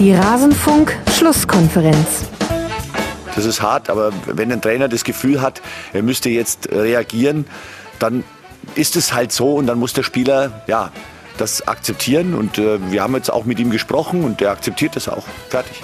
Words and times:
Die 0.00 0.12
Rasenfunk-Schlusskonferenz. 0.14 2.24
Das 3.36 3.44
ist 3.44 3.60
hart, 3.60 3.90
aber 3.90 4.12
wenn 4.24 4.50
ein 4.50 4.62
Trainer 4.62 4.88
das 4.88 5.04
Gefühl 5.04 5.42
hat, 5.42 5.60
er 5.92 6.02
müsste 6.02 6.30
jetzt 6.30 6.72
reagieren, 6.72 7.44
dann 7.98 8.24
ist 8.76 8.96
es 8.96 9.12
halt 9.12 9.30
so 9.30 9.56
und 9.56 9.66
dann 9.66 9.78
muss 9.78 9.92
der 9.92 10.02
Spieler 10.02 10.62
ja 10.66 10.90
das 11.36 11.68
akzeptieren 11.68 12.32
und 12.32 12.56
äh, 12.56 12.78
wir 12.90 13.02
haben 13.02 13.14
jetzt 13.14 13.30
auch 13.30 13.44
mit 13.44 13.60
ihm 13.60 13.70
gesprochen 13.70 14.24
und 14.24 14.40
der 14.40 14.52
akzeptiert 14.52 14.96
das 14.96 15.06
auch. 15.06 15.24
Fertig. 15.50 15.82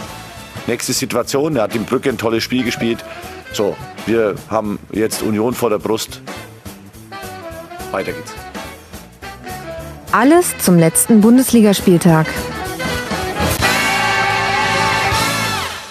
Nächste 0.66 0.94
Situation, 0.94 1.56
er 1.56 1.64
hat 1.64 1.76
in 1.76 1.84
Brücke 1.84 2.08
ein 2.08 2.16
tolles 2.16 2.42
Spiel 2.42 2.64
gespielt. 2.64 3.04
So, 3.52 3.76
wir 4.06 4.36
haben 4.48 4.78
jetzt 4.92 5.22
Union 5.22 5.52
vor 5.52 5.68
der 5.68 5.78
Brust. 5.78 6.22
Weiter 7.90 8.12
geht's. 8.12 8.32
Alles 10.10 10.56
zum 10.56 10.78
letzten 10.78 11.20
Bundesligaspieltag. 11.20 12.26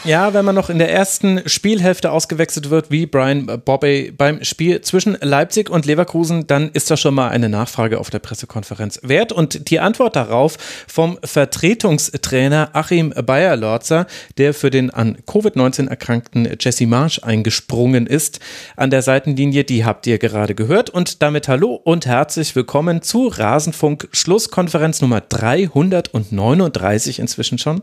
Ja, 0.05 0.35
wenn 0.35 0.45
man 0.45 0.53
noch 0.53 0.69
in 0.69 0.77
der 0.77 0.91
ersten 0.91 1.41
Spielhälfte 1.49 2.11
ausgewechselt 2.11 2.69
wird, 2.69 2.91
wie 2.91 3.07
Brian 3.07 3.47
Bobby 3.65 4.13
beim 4.15 4.43
Spiel 4.43 4.81
zwischen 4.81 5.17
Leipzig 5.19 5.71
und 5.71 5.87
Leverkusen, 5.87 6.45
dann 6.45 6.69
ist 6.73 6.91
das 6.91 6.99
schon 6.99 7.15
mal 7.15 7.29
eine 7.29 7.49
Nachfrage 7.49 7.99
auf 7.99 8.11
der 8.11 8.19
Pressekonferenz 8.19 8.99
wert. 9.01 9.31
Und 9.31 9.71
die 9.71 9.79
Antwort 9.79 10.15
darauf 10.15 10.57
vom 10.87 11.17
Vertretungstrainer 11.23 12.69
Achim 12.73 13.15
Bayer-Lorzer, 13.15 14.05
der 14.37 14.53
für 14.53 14.69
den 14.69 14.91
an 14.91 15.17
Covid-19 15.25 15.87
erkrankten 15.89 16.55
Jesse 16.59 16.85
Marsch 16.85 17.21
eingesprungen 17.23 18.05
ist, 18.05 18.39
an 18.75 18.91
der 18.91 19.01
Seitenlinie, 19.01 19.63
die 19.63 19.85
habt 19.85 20.05
ihr 20.05 20.19
gerade 20.19 20.53
gehört. 20.53 20.91
Und 20.91 21.23
damit 21.23 21.47
hallo 21.47 21.73
und 21.83 22.05
herzlich 22.05 22.55
willkommen 22.55 23.01
zu 23.01 23.25
Rasenfunk 23.25 24.09
Schlusskonferenz 24.11 25.01
Nummer 25.01 25.21
339 25.21 27.17
inzwischen 27.17 27.57
schon. 27.57 27.81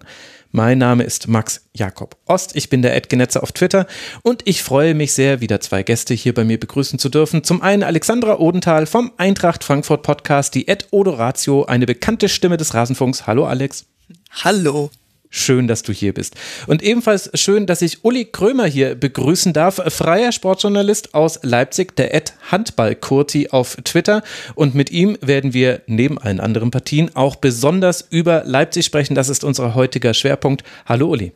Mein 0.55 0.77
Name 0.77 1.03
ist 1.03 1.29
Max 1.29 1.67
Jakob 1.73 2.19
Ost. 2.27 2.55
Ich 2.57 2.69
bin 2.69 2.83
der 2.83 2.95
Edgenetzer 2.95 3.43
auf 3.43 3.53
Twitter 3.53 3.87
und 4.23 4.43
ich 4.45 4.63
freue 4.63 4.95
mich 4.95 5.15
sehr, 5.15 5.41
wieder 5.41 5.63
zwei 5.63 5.83
Gäste 5.83 6.13
hier 6.13 6.35
bei 6.35 6.45
mir 6.45 6.61
begrüßen 6.61 6.99
zu 6.99 7.09
dürfen. 7.09 7.43
Zum 7.43 7.63
einen 7.63 7.83
Alexandra 7.83 8.39
Odenthal 8.39 8.85
vom 8.85 9.13
Eintracht 9.17 9.65
Frankfurt 9.65 10.03
Podcast, 10.03 10.55
die 10.55 10.69
Ed 10.69 10.89
Odoratio, 10.91 11.65
eine 11.65 11.87
bekannte 11.87 12.29
Stimme 12.29 12.59
des 12.59 12.75
Rasenfunks. 12.75 13.27
Hallo 13.27 13.47
Alex. 13.47 13.87
Hallo. 14.45 14.91
Schön, 15.35 15.67
dass 15.67 15.83
du 15.83 15.95
hier 15.95 16.13
bist. 16.13 16.35
Und 16.67 16.83
ebenfalls 16.83 17.31
schön, 17.41 17.65
dass 17.65 17.81
ich 17.81 18.05
Uli 18.05 18.27
Krömer 18.27 18.67
hier 18.67 18.95
begrüßen 18.95 19.55
darf, 19.55 19.77
freier 19.77 20.31
Sportjournalist 20.31 21.15
aus 21.15 21.41
Leipzig, 21.43 21.97
der 21.97 22.15
Ed 22.15 22.35
Handball-Kurti 22.51 23.49
auf 23.49 23.77
Twitter. 23.83 24.23
Und 24.55 24.75
mit 24.75 24.91
ihm 24.91 25.17
werden 25.23 25.55
wir 25.55 25.81
neben 25.87 26.19
allen 26.19 26.39
anderen 26.39 26.71
Partien 26.71 27.17
auch 27.17 27.37
besonders 27.37 28.07
über 28.11 28.45
Leipzig 28.45 28.85
sprechen. 28.85 29.15
Das 29.15 29.31
ist 29.31 29.43
unser 29.43 29.75
heutiger 29.75 30.13
Schwerpunkt. 30.13 30.65
Hallo 30.85 31.09
Uli. 31.09 31.33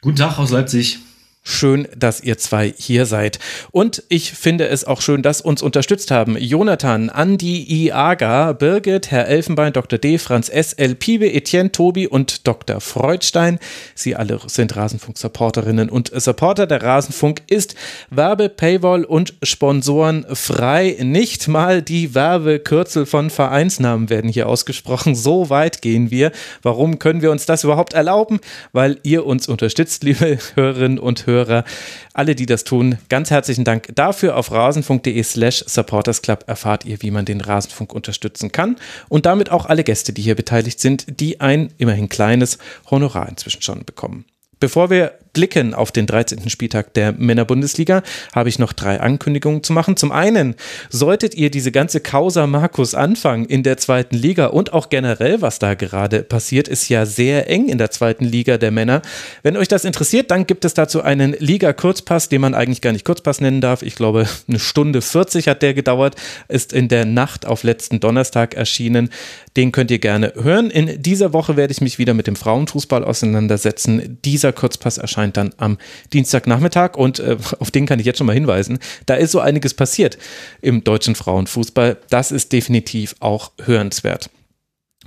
Guten 0.00 0.16
Tag 0.16 0.38
aus 0.38 0.52
Leipzig. 0.52 1.00
Schön, 1.46 1.86
dass 1.94 2.22
ihr 2.22 2.38
zwei 2.38 2.72
hier 2.74 3.04
seid. 3.04 3.38
Und 3.70 4.02
ich 4.08 4.32
finde 4.32 4.66
es 4.68 4.86
auch 4.86 5.02
schön, 5.02 5.20
dass 5.20 5.42
uns 5.42 5.60
unterstützt 5.60 6.10
haben 6.10 6.38
Jonathan, 6.38 7.10
Andi 7.10 7.62
Iaga, 7.68 8.54
Birgit, 8.54 9.10
Herr 9.10 9.28
Elfenbein, 9.28 9.74
Dr. 9.74 9.98
D, 9.98 10.16
Franz 10.16 10.48
S., 10.48 10.72
L. 10.72 10.94
Piebe, 10.94 11.30
Etienne, 11.30 11.70
Tobi 11.70 12.06
und 12.06 12.46
Dr. 12.46 12.80
Freudstein. 12.80 13.58
Sie 13.94 14.16
alle 14.16 14.40
sind 14.46 14.74
Rasenfunk-Supporterinnen 14.74 15.90
und 15.90 16.10
Supporter. 16.18 16.66
Der 16.66 16.82
Rasenfunk 16.82 17.42
ist 17.46 17.74
Werbe, 18.08 18.48
Paywall 18.48 19.04
und 19.04 19.34
Sponsoren 19.42 20.24
frei. 20.32 20.96
Nicht 21.02 21.46
mal 21.46 21.82
die 21.82 22.14
Werbekürzel 22.14 23.04
von 23.04 23.28
Vereinsnamen 23.28 24.08
werden 24.08 24.30
hier 24.30 24.48
ausgesprochen. 24.48 25.14
So 25.14 25.50
weit 25.50 25.82
gehen 25.82 26.10
wir. 26.10 26.32
Warum 26.62 26.98
können 26.98 27.20
wir 27.20 27.30
uns 27.30 27.44
das 27.44 27.64
überhaupt 27.64 27.92
erlauben? 27.92 28.40
Weil 28.72 28.98
ihr 29.02 29.26
uns 29.26 29.46
unterstützt, 29.46 30.04
liebe 30.04 30.38
Hörerinnen 30.54 30.98
und 30.98 31.26
Hörer. 31.26 31.33
Hörer. 31.34 31.64
Alle, 32.12 32.34
die 32.34 32.46
das 32.46 32.64
tun, 32.64 32.98
ganz 33.08 33.30
herzlichen 33.30 33.64
Dank 33.64 33.88
dafür. 33.94 34.36
Auf 34.36 34.50
rasenfunk.de 34.52 35.22
slash 35.22 35.64
supportersclub 35.66 36.44
erfahrt 36.46 36.84
ihr, 36.84 37.02
wie 37.02 37.10
man 37.10 37.24
den 37.24 37.40
Rasenfunk 37.40 37.92
unterstützen 37.92 38.52
kann. 38.52 38.76
Und 39.08 39.26
damit 39.26 39.50
auch 39.50 39.66
alle 39.66 39.84
Gäste, 39.84 40.12
die 40.12 40.22
hier 40.22 40.36
beteiligt 40.36 40.80
sind, 40.80 41.20
die 41.20 41.40
ein 41.40 41.72
immerhin 41.78 42.08
kleines 42.08 42.58
Honorar 42.90 43.28
inzwischen 43.28 43.62
schon 43.62 43.84
bekommen. 43.84 44.24
Bevor 44.60 44.90
wir 44.90 45.18
blicken 45.34 45.74
auf 45.74 45.92
den 45.92 46.06
13. 46.06 46.48
Spieltag 46.48 46.94
der 46.94 47.12
Männerbundesliga, 47.12 48.02
habe 48.34 48.48
ich 48.48 48.58
noch 48.58 48.72
drei 48.72 49.00
Ankündigungen 49.00 49.62
zu 49.62 49.74
machen. 49.74 49.98
Zum 49.98 50.10
einen, 50.10 50.54
solltet 50.88 51.34
ihr 51.34 51.50
diese 51.50 51.70
ganze 51.70 52.00
Causa 52.00 52.46
Markus 52.46 52.94
anfangen 52.94 53.44
in 53.44 53.62
der 53.62 53.76
zweiten 53.76 54.16
Liga 54.16 54.46
und 54.46 54.72
auch 54.72 54.88
generell, 54.88 55.42
was 55.42 55.58
da 55.58 55.74
gerade 55.74 56.22
passiert, 56.22 56.68
ist 56.68 56.88
ja 56.88 57.04
sehr 57.04 57.50
eng 57.50 57.68
in 57.68 57.76
der 57.76 57.90
zweiten 57.90 58.24
Liga 58.24 58.56
der 58.56 58.70
Männer. 58.70 59.02
Wenn 59.42 59.56
euch 59.58 59.68
das 59.68 59.84
interessiert, 59.84 60.30
dann 60.30 60.46
gibt 60.46 60.64
es 60.64 60.72
dazu 60.72 61.02
einen 61.02 61.34
Liga-Kurzpass, 61.38 62.28
den 62.28 62.40
man 62.40 62.54
eigentlich 62.54 62.80
gar 62.80 62.92
nicht 62.92 63.04
Kurzpass 63.04 63.40
nennen 63.40 63.60
darf. 63.60 63.82
Ich 63.82 63.96
glaube, 63.96 64.26
eine 64.48 64.58
Stunde 64.58 65.02
40 65.02 65.48
hat 65.48 65.62
der 65.62 65.74
gedauert, 65.74 66.14
ist 66.48 66.72
in 66.72 66.88
der 66.88 67.04
Nacht 67.04 67.44
auf 67.44 67.64
letzten 67.64 68.00
Donnerstag 68.00 68.54
erschienen. 68.54 69.10
Den 69.56 69.72
könnt 69.72 69.90
ihr 69.90 69.98
gerne 69.98 70.32
hören. 70.40 70.70
In 70.70 71.02
dieser 71.02 71.32
Woche 71.32 71.56
werde 71.56 71.72
ich 71.72 71.80
mich 71.80 71.98
wieder 71.98 72.14
mit 72.14 72.26
dem 72.26 72.36
Frauenfußball 72.36 73.04
auseinandersetzen. 73.04 74.18
Dieser 74.24 74.52
Kurzpass 74.52 74.98
erscheint 74.98 75.23
dann 75.32 75.54
am 75.56 75.78
Dienstagnachmittag 76.12 76.96
und 76.96 77.18
äh, 77.18 77.36
auf 77.58 77.70
den 77.70 77.86
kann 77.86 77.98
ich 77.98 78.06
jetzt 78.06 78.18
schon 78.18 78.26
mal 78.26 78.34
hinweisen. 78.34 78.78
Da 79.06 79.14
ist 79.14 79.32
so 79.32 79.40
einiges 79.40 79.74
passiert 79.74 80.18
im 80.60 80.84
deutschen 80.84 81.14
Frauenfußball. 81.14 81.96
Das 82.10 82.32
ist 82.32 82.52
definitiv 82.52 83.16
auch 83.20 83.52
hörenswert. 83.64 84.30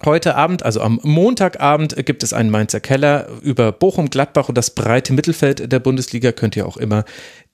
Heute 0.05 0.35
Abend, 0.35 0.61
also 0.61 0.79
am 0.81 0.99
Montagabend, 1.01 1.95
gibt 2.05 2.21
es 2.21 2.31
einen 2.31 2.51
Mainzer 2.51 2.79
Keller 2.79 3.29
über 3.41 3.71
Bochum, 3.71 4.11
Gladbach 4.11 4.47
und 4.47 4.55
das 4.55 4.75
breite 4.75 5.11
Mittelfeld 5.11 5.71
der 5.71 5.79
Bundesliga. 5.79 6.31
Könnt 6.31 6.55
ihr 6.55 6.67
auch 6.67 6.77
immer 6.77 7.03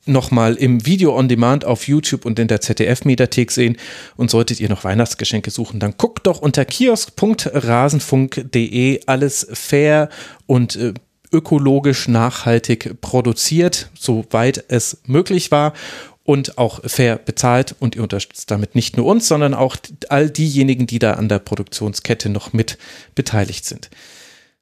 nochmal 0.05 0.55
im 0.55 0.85
Video 0.85 1.17
on 1.17 1.29
Demand 1.29 1.63
auf 1.63 1.87
YouTube 1.87 2.25
und 2.25 2.37
in 2.39 2.49
der 2.49 2.59
ZDF-Mediathek 2.59 3.49
sehen. 3.51 3.77
Und 4.17 4.29
solltet 4.29 4.59
ihr 4.59 4.67
noch 4.69 4.83
Weihnachtsgeschenke 4.83 5.51
suchen, 5.51 5.79
dann 5.79 5.93
guckt 5.97 6.27
doch 6.27 6.41
unter 6.41 6.65
kiosk.rasenfunk.de 6.65 9.03
alles 9.05 9.47
fair 9.53 10.09
und 10.45 10.75
äh, 10.75 10.93
ökologisch 11.33 12.07
nachhaltig 12.07 13.01
produziert, 13.01 13.89
soweit 13.97 14.63
es 14.67 14.99
möglich 15.05 15.51
war 15.51 15.73
und 16.23 16.57
auch 16.57 16.79
fair 16.85 17.17
bezahlt 17.17 17.75
und 17.79 17.95
ihr 17.95 18.03
unterstützt 18.03 18.49
damit 18.49 18.75
nicht 18.75 18.95
nur 18.95 19.05
uns, 19.05 19.27
sondern 19.27 19.53
auch 19.53 19.75
all 20.09 20.29
diejenigen, 20.29 20.87
die 20.87 20.99
da 20.99 21.13
an 21.13 21.27
der 21.27 21.39
Produktionskette 21.39 22.29
noch 22.29 22.53
mit 22.53 22.77
beteiligt 23.15 23.65
sind. 23.65 23.89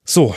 So, 0.03 0.33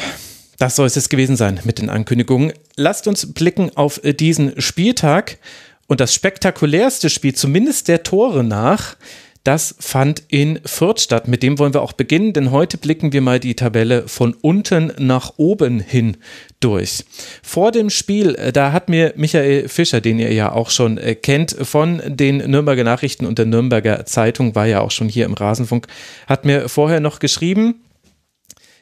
das 0.59 0.77
soll 0.77 0.87
es 0.87 0.95
jetzt 0.95 1.11
gewesen 1.11 1.37
sein 1.37 1.61
mit 1.65 1.79
den 1.79 1.91
Ankündigungen. 1.91 2.53
Lasst 2.77 3.09
uns 3.09 3.33
blicken 3.33 3.71
auf 3.77 4.01
diesen 4.05 4.61
Spieltag 4.61 5.39
und 5.87 6.01
das 6.01 6.15
spektakulärste 6.15 7.11
Spiel, 7.11 7.35
zumindest 7.35 7.89
der 7.89 8.03
Tore 8.03 8.45
nach, 8.45 8.97
das 9.45 9.77
fand 9.79 10.23
in 10.29 10.59
Fürth 10.65 11.01
statt. 11.01 11.29
Mit 11.29 11.43
dem 11.43 11.59
wollen 11.59 11.75
wir 11.75 11.83
auch 11.83 11.93
beginnen, 11.93 12.33
denn 12.33 12.51
heute 12.51 12.79
blicken 12.79 13.13
wir 13.13 13.21
mal 13.21 13.39
die 13.39 13.55
Tabelle 13.55 14.09
von 14.09 14.35
unten 14.41 14.93
nach 14.99 15.35
oben 15.37 15.81
hin 15.81 16.17
durch. 16.61 17.05
Vor 17.43 17.71
dem 17.71 17.91
Spiel, 17.91 18.35
äh, 18.37 18.53
da 18.53 18.73
hat 18.73 18.89
mir 18.89 19.13
Michael 19.17 19.69
Fischer, 19.69 20.01
den 20.01 20.19
ihr 20.19 20.33
ja 20.33 20.51
auch 20.51 20.71
schon 20.71 20.97
äh, 20.97 21.15
kennt, 21.15 21.55
von 21.61 22.01
den 22.07 22.39
Nürnberger 22.39 22.85
Nachrichten 22.85 23.27
und 23.27 23.39
der 23.39 23.47
Nürnberger 23.47 24.07
Zeitung, 24.07 24.55
war 24.55 24.67
ja 24.67 24.81
auch 24.81 24.91
schon 24.91 25.11
hier 25.11 25.27
im 25.27 25.35
Rasenfunk, 25.35 25.87
hat 26.27 26.47
mir 26.47 26.71
vorher 26.71 27.01
noch 27.01 27.19
geschrieben, 27.19 27.84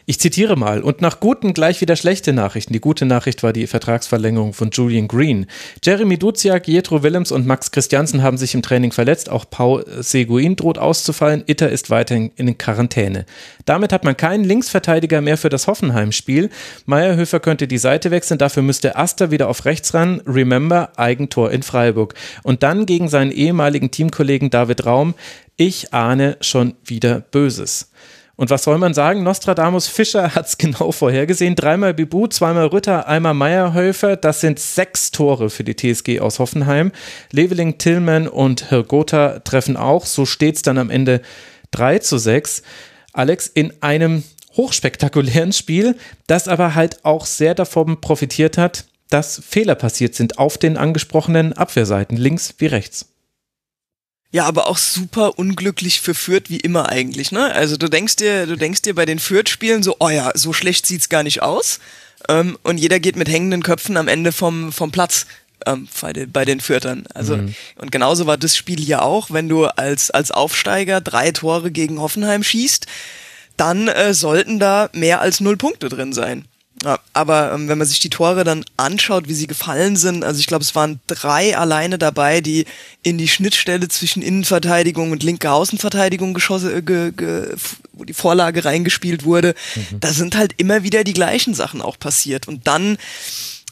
ich 0.05 0.19
zitiere 0.19 0.57
mal, 0.57 0.83
und 0.83 1.01
nach 1.01 1.21
guten 1.21 1.55
gleich 1.55 1.81
wieder 1.81 1.95
schlechte 1.95 2.33
Nachrichten. 2.33 2.73
Die 2.73 2.81
gute 2.81 3.07
Nachricht 3.07 3.43
war 3.43 3.53
die 3.53 3.67
Vertragsverlängerung 3.67 4.53
von 4.53 4.71
Julian 4.71 5.07
Green. 5.07 5.47
Jeremy 5.85 6.19
Duziak, 6.19 6.67
Jetro 6.67 7.03
Willems 7.03 7.31
und 7.31 7.47
Max 7.47 7.71
Christiansen 7.71 8.23
haben 8.23 8.37
sich 8.37 8.55
im 8.55 8.63
Training 8.63 8.93
verletzt. 8.93 9.31
Auch 9.31 9.45
Paul 9.49 9.85
Seguin 10.01 10.57
droht 10.57 10.79
auszufallen. 10.79 11.45
Itter 11.47 11.71
ist 11.71 11.91
weiterhin 11.91 12.33
in 12.37 12.59
Quarantäne. 12.59 13.27
Damit 13.65 13.93
hat 13.93 14.05
man 14.05 14.17
keinen 14.17 14.45
Linksverteidiger 14.45 15.21
mehr 15.21 15.39
für 15.39 15.49
das 15.49 15.67
Hoffenheim-Spiel. 15.69 16.51
Meierhöfer 16.87 17.39
könnte 17.39 17.69
die 17.69 17.79
Seite 17.79 18.11
wechseln. 18.11 18.39
Dafür 18.39 18.63
müsste 18.63 18.97
Aster 18.97 19.31
wieder 19.31 19.49
auf 19.49 19.65
rechts 19.65 19.95
ran. 19.95 20.21
Remember, 20.27 20.91
Eigentor 20.97 21.53
in 21.53 21.63
Freiburg. 21.63 22.15
Und 22.43 22.63
dann 22.63 22.87
gegen 22.87 23.09
seinen 23.09 23.31
ehemaligen 23.31 23.91
Teamkollegen 23.91 24.51
David 24.51 24.85
Raum. 24.85 25.15
Ich 25.57 25.95
ahne 25.95 26.37
schon 26.41 26.75
wieder 26.85 27.21
Böses. 27.21 27.91
Und 28.37 28.51
was 28.51 28.65
soll 28.65 28.79
man 28.79 28.95
sagen? 28.95 29.23
Nostradamus 29.23 29.89
Fischer 29.89 30.31
hat 30.35 30.47
es 30.47 30.59
genau 30.59 30.93
vorhergesehen. 30.93 31.55
Dreimal 31.55 31.95
Bibu, 31.95 32.27
zweimal 32.27 32.67
Rütter, 32.67 33.07
einmal 33.07 33.35
Meierhöfer. 33.35 34.17
Das 34.17 34.41
sind 34.41 34.59
sechs 34.59 35.11
Tore 35.11 35.51
für 35.51 35.65
die 35.65 35.77
TSG 35.77 36.21
aus 36.21 36.39
Hoffenheim. 36.39 36.93
Leveling, 37.31 37.79
Tillman 37.79 38.29
und 38.29 38.71
Hirgota 38.71 39.41
treffen 39.41 39.77
auch. 39.77 40.07
So 40.07 40.27
steht 40.27 40.57
es 40.57 40.63
dann 40.63 40.79
am 40.79 40.91
Ende 40.91 41.21
3 41.73 41.99
zu 41.99 42.19
6. 42.19 42.63
Alex, 43.13 43.47
in 43.47 43.73
einem 43.83 44.25
hochspektakulären 44.57 45.53
Spiel, 45.53 45.97
das 46.27 46.49
aber 46.49 46.75
halt 46.75 47.05
auch 47.05 47.27
sehr 47.27 47.55
davon 47.55 48.01
profitiert 48.01 48.59
hat, 48.59 48.87
dass 49.09 49.43
Fehler 49.47 49.75
passiert 49.75 50.15
sind 50.15 50.39
auf 50.39 50.57
den 50.59 50.77
angesprochenen 50.77 51.53
Abwehrseiten, 51.53 52.17
links 52.17 52.55
wie 52.59 52.67
rechts. 52.67 53.12
Ja, 54.33 54.47
aber 54.47 54.67
auch 54.67 54.79
super 54.79 55.39
unglücklich 55.39 56.01
für 56.01 56.15
Fürth 56.15 56.45
wie 56.49 56.57
immer 56.57 56.89
eigentlich, 56.89 57.33
ne? 57.33 57.53
Also 57.53 57.77
du 57.77 57.89
denkst 57.89 58.17
dir, 58.17 58.47
du 58.47 58.57
denkst 58.57 58.81
dir 58.81 58.95
bei 58.95 59.05
den 59.05 59.19
Fürth-Spielen 59.19 59.83
so, 59.83 59.97
oh 60.01 60.09
ja, 60.09 60.33
so 60.35 60.55
schlecht 60.55 60.87
sieht's 60.87 61.11
gar 61.11 61.23
nicht 61.23 61.43
aus. 61.43 61.81
Ähm, 62.31 62.59
und 62.63 62.79
jeder 62.79 62.99
geht 62.99 63.17
mit 63.17 63.29
hängenden 63.29 63.63
Köpfen 63.63 63.99
am 63.99 64.09
Ende 64.09 64.33
vom, 64.33 64.73
vom 64.73 64.91
Platz 64.91 65.27
ähm, 65.67 65.87
bei, 66.01 66.15
den, 66.15 66.33
bei 66.33 66.47
den 66.47 66.61
Fürtern. 66.61 67.05
Also, 67.15 67.37
mhm. 67.37 67.55
und 67.77 67.93
genauso 67.93 68.27
war 68.27 68.39
das 68.39 68.57
Spiel 68.57 68.81
hier 68.81 69.03
auch, 69.03 69.31
wenn 69.31 69.51
du 69.51 69.67
als, 69.67 70.11
als 70.11 70.31
Aufsteiger 70.31 71.03
drei 71.03 71.31
Tore 71.33 71.71
gegen 71.71 72.01
Hoffenheim 72.01 72.43
schießt, 72.43 72.87
dann 73.57 73.89
äh, 73.89 74.15
sollten 74.15 74.59
da 74.59 74.89
mehr 74.95 75.21
als 75.21 75.41
null 75.41 75.59
Punkte 75.59 75.91
drin 75.91 76.15
sein. 76.15 76.47
Ja, 76.85 76.99
aber 77.13 77.53
ähm, 77.53 77.69
wenn 77.69 77.79
man 77.79 77.87
sich 77.87 78.01
die 78.01 78.11
Tore 78.11 78.43
dann 78.43 78.65
anschaut, 78.77 79.29
wie 79.29 79.35
sie 79.35 79.47
gefallen 79.47 79.97
sind, 79.97 80.25
also 80.25 80.41
ich 80.41 80.47
glaube, 80.47 80.65
es 80.65 80.75
waren 80.75 81.01
drei 81.07 81.57
alleine 81.57 81.97
dabei, 81.97 82.41
die 82.41 82.65
in 83.03 83.19
die 83.19 83.29
Schnittstelle 83.29 83.89
zwischen 83.89 84.21
Innenverteidigung 84.21 85.13
und 85.13 85.23
linker 85.23 85.53
Außenverteidigung 85.53 86.35
geschossen, 86.35 86.77
äh, 86.77 86.83
ge, 86.83 87.13
ge, 87.13 87.55
wo 87.93 88.05
die 88.05 88.15
Vorlage 88.15 88.65
reingespielt 88.65 89.25
wurde. 89.25 89.55
Mhm. 89.77 90.01
Da 90.01 90.13
sind 90.13 90.37
halt 90.37 90.55
immer 90.57 90.83
wieder 90.83 91.05
die 91.05 91.13
gleichen 91.13 91.55
Sachen 91.55 91.81
auch 91.81 91.99
passiert. 91.99 92.49
Und 92.49 92.67
dann, 92.67 92.99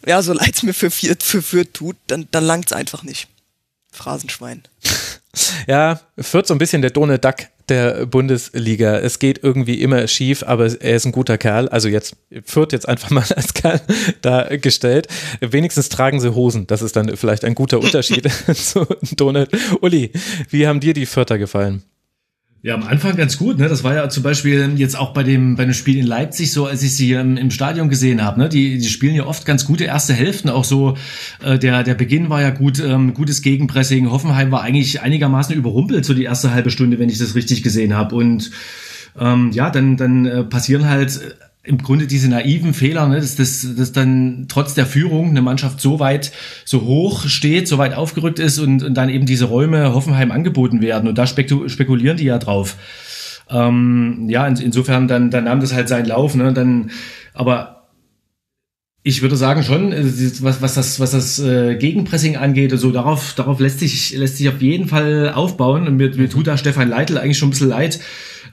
ja, 0.06 0.22
so 0.22 0.32
leid 0.32 0.54
es 0.54 0.62
mir 0.62 0.74
für 0.74 0.90
Viert 0.90 1.22
für 1.22 1.42
Viert 1.42 1.74
tut, 1.74 1.96
dann, 2.06 2.28
dann 2.30 2.44
langt's 2.44 2.72
einfach 2.72 3.02
nicht. 3.02 3.28
Phrasenschwein. 3.92 4.62
Ja, 5.68 6.00
Fürth 6.18 6.48
so 6.48 6.54
ein 6.54 6.58
bisschen 6.58 6.82
der 6.82 6.90
Donald 6.90 7.24
Duck 7.24 7.36
der 7.70 8.06
Bundesliga. 8.06 8.98
Es 8.98 9.18
geht 9.18 9.42
irgendwie 9.42 9.80
immer 9.80 10.06
schief, 10.08 10.42
aber 10.42 10.66
er 10.80 10.96
ist 10.96 11.06
ein 11.06 11.12
guter 11.12 11.38
Kerl. 11.38 11.68
Also 11.68 11.88
jetzt 11.88 12.16
Fürth 12.44 12.72
jetzt 12.72 12.88
einfach 12.88 13.10
mal 13.10 13.24
als 13.34 13.54
Kerl 13.54 13.80
dargestellt. 14.22 15.08
Wenigstens 15.40 15.88
tragen 15.88 16.20
sie 16.20 16.34
Hosen. 16.34 16.66
Das 16.66 16.82
ist 16.82 16.96
dann 16.96 17.16
vielleicht 17.16 17.44
ein 17.44 17.54
guter 17.54 17.78
Unterschied 17.80 18.28
zu 18.54 18.86
Donald. 19.16 19.50
Uli, 19.80 20.12
wie 20.50 20.66
haben 20.66 20.80
dir 20.80 20.92
die 20.92 21.06
Fürther 21.06 21.38
gefallen? 21.38 21.82
Ja, 22.62 22.74
am 22.74 22.82
Anfang 22.82 23.16
ganz 23.16 23.38
gut. 23.38 23.58
Ne? 23.58 23.68
Das 23.68 23.84
war 23.84 23.94
ja 23.94 24.08
zum 24.10 24.22
Beispiel 24.22 24.74
jetzt 24.76 24.98
auch 24.98 25.14
bei 25.14 25.22
dem, 25.22 25.56
bei 25.56 25.64
dem 25.64 25.72
Spiel 25.72 25.96
in 25.96 26.06
Leipzig 26.06 26.52
so, 26.52 26.66
als 26.66 26.82
ich 26.82 26.94
sie 26.94 27.12
im, 27.12 27.38
im 27.38 27.50
Stadion 27.50 27.88
gesehen 27.88 28.22
habe. 28.22 28.38
Ne? 28.38 28.50
Die, 28.50 28.76
die 28.76 28.88
spielen 28.88 29.14
ja 29.14 29.24
oft 29.24 29.46
ganz 29.46 29.64
gute 29.64 29.84
erste 29.84 30.12
Hälften. 30.12 30.50
Auch 30.50 30.64
so 30.64 30.98
äh, 31.42 31.58
der, 31.58 31.84
der 31.84 31.94
Beginn 31.94 32.28
war 32.28 32.42
ja 32.42 32.50
gut, 32.50 32.78
ähm, 32.78 33.14
gutes 33.14 33.40
Gegenpressing. 33.40 34.10
Hoffenheim 34.10 34.50
war 34.50 34.60
eigentlich 34.60 35.00
einigermaßen 35.00 35.56
überrumpelt, 35.56 36.04
so 36.04 36.12
die 36.12 36.24
erste 36.24 36.52
halbe 36.52 36.70
Stunde, 36.70 36.98
wenn 36.98 37.08
ich 37.08 37.18
das 37.18 37.34
richtig 37.34 37.62
gesehen 37.62 37.94
habe. 37.94 38.14
Und 38.14 38.50
ähm, 39.18 39.52
ja, 39.52 39.70
dann, 39.70 39.96
dann 39.96 40.26
äh, 40.26 40.44
passieren 40.44 40.86
halt 40.86 41.18
im 41.62 41.78
Grunde 41.78 42.06
diese 42.06 42.28
naiven 42.28 42.72
Fehler, 42.72 43.06
ne, 43.06 43.16
dass, 43.16 43.36
dass, 43.36 43.66
dass 43.76 43.92
dann 43.92 44.46
trotz 44.48 44.74
der 44.74 44.86
Führung 44.86 45.30
eine 45.30 45.42
Mannschaft 45.42 45.80
so 45.80 46.00
weit, 46.00 46.32
so 46.64 46.82
hoch 46.82 47.26
steht, 47.26 47.68
so 47.68 47.76
weit 47.76 47.94
aufgerückt 47.94 48.38
ist 48.38 48.58
und, 48.58 48.82
und 48.82 48.94
dann 48.94 49.10
eben 49.10 49.26
diese 49.26 49.44
Räume 49.44 49.92
Hoffenheim 49.92 50.30
angeboten 50.30 50.80
werden. 50.80 51.08
Und 51.08 51.18
da 51.18 51.26
spekulieren 51.26 52.16
die 52.16 52.24
ja 52.24 52.38
drauf. 52.38 52.76
Ähm, 53.50 54.26
ja, 54.28 54.46
in, 54.46 54.56
insofern 54.56 55.06
dann, 55.06 55.30
dann 55.30 55.44
nahm 55.44 55.60
das 55.60 55.74
halt 55.74 55.88
seinen 55.88 56.06
Lauf. 56.06 56.34
Ne, 56.34 56.52
dann, 56.54 56.90
aber 57.34 57.80
ich 59.02 59.22
würde 59.22 59.36
sagen 59.36 59.62
schon, 59.62 59.92
äh, 59.92 60.04
was, 60.40 60.62
was 60.62 60.74
das, 60.74 60.98
was 60.98 61.10
das 61.10 61.38
äh, 61.40 61.76
Gegenpressing 61.76 62.36
angeht, 62.36 62.72
also 62.72 62.90
darauf, 62.90 63.34
darauf 63.34 63.60
lässt 63.60 63.80
sich, 63.80 64.16
lässt 64.16 64.38
sich 64.38 64.48
auf 64.48 64.62
jeden 64.62 64.88
Fall 64.88 65.32
aufbauen. 65.34 65.86
Und 65.86 65.96
mir, 65.96 66.14
mir 66.14 66.30
tut 66.30 66.46
da 66.46 66.56
Stefan 66.56 66.88
Leitl 66.88 67.18
eigentlich 67.18 67.38
schon 67.38 67.48
ein 67.48 67.52
bisschen 67.52 67.68
leid, 67.68 68.00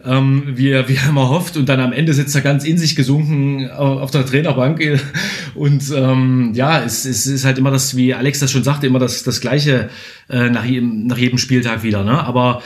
ähm, 0.05 0.43
wie, 0.55 0.69
er, 0.69 0.87
wie 0.89 0.95
er 0.95 1.09
immer 1.09 1.29
hofft. 1.29 1.57
Und 1.57 1.67
dann 1.69 1.79
am 1.79 1.93
Ende 1.93 2.13
sitzt 2.13 2.35
er 2.35 2.41
ganz 2.41 2.63
in 2.63 2.77
sich 2.77 2.95
gesunken 2.95 3.69
auf 3.69 4.11
der 4.11 4.25
Trainerbank. 4.25 5.01
Und 5.55 5.83
ähm, 5.95 6.51
ja, 6.53 6.83
es, 6.83 7.05
es 7.05 7.25
ist 7.25 7.45
halt 7.45 7.57
immer 7.57 7.71
das, 7.71 7.95
wie 7.95 8.13
Alex 8.13 8.39
das 8.39 8.51
schon 8.51 8.63
sagte, 8.63 8.87
immer 8.87 8.99
das, 8.99 9.23
das 9.23 9.41
Gleiche 9.41 9.89
äh, 10.29 10.49
nach, 10.49 10.65
jedem, 10.65 11.07
nach 11.07 11.17
jedem 11.17 11.37
Spieltag 11.37 11.83
wieder. 11.83 12.03
Ne? 12.03 12.23
Aber 12.23 12.61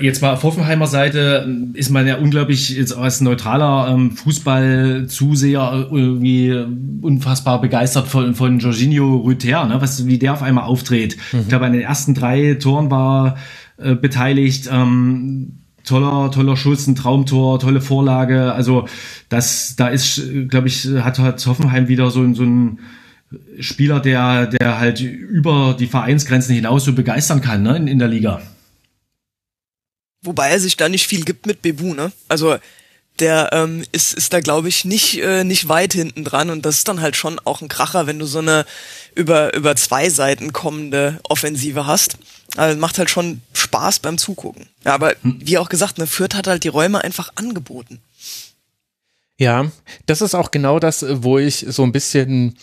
Jetzt 0.00 0.20
mal 0.20 0.34
auf 0.34 0.42
Hoffenheimer 0.42 0.86
Seite 0.86 1.48
ist 1.72 1.88
man 1.88 2.06
ja 2.06 2.18
unglaublich 2.18 2.76
jetzt 2.76 2.94
als 2.94 3.22
neutraler 3.22 3.90
ähm, 3.90 4.10
Fußballzuseher 4.10 5.88
irgendwie 5.90 6.54
unfassbar 7.00 7.58
begeistert 7.58 8.06
von, 8.06 8.34
von 8.34 8.58
Jorginho 8.58 9.16
Rüther, 9.24 9.64
ne? 9.64 9.80
was, 9.80 10.06
wie 10.06 10.18
der 10.18 10.34
auf 10.34 10.42
einmal 10.42 10.64
auftritt. 10.64 11.16
Mhm. 11.32 11.40
Ich 11.40 11.48
glaube, 11.48 11.64
an 11.64 11.72
den 11.72 11.80
ersten 11.80 12.12
drei 12.12 12.54
Toren 12.54 12.90
war 12.90 13.38
äh, 13.78 13.94
beteiligt. 13.94 14.68
Ähm, 14.70 15.61
toller, 15.92 16.30
toller 16.30 16.56
Schuss, 16.56 16.86
ein 16.86 16.94
Traumtor, 16.94 17.58
tolle 17.58 17.80
Vorlage. 17.80 18.52
Also 18.52 18.88
das, 19.28 19.74
da 19.76 19.88
ist, 19.88 20.22
glaube 20.48 20.68
ich, 20.68 20.86
hat, 20.86 21.18
hat 21.18 21.46
Hoffenheim 21.46 21.88
wieder 21.88 22.10
so, 22.10 22.32
so 22.34 22.44
ein 22.44 22.78
Spieler, 23.60 24.00
der, 24.00 24.46
der 24.46 24.78
halt 24.78 25.00
über 25.00 25.76
die 25.78 25.86
Vereinsgrenzen 25.86 26.54
hinaus 26.54 26.84
so 26.84 26.94
begeistern 26.94 27.40
kann 27.40 27.62
ne, 27.62 27.76
in, 27.76 27.88
in 27.88 27.98
der 27.98 28.08
Liga. 28.08 28.42
Wobei 30.22 30.50
er 30.50 30.60
sich 30.60 30.76
da 30.76 30.88
nicht 30.88 31.06
viel 31.06 31.24
gibt 31.24 31.46
mit 31.46 31.62
Bebu, 31.62 31.94
ne? 31.94 32.12
Also 32.28 32.56
der 33.18 33.50
ähm, 33.52 33.84
ist, 33.92 34.14
ist 34.14 34.32
da, 34.32 34.40
glaube 34.40 34.68
ich, 34.68 34.84
nicht, 34.84 35.20
äh, 35.20 35.44
nicht 35.44 35.68
weit 35.68 35.92
hinten 35.92 36.24
dran 36.24 36.50
und 36.50 36.64
das 36.64 36.78
ist 36.78 36.88
dann 36.88 37.00
halt 37.00 37.16
schon 37.16 37.38
auch 37.44 37.60
ein 37.60 37.68
Kracher, 37.68 38.06
wenn 38.06 38.18
du 38.18 38.26
so 38.26 38.38
eine 38.38 38.64
über, 39.14 39.54
über 39.54 39.76
zwei 39.76 40.08
Seiten 40.08 40.52
kommende 40.52 41.20
Offensive 41.24 41.86
hast. 41.86 42.16
Also 42.56 42.78
macht 42.78 42.98
halt 42.98 43.10
schon 43.10 43.42
Spaß 43.52 44.00
beim 44.00 44.18
Zugucken. 44.18 44.68
Ja, 44.84 44.94
aber 44.94 45.14
hm. 45.22 45.40
wie 45.42 45.58
auch 45.58 45.68
gesagt, 45.68 45.98
ne, 45.98 46.06
Fürth 46.06 46.34
hat 46.34 46.46
halt 46.46 46.64
die 46.64 46.68
Räume 46.68 47.02
einfach 47.02 47.32
angeboten. 47.34 48.00
Ja, 49.38 49.70
das 50.06 50.20
ist 50.20 50.34
auch 50.34 50.50
genau 50.50 50.78
das, 50.78 51.04
wo 51.08 51.38
ich 51.38 51.66
so 51.68 51.82
ein 51.82 51.92
bisschen 51.92 52.56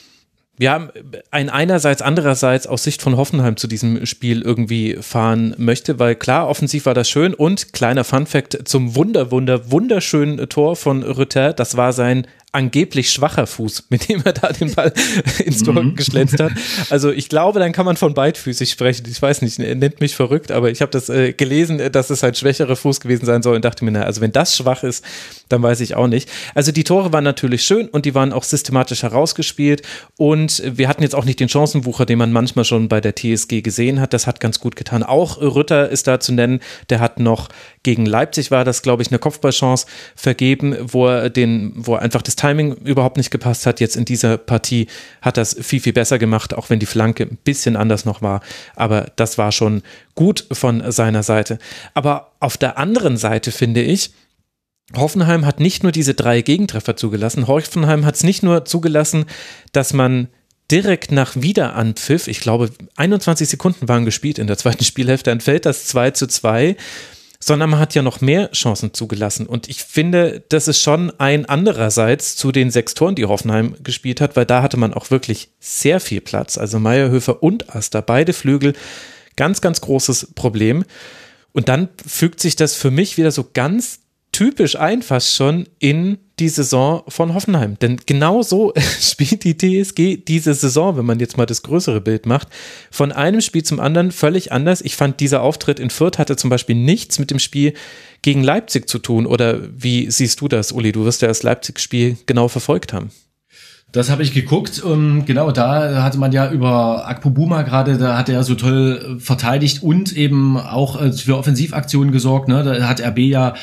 ja, 0.60 0.90
ein 1.32 1.50
einerseits, 1.50 2.02
andererseits 2.02 2.68
aus 2.68 2.84
Sicht 2.84 3.02
von 3.02 3.16
Hoffenheim 3.16 3.56
zu 3.56 3.66
diesem 3.66 4.06
Spiel 4.06 4.42
irgendwie 4.42 4.98
fahren 5.00 5.56
möchte, 5.58 6.00
weil 6.00 6.16
klar, 6.16 6.50
offensiv 6.50 6.86
war 6.86 6.94
das 6.94 7.10
schön 7.10 7.34
und 7.34 7.72
kleiner 7.72 8.04
Funfact 8.04 8.68
zum 8.68 8.94
Wunder, 8.94 9.32
Wunder, 9.32 9.72
wunderschönen 9.72 10.50
Tor 10.50 10.76
von 10.76 11.04
Rütter, 11.04 11.54
das 11.54 11.78
war 11.78 11.94
sein 11.94 12.28
angeblich 12.52 13.12
schwacher 13.12 13.48
Fuß, 13.48 13.86
mit 13.90 14.10
dem 14.10 14.22
er 14.26 14.34
da 14.34 14.52
den 14.52 14.74
Ball 14.74 14.92
ins 15.46 15.64
Tor 15.64 15.82
mhm. 15.82 15.96
geschlänzt 15.96 16.40
hat. 16.40 16.52
Also 16.90 17.12
ich 17.12 17.30
glaube, 17.30 17.60
dann 17.60 17.72
kann 17.72 17.86
man 17.86 17.96
von 17.96 18.14
beidfüßig 18.14 18.72
sprechen. 18.72 19.06
Ich 19.10 19.22
weiß 19.22 19.42
nicht, 19.42 19.60
er 19.60 19.76
nennt 19.76 20.02
mich 20.02 20.16
verrückt, 20.16 20.52
aber 20.52 20.72
ich 20.72 20.82
habe 20.82 20.92
das 20.92 21.10
äh, 21.10 21.34
gelesen, 21.34 21.80
dass 21.92 22.10
es 22.10 22.24
halt 22.24 22.38
schwächere 22.38 22.76
Fuß 22.76 23.00
gewesen 23.00 23.26
sein 23.26 23.44
soll 23.44 23.56
und 23.56 23.66
dachte 23.66 23.86
mir, 23.86 23.92
na, 23.92 24.02
also 24.02 24.22
wenn 24.22 24.32
das 24.32 24.58
schwach 24.58 24.84
ist, 24.84 25.06
dann 25.50 25.62
weiß 25.62 25.82
ich 25.82 25.96
auch 25.96 26.08
nicht. 26.08 26.30
Also 26.56 26.72
die 26.72 26.84
Tore 26.84 27.12
waren 27.12 27.24
natürlich 27.24 27.64
schön 27.64 27.88
und 27.88 28.06
die 28.06 28.16
waren 28.16 28.34
auch 28.34 28.44
systematisch 28.44 29.04
herausgespielt 29.04 29.82
und 30.18 30.64
wir 30.66 30.88
hatten 30.88 31.04
jetzt 31.04 31.16
auch 31.16 31.26
nicht 31.26 31.40
den 31.40 31.50
Chancenwucher, 31.50 32.06
den 32.06 32.20
man 32.20 32.32
manchmal 32.32 32.66
schon 32.66 32.88
bei 32.88 33.02
der 33.02 33.16
TSG 33.16 33.62
gesehen 33.62 34.00
hat. 34.00 34.14
Das 34.14 34.28
hat 34.28 34.40
ganz 34.40 34.60
gut 34.60 34.76
getan. 34.76 35.04
Auch 35.04 35.42
Rütter 35.42 35.90
ist 35.90 36.08
da 36.08 36.20
zu 36.20 36.32
nennen, 36.32 36.62
der 36.90 37.00
hat 37.00 37.20
noch 37.20 37.50
gegen 37.84 38.06
Leipzig 38.06 38.52
war 38.52 38.66
das, 38.66 38.82
glaube 38.82 39.02
ich, 39.02 39.10
eine 39.10 39.20
Kopfballchance 39.20 39.86
vergeben, 40.16 40.76
wo 40.82 41.08
er 41.08 41.30
den, 41.30 41.74
wo 41.76 41.96
einfach 41.96 42.22
das 42.22 42.36
Timing 42.36 42.74
überhaupt 42.74 43.18
nicht 43.18 43.32
gepasst 43.32 43.66
hat. 43.66 43.80
Jetzt 43.80 43.96
in 43.96 44.06
dieser 44.06 44.38
Partie 44.38 44.88
hat 45.22 45.38
das 45.38 45.56
viel, 45.60 45.80
viel 45.80 45.94
besser 45.94 46.20
gemacht, 46.20 46.54
auch 46.54 46.70
wenn 46.70 46.80
die 46.80 46.86
Flanke 46.86 47.24
ein 47.24 47.38
bisschen 47.44 47.76
anders 47.76 48.06
noch 48.06 48.22
war. 48.22 48.42
Aber 48.76 49.12
das 49.16 49.38
war 49.38 49.52
schon 49.52 49.82
gut 50.16 50.46
von 50.52 50.92
seiner 50.92 51.24
Seite. 51.24 51.58
Aber 51.94 52.32
auf 52.40 52.58
der 52.58 52.78
anderen 52.78 53.18
Seite 53.18 53.52
finde 53.52 53.82
ich, 53.82 54.12
Hoffenheim 54.96 55.46
hat 55.46 55.60
nicht 55.60 55.84
nur 55.84 55.92
diese 55.92 56.14
drei 56.14 56.42
Gegentreffer 56.42 56.96
zugelassen, 56.96 57.48
Hoffenheim 57.48 58.06
hat 58.06 58.16
es 58.16 58.24
nicht 58.24 58.44
nur 58.44 58.66
zugelassen, 58.66 59.26
dass 59.72 59.94
man 59.94 60.30
direkt 60.72 61.12
nach 61.12 61.36
Wiederanpfiff, 61.36 62.28
ich 62.28 62.40
glaube 62.40 62.72
21 62.96 63.50
Sekunden 63.50 63.88
waren 63.88 64.06
gespielt 64.06 64.40
in 64.40 64.48
der 64.48 64.58
zweiten 64.58 64.84
Spielhälfte, 64.86 65.30
dann 65.30 65.42
fällt 65.42 65.66
das 65.66 65.86
2 65.86 66.12
zu 66.12 66.28
2 66.28 66.76
sondern 67.42 67.70
man 67.70 67.80
hat 67.80 67.96
ja 67.96 68.02
noch 68.02 68.20
mehr 68.20 68.52
Chancen 68.52 68.94
zugelassen. 68.94 69.48
Und 69.48 69.70
ich 69.70 69.84
finde, 69.84 70.44
das 70.50 70.68
ist 70.68 70.82
schon 70.82 71.12
ein 71.20 71.46
andererseits 71.46 72.36
zu 72.36 72.52
den 72.52 72.70
sechs 72.70 72.96
Toren, 72.96 73.16
die 73.16 73.26
Hoffenheim 73.26 73.76
gespielt 73.82 74.20
hat, 74.20 74.36
weil 74.36 74.46
da 74.46 74.62
hatte 74.62 74.76
man 74.76 74.94
auch 74.94 75.10
wirklich 75.10 75.50
sehr 75.60 76.02
viel 76.02 76.20
Platz. 76.20 76.58
Also 76.58 76.80
Meierhöfer 76.80 77.42
und 77.42 77.74
Aster, 77.74 78.02
beide 78.02 78.34
Flügel, 78.34 78.74
ganz, 79.38 79.62
ganz 79.62 79.80
großes 79.80 80.34
Problem. 80.36 80.84
Und 81.54 81.70
dann 81.70 81.88
fügt 82.06 82.42
sich 82.42 82.58
das 82.58 82.76
für 82.76 82.92
mich 82.92 83.18
wieder 83.18 83.32
so 83.32 83.50
ganz 83.54 84.02
typisch 84.32 84.76
ein, 84.76 85.02
fast 85.02 85.36
schon 85.36 85.68
in 85.80 86.18
die 86.40 86.50
Saison 86.50 87.04
von 87.08 87.34
Hoffenheim. 87.34 87.78
Denn 87.80 88.00
genau 88.06 88.42
so 88.42 88.74
spielt 89.02 89.44
die 89.44 89.58
TSG 89.58 90.18
diese 90.18 90.54
Saison, 90.54 90.98
wenn 90.98 91.06
man 91.06 91.20
jetzt 91.20 91.38
mal 91.38 91.46
das 91.46 91.62
größere 91.64 92.02
Bild 92.02 92.26
macht. 92.26 92.48
Von 92.92 93.12
einem 93.12 93.42
Spiel 93.42 93.64
zum 93.64 93.80
anderen 93.80 94.12
völlig 94.12 94.52
anders. 94.52 94.82
Ich 94.82 94.96
fand, 94.96 95.20
dieser 95.20 95.42
Auftritt 95.42 95.80
in 95.80 95.90
Fürth 95.90 96.18
hatte 96.18 96.36
zum 96.36 96.50
Beispiel 96.50 96.76
nichts 96.76 97.20
mit 97.20 97.32
dem 97.32 97.40
Spiel 97.40 97.74
gegen 98.22 98.44
Leipzig 98.44 98.88
zu 98.88 99.00
tun. 99.00 99.26
Oder 99.26 99.60
wie 99.76 100.10
siehst 100.10 100.42
du 100.42 100.48
das, 100.48 100.72
Uli? 100.72 100.92
Du 100.92 101.06
wirst 101.06 101.22
ja 101.22 101.28
das 101.28 101.44
Leipzig-Spiel 101.44 102.18
genau 102.26 102.48
verfolgt 102.48 102.94
haben. 102.94 103.12
Das 103.92 104.12
habe 104.12 104.22
ich 104.22 104.34
geguckt. 104.34 104.80
und 104.80 105.26
genau, 105.26 105.50
da 105.52 106.04
hatte 106.04 106.20
man 106.20 106.32
ja 106.32 106.52
über 106.52 107.08
Akpobuma 107.08 107.64
gerade, 107.64 107.98
da 107.98 108.18
hat 108.20 108.30
er 108.30 108.44
so 108.44 108.54
toll 108.54 109.18
verteidigt 109.20 109.82
und 109.82 110.16
eben 110.16 110.58
auch 110.58 111.02
äh, 111.02 111.12
für 111.12 111.38
Offensivaktionen 111.38 112.12
gesorgt. 112.12 112.48
Ne? 112.48 112.62
Da 112.64 112.88
hat 112.88 113.02
RB 113.02 113.18
ja 113.20 113.56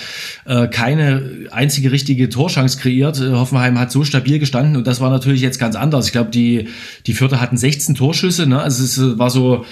äh, 0.44 0.66
keine 0.66 1.46
einzige 1.52 1.92
richtige 1.92 2.28
Torschance 2.28 2.78
kreiert. 2.78 3.20
Äh, 3.20 3.34
Hoffenheim 3.34 3.78
hat 3.78 3.92
so 3.92 4.02
stabil 4.02 4.40
gestanden 4.40 4.74
und 4.74 4.88
das 4.88 5.00
war 5.00 5.10
natürlich 5.10 5.42
jetzt 5.42 5.60
ganz 5.60 5.76
anders. 5.76 6.06
Ich 6.06 6.12
glaube, 6.12 6.30
die, 6.30 6.68
die 7.06 7.14
Vierter 7.14 7.40
hatten 7.40 7.56
16 7.56 7.94
Torschüsse. 7.94 8.48
Ne? 8.48 8.60
Also 8.60 8.82
es 8.82 9.18
war 9.18 9.30
so 9.30 9.64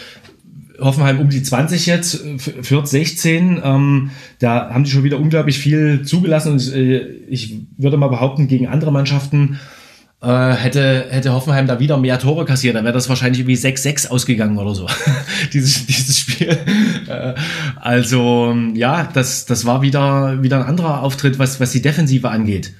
Hoffenheim 0.78 1.18
um 1.18 1.30
die 1.30 1.42
20 1.42 1.86
jetzt, 1.86 2.24
Fürth 2.62 2.86
16. 2.86 3.60
Ähm, 3.64 4.10
da 4.38 4.70
haben 4.70 4.84
die 4.84 4.90
schon 4.90 5.02
wieder 5.02 5.18
unglaublich 5.18 5.58
viel 5.58 6.02
zugelassen 6.02 6.52
und 6.52 6.72
äh, 6.72 7.00
ich 7.28 7.60
würde 7.76 7.96
mal 7.96 8.08
behaupten, 8.08 8.46
gegen 8.46 8.68
andere 8.68 8.92
Mannschaften 8.92 9.58
äh, 10.24 10.54
hätte, 10.54 11.06
hätte 11.10 11.32
Hoffenheim 11.32 11.66
da 11.66 11.78
wieder 11.78 11.96
mehr 11.96 12.18
Tore 12.18 12.44
kassiert, 12.44 12.74
dann 12.76 12.84
wäre 12.84 12.94
das 12.94 13.08
wahrscheinlich 13.08 13.40
irgendwie 13.40 13.56
6-6 13.56 14.08
ausgegangen 14.08 14.58
oder 14.58 14.74
so, 14.74 14.86
dieses, 15.52 15.86
dieses 15.86 16.18
Spiel. 16.18 16.58
Äh, 17.06 17.34
also 17.76 18.56
ja, 18.74 19.08
das, 19.12 19.46
das 19.46 19.64
war 19.64 19.82
wieder, 19.82 20.42
wieder 20.42 20.58
ein 20.58 20.66
anderer 20.66 21.02
Auftritt, 21.02 21.38
was, 21.38 21.60
was 21.60 21.72
die 21.72 21.82
Defensive 21.82 22.30
angeht. 22.30 22.72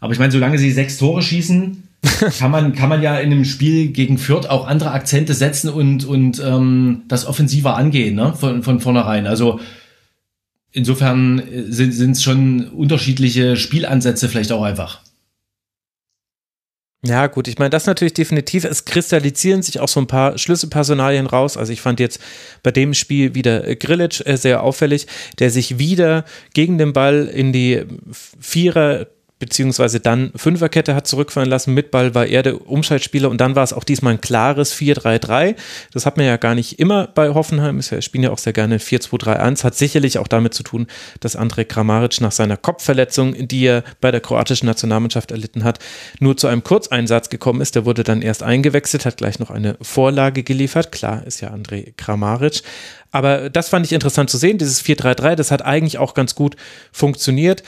Aber 0.00 0.12
ich 0.12 0.18
meine, 0.18 0.32
solange 0.32 0.58
sie 0.58 0.70
sechs 0.70 0.98
Tore 0.98 1.22
schießen, 1.22 1.88
kann 2.38 2.50
man, 2.50 2.74
kann 2.74 2.88
man 2.88 3.02
ja 3.02 3.18
in 3.18 3.30
einem 3.30 3.44
Spiel 3.44 3.88
gegen 3.88 4.16
Fürth 4.16 4.46
auch 4.48 4.66
andere 4.66 4.92
Akzente 4.92 5.34
setzen 5.34 5.68
und, 5.68 6.04
und 6.04 6.42
ähm, 6.44 7.02
das 7.08 7.26
offensiver 7.26 7.76
angehen, 7.76 8.14
ne? 8.14 8.32
Von, 8.34 8.62
von 8.62 8.80
vornherein. 8.80 9.26
Also 9.26 9.60
insofern 10.72 11.42
sind 11.68 12.12
es 12.12 12.22
schon 12.22 12.68
unterschiedliche 12.68 13.56
Spielansätze 13.56 14.28
vielleicht 14.28 14.52
auch 14.52 14.62
einfach. 14.62 15.00
Ja, 17.02 17.28
gut, 17.28 17.48
ich 17.48 17.58
meine, 17.58 17.70
das 17.70 17.86
natürlich 17.86 18.12
definitiv. 18.12 18.64
Es 18.64 18.84
kristallisieren 18.84 19.62
sich 19.62 19.80
auch 19.80 19.88
so 19.88 20.00
ein 20.00 20.06
paar 20.06 20.36
Schlüsselpersonalien 20.36 21.26
raus. 21.26 21.56
Also 21.56 21.72
ich 21.72 21.80
fand 21.80 21.98
jetzt 21.98 22.20
bei 22.62 22.72
dem 22.72 22.92
Spiel 22.92 23.34
wieder 23.34 23.74
Grillitsch 23.74 24.20
äh, 24.26 24.36
sehr 24.36 24.62
auffällig, 24.62 25.06
der 25.38 25.50
sich 25.50 25.78
wieder 25.78 26.26
gegen 26.52 26.76
den 26.76 26.92
Ball 26.92 27.26
in 27.26 27.54
die 27.54 27.86
Vierer 28.38 29.06
beziehungsweise 29.40 29.98
dann 29.98 30.30
Fünferkette 30.36 30.94
hat 30.94 31.08
zurückfallen 31.08 31.50
lassen. 31.50 31.74
Mit 31.74 31.90
Ball 31.90 32.14
war 32.14 32.26
er 32.26 32.44
der 32.44 32.68
Umschaltspieler 32.68 33.28
und 33.28 33.40
dann 33.40 33.56
war 33.56 33.64
es 33.64 33.72
auch 33.72 33.82
diesmal 33.82 34.12
ein 34.12 34.20
klares 34.20 34.72
4-3-3. 34.76 35.56
Das 35.92 36.06
hat 36.06 36.16
man 36.16 36.26
ja 36.26 36.36
gar 36.36 36.54
nicht 36.54 36.78
immer 36.78 37.08
bei 37.08 37.30
Hoffenheim. 37.30 37.78
Es 37.78 38.04
spielen 38.04 38.22
ja 38.22 38.30
auch 38.30 38.38
sehr 38.38 38.52
gerne 38.52 38.78
4-2-3-1. 38.78 39.64
Hat 39.64 39.74
sicherlich 39.74 40.18
auch 40.18 40.28
damit 40.28 40.54
zu 40.54 40.62
tun, 40.62 40.86
dass 41.20 41.34
Andrej 41.34 41.64
Kramaric 41.64 42.20
nach 42.20 42.32
seiner 42.32 42.58
Kopfverletzung, 42.58 43.48
die 43.48 43.64
er 43.64 43.82
bei 44.00 44.10
der 44.10 44.20
kroatischen 44.20 44.66
Nationalmannschaft 44.66 45.30
erlitten 45.30 45.64
hat, 45.64 45.78
nur 46.20 46.36
zu 46.36 46.46
einem 46.46 46.62
Kurzeinsatz 46.62 47.30
gekommen 47.30 47.62
ist. 47.62 47.74
Der 47.74 47.86
wurde 47.86 48.04
dann 48.04 48.22
erst 48.22 48.42
eingewechselt, 48.42 49.06
hat 49.06 49.16
gleich 49.16 49.38
noch 49.38 49.50
eine 49.50 49.76
Vorlage 49.80 50.42
geliefert. 50.42 50.92
Klar, 50.92 51.26
ist 51.26 51.40
ja 51.40 51.48
Andrej 51.48 51.94
Kramaric. 51.96 52.62
Aber 53.10 53.48
das 53.48 53.70
fand 53.70 53.86
ich 53.86 53.92
interessant 53.92 54.28
zu 54.28 54.36
sehen. 54.36 54.58
Dieses 54.58 54.84
4-3-3, 54.84 55.34
das 55.34 55.50
hat 55.50 55.62
eigentlich 55.62 55.96
auch 55.96 56.12
ganz 56.12 56.34
gut 56.34 56.56
funktioniert 56.92 57.62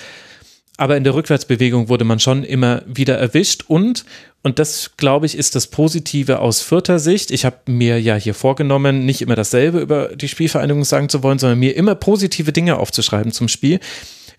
aber 0.76 0.96
in 0.96 1.04
der 1.04 1.14
Rückwärtsbewegung 1.14 1.88
wurde 1.88 2.04
man 2.04 2.18
schon 2.18 2.44
immer 2.44 2.82
wieder 2.86 3.18
erwischt 3.18 3.64
und 3.68 4.04
und 4.44 4.58
das, 4.58 4.90
glaube 4.96 5.26
ich, 5.26 5.38
ist 5.38 5.54
das 5.54 5.68
Positive 5.68 6.40
aus 6.40 6.62
vierter 6.62 6.98
Sicht. 6.98 7.30
Ich 7.30 7.44
habe 7.44 7.58
mir 7.66 8.00
ja 8.00 8.16
hier 8.16 8.34
vorgenommen, 8.34 9.06
nicht 9.06 9.22
immer 9.22 9.36
dasselbe 9.36 9.78
über 9.78 10.08
die 10.16 10.26
Spielvereinigung 10.26 10.82
sagen 10.82 11.08
zu 11.08 11.22
wollen, 11.22 11.38
sondern 11.38 11.60
mir 11.60 11.76
immer 11.76 11.94
positive 11.94 12.52
Dinge 12.52 12.76
aufzuschreiben 12.76 13.30
zum 13.30 13.46
Spiel. 13.46 13.78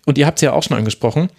Und 0.04 0.18
ihr 0.18 0.26
habt 0.26 0.38
es 0.38 0.42
ja 0.42 0.52
auch 0.52 0.62
schon 0.62 0.76
angesprochen 0.76 1.30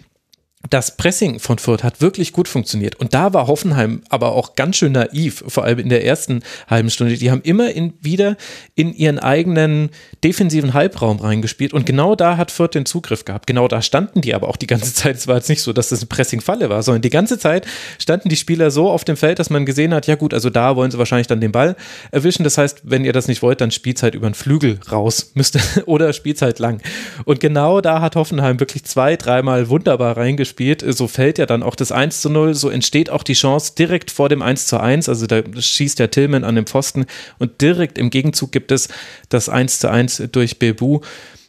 das 0.70 0.96
Pressing 0.96 1.38
von 1.38 1.58
Fürth 1.58 1.84
hat 1.84 2.00
wirklich 2.00 2.32
gut 2.32 2.48
funktioniert. 2.48 2.96
Und 2.96 3.14
da 3.14 3.32
war 3.32 3.46
Hoffenheim 3.46 4.02
aber 4.08 4.32
auch 4.32 4.54
ganz 4.54 4.76
schön 4.76 4.92
naiv, 4.92 5.44
vor 5.46 5.64
allem 5.64 5.78
in 5.78 5.88
der 5.88 6.04
ersten 6.04 6.42
halben 6.68 6.90
Stunde. 6.90 7.16
Die 7.16 7.30
haben 7.30 7.42
immer 7.42 7.70
in, 7.70 7.94
wieder 8.00 8.36
in 8.74 8.92
ihren 8.94 9.18
eigenen 9.18 9.90
defensiven 10.24 10.74
Halbraum 10.74 11.18
reingespielt. 11.18 11.72
Und 11.72 11.86
genau 11.86 12.14
da 12.14 12.36
hat 12.36 12.50
Fürth 12.50 12.74
den 12.74 12.86
Zugriff 12.86 13.24
gehabt. 13.24 13.46
Genau 13.46 13.68
da 13.68 13.82
standen 13.82 14.20
die 14.20 14.34
aber 14.34 14.48
auch 14.48 14.56
die 14.56 14.66
ganze 14.66 14.92
Zeit. 14.94 15.16
Es 15.16 15.28
war 15.28 15.36
jetzt 15.36 15.48
nicht 15.48 15.62
so, 15.62 15.72
dass 15.72 15.90
das 15.90 16.00
eine 16.00 16.08
Pressing-Falle 16.08 16.68
war, 16.68 16.82
sondern 16.82 17.02
die 17.02 17.10
ganze 17.10 17.38
Zeit 17.38 17.66
standen 17.98 18.28
die 18.28 18.36
Spieler 18.36 18.70
so 18.70 18.90
auf 18.90 19.04
dem 19.04 19.16
Feld, 19.16 19.38
dass 19.38 19.50
man 19.50 19.66
gesehen 19.66 19.94
hat, 19.94 20.06
ja 20.06 20.14
gut, 20.14 20.34
also 20.34 20.50
da 20.50 20.76
wollen 20.76 20.90
sie 20.90 20.98
wahrscheinlich 20.98 21.26
dann 21.26 21.40
den 21.40 21.52
Ball 21.52 21.76
erwischen. 22.10 22.44
Das 22.44 22.58
heißt, 22.58 22.82
wenn 22.84 23.04
ihr 23.04 23.12
das 23.12 23.28
nicht 23.28 23.42
wollt, 23.42 23.60
dann 23.60 23.70
Spielzeit 23.70 24.14
über 24.14 24.28
den 24.28 24.34
Flügel 24.34 24.80
raus 24.90 25.32
müsste 25.34 25.60
oder 25.86 26.12
Spielzeit 26.12 26.58
lang. 26.58 26.80
Und 27.24 27.40
genau 27.40 27.80
da 27.80 28.00
hat 28.00 28.16
Hoffenheim 28.16 28.58
wirklich 28.60 28.84
zwei, 28.84 29.16
dreimal 29.16 29.68
wunderbar 29.68 30.16
reingespielt 30.16 30.55
gespielt. 30.56 30.84
So 30.96 31.06
fällt 31.08 31.38
ja 31.38 31.46
dann 31.46 31.62
auch 31.62 31.74
das 31.74 31.92
1 31.92 32.20
zu 32.20 32.30
0, 32.30 32.54
so 32.54 32.70
entsteht 32.70 33.10
auch 33.10 33.22
die 33.22 33.34
Chance 33.34 33.74
direkt 33.76 34.10
vor 34.10 34.28
dem 34.28 34.42
1 34.42 34.66
zu 34.66 34.80
1. 34.80 35.08
Also 35.08 35.26
da 35.26 35.42
schießt 35.58 35.98
der 35.98 36.10
Tillman 36.10 36.44
an 36.44 36.54
den 36.54 36.66
Pfosten 36.66 37.06
und 37.38 37.60
direkt 37.60 37.98
im 37.98 38.10
Gegenzug 38.10 38.52
gibt 38.52 38.72
es 38.72 38.88
das 39.28 39.48
1 39.48 39.78
zu 39.78 39.90
1 39.90 40.22
durch 40.32 40.58
Bebu. 40.58 41.00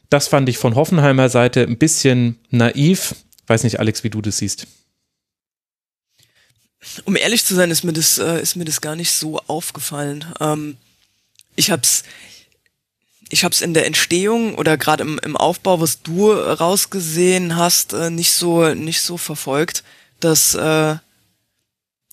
Das 0.10 0.28
fand 0.28 0.48
ich 0.50 0.58
von 0.58 0.76
Hoffenheimer 0.76 1.30
Seite 1.30 1.62
ein 1.62 1.78
bisschen 1.78 2.38
naiv. 2.50 3.16
Weiß 3.48 3.64
nicht, 3.64 3.80
Alex, 3.80 4.04
wie 4.04 4.10
du 4.10 4.22
das 4.22 4.38
siehst. 4.38 4.68
Um 7.06 7.16
ehrlich 7.16 7.44
zu 7.44 7.56
sein, 7.56 7.72
ist 7.72 7.84
mir 7.84 7.94
das, 7.94 8.18
äh, 8.18 8.42
ist 8.42 8.56
mir 8.56 8.66
das 8.66 8.82
gar 8.82 8.96
nicht 8.96 9.12
so 9.12 9.40
aufgefallen. 9.48 10.26
Ähm, 10.40 10.78
ich 11.56 11.72
hab's, 11.72 12.04
ich 13.30 13.44
habe 13.44 13.54
es 13.54 13.62
in 13.62 13.74
der 13.74 13.86
Entstehung 13.86 14.56
oder 14.56 14.78
gerade 14.78 15.04
im, 15.04 15.20
im 15.20 15.36
Aufbau, 15.36 15.82
was 15.82 16.02
du 16.02 16.32
rausgesehen 16.32 17.56
hast, 17.56 17.94
äh, 17.94 18.10
nicht 18.10 18.32
so 18.32 18.74
nicht 18.74 19.02
so 19.02 19.18
verfolgt, 19.18 19.84
dass 20.20 20.56
äh, 20.56 20.96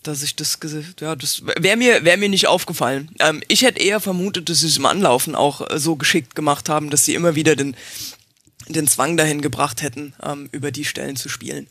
dass 0.02 0.22
ich 0.22 0.36
das 0.36 0.58
ja 1.00 1.16
das 1.16 1.42
wäre 1.44 1.76
mir 1.76 2.04
wäre 2.04 2.18
mir 2.18 2.28
nicht 2.28 2.46
aufgefallen. 2.46 3.10
Ähm, 3.20 3.42
ich 3.48 3.62
hätte 3.62 3.80
eher 3.80 4.00
vermutet, 4.00 4.48
dass 4.48 4.60
sie 4.60 4.66
es 4.66 4.76
im 4.76 4.86
Anlaufen 4.86 5.34
auch 5.34 5.68
äh, 5.70 5.78
so 5.78 5.96
geschickt 5.96 6.34
gemacht 6.34 6.68
haben, 6.68 6.90
dass 6.90 7.04
sie 7.04 7.14
immer 7.14 7.34
wieder 7.34 7.56
den 7.56 7.76
den 8.68 8.88
Zwang 8.88 9.16
dahin 9.16 9.42
gebracht 9.42 9.82
hätten, 9.82 10.14
ähm, 10.22 10.48
über 10.52 10.70
die 10.70 10.84
Stellen 10.84 11.16
zu 11.16 11.28
spielen. 11.28 11.68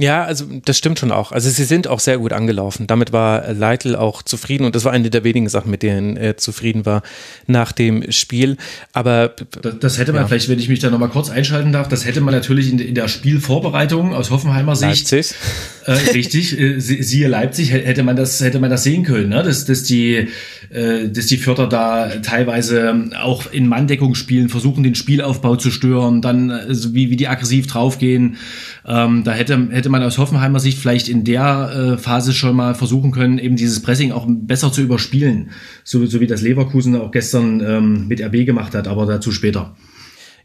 Ja, 0.00 0.24
also 0.24 0.46
das 0.64 0.76
stimmt 0.76 0.98
schon 0.98 1.12
auch. 1.12 1.30
Also 1.30 1.48
sie 1.48 1.62
sind 1.62 1.86
auch 1.86 2.00
sehr 2.00 2.18
gut 2.18 2.32
angelaufen. 2.32 2.88
Damit 2.88 3.12
war 3.12 3.52
Leitl 3.52 3.94
auch 3.94 4.24
zufrieden 4.24 4.64
und 4.64 4.74
das 4.74 4.84
war 4.84 4.90
eine 4.90 5.08
der 5.08 5.22
wenigen 5.22 5.48
Sachen, 5.48 5.70
mit 5.70 5.84
denen 5.84 6.16
er 6.16 6.36
zufrieden 6.36 6.84
war 6.84 7.04
nach 7.46 7.70
dem 7.70 8.10
Spiel. 8.10 8.56
Aber 8.92 9.28
das, 9.62 9.78
das 9.78 9.98
hätte 9.98 10.12
man 10.12 10.22
ja. 10.22 10.26
vielleicht, 10.26 10.48
wenn 10.48 10.58
ich 10.58 10.68
mich 10.68 10.80
da 10.80 10.90
nochmal 10.90 11.10
kurz 11.10 11.30
einschalten 11.30 11.70
darf, 11.70 11.86
das 11.86 12.04
hätte 12.04 12.20
man 12.22 12.34
natürlich 12.34 12.72
in, 12.72 12.80
in 12.80 12.96
der 12.96 13.06
Spielvorbereitung 13.06 14.14
aus 14.14 14.32
Hoffenheimer 14.32 14.74
Sicht 14.74 15.12
Leipzig. 15.12 15.36
Äh, 15.84 15.92
richtig, 16.12 16.58
äh, 16.58 16.80
siehe 16.80 17.28
Leipzig, 17.28 17.70
hätte 17.70 18.02
man 18.02 18.16
das 18.16 18.40
hätte 18.40 18.58
man 18.58 18.70
das 18.70 18.82
sehen 18.82 19.04
können, 19.04 19.28
ne? 19.28 19.44
dass, 19.44 19.64
dass 19.64 19.84
die 19.84 20.26
äh, 20.70 21.08
dass 21.08 21.26
die 21.26 21.36
Förder 21.36 21.68
da 21.68 22.08
teilweise 22.20 23.10
auch 23.22 23.52
in 23.52 23.68
Manndeckung 23.68 24.16
spielen, 24.16 24.48
versuchen 24.48 24.82
den 24.82 24.96
Spielaufbau 24.96 25.54
zu 25.54 25.70
stören, 25.70 26.20
dann 26.20 26.50
also 26.50 26.94
wie 26.94 27.10
wie 27.10 27.16
die 27.16 27.28
aggressiv 27.28 27.68
draufgehen. 27.68 28.38
Ähm, 28.86 29.24
da 29.24 29.32
hätte, 29.32 29.68
hätte 29.70 29.88
man 29.88 30.02
aus 30.02 30.18
Hoffenheimer 30.18 30.60
Sicht 30.60 30.78
vielleicht 30.78 31.08
in 31.08 31.24
der 31.24 31.94
äh, 31.94 31.98
Phase 31.98 32.32
schon 32.32 32.54
mal 32.54 32.74
versuchen 32.74 33.12
können, 33.12 33.38
eben 33.38 33.56
dieses 33.56 33.80
Pressing 33.80 34.12
auch 34.12 34.26
besser 34.28 34.72
zu 34.72 34.82
überspielen, 34.82 35.50
so, 35.84 36.04
so 36.04 36.20
wie 36.20 36.26
das 36.26 36.42
Leverkusen 36.42 36.94
auch 36.96 37.10
gestern 37.10 37.60
ähm, 37.60 38.08
mit 38.08 38.20
RB 38.20 38.44
gemacht 38.44 38.74
hat, 38.74 38.86
aber 38.86 39.06
dazu 39.06 39.32
später. 39.32 39.74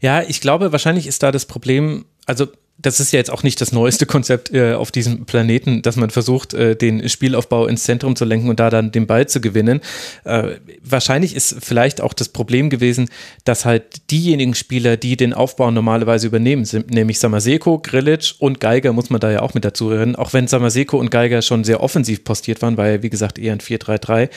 Ja, 0.00 0.22
ich 0.22 0.40
glaube, 0.40 0.72
wahrscheinlich 0.72 1.06
ist 1.06 1.22
da 1.22 1.30
das 1.30 1.44
Problem, 1.44 2.06
also 2.24 2.46
das 2.82 3.00
ist 3.00 3.12
ja 3.12 3.18
jetzt 3.18 3.30
auch 3.30 3.42
nicht 3.42 3.60
das 3.60 3.72
neueste 3.72 4.06
Konzept 4.06 4.52
äh, 4.52 4.74
auf 4.74 4.90
diesem 4.90 5.26
Planeten, 5.26 5.82
dass 5.82 5.96
man 5.96 6.10
versucht, 6.10 6.54
äh, 6.54 6.76
den 6.76 7.08
Spielaufbau 7.08 7.66
ins 7.66 7.84
Zentrum 7.84 8.16
zu 8.16 8.24
lenken 8.24 8.48
und 8.48 8.60
da 8.60 8.70
dann 8.70 8.92
den 8.92 9.06
Ball 9.06 9.28
zu 9.28 9.40
gewinnen. 9.40 9.80
Äh, 10.24 10.54
wahrscheinlich 10.82 11.34
ist 11.34 11.56
vielleicht 11.60 12.00
auch 12.00 12.14
das 12.14 12.28
Problem 12.28 12.70
gewesen, 12.70 13.08
dass 13.44 13.64
halt 13.64 14.10
diejenigen 14.10 14.54
Spieler, 14.54 14.96
die 14.96 15.16
den 15.16 15.34
Aufbau 15.34 15.70
normalerweise 15.70 16.26
übernehmen, 16.26 16.64
sind 16.64 16.90
nämlich 16.90 17.18
Samaseko, 17.18 17.78
Grilic 17.78 18.34
und 18.38 18.60
Geiger, 18.60 18.92
muss 18.92 19.10
man 19.10 19.20
da 19.20 19.30
ja 19.30 19.42
auch 19.42 19.54
mit 19.54 19.64
dazu 19.64 19.90
hören. 19.90 20.16
Auch 20.16 20.32
wenn 20.32 20.48
Samaseko 20.48 20.98
und 20.98 21.10
Geiger 21.10 21.42
schon 21.42 21.64
sehr 21.64 21.82
offensiv 21.82 22.24
postiert 22.24 22.62
waren, 22.62 22.76
war 22.76 22.88
ja 22.88 23.02
wie 23.02 23.10
gesagt 23.10 23.38
eher 23.38 23.52
ein 23.52 23.60
4-3-3 23.60 24.28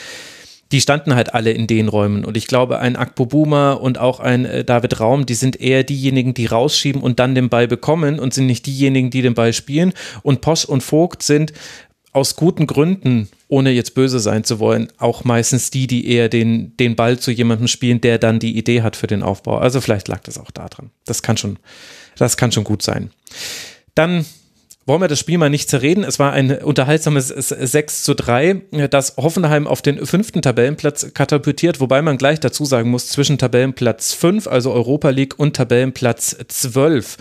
die 0.73 0.81
standen 0.81 1.13
halt 1.13 1.35
alle 1.35 1.51
in 1.51 1.67
den 1.67 1.87
Räumen. 1.87 2.25
Und 2.25 2.35
ich 2.35 2.47
glaube, 2.47 2.79
ein 2.79 2.95
Akpo 2.95 3.27
Buma 3.27 3.73
und 3.73 3.99
auch 3.99 4.19
ein 4.19 4.43
äh, 4.45 4.65
David 4.65 4.99
Raum, 4.99 5.27
die 5.27 5.35
sind 5.35 5.61
eher 5.61 5.83
diejenigen, 5.83 6.33
die 6.33 6.47
rausschieben 6.47 7.01
und 7.01 7.19
dann 7.19 7.35
den 7.35 7.47
Ball 7.47 7.67
bekommen 7.67 8.19
und 8.19 8.33
sind 8.33 8.47
nicht 8.47 8.65
diejenigen, 8.65 9.11
die 9.11 9.21
den 9.21 9.35
Ball 9.35 9.53
spielen. 9.53 9.93
Und 10.23 10.41
Posch 10.41 10.65
und 10.65 10.81
Vogt 10.81 11.21
sind 11.21 11.53
aus 12.11 12.35
guten 12.35 12.65
Gründen, 12.65 13.29
ohne 13.47 13.69
jetzt 13.69 13.93
böse 13.93 14.19
sein 14.19 14.43
zu 14.43 14.59
wollen, 14.59 14.87
auch 14.97 15.23
meistens 15.23 15.69
die, 15.69 15.85
die 15.85 16.07
eher 16.07 16.27
den, 16.27 16.75
den 16.77 16.95
Ball 16.95 17.19
zu 17.19 17.29
jemandem 17.29 17.67
spielen, 17.67 18.01
der 18.01 18.17
dann 18.17 18.39
die 18.39 18.57
Idee 18.57 18.81
hat 18.81 18.95
für 18.95 19.07
den 19.07 19.21
Aufbau. 19.21 19.59
Also 19.59 19.79
vielleicht 19.79 20.07
lag 20.07 20.21
das 20.21 20.39
auch 20.39 20.49
daran. 20.49 20.89
Das 21.05 21.21
kann 21.21 21.37
schon, 21.37 21.57
das 22.17 22.35
kann 22.35 22.51
schon 22.51 22.63
gut 22.63 22.81
sein. 22.81 23.11
Dann 23.93 24.25
wollen 24.85 25.01
wir 25.01 25.07
das 25.07 25.19
Spiel 25.19 25.37
mal 25.37 25.49
nicht 25.49 25.69
zerreden. 25.69 26.03
Es 26.03 26.19
war 26.19 26.33
ein 26.33 26.51
unterhaltsames 26.51 27.27
6 27.29 28.03
zu 28.03 28.13
3, 28.13 28.87
das 28.89 29.15
Hoffenheim 29.17 29.67
auf 29.67 29.81
den 29.81 30.05
fünften 30.05 30.41
Tabellenplatz 30.41 31.13
katapultiert, 31.13 31.79
wobei 31.79 32.01
man 32.01 32.17
gleich 32.17 32.39
dazu 32.39 32.65
sagen 32.65 32.89
muss, 32.89 33.07
zwischen 33.07 33.37
Tabellenplatz 33.37 34.13
5, 34.13 34.47
also 34.47 34.73
Europa 34.73 35.09
League, 35.09 35.39
und 35.39 35.55
Tabellenplatz 35.55 36.35
12 36.47 37.17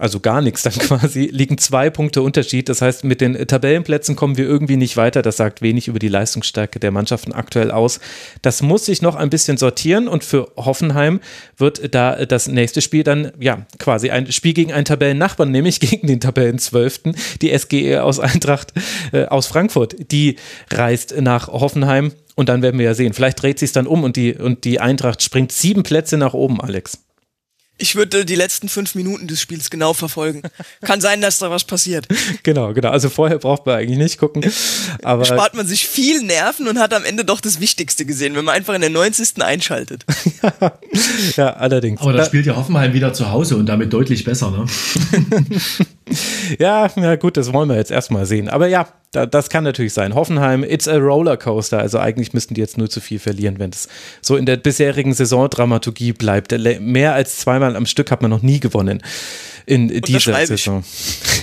also 0.00 0.20
gar 0.20 0.40
nichts 0.40 0.62
dann 0.62 0.72
quasi, 0.78 1.28
liegen 1.32 1.58
zwei 1.58 1.90
Punkte 1.90 2.22
Unterschied. 2.22 2.68
Das 2.68 2.82
heißt, 2.82 3.04
mit 3.04 3.20
den 3.20 3.46
Tabellenplätzen 3.46 4.16
kommen 4.16 4.36
wir 4.36 4.46
irgendwie 4.46 4.76
nicht 4.76 4.96
weiter. 4.96 5.22
Das 5.22 5.36
sagt 5.36 5.62
wenig 5.62 5.88
über 5.88 5.98
die 5.98 6.08
Leistungsstärke 6.08 6.80
der 6.80 6.90
Mannschaften 6.90 7.32
aktuell 7.32 7.70
aus. 7.70 8.00
Das 8.42 8.62
muss 8.62 8.86
sich 8.86 9.02
noch 9.02 9.14
ein 9.14 9.30
bisschen 9.30 9.56
sortieren 9.56 10.08
und 10.08 10.24
für 10.24 10.48
Hoffenheim 10.56 11.20
wird 11.56 11.94
da 11.94 12.24
das 12.24 12.48
nächste 12.48 12.80
Spiel 12.80 13.04
dann, 13.04 13.32
ja, 13.38 13.66
quasi 13.78 14.10
ein 14.10 14.32
Spiel 14.32 14.54
gegen 14.54 14.72
einen 14.72 14.84
Tabellennachbarn, 14.84 15.50
nämlich 15.50 15.80
gegen 15.80 16.06
den 16.06 16.20
Tabellenzwölften, 16.20 17.14
die 17.42 17.56
SGE 17.56 18.02
aus 18.02 18.18
Eintracht 18.18 18.72
äh, 19.12 19.26
aus 19.26 19.46
Frankfurt. 19.46 20.10
Die 20.10 20.36
reist 20.70 21.14
nach 21.20 21.48
Hoffenheim 21.48 22.12
und 22.36 22.48
dann 22.48 22.62
werden 22.62 22.78
wir 22.78 22.86
ja 22.86 22.94
sehen. 22.94 23.12
Vielleicht 23.12 23.42
dreht 23.42 23.58
sich 23.58 23.72
dann 23.72 23.86
um 23.86 24.02
und 24.02 24.16
die, 24.16 24.34
und 24.34 24.64
die 24.64 24.80
Eintracht 24.80 25.22
springt 25.22 25.52
sieben 25.52 25.82
Plätze 25.82 26.16
nach 26.16 26.32
oben, 26.32 26.60
Alex. 26.60 26.98
Ich 27.80 27.96
würde 27.96 28.24
die 28.24 28.34
letzten 28.34 28.68
fünf 28.68 28.94
Minuten 28.94 29.26
des 29.26 29.40
Spiels 29.40 29.70
genau 29.70 29.94
verfolgen. 29.94 30.42
Kann 30.82 31.00
sein, 31.00 31.20
dass 31.20 31.38
da 31.38 31.50
was 31.50 31.64
passiert. 31.64 32.06
Genau, 32.42 32.74
genau. 32.74 32.90
Also 32.90 33.08
vorher 33.08 33.38
braucht 33.38 33.64
man 33.66 33.76
eigentlich 33.76 33.98
nicht 33.98 34.18
gucken. 34.18 34.44
Aber 35.02 35.24
Spart 35.24 35.54
man 35.54 35.66
sich 35.66 35.88
viel 35.88 36.22
Nerven 36.22 36.68
und 36.68 36.78
hat 36.78 36.92
am 36.92 37.04
Ende 37.04 37.24
doch 37.24 37.40
das 37.40 37.58
Wichtigste 37.60 38.04
gesehen, 38.04 38.36
wenn 38.36 38.44
man 38.44 38.54
einfach 38.54 38.74
in 38.74 38.82
der 38.82 38.90
90. 38.90 39.42
einschaltet. 39.42 40.04
ja, 41.36 41.54
allerdings. 41.54 42.00
Aber 42.02 42.12
da 42.12 42.24
spielt 42.24 42.46
ja 42.46 42.56
Hoffenheim 42.56 42.92
wieder 42.92 43.14
zu 43.14 43.30
Hause 43.30 43.56
und 43.56 43.66
damit 43.66 43.92
deutlich 43.92 44.24
besser, 44.24 44.50
ne? 44.50 44.66
ja, 46.58 46.88
ja, 46.94 47.16
gut, 47.16 47.36
das 47.36 47.52
wollen 47.52 47.68
wir 47.68 47.76
jetzt 47.76 47.90
erstmal 47.90 48.26
sehen. 48.26 48.48
Aber 48.48 48.66
ja, 48.66 48.88
da, 49.12 49.26
das 49.26 49.48
kann 49.50 49.64
natürlich 49.64 49.92
sein. 49.92 50.14
Hoffenheim, 50.14 50.62
it's 50.64 50.86
a 50.86 50.96
Rollercoaster. 50.96 51.78
Also 51.78 51.98
eigentlich 51.98 52.32
müssten 52.32 52.54
die 52.54 52.60
jetzt 52.60 52.78
nur 52.78 52.88
zu 52.88 53.00
viel 53.00 53.18
verlieren, 53.18 53.58
wenn 53.58 53.70
es 53.70 53.88
so 54.20 54.36
in 54.36 54.46
der 54.46 54.56
bisherigen 54.56 55.12
Saisondramaturgie 55.12 56.12
bleibt. 56.12 56.52
Mehr 56.80 57.14
als 57.14 57.38
zweimal 57.38 57.76
am 57.76 57.86
Stück 57.86 58.10
hat 58.10 58.22
man 58.22 58.30
noch 58.30 58.42
nie 58.42 58.60
gewonnen 58.60 59.02
in 59.70 59.88
dieser 60.02 60.46
Saison. 60.46 60.84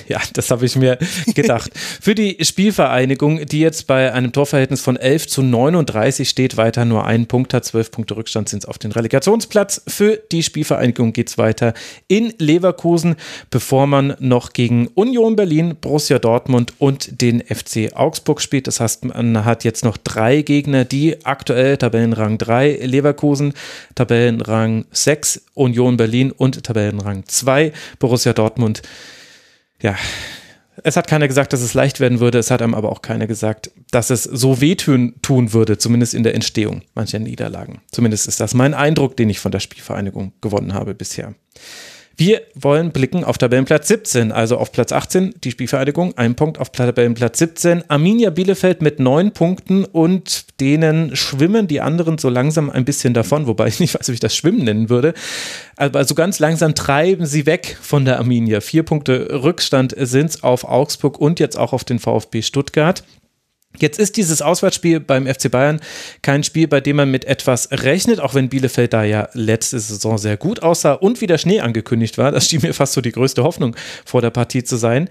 Ja, 0.08 0.22
das 0.32 0.52
habe 0.52 0.66
ich 0.66 0.78
mir 0.78 0.98
gedacht. 1.36 1.70
Für 1.76 2.16
die 2.16 2.38
Spielvereinigung, 2.40 3.46
die 3.46 3.60
jetzt 3.60 3.88
bei 3.88 4.14
einem 4.14 4.32
Torverhältnis 4.32 4.80
von 4.80 4.96
11 4.96 5.28
zu 5.28 5.42
39 5.42 6.30
steht, 6.30 6.56
weiter 6.56 6.86
nur 6.86 7.06
einen 7.06 7.26
Punkt 7.26 7.54
hat, 7.54 7.66
12 7.66 7.92
Punkte 7.92 8.16
Rückstand 8.16 8.48
sind 8.48 8.60
es 8.60 8.66
auf 8.66 8.78
den 8.78 8.94
Relegationsplatz. 8.94 9.82
Für 9.86 10.18
die 10.32 10.44
Spielvereinigung 10.44 11.12
geht 11.12 11.28
es 11.28 11.38
weiter 11.38 11.74
in 12.08 12.34
Leverkusen, 12.38 13.18
bevor 13.50 13.86
man 13.86 14.16
noch 14.20 14.54
gegen 14.54 14.88
Union 14.96 15.36
Berlin, 15.36 15.76
Borussia 15.80 16.20
Dortmund 16.20 16.74
und 16.78 17.22
den 17.22 17.42
FC 17.42 17.94
Augsburg 17.94 18.40
spielt. 18.40 18.68
Das 18.68 18.80
heißt, 18.80 19.04
man 19.04 19.44
hat 19.44 19.66
jetzt 19.66 19.84
noch 19.84 19.98
drei 19.98 20.42
Gegner, 20.42 20.86
die 20.86 21.26
aktuell 21.26 21.76
Tabellenrang 21.76 22.38
3 22.38 22.80
Leverkusen, 22.84 23.54
Tabellenrang 23.96 24.86
6 24.92 25.42
Union 25.54 25.98
Berlin 25.98 26.32
und 26.32 26.64
Tabellenrang 26.64 27.24
2 27.28 27.74
Borussia 28.00 28.17
Dortmund 28.26 28.82
ja, 29.82 29.96
es 30.84 30.96
hat 30.96 31.08
keiner 31.08 31.28
gesagt, 31.28 31.54
dass 31.54 31.62
es 31.62 31.74
leicht 31.74 32.00
werden 32.00 32.20
würde. 32.20 32.38
Es 32.38 32.52
hat 32.52 32.62
einem 32.62 32.76
aber 32.76 32.92
auch 32.92 33.02
keiner 33.02 33.28
gesagt, 33.28 33.72
dass 33.92 34.10
es 34.10 34.24
so 34.24 34.62
wehtun 34.62 35.16
tun 35.22 35.54
würde, 35.54 35.78
zumindest 35.78 36.14
in 36.14 36.24
der 36.24 36.36
Entstehung 36.36 36.82
mancher 36.94 37.20
Niederlagen. 37.20 37.82
Zumindest 37.92 38.28
ist 38.28 38.40
das 38.40 38.54
mein 38.54 38.74
Eindruck, 38.74 39.18
den 39.18 39.30
ich 39.30 39.40
von 39.40 39.52
der 39.52 39.60
Spielvereinigung 39.60 40.34
gewonnen 40.42 40.74
habe 40.74 40.94
bisher. 40.94 41.34
Wir 42.20 42.42
wollen 42.56 42.90
blicken 42.90 43.24
auf 43.24 43.38
Tabellenplatz 43.38 43.90
17, 43.90 44.32
also 44.32 44.58
auf 44.58 44.72
Platz 44.72 44.92
18 44.92 45.36
die 45.44 45.52
Spielvereinigung, 45.52 46.18
ein 46.18 46.34
Punkt 46.34 46.58
auf 46.58 46.72
Tabellenplatz 46.72 47.38
17. 47.38 47.92
Arminia 47.92 48.32
Bielefeld 48.32 48.82
mit 48.82 49.00
neun 49.00 49.34
Punkten 49.34 49.86
und 49.86 50.60
denen 50.60 51.16
schwimmen 51.16 51.68
die 51.68 51.80
anderen 51.80 52.18
so 52.18 52.30
langsam 52.30 52.72
ein 52.72 52.86
bisschen 52.86 53.14
davon, 53.14 53.46
wobei 53.46 53.68
ich 53.68 53.80
nicht 53.80 53.94
weiß, 53.94 54.10
ob 54.10 54.14
ich 54.14 54.20
das 54.20 54.36
Schwimmen 54.36 54.64
nennen 54.64 54.90
würde. 54.90 55.14
Aber 55.76 56.04
so 56.06 56.16
ganz 56.16 56.40
langsam 56.40 56.74
treiben 56.74 57.28
sie 57.28 57.46
weg 57.46 57.78
von 57.80 58.04
der 58.04 58.18
Arminia. 58.18 58.62
Vier 58.62 58.82
Punkte 58.82 59.44
Rückstand 59.44 59.94
sind 59.96 60.32
es 60.32 60.42
auf 60.42 60.64
Augsburg 60.64 61.20
und 61.20 61.40
jetzt 61.40 61.56
auch 61.56 61.72
auf 61.72 61.84
den 61.84 62.00
VfB 62.00 62.42
Stuttgart. 62.42 63.04
Jetzt 63.80 64.00
ist 64.00 64.18
dieses 64.18 64.42
Auswärtsspiel 64.42 65.00
beim 65.00 65.28
FC 65.28 65.52
Bayern 65.52 65.80
kein 66.22 66.44
Spiel, 66.44 66.68
bei 66.68 66.82
dem 66.82 66.98
man 66.98 67.12
mit 67.12 67.26
etwas 67.26 67.70
rechnet, 67.72 68.20
auch 68.20 68.34
wenn 68.34 68.50
Bielefeld 68.50 68.94
da 68.94 69.04
ja 69.04 69.30
letzte 69.34 69.80
Saison 69.80 70.18
sehr 70.18 70.38
gut 70.38 70.64
aussah 70.64 70.94
und 70.94 71.22
wieder 71.22 71.38
Schnee 71.38 71.62
angekündigt 71.62 72.18
war. 72.18 72.32
Das 72.32 72.48
schien 72.50 72.62
mir 72.62 72.74
fast 72.74 72.94
so 72.94 73.02
die 73.02 73.12
größte 73.12 73.44
Hoffnung 73.44 73.76
vor 74.06 74.22
der 74.22 74.30
Partie 74.30 74.64
zu 74.64 74.76
sein. 74.78 75.10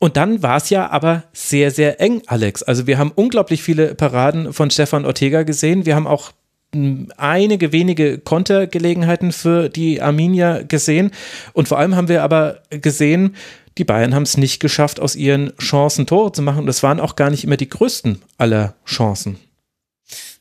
Und 0.00 0.16
dann 0.16 0.42
war 0.42 0.56
es 0.58 0.70
ja 0.70 0.90
aber 0.90 1.24
sehr, 1.32 1.70
sehr 1.70 2.00
eng, 2.00 2.22
Alex. 2.26 2.62
Also 2.62 2.86
wir 2.86 2.98
haben 2.98 3.12
unglaublich 3.14 3.62
viele 3.62 3.94
Paraden 3.94 4.52
von 4.52 4.70
Stefan 4.70 5.04
Ortega 5.04 5.42
gesehen. 5.42 5.86
Wir 5.86 5.94
haben 5.96 6.06
auch 6.06 6.32
hm, 6.74 7.12
einige 7.16 7.72
wenige 7.72 8.18
Kontergelegenheiten 8.18 9.32
für 9.32 9.68
die 9.68 10.02
Arminia 10.02 10.62
gesehen. 10.62 11.12
Und 11.52 11.68
vor 11.68 11.78
allem 11.78 11.94
haben 11.94 12.08
wir 12.08 12.22
aber 12.22 12.58
gesehen, 12.70 13.36
die 13.78 13.84
Bayern 13.84 14.14
haben 14.14 14.22
es 14.22 14.36
nicht 14.36 14.60
geschafft, 14.60 15.00
aus 15.00 15.16
ihren 15.16 15.56
Chancen 15.58 16.06
Tore 16.06 16.32
zu 16.32 16.42
machen. 16.42 16.60
Und 16.60 16.66
das 16.66 16.82
waren 16.82 17.00
auch 17.00 17.16
gar 17.16 17.30
nicht 17.30 17.44
immer 17.44 17.56
die 17.56 17.68
größten 17.68 18.22
aller 18.38 18.74
Chancen. 18.86 19.38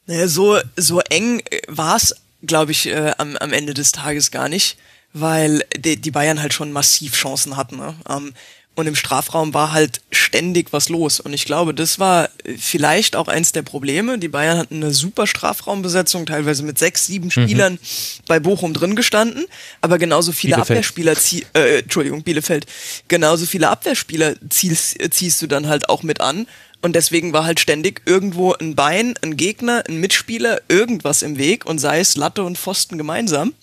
Naja, 0.05 0.27
so, 0.27 0.59
so 0.75 0.99
eng 0.99 1.41
äh, 1.49 1.61
war 1.67 1.95
es, 1.95 2.15
glaube 2.41 2.71
ich, 2.71 2.87
äh, 2.87 3.13
am, 3.17 3.37
am 3.37 3.53
Ende 3.53 3.73
des 3.73 3.91
Tages 3.91 4.31
gar 4.31 4.49
nicht, 4.49 4.77
weil 5.13 5.63
die, 5.77 5.99
die 5.99 6.11
Bayern 6.11 6.41
halt 6.41 6.53
schon 6.53 6.71
massiv 6.71 7.13
Chancen 7.13 7.57
hatten. 7.57 7.77
Ne? 7.77 7.95
Ähm, 8.09 8.33
und 8.75 8.87
im 8.87 8.95
Strafraum 8.95 9.53
war 9.53 9.71
halt 9.71 10.01
ständig 10.11 10.73
was 10.73 10.89
los. 10.89 11.19
Und 11.19 11.33
ich 11.33 11.45
glaube, 11.45 11.73
das 11.73 11.99
war 11.99 12.29
vielleicht 12.57 13.15
auch 13.15 13.27
eins 13.27 13.51
der 13.51 13.61
Probleme. 13.61 14.17
Die 14.17 14.27
Bayern 14.27 14.57
hatten 14.57 14.77
eine 14.77 14.93
super 14.93 15.27
Strafraumbesetzung, 15.27 16.25
teilweise 16.25 16.63
mit 16.63 16.79
sechs, 16.79 17.05
sieben 17.05 17.25
mhm. 17.25 17.31
Spielern 17.31 17.73
mhm. 17.73 17.79
bei 18.27 18.39
Bochum 18.39 18.73
drin 18.73 18.95
gestanden. 18.95 19.45
Aber 19.81 19.99
genauso 19.99 20.31
viele 20.31 20.55
Bielefeld. 20.55 20.77
Abwehrspieler, 20.77 21.15
zieh, 21.15 21.45
äh, 21.53 21.79
Entschuldigung, 21.79 22.23
Bielefeld, 22.23 22.65
genauso 23.07 23.45
viele 23.45 23.69
Abwehrspieler 23.69 24.35
ziehst, 24.49 24.97
ziehst 25.13 25.41
du 25.41 25.47
dann 25.47 25.67
halt 25.67 25.89
auch 25.89 26.01
mit 26.01 26.19
an. 26.19 26.47
Und 26.81 26.95
deswegen 26.95 27.31
war 27.31 27.45
halt 27.45 27.59
ständig 27.59 28.01
irgendwo 28.05 28.53
ein 28.53 28.75
Bein, 28.75 29.13
ein 29.21 29.37
Gegner, 29.37 29.83
ein 29.87 29.99
Mitspieler, 29.99 30.61
irgendwas 30.67 31.21
im 31.21 31.37
Weg 31.37 31.65
und 31.65 31.79
sei 31.79 31.99
es 31.99 32.17
Latte 32.17 32.43
und 32.43 32.57
Pfosten 32.57 32.97
gemeinsam. 32.97 33.53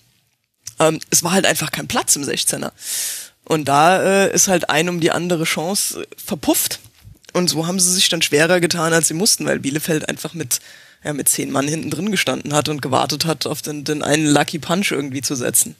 Ähm, 0.79 0.99
es 1.11 1.21
war 1.21 1.33
halt 1.33 1.45
einfach 1.45 1.71
kein 1.71 1.87
Platz 1.87 2.15
im 2.15 2.23
16er. 2.23 2.71
Und 3.51 3.65
da 3.65 4.01
äh, 4.01 4.33
ist 4.33 4.47
halt 4.47 4.69
ein 4.69 4.87
um 4.87 5.01
die 5.01 5.11
andere 5.11 5.43
Chance 5.43 6.03
äh, 6.03 6.05
verpufft. 6.15 6.79
Und 7.33 7.49
so 7.49 7.67
haben 7.67 7.81
sie 7.81 7.91
sich 7.91 8.07
dann 8.07 8.21
schwerer 8.21 8.61
getan, 8.61 8.93
als 8.93 9.09
sie 9.09 9.13
mussten, 9.13 9.45
weil 9.45 9.59
Bielefeld 9.59 10.07
einfach 10.07 10.33
mit, 10.33 10.61
ja, 11.03 11.11
mit 11.11 11.27
zehn 11.27 11.51
Mann 11.51 11.67
hinten 11.67 11.89
drin 11.89 12.11
gestanden 12.11 12.53
hat 12.53 12.69
und 12.69 12.81
gewartet 12.81 13.25
hat, 13.25 13.45
auf 13.45 13.61
den, 13.61 13.83
den 13.83 14.03
einen 14.03 14.25
Lucky 14.25 14.57
Punch 14.57 14.93
irgendwie 14.93 15.21
zu 15.21 15.35
setzen. 15.35 15.75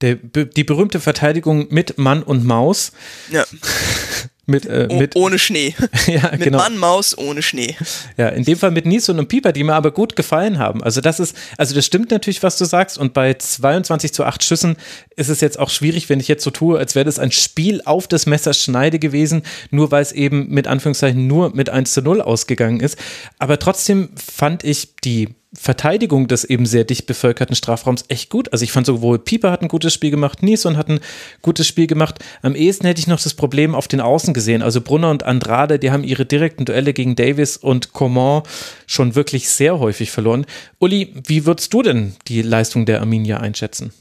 Der, 0.00 0.14
die 0.14 0.64
berühmte 0.64 0.98
Verteidigung 0.98 1.66
mit 1.68 1.98
Mann 1.98 2.22
und 2.22 2.46
Maus. 2.46 2.92
Ja. 3.30 3.44
Mit, 4.46 4.66
äh, 4.66 4.88
mit 4.90 5.16
ohne 5.16 5.38
Schnee. 5.38 5.74
ja, 6.06 6.30
mit 6.32 6.42
genau. 6.42 6.58
Mann, 6.58 6.76
Maus, 6.76 7.16
ohne 7.16 7.40
Schnee. 7.40 7.76
Ja, 8.18 8.28
in 8.28 8.44
dem 8.44 8.58
Fall 8.58 8.70
mit 8.70 8.84
Nielsen 8.84 9.18
und 9.18 9.28
Pieper, 9.28 9.52
die 9.52 9.64
mir 9.64 9.74
aber 9.74 9.90
gut 9.90 10.16
gefallen 10.16 10.58
haben. 10.58 10.82
Also 10.82 11.00
das 11.00 11.18
ist, 11.18 11.34
also 11.56 11.74
das 11.74 11.86
stimmt 11.86 12.10
natürlich, 12.10 12.42
was 12.42 12.58
du 12.58 12.66
sagst. 12.66 12.98
Und 12.98 13.14
bei 13.14 13.34
22 13.34 14.12
zu 14.12 14.24
8 14.24 14.42
Schüssen 14.42 14.76
ist 15.16 15.30
es 15.30 15.40
jetzt 15.40 15.58
auch 15.58 15.70
schwierig, 15.70 16.10
wenn 16.10 16.20
ich 16.20 16.28
jetzt 16.28 16.44
so 16.44 16.50
tue, 16.50 16.78
als 16.78 16.94
wäre 16.94 17.06
das 17.06 17.18
ein 17.18 17.32
Spiel 17.32 17.80
auf 17.84 18.06
das 18.06 18.26
Messerschneide 18.26 18.98
gewesen, 18.98 19.42
nur 19.70 19.90
weil 19.90 20.02
es 20.02 20.12
eben 20.12 20.48
mit 20.50 20.66
Anführungszeichen 20.66 21.26
nur 21.26 21.54
mit 21.54 21.70
1 21.70 21.92
zu 21.92 22.02
0 22.02 22.20
ausgegangen 22.20 22.80
ist. 22.80 22.98
Aber 23.38 23.58
trotzdem 23.58 24.10
fand 24.16 24.62
ich 24.62 24.96
die 24.96 25.34
Verteidigung 25.58 26.28
des 26.28 26.44
eben 26.44 26.66
sehr 26.66 26.84
dicht 26.84 27.06
bevölkerten 27.06 27.56
Strafraums 27.56 28.04
echt 28.08 28.30
gut. 28.30 28.52
Also 28.52 28.64
ich 28.64 28.72
fand 28.72 28.86
sowohl 28.86 29.18
Pieper 29.18 29.50
hat 29.50 29.62
ein 29.62 29.68
gutes 29.68 29.94
Spiel 29.94 30.10
gemacht, 30.10 30.42
Nison 30.42 30.76
hat 30.76 30.88
ein 30.88 31.00
gutes 31.42 31.66
Spiel 31.66 31.86
gemacht. 31.86 32.18
Am 32.42 32.54
ehesten 32.54 32.86
hätte 32.86 33.00
ich 33.00 33.06
noch 33.06 33.20
das 33.20 33.34
Problem 33.34 33.74
auf 33.74 33.88
den 33.88 34.00
Außen 34.00 34.34
gesehen. 34.34 34.62
Also 34.62 34.80
Brunner 34.80 35.10
und 35.10 35.22
Andrade, 35.22 35.78
die 35.78 35.90
haben 35.90 36.04
ihre 36.04 36.26
direkten 36.26 36.64
Duelle 36.64 36.92
gegen 36.92 37.16
Davis 37.16 37.56
und 37.56 37.92
Coman 37.92 38.42
schon 38.86 39.14
wirklich 39.14 39.48
sehr 39.48 39.78
häufig 39.78 40.10
verloren. 40.10 40.46
Uli, 40.78 41.14
wie 41.26 41.46
würdest 41.46 41.72
du 41.72 41.82
denn 41.82 42.14
die 42.28 42.42
Leistung 42.42 42.86
der 42.86 43.00
Arminia 43.00 43.38
einschätzen? 43.38 43.92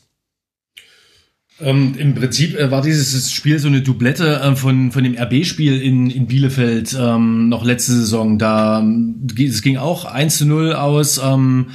Ähm, 1.63 1.95
Im 1.97 2.15
Prinzip 2.15 2.57
äh, 2.59 2.71
war 2.71 2.81
dieses 2.81 3.31
Spiel 3.31 3.59
so 3.59 3.67
eine 3.67 3.81
Doublette 3.81 4.41
äh, 4.41 4.55
von, 4.55 4.91
von 4.91 5.03
dem 5.03 5.17
RB-Spiel 5.17 5.81
in, 5.81 6.09
in 6.09 6.27
Bielefeld 6.27 6.95
ähm, 6.99 7.49
noch 7.49 7.63
letzte 7.63 7.93
Saison. 7.93 8.37
Da 8.37 8.85
es 9.37 9.61
ging 9.61 9.77
auch 9.77 10.05
1 10.05 10.37
zu 10.37 10.45
0 10.45 10.73
aus. 10.73 11.21
Ähm, 11.23 11.67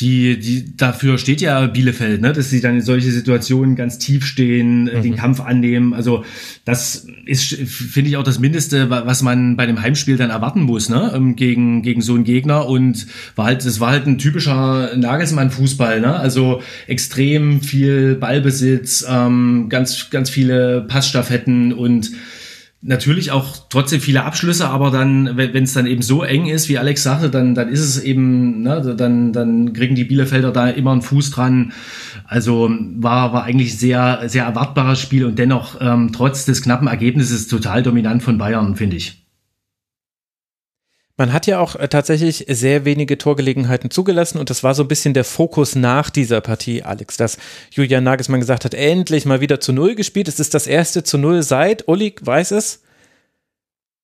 die, 0.00 0.38
die, 0.38 0.76
dafür 0.76 1.18
steht 1.18 1.40
ja 1.40 1.66
Bielefeld, 1.66 2.20
ne, 2.20 2.32
dass 2.32 2.50
sie 2.50 2.60
dann 2.60 2.76
in 2.76 2.82
solche 2.82 3.10
Situationen 3.10 3.74
ganz 3.74 3.98
tief 3.98 4.24
stehen, 4.24 4.84
mhm. 4.84 5.02
den 5.02 5.16
Kampf 5.16 5.40
annehmen. 5.40 5.92
Also 5.92 6.24
das 6.64 7.06
ist, 7.26 7.54
finde 7.54 8.10
ich, 8.10 8.16
auch 8.16 8.22
das 8.22 8.38
Mindeste, 8.38 8.90
was 8.90 9.22
man 9.22 9.56
bei 9.56 9.66
dem 9.66 9.82
Heimspiel 9.82 10.16
dann 10.16 10.30
erwarten 10.30 10.62
muss, 10.62 10.88
ne, 10.88 11.12
ähm, 11.14 11.34
gegen, 11.34 11.82
gegen 11.82 12.00
so 12.00 12.14
einen 12.14 12.24
Gegner. 12.24 12.66
Und 12.68 13.08
war 13.34 13.46
halt, 13.46 13.64
es 13.64 13.80
war 13.80 13.90
halt 13.90 14.06
ein 14.06 14.18
typischer 14.18 14.96
Nagelsmann-Fußball, 14.96 16.00
ne, 16.00 16.14
also 16.14 16.62
extrem 16.86 17.60
viel 17.60 18.14
Ballbesitz, 18.14 19.04
ähm, 19.08 19.66
ganz, 19.68 20.10
ganz 20.10 20.30
viele 20.30 20.82
Passstaffetten 20.82 21.72
und 21.72 22.12
natürlich 22.80 23.32
auch 23.32 23.56
trotzdem 23.70 24.00
viele 24.00 24.24
Abschlüsse, 24.24 24.68
aber 24.68 24.90
dann, 24.90 25.36
wenn 25.36 25.64
es 25.64 25.72
dann 25.72 25.86
eben 25.86 26.02
so 26.02 26.22
eng 26.22 26.46
ist, 26.46 26.68
wie 26.68 26.78
Alex 26.78 27.02
sagte, 27.02 27.28
dann, 27.28 27.54
dann 27.54 27.68
ist 27.68 27.80
es 27.80 28.00
eben, 28.00 28.62
ne, 28.62 28.94
dann, 28.96 29.32
dann 29.32 29.72
kriegen 29.72 29.96
die 29.96 30.04
Bielefelder 30.04 30.52
da 30.52 30.68
immer 30.68 30.92
einen 30.92 31.02
Fuß 31.02 31.32
dran. 31.32 31.72
Also 32.24 32.70
war, 32.96 33.32
war 33.32 33.44
eigentlich 33.44 33.78
sehr, 33.78 34.22
sehr 34.26 34.44
erwartbares 34.44 35.00
Spiel 35.00 35.24
und 35.24 35.38
dennoch 35.38 35.80
ähm, 35.80 36.12
trotz 36.12 36.44
des 36.44 36.62
knappen 36.62 36.86
Ergebnisses 36.86 37.48
total 37.48 37.82
dominant 37.82 38.22
von 38.22 38.38
Bayern, 38.38 38.76
finde 38.76 38.96
ich. 38.96 39.17
Man 41.18 41.32
hat 41.32 41.48
ja 41.48 41.58
auch 41.58 41.74
äh, 41.74 41.88
tatsächlich 41.88 42.46
sehr 42.48 42.84
wenige 42.84 43.18
Torgelegenheiten 43.18 43.90
zugelassen 43.90 44.38
und 44.38 44.50
das 44.50 44.62
war 44.62 44.74
so 44.74 44.84
ein 44.84 44.88
bisschen 44.88 45.14
der 45.14 45.24
Fokus 45.24 45.74
nach 45.74 46.10
dieser 46.10 46.40
Partie, 46.40 46.84
Alex, 46.84 47.16
dass 47.16 47.38
Julian 47.72 48.04
Nagelsmann 48.04 48.38
gesagt 48.38 48.64
hat, 48.64 48.72
endlich 48.72 49.26
mal 49.26 49.40
wieder 49.40 49.58
zu 49.58 49.72
Null 49.72 49.96
gespielt. 49.96 50.28
Es 50.28 50.38
ist 50.38 50.54
das 50.54 50.68
erste 50.68 51.02
zu 51.02 51.18
Null 51.18 51.42
seit, 51.42 51.88
Uli 51.88 52.14
weiß 52.20 52.52
es, 52.52 52.82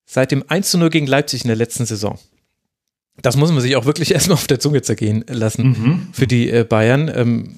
seit 0.05 0.31
dem 0.31 0.43
1 0.45 0.69
zu 0.69 0.77
0 0.77 0.89
gegen 0.89 1.07
Leipzig 1.07 1.43
in 1.43 1.47
der 1.47 1.55
letzten 1.55 1.85
Saison. 1.85 2.19
Das 3.21 3.37
muss 3.37 3.49
man 3.49 3.61
sich 3.61 3.77
auch 3.77 3.85
wirklich 3.85 4.11
erstmal 4.13 4.35
auf 4.35 4.47
der 4.47 4.59
Zunge 4.59 4.81
zergehen 4.81 5.23
lassen 5.29 5.67
mhm. 5.67 6.07
für 6.11 6.27
die 6.27 6.49
äh, 6.49 6.65
Bayern. 6.65 7.57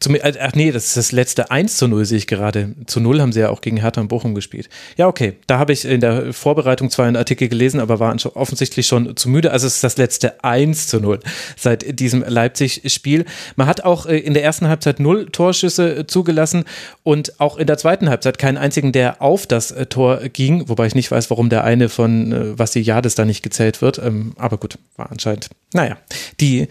Zum, 0.00 0.14
äh, 0.16 0.32
ach 0.40 0.52
nee, 0.54 0.72
das 0.72 0.86
ist 0.86 0.96
das 0.96 1.12
letzte 1.12 1.50
1 1.50 1.76
zu 1.76 1.88
0, 1.88 2.04
sehe 2.04 2.18
ich 2.18 2.26
gerade. 2.26 2.74
Zu 2.86 3.00
0 3.00 3.20
haben 3.20 3.32
sie 3.32 3.40
ja 3.40 3.50
auch 3.50 3.60
gegen 3.60 3.76
Hertha 3.76 4.00
und 4.00 4.08
Bochum 4.08 4.34
gespielt. 4.34 4.68
Ja, 4.96 5.06
okay. 5.06 5.36
Da 5.46 5.58
habe 5.58 5.72
ich 5.72 5.84
in 5.84 6.00
der 6.00 6.32
Vorbereitung 6.32 6.90
zwar 6.90 7.06
einen 7.06 7.16
Artikel 7.16 7.48
gelesen, 7.48 7.80
aber 7.80 8.00
war 8.00 8.14
offensichtlich 8.34 8.86
schon 8.86 9.16
zu 9.16 9.28
müde. 9.28 9.52
Also 9.52 9.66
es 9.66 9.76
ist 9.76 9.84
das 9.84 9.96
letzte 9.96 10.42
1 10.42 10.88
zu 10.88 11.00
0 11.00 11.20
seit 11.56 11.98
diesem 12.00 12.24
Leipzig-Spiel. 12.26 13.24
Man 13.56 13.66
hat 13.66 13.84
auch 13.84 14.06
äh, 14.06 14.18
in 14.18 14.34
der 14.34 14.42
ersten 14.42 14.68
Halbzeit 14.68 15.00
null 15.00 15.26
Torschüsse 15.26 15.96
äh, 15.96 16.06
zugelassen 16.06 16.64
und 17.02 17.40
auch 17.40 17.56
in 17.56 17.66
der 17.66 17.78
zweiten 17.78 18.08
Halbzeit 18.08 18.38
keinen 18.38 18.58
einzigen, 18.58 18.92
der 18.92 19.22
auf 19.22 19.46
das 19.46 19.74
Tor 19.90 20.20
ging. 20.32 20.68
Wobei 20.68 20.86
ich 20.86 20.94
nicht 20.94 21.10
weiß, 21.10 21.30
warum 21.30 21.50
der 21.50 21.64
eine 21.64 21.88
von 21.88 22.58
Vassi 22.58 22.80
Jades 22.80 23.14
da 23.14 23.24
nicht 23.24 23.42
gezählt 23.42 23.80
wird. 23.82 23.98
Ähm, 23.98 24.32
aber 24.36 24.58
gut, 24.58 24.78
war 24.96 25.10
anscheinend. 25.10 25.50
Naja, 25.72 25.96
die, 26.40 26.68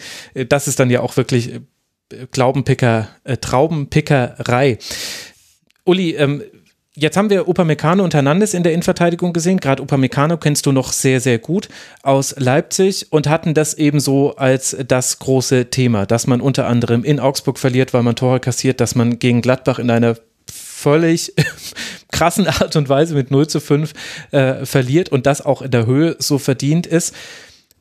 das 0.50 0.68
ist 0.68 0.80
dann 0.80 0.90
ja 0.90 1.02
auch 1.02 1.18
wirklich 1.18 1.60
Glaubenpicker, 2.32 3.10
äh, 3.24 3.38
Traubenpickerei. 3.38 4.78
Uli, 5.86 6.12
ähm, 6.16 6.44
Jetzt 6.96 7.18
haben 7.18 7.32
wir 7.32 7.48
Upamecano 7.48 8.04
und 8.04 8.14
Hernandez 8.14 8.54
in 8.54 8.62
der 8.62 8.72
Innenverteidigung 8.72 9.34
gesehen. 9.34 9.60
Gerade 9.60 9.82
Upamecano 9.82 10.38
kennst 10.38 10.68
du 10.68 10.72
noch 10.72 10.94
sehr, 10.94 11.20
sehr 11.20 11.40
gut 11.40 11.68
aus 12.04 12.36
Leipzig 12.38 13.08
und 13.12 13.28
hatten 13.28 13.56
das 13.56 13.74
eben 13.74 14.00
so 14.00 14.36
als 14.36 14.78
das 14.88 15.18
große 15.18 15.72
Thema, 15.72 16.06
dass 16.06 16.28
man 16.28 16.40
unter 16.40 16.68
anderem 16.68 17.04
in 17.04 17.20
Augsburg 17.20 17.58
verliert, 17.58 17.96
weil 17.96 18.04
man 18.04 18.16
Tore 18.16 18.40
kassiert, 18.40 18.80
dass 18.80 18.94
man 18.94 19.18
gegen 19.18 19.42
Gladbach 19.42 19.80
in 19.80 19.90
einer 19.90 20.18
völlig 20.52 21.34
krassen 22.12 22.46
Art 22.46 22.76
und 22.76 22.90
Weise 22.90 23.16
mit 23.16 23.32
0 23.32 23.48
zu 23.48 23.60
5 23.60 23.94
äh, 24.30 24.64
verliert 24.64 25.10
und 25.10 25.26
das 25.26 25.44
auch 25.44 25.64
in 25.64 25.72
der 25.72 25.88
Höhe 25.88 26.16
so 26.20 26.38
verdient 26.38 26.86
ist. 26.86 27.16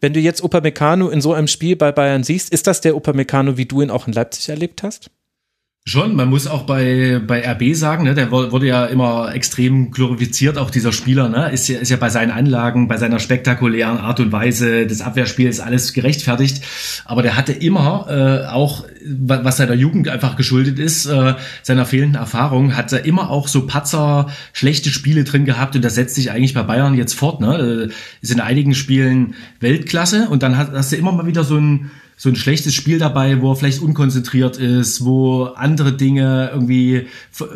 Wenn 0.03 0.15
du 0.15 0.19
jetzt 0.19 0.43
Upamecano 0.43 1.11
in 1.11 1.21
so 1.21 1.33
einem 1.33 1.47
Spiel 1.47 1.77
bei 1.77 1.93
Bayern 1.93 2.25
siehst, 2.25 2.53
ist 2.53 2.67
das 2.67 2.81
der 2.81 2.97
Upamecano, 2.97 3.57
wie 3.57 3.67
du 3.67 3.83
ihn 3.83 3.91
auch 3.91 4.09
in 4.09 4.13
Leipzig 4.13 4.49
erlebt 4.49 4.83
hast? 4.83 5.13
Schon, 5.85 6.15
man 6.15 6.31
muss 6.31 6.47
auch 6.47 6.63
bei, 6.63 7.21
bei 7.27 7.45
RB 7.45 7.75
sagen, 7.75 8.05
ne, 8.05 8.15
der 8.15 8.31
wurde 8.31 8.69
ja 8.69 8.87
immer 8.87 9.35
extrem 9.35 9.91
glorifiziert, 9.91 10.57
auch 10.57 10.71
dieser 10.71 10.93
Spieler, 10.93 11.29
ne, 11.29 11.51
ist 11.51 11.67
ja, 11.67 11.81
ist 11.81 11.89
ja 11.89 11.97
bei 11.97 12.09
seinen 12.09 12.31
Anlagen, 12.31 12.87
bei 12.87 12.99
seiner 12.99 13.19
spektakulären 13.19 13.99
Art 13.99 14.21
und 14.21 14.31
Weise 14.31 14.87
des 14.87 15.01
Abwehrspiels 15.01 15.59
alles 15.59 15.93
gerechtfertigt. 15.93 16.63
Aber 17.05 17.23
der 17.23 17.37
hatte 17.37 17.53
immer, 17.53 18.07
äh, 18.09 18.47
auch 18.47 18.85
was 19.05 19.57
seiner 19.57 19.75
Jugend 19.75 20.09
einfach 20.09 20.37
geschuldet 20.37 20.79
ist, 20.79 21.07
äh, 21.07 21.35
seiner 21.65 21.85
fehlenden 21.85 22.15
Erfahrung, 22.15 22.77
hat 22.77 22.93
er 22.93 23.05
immer 23.05 23.29
auch 23.29 23.49
so 23.49 23.67
Patzer, 23.67 24.29
schlechte 24.53 24.91
Spiele 24.91 25.25
drin 25.25 25.47
gehabt 25.47 25.75
und 25.75 25.85
das 25.85 25.97
setzt 25.97 26.15
sich 26.15 26.31
eigentlich 26.31 26.55
bei 26.55 26.63
Bayern 26.63 26.95
jetzt 26.95 27.15
fort, 27.15 27.41
ne, 27.41 27.89
äh, 27.89 27.93
ist 28.21 28.31
in 28.31 28.39
einigen 28.39 28.77
Spielen 28.77 29.35
Weltklasse 29.59 30.29
und 30.29 30.45
dann 30.45 30.57
hast 30.57 30.93
du 30.93 30.97
immer 30.97 31.11
mal 31.11 31.27
wieder 31.27 31.43
so 31.43 31.57
ein, 31.57 31.91
so 32.17 32.29
ein 32.29 32.37
schlechtes 32.37 32.75
Spiel 32.75 32.99
dabei, 32.99 33.41
wo 33.41 33.51
er 33.51 33.57
vielleicht 33.57 33.83
unkonzentriert 33.83 34.57
ist, 34.57 35.05
wo 35.05 35.45
andere 35.45 35.93
Dinge 35.93 36.51
irgendwie 36.53 37.07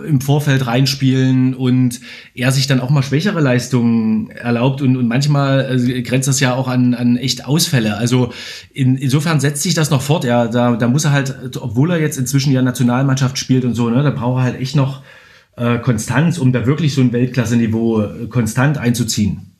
im 0.07 0.21
Vorfeld 0.21 0.67
reinspielen 0.67 1.55
und 1.55 2.01
er 2.35 2.51
sich 2.51 2.67
dann 2.67 2.81
auch 2.81 2.91
mal 2.91 3.03
schwächere 3.03 3.41
Leistungen 3.41 4.31
erlaubt 4.31 4.83
und, 4.83 4.97
und 4.97 5.07
manchmal 5.07 5.65
also 5.67 5.87
grenzt 6.03 6.27
das 6.27 6.41
ja 6.41 6.55
auch 6.55 6.69
an, 6.69 6.95
an 6.95 7.17
echt 7.17 7.47
Ausfälle. 7.47 7.97
Also 7.97 8.33
in, 8.73 8.97
insofern 8.97 9.41
setzt 9.41 9.63
sich 9.63 9.75
das 9.75 9.91
noch 9.91 10.03
fort. 10.03 10.25
Ja, 10.25 10.49
da, 10.49 10.77
da 10.77 10.89
muss 10.89 11.05
er 11.05 11.13
halt, 11.13 11.57
obwohl 11.61 11.91
er 11.93 12.01
jetzt 12.01 12.19
inzwischen 12.19 12.53
ja 12.53 12.63
Nationalmannschaft 12.63 13.39
spielt 13.39 13.65
und 13.65 13.75
so, 13.75 13.89
ne, 13.89 14.03
da 14.03 14.11
braucht 14.11 14.41
er 14.41 14.45
halt 14.45 14.61
echt 14.61 14.75
noch 14.75 15.03
äh, 15.57 15.79
Konstanz, 15.79 16.39
um 16.39 16.53
da 16.53 16.67
wirklich 16.67 16.95
so 16.95 17.01
ein 17.01 17.13
Weltklasse-Niveau 17.13 18.03
äh, 18.03 18.27
konstant 18.27 18.79
einzuziehen. 18.79 19.56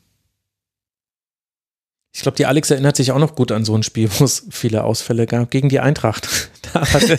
Ich 2.17 2.23
glaube, 2.23 2.35
die 2.35 2.47
Alex 2.47 2.71
erinnert 2.71 2.95
sich 2.95 3.11
auch 3.11 3.19
noch 3.19 3.35
gut 3.35 3.51
an 3.51 3.63
so 3.63 3.75
ein 3.75 3.83
Spiel, 3.83 4.09
wo 4.17 4.23
es 4.23 4.47
viele 4.49 4.85
Ausfälle 4.85 5.27
gab 5.27 5.51
gegen 5.51 5.69
die 5.69 5.79
Eintracht. 5.79 6.27
Da 6.73 6.81
hatte, 6.81 7.17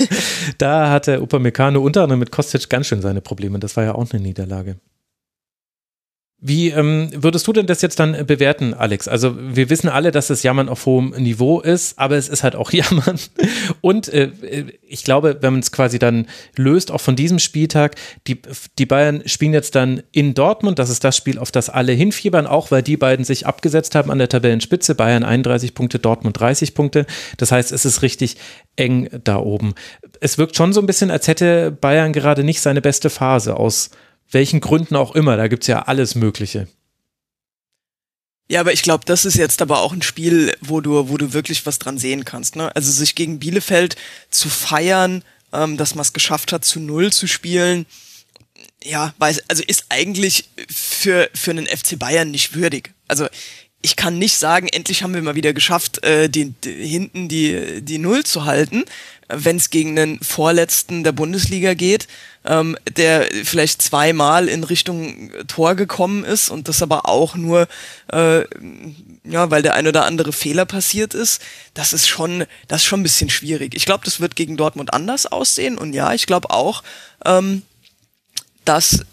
da 0.58 0.90
hatte 0.90 1.22
Upamecano 1.22 1.80
unter 1.80 2.02
anderem 2.02 2.20
mit 2.20 2.30
Kostic 2.30 2.68
ganz 2.68 2.86
schön 2.86 3.00
seine 3.00 3.22
Probleme. 3.22 3.58
Das 3.58 3.78
war 3.78 3.84
ja 3.84 3.94
auch 3.94 4.12
eine 4.12 4.22
Niederlage. 4.22 4.76
Wie 6.40 6.70
ähm, 6.70 7.10
würdest 7.12 7.48
du 7.48 7.52
denn 7.52 7.66
das 7.66 7.82
jetzt 7.82 7.98
dann 7.98 8.24
bewerten, 8.24 8.72
Alex? 8.72 9.08
Also 9.08 9.36
wir 9.36 9.70
wissen 9.70 9.88
alle, 9.88 10.12
dass 10.12 10.28
das 10.28 10.44
Jammern 10.44 10.68
auf 10.68 10.86
hohem 10.86 11.10
Niveau 11.10 11.60
ist, 11.60 11.98
aber 11.98 12.16
es 12.16 12.28
ist 12.28 12.44
halt 12.44 12.54
auch 12.54 12.70
Jammern. 12.72 13.18
Und 13.80 14.06
äh, 14.08 14.30
ich 14.86 15.02
glaube, 15.02 15.38
wenn 15.40 15.54
man 15.54 15.60
es 15.60 15.72
quasi 15.72 15.98
dann 15.98 16.28
löst, 16.54 16.92
auch 16.92 17.00
von 17.00 17.16
diesem 17.16 17.40
Spieltag, 17.40 17.96
die, 18.28 18.40
die 18.78 18.86
Bayern 18.86 19.22
spielen 19.26 19.52
jetzt 19.52 19.74
dann 19.74 20.04
in 20.12 20.34
Dortmund. 20.34 20.78
Das 20.78 20.90
ist 20.90 21.02
das 21.02 21.16
Spiel, 21.16 21.40
auf 21.40 21.50
das 21.50 21.70
alle 21.70 21.90
hinfiebern, 21.90 22.46
auch 22.46 22.70
weil 22.70 22.82
die 22.82 22.96
beiden 22.96 23.24
sich 23.24 23.44
abgesetzt 23.44 23.96
haben 23.96 24.12
an 24.12 24.18
der 24.18 24.28
Tabellenspitze. 24.28 24.94
Bayern 24.94 25.24
31 25.24 25.74
Punkte, 25.74 25.98
Dortmund 25.98 26.38
30 26.38 26.72
Punkte. 26.72 27.06
Das 27.36 27.50
heißt, 27.50 27.72
es 27.72 27.84
ist 27.84 28.02
richtig 28.02 28.36
eng 28.76 29.08
da 29.24 29.38
oben. 29.38 29.74
Es 30.20 30.38
wirkt 30.38 30.54
schon 30.54 30.72
so 30.72 30.78
ein 30.80 30.86
bisschen, 30.86 31.10
als 31.10 31.26
hätte 31.26 31.72
Bayern 31.72 32.12
gerade 32.12 32.44
nicht 32.44 32.60
seine 32.60 32.80
beste 32.80 33.10
Phase 33.10 33.56
aus 33.56 33.90
welchen 34.30 34.60
Gründen 34.60 34.96
auch 34.96 35.14
immer. 35.14 35.36
Da 35.36 35.48
gibt 35.48 35.64
es 35.64 35.68
ja 35.68 35.82
alles 35.82 36.14
Mögliche. 36.14 36.68
Ja, 38.50 38.60
aber 38.60 38.72
ich 38.72 38.82
glaube, 38.82 39.04
das 39.04 39.26
ist 39.26 39.36
jetzt 39.36 39.60
aber 39.60 39.80
auch 39.80 39.92
ein 39.92 40.02
Spiel, 40.02 40.54
wo 40.60 40.80
du, 40.80 41.10
wo 41.10 41.18
du 41.18 41.34
wirklich 41.34 41.66
was 41.66 41.78
dran 41.78 41.98
sehen 41.98 42.24
kannst. 42.24 42.56
Ne? 42.56 42.74
Also 42.74 42.90
sich 42.90 43.14
gegen 43.14 43.38
Bielefeld 43.38 43.96
zu 44.30 44.48
feiern, 44.48 45.22
ähm, 45.52 45.76
dass 45.76 45.94
man 45.94 46.02
es 46.02 46.14
geschafft 46.14 46.52
hat, 46.52 46.64
zu 46.64 46.80
null 46.80 47.12
zu 47.12 47.26
spielen, 47.26 47.84
ja, 48.82 49.12
weiß, 49.18 49.44
also 49.48 49.62
ist 49.66 49.86
eigentlich 49.88 50.48
für, 50.70 51.28
für 51.34 51.50
einen 51.50 51.66
FC 51.66 51.98
Bayern 51.98 52.30
nicht 52.30 52.54
würdig. 52.54 52.92
Also 53.06 53.26
ich 53.80 53.96
kann 53.96 54.18
nicht 54.18 54.36
sagen, 54.36 54.68
endlich 54.68 55.02
haben 55.02 55.14
wir 55.14 55.22
mal 55.22 55.36
wieder 55.36 55.52
geschafft, 55.52 56.02
äh, 56.04 56.28
die, 56.28 56.52
die, 56.64 56.86
hinten 56.86 57.28
die, 57.28 57.80
die 57.80 57.98
Null 57.98 58.24
zu 58.24 58.44
halten, 58.44 58.84
wenn 59.28 59.56
es 59.56 59.70
gegen 59.70 59.94
den 59.94 60.18
Vorletzten 60.20 61.04
der 61.04 61.12
Bundesliga 61.12 61.74
geht, 61.74 62.08
ähm, 62.44 62.76
der 62.96 63.28
vielleicht 63.44 63.82
zweimal 63.82 64.48
in 64.48 64.64
Richtung 64.64 65.30
Tor 65.46 65.76
gekommen 65.76 66.24
ist 66.24 66.48
und 66.48 66.66
das 66.66 66.82
aber 66.82 67.08
auch 67.08 67.36
nur, 67.36 67.68
äh, 68.10 68.40
ja, 69.24 69.50
weil 69.50 69.62
der 69.62 69.74
ein 69.74 69.86
oder 69.86 70.06
andere 70.06 70.32
Fehler 70.32 70.64
passiert 70.64 71.14
ist. 71.14 71.40
Das 71.74 71.92
ist 71.92 72.08
schon, 72.08 72.46
das 72.66 72.82
ist 72.82 72.86
schon 72.86 73.00
ein 73.00 73.04
bisschen 73.04 73.30
schwierig. 73.30 73.76
Ich 73.76 73.84
glaube, 73.84 74.04
das 74.04 74.18
wird 74.18 74.34
gegen 74.34 74.56
Dortmund 74.56 74.92
anders 74.92 75.26
aussehen 75.26 75.78
und 75.78 75.92
ja, 75.92 76.14
ich 76.14 76.26
glaube 76.26 76.50
auch, 76.50 76.82
ähm, 77.24 77.62
dass 78.64 79.04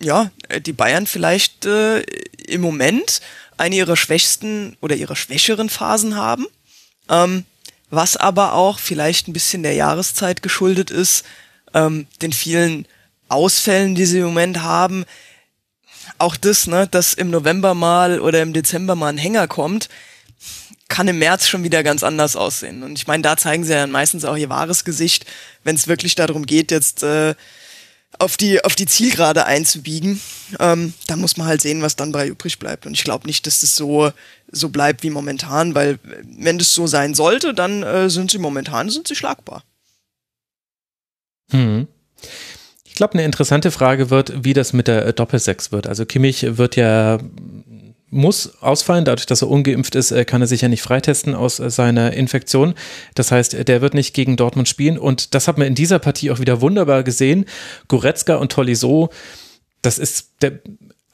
ja, 0.00 0.30
die 0.64 0.72
Bayern 0.72 1.06
vielleicht 1.06 1.66
äh, 1.66 2.00
im 2.46 2.60
Moment 2.60 3.20
eine 3.56 3.76
ihrer 3.76 3.96
schwächsten 3.96 4.76
oder 4.80 4.96
ihrer 4.96 5.16
schwächeren 5.16 5.68
Phasen 5.68 6.16
haben. 6.16 6.46
Ähm, 7.08 7.44
was 7.90 8.16
aber 8.16 8.54
auch 8.54 8.78
vielleicht 8.78 9.28
ein 9.28 9.32
bisschen 9.32 9.62
der 9.62 9.74
Jahreszeit 9.74 10.42
geschuldet 10.42 10.90
ist, 10.90 11.24
ähm, 11.74 12.06
den 12.22 12.32
vielen 12.32 12.86
Ausfällen, 13.28 13.94
die 13.94 14.06
sie 14.06 14.18
im 14.18 14.26
Moment 14.26 14.62
haben. 14.62 15.04
Auch 16.18 16.36
das, 16.36 16.66
ne, 16.66 16.86
dass 16.86 17.14
im 17.14 17.30
November 17.30 17.74
mal 17.74 18.20
oder 18.20 18.42
im 18.42 18.52
Dezember 18.52 18.94
mal 18.94 19.08
ein 19.08 19.18
Hänger 19.18 19.48
kommt, 19.48 19.88
kann 20.88 21.08
im 21.08 21.18
März 21.18 21.48
schon 21.48 21.64
wieder 21.64 21.82
ganz 21.82 22.02
anders 22.02 22.36
aussehen. 22.36 22.82
Und 22.82 22.98
ich 22.98 23.06
meine, 23.06 23.22
da 23.22 23.36
zeigen 23.36 23.64
sie 23.64 23.72
ja 23.72 23.86
meistens 23.86 24.24
auch 24.24 24.36
ihr 24.36 24.50
wahres 24.50 24.84
Gesicht, 24.84 25.26
wenn 25.62 25.76
es 25.76 25.88
wirklich 25.88 26.14
darum 26.14 26.46
geht, 26.46 26.70
jetzt 26.70 27.02
äh, 27.02 27.34
auf 28.18 28.36
die, 28.36 28.64
auf 28.64 28.74
die 28.74 28.86
Zielgerade 28.86 29.46
einzubiegen, 29.46 30.20
ähm, 30.58 30.94
da 31.06 31.16
muss 31.16 31.36
man 31.36 31.46
halt 31.46 31.60
sehen, 31.60 31.82
was 31.82 31.96
dann 31.96 32.12
bei 32.12 32.26
übrig 32.26 32.58
bleibt. 32.58 32.86
Und 32.86 32.92
ich 32.92 33.04
glaube 33.04 33.26
nicht, 33.26 33.46
dass 33.46 33.60
das 33.60 33.76
so, 33.76 34.10
so 34.50 34.68
bleibt 34.68 35.02
wie 35.02 35.10
momentan, 35.10 35.74
weil 35.74 35.98
wenn 36.22 36.58
das 36.58 36.74
so 36.74 36.86
sein 36.86 37.14
sollte, 37.14 37.54
dann 37.54 37.82
äh, 37.82 38.10
sind 38.10 38.30
sie 38.30 38.38
momentan 38.38 38.90
sind 38.90 39.08
sie 39.08 39.16
schlagbar. 39.16 39.64
Hm. 41.50 41.86
Ich 42.84 42.94
glaube, 42.94 43.14
eine 43.14 43.24
interessante 43.24 43.70
Frage 43.70 44.10
wird, 44.10 44.44
wie 44.44 44.52
das 44.52 44.72
mit 44.72 44.86
der 44.86 45.12
Doppelsechs 45.12 45.72
wird. 45.72 45.86
Also 45.86 46.06
Kimmich 46.06 46.56
wird 46.56 46.76
ja 46.76 47.18
muss 48.14 48.62
ausfallen. 48.62 49.04
Dadurch, 49.04 49.26
dass 49.26 49.42
er 49.42 49.50
ungeimpft 49.50 49.94
ist, 49.94 50.10
äh, 50.12 50.24
kann 50.24 50.40
er 50.40 50.46
sich 50.46 50.62
ja 50.62 50.68
nicht 50.68 50.82
freitesten 50.82 51.34
aus 51.34 51.60
äh, 51.60 51.68
seiner 51.68 52.12
Infektion. 52.12 52.74
Das 53.14 53.30
heißt, 53.30 53.68
der 53.68 53.80
wird 53.82 53.94
nicht 53.94 54.14
gegen 54.14 54.36
Dortmund 54.36 54.68
spielen. 54.68 54.98
Und 54.98 55.34
das 55.34 55.48
hat 55.48 55.58
man 55.58 55.66
in 55.66 55.74
dieser 55.74 55.98
Partie 55.98 56.30
auch 56.30 56.38
wieder 56.38 56.60
wunderbar 56.60 57.02
gesehen. 57.02 57.44
Goretzka 57.88 58.36
und 58.36 58.52
Tolisso, 58.52 59.10
das 59.82 59.98
ist 59.98 60.30
der, 60.40 60.60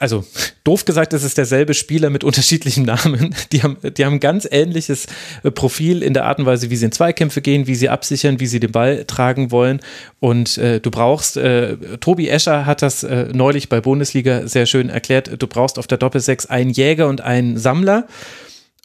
also 0.01 0.25
doof 0.65 0.87
gesagt, 0.87 1.13
es 1.13 1.23
ist 1.23 1.39
derselbe 1.39 1.75
Spieler 1.75 2.11
mit 2.11 2.25
unterschiedlichen 2.25 2.85
Namen. 2.87 3.35
Die 3.53 3.63
haben, 3.63 3.77
die 3.83 4.05
haben 4.05 4.19
ganz 4.19 4.49
ähnliches 4.51 5.07
äh, 5.45 5.51
Profil 5.51 6.03
in 6.03 6.15
der 6.15 6.25
Art 6.25 6.39
und 6.39 6.47
Weise, 6.47 6.71
wie 6.71 6.77
sie 6.77 6.87
in 6.87 6.93
Zweikämpfe 6.93 7.43
gehen, 7.43 7.67
wie 7.67 7.75
sie 7.75 7.91
absichern, 7.91 8.41
wie 8.41 8.47
sie 8.47 8.61
den 8.61 8.73
Ball 8.73 9.05
tragen 9.05 9.51
wollen. 9.51 9.81
Und 10.19 10.59
äh, 10.59 10.81
du 10.81 10.91
brauchst, 10.91 11.37
äh, 11.37 11.77
Tobi 12.01 12.29
Escher 12.29 12.67
hat 12.67 12.83
das 12.83 13.03
äh, 13.03 13.29
neulich 13.33 13.69
bei 13.69 13.81
Bundesliga 13.81 14.49
sehr 14.49 14.67
schön 14.67 14.89
erklärt, 14.89 15.31
du 15.39 15.47
brauchst 15.47 15.79
auf 15.79 15.87
der 15.87 15.99
Doppelsechs 15.99 16.47
einen 16.47 16.71
Jäger 16.71 17.07
und 17.07 17.21
einen 17.21 17.59
Sammler. 17.59 18.07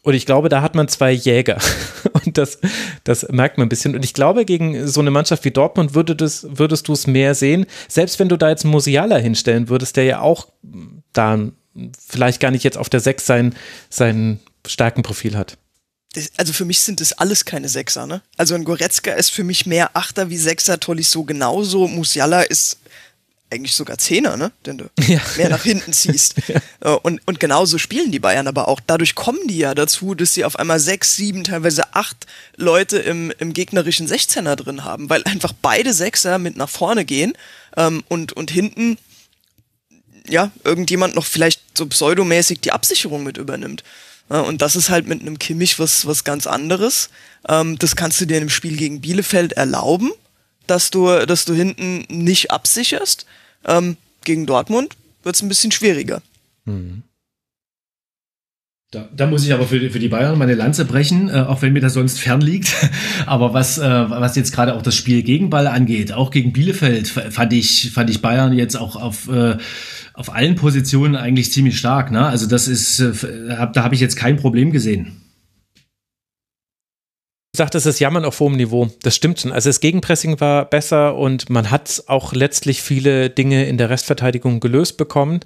Und 0.05 0.13
ich 0.13 0.27
glaube, 0.27 0.49
da 0.49 0.61
hat 0.61 0.75
man 0.75 0.87
zwei 0.87 1.11
Jäger. 1.11 1.59
Und 2.13 2.37
das, 2.37 2.59
das 3.03 3.27
merkt 3.29 3.57
man 3.57 3.65
ein 3.65 3.69
bisschen. 3.69 3.95
Und 3.95 4.05
ich 4.05 4.13
glaube, 4.13 4.45
gegen 4.45 4.87
so 4.87 5.01
eine 5.01 5.09
Mannschaft 5.09 5.43
wie 5.45 5.51
Dortmund 5.51 5.95
würde 5.95 6.15
würdest 6.15 6.87
du 6.87 6.93
es 6.93 7.07
mehr 7.07 7.33
sehen. 7.33 7.65
Selbst 7.87 8.19
wenn 8.19 8.29
du 8.29 8.37
da 8.37 8.49
jetzt 8.49 8.65
Musiala 8.65 9.17
hinstellen 9.17 9.67
würdest, 9.67 9.97
der 9.97 10.03
ja 10.03 10.19
auch 10.19 10.49
da 11.11 11.39
vielleicht 12.07 12.39
gar 12.39 12.51
nicht 12.51 12.63
jetzt 12.63 12.77
auf 12.77 12.87
der 12.87 12.99
Sechs 12.99 13.25
sein, 13.25 13.55
sein 13.89 14.39
Stärkenprofil 14.67 15.35
hat. 15.35 15.57
also 16.37 16.53
für 16.53 16.65
mich 16.65 16.81
sind 16.81 17.01
das 17.01 17.13
alles 17.13 17.43
keine 17.43 17.67
Sechser, 17.67 18.05
ne? 18.05 18.21
Also 18.37 18.53
ein 18.53 18.63
Goretzka 18.63 19.11
ist 19.11 19.31
für 19.31 19.43
mich 19.43 19.65
mehr 19.65 19.97
Achter 19.97 20.29
wie 20.29 20.37
Sechser, 20.37 20.79
Tolisso 20.79 21.23
genauso, 21.23 21.87
Musiala 21.87 22.43
ist 22.43 22.77
eigentlich 23.51 23.75
sogar 23.75 23.97
Zehner, 23.97 24.37
ne? 24.37 24.51
Den 24.65 24.77
du 24.77 24.85
ja. 25.07 25.21
mehr 25.37 25.49
nach 25.49 25.63
hinten 25.63 25.93
ziehst. 25.93 26.35
ja. 26.47 26.59
Äh, 26.81 26.97
und, 27.03 27.21
und 27.25 27.39
genauso 27.39 27.77
spielen 27.77 28.11
die 28.11 28.19
Bayern 28.19 28.47
aber 28.47 28.67
auch. 28.67 28.79
Dadurch 28.85 29.15
kommen 29.15 29.47
die 29.47 29.57
ja 29.57 29.75
dazu, 29.75 30.15
dass 30.15 30.33
sie 30.33 30.45
auf 30.45 30.57
einmal 30.57 30.79
sechs, 30.79 31.15
sieben, 31.15 31.43
teilweise 31.43 31.93
acht 31.93 32.25
Leute 32.55 32.97
im, 32.97 33.31
im 33.39 33.53
gegnerischen 33.53 34.07
16er 34.07 34.55
drin 34.55 34.83
haben, 34.83 35.09
weil 35.09 35.23
einfach 35.25 35.53
beide 35.61 35.93
Sechser 35.93 36.39
mit 36.39 36.57
nach 36.57 36.69
vorne 36.69 37.05
gehen 37.05 37.33
ähm, 37.77 38.03
und, 38.07 38.33
und 38.33 38.51
hinten 38.51 38.97
ja, 40.27 40.51
irgendjemand 40.63 41.13
noch 41.13 41.25
vielleicht 41.25 41.61
so 41.77 41.85
pseudomäßig 41.85 42.59
die 42.59 42.71
Absicherung 42.71 43.23
mit 43.23 43.37
übernimmt. 43.37 43.83
Und 44.27 44.63
das 44.63 44.75
ist 44.75 44.89
halt 44.89 45.05
mit 45.05 45.21
einem 45.21 45.37
Kimmich 45.37 45.77
was, 45.77 46.07
was 46.07 46.23
ganz 46.23 46.47
anderes. 46.47 47.11
Ähm, 47.47 47.77
das 47.77 47.95
kannst 47.95 48.19
du 48.19 48.25
dir 48.25 48.37
in 48.37 48.41
einem 48.41 48.49
Spiel 48.49 48.75
gegen 48.75 49.01
Bielefeld 49.01 49.53
erlauben 49.53 50.11
dass 50.67 50.91
du, 50.91 51.07
dass 51.25 51.45
du 51.45 51.53
hinten 51.53 52.05
nicht 52.09 52.51
absicherst. 52.51 53.25
Ähm, 53.65 53.97
gegen 54.23 54.45
Dortmund 54.45 54.95
wird 55.23 55.35
es 55.35 55.41
ein 55.41 55.49
bisschen 55.49 55.71
schwieriger. 55.71 56.21
Mhm. 56.65 57.03
Da, 58.91 59.09
da, 59.13 59.25
muss 59.25 59.43
ich 59.43 59.53
aber 59.53 59.65
für, 59.65 59.89
für 59.89 59.99
die 59.99 60.07
Bayern 60.07 60.37
meine 60.37 60.53
Lanze 60.55 60.85
brechen, 60.85 61.27
äh, 61.27 61.39
auch 61.41 61.61
wenn 61.61 61.73
mir 61.73 61.81
das 61.81 61.93
sonst 61.93 62.19
fern 62.19 62.39
liegt. 62.39 62.73
aber 63.25 63.53
was, 63.53 63.77
äh, 63.77 64.09
was 64.09 64.35
jetzt 64.35 64.53
gerade 64.53 64.75
auch 64.75 64.81
das 64.81 64.95
Spiel 64.95 65.23
gegen 65.23 65.49
Ball 65.49 65.67
angeht, 65.67 66.13
auch 66.13 66.31
gegen 66.31 66.53
Bielefeld, 66.53 67.07
fand 67.07 67.51
ich, 67.51 67.91
fand 67.93 68.09
ich 68.09 68.21
Bayern 68.21 68.53
jetzt 68.53 68.75
auch 68.75 68.95
auf, 68.95 69.27
äh, 69.27 69.57
auf 70.13 70.33
allen 70.33 70.55
Positionen 70.55 71.15
eigentlich 71.15 71.51
ziemlich 71.51 71.77
stark. 71.77 72.11
Ne? 72.11 72.25
Also 72.25 72.45
das 72.45 72.67
ist, 72.67 72.99
äh, 72.99 73.13
hab, 73.57 73.73
da 73.73 73.83
habe 73.83 73.95
ich 73.95 74.01
jetzt 74.01 74.15
kein 74.15 74.37
Problem 74.37 74.71
gesehen 74.71 75.24
gesagt, 77.55 77.75
es 77.75 77.85
ist 77.85 77.99
Jammern 77.99 78.25
auf 78.25 78.39
hohem 78.39 78.55
Niveau. 78.55 78.89
Das 79.01 79.15
stimmt 79.15 79.39
schon. 79.39 79.51
Also 79.51 79.69
das 79.69 79.79
Gegenpressing 79.79 80.39
war 80.39 80.65
besser 80.65 81.15
und 81.15 81.49
man 81.49 81.71
hat 81.71 82.03
auch 82.07 82.33
letztlich 82.33 82.81
viele 82.81 83.29
Dinge 83.29 83.65
in 83.65 83.77
der 83.77 83.89
Restverteidigung 83.89 84.59
gelöst 84.59 84.97
bekommen. 84.97 85.39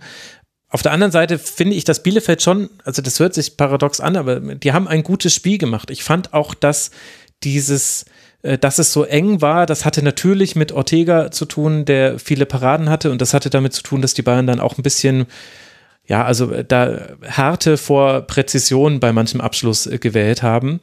Auf 0.69 0.81
der 0.81 0.91
anderen 0.91 1.11
Seite 1.11 1.39
finde 1.39 1.75
ich, 1.75 1.83
dass 1.83 2.03
Bielefeld 2.03 2.41
schon, 2.41 2.69
also 2.83 3.01
das 3.01 3.19
hört 3.19 3.33
sich 3.33 3.57
paradox 3.57 3.99
an, 3.99 4.15
aber 4.15 4.39
die 4.39 4.73
haben 4.73 4.87
ein 4.87 5.03
gutes 5.03 5.33
Spiel 5.33 5.57
gemacht. 5.57 5.89
Ich 5.89 6.03
fand 6.03 6.33
auch, 6.33 6.53
dass 6.53 6.91
dieses, 7.43 8.05
äh, 8.43 8.57
dass 8.57 8.77
es 8.77 8.93
so 8.93 9.03
eng 9.03 9.41
war, 9.41 9.65
das 9.65 9.85
hatte 9.85 10.03
natürlich 10.03 10.55
mit 10.55 10.71
Ortega 10.71 11.31
zu 11.31 11.45
tun, 11.45 11.85
der 11.85 12.19
viele 12.19 12.45
Paraden 12.45 12.89
hatte 12.89 13.11
und 13.11 13.21
das 13.21 13.33
hatte 13.33 13.49
damit 13.49 13.73
zu 13.73 13.83
tun, 13.83 14.01
dass 14.01 14.13
die 14.13 14.21
Bayern 14.21 14.47
dann 14.47 14.59
auch 14.59 14.77
ein 14.77 14.83
bisschen 14.83 15.25
ja, 16.09 16.25
also 16.25 16.47
da 16.63 16.99
Härte 17.21 17.77
vor 17.77 18.21
Präzision 18.21 18.99
bei 18.99 19.13
manchem 19.13 19.41
Abschluss 19.41 19.85
äh, 19.85 19.99
gewählt 19.99 20.41
haben. 20.41 20.81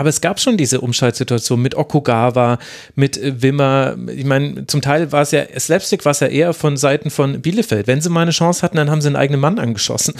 Aber 0.00 0.08
es 0.08 0.22
gab 0.22 0.40
schon 0.40 0.56
diese 0.56 0.80
Umschaltsituation 0.80 1.60
mit 1.60 1.74
Okugawa, 1.74 2.58
mit 2.94 3.18
äh, 3.18 3.42
Wimmer. 3.42 3.98
Ich 4.08 4.24
meine, 4.24 4.66
zum 4.66 4.80
Teil 4.80 5.12
war 5.12 5.20
es 5.20 5.30
ja, 5.30 5.42
Slapstick 5.60 6.06
war 6.06 6.12
es 6.12 6.20
ja 6.20 6.28
eher 6.28 6.54
von 6.54 6.78
Seiten 6.78 7.10
von 7.10 7.42
Bielefeld. 7.42 7.86
Wenn 7.86 8.00
sie 8.00 8.08
mal 8.08 8.22
eine 8.22 8.30
Chance 8.30 8.62
hatten, 8.62 8.78
dann 8.78 8.88
haben 8.90 9.02
sie 9.02 9.08
einen 9.08 9.16
eigenen 9.16 9.42
Mann 9.42 9.58
angeschossen. 9.58 10.14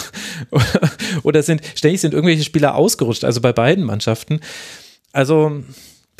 Oder 1.22 1.42
sind, 1.42 1.62
ständig 1.74 2.02
sind 2.02 2.12
irgendwelche 2.12 2.44
Spieler 2.44 2.74
ausgerutscht, 2.74 3.24
also 3.24 3.40
bei 3.40 3.54
beiden 3.54 3.84
Mannschaften. 3.84 4.40
Also, 5.14 5.62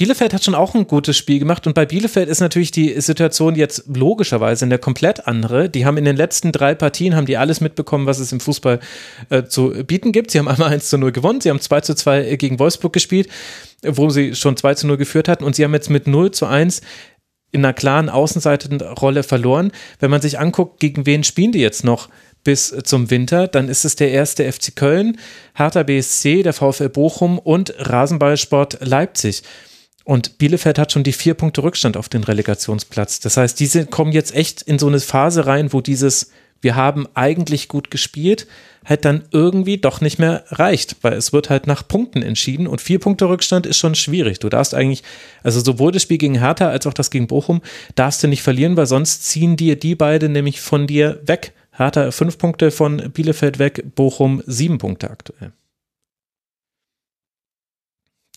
Bielefeld 0.01 0.33
hat 0.33 0.43
schon 0.43 0.55
auch 0.55 0.75
ein 0.75 0.87
gutes 0.87 1.19
Spiel 1.19 1.39
gemacht 1.39 1.67
und 1.67 1.75
bei 1.75 1.85
Bielefeld 1.85 2.31
ist 2.31 2.41
natürlich 2.41 2.71
die 2.71 2.99
Situation 3.03 3.55
jetzt 3.55 3.85
logischerweise 3.87 4.65
eine 4.65 4.79
komplett 4.79 5.27
andere. 5.27 5.69
Die 5.69 5.85
haben 5.85 5.99
in 5.99 6.07
den 6.07 6.17
letzten 6.17 6.53
drei 6.53 6.75
Partien 6.75 7.15
haben 7.15 7.27
die 7.27 7.37
alles 7.37 7.61
mitbekommen, 7.61 8.07
was 8.07 8.19
es 8.19 8.33
im 8.33 8.41
Fußball 8.41 8.81
äh, 9.29 9.45
zu 9.45 9.85
bieten 9.85 10.13
gibt. 10.13 10.31
Sie 10.31 10.39
haben 10.39 10.49
einmal 10.49 10.69
1 10.73 10.89
zu 10.89 10.97
0 10.97 11.13
gewonnen, 11.13 11.43
sie 11.43 11.51
haben 11.51 11.61
2 11.61 11.83
zu 11.83 11.95
2 11.95 12.37
gegen 12.37 12.59
Wolfsburg 12.59 12.95
gespielt, 12.95 13.29
wo 13.83 14.09
sie 14.09 14.35
schon 14.35 14.57
2 14.57 14.73
zu 14.73 14.87
0 14.87 14.97
geführt 14.97 15.29
hatten 15.29 15.45
und 15.45 15.55
sie 15.55 15.65
haben 15.65 15.75
jetzt 15.75 15.91
mit 15.91 16.07
0 16.07 16.31
zu 16.31 16.47
1 16.47 16.81
in 17.53 17.63
einer 17.63 17.75
klaren 17.75 18.09
Außenseitenrolle 18.09 19.23
verloren. 19.23 19.71
Wenn 19.99 20.11
man 20.11 20.23
sich 20.23 20.39
anguckt, 20.39 20.81
gegen 20.81 21.05
wen 21.05 21.25
spielen 21.25 21.53
die 21.53 21.61
jetzt 21.61 21.85
noch? 21.85 22.09
bis 22.43 22.75
zum 22.85 23.11
Winter. 23.11 23.49
Dann 23.49 23.69
ist 23.69 23.85
es 23.85 23.97
der 23.97 24.13
erste 24.13 24.51
FC 24.51 24.75
Köln, 24.75 25.19
Hertha 25.53 25.83
BSC, 25.83 26.43
der 26.43 26.55
VfL 26.55 26.89
Bochum 26.89 27.39
und 27.39 27.75
Rasenballsport 27.77 28.79
Leipzig. 28.81 29.43
Und 30.05 30.39
Bielefeld 30.39 30.79
hat 30.79 30.93
schon 30.93 31.03
die 31.03 31.13
vier 31.13 31.35
Punkte 31.35 31.63
Rückstand 31.63 31.97
auf 31.97 32.09
den 32.09 32.25
Relegationsplatz. 32.25 33.21
Das 33.21 33.37
heißt, 33.37 33.61
diese 33.61 33.87
kommen 33.87 34.13
jetzt 34.13 34.35
echt 34.35 34.63
in 34.63 34.79
so 34.79 34.89
eine 34.89 35.01
Phase 35.01 35.47
rein, 35.47 35.73
wo 35.73 35.81
dieses, 35.81 36.31
wir 36.63 36.75
haben 36.75 37.07
eigentlich 37.15 37.69
gut 37.69 37.91
gespielt, 37.91 38.47
halt 38.85 39.05
dann 39.05 39.25
irgendwie 39.31 39.79
doch 39.79 40.01
nicht 40.01 40.19
mehr 40.19 40.45
reicht, 40.49 40.97
weil 41.03 41.13
es 41.13 41.33
wird 41.33 41.51
halt 41.51 41.67
nach 41.67 41.87
Punkten 41.87 42.23
entschieden 42.23 42.67
und 42.67 42.81
vier 42.81 42.99
Punkte 42.99 43.29
Rückstand 43.29 43.67
ist 43.67 43.79
schon 43.79 43.95
schwierig. 43.95 44.39
Du 44.39 44.49
darfst 44.49 44.75
eigentlich, 44.75 45.03
also 45.43 45.61
sowohl 45.61 45.93
das 45.93 46.03
Spiel 46.03 46.19
gegen 46.19 46.39
Hertha 46.39 46.69
als 46.69 46.87
auch 46.87 46.95
das 46.95 47.11
gegen 47.11 47.27
Bochum, 47.27 47.61
darfst 47.95 48.23
du 48.23 48.29
nicht 48.29 48.43
verlieren, 48.43 48.77
weil 48.77 48.87
sonst 48.87 49.27
ziehen 49.27 49.57
dir 49.57 49.79
die 49.79 49.95
beide 49.95 50.29
nämlich 50.29 50.61
von 50.61 50.87
dir 50.87 51.21
weg. 51.27 51.53
Hertha 51.73 52.11
fünf 52.11 52.39
Punkte 52.39 52.71
von 52.71 53.11
Bielefeld 53.13 53.59
weg, 53.59 53.85
Bochum 53.95 54.43
sieben 54.47 54.79
Punkte 54.79 55.11
aktuell. 55.11 55.53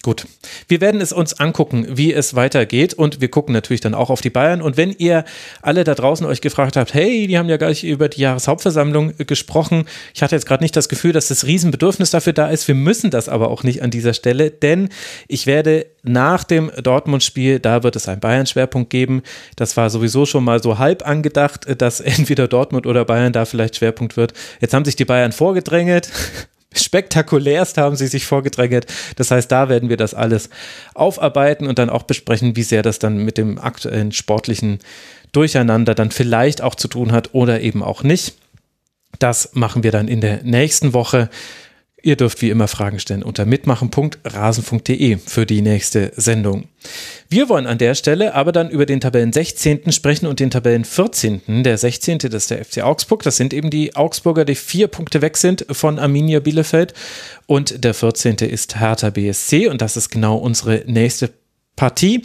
Gut, 0.04 0.28
wir 0.68 0.82
werden 0.82 1.00
es 1.00 1.14
uns 1.14 1.40
angucken, 1.40 1.88
wie 1.90 2.12
es 2.12 2.36
weitergeht 2.36 2.94
und 2.94 3.22
wir 3.22 3.30
gucken 3.30 3.54
natürlich 3.54 3.80
dann 3.80 3.96
auch 3.96 4.10
auf 4.10 4.20
die 4.20 4.30
Bayern. 4.30 4.62
Und 4.62 4.76
wenn 4.76 4.92
ihr 4.92 5.24
alle 5.62 5.86
da 5.86 5.96
draußen 5.96 6.28
euch 6.28 6.42
gefragt 6.42 6.76
habt, 6.76 6.94
hey, 6.94 7.26
die 7.26 7.38
haben 7.38 7.48
ja 7.48 7.56
gar 7.56 7.70
nicht 7.70 7.86
über 7.86 8.10
die 8.10 8.20
Jahreshauptversammlung 8.20 9.14
gesprochen, 9.20 9.86
ich 10.14 10.22
hatte 10.22 10.36
jetzt 10.36 10.46
gerade 10.46 10.62
nicht 10.62 10.76
das 10.76 10.90
Gefühl, 10.90 11.14
dass 11.14 11.30
das 11.30 11.46
Riesenbedürfnis 11.46 12.12
dafür 12.12 12.34
da 12.34 12.50
ist. 12.50 12.68
Wir 12.68 12.76
müssen 12.76 13.12
das 13.12 13.30
aber 13.30 13.50
auch 13.50 13.64
nicht 13.64 13.82
an 13.82 13.92
dieser 13.92 14.14
Stelle, 14.14 14.52
denn 14.52 14.90
ich 15.30 15.48
werde 15.48 15.86
nach 16.04 16.44
dem 16.44 16.70
Dortmund-Spiel, 16.84 17.60
da 17.60 17.84
wird 17.84 17.96
es 17.96 18.10
einen 18.10 18.20
Bayern-Schwerpunkt 18.20 18.90
geben. 18.90 19.24
Das 19.56 19.78
war 19.78 19.90
sowieso 19.90 20.26
schon 20.26 20.44
mal 20.44 20.62
so 20.62 20.80
halb 20.80 21.08
angedacht, 21.08 21.66
dass 21.82 22.00
entweder 22.02 22.50
Dortmund 22.50 22.86
oder 22.86 23.06
Bayern 23.06 23.32
da 23.32 23.46
vielleicht 23.46 23.78
Schwerpunkt 23.78 24.18
wird. 24.18 24.34
Jetzt 24.60 24.74
haben 24.74 24.84
sich 24.84 24.98
die 24.98 25.06
Bayern 25.06 25.32
vorgedrängelt 25.32 26.10
spektakulärst 26.74 27.78
haben 27.78 27.96
sie 27.96 28.08
sich 28.08 28.26
vorgedrängt. 28.26 28.86
Das 29.16 29.32
heißt, 29.32 29.52
da 29.52 29.70
werden 29.70 29.90
wir 29.90 29.98
das 29.98 30.14
alles 30.14 30.50
aufarbeiten 30.94 31.68
und 31.68 31.80
dann 31.80 31.90
auch 31.90 32.04
besprechen, 32.04 32.56
wie 32.56 32.64
sehr 32.64 32.82
das 32.82 33.00
dann 33.00 33.18
mit 33.18 33.38
dem 33.38 33.60
aktuellen 33.60 34.12
sportlichen 34.12 34.80
Durcheinander 35.32 35.96
dann 35.96 36.12
vielleicht 36.12 36.62
auch 36.62 36.76
zu 36.76 36.88
tun 36.88 37.12
hat 37.12 37.34
oder 37.34 37.62
eben 37.62 37.84
auch 37.84 38.04
nicht. 38.04 38.36
Das 39.20 39.52
machen 39.54 39.84
wir 39.84 39.92
dann 39.92 40.08
in 40.08 40.22
der 40.22 40.44
nächsten 40.44 40.94
Woche. 40.94 41.30
Ihr 42.06 42.18
dürft 42.18 42.42
wie 42.42 42.50
immer 42.50 42.68
Fragen 42.68 43.00
stellen 43.00 43.24
unter 43.24 43.46
mitmachen.rasen.de 43.46 45.18
für 45.26 45.46
die 45.46 45.62
nächste 45.62 46.12
Sendung. 46.18 46.66
Wir 47.30 47.48
wollen 47.48 47.66
an 47.66 47.78
der 47.78 47.96
Stelle 47.96 48.36
aber 48.36 48.52
dann 48.52 48.70
über 48.70 48.86
den 48.86 49.00
Tabellen 49.00 49.32
16. 49.32 49.90
sprechen 49.94 50.28
und 50.28 50.42
den 50.42 50.52
Tabellen 50.52 50.84
14. 50.84 51.64
Der 51.64 51.78
16. 51.78 52.18
das 52.18 52.34
ist 52.34 52.52
der 52.52 52.66
FC 52.66 52.82
Augsburg. 52.84 53.24
Das 53.24 53.38
sind 53.38 53.54
eben 53.54 53.70
die 53.70 53.96
Augsburger, 53.96 54.44
die 54.44 54.56
vier 54.56 54.90
Punkte 54.90 55.22
weg 55.22 55.38
sind 55.38 55.66
von 55.72 55.98
Arminia 55.98 56.42
Bielefeld. 56.42 56.94
Und 57.46 57.86
der 57.86 57.94
14. 57.94 58.36
ist 58.36 58.82
Hertha 58.82 59.10
BSC 59.10 59.70
und 59.70 59.82
das 59.82 59.96
ist 59.96 60.10
genau 60.10 60.36
unsere 60.36 60.84
nächste 60.86 61.30
Partie. 61.78 62.24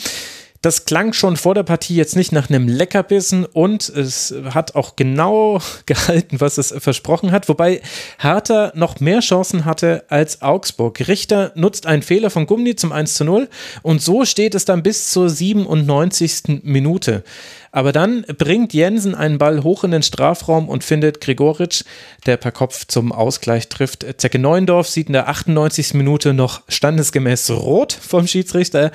Das 0.61 0.87
klang 0.87 1.12
schon 1.12 1.37
vor 1.37 1.55
der 1.55 1.62
Partie 1.62 1.94
jetzt 1.94 2.16
nicht 2.16 2.33
nach 2.33 2.51
einem 2.51 2.66
Leckerbissen 2.66 3.44
und 3.44 3.88
es 3.88 4.35
hat 4.53 4.75
auch 4.75 4.97
genau 4.97 5.61
gehalten, 5.87 6.40
was 6.40 6.59
es 6.59 6.75
versprochen 6.79 7.31
hat, 7.31 7.49
wobei 7.49 7.81
Hertha 8.18 8.73
noch 8.75 8.99
mehr 8.99 9.21
Chancen 9.21 9.64
hatte 9.64 10.05
als 10.09 10.42
Augsburg. 10.42 11.07
Richter 11.07 11.53
nutzt 11.55 11.87
einen 11.87 12.03
Fehler 12.03 12.31
von 12.31 12.47
Gummi 12.47 12.75
zum 12.75 12.90
1 12.90 13.14
zu 13.14 13.25
0 13.25 13.49
und 13.83 14.03
so 14.03 14.25
steht 14.25 14.57
es 14.57 14.64
dann 14.64 14.83
bis 14.83 15.12
zur 15.12 15.31
97. 15.31 16.62
Minute. 16.64 17.23
Aber 17.71 17.92
dann 17.92 18.25
bringt 18.38 18.73
Jensen 18.73 19.14
einen 19.14 19.38
Ball 19.38 19.62
hoch 19.62 19.85
in 19.85 19.92
den 19.92 20.03
Strafraum 20.03 20.68
und 20.68 20.83
findet 20.83 21.21
Gregoritsch, 21.21 21.85
der 22.27 22.37
per 22.37 22.51
Kopf 22.51 22.87
zum 22.87 23.12
Ausgleich 23.12 23.68
trifft. 23.68 24.07
Zecke 24.16 24.40
Neuendorf 24.40 24.88
sieht 24.88 25.07
in 25.07 25.12
der 25.12 25.29
98. 25.29 25.94
Minute 25.94 26.35
noch 26.35 26.62
standesgemäß 26.68 27.51
rot 27.51 27.92
vom 27.92 28.27
Schiedsrichter 28.27 28.90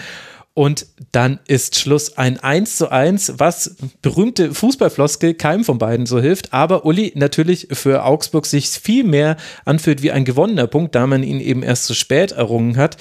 und 0.56 0.86
dann 1.12 1.40
ist 1.48 1.80
Schluss 1.80 2.18
ein 2.18 2.40
1 2.40 2.78
zu 2.78 2.92
1, 2.92 3.34
was 3.38 3.76
berühmte 4.02 4.54
Fußballfloskel 4.54 5.34
keinem 5.34 5.64
von 5.64 5.80
beiden 5.80 6.06
so 6.06 6.20
hilft. 6.20 6.54
Aber 6.54 6.86
Uli 6.86 7.12
natürlich 7.16 7.70
für 7.72 8.04
Augsburg 8.06 8.46
sich 8.46 8.70
viel 8.70 9.04
mehr 9.04 9.38
anfühlt 9.66 10.04
wie 10.04 10.12
ein 10.12 10.26
gewonnener 10.26 10.68
Punkt, 10.68 10.94
da 10.94 11.08
man 11.08 11.24
ihn 11.24 11.40
eben 11.40 11.64
erst 11.64 11.86
zu 11.86 11.96
spät 11.96 12.34
errungen 12.34 12.78
hat. 12.78 12.98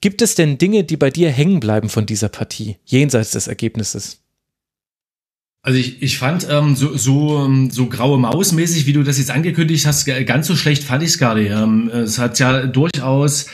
Gibt 0.00 0.22
es 0.22 0.36
denn 0.36 0.58
Dinge, 0.58 0.84
die 0.84 0.96
bei 0.96 1.10
dir 1.10 1.30
hängen 1.30 1.58
bleiben 1.60 1.88
von 1.88 2.06
dieser 2.06 2.28
Partie, 2.28 2.76
jenseits 2.84 3.32
des 3.32 3.48
Ergebnisses? 3.48 4.20
Also 5.62 5.78
ich, 5.78 6.02
ich 6.02 6.18
fand 6.18 6.46
ähm, 6.50 6.76
so, 6.76 6.94
so, 6.96 7.42
ähm, 7.42 7.70
so 7.70 7.86
graue 7.86 8.18
Maus-mäßig, 8.18 8.86
wie 8.86 8.92
du 8.92 9.02
das 9.02 9.18
jetzt 9.18 9.30
angekündigt 9.30 9.86
hast, 9.86 10.04
ganz 10.26 10.46
so 10.46 10.54
schlecht 10.54 10.84
fand 10.84 11.02
ich 11.02 11.08
es 11.08 11.18
gar 11.18 11.34
nicht. 11.34 11.50
Ähm, 11.50 11.88
es 11.88 12.18
hat 12.18 12.38
ja 12.38 12.66
durchaus 12.66 13.46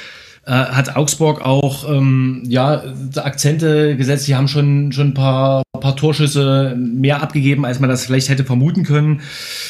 äh, 0.47 0.53
hat 0.53 0.97
Augsburg 0.97 1.43
auch 1.43 1.89
ähm, 1.89 2.43
ja 2.47 2.83
Akzente 3.17 3.97
gesetzt. 3.97 4.27
Die 4.27 4.35
haben 4.35 4.49
schon 4.49 4.93
schon 4.93 5.09
ein 5.09 5.15
paar 5.15 5.63
paar 5.81 5.97
Torschüsse 5.97 6.77
mehr 6.79 7.23
abgegeben, 7.23 7.65
als 7.65 7.81
man 7.81 7.91
das 7.91 8.05
vielleicht 8.05 8.29
hätte 8.29 8.45
vermuten 8.45 8.85
können. 8.85 9.21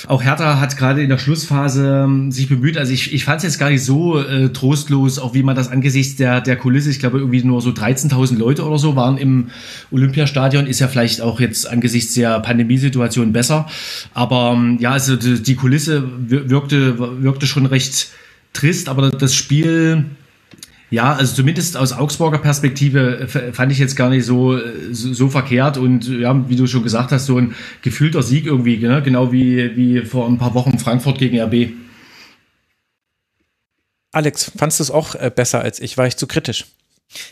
Auch 0.07 0.23
Hertha 0.23 0.61
hat 0.61 0.77
gerade 0.77 1.03
in 1.03 1.09
der 1.09 1.19
Schlussphase 1.19 2.05
ähm, 2.05 2.31
sich 2.33 2.49
bemüht. 2.49 2.77
Also 2.77 2.93
ich, 2.93 3.15
ich 3.15 3.25
fand 3.25 3.39
es 3.39 3.45
jetzt 3.45 3.59
gar 3.59 3.71
nicht 3.71 3.85
so 3.85 4.21
äh, 4.21 4.51
trostlos, 4.51 5.19
auch 5.19 5.35
wie 5.35 5.43
man 5.43 5.57
das 5.57 5.69
angesichts 5.69 6.17
der 6.17 6.41
der 6.41 6.57
Kulisse, 6.57 6.91
ich 6.91 6.99
glaube 6.99 7.19
irgendwie 7.19 7.43
nur 7.43 7.61
so 7.61 7.71
13.000 7.71 8.37
Leute 8.37 8.65
oder 8.65 8.79
so 8.79 8.97
waren 8.97 9.19
im 9.19 9.49
Olympiastadion. 9.91 10.67
Ist 10.67 10.81
ja 10.81 10.89
vielleicht 10.89 11.21
auch 11.21 11.41
jetzt 11.41 11.69
angesichts 11.69 12.15
der 12.15 12.41
Pandemiesituation 12.41 13.33
besser. 13.33 13.67
Aber 14.13 14.53
ähm, 14.57 14.79
ja, 14.81 14.93
also 14.93 15.17
die, 15.17 15.43
die 15.43 15.55
Kulisse 15.55 16.03
wirkte 16.29 16.99
wirkte 17.23 17.47
schon 17.47 17.67
recht 17.67 18.09
trist, 18.53 18.89
aber 18.89 19.11
das 19.11 19.35
Spiel 19.35 20.07
ja, 20.91 21.15
also 21.15 21.35
zumindest 21.37 21.77
aus 21.77 21.93
Augsburger 21.93 22.39
Perspektive 22.39 23.21
äh, 23.21 23.53
fand 23.53 23.71
ich 23.71 23.79
jetzt 23.79 23.95
gar 23.95 24.11
nicht 24.11 24.25
so, 24.25 24.57
äh, 24.57 24.93
so, 24.93 25.13
so 25.13 25.29
verkehrt 25.29 25.77
und 25.77 26.09
ja, 26.09 26.49
wie 26.49 26.57
du 26.57 26.67
schon 26.67 26.83
gesagt 26.83 27.13
hast, 27.13 27.27
so 27.27 27.39
ein 27.39 27.55
gefühlter 27.83 28.23
Sieg 28.23 28.47
irgendwie, 28.47 28.77
ne? 28.79 29.01
genau 29.03 29.33
wie, 29.33 29.77
wie 29.77 30.01
vor 30.05 30.29
ein 30.29 30.39
paar 30.39 30.55
Wochen 30.55 30.79
Frankfurt 30.79 31.19
gegen 31.19 31.41
RB. 31.41 31.73
Alex, 34.13 34.51
fandest 34.57 34.81
du 34.81 34.85
es 34.85 34.91
auch 34.91 35.15
äh, 35.15 35.31
besser 35.35 35.61
als 35.61 35.79
ich? 35.79 35.97
War 35.97 36.09
ich 36.09 36.17
zu 36.17 36.27
kritisch? 36.27 36.67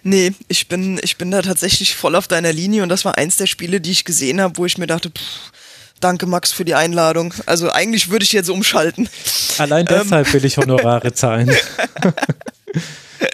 Nee, 0.05 0.33
ich 0.47 0.68
bin, 0.68 1.01
ich 1.03 1.16
bin 1.16 1.33
da 1.33 1.42
tatsächlich 1.42 1.97
voll 1.97 2.14
auf 2.14 2.29
deiner 2.29 2.53
Linie 2.53 2.85
und 2.85 2.88
das 2.88 3.05
war 3.05 3.18
eins 3.18 3.37
der 3.37 3.47
Spiele, 3.47 3.81
die 3.81 3.90
ich 3.90 4.05
gesehen 4.05 4.40
habe, 4.40 4.57
wo 4.57 4.66
ich 4.66 4.79
mir 4.79 4.87
dachte, 4.87 5.11
pff, 5.11 5.53
danke 5.99 6.27
Max 6.27 6.53
für 6.53 6.64
die 6.64 6.77
Einladung. 6.77 7.35
Also 7.47 7.73
eigentlich 7.73 8.09
würde 8.09 8.25
ich 8.25 8.33
jetzt 8.33 8.51
umschalten. 8.51 9.09
Allein 9.59 9.85
deshalb 9.85 10.29
ähm. 10.29 10.33
will 10.33 10.44
ich 10.44 10.57
Honorare 10.59 11.12
zahlen. 11.12 11.51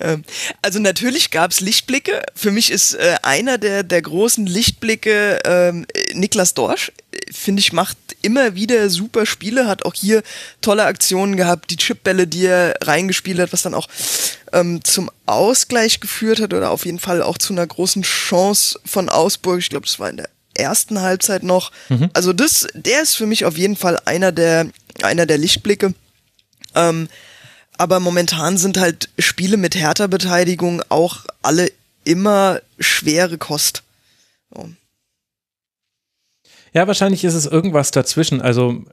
Ähm, 0.00 0.24
also 0.62 0.80
natürlich 0.80 1.30
gab 1.30 1.52
es 1.52 1.60
Lichtblicke. 1.60 2.22
Für 2.34 2.50
mich 2.50 2.72
ist 2.72 2.94
äh, 2.94 3.14
einer 3.22 3.58
der, 3.58 3.84
der 3.84 4.02
großen 4.02 4.44
Lichtblicke 4.46 5.40
ähm, 5.44 5.86
Niklas 6.12 6.54
Dorsch. 6.54 6.90
Finde 7.30 7.60
ich, 7.60 7.72
macht 7.72 7.96
immer 8.22 8.56
wieder 8.56 8.90
super 8.90 9.26
Spiele, 9.26 9.68
hat 9.68 9.84
auch 9.84 9.94
hier 9.94 10.22
tolle 10.60 10.84
Aktionen 10.84 11.36
gehabt, 11.36 11.70
die 11.70 11.76
Chipbälle, 11.76 12.26
die 12.26 12.46
er 12.46 12.74
reingespielt 12.82 13.38
hat, 13.38 13.52
was 13.52 13.62
dann 13.62 13.74
auch 13.74 13.88
ähm, 14.52 14.82
zum 14.82 15.10
Ausgleich 15.26 16.00
geführt 16.00 16.40
hat 16.40 16.52
oder 16.52 16.70
auf 16.70 16.84
jeden 16.84 16.98
Fall 16.98 17.22
auch 17.22 17.38
zu 17.38 17.52
einer 17.52 17.66
großen 17.66 18.02
Chance 18.02 18.80
von 18.84 19.08
Augsburg. 19.08 19.60
Ich 19.60 19.68
glaube, 19.68 19.86
das 19.86 20.00
war 20.00 20.10
in 20.10 20.16
der 20.16 20.28
ersten 20.54 21.00
Halbzeit 21.00 21.42
noch. 21.42 21.70
Mhm. 21.88 22.10
Also 22.14 22.32
das, 22.32 22.66
der 22.74 23.02
ist 23.02 23.14
für 23.14 23.26
mich 23.26 23.44
auf 23.44 23.56
jeden 23.56 23.76
Fall 23.76 24.00
einer 24.04 24.32
der, 24.32 24.68
einer 25.02 25.26
der 25.26 25.38
Lichtblicke. 25.38 25.94
Ähm, 26.74 27.08
aber 27.78 28.00
momentan 28.00 28.56
sind 28.56 28.76
halt 28.76 29.08
Spiele 29.18 29.56
mit 29.56 29.74
härter 29.74 30.08
Beteiligung 30.08 30.82
auch 30.88 31.24
alle 31.42 31.70
immer 32.04 32.60
schwere 32.78 33.38
Kost. 33.38 33.82
So. 34.54 34.70
Ja, 36.72 36.86
wahrscheinlich 36.86 37.24
ist 37.24 37.34
es 37.34 37.46
irgendwas 37.46 37.92
dazwischen. 37.92 38.42
Also 38.42 38.84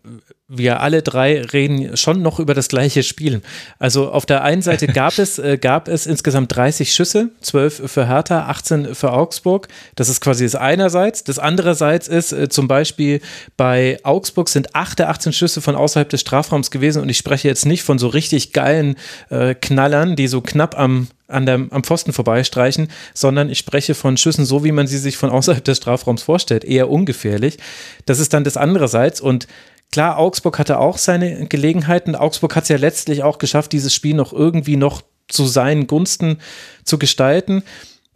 wir 0.53 0.81
alle 0.81 1.01
drei 1.01 1.41
reden 1.41 1.95
schon 1.95 2.21
noch 2.21 2.39
über 2.39 2.53
das 2.53 2.67
gleiche 2.67 3.03
Spiel. 3.03 3.41
Also 3.79 4.11
auf 4.11 4.25
der 4.25 4.43
einen 4.43 4.61
Seite 4.61 4.87
gab 4.93 5.17
es, 5.17 5.39
äh, 5.39 5.57
gab 5.57 5.87
es 5.87 6.05
insgesamt 6.05 6.53
30 6.55 6.93
Schüsse, 6.93 7.29
12 7.41 7.89
für 7.89 8.07
Hertha, 8.07 8.47
18 8.47 8.93
für 8.93 9.13
Augsburg. 9.13 9.69
Das 9.95 10.09
ist 10.09 10.19
quasi 10.19 10.43
das 10.43 10.55
einerseits. 10.55 11.23
Das 11.23 11.39
andererseits 11.39 12.09
ist 12.09 12.33
äh, 12.33 12.49
zum 12.49 12.67
Beispiel 12.67 13.21
bei 13.55 13.99
Augsburg 14.03 14.49
sind 14.49 14.75
8 14.75 14.99
der 14.99 15.09
18 15.09 15.31
Schüsse 15.31 15.61
von 15.61 15.75
außerhalb 15.75 16.09
des 16.09 16.19
Strafraums 16.21 16.69
gewesen 16.69 17.01
und 17.01 17.07
ich 17.07 17.17
spreche 17.17 17.47
jetzt 17.47 17.65
nicht 17.65 17.83
von 17.83 17.97
so 17.97 18.07
richtig 18.07 18.51
geilen 18.51 18.97
äh, 19.29 19.55
Knallern, 19.55 20.17
die 20.17 20.27
so 20.27 20.41
knapp 20.41 20.77
am 20.77 21.07
an 21.31 21.45
der, 21.45 21.65
am 21.69 21.83
Pfosten 21.85 22.11
vorbeistreichen, 22.11 22.89
sondern 23.13 23.49
ich 23.49 23.57
spreche 23.57 23.95
von 23.95 24.17
Schüssen 24.17 24.43
so, 24.43 24.65
wie 24.65 24.73
man 24.73 24.87
sie 24.87 24.97
sich 24.97 25.15
von 25.15 25.29
außerhalb 25.29 25.63
des 25.63 25.77
Strafraums 25.77 26.23
vorstellt, 26.23 26.65
eher 26.65 26.89
ungefährlich. 26.89 27.57
Das 28.05 28.19
ist 28.19 28.33
dann 28.33 28.43
das 28.43 28.57
andererseits 28.57 29.21
und 29.21 29.47
klar, 29.91 30.17
Augsburg 30.17 30.57
hatte 30.59 30.79
auch 30.79 30.97
seine 30.97 31.47
Gelegenheiten. 31.47 32.15
Augsburg 32.15 32.55
hat 32.55 32.63
es 32.63 32.69
ja 32.69 32.77
letztlich 32.77 33.23
auch 33.23 33.37
geschafft, 33.37 33.71
dieses 33.71 33.93
Spiel 33.93 34.15
noch 34.15 34.33
irgendwie 34.33 34.77
noch 34.77 35.01
zu 35.27 35.45
seinen 35.45 35.87
Gunsten 35.87 36.39
zu 36.83 36.97
gestalten. 36.97 37.63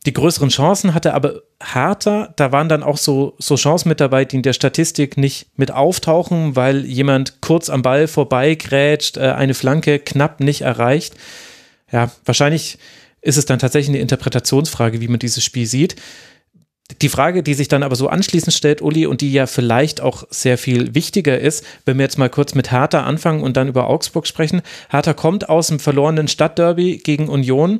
Die 0.06 0.14
größeren 0.14 0.50
Chancen 0.50 0.94
hatte 0.94 1.14
aber 1.16 1.42
Hertha, 1.64 2.32
da 2.36 2.52
waren 2.52 2.70
dann 2.70 2.84
auch 2.84 2.98
so, 2.98 3.36
so 3.40 3.56
Chancen 3.56 3.90
mit 3.90 4.00
dabei, 4.00 4.24
die 4.24 4.36
in 4.36 4.44
der 4.44 4.54
Statistik 4.54 5.18
nicht 5.18 5.48
mit 5.56 5.72
auftauchen, 5.72 6.56
weil 6.56 6.86
jemand 6.86 7.42
kurz 7.42 7.70
am 7.70 7.82
Ball 7.82 8.08
vorbeigrätscht, 8.08 9.18
äh, 9.18 9.32
eine 9.32 9.56
Flanke 9.56 9.98
knapp 9.98 10.42
nicht 10.42 10.62
erreicht. 10.62 11.16
Ja, 11.92 12.12
wahrscheinlich 12.24 12.78
ist 13.22 13.38
es 13.38 13.46
dann 13.46 13.58
tatsächlich 13.58 13.90
eine 13.90 14.00
Interpretationsfrage, 14.00 15.02
wie 15.02 15.08
man 15.08 15.18
dieses 15.18 15.44
Spiel 15.44 15.66
sieht. 15.66 15.96
Die 17.02 17.10
Frage, 17.10 17.41
die 17.41 17.56
sich 17.56 17.67
dann 17.67 17.82
aber 17.82 17.95
so 17.95 18.10
anschließend 18.10 18.54
stellt, 18.54 18.82
Uli, 18.82 19.08
und 19.08 19.21
die 19.21 19.34
ja 19.34 19.48
vielleicht 19.48 20.02
auch 20.02 20.24
sehr 20.30 20.58
viel 20.58 20.93
wichtiger 20.93 21.39
ist, 21.39 21.65
wenn 21.86 21.98
wir 21.98 22.04
jetzt 22.04 22.19
mal 22.19 22.30
kurz 22.30 22.54
mit 22.54 22.71
Hertha 22.71 23.04
anfangen 23.04 23.41
und 23.41 23.58
dann 23.58 23.67
über 23.67 23.88
Augsburg 23.88 24.28
sprechen. 24.28 24.62
Hertha 24.89 25.13
kommt 25.13 25.50
aus 25.50 25.67
dem 25.67 25.80
verlorenen 25.80 26.28
Stadtderby 26.28 26.98
gegen 26.98 27.28
Union, 27.28 27.80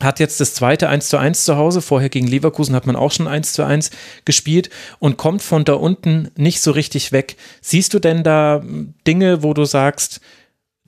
hat 0.00 0.20
jetzt 0.20 0.40
das 0.40 0.54
zweite 0.54 0.88
1 0.88 1.08
zu 1.08 1.18
1 1.18 1.44
zu 1.44 1.56
Hause. 1.56 1.82
Vorher 1.82 2.08
gegen 2.08 2.28
Leverkusen 2.28 2.74
hat 2.74 2.86
man 2.86 2.96
auch 2.96 3.10
schon 3.10 3.26
1 3.26 3.52
zu 3.52 3.64
1 3.64 3.90
gespielt 4.24 4.70
und 5.00 5.16
kommt 5.16 5.42
von 5.42 5.64
da 5.64 5.74
unten 5.74 6.30
nicht 6.36 6.60
so 6.60 6.70
richtig 6.70 7.12
weg. 7.12 7.36
Siehst 7.60 7.92
du 7.92 7.98
denn 7.98 8.22
da 8.22 8.62
Dinge, 9.06 9.42
wo 9.42 9.52
du 9.52 9.64
sagst, 9.64 10.20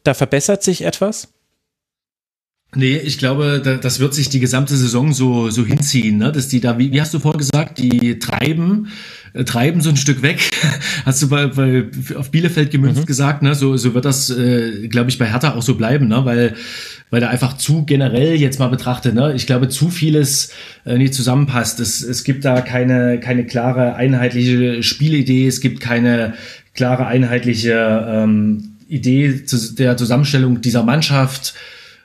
da 0.05 0.15
verbessert 0.15 0.63
sich 0.63 0.83
etwas? 0.83 1.34
Nee, 2.77 2.97
ich 2.97 3.19
glaube, 3.19 3.79
das 3.81 4.01
wird 4.01 4.15
sich 4.15 4.29
die 4.29 4.41
gesamte 4.41 4.77
Saison 4.77 5.13
so, 5.13 5.51
so 5.51 5.65
hinziehen, 5.65 6.19
ne? 6.19 6.33
dass 6.33 6.49
die 6.49 6.61
da, 6.61 6.79
wie, 6.79 6.93
wie 6.93 7.01
hast 7.01 7.15
du 7.15 7.19
vorher 7.19 7.39
gesagt, 7.39 7.79
die 7.79 8.19
treiben, 8.19 8.89
äh, 9.33 9.45
treiben 9.45 9.81
so 9.81 9.91
ein 9.91 9.97
Stück 9.97 10.23
weg. 10.23 10.51
hast 11.05 11.23
du 11.23 11.29
bei, 11.29 11.47
bei, 11.47 11.85
auf 12.17 12.31
Bielefeld 12.31 12.71
gemünzt 12.71 13.03
mhm. 13.03 13.07
gesagt, 13.07 13.43
ne? 13.43 13.55
so, 13.55 13.77
so 13.77 13.95
wird 13.95 14.05
das, 14.05 14.31
äh, 14.31 14.89
glaube 14.89 15.11
ich, 15.11 15.19
bei 15.19 15.27
Hertha 15.27 15.55
auch 15.55 15.63
so 15.63 15.75
bleiben, 15.75 16.09
ne? 16.09 16.25
weil, 16.25 16.55
weil 17.11 17.21
da 17.21 17.29
einfach 17.29 17.57
zu 17.57 17.85
generell 17.85 18.35
jetzt 18.35 18.59
mal 18.59 18.69
betrachtet, 18.69 19.15
ne? 19.15 19.35
ich 19.35 19.47
glaube, 19.47 19.69
zu 19.69 19.91
vieles 19.91 20.51
äh, 20.85 20.99
nicht 20.99 21.15
zusammenpasst. 21.15 21.81
Es, 21.81 22.03
es 22.03 22.25
gibt 22.25 22.45
da 22.45 22.61
keine, 22.61 23.21
keine 23.21 23.47
klare, 23.47 23.95
einheitliche 23.95 24.83
Spielidee, 24.83 25.47
es 25.47 25.61
gibt 25.61 25.81
keine 25.81 26.35
klare, 26.75 27.07
einheitliche 27.07 28.07
ähm, 28.09 28.75
Idee 28.89 29.45
zu, 29.45 29.75
der 29.75 29.97
Zusammenstellung 29.97 30.61
dieser 30.61 30.83
Mannschaft 30.83 31.55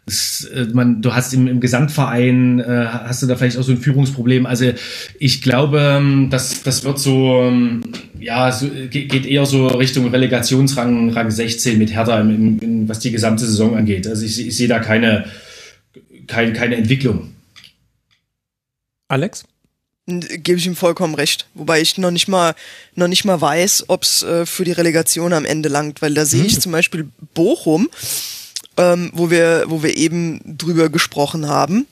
es, 0.09 0.43
äh, 0.45 0.65
man, 0.73 1.01
du 1.01 1.13
hast 1.13 1.33
im, 1.33 1.47
im 1.47 1.59
Gesamtverein, 1.59 2.59
äh, 2.59 2.85
hast 2.87 3.21
du 3.21 3.27
da 3.27 3.35
vielleicht 3.35 3.57
auch 3.57 3.63
so 3.63 3.71
ein 3.71 3.77
Führungsproblem. 3.77 4.45
Also 4.45 4.71
ich 5.19 5.41
glaube, 5.41 5.79
ähm, 5.79 6.29
das, 6.29 6.63
das 6.63 6.83
wird 6.83 6.99
so, 6.99 7.43
ähm, 7.43 7.81
ja, 8.19 8.51
so, 8.51 8.67
geht 8.89 9.25
eher 9.25 9.45
so 9.45 9.67
Richtung 9.67 10.09
Relegationsrang 10.09 11.11
Rang 11.11 11.31
16 11.31 11.77
mit 11.77 11.93
Hertha, 11.93 12.19
im, 12.19 12.59
im, 12.59 12.89
was 12.89 12.99
die 12.99 13.11
gesamte 13.11 13.45
Saison 13.45 13.75
angeht. 13.75 14.07
Also 14.07 14.25
ich, 14.25 14.45
ich 14.47 14.57
sehe 14.57 14.67
da 14.67 14.79
keine, 14.79 15.25
keine, 16.27 16.53
keine 16.53 16.75
Entwicklung. 16.75 17.33
Alex? 19.07 19.43
gebe 20.09 20.59
ich 20.59 20.65
ihm 20.65 20.75
vollkommen 20.75 21.15
recht. 21.15 21.47
Wobei 21.53 21.81
ich 21.81 21.97
noch 21.97 22.11
nicht 22.11 22.27
mal, 22.27 22.55
noch 22.95 23.07
nicht 23.07 23.25
mal 23.25 23.39
weiß, 23.39 23.85
ob 23.87 24.03
es 24.03 24.23
äh, 24.23 24.45
für 24.45 24.63
die 24.63 24.71
Relegation 24.71 25.33
am 25.33 25.45
Ende 25.45 25.69
langt, 25.69 26.01
weil 26.01 26.13
da 26.13 26.25
sehe 26.25 26.43
ich 26.43 26.55
hm. 26.55 26.61
zum 26.61 26.71
Beispiel 26.71 27.09
Bochum, 27.33 27.89
ähm, 28.79 29.11
wo 29.13 29.29
wir, 29.29 29.65
wo 29.67 29.83
wir 29.83 29.95
eben 29.97 30.39
drüber 30.57 30.89
gesprochen 30.89 31.47
haben. 31.47 31.85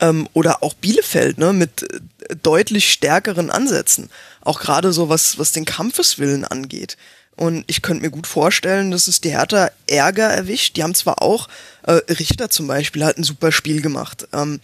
Ähm, 0.00 0.28
oder 0.32 0.62
auch 0.62 0.74
Bielefeld, 0.74 1.38
ne, 1.38 1.52
mit 1.52 1.82
äh, 1.82 2.36
deutlich 2.42 2.90
stärkeren 2.90 3.50
Ansätzen. 3.50 4.10
Auch 4.40 4.58
gerade 4.58 4.92
so 4.92 5.08
was, 5.08 5.38
was 5.38 5.52
den 5.52 5.64
Kampfeswillen 5.64 6.44
angeht. 6.44 6.96
Und 7.36 7.64
ich 7.66 7.82
könnte 7.82 8.02
mir 8.02 8.10
gut 8.10 8.26
vorstellen, 8.26 8.90
dass 8.90 9.08
es 9.08 9.20
die 9.20 9.30
Hertha 9.30 9.70
Ärger 9.86 10.28
erwischt. 10.28 10.76
Die 10.76 10.82
haben 10.82 10.94
zwar 10.94 11.20
auch, 11.20 11.48
äh, 11.82 12.00
Richter 12.08 12.48
zum 12.48 12.66
Beispiel 12.66 13.04
hat 13.04 13.18
ein 13.18 13.24
super 13.24 13.52
Spiel 13.52 13.82
gemacht. 13.82 14.26
Ähm, 14.32 14.60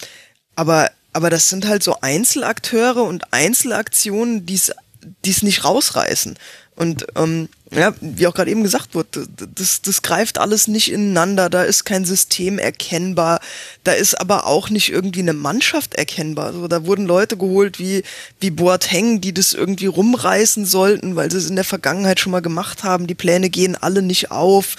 aber, 0.57 0.91
aber 1.12 1.29
das 1.29 1.51
sind 1.51 1.67
halt 1.67 1.83
so 1.83 2.01
Einzelakteure 2.01 3.05
und 3.05 3.33
Einzelaktionen, 3.33 4.47
die 4.47 4.55
es 4.55 5.43
nicht 5.43 5.65
rausreißen. 5.65 6.38
Und 6.75 7.07
ähm, 7.17 7.49
ja, 7.71 7.95
wie 8.01 8.27
auch 8.27 8.35
gerade 8.35 8.51
eben 8.51 8.63
gesagt 8.63 8.95
wurde, 8.95 9.27
das, 9.55 9.83
das 9.83 10.01
greift 10.01 10.38
alles 10.38 10.69
nicht 10.69 10.90
ineinander, 10.90 11.51
da 11.51 11.65
ist 11.65 11.85
kein 11.85 12.07
System 12.07 12.59
erkennbar, 12.59 13.40
da 13.85 13.92
ist 13.92 14.19
aber 14.19 14.46
auch 14.46 14.71
nicht 14.71 14.90
irgendwie 14.90 15.21
eine 15.21 15.35
Mannschaft 15.35 15.94
erkennbar. 15.94 16.46
Also, 16.46 16.69
da 16.69 16.87
wurden 16.87 17.05
Leute 17.07 17.37
geholt 17.37 17.79
wie, 17.79 18.03
wie 18.40 18.51
Boateng, 18.51 19.21
die 19.21 19.35
das 19.35 19.53
irgendwie 19.53 19.87
rumreißen 19.87 20.65
sollten, 20.65 21.15
weil 21.15 21.31
sie 21.31 21.38
es 21.38 21.51
in 21.51 21.57
der 21.57 21.65
Vergangenheit 21.65 22.21
schon 22.21 22.33
mal 22.33 22.42
gemacht 22.42 22.85
haben. 22.85 23.07
Die 23.07 23.15
Pläne 23.15 23.51
gehen 23.51 23.77
alle 23.77 24.01
nicht 24.01 24.31
auf. 24.31 24.77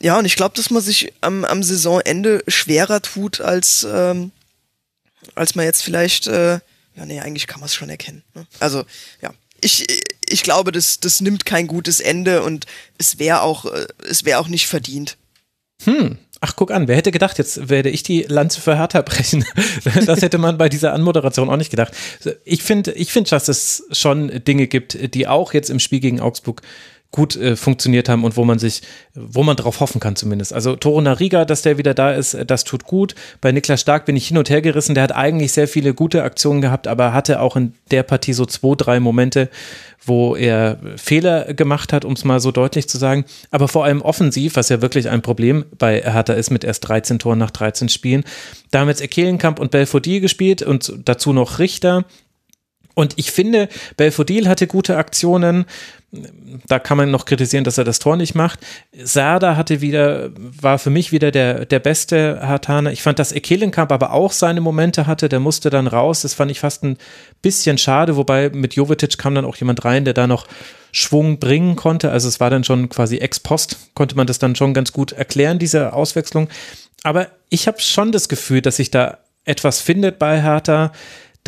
Ja, 0.00 0.18
und 0.18 0.26
ich 0.26 0.36
glaube, 0.36 0.56
dass 0.56 0.70
man 0.70 0.82
sich 0.82 1.12
am, 1.22 1.44
am 1.44 1.62
Saisonende 1.62 2.44
schwerer 2.48 3.00
tut, 3.00 3.40
als, 3.40 3.86
ähm, 3.90 4.30
als 5.34 5.54
man 5.54 5.64
jetzt 5.64 5.82
vielleicht, 5.82 6.26
äh, 6.26 6.60
ja, 6.96 7.06
nee, 7.06 7.20
eigentlich 7.20 7.46
kann 7.46 7.60
man 7.60 7.66
es 7.66 7.74
schon 7.74 7.90
erkennen. 7.90 8.22
Ne? 8.34 8.46
Also, 8.60 8.84
ja, 9.22 9.32
ich, 9.60 9.86
ich 10.28 10.42
glaube, 10.42 10.72
das, 10.72 11.00
das 11.00 11.20
nimmt 11.20 11.44
kein 11.44 11.66
gutes 11.66 12.00
Ende 12.00 12.42
und 12.42 12.66
es 12.98 13.18
wäre 13.18 13.42
auch, 13.42 13.64
äh, 13.66 13.86
es 14.08 14.24
auch 14.32 14.48
nicht 14.48 14.66
verdient. 14.66 15.16
Hm. 15.84 16.18
Ach, 16.40 16.54
guck 16.54 16.70
an, 16.70 16.86
wer 16.86 16.96
hätte 16.96 17.10
gedacht, 17.10 17.38
jetzt 17.38 17.68
werde 17.68 17.90
ich 17.90 18.04
die 18.04 18.22
Lanze 18.22 18.60
für 18.60 18.76
Hertha 18.76 19.02
brechen. 19.02 19.44
Das 20.06 20.22
hätte 20.22 20.38
man 20.38 20.56
bei 20.56 20.68
dieser 20.68 20.92
Anmoderation 20.92 21.50
auch 21.50 21.56
nicht 21.56 21.70
gedacht. 21.70 21.92
Ich 22.44 22.62
finde, 22.62 22.92
ich 22.92 23.12
finde, 23.12 23.30
dass 23.30 23.48
es 23.48 23.84
schon 23.90 24.44
Dinge 24.44 24.68
gibt, 24.68 25.14
die 25.14 25.26
auch 25.26 25.52
jetzt 25.52 25.70
im 25.70 25.80
Spiel 25.80 25.98
gegen 25.98 26.20
Augsburg 26.20 26.62
gut 27.10 27.36
äh, 27.36 27.56
funktioniert 27.56 28.08
haben 28.08 28.22
und 28.22 28.36
wo 28.36 28.44
man 28.44 28.58
sich, 28.58 28.82
wo 29.14 29.42
man 29.42 29.56
drauf 29.56 29.80
hoffen 29.80 29.98
kann 29.98 30.14
zumindest. 30.14 30.52
Also 30.52 30.76
Toro 30.76 31.00
Nariga, 31.00 31.46
dass 31.46 31.62
der 31.62 31.78
wieder 31.78 31.94
da 31.94 32.12
ist, 32.12 32.36
das 32.46 32.64
tut 32.64 32.84
gut. 32.84 33.14
Bei 33.40 33.50
Niklas 33.50 33.80
Stark 33.80 34.04
bin 34.04 34.14
ich 34.14 34.28
hin 34.28 34.36
und 34.36 34.50
her 34.50 34.60
gerissen. 34.60 34.94
Der 34.94 35.04
hat 35.04 35.12
eigentlich 35.12 35.52
sehr 35.52 35.68
viele 35.68 35.94
gute 35.94 36.22
Aktionen 36.22 36.60
gehabt, 36.60 36.86
aber 36.86 37.14
hatte 37.14 37.40
auch 37.40 37.56
in 37.56 37.72
der 37.90 38.02
Partie 38.02 38.34
so 38.34 38.44
zwei, 38.44 38.74
drei 38.76 39.00
Momente, 39.00 39.48
wo 40.04 40.36
er 40.36 40.78
Fehler 40.96 41.54
gemacht 41.54 41.94
hat, 41.94 42.04
um 42.04 42.12
es 42.12 42.24
mal 42.24 42.40
so 42.40 42.52
deutlich 42.52 42.88
zu 42.88 42.98
sagen. 42.98 43.24
Aber 43.50 43.68
vor 43.68 43.84
allem 43.84 44.02
offensiv, 44.02 44.56
was 44.56 44.68
ja 44.68 44.82
wirklich 44.82 45.08
ein 45.08 45.22
Problem 45.22 45.64
bei 45.78 46.02
Hertha 46.02 46.34
ist 46.34 46.50
mit 46.50 46.62
erst 46.62 46.86
13 46.88 47.18
Toren 47.18 47.38
nach 47.38 47.50
13 47.50 47.88
Spielen. 47.88 48.24
Da 48.70 48.80
haben 48.80 48.88
jetzt 48.88 49.02
Ekelenkamp 49.02 49.60
und 49.60 49.70
Belfodil 49.70 50.20
gespielt 50.20 50.60
und 50.60 50.92
dazu 51.06 51.32
noch 51.32 51.58
Richter. 51.58 52.04
Und 52.98 53.12
ich 53.14 53.30
finde, 53.30 53.68
Belfodil 53.96 54.48
hatte 54.48 54.66
gute 54.66 54.96
Aktionen. 54.96 55.66
Da 56.66 56.80
kann 56.80 56.96
man 56.96 57.12
noch 57.12 57.26
kritisieren, 57.26 57.62
dass 57.62 57.78
er 57.78 57.84
das 57.84 58.00
Tor 58.00 58.16
nicht 58.16 58.34
macht. 58.34 58.58
Serda 58.92 59.54
hatte 59.54 59.80
wieder, 59.80 60.30
war 60.36 60.80
für 60.80 60.90
mich 60.90 61.12
wieder 61.12 61.30
der, 61.30 61.64
der 61.64 61.78
beste 61.78 62.40
Hartaner. 62.42 62.90
Ich 62.90 63.02
fand, 63.02 63.20
dass 63.20 63.30
Ekelenkamp 63.30 63.92
aber 63.92 64.12
auch 64.12 64.32
seine 64.32 64.60
Momente 64.60 65.06
hatte. 65.06 65.28
Der 65.28 65.38
musste 65.38 65.70
dann 65.70 65.86
raus. 65.86 66.22
Das 66.22 66.34
fand 66.34 66.50
ich 66.50 66.58
fast 66.58 66.82
ein 66.82 66.98
bisschen 67.40 67.78
schade. 67.78 68.16
Wobei 68.16 68.50
mit 68.50 68.74
Jovetic 68.74 69.16
kam 69.16 69.36
dann 69.36 69.44
auch 69.44 69.54
jemand 69.54 69.84
rein, 69.84 70.04
der 70.04 70.14
da 70.14 70.26
noch 70.26 70.48
Schwung 70.90 71.38
bringen 71.38 71.76
konnte. 71.76 72.10
Also 72.10 72.26
es 72.26 72.40
war 72.40 72.50
dann 72.50 72.64
schon 72.64 72.88
quasi 72.88 73.18
ex 73.18 73.38
post, 73.38 73.76
konnte 73.94 74.16
man 74.16 74.26
das 74.26 74.40
dann 74.40 74.56
schon 74.56 74.74
ganz 74.74 74.92
gut 74.92 75.12
erklären, 75.12 75.60
diese 75.60 75.92
Auswechslung. 75.92 76.48
Aber 77.04 77.28
ich 77.48 77.68
habe 77.68 77.80
schon 77.80 78.10
das 78.10 78.28
Gefühl, 78.28 78.60
dass 78.60 78.74
sich 78.74 78.90
da 78.90 79.18
etwas 79.44 79.80
findet 79.80 80.18
bei 80.18 80.42
Hertha 80.42 80.90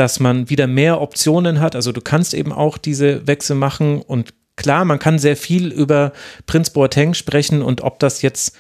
dass 0.00 0.18
man 0.18 0.48
wieder 0.48 0.66
mehr 0.66 1.02
Optionen 1.02 1.60
hat. 1.60 1.76
Also 1.76 1.92
du 1.92 2.00
kannst 2.00 2.32
eben 2.32 2.54
auch 2.54 2.78
diese 2.78 3.26
Wechsel 3.26 3.54
machen 3.54 4.00
und 4.00 4.32
klar, 4.56 4.86
man 4.86 4.98
kann 4.98 5.18
sehr 5.18 5.36
viel 5.36 5.70
über 5.70 6.14
Prinz 6.46 6.70
Boateng 6.70 7.12
sprechen 7.12 7.60
und 7.60 7.82
ob 7.82 7.98
das 7.98 8.22
jetzt 8.22 8.56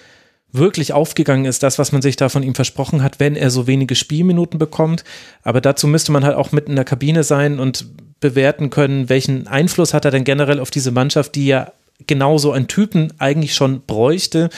wirklich 0.52 0.92
aufgegangen 0.92 1.46
ist, 1.46 1.62
das, 1.62 1.78
was 1.78 1.92
man 1.92 2.02
sich 2.02 2.16
da 2.16 2.28
von 2.28 2.42
ihm 2.42 2.54
versprochen 2.54 3.02
hat, 3.02 3.20
wenn 3.20 3.36
er 3.36 3.48
so 3.48 3.66
wenige 3.66 3.94
Spielminuten 3.94 4.58
bekommt. 4.58 5.02
Aber 5.42 5.62
dazu 5.62 5.86
müsste 5.86 6.12
man 6.12 6.24
halt 6.24 6.36
auch 6.36 6.52
mit 6.52 6.68
in 6.68 6.76
der 6.76 6.84
Kabine 6.84 7.24
sein 7.24 7.58
und 7.58 7.86
bewerten 8.20 8.68
können, 8.68 9.08
welchen 9.08 9.46
Einfluss 9.46 9.94
hat 9.94 10.04
er 10.04 10.10
denn 10.10 10.24
generell 10.24 10.60
auf 10.60 10.70
diese 10.70 10.90
Mannschaft, 10.90 11.36
die 11.36 11.46
ja 11.46 11.72
genauso 12.06 12.52
einen 12.52 12.68
Typen 12.68 13.14
eigentlich 13.16 13.54
schon 13.54 13.80
bräuchte. 13.86 14.50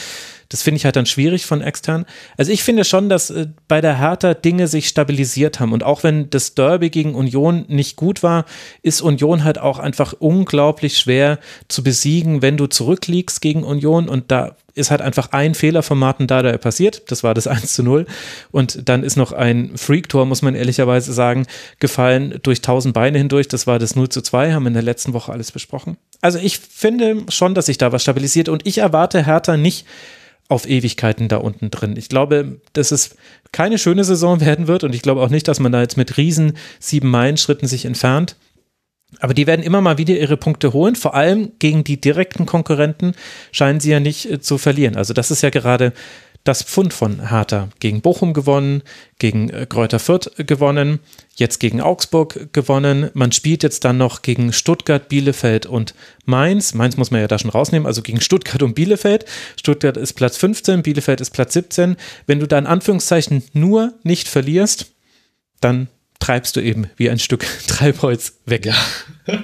Das 0.52 0.62
finde 0.62 0.76
ich 0.76 0.84
halt 0.84 0.96
dann 0.96 1.06
schwierig 1.06 1.46
von 1.46 1.62
extern. 1.62 2.04
Also 2.36 2.52
ich 2.52 2.62
finde 2.62 2.84
schon, 2.84 3.08
dass 3.08 3.30
äh, 3.30 3.48
bei 3.68 3.80
der 3.80 3.98
Hertha 3.98 4.34
Dinge 4.34 4.68
sich 4.68 4.86
stabilisiert 4.86 5.60
haben. 5.60 5.72
Und 5.72 5.82
auch 5.82 6.02
wenn 6.02 6.28
das 6.28 6.54
Derby 6.54 6.90
gegen 6.90 7.14
Union 7.14 7.64
nicht 7.68 7.96
gut 7.96 8.22
war, 8.22 8.44
ist 8.82 9.00
Union 9.00 9.44
halt 9.44 9.58
auch 9.58 9.78
einfach 9.78 10.12
unglaublich 10.18 10.98
schwer 10.98 11.38
zu 11.68 11.82
besiegen, 11.82 12.42
wenn 12.42 12.58
du 12.58 12.66
zurückliegst 12.66 13.40
gegen 13.40 13.64
Union. 13.64 14.10
Und 14.10 14.30
da 14.30 14.56
ist 14.74 14.90
halt 14.90 15.00
einfach 15.00 15.32
ein 15.32 15.54
Fehler 15.54 15.82
von 15.82 15.98
Martin 15.98 16.26
Dada 16.26 16.54
passiert. 16.58 17.10
Das 17.10 17.24
war 17.24 17.32
das 17.32 17.46
1 17.48 17.72
zu 17.72 17.82
0. 17.82 18.04
Und 18.50 18.90
dann 18.90 19.04
ist 19.04 19.16
noch 19.16 19.32
ein 19.32 19.78
Freak-Tor, 19.78 20.26
muss 20.26 20.42
man 20.42 20.54
ehrlicherweise 20.54 21.14
sagen, 21.14 21.46
gefallen 21.78 22.40
durch 22.42 22.60
tausend 22.60 22.92
Beine 22.92 23.16
hindurch. 23.16 23.48
Das 23.48 23.66
war 23.66 23.78
das 23.78 23.96
0 23.96 24.10
zu 24.10 24.20
2, 24.20 24.52
haben 24.52 24.64
wir 24.64 24.68
in 24.68 24.74
der 24.74 24.82
letzten 24.82 25.14
Woche 25.14 25.32
alles 25.32 25.50
besprochen. 25.50 25.96
Also 26.20 26.38
ich 26.38 26.58
finde 26.58 27.24
schon, 27.30 27.54
dass 27.54 27.66
sich 27.66 27.78
da 27.78 27.90
was 27.90 28.02
stabilisiert. 28.02 28.50
Und 28.50 28.66
ich 28.66 28.76
erwarte 28.76 29.24
Hertha 29.24 29.56
nicht 29.56 29.86
auf 30.52 30.68
Ewigkeiten 30.68 31.28
da 31.28 31.38
unten 31.38 31.70
drin. 31.70 31.96
Ich 31.96 32.08
glaube, 32.08 32.60
dass 32.72 32.92
es 32.92 33.16
keine 33.50 33.78
schöne 33.78 34.04
Saison 34.04 34.40
werden 34.40 34.66
wird 34.68 34.84
und 34.84 34.94
ich 34.94 35.02
glaube 35.02 35.20
auch 35.20 35.30
nicht, 35.30 35.48
dass 35.48 35.60
man 35.60 35.72
da 35.72 35.80
jetzt 35.80 35.96
mit 35.96 36.16
riesen 36.16 36.56
sieben 36.78 37.10
Meilen 37.10 37.36
Schritten 37.36 37.66
sich 37.66 37.84
entfernt. 37.84 38.36
Aber 39.20 39.34
die 39.34 39.46
werden 39.46 39.62
immer 39.62 39.80
mal 39.80 39.98
wieder 39.98 40.16
ihre 40.16 40.36
Punkte 40.36 40.72
holen. 40.72 40.96
Vor 40.96 41.14
allem 41.14 41.52
gegen 41.58 41.84
die 41.84 42.00
direkten 42.00 42.46
Konkurrenten 42.46 43.12
scheinen 43.50 43.80
sie 43.80 43.90
ja 43.90 44.00
nicht 44.00 44.30
äh, 44.30 44.40
zu 44.40 44.58
verlieren. 44.58 44.96
Also 44.96 45.12
das 45.12 45.30
ist 45.30 45.42
ja 45.42 45.50
gerade 45.50 45.92
das 46.44 46.62
Pfund 46.62 46.92
von 46.92 47.28
Hertha 47.28 47.68
gegen 47.78 48.00
Bochum 48.00 48.32
gewonnen, 48.32 48.82
gegen 49.18 49.48
äh, 49.50 49.66
Kräuter 49.68 49.98
Fürth 49.98 50.30
gewonnen, 50.38 50.98
jetzt 51.36 51.60
gegen 51.60 51.80
Augsburg 51.80 52.52
gewonnen. 52.52 53.10
Man 53.14 53.30
spielt 53.30 53.62
jetzt 53.62 53.84
dann 53.84 53.98
noch 53.98 54.22
gegen 54.22 54.52
Stuttgart, 54.52 55.08
Bielefeld 55.08 55.66
und 55.66 55.94
Mainz. 56.24 56.74
Mainz 56.74 56.96
muss 56.96 57.10
man 57.10 57.20
ja 57.20 57.28
da 57.28 57.38
schon 57.38 57.50
rausnehmen, 57.50 57.86
also 57.86 58.02
gegen 58.02 58.20
Stuttgart 58.20 58.62
und 58.62 58.74
Bielefeld. 58.74 59.24
Stuttgart 59.56 59.96
ist 59.96 60.14
Platz 60.14 60.36
15, 60.36 60.82
Bielefeld 60.82 61.20
ist 61.20 61.30
Platz 61.30 61.52
17. 61.52 61.96
Wenn 62.26 62.40
du 62.40 62.46
da 62.46 62.58
in 62.58 62.66
Anführungszeichen 62.66 63.44
nur 63.52 63.94
nicht 64.02 64.28
verlierst, 64.28 64.92
dann 65.60 65.88
treibst 66.18 66.56
du 66.56 66.60
eben 66.60 66.88
wie 66.96 67.08
ein 67.08 67.18
Stück 67.20 67.46
Treibholz 67.68 68.40
weg. 68.46 68.66
Ja. 68.66 68.74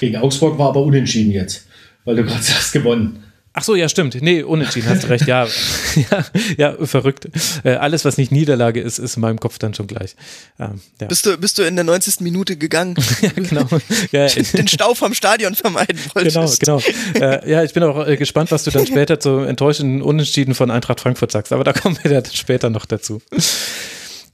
Gegen 0.00 0.16
Augsburg 0.16 0.58
war 0.58 0.68
aber 0.68 0.82
unentschieden 0.82 1.32
jetzt, 1.32 1.66
weil 2.04 2.16
du 2.16 2.22
gerade 2.22 2.38
hast 2.38 2.72
gewonnen. 2.72 3.24
Ach 3.58 3.62
so, 3.62 3.74
ja, 3.74 3.88
stimmt. 3.88 4.20
Nee, 4.20 4.42
unentschieden, 4.42 4.90
hast 4.90 5.04
du 5.04 5.08
recht. 5.08 5.26
Ja, 5.26 5.46
ja, 6.10 6.24
ja 6.58 6.86
verrückt. 6.86 7.26
Äh, 7.64 7.76
alles, 7.76 8.04
was 8.04 8.18
nicht 8.18 8.30
Niederlage 8.30 8.82
ist, 8.82 8.98
ist 8.98 9.16
in 9.16 9.22
meinem 9.22 9.40
Kopf 9.40 9.58
dann 9.58 9.72
schon 9.72 9.86
gleich. 9.86 10.14
Ähm, 10.60 10.82
ja. 11.00 11.06
bist, 11.06 11.24
du, 11.24 11.38
bist 11.38 11.56
du 11.56 11.62
in 11.62 11.74
der 11.74 11.84
90. 11.86 12.20
Minute 12.20 12.58
gegangen? 12.58 12.96
ja, 13.22 13.30
genau. 13.30 13.66
Ja, 14.12 14.26
Den 14.26 14.68
Stau 14.68 14.92
vom 14.92 15.14
Stadion 15.14 15.54
vermeiden 15.54 15.98
wolltest. 16.12 16.60
Genau, 16.60 16.82
genau. 17.14 17.24
Äh, 17.26 17.50
ja, 17.50 17.64
ich 17.64 17.72
bin 17.72 17.82
auch 17.82 18.06
äh, 18.06 18.18
gespannt, 18.18 18.50
was 18.50 18.64
du 18.64 18.70
dann 18.70 18.86
später 18.86 19.18
zu 19.18 19.38
enttäuschenden 19.38 20.02
Unentschieden 20.02 20.54
von 20.54 20.70
Eintracht 20.70 21.00
Frankfurt 21.00 21.32
sagst. 21.32 21.50
Aber 21.50 21.64
da 21.64 21.72
kommen 21.72 21.98
wir 22.02 22.10
dann 22.10 22.30
später 22.30 22.68
noch 22.68 22.84
dazu. 22.84 23.22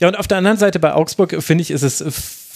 Ja, 0.01 0.09
und 0.09 0.17
auf 0.19 0.27
der 0.27 0.39
anderen 0.39 0.59
Seite 0.59 0.81
bei 0.81 0.95
Augsburg, 0.95 1.41
finde 1.45 1.63
ich, 1.63 1.71
ist 1.71 1.83
es 1.83 2.03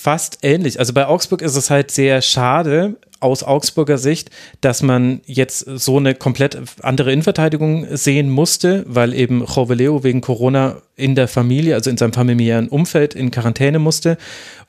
fast 0.07 0.39
ähnlich. 0.43 0.81
Also 0.81 0.93
bei 0.93 1.07
Augsburg 1.07 1.43
ist 1.43 1.55
es 1.55 1.71
halt 1.71 1.93
sehr 1.93 2.23
schade, 2.23 2.97
aus 3.27 3.43
Augsburger 3.43 3.99
Sicht, 3.99 4.31
dass 4.61 4.83
man 4.83 5.21
jetzt 5.27 5.61
so 5.61 5.99
eine 5.99 6.15
komplett 6.15 6.57
andere 6.83 7.13
Innenverteidigung 7.13 7.87
sehen 7.97 8.31
musste, 8.31 8.85
weil 8.87 9.13
eben 9.13 9.45
Joveleo 9.45 10.05
wegen 10.05 10.21
Corona 10.21 10.77
in 10.97 11.15
der 11.15 11.29
Familie, 11.29 11.75
also 11.75 11.91
in 11.91 11.99
seinem 11.99 12.13
familiären 12.13 12.69
Umfeld 12.69 13.15
in 13.15 13.31
Quarantäne 13.31 13.79
musste 13.79 14.17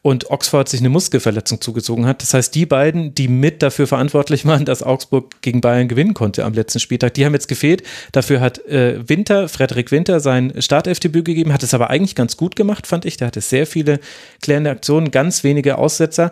und 0.01 0.29
Oxford 0.29 0.67
sich 0.67 0.81
eine 0.81 0.89
Muskelverletzung 0.89 1.61
zugezogen 1.61 2.05
hat. 2.05 2.21
Das 2.21 2.33
heißt, 2.33 2.53
die 2.53 2.65
beiden, 2.65 3.15
die 3.15 3.27
mit 3.27 3.61
dafür 3.61 3.87
verantwortlich 3.87 4.45
waren, 4.45 4.65
dass 4.65 4.83
Augsburg 4.83 5.41
gegen 5.41 5.61
Bayern 5.61 5.87
gewinnen 5.87 6.13
konnte 6.13 6.43
am 6.43 6.53
letzten 6.53 6.79
Spieltag, 6.79 7.13
die 7.13 7.25
haben 7.25 7.33
jetzt 7.33 7.47
gefehlt. 7.47 7.83
Dafür 8.11 8.41
hat 8.41 8.65
äh, 8.65 9.07
Winter, 9.07 9.47
Frederik 9.47 9.91
Winter, 9.91 10.19
sein 10.19 10.53
Startelfdebüt 10.57 11.25
gegeben, 11.25 11.53
hat 11.53 11.63
es 11.63 11.73
aber 11.73 11.89
eigentlich 11.89 12.15
ganz 12.15 12.35
gut 12.35 12.55
gemacht, 12.55 12.87
fand 12.87 13.05
ich. 13.05 13.17
Der 13.17 13.27
hatte 13.27 13.41
sehr 13.41 13.67
viele 13.67 13.99
klärende 14.41 14.69
Aktionen, 14.69 15.11
ganz 15.11 15.43
wenige 15.43 15.77
Aussetzer. 15.77 16.31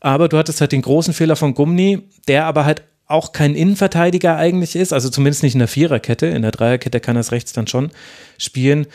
Aber 0.00 0.28
du 0.28 0.38
hattest 0.38 0.60
halt 0.60 0.72
den 0.72 0.82
großen 0.82 1.14
Fehler 1.14 1.36
von 1.36 1.54
Gumni, 1.54 2.08
der 2.26 2.46
aber 2.46 2.64
halt 2.64 2.82
auch 3.06 3.32
kein 3.32 3.54
Innenverteidiger 3.54 4.36
eigentlich 4.36 4.76
ist, 4.76 4.92
also 4.92 5.10
zumindest 5.10 5.42
nicht 5.42 5.54
in 5.54 5.58
der 5.58 5.68
Viererkette. 5.68 6.26
In 6.26 6.42
der 6.42 6.52
Dreierkette 6.52 7.00
kann 7.00 7.16
er 7.16 7.20
es 7.20 7.32
rechts 7.32 7.52
dann 7.52 7.66
schon 7.66 7.90
spielen. 8.38 8.86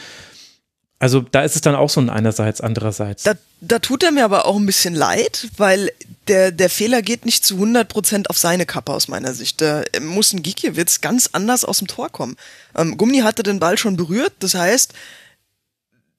Also 1.00 1.20
da 1.20 1.44
ist 1.44 1.56
es 1.56 1.62
dann 1.62 1.76
auch 1.76 1.90
so 1.90 2.00
ein 2.00 2.10
einerseits, 2.10 2.62
andererseits. 2.62 3.24
Da, 3.24 3.34
da 3.60 3.80
tut 3.80 4.04
er 4.04 4.12
mir 4.12 4.24
aber 4.24 4.46
auch 4.46 4.56
ein 4.56 4.66
bisschen 4.66 4.96
leid, 4.96 5.50
weil 5.58 5.92
der, 6.30 6.52
der 6.52 6.70
Fehler 6.70 7.02
geht 7.02 7.26
nicht 7.26 7.46
zu 7.46 7.56
100% 7.58 8.28
auf 8.28 8.38
seine 8.38 8.66
Kappe 8.66 8.94
aus 8.94 9.10
meiner 9.10 9.34
Sicht. 9.34 9.60
Da 9.60 9.84
muss 10.02 10.32
ein 10.32 10.42
Gikiewicz 10.42 11.02
ganz 11.02 11.30
anders 11.34 11.66
aus 11.66 11.80
dem 11.80 11.88
Tor 11.88 12.10
kommen. 12.10 12.38
Ähm, 12.76 12.96
Gumni 12.96 13.20
hatte 13.20 13.44
den 13.44 13.60
Ball 13.60 13.78
schon 13.78 13.98
berührt, 13.98 14.34
das 14.40 14.56
heißt, 14.56 14.94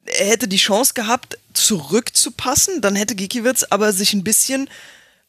er 0.07 0.27
hätte 0.27 0.49
die 0.49 0.57
Chance 0.57 0.95
gehabt, 0.95 1.39
zurückzupassen, 1.53 2.81
dann 2.81 2.97
hätte 2.97 3.15
Gikiewicz 3.15 3.65
aber 3.71 3.93
sich 3.93 4.13
ein 4.13 4.25
bisschen 4.25 4.69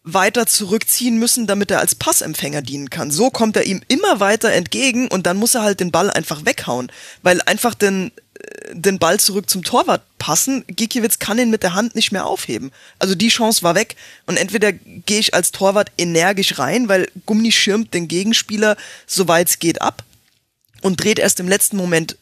weiter 0.03 0.47
zurückziehen 0.47 1.17
müssen, 1.17 1.47
damit 1.47 1.69
er 1.69 1.79
als 1.79 1.95
Passempfänger 1.95 2.61
dienen 2.61 2.89
kann. 2.89 3.11
So 3.11 3.29
kommt 3.29 3.57
er 3.57 3.65
ihm 3.65 3.81
immer 3.89 4.19
weiter 4.21 4.51
entgegen 4.53 5.09
und 5.09 5.27
dann 5.27 5.37
muss 5.37 5.55
er 5.55 5.63
halt 5.63 5.81
den 5.81 5.91
Ball 5.91 6.09
einfach 6.09 6.45
weghauen, 6.45 6.91
weil 7.23 7.41
einfach 7.41 7.73
den, 7.73 8.11
äh, 8.39 8.73
den 8.73 8.99
Ball 8.99 9.19
zurück 9.19 9.49
zum 9.49 9.63
Torwart 9.63 10.03
passen. 10.17 10.63
Gikiewicz 10.67 11.19
kann 11.19 11.39
ihn 11.39 11.49
mit 11.49 11.61
der 11.61 11.73
Hand 11.73 11.93
nicht 11.93 12.13
mehr 12.13 12.25
aufheben. 12.25 12.71
Also 12.99 13.15
die 13.15 13.27
Chance 13.27 13.63
war 13.63 13.75
weg. 13.75 13.97
Und 14.25 14.37
entweder 14.37 14.71
gehe 14.71 15.19
ich 15.19 15.33
als 15.33 15.51
Torwart 15.51 15.91
energisch 15.97 16.57
rein, 16.57 16.87
weil 16.87 17.09
Gummi 17.25 17.51
schirmt 17.51 17.93
den 17.93 18.07
Gegenspieler, 18.07 18.77
soweit 19.07 19.49
es 19.49 19.59
geht, 19.59 19.81
ab 19.81 20.03
und 20.81 21.03
dreht 21.03 21.19
erst 21.19 21.41
im 21.41 21.49
letzten 21.49 21.75
Moment 21.75 22.17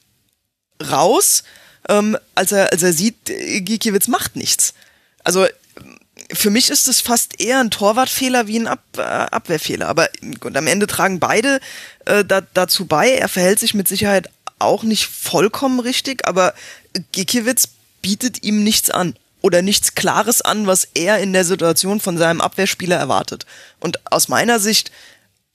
raus, 0.82 1.43
ähm, 1.89 2.17
als, 2.33 2.51
er, 2.51 2.71
als 2.71 2.83
er 2.83 2.93
sieht, 2.93 3.25
Gikiewicz 3.25 4.07
macht 4.07 4.36
nichts. 4.36 4.73
Also 5.23 5.45
für 6.33 6.49
mich 6.49 6.69
ist 6.69 6.88
es 6.88 7.01
fast 7.01 7.39
eher 7.39 7.59
ein 7.59 7.71
Torwartfehler 7.71 8.47
wie 8.47 8.59
ein 8.59 8.67
Ab 8.67 8.83
äh, 8.97 9.01
Abwehrfehler. 9.01 9.88
Aber 9.88 10.09
gut, 10.39 10.55
am 10.55 10.67
Ende 10.67 10.88
tragen 10.88 11.19
beide 11.19 11.59
äh, 12.05 12.23
da, 12.25 12.41
dazu 12.41 12.86
bei. 12.86 13.11
Er 13.11 13.29
verhält 13.29 13.59
sich 13.59 13.73
mit 13.73 13.88
Sicherheit 13.88 14.29
auch 14.59 14.83
nicht 14.83 15.05
vollkommen 15.05 15.79
richtig, 15.79 16.27
aber 16.27 16.53
Gikiewicz 17.11 17.69
bietet 18.01 18.43
ihm 18.43 18.63
nichts 18.63 18.89
an 18.89 19.15
oder 19.41 19.61
nichts 19.61 19.95
Klares 19.95 20.41
an, 20.41 20.65
was 20.65 20.88
er 20.95 21.19
in 21.19 21.33
der 21.33 21.45
Situation 21.45 21.99
von 21.99 22.17
seinem 22.17 22.41
Abwehrspieler 22.41 22.95
erwartet. 22.95 23.45
Und 23.79 24.11
aus 24.11 24.27
meiner 24.27 24.59
Sicht 24.59 24.91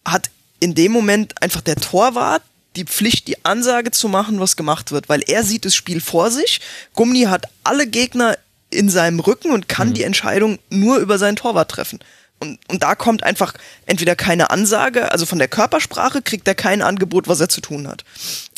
hat 0.04 0.30
in 0.60 0.74
dem 0.74 0.92
Moment 0.92 1.42
einfach 1.42 1.62
der 1.62 1.76
Torwart 1.76 2.42
die 2.76 2.84
Pflicht, 2.84 3.28
die 3.28 3.44
Ansage 3.44 3.90
zu 3.90 4.08
machen, 4.08 4.40
was 4.40 4.56
gemacht 4.56 4.92
wird, 4.92 5.08
weil 5.08 5.22
er 5.26 5.42
sieht 5.44 5.64
das 5.64 5.74
Spiel 5.74 6.00
vor 6.00 6.30
sich. 6.30 6.60
Gummi 6.94 7.22
hat 7.22 7.46
alle 7.64 7.86
Gegner 7.86 8.38
in 8.70 8.88
seinem 8.88 9.20
Rücken 9.20 9.50
und 9.50 9.68
kann 9.68 9.88
mhm. 9.88 9.94
die 9.94 10.04
Entscheidung 10.04 10.58
nur 10.70 10.98
über 10.98 11.18
seinen 11.18 11.36
Torwart 11.36 11.70
treffen. 11.70 11.98
Und, 12.38 12.58
und 12.68 12.82
da 12.82 12.94
kommt 12.94 13.22
einfach 13.22 13.52
entweder 13.84 14.16
keine 14.16 14.50
Ansage, 14.50 15.12
also 15.12 15.26
von 15.26 15.38
der 15.38 15.48
Körpersprache 15.48 16.22
kriegt 16.22 16.48
er 16.48 16.54
kein 16.54 16.80
Angebot, 16.80 17.28
was 17.28 17.40
er 17.40 17.48
zu 17.48 17.60
tun 17.60 17.86
hat. 17.86 18.04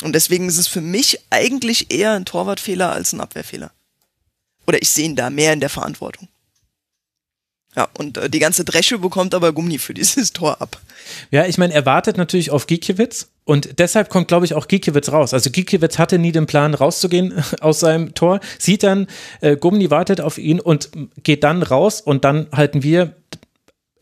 Und 0.03 0.13
deswegen 0.13 0.47
ist 0.47 0.57
es 0.57 0.67
für 0.67 0.81
mich 0.81 1.19
eigentlich 1.29 1.91
eher 1.91 2.13
ein 2.13 2.25
Torwartfehler 2.25 2.93
als 2.93 3.11
ein 3.11 3.19
Abwehrfehler. 3.19 3.71
Oder 4.67 4.81
ich 4.81 4.89
sehe 4.89 5.05
ihn 5.05 5.17
da 5.17 5.29
mehr 5.29 5.51
in 5.51 5.59
der 5.59 5.69
Verantwortung. 5.69 6.29
Ja, 7.75 7.89
und 7.97 8.17
äh, 8.17 8.29
die 8.29 8.39
ganze 8.39 8.63
Dresche 8.63 8.99
bekommt 8.99 9.33
aber 9.33 9.51
Gummi 9.51 9.77
für 9.77 9.93
dieses 9.93 10.33
Tor 10.33 10.61
ab. 10.61 10.79
Ja, 11.31 11.45
ich 11.45 11.57
meine, 11.57 11.73
er 11.73 11.85
wartet 11.85 12.17
natürlich 12.17 12.51
auf 12.51 12.67
Gikiewicz 12.67 13.27
und 13.45 13.79
deshalb 13.79 14.09
kommt, 14.09 14.27
glaube 14.27 14.45
ich, 14.45 14.53
auch 14.53 14.67
Gikiewicz 14.67 15.09
raus. 15.09 15.33
Also 15.33 15.49
Gikiewicz 15.49 15.97
hatte 15.97 16.19
nie 16.19 16.31
den 16.31 16.45
Plan, 16.45 16.73
rauszugehen 16.73 17.33
aus 17.61 17.79
seinem 17.79 18.13
Tor, 18.13 18.39
sieht 18.59 18.83
dann, 18.83 19.07
äh, 19.41 19.57
Gummi 19.57 19.89
wartet 19.89 20.21
auf 20.21 20.37
ihn 20.37 20.59
und 20.59 20.89
geht 21.23 21.43
dann 21.43 21.63
raus 21.63 22.01
und 22.01 22.23
dann 22.23 22.47
halten 22.51 22.83
wir 22.83 23.15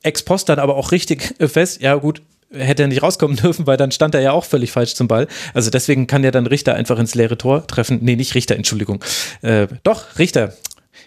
ex 0.04 0.24
post 0.24 0.50
dann 0.50 0.60
aber 0.60 0.76
auch 0.76 0.92
richtig 0.92 1.36
fest, 1.48 1.82
ja 1.82 1.96
gut, 1.96 2.22
hätte 2.54 2.84
er 2.84 2.88
nicht 2.88 3.02
rauskommen 3.02 3.38
dürfen, 3.38 3.66
weil 3.68 3.78
dann 3.78 3.92
stand 3.92 4.14
er 4.14 4.22
ja 4.22 4.32
auch 4.32 4.44
völlig 4.44 4.72
falsch 4.72 4.96
zum 4.96 5.08
Ball. 5.08 5.28
Also 5.54 5.70
deswegen 5.70 6.08
kann 6.08 6.24
ja 6.24 6.32
dann 6.32 6.48
Richter 6.48 6.76
einfach 6.76 7.00
ins 7.00 7.16
leere 7.16 7.38
Tor 7.38 7.66
treffen. 7.66 8.00
Nee, 8.02 8.16
nicht 8.16 8.36
Richter, 8.36 8.56
Entschuldigung. 8.56 9.04
Äh, 9.42 9.68
doch, 9.84 10.20
Richter. 10.20 10.54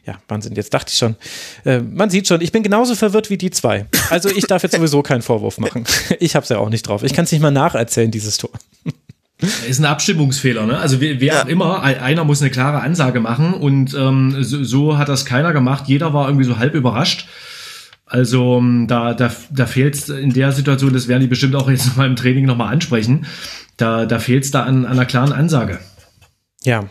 Ja, 0.07 0.19
Wahnsinn, 0.29 0.55
jetzt 0.55 0.75
dachte 0.75 0.91
ich 0.91 0.99
schon. 0.99 1.17
Äh, 1.65 1.81
man 1.81 2.11
sieht 2.11 2.29
schon, 2.29 2.41
ich 2.43 2.53
bin 2.53 2.63
genauso 2.63 2.95
verwirrt 2.95 3.31
wie 3.31 3.39
die 3.39 3.51
zwei. 3.51 3.87
Also 4.11 4.29
ich 4.29 4.45
darf 4.45 4.63
jetzt 4.63 4.73
sowieso 4.77 5.03
keinen 5.03 5.23
Vorwurf 5.23 5.59
machen. 5.59 5.85
Ich 6.21 6.37
habe 6.37 6.45
es 6.45 6.51
ja 6.51 6.59
auch 6.59 6.69
nicht 6.69 6.87
drauf. 6.87 7.03
Ich 7.03 7.15
kann 7.15 7.25
es 7.25 7.33
nicht 7.33 7.41
mal 7.41 7.51
nacherzählen, 7.51 8.11
dieses 8.11 8.37
Tor. 8.37 8.51
Ist 9.69 9.81
ein 9.81 9.85
Abstimmungsfehler, 9.85 10.65
ne? 10.65 10.79
Also 10.79 11.01
wer, 11.01 11.21
wer 11.21 11.43
auch 11.43 11.47
immer, 11.47 11.83
einer 11.83 12.25
muss 12.25 12.41
eine 12.41 12.51
klare 12.51 12.81
Ansage 12.81 13.21
machen 13.21 13.53
und 13.53 13.93
ähm, 13.95 14.43
so, 14.43 14.63
so 14.63 14.97
hat 14.97 15.09
das 15.09 15.25
keiner 15.25 15.53
gemacht. 15.53 15.85
Jeder 15.87 16.15
war 16.15 16.29
irgendwie 16.29 16.45
so 16.47 16.59
halb 16.59 16.75
überrascht. 16.75 17.27
Also 18.07 18.59
ähm, 18.59 18.87
da, 18.87 19.15
da, 19.15 19.33
da 19.51 19.67
fehlt 19.67 19.95
es 19.95 20.09
in 20.09 20.33
der 20.33 20.53
Situation, 20.53 20.93
das 20.93 21.09
werden 21.09 21.23
die 21.23 21.27
bestimmt 21.27 21.57
auch 21.57 21.69
jetzt 21.69 21.97
mal 21.97 22.07
im 22.07 22.17
Training 22.17 22.45
nochmal 22.45 22.73
ansprechen, 22.73 23.27
da, 23.77 24.07
da 24.07 24.19
fehlt 24.19 24.45
es 24.45 24.51
da 24.51 24.63
an, 24.63 24.85
an 24.85 24.93
einer 24.93 25.07
klaren 25.07 25.33
Ansage. 25.33 25.81
Ja, 26.63 26.85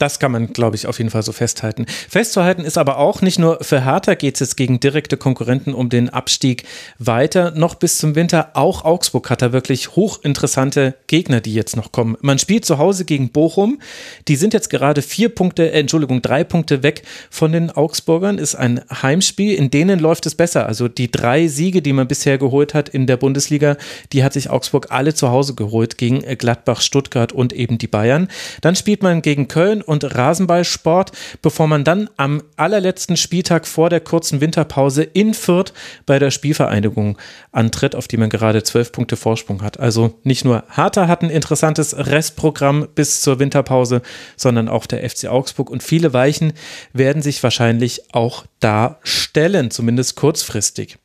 das 0.00 0.18
kann 0.18 0.32
man, 0.32 0.52
glaube 0.52 0.76
ich, 0.76 0.86
auf 0.86 0.98
jeden 0.98 1.10
Fall 1.10 1.22
so 1.22 1.32
festhalten. 1.32 1.86
Festzuhalten 2.08 2.64
ist 2.64 2.78
aber 2.78 2.98
auch, 2.98 3.20
nicht 3.20 3.38
nur 3.38 3.62
für 3.62 3.84
Hertha 3.84 4.14
geht 4.14 4.34
es 4.34 4.40
jetzt 4.40 4.56
gegen 4.56 4.80
direkte 4.80 5.16
Konkurrenten 5.18 5.74
um 5.74 5.90
den 5.90 6.08
Abstieg 6.08 6.64
weiter, 6.98 7.50
noch 7.52 7.74
bis 7.74 7.98
zum 7.98 8.14
Winter. 8.14 8.52
Auch 8.54 8.84
Augsburg 8.84 9.28
hat 9.28 9.42
da 9.42 9.52
wirklich 9.52 9.96
hochinteressante 9.96 10.94
Gegner, 11.06 11.40
die 11.40 11.52
jetzt 11.52 11.76
noch 11.76 11.92
kommen. 11.92 12.16
Man 12.22 12.38
spielt 12.38 12.64
zu 12.64 12.78
Hause 12.78 13.04
gegen 13.04 13.28
Bochum. 13.28 13.78
Die 14.26 14.36
sind 14.36 14.54
jetzt 14.54 14.70
gerade 14.70 15.02
vier 15.02 15.28
Punkte, 15.28 15.70
äh, 15.70 15.80
Entschuldigung, 15.80 16.22
drei 16.22 16.44
Punkte 16.44 16.82
weg 16.82 17.02
von 17.28 17.52
den 17.52 17.70
Augsburgern. 17.70 18.38
Ist 18.38 18.54
ein 18.54 18.80
Heimspiel. 18.90 19.54
In 19.54 19.70
denen 19.70 19.98
läuft 19.98 20.24
es 20.24 20.34
besser. 20.34 20.66
Also 20.66 20.88
die 20.88 21.10
drei 21.10 21.46
Siege, 21.46 21.82
die 21.82 21.92
man 21.92 22.08
bisher 22.08 22.38
geholt 22.38 22.72
hat 22.72 22.88
in 22.88 23.06
der 23.06 23.18
Bundesliga, 23.18 23.76
die 24.12 24.24
hat 24.24 24.32
sich 24.32 24.48
Augsburg 24.48 24.86
alle 24.90 25.12
zu 25.12 25.30
Hause 25.30 25.54
geholt 25.54 25.98
gegen 25.98 26.20
Gladbach, 26.38 26.80
Stuttgart 26.80 27.32
und 27.32 27.52
eben 27.52 27.76
die 27.76 27.86
Bayern. 27.86 28.28
Dann 28.62 28.76
spielt 28.76 29.02
man 29.02 29.20
gegen 29.20 29.46
Köln 29.46 29.82
und 29.90 30.14
Rasenballsport, 30.14 31.10
bevor 31.42 31.66
man 31.66 31.82
dann 31.82 32.08
am 32.16 32.42
allerletzten 32.56 33.16
Spieltag 33.16 33.66
vor 33.66 33.90
der 33.90 34.00
kurzen 34.00 34.40
Winterpause 34.40 35.02
in 35.02 35.34
Fürth 35.34 35.72
bei 36.06 36.20
der 36.20 36.30
Spielvereinigung 36.30 37.18
antritt, 37.50 37.96
auf 37.96 38.06
die 38.06 38.16
man 38.16 38.30
gerade 38.30 38.62
zwölf 38.62 38.92
Punkte 38.92 39.16
Vorsprung 39.16 39.62
hat. 39.62 39.80
Also 39.80 40.18
nicht 40.22 40.44
nur 40.44 40.62
Harter 40.68 41.08
hat 41.08 41.22
ein 41.22 41.30
interessantes 41.30 41.96
Restprogramm 41.96 42.86
bis 42.94 43.20
zur 43.20 43.40
Winterpause, 43.40 44.00
sondern 44.36 44.68
auch 44.68 44.86
der 44.86 45.08
FC 45.08 45.26
Augsburg 45.26 45.68
und 45.70 45.82
viele 45.82 46.12
Weichen 46.12 46.52
werden 46.92 47.20
sich 47.20 47.42
wahrscheinlich 47.42 48.14
auch 48.14 48.44
da 48.60 49.00
stellen, 49.02 49.72
zumindest 49.72 50.14
kurzfristig. 50.14 50.98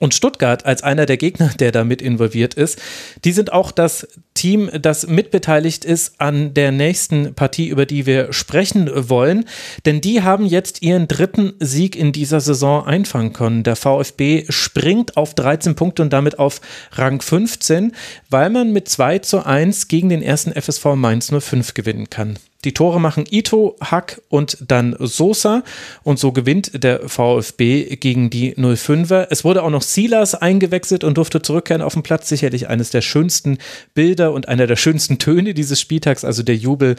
Und 0.00 0.14
Stuttgart 0.14 0.64
als 0.64 0.82
einer 0.82 1.04
der 1.04 1.18
Gegner, 1.18 1.50
der 1.58 1.72
da 1.72 1.84
mit 1.84 2.00
involviert 2.00 2.54
ist, 2.54 2.80
die 3.24 3.32
sind 3.32 3.52
auch 3.52 3.70
das 3.70 4.08
Team, 4.32 4.70
das 4.80 5.06
mitbeteiligt 5.06 5.84
ist 5.84 6.18
an 6.18 6.54
der 6.54 6.72
nächsten 6.72 7.34
Partie, 7.34 7.68
über 7.68 7.84
die 7.84 8.06
wir 8.06 8.32
sprechen 8.32 8.90
wollen. 9.10 9.44
Denn 9.84 10.00
die 10.00 10.22
haben 10.22 10.46
jetzt 10.46 10.80
ihren 10.80 11.06
dritten 11.06 11.52
Sieg 11.60 11.96
in 11.96 12.12
dieser 12.12 12.40
Saison 12.40 12.86
einfangen 12.86 13.34
können. 13.34 13.62
Der 13.62 13.76
VfB 13.76 14.46
springt 14.48 15.18
auf 15.18 15.34
13 15.34 15.74
Punkte 15.74 16.00
und 16.00 16.14
damit 16.14 16.38
auf 16.38 16.62
Rang 16.92 17.20
15, 17.20 17.92
weil 18.30 18.48
man 18.48 18.72
mit 18.72 18.88
2 18.88 19.18
zu 19.18 19.44
1 19.44 19.88
gegen 19.88 20.08
den 20.08 20.22
ersten 20.22 20.52
FSV 20.52 20.94
Mainz 20.94 21.30
05 21.30 21.74
gewinnen 21.74 22.08
kann. 22.08 22.38
Die 22.64 22.74
Tore 22.74 23.00
machen 23.00 23.24
Ito, 23.30 23.76
Hack 23.80 24.20
und 24.28 24.58
dann 24.60 24.94
Sosa. 24.98 25.62
Und 26.02 26.18
so 26.18 26.32
gewinnt 26.32 26.82
der 26.84 27.08
VfB 27.08 27.96
gegen 27.96 28.28
die 28.28 28.54
05er. 28.54 29.28
Es 29.30 29.44
wurde 29.44 29.62
auch 29.62 29.70
noch 29.70 29.82
Silas 29.82 30.34
eingewechselt 30.34 31.02
und 31.02 31.16
durfte 31.16 31.40
zurückkehren 31.40 31.82
auf 31.82 31.94
den 31.94 32.02
Platz. 32.02 32.28
Sicherlich 32.28 32.68
eines 32.68 32.90
der 32.90 33.00
schönsten 33.00 33.58
Bilder 33.94 34.32
und 34.32 34.48
einer 34.48 34.66
der 34.66 34.76
schönsten 34.76 35.18
Töne 35.18 35.54
dieses 35.54 35.80
Spieltags. 35.80 36.24
Also 36.24 36.42
der 36.42 36.56
Jubel 36.56 36.96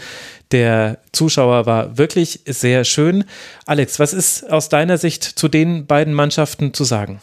der 0.51 0.97
Zuschauer 1.12 1.66
war 1.66 1.97
wirklich 1.97 2.41
sehr 2.45 2.84
schön. 2.84 3.24
Alex, 3.66 3.99
was 3.99 4.14
ist 4.14 4.49
aus 4.49 4.70
deiner 4.70 4.97
Sicht 4.97 5.24
zu 5.24 5.47
den 5.47 5.86
beiden 5.86 6.14
Mannschaften 6.14 6.74
zu 6.74 6.84
sagen? 6.84 7.22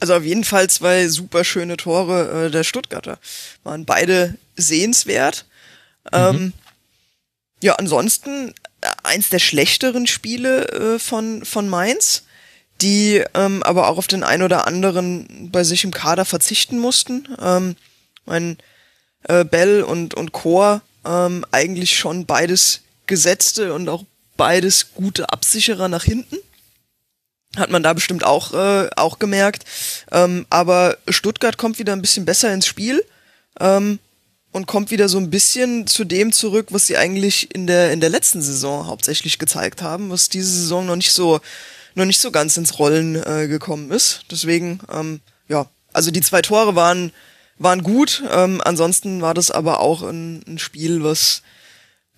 Also 0.00 0.14
auf 0.14 0.24
jeden 0.24 0.44
Fall 0.44 0.68
zwei 0.68 1.08
super 1.08 1.44
schöne 1.44 1.76
Tore 1.76 2.46
äh, 2.46 2.50
der 2.50 2.64
Stuttgarter. 2.64 3.18
Waren 3.64 3.84
beide 3.84 4.34
sehenswert. 4.56 5.46
Mhm. 6.04 6.18
Ähm, 6.18 6.52
ja, 7.62 7.74
ansonsten 7.74 8.54
äh, 8.80 8.88
eins 9.02 9.28
der 9.28 9.38
schlechteren 9.38 10.06
Spiele 10.06 10.68
äh, 10.68 10.98
von, 10.98 11.44
von 11.44 11.68
Mainz, 11.68 12.24
die 12.80 13.22
ähm, 13.34 13.62
aber 13.62 13.88
auch 13.88 13.98
auf 13.98 14.06
den 14.06 14.22
ein 14.22 14.42
oder 14.42 14.66
anderen 14.66 15.50
bei 15.52 15.64
sich 15.64 15.84
im 15.84 15.92
Kader 15.92 16.24
verzichten 16.24 16.78
mussten. 16.78 17.28
Ähm, 17.40 17.76
mein 18.24 18.56
äh, 19.24 19.44
Bell 19.44 19.82
und, 19.82 20.14
und 20.14 20.32
Chor 20.32 20.82
ähm, 21.04 21.44
eigentlich 21.50 21.98
schon 21.98 22.26
beides 22.26 22.80
gesetzte 23.06 23.74
und 23.74 23.88
auch 23.88 24.04
beides 24.36 24.94
gute 24.94 25.30
Absicherer 25.30 25.88
nach 25.88 26.04
hinten. 26.04 26.36
Hat 27.56 27.70
man 27.70 27.82
da 27.82 27.92
bestimmt 27.92 28.24
auch, 28.24 28.54
äh, 28.54 28.88
auch 28.96 29.18
gemerkt. 29.18 29.64
Ähm, 30.12 30.46
aber 30.50 30.96
Stuttgart 31.08 31.58
kommt 31.58 31.78
wieder 31.78 31.92
ein 31.92 32.02
bisschen 32.02 32.24
besser 32.24 32.54
ins 32.54 32.66
Spiel. 32.66 33.04
Ähm, 33.58 33.98
und 34.52 34.66
kommt 34.66 34.90
wieder 34.90 35.08
so 35.08 35.18
ein 35.18 35.30
bisschen 35.30 35.86
zu 35.86 36.04
dem 36.04 36.32
zurück, 36.32 36.68
was 36.70 36.86
sie 36.86 36.96
eigentlich 36.96 37.54
in 37.54 37.66
der 37.66 37.92
in 37.92 38.00
der 38.00 38.10
letzten 38.10 38.42
Saison 38.42 38.86
hauptsächlich 38.86 39.38
gezeigt 39.38 39.82
haben, 39.82 40.10
was 40.10 40.28
diese 40.28 40.50
Saison 40.50 40.86
noch 40.86 40.96
nicht 40.96 41.12
so 41.12 41.40
noch 41.94 42.04
nicht 42.04 42.20
so 42.20 42.30
ganz 42.30 42.56
ins 42.56 42.78
Rollen 42.78 43.16
äh, 43.16 43.48
gekommen 43.48 43.90
ist. 43.90 44.24
Deswegen 44.30 44.80
ähm, 44.92 45.20
ja, 45.48 45.66
also 45.92 46.10
die 46.10 46.20
zwei 46.20 46.42
Tore 46.42 46.74
waren 46.74 47.12
waren 47.58 47.82
gut. 47.82 48.24
Ähm, 48.30 48.60
ansonsten 48.64 49.22
war 49.22 49.34
das 49.34 49.50
aber 49.50 49.80
auch 49.80 50.02
ein, 50.02 50.42
ein 50.46 50.58
Spiel, 50.58 51.04
was 51.04 51.42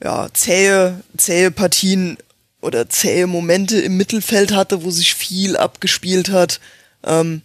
ja 0.03 0.29
zähe 0.33 1.03
zähe 1.17 1.51
Partien 1.51 2.17
oder 2.61 2.89
zähe 2.89 3.27
Momente 3.27 3.81
im 3.81 3.97
Mittelfeld 3.97 4.53
hatte, 4.53 4.85
wo 4.85 4.91
sich 4.91 5.15
viel 5.15 5.57
abgespielt 5.57 6.31
hat. 6.31 6.61
Ähm, 7.03 7.43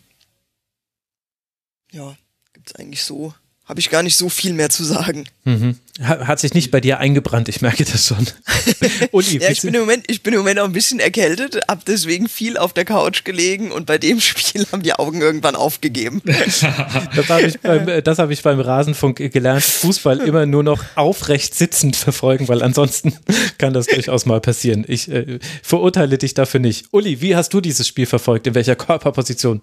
ja, 1.92 2.16
gibt's 2.54 2.76
eigentlich 2.76 3.04
so 3.04 3.34
habe 3.68 3.82
ich 3.82 3.90
gar 3.90 4.02
nicht 4.02 4.16
so 4.16 4.30
viel 4.30 4.54
mehr 4.54 4.70
zu 4.70 4.86
sagen. 4.86 5.26
Mhm. 5.44 5.76
Hat 6.02 6.40
sich 6.40 6.54
nicht 6.54 6.72
bei 6.72 6.80
dir 6.80 7.00
eingebrannt, 7.00 7.50
ich 7.50 7.62
merke 7.62 7.84
das 7.84 8.08
schon. 8.08 8.26
Uli, 9.12 9.40
ja, 9.40 9.50
ich 9.50 9.62
bin, 9.62 9.74
im 9.74 9.82
Moment, 9.82 10.06
ich 10.08 10.24
bin 10.24 10.34
im 10.34 10.40
Moment 10.40 10.60
auch 10.60 10.66
ein 10.66 10.72
bisschen 10.72 11.00
erkältet, 11.00 11.60
habe 11.68 11.82
deswegen 11.86 12.30
viel 12.30 12.58
auf 12.58 12.72
der 12.72 12.86
Couch 12.86 13.26
gelegen 13.26 13.72
und 13.72 13.86
bei 13.86 13.98
dem 13.98 14.22
Spiel 14.22 14.66
haben 14.72 14.84
die 14.84 14.94
Augen 14.94 15.22
irgendwann 15.22 15.56
aufgegeben. 15.56 16.22
das 16.24 16.64
habe 16.64 17.48
ich, 17.48 17.60
beim, 17.60 17.88
hab 18.06 18.30
ich 18.30 18.42
beim 18.42 18.60
Rasenfunk 18.62 19.18
gelernt, 19.34 19.64
Fußball 19.64 20.20
immer 20.20 20.46
nur 20.46 20.64
noch 20.64 20.84
aufrecht 20.96 21.54
sitzend 21.54 21.98
verfolgen, 21.98 22.48
weil 22.48 22.62
ansonsten 22.62 23.14
kann 23.58 23.74
das 23.74 23.88
durchaus 23.88 24.26
mal 24.26 24.40
passieren. 24.40 24.86
Ich 24.88 25.12
äh, 25.12 25.40
verurteile 25.62 26.18
dich 26.18 26.34
dafür 26.34 26.62
nicht. 26.62 26.86
Uli, 26.92 27.20
wie 27.20 27.36
hast 27.36 27.54
du 27.54 27.60
dieses 27.60 27.88
Spiel 27.88 28.06
verfolgt? 28.06 28.48
In 28.48 28.56
welcher 28.56 28.78
Körperposition? 28.78 29.62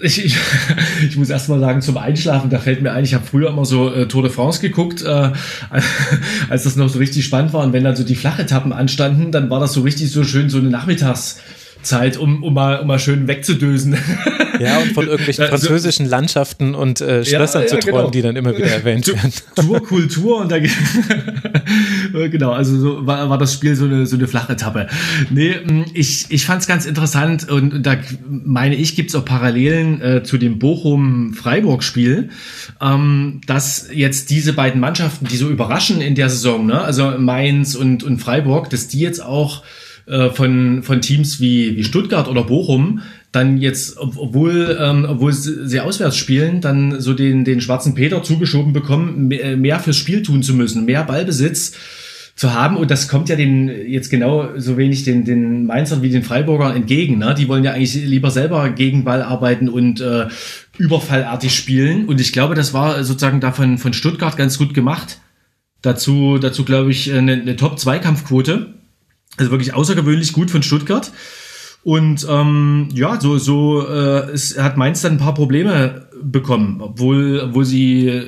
Ich, 0.00 0.24
ich, 0.24 0.36
ich 1.06 1.16
muss 1.16 1.28
erst 1.28 1.48
mal 1.48 1.60
sagen, 1.60 1.82
zum 1.82 1.98
Einschlafen, 1.98 2.48
da 2.48 2.58
fällt 2.58 2.80
mir 2.82 2.92
ein, 2.92 3.04
ich 3.04 3.14
habe 3.14 3.26
früher 3.26 3.50
immer 3.50 3.64
so 3.64 3.92
äh, 3.92 4.08
Tour 4.08 4.22
de 4.22 4.32
France 4.32 4.60
geguckt, 4.60 5.02
äh, 5.02 5.06
als 6.48 6.62
das 6.64 6.76
noch 6.76 6.88
so 6.88 6.98
richtig 6.98 7.24
spannend 7.24 7.52
war. 7.52 7.62
Und 7.62 7.72
wenn 7.72 7.84
dann 7.84 7.96
so 7.96 8.04
die 8.04 8.16
Flachetappen 8.16 8.72
anstanden, 8.72 9.32
dann 9.32 9.50
war 9.50 9.60
das 9.60 9.74
so 9.74 9.82
richtig 9.82 10.10
so 10.10 10.24
schön, 10.24 10.48
so 10.48 10.58
eine 10.58 10.70
Nachmittags- 10.70 11.38
Zeit, 11.82 12.16
um, 12.16 12.42
um, 12.42 12.54
mal, 12.54 12.80
um 12.80 12.86
mal 12.86 12.98
schön 12.98 13.28
wegzudösen. 13.28 13.96
Ja, 14.60 14.78
und 14.78 14.92
von 14.92 15.06
irgendwelchen 15.08 15.46
französischen 15.46 16.06
Landschaften 16.06 16.74
und 16.74 17.00
äh, 17.00 17.24
Schlössern 17.24 17.62
ja, 17.62 17.68
ja, 17.68 17.74
zu 17.74 17.78
träumen, 17.78 18.00
genau. 18.00 18.10
die 18.10 18.22
dann 18.22 18.36
immer 18.36 18.56
wieder 18.56 18.68
erwähnt 18.68 19.06
werden. 19.08 19.32
Tour, 19.56 19.82
Kultur 19.82 20.40
und 20.40 20.52
da 20.52 20.58
genau, 22.28 22.52
also 22.52 22.78
so 22.78 23.06
war, 23.06 23.28
war 23.28 23.38
das 23.38 23.52
Spiel 23.52 23.74
so 23.74 23.84
eine, 23.84 24.06
so 24.06 24.16
eine 24.16 24.28
flache 24.28 24.52
Etappe. 24.52 24.86
Nee, 25.30 25.56
ich, 25.94 26.26
ich 26.28 26.46
fand 26.46 26.62
es 26.62 26.68
ganz 26.68 26.86
interessant 26.86 27.48
und 27.48 27.82
da 27.82 27.96
meine 28.28 28.76
ich, 28.76 28.96
gibt 28.96 29.10
es 29.10 29.16
auch 29.16 29.24
Parallelen 29.24 30.00
äh, 30.00 30.22
zu 30.22 30.38
dem 30.38 30.58
Bochum-Freiburg-Spiel, 30.58 32.30
ähm, 32.80 33.40
dass 33.46 33.88
jetzt 33.92 34.30
diese 34.30 34.52
beiden 34.52 34.80
Mannschaften, 34.80 35.26
die 35.26 35.36
so 35.36 35.48
überraschen 35.48 36.00
in 36.00 36.14
der 36.14 36.28
Saison, 36.28 36.66
ne, 36.66 36.80
also 36.80 37.12
Mainz 37.18 37.74
und, 37.74 38.04
und 38.04 38.18
Freiburg, 38.18 38.70
dass 38.70 38.88
die 38.88 39.00
jetzt 39.00 39.22
auch 39.22 39.62
äh, 40.06 40.30
von, 40.30 40.82
von 40.82 41.00
Teams 41.00 41.40
wie, 41.40 41.76
wie 41.76 41.84
Stuttgart 41.84 42.28
oder 42.28 42.44
Bochum 42.44 43.00
dann 43.32 43.56
jetzt, 43.56 43.96
obwohl, 43.98 44.78
ähm, 44.78 45.06
obwohl 45.08 45.32
sie 45.32 45.80
auswärts 45.80 46.18
spielen, 46.18 46.60
dann 46.60 47.00
so 47.00 47.14
den, 47.14 47.44
den 47.44 47.62
schwarzen 47.62 47.94
Peter 47.94 48.22
zugeschoben 48.22 48.74
bekommen, 48.74 49.28
mehr 49.28 49.80
fürs 49.80 49.96
Spiel 49.96 50.22
tun 50.22 50.42
zu 50.42 50.52
müssen, 50.52 50.84
mehr 50.84 51.02
Ballbesitz 51.04 51.72
zu 52.34 52.52
haben. 52.52 52.76
Und 52.76 52.90
das 52.90 53.08
kommt 53.08 53.28
ja 53.30 53.36
den 53.36 53.68
jetzt 53.68 54.10
genau 54.10 54.50
so 54.56 54.76
wenig 54.76 55.04
den, 55.04 55.24
den 55.24 55.66
Mainzern 55.66 56.02
wie 56.02 56.10
den 56.10 56.22
Freiburgern 56.22 56.76
entgegen. 56.76 57.18
Ne? 57.18 57.34
Die 57.36 57.48
wollen 57.48 57.64
ja 57.64 57.72
eigentlich 57.72 57.94
lieber 57.94 58.30
selber 58.30 58.68
gegen 58.70 59.04
Ball 59.04 59.22
arbeiten 59.22 59.68
und 59.68 60.00
äh, 60.00 60.26
überfallartig 60.78 61.54
spielen. 61.54 62.06
Und 62.06 62.20
ich 62.20 62.32
glaube, 62.32 62.54
das 62.54 62.74
war 62.74 63.02
sozusagen 63.04 63.40
davon 63.40 63.78
von 63.78 63.92
Stuttgart 63.92 64.36
ganz 64.36 64.58
gut 64.58 64.74
gemacht. 64.74 65.20
Dazu, 65.80 66.38
dazu 66.38 66.64
glaube 66.64 66.90
ich, 66.90 67.12
eine, 67.12 67.32
eine 67.32 67.56
Top-Zweikampfquote. 67.56 68.74
Also 69.36 69.50
wirklich 69.50 69.74
außergewöhnlich 69.74 70.32
gut 70.32 70.50
von 70.50 70.62
Stuttgart. 70.62 71.12
Und 71.84 72.26
ähm, 72.28 72.88
ja, 72.92 73.20
so, 73.20 73.38
so 73.38 73.86
äh, 73.86 74.30
es 74.30 74.56
hat 74.58 74.76
Mainz 74.76 75.00
dann 75.00 75.14
ein 75.14 75.18
paar 75.18 75.34
Probleme 75.34 76.06
bekommen, 76.22 76.80
obwohl, 76.80 77.40
obwohl 77.40 77.64
sie 77.64 78.22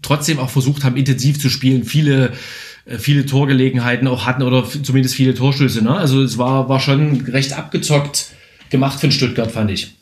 trotzdem 0.00 0.38
auch 0.38 0.50
versucht 0.50 0.84
haben, 0.84 0.96
intensiv 0.96 1.38
zu 1.38 1.50
spielen, 1.50 1.84
viele, 1.84 2.32
äh, 2.86 2.96
viele 2.98 3.26
Torgelegenheiten 3.26 4.08
auch 4.08 4.24
hatten 4.24 4.42
oder 4.42 4.64
zumindest 4.64 5.14
viele 5.14 5.34
Torschüsse. 5.34 5.82
Ne? 5.82 5.94
Also 5.94 6.22
es 6.22 6.38
war, 6.38 6.68
war 6.70 6.80
schon 6.80 7.20
recht 7.22 7.52
abgezockt 7.52 8.30
gemacht 8.70 9.00
von 9.00 9.12
Stuttgart, 9.12 9.52
fand 9.52 9.70
ich. 9.70 9.94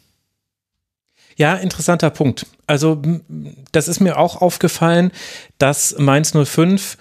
Ja, 1.36 1.56
interessanter 1.56 2.10
Punkt. 2.10 2.46
Also 2.68 3.02
das 3.72 3.88
ist 3.88 4.00
mir 4.00 4.16
auch 4.16 4.40
aufgefallen, 4.40 5.10
dass 5.58 5.96
Mainz 5.98 6.32
05 6.32 6.98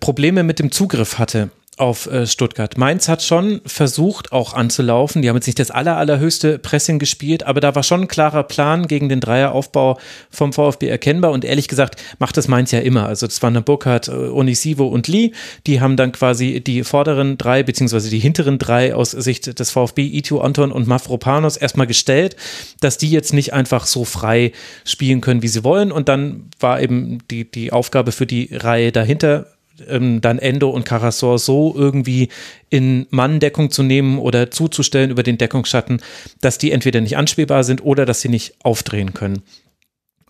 Probleme 0.00 0.42
mit 0.42 0.58
dem 0.58 0.72
Zugriff 0.72 1.18
hatte 1.18 1.50
auf 1.78 2.06
äh, 2.06 2.26
Stuttgart. 2.26 2.76
Mainz 2.76 3.08
hat 3.08 3.22
schon 3.22 3.62
versucht, 3.64 4.30
auch 4.30 4.52
anzulaufen. 4.52 5.22
Die 5.22 5.28
haben 5.30 5.36
jetzt 5.36 5.46
nicht 5.46 5.58
das 5.58 5.70
aller, 5.70 5.96
allerhöchste 5.96 6.58
Pressing 6.58 6.98
gespielt, 6.98 7.44
aber 7.44 7.60
da 7.60 7.74
war 7.74 7.82
schon 7.82 8.02
ein 8.02 8.08
klarer 8.08 8.42
Plan 8.42 8.86
gegen 8.86 9.08
den 9.08 9.20
Dreieraufbau 9.20 9.98
vom 10.30 10.52
VfB 10.52 10.88
erkennbar. 10.88 11.30
Und 11.30 11.46
ehrlich 11.46 11.68
gesagt, 11.68 11.96
macht 12.18 12.36
das 12.36 12.46
Mainz 12.46 12.72
ja 12.72 12.80
immer. 12.80 13.06
Also 13.06 13.26
das 13.26 13.42
waren 13.42 13.54
Burkhardt, 13.64 14.08
äh, 14.08 14.12
Onisivo 14.12 14.86
und 14.86 15.08
Lee. 15.08 15.32
Die 15.66 15.80
haben 15.80 15.96
dann 15.96 16.12
quasi 16.12 16.60
die 16.60 16.84
vorderen 16.84 17.38
drei, 17.38 17.62
beziehungsweise 17.62 18.10
die 18.10 18.18
hinteren 18.18 18.58
drei 18.58 18.94
aus 18.94 19.12
Sicht 19.12 19.58
des 19.58 19.70
VfB, 19.70 20.06
Itu 20.06 20.40
Anton 20.40 20.72
und 20.72 20.86
Mafropanos, 20.86 21.56
erstmal 21.56 21.86
gestellt, 21.86 22.36
dass 22.80 22.98
die 22.98 23.10
jetzt 23.10 23.32
nicht 23.32 23.54
einfach 23.54 23.86
so 23.86 24.04
frei 24.04 24.52
spielen 24.84 25.22
können, 25.22 25.42
wie 25.42 25.48
sie 25.48 25.64
wollen. 25.64 25.90
Und 25.90 26.10
dann 26.10 26.50
war 26.60 26.82
eben 26.82 27.20
die, 27.30 27.50
die 27.50 27.72
Aufgabe 27.72 28.12
für 28.12 28.26
die 28.26 28.50
Reihe 28.52 28.92
dahinter, 28.92 29.46
ähm, 29.88 30.20
dann 30.20 30.38
Endo 30.38 30.70
und 30.70 30.84
Carasor 30.84 31.38
so 31.38 31.74
irgendwie 31.76 32.28
in 32.70 33.06
Manndeckung 33.10 33.70
zu 33.70 33.82
nehmen 33.82 34.18
oder 34.18 34.50
zuzustellen 34.50 35.10
über 35.10 35.22
den 35.22 35.38
Deckungsschatten, 35.38 36.00
dass 36.40 36.58
die 36.58 36.72
entweder 36.72 37.00
nicht 37.00 37.16
anspielbar 37.16 37.64
sind 37.64 37.84
oder 37.84 38.06
dass 38.06 38.20
sie 38.20 38.28
nicht 38.28 38.54
aufdrehen 38.62 39.14
können. 39.14 39.42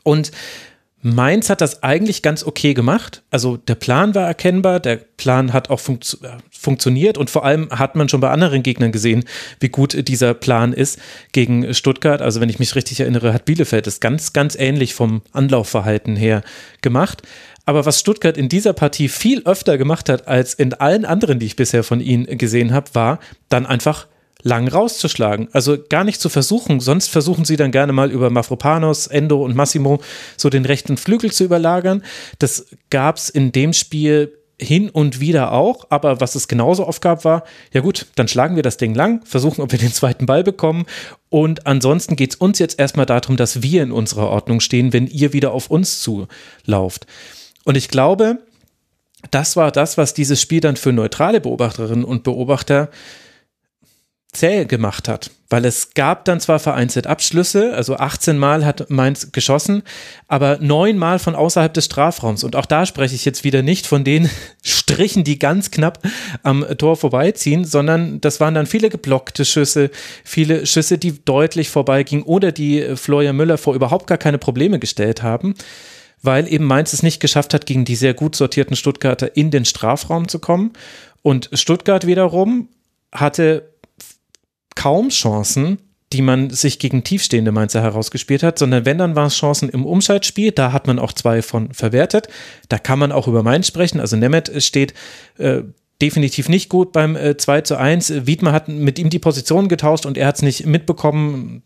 Und 0.03 0.32
Mainz 1.05 1.51
hat 1.51 1.61
das 1.61 1.82
eigentlich 1.82 2.22
ganz 2.22 2.45
okay 2.45 2.74
gemacht. 2.74 3.24
Also 3.32 3.57
der 3.57 3.74
Plan 3.74 4.14
war 4.14 4.28
erkennbar, 4.28 4.78
der 4.78 4.97
Plan 4.97 5.53
hat 5.53 5.68
auch 5.68 5.80
funktio 5.80 6.20
äh, 6.22 6.36
funktioniert 6.51 7.18
und 7.18 7.28
vor 7.28 7.45
allem 7.45 7.70
hat 7.70 7.97
man 7.97 8.09
schon 8.09 8.20
bei 8.20 8.30
anderen 8.30 8.62
Gegnern 8.62 8.93
gesehen, 8.93 9.24
wie 9.59 9.68
gut 9.68 10.07
dieser 10.07 10.32
Plan 10.32 10.72
ist 10.72 11.01
gegen 11.32 11.74
Stuttgart. 11.74 12.22
Also 12.22 12.40
wenn 12.40 12.49
ich 12.49 12.61
mich 12.61 12.76
richtig 12.76 13.01
erinnere, 13.01 13.34
hat 13.34 13.47
Bielefeld 13.47 13.88
es 13.88 13.99
ganz, 13.99 14.32
ganz 14.32 14.55
ähnlich 14.55 14.95
vom 14.95 15.22
Anlaufverhalten 15.32 16.14
her 16.14 16.43
gemacht. 16.82 17.22
Aber 17.65 17.87
was 17.87 18.01
Stuttgart 18.01 18.37
in 18.37 18.49
dieser 18.49 18.73
Partie 18.73 19.09
viel 19.09 19.43
öfter 19.45 19.79
gemacht 19.79 20.09
hat 20.09 20.27
als 20.27 20.55
in 20.55 20.75
allen 20.75 21.05
anderen, 21.05 21.39
die 21.39 21.47
ich 21.47 21.57
bisher 21.57 21.85
von 21.85 22.01
ihnen 22.01 22.39
gesehen 22.39 22.73
habe, 22.73 22.95
war 22.95 23.21
dann 23.49 23.67
einfach 23.67 24.07
lang 24.43 24.69
rauszuschlagen. 24.69 25.49
Also 25.53 25.79
gar 25.89 26.05
nicht 26.05 26.21
zu 26.21 26.29
versuchen. 26.29 26.81
Sonst 26.81 27.09
versuchen 27.09 27.45
sie 27.45 27.57
dann 27.57 27.71
gerne 27.71 27.93
mal 27.93 28.11
über 28.11 28.31
Mafropanos, 28.31 29.07
Endo 29.07 29.43
und 29.45 29.55
Massimo 29.55 30.01
so 30.37 30.51
den 30.51 30.65
rechten 30.65 30.97
Flügel 30.97 31.31
zu 31.33 31.45
überlagern. 31.45 32.03
Das 32.39 32.67
gab 32.91 33.17
es 33.17 33.29
in 33.29 33.53
dem 33.53 33.73
Spiel 33.73 34.33
hin 34.59 34.91
und 34.91 35.21
wieder 35.21 35.53
auch, 35.53 35.87
aber 35.91 36.21
was 36.21 36.35
es 36.35 36.47
genauso 36.47 36.87
oft 36.87 37.03
gab, 37.03 37.25
war, 37.25 37.43
ja 37.73 37.81
gut, 37.81 38.07
dann 38.15 38.29
schlagen 38.29 38.55
wir 38.55 38.63
das 38.63 38.77
Ding 38.77 38.95
lang, 38.95 39.25
versuchen, 39.25 39.61
ob 39.61 39.73
wir 39.73 39.79
den 39.79 39.93
zweiten 39.93 40.27
Ball 40.27 40.45
bekommen 40.45 40.87
und 41.31 41.67
ansonsten 41.67 42.15
geht 42.15 42.35
es 42.35 42.37
uns 42.37 42.61
jetzt 42.61 42.79
erstmal 42.79 43.07
darum, 43.07 43.37
dass 43.37 43.63
wir 43.63 43.83
in 43.83 43.91
unserer 43.91 44.29
Ordnung 44.29 44.61
stehen, 44.61 44.93
wenn 44.93 45.09
ihr 45.09 45.33
wieder 45.33 45.53
auf 45.53 45.69
uns 45.69 46.01
zulauft. 46.01 47.07
Und 47.65 47.77
ich 47.77 47.89
glaube, 47.89 48.39
das 49.31 49.57
war 49.57 49.71
das, 49.71 49.99
was 49.99 50.15
dieses 50.15 50.41
Spiel 50.41 50.61
dann 50.61 50.77
für 50.77 50.93
neutrale 50.93 51.41
Beobachterinnen 51.41 52.05
und 52.05 52.25
Beobachter 52.25 52.91
zäh 54.33 54.65
gemacht 54.65 55.09
hat, 55.09 55.31
weil 55.51 55.67
es 55.67 55.93
gab 55.93 56.25
dann 56.25 56.41
zwar 56.41 56.59
vereinzelt 56.59 57.07
Abschlüsse, 57.07 57.75
also 57.75 57.97
18 57.97 58.39
Mal 58.39 58.65
hat 58.65 58.89
Mainz 58.89 59.31
geschossen, 59.31 59.83
aber 60.27 60.57
neun 60.59 60.97
Mal 60.97 61.19
von 61.19 61.35
außerhalb 61.35 61.73
des 61.75 61.85
Strafraums. 61.85 62.43
Und 62.43 62.57
auch 62.57 62.65
da 62.65 62.87
spreche 62.87 63.15
ich 63.15 63.27
jetzt 63.27 63.45
wieder 63.45 63.61
nicht 63.61 63.87
von 63.87 64.05
den 64.05 64.31
Strichen, 64.65 65.23
die 65.23 65.39
ganz 65.39 65.71
knapp 65.71 65.99
am 66.43 66.65
Tor 66.79 66.97
vorbeiziehen, 66.97 67.67
sondern 67.67 68.23
das 68.23 68.41
waren 68.41 68.55
dann 68.55 68.65
viele 68.65 68.89
geblockte 68.89 69.45
Schüsse, 69.45 69.91
viele 70.25 70.65
Schüsse, 70.65 70.97
die 70.97 71.23
deutlich 71.23 71.69
vorbeigingen 71.69 72.25
oder 72.25 72.53
die 72.53 72.97
Florian 72.97 73.37
Müller 73.37 73.59
vor 73.59 73.75
überhaupt 73.75 74.07
gar 74.07 74.19
keine 74.19 74.39
Probleme 74.39 74.79
gestellt 74.79 75.23
haben 75.23 75.55
weil 76.23 76.51
eben 76.51 76.64
Mainz 76.64 76.93
es 76.93 77.03
nicht 77.03 77.20
geschafft 77.20 77.53
hat, 77.53 77.66
gegen 77.66 77.85
die 77.85 77.97
sehr 77.97 78.14
gut 78.14 78.37
sortierten 78.37 78.77
Stuttgarter 78.77 79.37
in 79.37 79.51
den 79.51 79.64
Strafraum 79.64 80.29
zu 80.29 80.39
kommen. 80.39 80.73
Und 81.23 81.51
Stuttgart 81.53 82.07
wiederum 82.07 82.68
hatte 83.12 83.68
kaum 84.75 85.11
Chancen, 85.11 85.79
die 86.12 86.23
man 86.23 86.51
sich 86.51 86.79
gegen 86.79 87.05
tiefstehende 87.05 87.53
Mainzer 87.53 87.83
herausgespielt 87.83 88.43
hat, 88.43 88.59
sondern 88.59 88.85
wenn, 88.85 88.99
dann 88.99 89.16
waren 89.16 89.29
es 89.29 89.37
Chancen 89.37 89.68
im 89.68 89.87
Umschaltspiel. 89.87 90.53
Da 90.53 90.73
hat 90.73 90.87
man 90.87 90.99
auch 90.99 91.12
zwei 91.12 91.43
von 91.43 91.73
verwertet. 91.73 92.29
Da 92.68 92.79
kann 92.79 92.99
man 92.99 93.12
auch 93.12 93.29
über 93.29 93.43
Mainz 93.43 93.66
sprechen. 93.66 93.99
Also 93.99 94.16
Nemeth 94.16 94.62
steht 94.62 94.95
äh, 95.39 95.62
definitiv 96.03 96.49
nicht 96.49 96.68
gut 96.68 96.93
beim 96.93 97.16
äh, 97.16 97.37
2 97.37 97.62
zu 97.62 97.77
1. 97.79 98.27
Wiedmer 98.27 98.53
hat 98.53 98.68
mit 98.68 98.99
ihm 98.99 99.09
die 99.09 99.18
Position 99.18 99.68
getauscht 99.68 100.05
und 100.05 100.18
er 100.18 100.27
hat 100.27 100.37
es 100.37 100.43
nicht 100.43 100.66
mitbekommen 100.66 101.62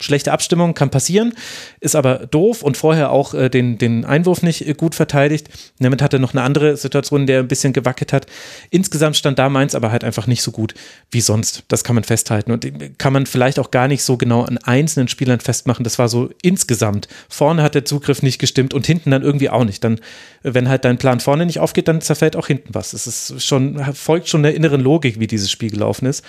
schlechte 0.00 0.32
Abstimmung 0.32 0.74
kann 0.74 0.90
passieren, 0.90 1.34
ist 1.80 1.94
aber 1.94 2.26
doof 2.26 2.62
und 2.62 2.76
vorher 2.76 3.10
auch 3.10 3.34
äh, 3.34 3.48
den, 3.48 3.78
den 3.78 4.04
Einwurf 4.04 4.42
nicht 4.42 4.66
äh, 4.66 4.74
gut 4.74 4.94
verteidigt. 4.94 5.48
Damit 5.78 6.02
hatte 6.02 6.18
noch 6.18 6.34
eine 6.34 6.42
andere 6.42 6.76
Situation, 6.76 7.26
der 7.26 7.40
ein 7.40 7.48
bisschen 7.48 7.72
gewackelt 7.72 8.12
hat. 8.12 8.26
Insgesamt 8.70 9.16
stand 9.16 9.38
da 9.38 9.48
Mainz 9.48 9.74
aber 9.74 9.92
halt 9.92 10.04
einfach 10.04 10.26
nicht 10.26 10.42
so 10.42 10.50
gut 10.50 10.74
wie 11.10 11.20
sonst. 11.20 11.64
Das 11.68 11.84
kann 11.84 11.94
man 11.94 12.04
festhalten 12.04 12.52
und 12.52 12.64
äh, 12.64 12.90
kann 12.98 13.12
man 13.12 13.26
vielleicht 13.26 13.58
auch 13.58 13.70
gar 13.70 13.88
nicht 13.88 14.02
so 14.02 14.16
genau 14.16 14.42
an 14.42 14.58
einzelnen 14.58 15.08
Spielern 15.08 15.40
festmachen. 15.40 15.84
Das 15.84 15.98
war 15.98 16.08
so 16.08 16.30
insgesamt. 16.42 17.08
Vorne 17.28 17.62
hat 17.62 17.74
der 17.74 17.84
Zugriff 17.84 18.22
nicht 18.22 18.38
gestimmt 18.38 18.74
und 18.74 18.86
hinten 18.86 19.10
dann 19.10 19.22
irgendwie 19.22 19.50
auch 19.50 19.64
nicht. 19.64 19.84
Dann, 19.84 19.96
äh, 20.42 20.54
wenn 20.54 20.68
halt 20.68 20.84
dein 20.84 20.98
Plan 20.98 21.20
vorne 21.20 21.46
nicht 21.46 21.60
aufgeht, 21.60 21.88
dann 21.88 22.00
zerfällt 22.00 22.36
auch 22.36 22.46
hinten 22.46 22.74
was. 22.74 22.92
Es 22.92 23.06
ist 23.06 23.44
schon, 23.44 23.78
folgt 23.94 24.28
schon 24.28 24.42
der 24.42 24.54
inneren 24.54 24.80
Logik, 24.80 25.20
wie 25.20 25.26
dieses 25.26 25.50
Spiel 25.50 25.70
gelaufen 25.70 26.06
ist. 26.06 26.24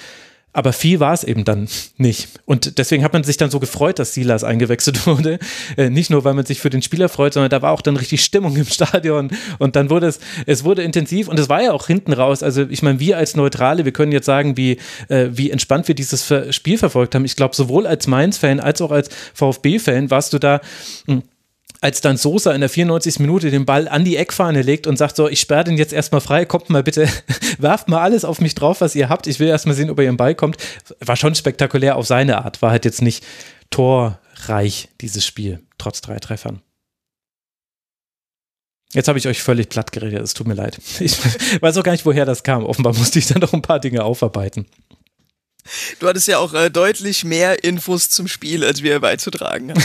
Aber 0.54 0.74
viel 0.74 1.00
war 1.00 1.14
es 1.14 1.24
eben 1.24 1.46
dann 1.46 1.68
nicht. 1.98 2.28
Und 2.46 2.78
deswegen 2.78 3.04
hat 3.04 3.14
man 3.14 3.24
sich 3.24 3.38
dann 3.38 3.50
so 3.50 3.60
gefreut, 3.60 4.00
dass 4.00 4.14
Silas 4.14 4.44
eingewechselt 4.44 5.06
wurde. 5.08 5.40
Äh, 5.78 5.90
nicht 5.90 6.10
nur, 6.10 6.26
weil 6.26 6.34
man 6.34 6.46
sich 6.46 6.60
für 6.60 6.70
den 6.70 6.82
Spieler 6.82 7.08
freut, 7.08 7.34
sondern 7.34 7.50
da 7.50 7.62
war 7.62 7.72
auch 7.72 7.82
dann 7.82 7.96
richtig 7.96 8.24
Stimmung 8.24 8.56
im 8.58 8.66
Stadion. 8.68 9.32
Und 9.60 9.76
dann 9.76 9.90
wurde 9.90 10.08
es, 10.08 10.20
es 10.46 10.64
wurde 10.64 10.84
intensiv 10.84 11.30
und 11.30 11.40
es 11.40 11.48
war 11.48 11.62
ja 11.62 11.72
auch 11.72 11.88
hinten 11.88 12.12
raus. 12.14 12.44
Also 12.44 12.64
ich 12.70 12.84
meine, 12.84 13.00
wir 13.00 13.18
als 13.18 13.36
Neutrale, 13.36 13.86
wir 13.86 13.94
können 13.94 14.12
jetzt 14.12 14.26
sagen, 14.26 14.58
wie, 14.58 14.78
äh, 15.08 15.30
wie 15.32 15.52
entspannt 15.52 15.88
wir 15.88 15.96
dieses 15.96 16.32
Spiel 16.50 16.78
verfolgt 16.78 17.16
haben. 17.16 17.26
Ich 17.26 17.36
glaube, 17.36 17.56
sowohl 17.56 17.88
als 17.88 18.08
Mainz-Fan 18.08 18.60
als 18.60 18.82
auch 18.82 18.92
als 18.92 19.10
VfB-Fan 19.34 20.12
warst 20.12 20.34
du 20.34 20.40
da 20.40 20.60
mh, 21.08 21.16
hm, 21.16 21.24
als 21.82 22.00
dann 22.00 22.16
Sosa 22.16 22.54
in 22.54 22.62
der 22.62 22.70
94. 22.70 23.20
Minute 23.20 23.50
den 23.50 23.66
Ball 23.66 23.88
an 23.88 24.06
die 24.06 24.16
Eckfahne 24.16 24.62
legt 24.62 24.86
und 24.86 24.98
sagt 24.98 25.16
so, 25.16 25.28
ich 25.28 25.42
sperre 25.42 25.64
den 25.64 25.78
jetzt 25.78 25.94
erstmal 25.94 26.22
frei, 26.22 26.46
kommt 26.46 26.70
mal 26.70 26.84
bitte, 26.84 27.10
werft 27.58 27.90
mal 27.90 28.02
alles 28.02 28.24
auf 28.24 28.40
mich 28.40 28.54
drauf, 28.54 28.82
was 28.82 28.96
ihr 28.96 29.10
habt, 29.10 29.26
ich 29.26 29.40
will 29.40 29.48
erstmal 29.48 29.76
sehen, 29.76 29.90
ob 29.90 30.00
ihr 30.00 30.08
im 30.08 30.18
Ball 30.18 30.36
kommt, 30.36 30.58
war 31.00 31.16
schon 31.16 31.34
spektakulär 31.34 31.98
auf 31.98 32.06
seine 32.06 32.38
Art, 32.46 32.62
war 32.62 32.70
halt 32.70 32.86
jetzt 32.86 33.02
nicht 33.02 33.26
torreich, 33.72 34.90
dieses 35.02 35.26
Spiel, 35.26 35.60
trotz 35.80 36.02
drei 36.02 36.20
Treffern. 36.20 36.62
Jetzt 38.94 39.08
habe 39.08 39.18
ich 39.18 39.28
euch 39.28 39.42
völlig 39.42 39.70
platt 39.70 39.92
geredet, 39.92 40.22
es 40.22 40.34
tut 40.34 40.48
mir 40.48 40.54
leid. 40.54 40.80
Ich 41.00 41.18
weiß 41.62 41.78
auch 41.78 41.84
gar 41.84 41.94
nicht, 41.94 42.06
woher 42.06 42.26
das 42.26 42.44
kam. 42.44 42.66
Offenbar 42.66 42.94
musste 42.94 43.20
ich 43.20 43.28
dann 43.28 43.42
noch 43.42 43.54
ein 43.54 43.62
paar 43.62 43.80
Dinge 43.80 44.04
aufarbeiten. 44.04 44.68
Du 46.00 46.08
hattest 46.08 46.28
ja 46.28 46.40
auch 46.40 46.54
äh, 46.54 46.70
deutlich 46.70 47.24
mehr 47.24 47.64
Infos 47.64 48.10
zum 48.10 48.28
Spiel, 48.28 48.64
als 48.64 48.84
wir 48.84 49.00
beizutragen 49.00 49.74
haben. 49.74 49.84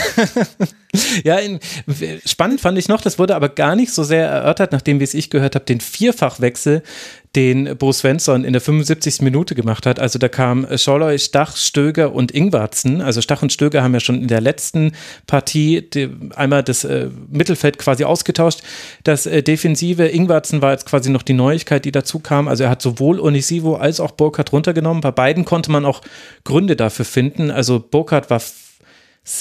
ja, 1.23 1.37
in, 1.37 1.59
spannend 2.25 2.61
fand 2.61 2.77
ich 2.77 2.87
noch, 2.87 3.01
das 3.01 3.19
wurde 3.19 3.35
aber 3.35 3.49
gar 3.49 3.75
nicht 3.75 3.93
so 3.93 4.03
sehr 4.03 4.27
erörtert, 4.27 4.71
nachdem, 4.71 4.99
wie 4.99 5.03
es 5.03 5.13
ich 5.13 5.29
gehört 5.29 5.55
habe, 5.55 5.65
den 5.65 5.81
Vierfachwechsel 5.81 6.83
den 7.37 7.77
Bo 7.77 7.93
Svensson 7.93 8.43
in 8.43 8.51
der 8.53 8.61
75. 8.63 9.21
Minute 9.21 9.53
gemacht 9.53 9.85
hat. 9.85 9.99
Also 9.99 10.17
da 10.17 10.27
kam 10.27 10.65
Scholloy, 10.75 11.19
Stach, 11.19 11.55
Stöger 11.55 12.11
und 12.11 12.31
Ingwarzen. 12.31 12.99
Also 12.99 13.21
Stach 13.21 13.43
und 13.43 13.53
Stöger 13.53 13.83
haben 13.83 13.93
ja 13.93 13.99
schon 13.99 14.23
in 14.23 14.27
der 14.27 14.41
letzten 14.41 14.93
Partie 15.27 15.87
die, 15.87 16.09
einmal 16.35 16.63
das 16.63 16.83
äh, 16.83 17.09
Mittelfeld 17.29 17.77
quasi 17.77 18.05
ausgetauscht. 18.05 18.63
Das 19.03 19.27
äh, 19.27 19.43
Defensive 19.43 20.07
Ingwarzen 20.07 20.63
war 20.63 20.71
jetzt 20.71 20.87
quasi 20.87 21.11
noch 21.11 21.21
die 21.21 21.33
Neuigkeit, 21.33 21.85
die 21.85 21.91
dazu 21.91 22.17
kam. 22.17 22.47
Also 22.47 22.63
er 22.63 22.71
hat 22.71 22.81
sowohl 22.81 23.19
Onisivo 23.19 23.75
als 23.75 23.99
auch 23.99 24.13
Burkhardt 24.13 24.51
runtergenommen. 24.51 25.01
Bei 25.01 25.11
beiden 25.11 25.45
konnte 25.45 25.71
man 25.71 25.85
auch 25.85 26.01
Gründe 26.43 26.75
dafür 26.75 27.05
finden. 27.05 27.51
Also 27.51 27.79
Burkhardt 27.79 28.31
war 28.31 28.41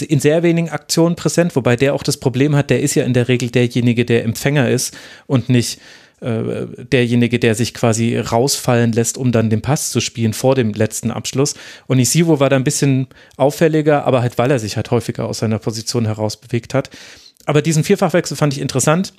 in 0.07 0.21
sehr 0.21 0.43
wenigen 0.43 0.69
Aktionen 0.69 1.17
präsent, 1.17 1.57
wobei 1.57 1.77
der 1.77 1.95
auch 1.95 2.03
das 2.03 2.19
Problem 2.19 2.55
hat, 2.57 2.69
der 2.69 2.81
ist 2.81 2.95
ja 2.95 3.05
in 3.05 3.15
der 3.15 3.29
Regel 3.29 3.51
derjenige, 3.51 4.05
der 4.05 4.25
Empfänger 4.25 4.69
ist 4.69 4.95
und 5.27 5.49
nicht 5.49 5.81
äh, 6.21 6.67
derjenige, 6.91 7.39
der 7.39 7.55
sich 7.55 7.75
quasi 7.75 8.17
rausfallen 8.19 8.93
lässt, 8.93 9.19
um 9.19 9.33
dann 9.33 9.51
den 9.51 9.63
Pass 9.63 9.91
zu 9.91 10.01
spielen 10.01 10.33
vor 10.33 10.55
dem 10.55 10.73
letzten 10.73 11.11
Abschluss. 11.11 11.55
Und 11.87 11.99
Isivo 11.99 12.41
war 12.41 12.49
da 12.49 12.57
ein 12.57 12.65
bisschen 12.65 13.09
auffälliger, 13.37 14.05
aber 14.05 14.23
halt, 14.23 14.39
weil 14.39 14.51
er 14.51 14.59
sich 14.59 14.77
halt 14.77 14.91
häufiger 14.91 15.29
aus 15.29 15.39
seiner 15.39 15.59
Position 15.59 16.07
heraus 16.07 16.39
bewegt 16.39 16.73
hat. 16.73 16.91
Aber 17.45 17.63
diesen 17.63 17.85
Vierfachwechsel 17.85 18.37
fand 18.37 18.55
ich 18.55 18.61
interessant. 18.61 19.13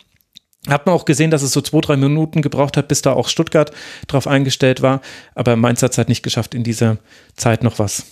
Hat 0.67 0.85
man 0.85 0.95
auch 0.95 1.05
gesehen, 1.05 1.31
dass 1.31 1.43
es 1.43 1.51
so 1.51 1.61
zwei, 1.61 1.81
drei 1.81 1.97
Minuten 1.97 2.41
gebraucht 2.41 2.77
hat, 2.77 2.87
bis 2.87 3.01
da 3.01 3.13
auch 3.13 3.29
Stuttgart 3.29 3.71
drauf 4.07 4.27
eingestellt 4.27 4.81
war. 4.81 5.01
Aber 5.35 5.55
Mainz 5.55 5.81
hat 5.83 5.91
es 5.91 5.97
halt 5.97 6.09
nicht 6.09 6.23
geschafft, 6.23 6.55
in 6.55 6.63
dieser 6.63 6.97
Zeit 7.35 7.63
noch 7.63 7.79
was 7.79 8.05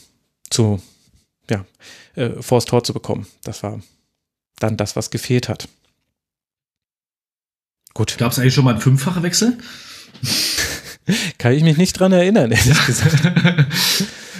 zu, 0.49 0.79
ja, 1.49 1.65
äh, 2.15 2.29
vors 2.39 2.65
Tor 2.65 2.83
zu 2.83 2.93
bekommen. 2.93 3.25
Das 3.43 3.63
war 3.63 3.81
dann 4.59 4.77
das, 4.77 4.95
was 4.95 5.09
gefehlt 5.09 5.49
hat. 5.49 5.67
Gut. 7.95 8.17
Gab 8.17 8.33
es 8.33 8.39
eigentlich 8.39 8.53
schon 8.53 8.65
mal 8.65 8.71
einen 8.71 8.81
fünffachen 8.81 9.23
Wechsel? 9.23 9.57
Kann 11.37 11.53
ich 11.53 11.63
mich 11.63 11.77
nicht 11.77 11.97
dran 11.97 12.11
erinnern, 12.11 12.51
ehrlich 12.51 12.85
gesagt. 12.85 13.23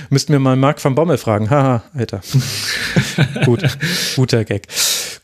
Müssten 0.10 0.34
wir 0.34 0.40
mal 0.40 0.58
Marc 0.58 0.84
van 0.84 0.94
Bommel 0.94 1.18
fragen. 1.18 1.50
Haha, 1.50 1.84
Alter. 1.94 2.22
Gut, 3.46 3.64
guter 4.16 4.44
Gag. 4.44 4.68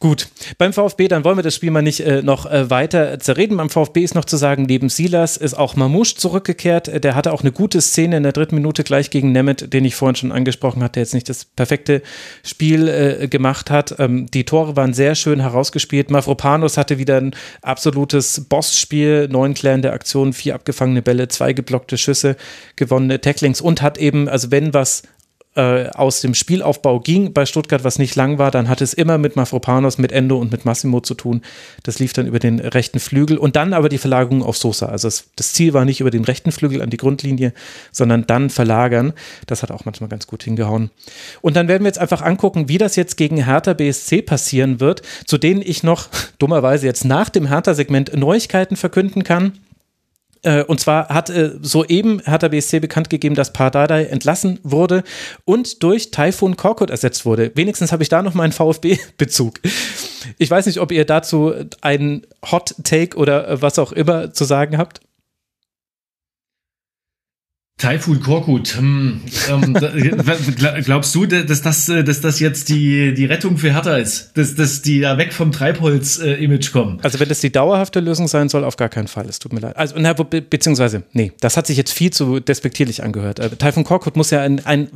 Gut, 0.01 0.29
beim 0.57 0.73
VfB, 0.73 1.09
dann 1.09 1.23
wollen 1.23 1.37
wir 1.37 1.43
das 1.43 1.53
Spiel 1.53 1.69
mal 1.69 1.83
nicht 1.83 1.99
äh, 1.99 2.23
noch 2.23 2.47
äh, 2.47 2.71
weiter 2.71 3.19
zerreden. 3.19 3.57
Beim 3.57 3.69
VfB 3.69 4.03
ist 4.03 4.15
noch 4.15 4.25
zu 4.25 4.35
sagen, 4.35 4.63
neben 4.63 4.89
Silas 4.89 5.37
ist 5.37 5.53
auch 5.53 5.75
Mamouche 5.75 6.15
zurückgekehrt. 6.15 6.87
Äh, 6.87 6.99
der 6.99 7.13
hatte 7.13 7.31
auch 7.31 7.41
eine 7.41 7.51
gute 7.51 7.79
Szene 7.81 8.17
in 8.17 8.23
der 8.23 8.31
dritten 8.31 8.55
Minute 8.55 8.83
gleich 8.83 9.11
gegen 9.11 9.31
Nemeth, 9.31 9.71
den 9.71 9.85
ich 9.85 9.93
vorhin 9.93 10.15
schon 10.15 10.31
angesprochen 10.31 10.81
hatte, 10.81 10.93
der 10.93 11.03
jetzt 11.03 11.13
nicht 11.13 11.29
das 11.29 11.45
perfekte 11.45 12.01
Spiel 12.43 12.87
äh, 12.87 13.27
gemacht 13.27 13.69
hat. 13.69 13.93
Ähm, 13.99 14.25
die 14.25 14.43
Tore 14.43 14.75
waren 14.75 14.95
sehr 14.95 15.13
schön 15.13 15.39
herausgespielt. 15.39 16.09
Mavropanos 16.09 16.77
hatte 16.77 16.97
wieder 16.97 17.17
ein 17.17 17.35
absolutes 17.61 18.45
Bossspiel, 18.49 19.27
neun 19.27 19.53
klärende 19.53 19.93
Aktionen, 19.93 20.33
vier 20.33 20.55
abgefangene 20.55 21.03
Bälle, 21.03 21.27
zwei 21.27 21.53
geblockte 21.53 21.99
Schüsse, 21.99 22.37
gewonnene 22.75 23.21
Tacklings 23.21 23.61
und 23.61 23.83
hat 23.83 23.99
eben, 23.99 24.27
also 24.27 24.49
wenn 24.49 24.73
was 24.73 25.03
äh, 25.55 25.89
aus 25.89 26.21
dem 26.21 26.33
Spielaufbau 26.33 27.01
ging 27.01 27.33
bei 27.33 27.45
Stuttgart, 27.45 27.83
was 27.83 27.99
nicht 27.99 28.15
lang 28.15 28.37
war, 28.37 28.51
dann 28.51 28.69
hat 28.69 28.81
es 28.81 28.93
immer 28.93 29.17
mit 29.17 29.35
Mafropanos, 29.35 29.97
mit 29.97 30.11
Endo 30.11 30.37
und 30.37 30.51
mit 30.51 30.63
Massimo 30.63 31.01
zu 31.01 31.13
tun. 31.13 31.41
Das 31.83 31.99
lief 31.99 32.13
dann 32.13 32.25
über 32.25 32.39
den 32.39 32.59
rechten 32.59 32.99
Flügel 32.99 33.37
und 33.37 33.57
dann 33.57 33.73
aber 33.73 33.89
die 33.89 33.97
Verlagerung 33.97 34.43
auf 34.43 34.57
Sosa. 34.57 34.85
Also 34.85 35.09
es, 35.09 35.25
das 35.35 35.53
Ziel 35.53 35.73
war 35.73 35.83
nicht 35.83 35.99
über 35.99 36.11
den 36.11 36.23
rechten 36.23 36.51
Flügel 36.51 36.81
an 36.81 36.89
die 36.89 36.97
Grundlinie, 36.97 37.53
sondern 37.91 38.25
dann 38.27 38.49
verlagern. 38.49 39.13
Das 39.45 39.61
hat 39.61 39.71
auch 39.71 39.83
manchmal 39.83 40.09
ganz 40.09 40.25
gut 40.25 40.43
hingehauen. 40.43 40.89
Und 41.41 41.55
dann 41.57 41.67
werden 41.67 41.83
wir 41.83 41.89
jetzt 41.89 41.99
einfach 41.99 42.21
angucken, 42.21 42.69
wie 42.69 42.77
das 42.77 42.95
jetzt 42.95 43.17
gegen 43.17 43.43
Hertha 43.43 43.73
BSC 43.73 44.21
passieren 44.21 44.79
wird, 44.79 45.01
zu 45.25 45.37
denen 45.37 45.61
ich 45.61 45.83
noch 45.83 46.07
dummerweise 46.39 46.85
jetzt 46.85 47.03
nach 47.03 47.29
dem 47.29 47.47
Hertha-Segment 47.47 48.15
Neuigkeiten 48.15 48.77
verkünden 48.77 49.23
kann. 49.23 49.53
Äh, 50.43 50.63
und 50.63 50.79
zwar 50.79 51.09
hat 51.09 51.29
äh, 51.29 51.51
soeben 51.61 52.21
hat 52.25 52.41
der 52.41 52.49
BSC 52.49 52.79
bekannt 52.79 53.09
gegeben, 53.09 53.35
dass 53.35 53.53
Pardadei 53.53 54.05
entlassen 54.05 54.59
wurde 54.63 55.03
und 55.45 55.83
durch 55.83 56.11
Taifun 56.11 56.55
Korkut 56.57 56.89
ersetzt 56.89 57.25
wurde. 57.25 57.51
Wenigstens 57.55 57.91
habe 57.91 58.03
ich 58.03 58.09
da 58.09 58.21
noch 58.21 58.33
meinen 58.33 58.51
VfB-Bezug. 58.51 59.59
Ich 60.37 60.49
weiß 60.49 60.65
nicht, 60.65 60.79
ob 60.79 60.91
ihr 60.91 61.05
dazu 61.05 61.53
einen 61.81 62.25
Hot 62.51 62.75
Take 62.83 63.17
oder 63.17 63.61
was 63.61 63.79
auch 63.79 63.91
immer 63.91 64.33
zu 64.33 64.43
sagen 64.43 64.77
habt. 64.77 65.01
Taifun 67.81 68.19
Korkut, 68.19 68.77
hm, 68.77 69.21
ähm, 69.49 69.73
glaubst 70.85 71.15
du, 71.15 71.25
dass 71.25 71.63
das, 71.63 71.89
äh, 71.89 72.03
dass 72.03 72.21
das 72.21 72.39
jetzt 72.39 72.69
die, 72.69 73.15
die 73.15 73.25
Rettung 73.25 73.57
für 73.57 73.73
Hertha 73.73 73.97
ist? 73.97 74.37
Dass, 74.37 74.53
dass 74.53 74.83
die 74.83 74.99
da 74.99 75.17
weg 75.17 75.33
vom 75.33 75.51
Treibholz-Image 75.51 76.67
äh, 76.67 76.71
kommen? 76.71 76.99
Also 77.01 77.19
wenn 77.19 77.27
das 77.27 77.39
die 77.39 77.51
dauerhafte 77.51 77.99
Lösung 77.99 78.27
sein 78.27 78.49
soll, 78.49 78.65
auf 78.65 78.77
gar 78.77 78.89
keinen 78.89 79.07
Fall. 79.07 79.25
Es 79.27 79.39
tut 79.39 79.51
mir 79.51 79.61
leid. 79.61 79.77
Also, 79.77 79.95
na, 79.97 80.13
be 80.13 80.41
beziehungsweise, 80.43 81.01
nee, 81.13 81.31
das 81.39 81.57
hat 81.57 81.65
sich 81.65 81.75
jetzt 81.75 81.91
viel 81.91 82.11
zu 82.11 82.39
despektierlich 82.39 83.01
angehört. 83.03 83.39
Äh, 83.39 83.49
Taifun 83.49 83.83
Korkut 83.83 84.15
muss 84.15 84.29
ja 84.29 84.41
ein, 84.41 84.63
ein 84.63 84.89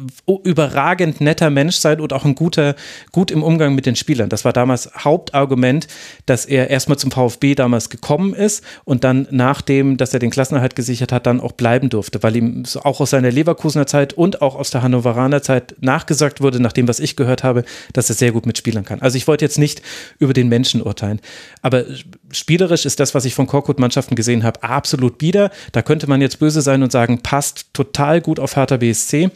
überragend 0.43 1.21
netter 1.21 1.49
Mensch 1.49 1.77
sein 1.77 1.99
und 1.99 2.13
auch 2.13 2.23
ein 2.23 2.35
guter, 2.35 2.75
gut 3.11 3.31
im 3.31 3.41
Umgang 3.41 3.73
mit 3.73 3.87
den 3.87 3.95
Spielern. 3.95 4.29
Das 4.29 4.45
war 4.45 4.53
damals 4.53 4.91
Hauptargument, 4.95 5.87
dass 6.27 6.45
er 6.45 6.69
erstmal 6.69 6.99
zum 6.99 7.09
VfB 7.09 7.55
damals 7.55 7.89
gekommen 7.89 8.35
ist 8.35 8.63
und 8.83 9.03
dann 9.03 9.27
nachdem, 9.31 9.97
dass 9.97 10.13
er 10.13 10.19
den 10.19 10.29
Klassenerhalt 10.29 10.75
gesichert 10.75 11.11
hat, 11.11 11.25
dann 11.25 11.41
auch 11.41 11.53
bleiben 11.53 11.89
durfte, 11.89 12.21
weil 12.21 12.35
ihm 12.35 12.63
auch 12.77 12.99
aus 12.99 13.11
seiner 13.11 13.31
Leverkusener 13.31 13.87
Zeit 13.87 14.13
und 14.13 14.41
auch 14.41 14.55
aus 14.55 14.71
der 14.71 14.81
Hannoveraner 14.81 15.41
Zeit 15.41 15.75
nachgesagt 15.79 16.41
wurde, 16.41 16.59
nach 16.59 16.73
dem, 16.73 16.87
was 16.87 16.99
ich 16.99 17.15
gehört 17.15 17.43
habe, 17.43 17.63
dass 17.93 18.09
er 18.09 18.15
sehr 18.15 18.31
gut 18.31 18.45
mitspielern 18.45 18.85
kann. 18.85 19.01
Also 19.01 19.17
ich 19.17 19.27
wollte 19.27 19.45
jetzt 19.45 19.57
nicht 19.57 19.81
über 20.19 20.33
den 20.33 20.49
Menschen 20.49 20.81
urteilen, 20.81 21.19
aber 21.61 21.85
spielerisch 22.31 22.85
ist 22.85 22.99
das, 22.99 23.15
was 23.15 23.25
ich 23.25 23.35
von 23.35 23.47
Korkut-Mannschaften 23.47 24.15
gesehen 24.15 24.43
habe, 24.43 24.63
absolut 24.63 25.17
bieder. 25.17 25.51
Da 25.71 25.81
könnte 25.81 26.07
man 26.07 26.21
jetzt 26.21 26.39
böse 26.39 26.61
sein 26.61 26.83
und 26.83 26.91
sagen, 26.91 27.21
passt 27.21 27.73
total 27.73 28.21
gut 28.21 28.39
auf 28.39 28.55
Hertha 28.55 28.77
BSC. 28.77 29.31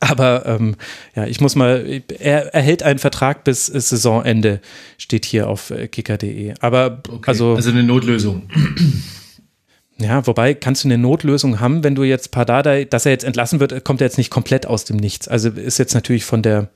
Aber 0.00 0.44
ähm, 0.44 0.76
ja, 1.16 1.26
ich 1.26 1.40
muss 1.40 1.56
mal, 1.56 2.02
er 2.18 2.54
erhält 2.54 2.82
einen 2.82 2.98
Vertrag 2.98 3.44
bis 3.44 3.66
Saisonende, 3.66 4.60
steht 4.98 5.24
hier 5.24 5.48
auf 5.48 5.70
äh, 5.70 5.88
kicker.de. 5.88 6.54
Aber 6.60 7.02
okay, 7.08 7.22
also. 7.26 7.54
Also 7.54 7.70
eine 7.70 7.82
Notlösung. 7.82 8.50
Ja, 10.00 10.26
wobei 10.26 10.54
kannst 10.54 10.84
du 10.84 10.88
eine 10.88 10.98
Notlösung 10.98 11.58
haben, 11.58 11.82
wenn 11.82 11.96
du 11.96 12.04
jetzt 12.04 12.30
Pardada, 12.30 12.84
dass 12.84 13.04
er 13.04 13.12
jetzt 13.12 13.24
entlassen 13.24 13.58
wird, 13.58 13.84
kommt 13.84 14.00
er 14.00 14.06
jetzt 14.06 14.18
nicht 14.18 14.30
komplett 14.30 14.66
aus 14.66 14.84
dem 14.84 14.96
Nichts. 14.96 15.26
Also 15.26 15.50
ist 15.50 15.78
jetzt 15.78 15.94
natürlich 15.94 16.24
von 16.24 16.42
der 16.42 16.68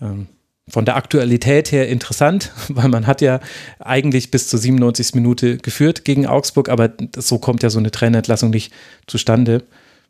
ähm, 0.00 0.26
von 0.68 0.84
der 0.84 0.96
Aktualität 0.96 1.70
her 1.70 1.88
interessant, 1.88 2.50
weil 2.68 2.88
man 2.88 3.06
hat 3.06 3.20
ja 3.20 3.40
eigentlich 3.78 4.30
bis 4.30 4.48
zur 4.48 4.58
97. 4.58 5.14
Minute 5.14 5.58
geführt 5.58 6.04
gegen 6.04 6.26
Augsburg, 6.26 6.68
aber 6.68 6.92
so 7.16 7.38
kommt 7.38 7.62
ja 7.62 7.70
so 7.70 7.78
eine 7.78 7.90
Trainerentlassung 7.90 8.50
nicht 8.50 8.72
zustande. 9.06 9.62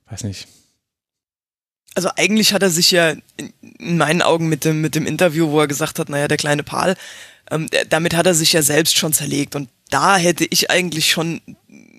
Weiß 0.08 0.24
nicht. 0.24 0.48
Also 1.94 2.10
eigentlich 2.16 2.52
hat 2.52 2.62
er 2.62 2.70
sich 2.70 2.90
ja 2.90 3.14
in 3.78 3.96
meinen 3.96 4.22
Augen 4.22 4.48
mit 4.48 4.64
dem, 4.64 4.80
mit 4.80 4.94
dem 4.94 5.06
Interview, 5.06 5.50
wo 5.50 5.60
er 5.60 5.66
gesagt 5.66 5.98
hat, 5.98 6.08
naja, 6.08 6.28
der 6.28 6.36
kleine 6.36 6.62
Pal, 6.62 6.94
ähm, 7.50 7.68
damit 7.88 8.14
hat 8.14 8.26
er 8.26 8.34
sich 8.34 8.52
ja 8.52 8.62
selbst 8.62 8.96
schon 8.96 9.12
zerlegt. 9.12 9.56
Und 9.56 9.68
da 9.90 10.16
hätte 10.16 10.44
ich 10.44 10.70
eigentlich 10.70 11.10
schon 11.10 11.40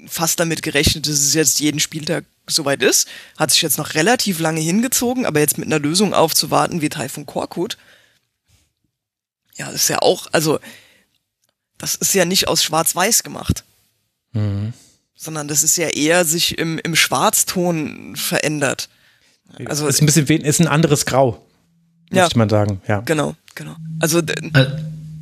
fast 0.07 0.39
damit 0.39 0.61
gerechnet, 0.61 1.07
dass 1.07 1.15
es 1.15 1.33
jetzt 1.33 1.59
jeden 1.59 1.79
Spieltag 1.79 2.25
soweit 2.47 2.81
ist. 2.81 3.07
Hat 3.37 3.51
sich 3.51 3.61
jetzt 3.61 3.77
noch 3.77 3.93
relativ 3.93 4.39
lange 4.39 4.61
hingezogen, 4.61 5.25
aber 5.25 5.39
jetzt 5.39 5.57
mit 5.57 5.67
einer 5.67 5.79
Lösung 5.79 6.13
aufzuwarten 6.13 6.81
wie 6.81 6.89
Taifun 6.89 7.25
Korkut. 7.25 7.77
Ja, 9.55 9.71
das 9.71 9.83
ist 9.83 9.89
ja 9.89 9.99
auch, 9.99 10.27
also, 10.31 10.59
das 11.77 11.95
ist 11.95 12.13
ja 12.13 12.25
nicht 12.25 12.47
aus 12.47 12.63
Schwarz-Weiß 12.63 13.23
gemacht. 13.23 13.63
Mhm. 14.33 14.73
Sondern 15.15 15.47
das 15.47 15.63
ist 15.63 15.77
ja 15.77 15.87
eher 15.87 16.25
sich 16.25 16.57
im, 16.57 16.77
im 16.79 16.95
Schwarzton 16.95 18.15
verändert. 18.15 18.89
Also 19.65 19.87
ist 19.87 20.01
ein 20.01 20.05
bisschen 20.05 20.27
ist 20.27 20.59
ein 20.59 20.67
anderes 20.67 21.05
Grau, 21.05 21.43
ja, 22.11 22.25
muss 22.25 22.35
man 22.35 22.49
sagen. 22.49 22.81
Ja, 22.87 22.99
genau, 22.99 23.35
genau. 23.55 23.75
Also 23.99 24.19
äh, 24.19 24.67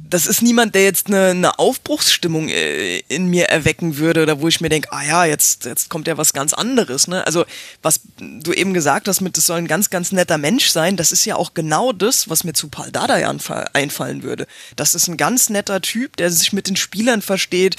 das 0.09 0.27
ist 0.27 0.41
niemand, 0.41 0.75
der 0.75 0.83
jetzt 0.83 1.07
eine, 1.07 1.29
eine 1.29 1.59
Aufbruchsstimmung 1.59 2.49
äh, 2.49 2.99
in 3.07 3.27
mir 3.27 3.45
erwecken 3.45 3.97
würde, 3.97 4.23
oder 4.23 4.41
wo 4.41 4.47
ich 4.47 4.61
mir 4.61 4.69
denke, 4.69 4.91
ah 4.91 5.03
ja, 5.03 5.25
jetzt, 5.25 5.65
jetzt 5.65 5.89
kommt 5.89 6.07
ja 6.07 6.17
was 6.17 6.33
ganz 6.33 6.53
anderes. 6.53 7.07
Ne? 7.07 7.25
Also, 7.25 7.45
was 7.81 8.01
du 8.19 8.53
eben 8.53 8.73
gesagt 8.73 9.07
hast, 9.07 9.21
mit, 9.21 9.37
das 9.37 9.47
soll 9.47 9.57
ein 9.57 9.67
ganz, 9.67 9.89
ganz 9.89 10.11
netter 10.11 10.37
Mensch 10.37 10.69
sein, 10.69 10.95
das 10.97 11.11
ist 11.11 11.25
ja 11.25 11.35
auch 11.35 11.53
genau 11.53 11.91
das, 11.91 12.29
was 12.29 12.43
mir 12.43 12.53
zu 12.53 12.67
Paul 12.69 12.91
Dardai 12.91 13.27
einfallen 13.73 14.23
würde. 14.23 14.47
Das 14.75 14.95
ist 14.95 15.07
ein 15.07 15.17
ganz 15.17 15.49
netter 15.49 15.81
Typ, 15.81 16.17
der 16.17 16.29
sich 16.31 16.53
mit 16.53 16.67
den 16.67 16.75
Spielern 16.75 17.21
versteht, 17.21 17.77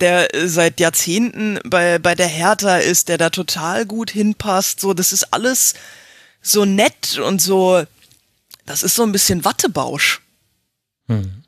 der 0.00 0.34
äh, 0.34 0.48
seit 0.48 0.78
Jahrzehnten 0.78 1.58
bei, 1.64 1.98
bei 1.98 2.14
der 2.14 2.28
Hertha 2.28 2.78
ist, 2.78 3.08
der 3.08 3.18
da 3.18 3.30
total 3.30 3.86
gut 3.86 4.10
hinpasst. 4.10 4.80
So, 4.80 4.92
das 4.92 5.12
ist 5.12 5.32
alles 5.32 5.74
so 6.42 6.64
nett 6.64 7.18
und 7.18 7.40
so, 7.40 7.84
das 8.66 8.82
ist 8.82 8.94
so 8.94 9.04
ein 9.04 9.12
bisschen 9.12 9.44
Wattebausch. 9.44 10.20
Hm. 11.08 11.42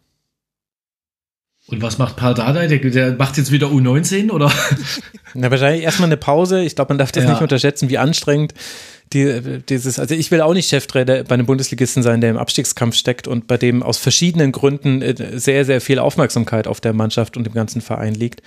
Und 1.67 1.81
was 1.81 1.97
macht 1.99 2.17
Paul 2.17 2.35
Dardai? 2.35 2.67
Der, 2.67 2.79
der, 2.79 3.15
macht 3.15 3.39
jetzt 3.39 3.51
wieder 3.51 3.69
U19 3.69 4.31
oder? 4.31 4.53
Na, 5.35 5.51
wahrscheinlich 5.51 5.83
erstmal 5.83 6.09
eine 6.09 6.19
Pause. 6.19 6.62
Ich 6.62 6.77
glaube, 6.77 6.91
man 6.91 6.99
darf 6.99 7.11
das 7.11 7.25
ja. 7.25 7.31
nicht 7.31 7.41
unterschätzen, 7.41 7.89
wie 7.89 7.99
anstrengend 7.99 8.53
die, 9.12 9.61
dieses, 9.69 9.99
also 9.99 10.15
ich 10.15 10.31
will 10.31 10.41
auch 10.41 10.55
nicht 10.55 10.69
Cheftrainer 10.69 11.25
bei 11.25 11.35
einem 11.35 11.47
Bundesligisten 11.47 12.03
sein, 12.03 12.21
der 12.21 12.31
im 12.31 12.37
Abstiegskampf 12.37 12.97
steckt 12.97 13.29
und 13.29 13.47
bei 13.47 13.57
dem 13.57 13.83
aus 13.83 13.99
verschiedenen 13.99 14.53
Gründen 14.53 15.03
äh, 15.03 15.39
sehr, 15.39 15.65
sehr 15.65 15.81
viel 15.81 15.99
Aufmerksamkeit 15.99 16.67
auf 16.67 16.81
der 16.81 16.93
Mannschaft 16.93 17.37
und 17.37 17.45
dem 17.45 17.55
ganzen 17.55 17.81
Verein 17.81 18.15
liegt. 18.15 18.43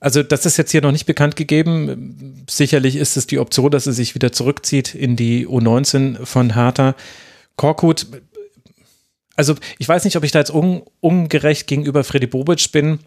Also 0.00 0.22
das 0.22 0.44
ist 0.44 0.58
jetzt 0.58 0.70
hier 0.70 0.82
noch 0.82 0.92
nicht 0.92 1.06
bekannt 1.06 1.34
gegeben. 1.34 2.44
Sicherlich 2.48 2.96
ist 2.96 3.16
es 3.16 3.26
die 3.26 3.38
Option, 3.38 3.70
dass 3.70 3.86
er 3.86 3.94
sich 3.94 4.14
wieder 4.14 4.32
zurückzieht 4.32 4.94
in 4.94 5.16
die 5.16 5.46
U19 5.46 6.26
von 6.26 6.54
Hertha. 6.54 6.94
Korkut 7.56 8.06
also 9.36 9.54
ich 9.78 9.88
weiß 9.88 10.04
nicht, 10.04 10.16
ob 10.16 10.24
ich 10.24 10.32
da 10.32 10.38
jetzt 10.38 10.52
un, 10.52 10.82
ungerecht 11.00 11.66
gegenüber 11.66 12.04
Freddy 12.04 12.26
Bobic 12.26 12.72
bin, 12.72 13.00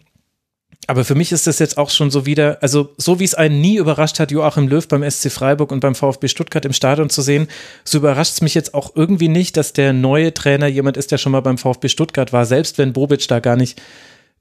aber 0.86 1.04
für 1.04 1.14
mich 1.14 1.32
ist 1.32 1.46
das 1.46 1.58
jetzt 1.58 1.76
auch 1.76 1.90
schon 1.90 2.10
so 2.10 2.24
wieder, 2.24 2.62
also 2.62 2.94
so 2.96 3.20
wie 3.20 3.24
es 3.24 3.34
einen 3.34 3.60
nie 3.60 3.76
überrascht 3.76 4.18
hat, 4.20 4.30
Joachim 4.30 4.68
Löw 4.68 4.86
beim 4.88 5.08
SC 5.08 5.30
Freiburg 5.30 5.70
und 5.70 5.80
beim 5.80 5.94
VfB 5.94 6.28
Stuttgart 6.28 6.64
im 6.64 6.72
Stadion 6.72 7.10
zu 7.10 7.20
sehen, 7.20 7.48
so 7.84 7.98
überrascht 7.98 8.32
es 8.32 8.40
mich 8.40 8.54
jetzt 8.54 8.72
auch 8.72 8.96
irgendwie 8.96 9.28
nicht, 9.28 9.56
dass 9.56 9.74
der 9.74 9.92
neue 9.92 10.32
Trainer 10.32 10.66
jemand 10.66 10.96
ist, 10.96 11.12
der 11.12 11.18
schon 11.18 11.32
mal 11.32 11.42
beim 11.42 11.58
VfB 11.58 11.88
Stuttgart 11.88 12.32
war, 12.32 12.46
selbst 12.46 12.78
wenn 12.78 12.94
Bobic 12.94 13.28
da 13.28 13.40
gar 13.40 13.56
nicht 13.56 13.82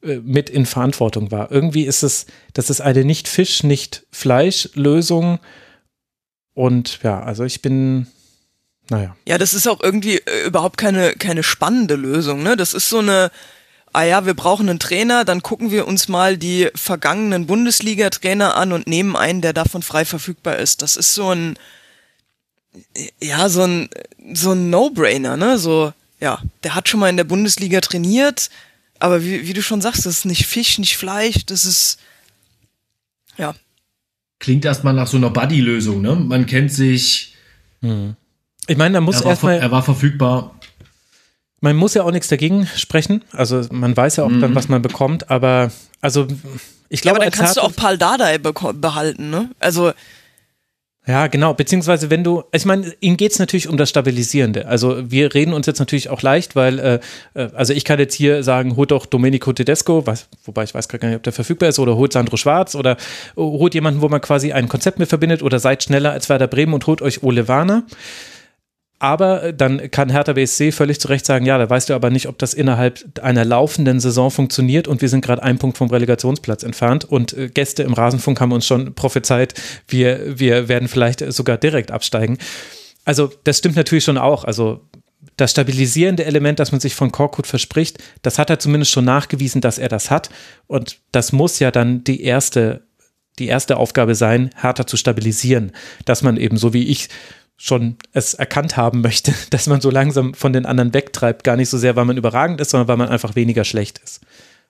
äh, 0.02 0.22
mit 0.24 0.50
in 0.50 0.66
Verantwortung 0.66 1.32
war. 1.32 1.52
Irgendwie 1.52 1.84
ist 1.84 2.04
es, 2.04 2.28
das 2.54 2.70
ist 2.70 2.80
eine 2.80 3.04
nicht 3.04 3.28
Fisch, 3.28 3.64
nicht 3.64 4.06
Fleisch-Lösung. 4.12 5.40
Und 6.54 7.00
ja, 7.04 7.22
also 7.22 7.44
ich 7.44 7.62
bin, 7.62 8.08
naja. 8.90 9.16
Ja, 9.26 9.38
das 9.38 9.54
ist 9.54 9.68
auch 9.68 9.82
irgendwie 9.82 10.18
äh, 10.18 10.46
überhaupt 10.46 10.78
keine, 10.78 11.14
keine 11.14 11.44
spannende 11.44 11.96
Lösung, 11.96 12.44
ne? 12.44 12.56
Das 12.56 12.74
ist 12.74 12.90
so 12.90 13.00
eine, 13.00 13.32
ah 13.94 14.04
ja, 14.04 14.26
wir 14.26 14.34
brauchen 14.34 14.70
einen 14.70 14.80
Trainer, 14.80 15.26
dann 15.26 15.42
gucken 15.42 15.72
wir 15.72 15.88
uns 15.88 16.08
mal 16.08 16.38
die 16.38 16.70
vergangenen 16.76 17.48
Bundesliga-Trainer 17.48 18.56
an 18.56 18.72
und 18.72 18.88
nehmen 18.88 19.16
einen, 19.16 19.42
der 19.42 19.54
davon 19.54 19.82
frei 19.82 20.06
verfügbar 20.06 20.58
ist. 20.58 20.82
Das 20.82 20.96
ist 20.96 21.14
so 21.14 21.32
ein, 21.32 21.58
ja, 23.22 23.50
so 23.50 23.64
ein, 23.64 23.90
so 24.34 24.52
ein 24.52 24.70
No-Brainer, 24.70 25.36
ne? 25.36 25.58
So, 25.58 25.94
ja, 26.20 26.42
der 26.64 26.76
hat 26.76 26.88
schon 26.88 27.00
mal 27.00 27.10
in 27.10 27.18
der 27.18 27.24
Bundesliga 27.24 27.82
trainiert, 27.82 28.50
aber 29.00 29.24
wie, 29.24 29.48
wie 29.48 29.54
du 29.54 29.62
schon 29.62 29.82
sagst, 29.82 30.06
das 30.06 30.20
ist 30.20 30.26
nicht 30.26 30.46
Fisch, 30.46 30.78
nicht 30.78 30.98
Fleisch, 30.98 31.46
das 31.46 31.66
ist, 31.66 32.00
ja. 33.38 33.54
Klingt 34.40 34.66
erstmal 34.66 34.94
nach 34.94 35.08
so 35.08 35.18
einer 35.18 35.30
Buddy-Lösung, 35.30 36.02
ne? 36.02 36.16
Man 36.16 36.46
kennt 36.46 36.72
sich, 36.72 37.36
hm. 37.82 38.16
Ich 38.68 38.78
meine, 38.78 38.96
da 38.96 39.02
muss 39.02 39.22
erstmal. 39.22 39.60
Er 39.60 39.72
war 39.72 39.84
verfügbar. 39.84 40.56
Man 41.60 41.76
muss 41.76 41.96
ja 41.96 42.04
auch 42.04 42.12
nichts 42.12 42.28
dagegen 42.28 42.68
sprechen. 42.76 43.24
Also 43.32 43.62
man 43.72 43.98
weiß 43.98 44.18
ja 44.18 44.26
auch 44.26 44.30
mhm. 44.30 44.42
dann, 44.42 44.56
was 44.56 44.70
man 44.70 44.82
bekommt, 44.82 45.32
aber 45.32 45.72
also 46.02 46.28
ich 46.90 47.02
glaube. 47.02 47.20
Ja, 47.20 47.24
aber 47.24 47.32
dann 47.32 47.40
kannst 47.40 47.58
du 47.58 47.62
auch 47.62 47.76
Paul 47.76 47.98
Dardai 47.98 48.38
behalten, 48.38 49.30
ne? 49.30 49.50
Also 49.60 49.92
ja, 51.08 51.28
genau. 51.28 51.54
Beziehungsweise, 51.54 52.10
wenn 52.10 52.26
du, 52.26 52.44
ich 52.52 52.66
meine, 52.66 52.94
ihm 53.00 53.16
geht's 53.16 53.40
natürlich 53.40 53.70
um 53.70 53.78
das 53.78 53.90
Stabilisierende. 53.90 54.68
Also 54.68 55.10
wir 55.10 55.34
reden 55.34 55.54
uns 55.54 55.66
jetzt 55.66 55.80
natürlich 55.80 56.10
auch 56.10 56.22
leicht, 56.22 56.58
weil, 56.58 56.80
äh, 56.80 57.00
äh 57.34 57.50
also 57.56 57.72
ich 57.72 57.86
kann 57.86 57.98
jetzt 57.98 58.14
hier 58.14 58.44
sagen, 58.44 58.76
holt 58.76 58.92
doch 58.92 59.06
Domenico 59.06 59.54
Tedesco, 59.54 60.06
was, 60.06 60.28
wobei 60.44 60.64
ich 60.66 60.74
weiß 60.74 60.90
gar 60.90 61.00
nicht, 61.08 61.16
ob 61.16 61.24
der 61.24 61.32
verfügbar 61.32 61.70
ist, 61.70 61.80
oder 61.80 61.96
holt 61.96 62.12
Sandro 62.12 62.36
Schwarz 62.36 62.76
oder 62.76 62.98
holt 63.38 63.74
jemanden, 63.74 64.02
wo 64.02 64.10
man 64.10 64.20
quasi 64.20 64.52
ein 64.52 64.68
Konzept 64.68 65.00
mit 65.00 65.08
verbindet 65.08 65.42
oder 65.44 65.60
seid 65.60 65.82
schneller 65.82 66.12
als 66.12 66.28
Werder 66.28 66.48
Bremen 66.48 66.74
und 66.74 66.86
holt 66.88 67.02
euch 67.02 67.24
Ole 67.24 67.48
Warner. 67.48 67.84
Aber 69.00 69.44
äh, 69.44 69.54
dann 69.54 69.92
kann 69.92 70.10
Hertha 70.10 70.34
BSC 70.34 70.72
völlig 70.72 71.00
zu 71.00 71.08
Recht 71.08 71.26
sagen, 71.26 71.46
ja, 71.46 71.58
da 71.58 71.70
weißt 71.70 71.90
du 71.90 71.94
aber 71.94 72.10
nicht, 72.10 72.28
ob 72.28 72.38
das 72.38 72.54
innerhalb 72.54 73.20
einer 73.22 73.46
laufenden 73.46 74.00
Saison 74.00 74.32
funktioniert 74.32 74.88
und 74.88 75.02
wir 75.02 75.10
sind 75.10 75.24
gerade 75.24 75.44
einen 75.44 75.60
Punkt 75.60 75.78
vom 75.78 75.90
Relegationsplatz 75.90 76.64
entfernt 76.64 77.06
und 77.06 77.34
äh, 77.34 77.50
Gäste 77.50 77.84
im 77.84 77.94
Rasenfunk 77.94 78.42
haben 78.42 78.52
uns 78.52 78.66
schon 78.66 78.96
prophezeit, 78.96 79.54
wir, 79.88 80.40
wir 80.40 80.68
werden 80.68 80.88
vielleicht 80.88 81.32
sogar 81.32 81.58
direkt 81.58 81.92
absteigen. 81.92 82.38
Also 83.06 83.32
das 83.44 83.60
stimmt 83.60 83.76
natürlich 83.76 84.04
schon 84.04 84.18
auch. 84.18 84.44
Also 84.44 84.82
das 85.38 85.52
stabilisierende 85.52 86.26
Element, 86.26 86.60
das 86.60 86.72
man 86.72 86.82
sich 86.82 86.96
von 86.96 87.12
Korkut 87.12 87.48
verspricht, 87.48 88.00
das 88.24 88.40
hat 88.40 88.50
er 88.50 88.60
zumindest 88.60 88.92
schon 88.92 89.06
nachgewiesen, 89.06 89.62
dass 89.62 89.78
er 89.78 89.88
das 89.88 90.10
hat. 90.10 90.30
Und 90.66 90.98
das 91.12 91.32
muss 91.32 91.60
ja 91.60 91.70
dann 91.70 92.04
die 92.04 92.24
erste, 92.24 92.84
die 93.38 93.48
erste 93.48 93.78
Aufgabe 93.78 94.16
sein, 94.16 94.50
Hertha 94.60 94.88
zu 94.88 94.98
stabilisieren. 94.98 95.72
Dass 96.06 96.24
man 96.24 96.38
eben, 96.38 96.58
so 96.58 96.74
wie 96.74 96.88
ich 96.88 97.10
schon 97.58 97.98
es 98.14 98.36
erkannt 98.36 98.78
haben 98.78 99.02
möchte, 99.02 99.34
dass 99.50 99.68
man 99.68 99.82
so 99.82 99.90
langsam 99.90 100.34
von 100.34 100.54
den 100.54 100.66
anderen 100.66 100.94
wegtreibt. 100.94 101.44
Gar 101.44 101.58
nicht 101.58 101.70
so 101.70 101.78
sehr, 101.78 101.96
weil 101.96 102.06
man 102.06 102.18
überragend 102.18 102.62
ist, 102.62 102.70
sondern 102.70 102.88
weil 102.88 102.98
man 102.98 103.10
einfach 103.10 103.36
weniger 103.36 103.64
schlecht 103.64 104.00
ist 104.04 104.22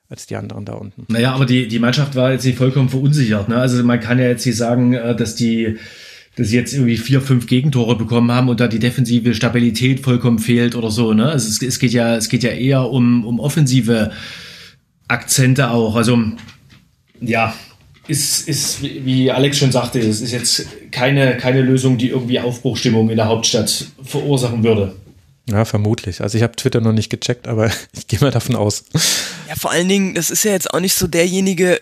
als 0.10 0.26
die 0.26 0.38
anderen 0.38 0.64
da 0.64 0.74
unten. 0.74 1.06
Naja, 1.10 1.34
aber 1.34 1.46
die, 1.46 1.68
die 1.68 1.80
Mannschaft 1.80 2.16
war 2.16 2.32
jetzt 2.32 2.46
nicht 2.46 2.58
vollkommen 2.58 2.88
verunsichert. 2.88 3.50
Ne? 3.50 3.58
Also 3.58 3.84
man 3.84 4.00
kann 4.00 4.20
ja 4.20 4.28
jetzt 4.28 4.46
nicht 4.46 4.56
sagen, 4.56 4.94
äh, 4.94 5.16
dass 5.16 5.36
die 5.36 5.78
dass 6.38 6.50
sie 6.50 6.56
jetzt 6.56 6.74
irgendwie 6.74 6.98
vier, 6.98 7.20
fünf 7.20 7.48
Gegentore 7.48 7.98
bekommen 7.98 8.32
haben 8.32 8.48
und 8.48 8.60
da 8.60 8.68
die 8.68 8.78
defensive 8.78 9.34
Stabilität 9.34 10.02
vollkommen 10.02 10.38
fehlt 10.38 10.76
oder 10.76 10.92
so. 10.92 11.12
Ne? 11.14 11.26
Also 11.26 11.50
es, 11.50 11.64
es 11.64 11.80
geht 11.80 11.94
ja, 11.94 12.16
es 12.16 12.30
geht 12.30 12.44
ja 12.44 12.52
eher 12.52 12.84
um, 12.92 13.26
um 13.26 13.40
offensive 13.40 14.12
Akzente 15.08 15.72
auch. 15.72 15.96
Also 15.96 16.24
ja, 17.20 17.56
ist, 18.08 18.48
ist, 18.48 18.82
wie 18.82 19.32
Alex 19.32 19.58
schon 19.58 19.72
sagte, 19.72 20.00
es 20.00 20.22
ist 20.22 20.32
jetzt 20.32 20.68
keine, 20.92 21.38
keine 21.38 21.62
Lösung, 21.62 21.98
die 21.98 22.10
irgendwie 22.10 22.40
Aufbruchstimmung 22.40 23.10
in 23.10 23.18
der 23.18 23.28
Hauptstadt 23.28 23.88
verursachen 24.04 24.64
würde. 24.64 24.96
Ja, 25.50 25.66
vermutlich. 25.66 26.22
Also 26.22 26.38
ich 26.38 26.44
habe 26.44 26.56
Twitter 26.56 26.82
noch 26.82 26.94
nicht 26.94 27.10
gecheckt, 27.10 27.48
aber 27.48 27.72
ich 27.94 28.08
gehe 28.08 28.20
mal 28.20 28.32
davon 28.32 28.56
aus. 28.56 28.86
Ja, 29.48 29.56
vor 29.58 29.72
allen 29.72 29.88
Dingen, 29.88 30.16
das 30.16 30.30
ist 30.30 30.44
ja 30.44 30.52
jetzt 30.52 30.74
auch 30.74 30.80
nicht 30.80 30.96
so 30.96 31.08
derjenige, 31.08 31.80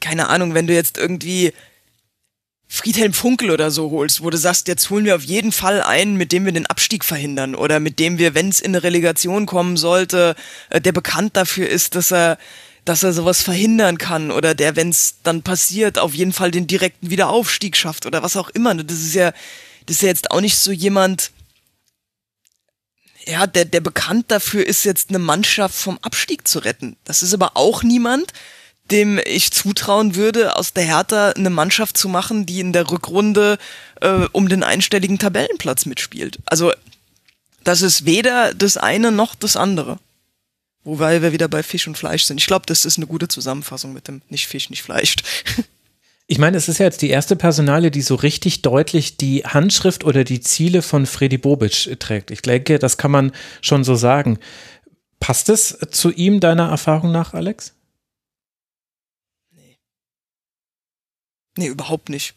keine 0.00 0.28
Ahnung, 0.28 0.54
wenn 0.54 0.66
du 0.66 0.74
jetzt 0.74 0.98
irgendwie 0.98 1.52
Friedhelm 2.70 3.14
Funkel 3.14 3.50
oder 3.50 3.70
so 3.70 3.90
holst, 3.90 4.22
wo 4.22 4.28
du 4.28 4.36
sagst, 4.36 4.68
jetzt 4.68 4.90
holen 4.90 5.06
wir 5.06 5.16
auf 5.16 5.22
jeden 5.22 5.52
Fall 5.52 5.82
einen, 5.82 6.16
mit 6.16 6.32
dem 6.32 6.44
wir 6.44 6.52
den 6.52 6.66
Abstieg 6.66 7.02
verhindern 7.02 7.54
oder 7.54 7.80
mit 7.80 7.98
dem 7.98 8.18
wir, 8.18 8.34
wenn 8.34 8.50
es 8.50 8.60
in 8.60 8.74
eine 8.74 8.82
Relegation 8.82 9.46
kommen 9.46 9.78
sollte, 9.78 10.34
äh, 10.68 10.80
der 10.80 10.92
bekannt 10.92 11.36
dafür 11.36 11.68
ist, 11.68 11.94
dass 11.94 12.12
er 12.12 12.38
dass 12.88 13.02
er 13.02 13.12
sowas 13.12 13.42
verhindern 13.42 13.98
kann 13.98 14.30
oder 14.30 14.54
der, 14.54 14.74
wenn 14.74 14.88
es 14.88 15.16
dann 15.22 15.42
passiert, 15.42 15.98
auf 15.98 16.14
jeden 16.14 16.32
Fall 16.32 16.50
den 16.50 16.66
direkten 16.66 17.10
Wiederaufstieg 17.10 17.76
schafft 17.76 18.06
oder 18.06 18.22
was 18.22 18.36
auch 18.36 18.48
immer. 18.48 18.74
Das 18.74 18.98
ist 18.98 19.14
ja, 19.14 19.32
das 19.84 19.96
ist 19.96 20.02
ja 20.02 20.08
jetzt 20.08 20.30
auch 20.30 20.40
nicht 20.40 20.56
so 20.56 20.72
jemand, 20.72 21.30
ja, 23.26 23.46
der, 23.46 23.66
der 23.66 23.82
bekannt 23.82 24.30
dafür 24.30 24.66
ist, 24.66 24.84
jetzt 24.84 25.10
eine 25.10 25.18
Mannschaft 25.18 25.74
vom 25.74 25.98
Abstieg 26.00 26.48
zu 26.48 26.60
retten. 26.60 26.96
Das 27.04 27.22
ist 27.22 27.34
aber 27.34 27.58
auch 27.58 27.82
niemand, 27.82 28.32
dem 28.90 29.20
ich 29.22 29.52
zutrauen 29.52 30.14
würde, 30.14 30.56
aus 30.56 30.72
der 30.72 30.84
Hertha 30.84 31.32
eine 31.32 31.50
Mannschaft 31.50 31.98
zu 31.98 32.08
machen, 32.08 32.46
die 32.46 32.60
in 32.60 32.72
der 32.72 32.90
Rückrunde 32.90 33.58
äh, 34.00 34.26
um 34.32 34.48
den 34.48 34.62
einstelligen 34.62 35.18
Tabellenplatz 35.18 35.84
mitspielt. 35.84 36.38
Also 36.46 36.72
das 37.64 37.82
ist 37.82 38.06
weder 38.06 38.54
das 38.54 38.78
eine 38.78 39.12
noch 39.12 39.34
das 39.34 39.56
andere. 39.56 39.98
Wobei 40.88 41.20
wir 41.20 41.32
wieder 41.32 41.48
bei 41.48 41.62
Fisch 41.62 41.86
und 41.86 41.98
Fleisch 41.98 42.24
sind. 42.24 42.40
Ich 42.40 42.46
glaube, 42.46 42.64
das 42.64 42.86
ist 42.86 42.96
eine 42.96 43.06
gute 43.06 43.28
Zusammenfassung 43.28 43.92
mit 43.92 44.08
dem 44.08 44.22
nicht 44.30 44.46
Fisch, 44.46 44.70
nicht 44.70 44.82
Fleisch. 44.82 45.16
Ich 46.30 46.36
meine, 46.36 46.58
es 46.58 46.68
ist 46.68 46.76
ja 46.76 46.84
jetzt 46.84 47.00
die 47.00 47.08
erste 47.08 47.36
Personalie, 47.36 47.90
die 47.90 48.02
so 48.02 48.14
richtig 48.14 48.60
deutlich 48.60 49.16
die 49.16 49.46
Handschrift 49.46 50.04
oder 50.04 50.24
die 50.24 50.42
Ziele 50.42 50.82
von 50.82 51.06
Freddy 51.06 51.38
Bobic 51.38 51.98
trägt. 51.98 52.30
Ich 52.30 52.42
denke, 52.42 52.78
das 52.78 52.98
kann 52.98 53.10
man 53.10 53.32
schon 53.62 53.82
so 53.82 53.94
sagen. 53.94 54.38
Passt 55.20 55.48
es 55.48 55.78
zu 55.90 56.12
ihm 56.12 56.38
deiner 56.40 56.68
Erfahrung 56.68 57.12
nach, 57.12 57.32
Alex? 57.32 57.72
Nee. 59.52 59.78
Nee, 61.56 61.68
überhaupt 61.68 62.10
nicht. 62.10 62.34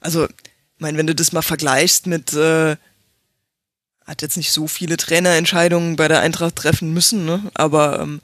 Also, 0.00 0.24
ich 0.24 0.80
meine, 0.80 0.98
wenn 0.98 1.06
du 1.06 1.14
das 1.14 1.30
mal 1.30 1.42
vergleichst 1.42 2.08
mit 2.08 2.32
äh, 2.32 2.76
hat 4.04 4.22
jetzt 4.22 4.36
nicht 4.36 4.52
so 4.52 4.68
viele 4.68 4.96
Trainerentscheidungen 4.96 5.96
bei 5.96 6.08
der 6.08 6.20
Eintracht 6.20 6.56
treffen 6.56 6.92
müssen, 6.92 7.24
ne? 7.24 7.50
aber 7.54 8.00
ähm, 8.00 8.20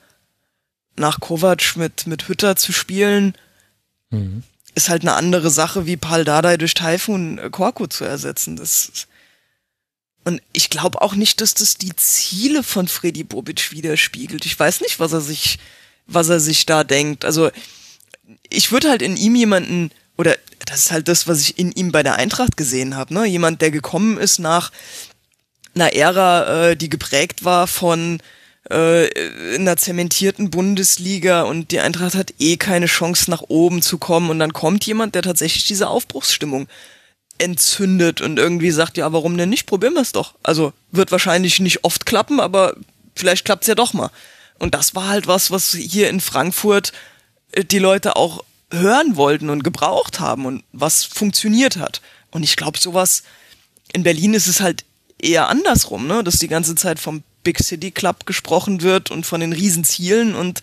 nach 0.96 1.20
Kovac 1.20 1.76
mit, 1.76 2.06
mit 2.06 2.28
Hütter 2.28 2.56
zu 2.56 2.72
spielen, 2.72 3.34
mhm. 4.10 4.42
ist 4.74 4.88
halt 4.88 5.02
eine 5.02 5.14
andere 5.14 5.50
Sache, 5.50 5.86
wie 5.86 5.96
Pal 5.96 6.24
Dardai 6.24 6.56
durch 6.58 6.74
Taifun 6.74 7.40
Korku 7.50 7.86
zu 7.86 8.04
ersetzen. 8.04 8.56
Das 8.56 9.06
und 10.24 10.42
ich 10.52 10.68
glaube 10.68 11.00
auch 11.00 11.14
nicht, 11.14 11.40
dass 11.40 11.54
das 11.54 11.76
die 11.76 11.96
Ziele 11.96 12.62
von 12.62 12.88
Freddy 12.88 13.24
Bobic 13.24 13.72
widerspiegelt. 13.72 14.44
Ich 14.44 14.58
weiß 14.58 14.82
nicht, 14.82 15.00
was 15.00 15.12
er 15.12 15.22
sich, 15.22 15.58
was 16.06 16.28
er 16.28 16.40
sich 16.40 16.66
da 16.66 16.84
denkt. 16.84 17.24
Also 17.24 17.50
ich 18.50 18.70
würde 18.70 18.90
halt 18.90 19.00
in 19.00 19.16
ihm 19.16 19.34
jemanden 19.34 19.90
oder 20.18 20.36
das 20.66 20.80
ist 20.80 20.92
halt 20.92 21.08
das, 21.08 21.26
was 21.26 21.40
ich 21.40 21.58
in 21.58 21.72
ihm 21.72 21.90
bei 21.90 22.02
der 22.02 22.16
Eintracht 22.16 22.58
gesehen 22.58 22.94
habe. 22.94 23.14
Ne? 23.14 23.24
Jemand, 23.24 23.62
der 23.62 23.70
gekommen 23.70 24.18
ist 24.18 24.38
nach 24.38 24.70
einer 25.80 25.94
Ära, 25.94 26.70
äh, 26.70 26.76
die 26.76 26.88
geprägt 26.88 27.44
war 27.44 27.66
von 27.66 28.20
äh, 28.68 29.08
einer 29.54 29.76
zementierten 29.76 30.50
Bundesliga 30.50 31.42
und 31.42 31.70
die 31.70 31.80
Eintracht 31.80 32.14
hat 32.14 32.34
eh 32.38 32.56
keine 32.56 32.86
Chance 32.86 33.30
nach 33.30 33.42
oben 33.48 33.82
zu 33.82 33.98
kommen 33.98 34.30
und 34.30 34.38
dann 34.38 34.52
kommt 34.52 34.84
jemand, 34.86 35.14
der 35.14 35.22
tatsächlich 35.22 35.66
diese 35.66 35.88
Aufbruchsstimmung 35.88 36.68
entzündet 37.38 38.20
und 38.20 38.38
irgendwie 38.38 38.70
sagt, 38.70 38.98
ja, 38.98 39.12
warum 39.12 39.36
denn 39.38 39.48
nicht? 39.48 39.66
Probieren 39.66 39.94
wir 39.94 40.02
es 40.02 40.12
doch. 40.12 40.34
Also 40.42 40.72
wird 40.90 41.10
wahrscheinlich 41.10 41.58
nicht 41.58 41.84
oft 41.84 42.04
klappen, 42.04 42.38
aber 42.38 42.76
vielleicht 43.14 43.46
klappt's 43.46 43.66
ja 43.66 43.74
doch 43.74 43.94
mal. 43.94 44.10
Und 44.58 44.74
das 44.74 44.94
war 44.94 45.08
halt 45.08 45.26
was, 45.26 45.50
was 45.50 45.72
hier 45.72 46.10
in 46.10 46.20
Frankfurt 46.20 46.92
äh, 47.52 47.64
die 47.64 47.78
Leute 47.78 48.16
auch 48.16 48.44
hören 48.70 49.16
wollten 49.16 49.48
und 49.50 49.64
gebraucht 49.64 50.20
haben 50.20 50.46
und 50.46 50.62
was 50.72 51.02
funktioniert 51.04 51.76
hat. 51.76 52.02
Und 52.30 52.42
ich 52.42 52.56
glaube, 52.56 52.78
sowas 52.78 53.24
in 53.92 54.04
Berlin 54.04 54.34
ist 54.34 54.46
es 54.46 54.60
halt 54.60 54.84
eher 55.22 55.48
andersrum, 55.48 56.06
ne? 56.06 56.24
dass 56.24 56.38
die 56.38 56.48
ganze 56.48 56.74
Zeit 56.74 56.98
vom 56.98 57.22
Big 57.42 57.58
City 57.62 57.90
Club 57.90 58.26
gesprochen 58.26 58.82
wird 58.82 59.10
und 59.10 59.24
von 59.24 59.40
den 59.40 59.52
Riesenzielen 59.52 60.34
und 60.34 60.60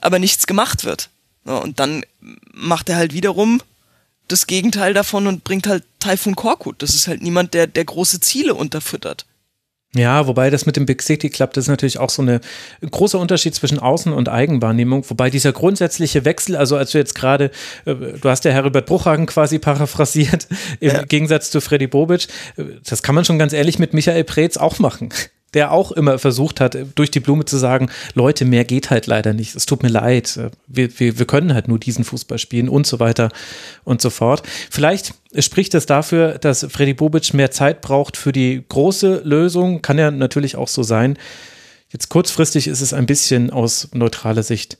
aber 0.00 0.18
nichts 0.18 0.46
gemacht 0.46 0.84
wird. 0.84 1.10
Und 1.44 1.80
dann 1.80 2.04
macht 2.52 2.88
er 2.88 2.96
halt 2.96 3.12
wiederum 3.12 3.60
das 4.28 4.46
Gegenteil 4.46 4.94
davon 4.94 5.26
und 5.26 5.44
bringt 5.44 5.66
halt 5.66 5.84
Typhoon 5.98 6.36
Korkut. 6.36 6.82
Das 6.82 6.94
ist 6.94 7.08
halt 7.08 7.22
niemand, 7.22 7.54
der, 7.54 7.66
der 7.66 7.84
große 7.84 8.20
Ziele 8.20 8.54
unterfüttert. 8.54 9.26
Ja, 9.94 10.26
wobei 10.26 10.50
das 10.50 10.66
mit 10.66 10.76
dem 10.76 10.86
Big 10.86 11.02
City 11.02 11.30
Club, 11.30 11.52
das 11.52 11.64
ist 11.64 11.68
natürlich 11.68 11.98
auch 11.98 12.10
so 12.10 12.20
eine, 12.20 12.40
ein 12.82 12.90
großer 12.90 13.18
Unterschied 13.18 13.54
zwischen 13.54 13.78
Außen- 13.78 14.12
und 14.12 14.28
Eigenwahrnehmung. 14.28 15.08
Wobei 15.08 15.30
dieser 15.30 15.52
grundsätzliche 15.52 16.24
Wechsel, 16.24 16.56
also 16.56 16.76
als 16.76 16.90
du 16.90 16.98
jetzt 16.98 17.14
gerade, 17.14 17.50
äh, 17.84 17.94
du 17.94 18.28
hast 18.28 18.44
ja 18.44 18.50
Herbert 18.50 18.86
Bruchhagen 18.86 19.26
quasi 19.26 19.58
paraphrasiert, 19.58 20.48
im 20.80 20.90
ja. 20.90 21.02
Gegensatz 21.04 21.50
zu 21.50 21.60
Freddy 21.60 21.86
Bobic, 21.86 22.26
äh, 22.56 22.64
das 22.88 23.02
kann 23.02 23.14
man 23.14 23.24
schon 23.24 23.38
ganz 23.38 23.52
ehrlich 23.52 23.78
mit 23.78 23.94
Michael 23.94 24.24
Preetz 24.24 24.56
auch 24.56 24.78
machen 24.78 25.10
der 25.54 25.72
auch 25.72 25.92
immer 25.92 26.18
versucht 26.18 26.60
hat, 26.60 26.76
durch 26.94 27.10
die 27.10 27.20
Blume 27.20 27.44
zu 27.44 27.56
sagen, 27.56 27.88
Leute, 28.14 28.44
mehr 28.44 28.64
geht 28.64 28.90
halt 28.90 29.06
leider 29.06 29.32
nicht. 29.32 29.54
Es 29.54 29.66
tut 29.66 29.82
mir 29.82 29.88
leid. 29.88 30.38
Wir, 30.66 30.98
wir, 30.98 31.18
wir 31.18 31.26
können 31.26 31.54
halt 31.54 31.68
nur 31.68 31.78
diesen 31.78 32.04
Fußball 32.04 32.38
spielen 32.38 32.68
und 32.68 32.86
so 32.86 33.00
weiter 33.00 33.30
und 33.84 34.02
so 34.02 34.10
fort. 34.10 34.42
Vielleicht 34.70 35.14
spricht 35.38 35.74
es 35.74 35.86
dafür, 35.86 36.38
dass 36.38 36.66
Freddy 36.68 36.94
Bobic 36.94 37.32
mehr 37.34 37.50
Zeit 37.50 37.80
braucht 37.80 38.16
für 38.16 38.32
die 38.32 38.62
große 38.68 39.22
Lösung. 39.24 39.82
Kann 39.82 39.98
ja 39.98 40.10
natürlich 40.10 40.56
auch 40.56 40.68
so 40.68 40.82
sein. 40.82 41.16
Jetzt 41.90 42.08
kurzfristig 42.08 42.66
ist 42.66 42.80
es 42.80 42.92
ein 42.92 43.06
bisschen 43.06 43.50
aus 43.50 43.88
neutraler 43.92 44.42
Sicht 44.42 44.78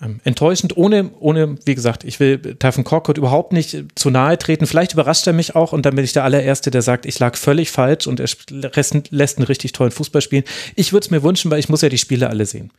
ähm, 0.00 0.20
enttäuschend, 0.24 0.76
ohne, 0.76 1.10
ohne, 1.18 1.56
wie 1.64 1.74
gesagt, 1.74 2.04
ich 2.04 2.20
will 2.20 2.38
Typhon 2.38 2.84
Korkut 2.84 3.18
überhaupt 3.18 3.52
nicht 3.52 3.84
zu 3.96 4.10
nahe 4.10 4.38
treten. 4.38 4.66
Vielleicht 4.66 4.92
überrascht 4.92 5.26
er 5.26 5.32
mich 5.32 5.56
auch 5.56 5.72
und 5.72 5.84
dann 5.86 5.96
bin 5.96 6.04
ich 6.04 6.12
der 6.12 6.24
allererste, 6.24 6.70
der 6.70 6.82
sagt, 6.82 7.04
ich 7.04 7.18
lag 7.18 7.36
völlig 7.36 7.70
falsch 7.70 8.06
und 8.06 8.20
er 8.20 8.28
lässt 9.10 9.38
einen 9.38 9.46
richtig 9.46 9.72
tollen 9.72 9.90
Fußball 9.90 10.22
spielen. 10.22 10.44
Ich 10.76 10.92
würde 10.92 11.04
es 11.04 11.10
mir 11.10 11.22
wünschen, 11.22 11.50
weil 11.50 11.58
ich 11.58 11.68
muss 11.68 11.82
ja 11.82 11.88
die 11.88 11.98
Spiele 11.98 12.30
alle 12.30 12.46
sehen. 12.46 12.70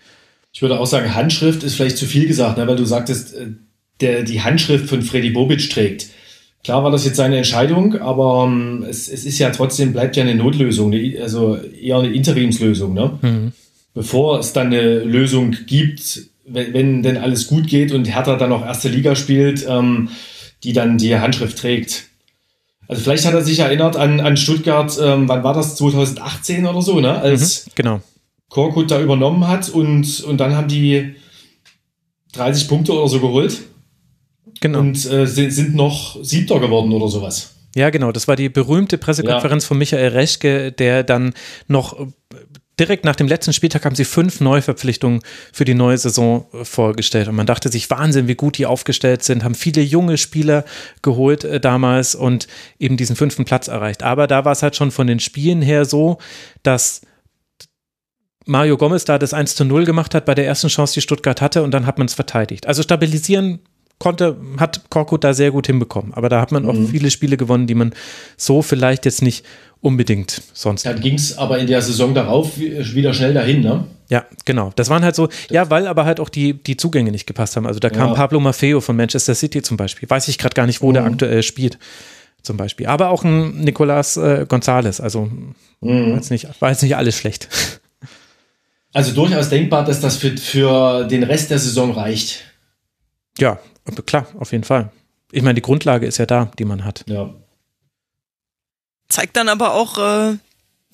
Ich 0.53 0.61
würde 0.61 0.79
auch 0.79 0.85
sagen, 0.85 1.13
Handschrift 1.13 1.63
ist 1.63 1.75
vielleicht 1.75 1.97
zu 1.97 2.05
viel 2.05 2.25
gesagt, 2.25 2.57
ne, 2.57 2.67
weil 2.67 2.75
du 2.75 2.85
sagtest, 2.85 3.35
äh, 3.35 3.47
der 3.99 4.23
die 4.23 4.41
Handschrift 4.41 4.87
von 4.87 5.01
Freddy 5.01 5.31
Bobic 5.31 5.69
trägt. 5.69 6.07
Klar 6.63 6.83
war 6.83 6.91
das 6.91 7.05
jetzt 7.05 7.17
seine 7.17 7.37
Entscheidung, 7.37 7.95
aber 7.99 8.43
um, 8.43 8.83
ähm, 8.83 8.85
es, 8.89 9.07
es 9.07 9.25
ist 9.25 9.39
ja 9.39 9.49
trotzdem, 9.49 9.93
bleibt 9.93 10.15
ja 10.17 10.23
eine 10.23 10.35
Notlösung, 10.35 10.93
also 11.21 11.55
eher 11.57 11.97
eine 11.99 12.13
Interimslösung. 12.13 12.93
Ne? 12.93 13.19
Mhm. 13.21 13.51
Bevor 13.93 14.39
es 14.39 14.53
dann 14.53 14.67
eine 14.67 14.99
Lösung 14.99 15.55
gibt, 15.67 16.29
wenn, 16.51 16.73
wenn 16.73 17.03
denn 17.03 17.17
alles 17.17 17.47
gut 17.47 17.67
geht 17.67 17.91
und 17.91 18.05
Hertha 18.05 18.35
dann 18.35 18.51
auch 18.51 18.65
erste 18.65 18.89
Liga 18.89 19.15
spielt, 19.15 19.65
ähm, 19.67 20.09
die 20.63 20.73
dann 20.73 20.97
die 20.97 21.17
Handschrift 21.17 21.57
trägt. 21.57 22.05
Also 22.87 23.03
vielleicht 23.03 23.25
hat 23.25 23.33
er 23.33 23.43
sich 23.43 23.59
erinnert 23.59 23.95
an, 23.95 24.19
an 24.19 24.35
Stuttgart, 24.35 24.97
ähm, 25.01 25.29
wann 25.29 25.43
war 25.43 25.53
das, 25.53 25.75
2018 25.75 26.65
oder 26.65 26.81
so, 26.81 26.99
ne? 26.99 27.19
Als 27.19 27.67
mhm, 27.67 27.71
genau. 27.75 28.01
Korkut 28.49 28.89
da 28.89 28.99
übernommen 28.99 29.47
hat 29.47 29.69
und, 29.69 30.21
und 30.21 30.37
dann 30.37 30.55
haben 30.55 30.67
die 30.67 31.15
30 32.33 32.67
Punkte 32.67 32.93
oder 32.93 33.07
so 33.07 33.19
geholt. 33.19 33.59
Genau. 34.59 34.79
Und 34.79 35.05
äh, 35.05 35.27
sind, 35.27 35.51
sind 35.51 35.75
noch 35.75 36.17
Siebter 36.23 36.59
geworden 36.59 36.91
oder 36.91 37.07
sowas. 37.07 37.55
Ja, 37.75 37.91
genau. 37.91 38.11
Das 38.11 38.27
war 38.27 38.35
die 38.35 38.49
berühmte 38.49 38.97
Pressekonferenz 38.97 39.63
ja. 39.63 39.67
von 39.67 39.77
Michael 39.77 40.09
Reschke, 40.09 40.71
der 40.71 41.03
dann 41.03 41.33
noch 41.67 42.07
direkt 42.79 43.05
nach 43.05 43.15
dem 43.15 43.27
letzten 43.27 43.53
Spieltag 43.53 43.85
haben 43.85 43.95
sie 43.95 44.05
fünf 44.05 44.39
Neuverpflichtungen 44.39 45.21
für 45.51 45.65
die 45.65 45.73
neue 45.73 45.97
Saison 45.97 46.45
äh, 46.53 46.63
vorgestellt. 46.63 47.27
Und 47.27 47.35
man 47.35 47.45
dachte 47.45 47.69
sich, 47.69 47.89
Wahnsinn, 47.89 48.27
wie 48.27 48.35
gut 48.35 48.57
die 48.57 48.65
aufgestellt 48.65 49.23
sind, 49.23 49.43
haben 49.43 49.55
viele 49.55 49.81
junge 49.81 50.17
Spieler 50.17 50.65
geholt 51.01 51.43
äh, 51.43 51.59
damals 51.59 52.15
und 52.15 52.47
eben 52.79 52.97
diesen 52.97 53.15
fünften 53.15 53.45
Platz 53.45 53.67
erreicht. 53.67 54.03
Aber 54.03 54.27
da 54.27 54.45
war 54.45 54.53
es 54.53 54.63
halt 54.63 54.75
schon 54.75 54.91
von 54.91 55.07
den 55.07 55.19
Spielen 55.19 55.61
her 55.61 55.85
so, 55.85 56.17
dass 56.63 57.01
Mario 58.45 58.77
Gomez 58.77 59.05
da 59.05 59.19
das 59.19 59.33
1 59.33 59.55
zu 59.55 59.65
0 59.65 59.85
gemacht 59.85 60.15
hat 60.15 60.25
bei 60.25 60.33
der 60.33 60.47
ersten 60.47 60.69
Chance, 60.69 60.95
die 60.95 61.01
Stuttgart 61.01 61.41
hatte, 61.41 61.61
und 61.61 61.71
dann 61.71 61.85
hat 61.85 61.97
man 61.97 62.07
es 62.07 62.15
verteidigt. 62.15 62.65
Also 62.67 62.81
stabilisieren 62.81 63.59
konnte, 63.99 64.37
hat 64.57 64.89
Korkut 64.89 65.23
da 65.23 65.33
sehr 65.33 65.51
gut 65.51 65.67
hinbekommen. 65.67 66.13
Aber 66.13 66.29
da 66.29 66.41
hat 66.41 66.51
man 66.51 66.65
auch 66.65 66.73
mhm. 66.73 66.87
viele 66.87 67.11
Spiele 67.11 67.37
gewonnen, 67.37 67.67
die 67.67 67.75
man 67.75 67.93
so 68.37 68.61
vielleicht 68.61 69.05
jetzt 69.05 69.21
nicht 69.21 69.45
unbedingt 69.81 70.41
sonst. 70.53 70.85
Dann 70.85 70.99
ging 70.99 71.15
es 71.15 71.37
aber 71.37 71.59
in 71.59 71.67
der 71.67 71.81
Saison 71.81 72.13
darauf 72.13 72.57
wieder 72.57 73.13
schnell 73.13 73.33
dahin, 73.33 73.61
ne? 73.61 73.85
Ja, 74.09 74.25
genau. 74.43 74.71
Das 74.75 74.89
waren 74.89 75.03
halt 75.03 75.15
so, 75.15 75.29
ja, 75.51 75.69
weil 75.69 75.87
aber 75.87 76.03
halt 76.03 76.19
auch 76.19 76.29
die, 76.29 76.53
die 76.53 76.77
Zugänge 76.77 77.11
nicht 77.11 77.27
gepasst 77.27 77.55
haben. 77.55 77.67
Also 77.67 77.79
da 77.79 77.89
kam 77.89 78.09
ja. 78.09 78.15
Pablo 78.15 78.39
Maffeo 78.39 78.81
von 78.81 78.95
Manchester 78.95 79.35
City 79.35 79.61
zum 79.61 79.77
Beispiel. 79.77 80.09
Weiß 80.09 80.27
ich 80.27 80.39
gerade 80.39 80.55
gar 80.55 80.65
nicht, 80.65 80.81
wo 80.81 80.89
mhm. 80.89 80.93
der 80.95 81.05
aktuell 81.05 81.43
spielt. 81.43 81.77
Zum 82.41 82.57
Beispiel. 82.57 82.87
Aber 82.87 83.09
auch 83.09 83.23
ein 83.23 83.59
Nicolas 83.59 84.17
äh, 84.17 84.45
González. 84.49 85.01
Also 85.01 85.25
mhm. 85.25 85.55
war, 85.81 86.15
jetzt 86.15 86.31
nicht, 86.31 86.47
war 86.59 86.71
jetzt 86.71 86.81
nicht 86.81 86.95
alles 86.95 87.15
schlecht. 87.15 87.47
Also 88.91 89.13
durchaus 89.13 89.49
denkbar, 89.49 89.85
dass 89.85 90.01
das 90.01 90.17
für, 90.17 90.35
für 90.35 91.03
den 91.03 91.21
Rest 91.21 91.51
der 91.51 91.59
Saison 91.59 91.91
reicht. 91.91 92.43
Ja, 93.37 93.59
klar, 94.07 94.25
auf 94.39 94.51
jeden 94.51 94.63
Fall. 94.63 94.91
Ich 95.31 95.43
meine, 95.43 95.53
die 95.53 95.61
Grundlage 95.61 96.07
ist 96.07 96.17
ja 96.17 96.25
da, 96.25 96.51
die 96.57 96.65
man 96.65 96.83
hat. 96.85 97.05
Ja. 97.07 97.35
Zeigt 99.09 99.35
dann 99.35 99.49
aber 99.49 99.73
auch, 99.73 99.97
äh, 99.97 100.37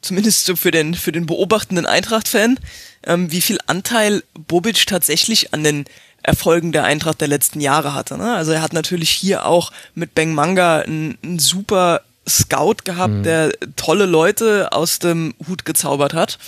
zumindest 0.01 0.45
so 0.45 0.55
für 0.55 0.71
den, 0.71 0.93
für 0.93 1.11
den 1.11 1.25
beobachtenden 1.25 1.85
Eintracht-Fan, 1.85 2.59
ähm, 3.03 3.31
wie 3.31 3.41
viel 3.41 3.59
Anteil 3.67 4.23
Bobic 4.33 4.85
tatsächlich 4.87 5.53
an 5.53 5.63
den 5.63 5.85
Erfolgen 6.23 6.71
der 6.71 6.85
Eintracht 6.85 7.21
der 7.21 7.27
letzten 7.27 7.61
Jahre 7.61 7.93
hatte. 7.93 8.17
Ne? 8.17 8.33
Also 8.33 8.51
er 8.51 8.61
hat 8.61 8.73
natürlich 8.73 9.09
hier 9.09 9.45
auch 9.45 9.71
mit 9.93 10.15
Beng 10.15 10.33
Manga 10.33 10.79
einen, 10.79 11.17
einen 11.23 11.39
super 11.39 12.01
Scout 12.27 12.77
gehabt, 12.83 13.13
mhm. 13.13 13.23
der 13.23 13.51
tolle 13.75 14.05
Leute 14.05 14.71
aus 14.71 14.99
dem 14.99 15.35
Hut 15.47 15.65
gezaubert 15.65 16.13
hat. 16.13 16.39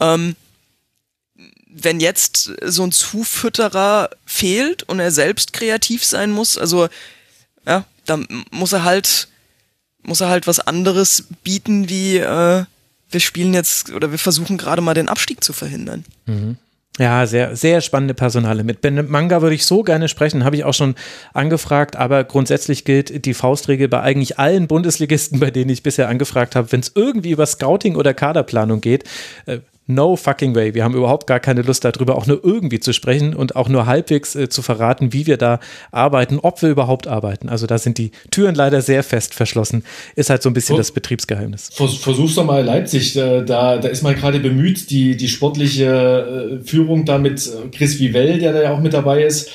Ähm, 0.00 0.36
wenn 1.68 2.00
jetzt 2.00 2.52
so 2.62 2.84
ein 2.84 2.92
Zufütterer 2.92 4.10
fehlt 4.26 4.82
und 4.84 5.00
er 5.00 5.10
selbst 5.10 5.52
kreativ 5.52 6.04
sein 6.04 6.30
muss, 6.30 6.58
also 6.58 6.88
ja, 7.66 7.84
dann 8.04 8.26
muss 8.50 8.72
er 8.72 8.84
halt 8.84 9.28
muss 10.04 10.20
er 10.20 10.28
halt 10.28 10.46
was 10.46 10.60
anderes 10.60 11.24
bieten, 11.42 11.88
wie 11.88 12.18
äh, 12.18 12.64
wir 13.10 13.20
spielen 13.20 13.54
jetzt 13.54 13.92
oder 13.92 14.10
wir 14.10 14.18
versuchen 14.18 14.58
gerade 14.58 14.82
mal 14.82 14.94
den 14.94 15.08
Abstieg 15.08 15.42
zu 15.42 15.52
verhindern. 15.52 16.04
Mhm. 16.26 16.56
Ja, 16.98 17.26
sehr, 17.26 17.56
sehr 17.56 17.80
spannende 17.80 18.14
Personale. 18.14 18.62
Mit 18.62 18.80
Ben 18.80 19.10
Manga 19.10 19.42
würde 19.42 19.56
ich 19.56 19.66
so 19.66 19.82
gerne 19.82 20.08
sprechen, 20.08 20.44
habe 20.44 20.54
ich 20.54 20.62
auch 20.62 20.74
schon 20.74 20.94
angefragt, 21.32 21.96
aber 21.96 22.22
grundsätzlich 22.22 22.84
gilt 22.84 23.26
die 23.26 23.34
Faustregel 23.34 23.88
bei 23.88 24.00
eigentlich 24.00 24.38
allen 24.38 24.68
Bundesligisten, 24.68 25.40
bei 25.40 25.50
denen 25.50 25.70
ich 25.70 25.82
bisher 25.82 26.08
angefragt 26.08 26.54
habe, 26.54 26.70
wenn 26.70 26.80
es 26.80 26.92
irgendwie 26.94 27.32
über 27.32 27.46
Scouting 27.46 27.96
oder 27.96 28.14
Kaderplanung 28.14 28.80
geht, 28.80 29.04
äh, 29.46 29.58
no 29.86 30.16
fucking 30.16 30.54
way. 30.54 30.74
Wir 30.74 30.84
haben 30.84 30.94
überhaupt 30.94 31.26
gar 31.26 31.40
keine 31.40 31.62
Lust 31.62 31.84
darüber, 31.84 32.16
auch 32.16 32.26
nur 32.26 32.42
irgendwie 32.42 32.80
zu 32.80 32.92
sprechen 32.92 33.34
und 33.34 33.56
auch 33.56 33.68
nur 33.68 33.86
halbwegs 33.86 34.34
äh, 34.34 34.48
zu 34.48 34.62
verraten, 34.62 35.12
wie 35.12 35.26
wir 35.26 35.36
da 35.36 35.60
arbeiten, 35.90 36.38
ob 36.40 36.62
wir 36.62 36.70
überhaupt 36.70 37.06
arbeiten. 37.06 37.48
Also 37.48 37.66
da 37.66 37.78
sind 37.78 37.98
die 37.98 38.10
Türen 38.30 38.54
leider 38.54 38.82
sehr 38.82 39.02
fest 39.02 39.34
verschlossen. 39.34 39.84
Ist 40.16 40.30
halt 40.30 40.42
so 40.42 40.50
ein 40.50 40.54
bisschen 40.54 40.76
Ver 40.76 40.80
das 40.80 40.92
Betriebsgeheimnis. 40.92 41.70
Vers 41.72 41.94
versuch's 41.96 42.34
doch 42.34 42.44
mal 42.44 42.64
Leipzig. 42.64 43.14
Da, 43.14 43.40
da, 43.42 43.78
da 43.78 43.88
ist 43.88 44.02
man 44.02 44.14
gerade 44.14 44.40
bemüht, 44.40 44.90
die, 44.90 45.16
die 45.16 45.28
sportliche 45.28 46.60
äh, 46.60 46.64
Führung 46.64 47.04
da 47.04 47.18
mit 47.18 47.46
äh, 47.46 47.68
Chris 47.68 47.98
Vivell, 47.98 48.38
der 48.38 48.52
da 48.52 48.62
ja 48.62 48.72
auch 48.72 48.80
mit 48.80 48.94
dabei 48.94 49.24
ist, 49.24 49.50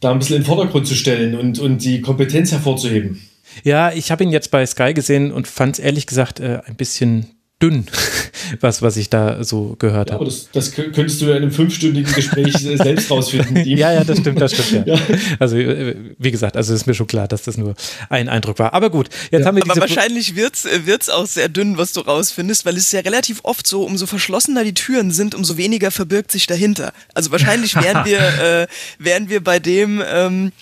da 0.00 0.10
ein 0.10 0.18
bisschen 0.18 0.36
in 0.36 0.42
den 0.42 0.46
Vordergrund 0.46 0.86
zu 0.86 0.94
stellen 0.94 1.34
und, 1.34 1.58
und 1.58 1.84
die 1.84 2.00
Kompetenz 2.00 2.52
hervorzuheben. 2.52 3.22
Ja, 3.64 3.92
ich 3.92 4.10
habe 4.10 4.24
ihn 4.24 4.30
jetzt 4.30 4.50
bei 4.50 4.64
Sky 4.64 4.94
gesehen 4.94 5.30
und 5.30 5.46
fand 5.46 5.78
es 5.78 5.84
ehrlich 5.84 6.06
gesagt 6.06 6.40
äh, 6.40 6.60
ein 6.64 6.76
bisschen 6.76 7.26
dünn, 7.62 7.86
was, 8.60 8.82
was 8.82 8.96
ich 8.96 9.08
da 9.08 9.44
so 9.44 9.76
gehört 9.78 10.10
ja, 10.10 10.16
habe. 10.16 10.24
Das, 10.24 10.48
das, 10.52 10.72
könntest 10.72 11.20
du 11.20 11.26
ja 11.26 11.36
in 11.36 11.42
einem 11.42 11.52
fünfstündigen 11.52 12.12
Gespräch 12.12 12.52
selbst 12.58 13.10
rausfinden. 13.10 13.64
ja, 13.64 13.92
ja, 13.92 14.04
das 14.04 14.18
stimmt, 14.18 14.40
das 14.40 14.52
stimmt, 14.52 14.86
ja. 14.86 14.96
ja. 14.96 15.00
Also, 15.38 15.56
äh, 15.56 15.94
wie 16.18 16.30
gesagt, 16.30 16.56
also 16.56 16.74
ist 16.74 16.86
mir 16.86 16.94
schon 16.94 17.06
klar, 17.06 17.28
dass 17.28 17.42
das 17.42 17.56
nur 17.56 17.74
ein 18.08 18.28
Eindruck 18.28 18.58
war. 18.58 18.74
Aber 18.74 18.90
gut, 18.90 19.08
jetzt 19.30 19.42
ja. 19.42 19.46
haben 19.46 19.56
wir. 19.56 19.62
Aber 19.62 19.80
wahrscheinlich 19.80 20.34
wird's, 20.34 20.64
äh, 20.64 20.86
wird's 20.86 21.08
auch 21.08 21.26
sehr 21.26 21.48
dünn, 21.48 21.78
was 21.78 21.92
du 21.92 22.00
rausfindest, 22.00 22.66
weil 22.66 22.76
es 22.76 22.86
ist 22.86 22.92
ja 22.92 23.00
relativ 23.00 23.40
oft 23.44 23.66
so, 23.66 23.84
umso 23.84 24.06
verschlossener 24.06 24.64
die 24.64 24.74
Türen 24.74 25.12
sind, 25.12 25.34
umso 25.34 25.56
weniger 25.56 25.90
verbirgt 25.90 26.32
sich 26.32 26.46
dahinter. 26.46 26.92
Also 27.14 27.30
wahrscheinlich 27.30 27.76
wären 27.76 28.04
wir, 28.04 28.18
äh, 28.18 28.66
wären 28.98 29.28
wir 29.28 29.42
bei 29.42 29.58
dem, 29.58 30.02
ähm, 30.06 30.52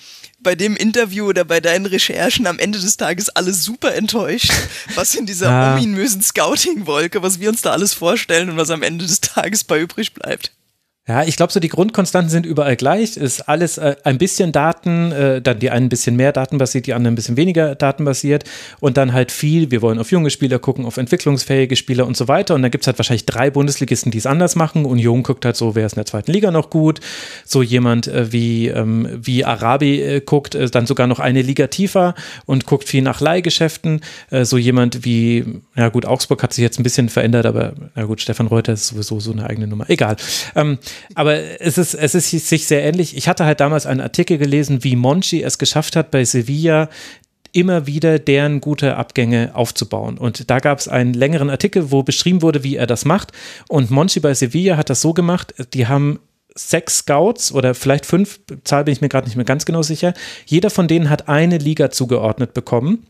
bei 0.43 0.55
dem 0.55 0.77
Interview 0.77 1.27
oder 1.27 1.45
bei 1.45 1.61
deinen 1.61 1.87
Recherchen 1.87 2.47
am 2.47 2.59
Ende 2.59 2.79
des 2.79 2.97
Tages 2.97 3.29
alle 3.31 3.53
super 3.53 3.95
enttäuscht, 3.95 4.53
was 4.95 5.15
in 5.15 5.27
dieser 5.27 5.51
ah. 5.51 5.77
ominösen 5.77 6.23
Scouting-Wolke, 6.23 7.23
was 7.23 7.41
wir 7.41 7.49
uns 7.49 7.63
da 7.63 7.71
alles 7.71 7.95
vorstellen 7.95 8.51
und 8.51 8.57
was 8.57 8.71
am 8.71 8.83
Ende 8.83 9.07
des 9.07 9.21
Tages 9.21 9.65
bei 9.65 9.81
übrig 9.81 10.15
bleibt. 10.15 10.53
Ja, 11.11 11.25
ich 11.25 11.37
glaube, 11.37 11.53
so 11.53 11.59
die 11.59 11.69
Grundkonstanten 11.69 12.31
sind 12.31 12.47
überall 12.47 12.77
gleich. 12.77 13.17
Ist 13.17 13.49
alles 13.49 13.79
äh, 13.79 13.97
ein 14.05 14.17
bisschen 14.17 14.53
Daten, 14.53 15.11
äh, 15.11 15.43
dann 15.43 15.59
die 15.59 15.71
einen 15.71 15.87
ein 15.87 15.89
bisschen 15.89 16.15
mehr 16.15 16.31
datenbasiert, 16.31 16.87
die 16.87 16.95
anderen 16.95 17.15
ein 17.15 17.17
bisschen 17.17 17.37
weniger 17.37 17.75
datenbasiert 17.75 18.45
und 18.79 18.97
dann 18.97 19.13
halt 19.13 19.33
viel. 19.33 19.73
Wir 19.73 19.83
wollen 19.83 19.99
auf 19.99 20.13
junge 20.13 20.31
Spieler 20.31 20.61
gucken, 20.61 20.85
auf 20.85 20.99
entwicklungsfähige 20.99 21.75
Spieler 21.75 22.07
und 22.07 22.17
so 22.17 22.29
weiter. 22.29 22.55
Und 22.55 22.63
dann 22.63 22.71
gibt 22.71 22.85
es 22.85 22.87
halt 22.87 22.97
wahrscheinlich 22.97 23.27
drei 23.27 23.51
Bundesligisten, 23.51 24.13
die 24.13 24.19
es 24.19 24.27
anders 24.27 24.55
machen. 24.55 24.85
Union 24.85 25.25
guckt 25.25 25.45
halt 25.45 25.57
so, 25.57 25.75
wer 25.75 25.85
ist 25.85 25.95
in 25.95 25.97
der 25.97 26.07
zweiten 26.07 26.31
Liga 26.31 26.53
noch 26.53 26.71
gut. 26.71 27.01
So 27.45 27.61
jemand 27.61 28.07
äh, 28.07 28.31
wie, 28.31 28.69
ähm, 28.69 29.09
wie 29.21 29.45
Arabi 29.45 30.01
äh, 30.01 30.21
guckt 30.21 30.55
äh, 30.55 30.71
dann 30.71 30.87
sogar 30.87 31.09
noch 31.09 31.19
eine 31.19 31.43
Liga 31.43 31.67
tiefer 31.67 32.15
und 32.47 32.67
guckt 32.67 32.89
viel 32.89 33.03
nach 33.03 33.21
Leihgeschäften. 33.21 34.03
Äh, 34.31 34.45
so 34.45 34.59
jemand 34.59 35.05
wie, 35.05 35.45
ja 35.75 35.89
gut, 35.89 36.07
Augsburg 36.07 36.41
hat 36.45 36.53
sich 36.53 36.63
jetzt 36.63 36.79
ein 36.79 36.85
bisschen 36.85 37.09
verändert, 37.09 37.47
aber 37.47 37.73
na 37.97 38.05
gut, 38.05 38.21
Stefan 38.21 38.47
Reuter 38.47 38.75
ist 38.75 38.87
sowieso 38.87 39.19
so 39.19 39.33
eine 39.33 39.51
eigene 39.51 39.67
Nummer. 39.67 39.91
Egal. 39.91 40.15
Ähm, 40.55 40.79
aber 41.15 41.61
es 41.61 41.79
ist, 41.79 41.95
es 41.95 42.15
ist 42.15 42.31
sich 42.31 42.67
sehr 42.67 42.83
ähnlich. 42.83 43.17
Ich 43.17 43.29
hatte 43.29 43.45
halt 43.45 43.61
damals 43.61 43.87
einen 43.87 44.01
Artikel 44.01 44.39
gelesen, 44.39 44.85
wie 44.85 44.97
Monchi 44.97 45.43
es 45.43 45.59
geschafft 45.59 45.97
hat, 45.97 46.11
bei 46.11 46.25
Sevilla 46.25 46.89
immer 47.53 47.87
wieder 47.87 48.19
deren 48.19 48.61
gute 48.61 48.97
Abgänge 48.97 49.51
aufzubauen. 49.55 50.19
Und 50.19 50.51
da 50.51 50.59
gab 50.59 50.79
es 50.79 50.89
einen 50.89 51.15
längeren 51.15 51.51
Artikel, 51.51 51.91
wo 51.91 52.03
beschrieben 52.03 52.43
wurde, 52.43 52.63
wie 52.63 52.77
er 52.77 52.87
das 52.87 53.05
macht. 53.05 53.33
Und 53.69 53.91
Monchi 53.91 54.21
bei 54.21 54.35
Sevilla 54.35 54.77
hat 54.77 54.91
das 54.91 55.01
so 55.01 55.13
gemacht, 55.13 55.55
die 55.75 55.87
haben 55.87 56.21
sechs 56.55 56.99
Scouts 56.99 57.53
oder 57.53 57.75
vielleicht 57.75 58.07
fünf, 58.07 58.41
Zahl 58.65 58.85
bin 58.85 58.93
ich 58.93 59.01
mir 59.01 59.09
gerade 59.09 59.27
nicht 59.27 59.37
mehr 59.37 59.45
ganz 59.45 59.65
genau 59.65 59.83
sicher. 59.83 60.15
Jeder 60.47 60.71
von 60.71 60.89
denen 60.89 61.11
hat 61.11 61.29
eine 61.29 61.59
Liga 61.59 61.91
zugeordnet 61.91 62.55
bekommen. 62.55 63.07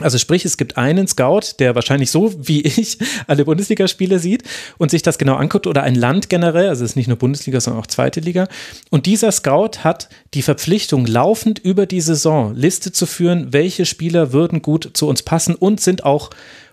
Also 0.00 0.18
sprich, 0.18 0.44
es 0.44 0.56
gibt 0.56 0.76
einen 0.76 1.06
Scout, 1.06 1.56
der 1.58 1.74
wahrscheinlich 1.74 2.10
so 2.10 2.32
wie 2.38 2.60
ich 2.62 2.98
alle 3.26 3.44
Bundesligaspiele 3.44 4.18
sieht 4.18 4.42
und 4.78 4.90
sich 4.90 5.02
das 5.02 5.18
genau 5.18 5.34
anguckt 5.34 5.66
oder 5.66 5.82
ein 5.82 5.94
Land 5.94 6.28
generell, 6.28 6.68
also 6.68 6.84
es 6.84 6.92
ist 6.92 6.96
nicht 6.96 7.08
nur 7.08 7.16
Bundesliga, 7.16 7.60
sondern 7.60 7.82
auch 7.82 7.86
zweite 7.86 8.20
Liga. 8.20 8.48
Und 8.90 9.06
dieser 9.06 9.32
Scout 9.32 9.84
hat 9.84 10.08
die 10.34 10.42
Verpflichtung, 10.42 11.06
laufend 11.06 11.58
über 11.58 11.86
die 11.86 12.00
Saison 12.00 12.54
Liste 12.54 12.92
zu 12.92 13.06
führen, 13.06 13.52
welche 13.52 13.86
Spieler 13.86 14.32
würden 14.32 14.62
gut 14.62 14.90
zu 14.94 15.08
uns 15.08 15.22
passen 15.22 15.54
und 15.54 15.80
sind 15.80 16.04
auch 16.04 16.30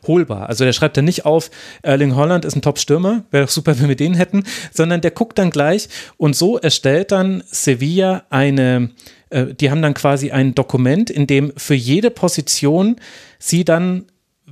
holbar. 0.08 0.50
Also 0.50 0.66
der 0.66 0.74
schreibt 0.74 0.98
dann 0.98 1.06
nicht 1.06 1.26
auf, 1.26 1.50
Erling 1.82 2.16
Holland 2.16 2.46
ist 2.46 2.56
ein 2.56 2.62
Top-Stürmer, 2.62 3.24
wäre 3.32 3.46
doch 3.46 3.52
super, 3.52 3.80
wenn 3.80 3.90
wir 3.90 3.96
den 3.96 4.14
hätten, 4.14 4.44
sondern 4.72 5.02
der 5.02 5.12
guckt 5.12 5.38
dann 5.38 5.50
gleich 5.50 5.90
und 6.18 6.36
so 6.36 6.58
erstellt 6.58 7.12
dann 7.12 7.44
Sevilla 7.48 8.24
eine, 8.30 8.92
äh, 9.36 9.54
die 9.54 9.70
haben 9.70 9.82
dann 9.82 9.94
quasi 9.94 10.32
ein 10.32 10.56
Dokument, 10.56 11.10
in 11.10 11.28
dem 11.28 11.52
für 11.58 11.76
jede 11.76 12.10
Position 12.10 12.96
sie 13.38 13.66
dann 13.66 14.06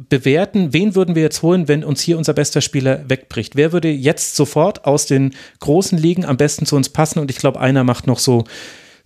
bewerten, 0.10 0.74
wen 0.74 0.96
würden 0.96 1.16
wir 1.16 1.22
jetzt 1.22 1.42
holen, 1.42 1.68
wenn 1.68 1.84
uns 1.84 2.02
hier 2.02 2.18
unser 2.18 2.34
bester 2.34 2.62
Spieler 2.62 3.08
wegbricht. 3.08 3.56
Wer 3.56 3.72
würde 3.72 3.90
jetzt 3.90 4.36
sofort 4.36 4.86
aus 4.86 5.06
den 5.06 5.34
großen 5.60 5.98
Ligen 5.98 6.26
am 6.26 6.38
besten 6.38 6.66
zu 6.66 6.76
uns 6.76 6.90
passen? 6.90 7.20
Und 7.20 7.30
ich 7.30 7.38
glaube, 7.38 7.60
einer 7.60 7.84
macht 7.84 8.08
noch 8.08 8.20
so 8.20 8.44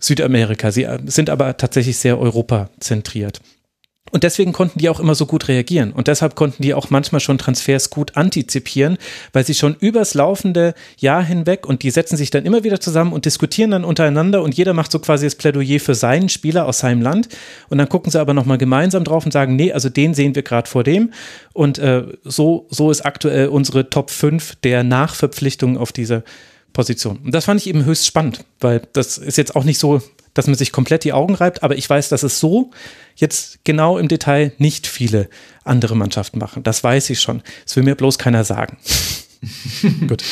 Südamerika. 0.00 0.70
Sie 0.72 0.84
äh, 0.84 0.98
sind 1.06 1.30
aber 1.30 1.56
tatsächlich 1.56 1.98
sehr 1.98 2.18
europazentriert. 2.18 3.40
Und 4.10 4.24
deswegen 4.24 4.52
konnten 4.52 4.78
die 4.78 4.88
auch 4.88 5.00
immer 5.00 5.14
so 5.14 5.26
gut 5.26 5.48
reagieren. 5.48 5.92
Und 5.92 6.08
deshalb 6.08 6.34
konnten 6.34 6.62
die 6.62 6.74
auch 6.74 6.90
manchmal 6.90 7.20
schon 7.20 7.38
Transfers 7.38 7.90
gut 7.90 8.16
antizipieren, 8.16 8.98
weil 9.32 9.44
sie 9.44 9.54
schon 9.54 9.76
übers 9.80 10.14
laufende 10.14 10.74
Jahr 10.98 11.22
hinweg 11.22 11.66
und 11.66 11.82
die 11.82 11.90
setzen 11.90 12.16
sich 12.16 12.30
dann 12.30 12.44
immer 12.44 12.64
wieder 12.64 12.80
zusammen 12.80 13.12
und 13.12 13.24
diskutieren 13.24 13.70
dann 13.70 13.84
untereinander 13.84 14.42
und 14.42 14.54
jeder 14.54 14.74
macht 14.74 14.90
so 14.92 14.98
quasi 14.98 15.26
das 15.26 15.34
Plädoyer 15.34 15.80
für 15.80 15.94
seinen 15.94 16.28
Spieler 16.28 16.66
aus 16.66 16.78
seinem 16.78 17.02
Land. 17.02 17.28
Und 17.68 17.78
dann 17.78 17.88
gucken 17.88 18.10
sie 18.10 18.20
aber 18.20 18.34
nochmal 18.34 18.58
gemeinsam 18.58 19.04
drauf 19.04 19.24
und 19.24 19.32
sagen, 19.32 19.56
nee, 19.56 19.72
also 19.72 19.88
den 19.88 20.14
sehen 20.14 20.34
wir 20.34 20.42
gerade 20.42 20.68
vor 20.68 20.84
dem. 20.84 21.12
Und 21.52 21.78
äh, 21.78 22.04
so, 22.24 22.66
so 22.70 22.90
ist 22.90 23.04
aktuell 23.04 23.48
unsere 23.48 23.90
Top 23.90 24.10
5 24.10 24.56
der 24.56 24.84
Nachverpflichtungen 24.84 25.76
auf 25.76 25.92
diese 25.92 26.24
Position. 26.72 27.18
Und 27.24 27.34
das 27.34 27.44
fand 27.44 27.60
ich 27.60 27.66
eben 27.66 27.84
höchst 27.84 28.06
spannend, 28.06 28.44
weil 28.60 28.82
das 28.92 29.18
ist 29.18 29.36
jetzt 29.36 29.56
auch 29.56 29.64
nicht 29.64 29.78
so 29.78 30.00
dass 30.38 30.46
man 30.46 30.54
sich 30.54 30.70
komplett 30.70 31.02
die 31.02 31.12
Augen 31.12 31.34
reibt, 31.34 31.64
aber 31.64 31.76
ich 31.76 31.90
weiß, 31.90 32.10
dass 32.10 32.22
es 32.22 32.38
so 32.38 32.70
jetzt 33.16 33.58
genau 33.64 33.98
im 33.98 34.06
Detail 34.06 34.52
nicht 34.58 34.86
viele 34.86 35.28
andere 35.64 35.96
Mannschaften 35.96 36.38
machen. 36.38 36.62
Das 36.62 36.84
weiß 36.84 37.10
ich 37.10 37.20
schon. 37.20 37.42
Das 37.64 37.74
will 37.74 37.82
mir 37.82 37.96
bloß 37.96 38.18
keiner 38.18 38.44
sagen. 38.44 38.76
Gut. 40.08 40.22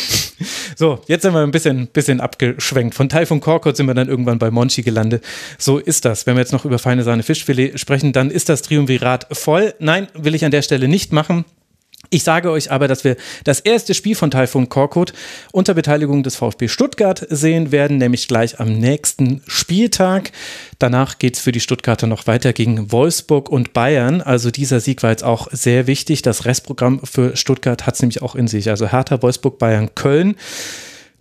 So, 0.77 1.01
jetzt 1.09 1.23
sind 1.23 1.35
wir 1.35 1.43
ein 1.43 1.51
bisschen, 1.51 1.89
bisschen 1.89 2.21
abgeschwenkt. 2.21 2.95
Von 2.95 3.09
Taifun 3.09 3.41
Korkut 3.41 3.77
sind 3.77 3.87
wir 3.87 3.95
dann 3.95 4.09
irgendwann 4.09 4.39
bei 4.39 4.53
Monchi 4.53 4.83
gelandet. 4.83 5.25
So 5.59 5.79
ist 5.79 6.05
das. 6.05 6.25
Wenn 6.27 6.37
wir 6.37 6.41
jetzt 6.41 6.53
noch 6.53 6.65
über 6.65 6.79
feine 6.79 7.03
Sahne 7.03 7.25
Fischfilet 7.25 7.79
sprechen, 7.79 8.13
dann 8.13 8.31
ist 8.31 8.49
das 8.49 8.63
Triumvirat 8.63 9.27
voll. 9.33 9.75
Nein, 9.81 10.07
will 10.15 10.37
ich 10.37 10.45
an 10.45 10.53
der 10.53 10.63
Stelle 10.63 10.87
nicht 10.87 11.13
machen. 11.13 11.45
Ich 12.11 12.23
sage 12.23 12.51
euch 12.51 12.71
aber, 12.71 12.87
dass 12.87 13.05
wir 13.05 13.17
das 13.45 13.61
erste 13.61 13.93
Spiel 13.93 14.15
von 14.15 14.31
Taifun 14.31 14.69
Korkut 14.69 15.13
unter 15.53 15.75
Beteiligung 15.75 16.23
des 16.23 16.37
VfB 16.37 16.69
Stuttgart 16.69 17.27
sehen 17.31 17.73
werden, 17.73 17.99
nämlich 17.99 18.29
gleich 18.29 18.61
am 18.61 18.73
nächsten 18.73 19.43
Spieltag. 19.47 20.31
Danach 20.79 21.19
geht 21.19 21.37
es 21.37 21.43
für 21.43 21.53
die 21.53 21.61
Stuttgarter 21.61 22.07
noch 22.07 22.27
weiter 22.27 22.53
gegen 22.53 22.93
Wolfsburg 22.93 23.49
und 23.49 23.73
Bayern. 23.73 24.23
Also 24.23 24.51
dieser 24.51 24.79
Sieg 24.81 25.03
war 25.03 25.11
jetzt 25.11 25.25
auch 25.25 25.49
sehr 25.51 25.87
wichtig. 25.87 26.23
Das 26.23 26.45
Restprogramm 26.45 27.01
für 27.03 27.37
Stuttgart 27.37 27.87
hat 27.87 27.95
es 27.95 28.03
nämlich 28.03 28.23
auch 28.23 28.37
in 28.37 28.47
sich. 28.47 28.71
Also 28.71 28.87
Hertha, 28.93 29.21
Wolfsburg, 29.21 29.59
Bayern, 29.59 29.95
Köln. 29.95 30.37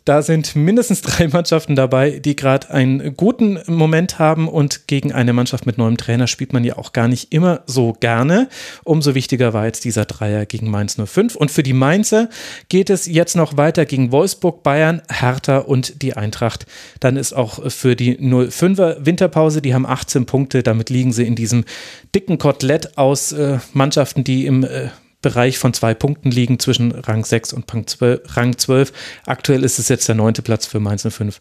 Da 0.06 0.22
sind 0.22 0.56
mindestens 0.56 1.01
drei 1.01 1.28
Mannschaften 1.34 1.76
dabei, 1.76 2.20
die 2.20 2.36
gerade 2.36 2.70
einen 2.70 3.18
guten 3.18 3.60
Moment 3.66 4.20
haben 4.20 4.47
und 4.47 4.88
gegen 4.88 5.12
eine 5.12 5.34
Mannschaft 5.34 5.66
mit 5.66 5.80
neuem 5.80 5.97
Trainer 5.97 6.28
spielt 6.28 6.53
man 6.53 6.64
ja 6.64 6.78
auch 6.78 6.93
gar 6.93 7.08
nicht 7.08 7.34
immer 7.34 7.62
so 7.66 7.93
gerne. 7.99 8.47
Umso 8.84 9.16
wichtiger 9.16 9.53
war 9.53 9.66
jetzt 9.66 9.84
dieser 9.84 10.06
Dreier 10.06 10.45
gegen 10.45 10.70
Mainz 10.70 10.95
05. 11.03 11.36
Und 11.36 11.49
für 11.49 11.64
die 11.64 11.74
Mainzer 11.74 12.30
geht 12.70 12.91
es 12.91 13.08
jetzt 13.08 13.36
noch 13.36 13.58
weiter 13.58 13.86
gegen 13.86 14.12
Wolfsburg, 14.12 14.62
Bayern, 14.62 15.01
Hertha 15.12 15.58
und 15.58 16.03
die 16.03 16.16
Eintracht. 16.16 16.68
Dann 16.99 17.18
ist 17.18 17.34
auch 17.34 17.72
für 17.72 17.95
die 17.95 18.20
05er 18.20 19.06
Winterpause, 19.06 19.64
die 19.64 19.74
haben 19.74 19.88
18 19.88 20.28
Punkte, 20.28 20.62
damit 20.62 20.91
liegen 20.91 21.14
sie 21.14 21.26
in 21.26 21.36
diesem 21.36 21.66
dicken 22.14 22.38
Kotelett 22.38 22.95
aus 22.99 23.32
äh, 23.32 23.58
Mannschaften, 23.74 24.24
die 24.24 24.45
im 24.45 24.64
äh, 24.64 24.89
Bereich 25.26 25.58
von 25.58 25.74
zwei 25.74 25.96
Punkten 25.96 26.30
liegen 26.30 26.60
zwischen 26.60 26.92
Rang 26.92 27.26
6 27.26 27.54
und 27.54 27.66
Rang 27.72 28.58
12. 28.60 28.94
Aktuell 29.26 29.64
ist 29.64 29.80
es 29.80 29.90
jetzt 29.90 30.08
der 30.08 30.14
neunte 30.14 30.44
Platz 30.44 30.68
für 30.68 30.80
Mainz 30.80 31.02
05. 31.02 31.40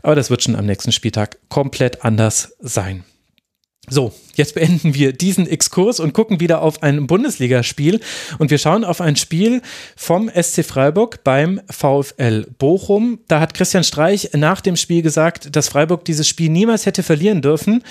Aber 0.00 0.14
das 0.14 0.30
wird 0.30 0.42
schon 0.42 0.56
am 0.56 0.64
nächsten 0.64 0.90
Spieltag 0.90 1.36
komplett 1.50 2.02
anders 2.02 2.54
sein. 2.60 3.04
So, 3.90 4.14
jetzt 4.36 4.54
beenden 4.54 4.94
wir 4.94 5.12
diesen 5.12 5.46
Exkurs 5.46 6.00
und 6.00 6.12
gucken 6.12 6.40
wieder 6.40 6.62
auf 6.62 6.82
ein 6.82 7.06
Bundesligaspiel. 7.06 8.00
Und 8.38 8.50
wir 8.50 8.58
schauen 8.58 8.84
auf 8.84 9.00
ein 9.00 9.16
Spiel 9.16 9.62
vom 9.96 10.28
SC 10.30 10.64
Freiburg 10.64 11.24
beim 11.24 11.60
VfL 11.70 12.46
Bochum. 12.58 13.18
Da 13.28 13.40
hat 13.40 13.54
Christian 13.54 13.84
Streich 13.84 14.30
nach 14.34 14.60
dem 14.60 14.76
Spiel 14.76 15.02
gesagt, 15.02 15.56
dass 15.56 15.68
Freiburg 15.68 16.04
dieses 16.04 16.28
Spiel 16.28 16.50
niemals 16.50 16.86
hätte 16.86 17.02
verlieren 17.02 17.42
dürfen. 17.42 17.82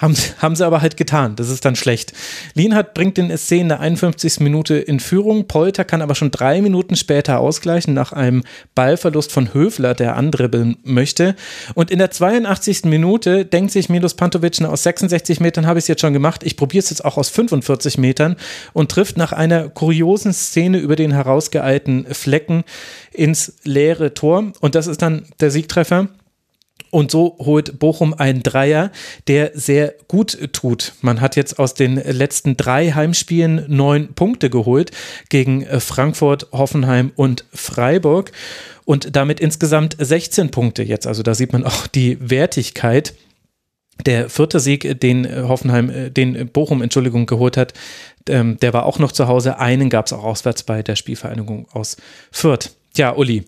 Haben, 0.00 0.14
haben 0.38 0.56
sie 0.56 0.66
aber 0.66 0.82
halt 0.82 0.96
getan. 0.96 1.36
Das 1.36 1.48
ist 1.48 1.64
dann 1.64 1.76
schlecht. 1.76 2.12
Lienhardt 2.54 2.94
bringt 2.94 3.16
den 3.16 3.36
SC 3.36 3.52
in 3.52 3.68
der 3.68 3.80
51. 3.80 4.40
Minute 4.40 4.76
in 4.76 5.00
Führung. 5.00 5.46
Polter 5.46 5.84
kann 5.84 6.02
aber 6.02 6.14
schon 6.14 6.30
drei 6.30 6.60
Minuten 6.60 6.96
später 6.96 7.40
ausgleichen 7.40 7.94
nach 7.94 8.12
einem 8.12 8.42
Ballverlust 8.74 9.32
von 9.32 9.54
Höfler, 9.54 9.94
der 9.94 10.16
andribbeln 10.16 10.76
möchte. 10.84 11.34
Und 11.74 11.90
in 11.90 11.98
der 11.98 12.10
82. 12.10 12.84
Minute 12.84 13.44
denkt 13.44 13.72
sich 13.72 13.88
Milos 13.88 14.14
Pantovic 14.14 14.62
aus 14.62 14.82
66 14.82 15.30
60 15.30 15.40
Metern 15.40 15.66
habe 15.70 15.78
ich 15.78 15.84
es 15.84 15.88
jetzt 15.88 16.02
schon 16.02 16.12
gemacht. 16.12 16.42
Ich 16.44 16.56
probiere 16.56 16.82
es 16.82 16.90
jetzt 16.90 17.04
auch 17.04 17.16
aus 17.16 17.30
45 17.30 17.96
Metern 17.96 18.36
und 18.74 18.90
trifft 18.90 19.16
nach 19.16 19.32
einer 19.32 19.70
kuriosen 19.70 20.34
Szene 20.34 20.78
über 20.78 20.96
den 20.96 21.12
herausgeeilten 21.12 22.06
Flecken 22.12 22.64
ins 23.12 23.54
leere 23.64 24.12
Tor. 24.12 24.52
Und 24.60 24.74
das 24.74 24.86
ist 24.86 25.00
dann 25.00 25.24
der 25.40 25.50
Siegtreffer. 25.50 26.08
Und 26.90 27.12
so 27.12 27.36
holt 27.38 27.78
Bochum 27.78 28.14
einen 28.14 28.42
Dreier, 28.42 28.90
der 29.28 29.52
sehr 29.54 29.94
gut 30.08 30.52
tut. 30.52 30.94
Man 31.02 31.20
hat 31.20 31.36
jetzt 31.36 31.60
aus 31.60 31.74
den 31.74 31.94
letzten 31.94 32.56
drei 32.56 32.90
Heimspielen 32.90 33.64
neun 33.68 34.12
Punkte 34.14 34.50
geholt 34.50 34.90
gegen 35.28 35.64
Frankfurt, 35.78 36.48
Hoffenheim 36.50 37.12
und 37.14 37.44
Freiburg 37.54 38.32
und 38.84 39.14
damit 39.14 39.38
insgesamt 39.38 39.96
16 40.00 40.50
Punkte 40.50 40.82
jetzt. 40.82 41.06
Also 41.06 41.22
da 41.22 41.34
sieht 41.34 41.52
man 41.52 41.64
auch 41.64 41.86
die 41.86 42.18
Wertigkeit 42.20 43.14
Der 44.06 44.30
vierte 44.30 44.60
Sieg, 44.60 45.00
den 45.00 45.48
Hoffenheim, 45.48 46.12
den 46.14 46.48
Bochum, 46.48 46.82
Entschuldigung, 46.82 47.26
geholt 47.26 47.56
hat, 47.56 47.74
ähm, 48.28 48.58
der 48.58 48.72
war 48.72 48.86
auch 48.86 48.98
noch 48.98 49.12
zu 49.12 49.28
Hause. 49.28 49.58
Einen 49.58 49.90
gab 49.90 50.06
es 50.06 50.12
auch 50.12 50.24
auswärts 50.24 50.62
bei 50.62 50.82
der 50.82 50.96
Spielvereinigung 50.96 51.66
aus 51.72 51.96
Fürth. 52.30 52.70
Tja, 52.94 53.14
Uli, 53.14 53.44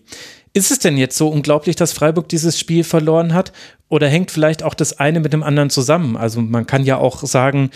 ist 0.53 0.71
es 0.71 0.79
denn 0.79 0.97
jetzt 0.97 1.17
so 1.17 1.29
unglaublich, 1.29 1.75
dass 1.75 1.93
Freiburg 1.93 2.29
dieses 2.29 2.59
Spiel 2.59 2.83
verloren 2.83 3.33
hat? 3.33 3.51
Oder 3.89 4.07
hängt 4.07 4.31
vielleicht 4.31 4.63
auch 4.63 4.73
das 4.73 4.99
eine 4.99 5.19
mit 5.19 5.33
dem 5.33 5.43
anderen 5.43 5.69
zusammen? 5.69 6.15
Also 6.15 6.41
man 6.41 6.67
kann 6.67 6.83
ja 6.83 6.97
auch 6.97 7.23
sagen, 7.23 7.71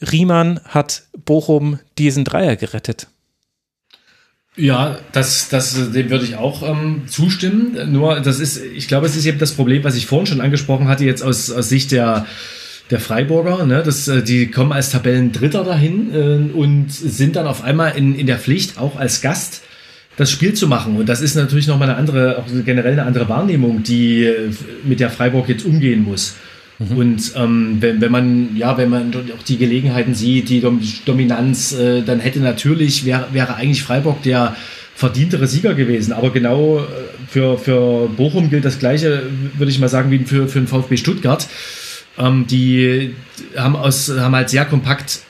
Riemann 0.00 0.60
hat 0.64 1.04
Bochum 1.24 1.78
diesen 1.98 2.24
Dreier 2.24 2.56
gerettet. 2.56 3.08
Ja, 4.56 4.98
das, 5.10 5.48
das, 5.48 5.90
dem 5.92 6.10
würde 6.10 6.24
ich 6.24 6.36
auch 6.36 6.62
ähm, 6.62 7.02
zustimmen. 7.08 7.90
Nur, 7.90 8.20
das 8.20 8.38
ist, 8.38 8.62
ich 8.62 8.86
glaube, 8.86 9.06
es 9.06 9.16
ist 9.16 9.26
eben 9.26 9.38
das 9.38 9.52
Problem, 9.52 9.82
was 9.82 9.96
ich 9.96 10.06
vorhin 10.06 10.26
schon 10.26 10.40
angesprochen 10.40 10.86
hatte, 10.86 11.04
jetzt 11.04 11.22
aus, 11.22 11.50
aus 11.50 11.68
Sicht 11.68 11.90
der, 11.90 12.26
der 12.90 13.00
Freiburger. 13.00 13.66
Ne? 13.66 13.82
Das, 13.84 14.06
äh, 14.06 14.22
die 14.22 14.52
kommen 14.52 14.72
als 14.72 14.90
Tabellendritter 14.90 15.64
dahin 15.64 16.14
äh, 16.14 16.56
und 16.56 16.92
sind 16.92 17.34
dann 17.34 17.48
auf 17.48 17.64
einmal 17.64 17.96
in, 17.96 18.14
in 18.14 18.28
der 18.28 18.38
Pflicht, 18.38 18.78
auch 18.78 18.96
als 18.96 19.22
Gast, 19.22 19.62
das 20.16 20.30
Spiel 20.30 20.54
zu 20.54 20.68
machen. 20.68 20.96
Und 20.98 21.08
das 21.08 21.20
ist 21.20 21.34
natürlich 21.34 21.66
nochmal 21.66 21.88
eine 21.90 21.98
andere, 21.98 22.38
auch 22.38 22.46
generell 22.64 22.92
eine 22.92 23.06
andere 23.06 23.28
Wahrnehmung, 23.28 23.82
die 23.82 24.24
äh, 24.24 24.50
mit 24.84 25.00
der 25.00 25.10
Freiburg 25.10 25.48
jetzt 25.48 25.64
umgehen 25.64 26.04
muss. 26.04 26.36
Mhm. 26.78 26.96
Und 26.96 27.32
ähm, 27.36 27.76
wenn, 27.80 28.00
wenn 28.00 28.12
man, 28.12 28.56
ja, 28.56 28.76
wenn 28.76 28.90
man 28.90 29.12
auch 29.38 29.42
die 29.42 29.58
Gelegenheiten 29.58 30.14
sieht, 30.14 30.48
die 30.48 30.62
Dominanz, 31.04 31.72
äh, 31.72 32.02
dann 32.02 32.20
hätte 32.20 32.40
natürlich, 32.40 33.04
wäre, 33.04 33.28
wäre 33.32 33.54
eigentlich 33.54 33.82
Freiburg 33.82 34.22
der 34.22 34.56
verdientere 34.94 35.46
Sieger 35.46 35.74
gewesen. 35.74 36.12
Aber 36.12 36.30
genau 36.30 36.78
äh, 36.78 36.82
für, 37.28 37.58
für 37.58 38.08
Bochum 38.08 38.50
gilt 38.50 38.64
das 38.64 38.78
Gleiche, 38.78 39.24
würde 39.56 39.70
ich 39.70 39.78
mal 39.78 39.88
sagen, 39.88 40.10
wie 40.10 40.18
für, 40.20 40.48
für 40.48 40.60
den 40.60 40.68
VfB 40.68 40.96
Stuttgart. 40.96 41.46
Ähm, 42.18 42.46
die 42.46 43.14
haben, 43.56 43.76
aus, 43.76 44.10
haben 44.10 44.34
halt 44.34 44.50
sehr 44.50 44.64
kompakt 44.64 45.20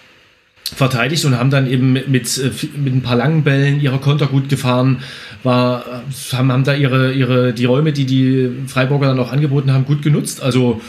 verteidigt 0.74 1.24
und 1.24 1.38
haben 1.38 1.50
dann 1.50 1.70
eben 1.70 1.92
mit, 1.92 2.06
mit 2.10 2.94
ein 2.94 3.02
paar 3.02 3.16
langen 3.16 3.44
Bällen 3.44 3.80
ihre 3.80 3.98
Konter 3.98 4.26
gut 4.26 4.48
gefahren, 4.48 5.00
war, 5.42 6.02
haben, 6.32 6.50
haben 6.50 6.64
da 6.64 6.74
ihre, 6.74 7.12
ihre, 7.12 7.52
die 7.52 7.66
Räume, 7.66 7.92
die 7.92 8.06
die 8.06 8.50
Freiburger 8.66 9.08
dann 9.08 9.18
auch 9.18 9.30
angeboten 9.30 9.72
haben, 9.72 9.84
gut 9.84 10.02
genutzt. 10.02 10.42
Also 10.42 10.80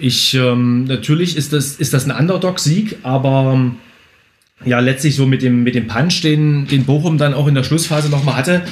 ich, 0.00 0.34
ähm, 0.34 0.84
natürlich 0.84 1.36
ist 1.36 1.52
das, 1.52 1.76
ist 1.76 1.94
das 1.94 2.08
ein 2.08 2.16
Underdog-Sieg, 2.16 2.98
aber 3.02 3.52
ähm, 3.54 3.76
ja, 4.64 4.80
letztlich 4.80 5.16
so 5.16 5.26
mit 5.26 5.42
dem, 5.42 5.62
mit 5.62 5.74
dem 5.74 5.86
Punch, 5.86 6.22
den, 6.22 6.66
den 6.66 6.84
Bochum 6.84 7.18
dann 7.18 7.34
auch 7.34 7.46
in 7.46 7.54
der 7.54 7.64
Schlussphase 7.64 8.08
nochmal 8.08 8.36
hatte, 8.36 8.62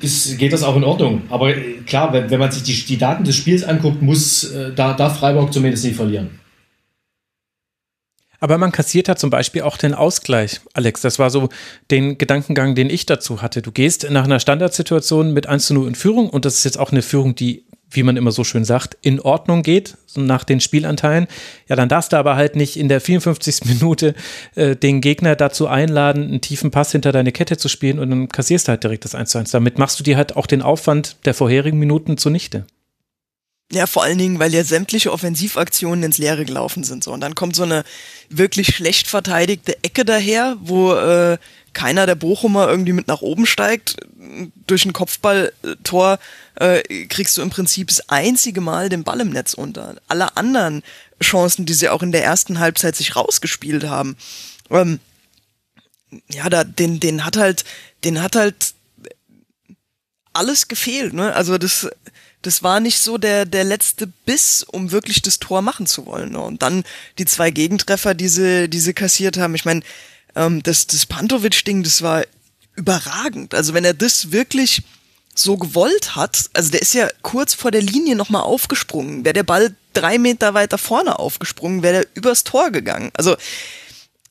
ist, 0.00 0.38
geht 0.38 0.52
das 0.52 0.62
auch 0.62 0.76
in 0.76 0.84
Ordnung. 0.84 1.22
Aber 1.28 1.56
äh, 1.56 1.80
klar, 1.86 2.12
wenn, 2.12 2.30
wenn 2.30 2.38
man 2.38 2.50
sich 2.50 2.62
die, 2.62 2.86
die 2.86 2.98
Daten 2.98 3.24
des 3.24 3.36
Spiels 3.36 3.64
anguckt, 3.64 4.02
muss, 4.02 4.44
äh, 4.44 4.72
da 4.74 4.94
darf 4.94 5.18
Freiburg 5.18 5.52
zumindest 5.52 5.84
nicht 5.84 5.96
verlieren. 5.96 6.30
Aber 8.40 8.56
man 8.56 8.70
kassiert 8.70 9.08
hat 9.08 9.18
zum 9.18 9.30
Beispiel 9.30 9.62
auch 9.62 9.76
den 9.76 9.94
Ausgleich, 9.94 10.60
Alex. 10.72 11.00
Das 11.00 11.18
war 11.18 11.30
so 11.30 11.48
den 11.90 12.18
Gedankengang, 12.18 12.76
den 12.76 12.88
ich 12.88 13.04
dazu 13.04 13.42
hatte. 13.42 13.62
Du 13.62 13.72
gehst 13.72 14.08
nach 14.10 14.24
einer 14.24 14.38
Standardsituation 14.38 15.32
mit 15.32 15.48
1 15.48 15.66
zu 15.66 15.74
0 15.74 15.88
in 15.88 15.94
Führung 15.96 16.30
und 16.30 16.44
das 16.44 16.54
ist 16.54 16.64
jetzt 16.64 16.78
auch 16.78 16.92
eine 16.92 17.02
Führung, 17.02 17.34
die 17.34 17.64
wie 17.90 18.02
man 18.02 18.16
immer 18.16 18.32
so 18.32 18.44
schön 18.44 18.64
sagt, 18.64 18.96
in 19.00 19.20
Ordnung 19.20 19.62
geht, 19.62 19.96
so 20.06 20.20
nach 20.20 20.44
den 20.44 20.60
Spielanteilen, 20.60 21.26
ja, 21.68 21.76
dann 21.76 21.88
darfst 21.88 22.12
du 22.12 22.16
aber 22.16 22.36
halt 22.36 22.56
nicht 22.56 22.76
in 22.76 22.88
der 22.88 23.00
54. 23.00 23.64
Minute 23.64 24.14
äh, 24.54 24.76
den 24.76 25.00
Gegner 25.00 25.36
dazu 25.36 25.66
einladen, 25.66 26.24
einen 26.24 26.40
tiefen 26.40 26.70
Pass 26.70 26.92
hinter 26.92 27.12
deine 27.12 27.32
Kette 27.32 27.56
zu 27.56 27.68
spielen 27.68 27.98
und 27.98 28.10
dann 28.10 28.28
kassierst 28.28 28.68
du 28.68 28.70
halt 28.70 28.84
direkt 28.84 29.04
das 29.04 29.14
1 29.14 29.30
zu 29.30 29.38
1. 29.38 29.50
Damit 29.50 29.78
machst 29.78 29.98
du 29.98 30.04
dir 30.04 30.16
halt 30.16 30.36
auch 30.36 30.46
den 30.46 30.62
Aufwand 30.62 31.16
der 31.24 31.34
vorherigen 31.34 31.78
Minuten 31.78 32.18
zunichte. 32.18 32.66
Ja, 33.70 33.86
vor 33.86 34.02
allen 34.02 34.16
Dingen, 34.16 34.38
weil 34.38 34.54
ja 34.54 34.64
sämtliche 34.64 35.12
Offensivaktionen 35.12 36.02
ins 36.02 36.16
Leere 36.16 36.46
gelaufen 36.46 36.84
sind. 36.84 37.04
So. 37.04 37.12
Und 37.12 37.20
dann 37.20 37.34
kommt 37.34 37.54
so 37.54 37.64
eine 37.64 37.84
wirklich 38.30 38.74
schlecht 38.74 39.08
verteidigte 39.08 39.76
Ecke 39.84 40.06
daher, 40.06 40.56
wo 40.60 40.94
äh, 40.94 41.36
keiner 41.78 42.06
der 42.06 42.16
Bochumer 42.16 42.68
irgendwie 42.68 42.92
mit 42.92 43.06
nach 43.06 43.22
oben 43.22 43.46
steigt. 43.46 43.94
Durch 44.66 44.84
ein 44.84 44.92
Kopfballtor 44.92 46.18
äh, 46.56 47.06
kriegst 47.06 47.36
du 47.36 47.42
im 47.42 47.50
Prinzip 47.50 47.86
das 47.86 48.08
einzige 48.08 48.60
Mal 48.60 48.88
den 48.88 49.04
Ball 49.04 49.20
im 49.20 49.30
Netz 49.30 49.54
unter. 49.54 49.94
Alle 50.08 50.36
anderen 50.36 50.82
Chancen, 51.22 51.66
die 51.66 51.74
sie 51.74 51.88
auch 51.88 52.02
in 52.02 52.10
der 52.10 52.24
ersten 52.24 52.58
Halbzeit 52.58 52.96
sich 52.96 53.14
rausgespielt 53.14 53.84
haben, 53.84 54.16
ähm, 54.70 54.98
ja, 56.32 56.50
da, 56.50 56.64
den, 56.64 56.98
den 56.98 57.24
hat 57.24 57.36
halt, 57.36 57.64
den 58.02 58.22
hat 58.22 58.34
halt 58.34 58.74
alles 60.32 60.66
gefehlt, 60.66 61.12
ne? 61.12 61.32
Also 61.32 61.58
das, 61.58 61.88
das 62.42 62.64
war 62.64 62.80
nicht 62.80 62.98
so 62.98 63.18
der, 63.18 63.44
der 63.44 63.62
letzte 63.62 64.08
Biss, 64.08 64.64
um 64.64 64.90
wirklich 64.90 65.22
das 65.22 65.38
Tor 65.38 65.62
machen 65.62 65.86
zu 65.86 66.06
wollen. 66.06 66.32
Ne? 66.32 66.40
Und 66.40 66.62
dann 66.62 66.82
die 67.18 67.24
zwei 67.24 67.52
Gegentreffer, 67.52 68.14
die 68.14 68.28
sie, 68.28 68.68
die 68.68 68.80
sie 68.80 68.94
kassiert 68.94 69.36
haben. 69.36 69.54
Ich 69.54 69.64
meine, 69.64 69.82
ähm, 70.38 70.62
das, 70.62 70.86
das 70.86 71.04
Pantovic-Ding, 71.04 71.82
das 71.82 72.00
war 72.02 72.24
überragend. 72.76 73.54
Also 73.54 73.74
wenn 73.74 73.84
er 73.84 73.94
das 73.94 74.30
wirklich 74.30 74.82
so 75.34 75.56
gewollt 75.56 76.16
hat, 76.16 76.48
also 76.54 76.70
der 76.70 76.80
ist 76.80 76.94
ja 76.94 77.08
kurz 77.22 77.54
vor 77.54 77.70
der 77.70 77.82
Linie 77.82 78.16
nochmal 78.16 78.42
aufgesprungen. 78.42 79.24
Wäre 79.24 79.34
der 79.34 79.42
Ball 79.42 79.74
drei 79.92 80.18
Meter 80.18 80.54
weiter 80.54 80.78
vorne 80.78 81.18
aufgesprungen, 81.18 81.82
wäre 81.82 82.02
der 82.02 82.06
übers 82.14 82.44
Tor 82.44 82.70
gegangen. 82.70 83.10
Also 83.14 83.36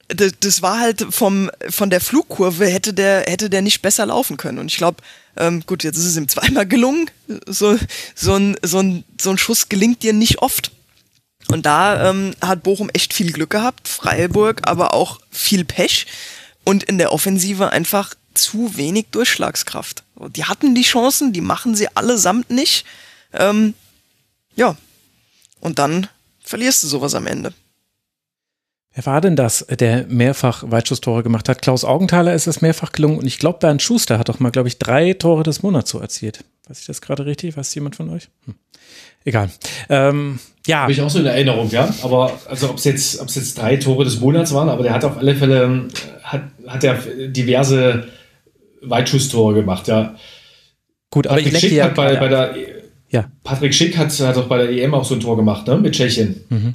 das, 0.10 0.34
das 0.40 0.62
war 0.62 0.80
halt 0.80 1.06
vom 1.10 1.52
von 1.70 1.90
der 1.90 2.00
Flugkurve 2.00 2.66
hätte 2.68 2.94
der 2.94 3.26
hätte 3.28 3.50
der 3.50 3.62
nicht 3.62 3.82
besser 3.82 4.06
laufen 4.06 4.38
können 4.38 4.58
und 4.58 4.68
ich 4.72 4.78
glaube 4.78 5.04
ähm, 5.36 5.64
gut 5.66 5.84
jetzt 5.84 5.98
ist 5.98 6.06
es 6.06 6.16
ihm 6.16 6.30
zweimal 6.30 6.66
gelungen 6.66 7.10
so 7.46 7.78
so 8.16 8.36
ein 8.36 8.56
so 8.62 8.80
ein 8.80 9.04
so 9.20 9.32
ein 9.32 9.38
Schuss 9.38 9.68
gelingt 9.68 10.04
dir 10.04 10.14
nicht 10.14 10.40
oft 10.40 10.72
und 11.50 11.66
da 11.66 12.10
ähm, 12.10 12.34
hat 12.42 12.64
Bochum 12.64 12.90
echt 12.94 13.14
viel 13.14 13.32
Glück 13.32 13.50
gehabt 13.50 13.88
Freiburg 13.88 14.62
aber 14.64 14.94
auch 14.94 15.20
viel 15.30 15.66
Pech 15.66 16.08
und 16.64 16.84
in 16.84 16.98
der 16.98 17.12
Offensive 17.14 17.72
einfach 17.72 18.14
zu 18.34 18.78
wenig 18.78 19.08
Durchschlagskraft 19.12 20.04
die 20.36 20.46
hatten 20.46 20.76
die 20.76 20.84
Chancen 20.84 21.34
die 21.34 21.42
machen 21.42 21.76
sie 21.76 21.88
allesamt 21.96 22.50
nicht 22.50 22.86
ähm, 23.34 23.74
ja 24.56 24.76
und 25.60 25.80
dann 25.80 26.08
verlierst 26.44 26.84
du 26.84 26.88
sowas 26.88 27.16
am 27.16 27.28
Ende 27.28 27.54
Wer 28.98 29.06
war 29.06 29.22
denn 29.22 29.36
das, 29.36 29.64
der 29.70 30.08
mehrfach 30.08 30.64
Weitschusstore 30.66 31.22
gemacht 31.22 31.50
hat? 31.50 31.62
Klaus 31.62 31.86
Augenthaler 31.86 32.34
ist 32.34 32.48
es 32.48 32.62
mehrfach 32.62 32.92
gelungen 32.92 33.20
und 33.20 33.28
ich 33.28 33.38
glaube, 33.38 33.60
Bernd 33.60 33.80
Schuster 33.84 34.18
hat 34.18 34.28
doch 34.28 34.40
mal, 34.40 34.50
glaube 34.50 34.70
ich, 34.70 34.80
drei 34.80 35.14
Tore 35.14 35.44
des 35.44 35.62
Monats 35.62 35.92
so 35.92 36.00
erzielt. 36.00 36.44
Weiß 36.68 36.80
ich 36.80 36.88
das 36.88 37.00
gerade 37.00 37.28
richtig? 37.28 37.56
Weiß 37.56 37.76
jemand 37.76 37.96
von 37.96 38.10
euch? 38.10 38.30
Hm. 38.46 38.56
Egal. 39.28 39.50
Ähm, 39.90 40.40
ja. 40.68 40.84
Habe 40.84 40.94
ich 40.94 41.02
auch 41.02 41.10
so 41.10 41.20
in 41.20 41.26
Erinnerung, 41.26 41.70
ja. 41.70 41.94
Aber 42.02 42.40
also 42.48 42.70
ob 42.70 42.78
es 42.78 42.86
jetzt, 42.86 43.20
jetzt 43.36 43.58
drei 43.58 43.76
Tore 43.76 44.06
des 44.06 44.22
Monats 44.22 44.54
waren, 44.54 44.70
aber 44.70 44.84
der 44.84 44.94
hat 44.94 45.04
auf 45.04 45.18
alle 45.18 45.36
Fälle 45.36 45.90
hat, 46.24 46.44
hat 46.66 46.84
er 46.86 46.96
diverse 47.28 48.08
Weitschusstore 48.82 49.54
gemacht, 49.54 49.90
ja. 49.90 50.16
Gut, 51.12 51.28
aber 51.28 51.36
Patrick 51.36 51.54
ich 51.54 51.60
Schick 51.60 51.72
ja, 51.74 51.86
hat 51.86 51.96
bei, 51.96 52.16
bei 52.16 52.30
der 52.30 52.56
ja. 53.10 53.30
Patrick 53.44 53.74
Schick 53.74 53.98
hat, 53.98 54.18
hat 54.18 54.38
auch 54.38 54.48
bei 54.48 54.60
der 54.60 54.70
EM 54.70 54.94
auch 54.94 55.04
so 55.04 55.16
ein 55.16 55.20
Tor 55.20 55.36
gemacht, 55.36 55.68
ne? 55.68 55.78
Mit 55.78 55.94
Tschechien. 55.94 56.46
Mhm. 56.48 56.74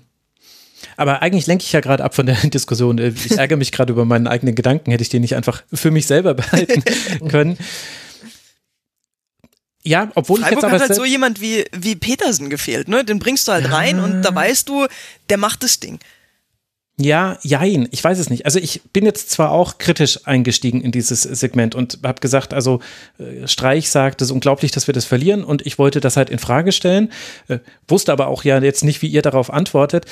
Aber 0.98 1.22
eigentlich 1.22 1.46
lenke 1.46 1.64
ich 1.64 1.72
ja 1.72 1.80
gerade 1.80 2.04
ab 2.04 2.14
von 2.14 2.26
der 2.26 2.36
Diskussion. 2.44 2.98
Ich 2.98 3.30
ärgere 3.30 3.56
mich 3.56 3.72
gerade 3.72 3.94
über 3.94 4.04
meinen 4.04 4.26
eigenen 4.26 4.54
Gedanken. 4.54 4.90
Hätte 4.90 5.02
ich 5.02 5.08
den 5.08 5.22
nicht 5.22 5.36
einfach 5.36 5.62
für 5.72 5.90
mich 5.90 6.06
selber 6.06 6.34
behalten 6.34 6.84
können. 7.28 7.56
Ja, 9.84 10.10
obwohl 10.14 10.40
Freiburg 10.40 10.50
ich 10.50 10.56
jetzt 10.56 10.64
aber 10.64 10.74
hat 10.74 10.88
halt 10.88 10.94
so 10.94 11.04
jemand 11.04 11.40
wie, 11.40 11.64
wie 11.76 11.96
Petersen 11.96 12.50
gefehlt, 12.50 12.88
ne? 12.88 13.04
Den 13.04 13.18
bringst 13.18 13.48
du 13.48 13.52
halt 13.52 13.64
ja. 13.64 13.72
rein 13.72 13.98
und 13.98 14.22
da 14.22 14.34
weißt 14.34 14.68
du, 14.68 14.86
der 15.28 15.38
macht 15.38 15.62
das 15.62 15.80
Ding. 15.80 15.98
Ja, 16.98 17.38
jein, 17.42 17.88
ich 17.90 18.04
weiß 18.04 18.18
es 18.18 18.28
nicht. 18.28 18.44
Also 18.44 18.58
ich 18.58 18.82
bin 18.92 19.04
jetzt 19.06 19.30
zwar 19.30 19.50
auch 19.50 19.78
kritisch 19.78 20.20
eingestiegen 20.26 20.82
in 20.82 20.92
dieses 20.92 21.22
Segment 21.22 21.74
und 21.74 21.98
habe 22.04 22.20
gesagt, 22.20 22.52
also 22.52 22.80
äh, 23.18 23.48
Streich 23.48 23.88
sagt, 23.88 24.20
es 24.20 24.28
ist 24.28 24.32
unglaublich, 24.32 24.72
dass 24.72 24.86
wir 24.86 24.94
das 24.94 25.06
verlieren 25.06 25.42
und 25.42 25.66
ich 25.66 25.78
wollte 25.78 26.00
das 26.00 26.18
halt 26.18 26.28
in 26.28 26.38
Frage 26.38 26.70
stellen, 26.70 27.10
äh, 27.48 27.58
wusste 27.88 28.12
aber 28.12 28.28
auch 28.28 28.44
ja 28.44 28.60
jetzt 28.60 28.84
nicht, 28.84 29.00
wie 29.00 29.08
ihr 29.08 29.22
darauf 29.22 29.50
antwortet. 29.50 30.04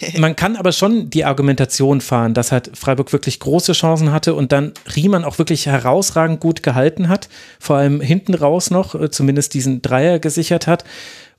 Man 0.18 0.36
kann 0.36 0.56
aber 0.56 0.72
schon 0.72 1.10
die 1.10 1.24
Argumentation 1.24 2.00
fahren, 2.00 2.34
dass 2.34 2.52
halt 2.52 2.76
Freiburg 2.76 3.12
wirklich 3.12 3.40
große 3.40 3.72
Chancen 3.72 4.12
hatte 4.12 4.34
und 4.34 4.52
dann 4.52 4.72
Riemann 4.94 5.24
auch 5.24 5.38
wirklich 5.38 5.66
herausragend 5.66 6.40
gut 6.40 6.62
gehalten 6.62 7.08
hat, 7.08 7.28
vor 7.60 7.76
allem 7.76 8.00
hinten 8.00 8.34
raus 8.34 8.70
noch, 8.70 8.94
äh, 8.94 9.10
zumindest 9.10 9.54
diesen 9.54 9.82
Dreier 9.82 10.18
gesichert 10.18 10.66
hat. 10.66 10.84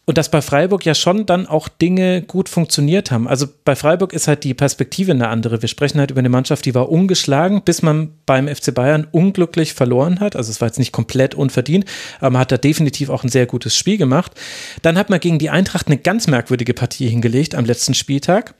Und 0.05 0.19
dass 0.19 0.29
bei 0.29 0.41
Freiburg 0.41 0.85
ja 0.85 0.93
schon 0.93 1.25
dann 1.25 1.47
auch 1.47 1.67
Dinge 1.67 2.21
gut 2.21 2.47
funktioniert 2.47 3.09
haben. 3.09 3.27
Also 3.27 3.47
bei 3.63 3.75
Freiburg 3.75 4.13
ist 4.13 4.27
halt 4.27 4.43
die 4.43 4.53
Perspektive 4.53 5.11
eine 5.11 5.29
andere. 5.29 5.63
Wir 5.63 5.69
sprechen 5.69 5.99
halt 5.99 6.11
über 6.11 6.19
eine 6.19 6.29
Mannschaft, 6.29 6.65
die 6.65 6.75
war 6.75 6.89
ungeschlagen, 6.89 7.63
bis 7.63 7.81
man 7.81 8.11
beim 8.27 8.47
FC 8.47 8.73
Bayern 8.73 9.07
unglücklich 9.11 9.73
verloren 9.73 10.19
hat. 10.19 10.35
Also 10.35 10.51
es 10.51 10.61
war 10.61 10.67
jetzt 10.67 10.77
nicht 10.77 10.91
komplett 10.91 11.33
unverdient, 11.33 11.85
aber 12.19 12.31
man 12.31 12.41
hat 12.41 12.51
da 12.51 12.57
definitiv 12.57 13.09
auch 13.09 13.23
ein 13.23 13.29
sehr 13.29 13.47
gutes 13.47 13.75
Spiel 13.75 13.97
gemacht. 13.97 14.33
Dann 14.83 14.97
hat 14.97 15.09
man 15.09 15.19
gegen 15.19 15.39
die 15.39 15.49
Eintracht 15.49 15.87
eine 15.87 15.97
ganz 15.97 16.27
merkwürdige 16.27 16.75
Partie 16.75 17.09
hingelegt 17.09 17.55
am 17.55 17.65
letzten 17.65 17.95
Spieltag 17.95 18.53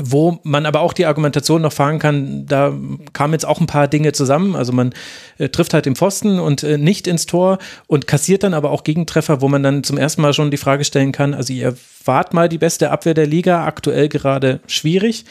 wo 0.00 0.38
man 0.44 0.64
aber 0.64 0.80
auch 0.80 0.92
die 0.92 1.06
Argumentation 1.06 1.62
noch 1.62 1.72
fahren 1.72 1.98
kann, 1.98 2.46
da 2.46 2.72
kamen 3.12 3.32
jetzt 3.32 3.46
auch 3.46 3.60
ein 3.60 3.66
paar 3.66 3.88
Dinge 3.88 4.12
zusammen. 4.12 4.54
Also 4.54 4.72
man 4.72 4.94
äh, 5.38 5.48
trifft 5.48 5.74
halt 5.74 5.86
den 5.86 5.96
Pfosten 5.96 6.38
und 6.38 6.62
äh, 6.62 6.78
nicht 6.78 7.06
ins 7.06 7.26
Tor 7.26 7.58
und 7.86 8.06
kassiert 8.06 8.44
dann 8.44 8.54
aber 8.54 8.70
auch 8.70 8.84
Gegentreffer, 8.84 9.40
wo 9.40 9.48
man 9.48 9.62
dann 9.62 9.82
zum 9.82 9.98
ersten 9.98 10.22
Mal 10.22 10.32
schon 10.32 10.50
die 10.50 10.56
Frage 10.56 10.84
stellen 10.84 11.12
kann, 11.12 11.34
also 11.34 11.52
ihr 11.52 11.76
wart 12.04 12.32
mal 12.32 12.48
die 12.48 12.58
beste 12.58 12.90
Abwehr 12.90 13.14
der 13.14 13.26
Liga, 13.26 13.64
aktuell 13.64 14.08
gerade 14.08 14.60
schwierig. 14.66 15.24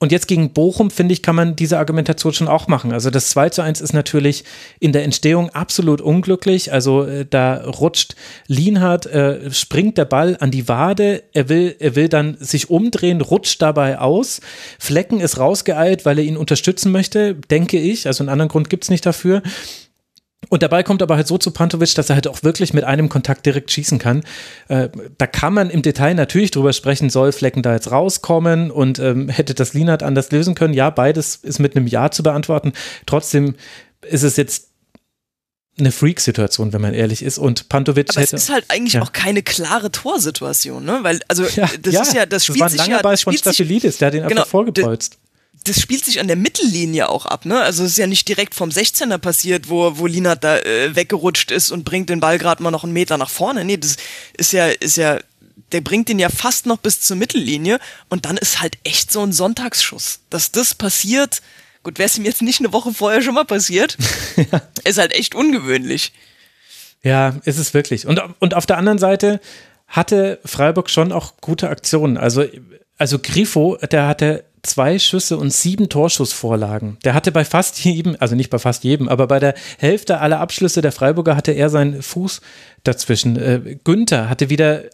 Und 0.00 0.10
jetzt 0.10 0.26
gegen 0.26 0.52
Bochum, 0.52 0.90
finde 0.90 1.14
ich, 1.14 1.22
kann 1.22 1.36
man 1.36 1.54
diese 1.54 1.78
Argumentation 1.78 2.32
schon 2.32 2.48
auch 2.48 2.66
machen. 2.66 2.92
Also 2.92 3.10
das 3.10 3.30
2 3.30 3.50
zu 3.50 3.62
1 3.62 3.80
ist 3.80 3.92
natürlich 3.92 4.44
in 4.80 4.92
der 4.92 5.04
Entstehung 5.04 5.50
absolut 5.50 6.00
unglücklich. 6.00 6.72
Also 6.72 7.04
äh, 7.04 7.24
da 7.24 7.64
rutscht 7.64 8.16
Lienhardt, 8.48 9.06
äh, 9.06 9.52
springt 9.52 9.96
der 9.96 10.04
Ball 10.04 10.36
an 10.40 10.50
die 10.50 10.68
Wade, 10.68 11.22
er 11.32 11.48
will, 11.48 11.76
er 11.78 11.94
will 11.94 12.08
dann 12.08 12.36
sich 12.40 12.70
umdrehen, 12.70 13.20
rutscht 13.20 13.62
dabei 13.62 13.98
aus. 14.00 14.40
Flecken 14.80 15.20
ist 15.20 15.38
rausgeeilt, 15.38 16.04
weil 16.04 16.18
er 16.18 16.24
ihn 16.24 16.36
unterstützen 16.36 16.90
möchte, 16.90 17.34
denke 17.34 17.78
ich. 17.78 18.08
Also 18.08 18.24
einen 18.24 18.30
anderen 18.30 18.48
Grund 18.48 18.68
gibt 18.68 18.84
es 18.84 18.90
nicht 18.90 19.06
dafür. 19.06 19.42
Und 20.54 20.62
dabei 20.62 20.84
kommt 20.84 21.02
aber 21.02 21.16
halt 21.16 21.26
so 21.26 21.36
zu 21.36 21.50
Pantovic, 21.50 21.96
dass 21.96 22.10
er 22.10 22.14
halt 22.14 22.28
auch 22.28 22.44
wirklich 22.44 22.72
mit 22.72 22.84
einem 22.84 23.08
Kontakt 23.08 23.44
direkt 23.44 23.72
schießen 23.72 23.98
kann. 23.98 24.22
Äh, 24.68 24.88
da 25.18 25.26
kann 25.26 25.52
man 25.52 25.68
im 25.68 25.82
Detail 25.82 26.14
natürlich 26.14 26.52
drüber 26.52 26.72
sprechen, 26.72 27.10
soll 27.10 27.32
Flecken 27.32 27.60
da 27.60 27.72
jetzt 27.72 27.90
rauskommen 27.90 28.70
und 28.70 29.00
ähm, 29.00 29.28
hätte 29.28 29.54
das 29.54 29.74
Linat 29.74 30.04
anders 30.04 30.30
lösen 30.30 30.54
können. 30.54 30.72
Ja, 30.72 30.90
beides 30.90 31.34
ist 31.34 31.58
mit 31.58 31.74
einem 31.74 31.88
Ja 31.88 32.12
zu 32.12 32.22
beantworten. 32.22 32.72
Trotzdem 33.04 33.56
ist 34.08 34.22
es 34.22 34.36
jetzt 34.36 34.68
eine 35.76 35.90
Freak-Situation, 35.90 36.72
wenn 36.72 36.82
man 36.82 36.94
ehrlich 36.94 37.24
ist. 37.24 37.38
Und 37.38 37.68
Pantovic 37.68 38.10
Aber 38.10 38.20
hätte, 38.20 38.36
es 38.36 38.44
ist 38.44 38.50
halt 38.50 38.66
eigentlich 38.68 38.92
ja. 38.92 39.02
auch 39.02 39.10
keine 39.10 39.42
klare 39.42 39.90
Torsituation, 39.90 40.84
ne? 40.84 41.00
Weil, 41.02 41.18
also, 41.26 41.42
ja, 41.56 41.68
das 41.82 41.94
ja, 41.94 42.02
ist 42.02 42.14
ja, 42.14 42.26
das 42.26 42.44
spielt 42.44 42.60
war 42.60 42.68
ein 42.68 42.70
sich 42.70 42.78
langer 42.78 42.98
ja, 42.98 43.02
Ball 43.02 43.14
das 43.14 43.22
von 43.22 43.32
sich, 43.32 43.40
Staphylides, 43.40 43.98
der 43.98 44.06
hat 44.06 44.14
ihn 44.14 44.22
Genau, 44.28 44.42
einfach 44.42 44.46
vorgebolzt. 44.46 45.18
Das 45.64 45.80
spielt 45.80 46.04
sich 46.04 46.20
an 46.20 46.26
der 46.26 46.36
Mittellinie 46.36 47.08
auch 47.08 47.24
ab, 47.24 47.46
ne? 47.46 47.60
Also 47.60 47.84
es 47.84 47.92
ist 47.92 47.98
ja 47.98 48.06
nicht 48.06 48.28
direkt 48.28 48.54
vom 48.54 48.68
16er 48.68 49.16
passiert, 49.16 49.70
wo, 49.70 49.96
wo 49.98 50.06
Linat 50.06 50.44
da 50.44 50.58
äh, 50.58 50.94
weggerutscht 50.94 51.50
ist 51.50 51.70
und 51.70 51.84
bringt 51.84 52.10
den 52.10 52.20
Ball 52.20 52.38
gerade 52.38 52.62
mal 52.62 52.70
noch 52.70 52.84
einen 52.84 52.92
Meter 52.92 53.16
nach 53.16 53.30
vorne. 53.30 53.64
Nee, 53.64 53.78
das 53.78 53.96
ist 54.36 54.52
ja, 54.52 54.66
ist 54.66 54.98
ja, 54.98 55.18
der 55.72 55.80
bringt 55.80 56.10
den 56.10 56.18
ja 56.18 56.28
fast 56.28 56.66
noch 56.66 56.76
bis 56.76 57.00
zur 57.00 57.16
Mittellinie 57.16 57.78
und 58.10 58.26
dann 58.26 58.36
ist 58.36 58.60
halt 58.60 58.76
echt 58.84 59.10
so 59.10 59.22
ein 59.22 59.32
Sonntagsschuss. 59.32 60.20
Dass 60.28 60.52
das 60.52 60.74
passiert, 60.74 61.40
gut, 61.82 61.98
wäre 61.98 62.08
es 62.08 62.18
ihm 62.18 62.26
jetzt 62.26 62.42
nicht 62.42 62.60
eine 62.60 62.74
Woche 62.74 62.92
vorher 62.92 63.22
schon 63.22 63.34
mal 63.34 63.46
passiert, 63.46 63.96
ist 64.84 64.98
halt 64.98 65.14
echt 65.14 65.34
ungewöhnlich. 65.34 66.12
Ja, 67.02 67.36
ist 67.44 67.58
es 67.58 67.72
wirklich. 67.72 68.06
Und, 68.06 68.20
und 68.38 68.52
auf 68.52 68.66
der 68.66 68.76
anderen 68.76 68.98
Seite 68.98 69.40
hatte 69.88 70.40
Freiburg 70.44 70.90
schon 70.90 71.10
auch 71.10 71.38
gute 71.40 71.70
Aktionen. 71.70 72.18
Also, 72.18 72.44
also 72.98 73.18
Grifo, 73.18 73.78
der 73.90 74.06
hatte 74.06 74.44
zwei 74.64 74.98
Schüsse 74.98 75.36
und 75.36 75.52
sieben 75.52 75.88
Torschussvorlagen. 75.88 76.98
Der 77.04 77.14
hatte 77.14 77.32
bei 77.32 77.44
fast 77.44 77.78
jedem, 77.84 78.16
also 78.18 78.34
nicht 78.34 78.50
bei 78.50 78.58
fast 78.58 78.84
jedem, 78.84 79.08
aber 79.08 79.26
bei 79.26 79.38
der 79.38 79.54
Hälfte 79.78 80.20
aller 80.20 80.40
Abschlüsse 80.40 80.82
der 80.82 80.92
Freiburger 80.92 81.36
hatte 81.36 81.52
er 81.52 81.70
seinen 81.70 82.02
Fuß 82.02 82.40
dazwischen. 82.82 83.36
Äh, 83.36 83.78
Günther 83.84 84.28
hatte 84.28 84.50
wieder 84.50 84.84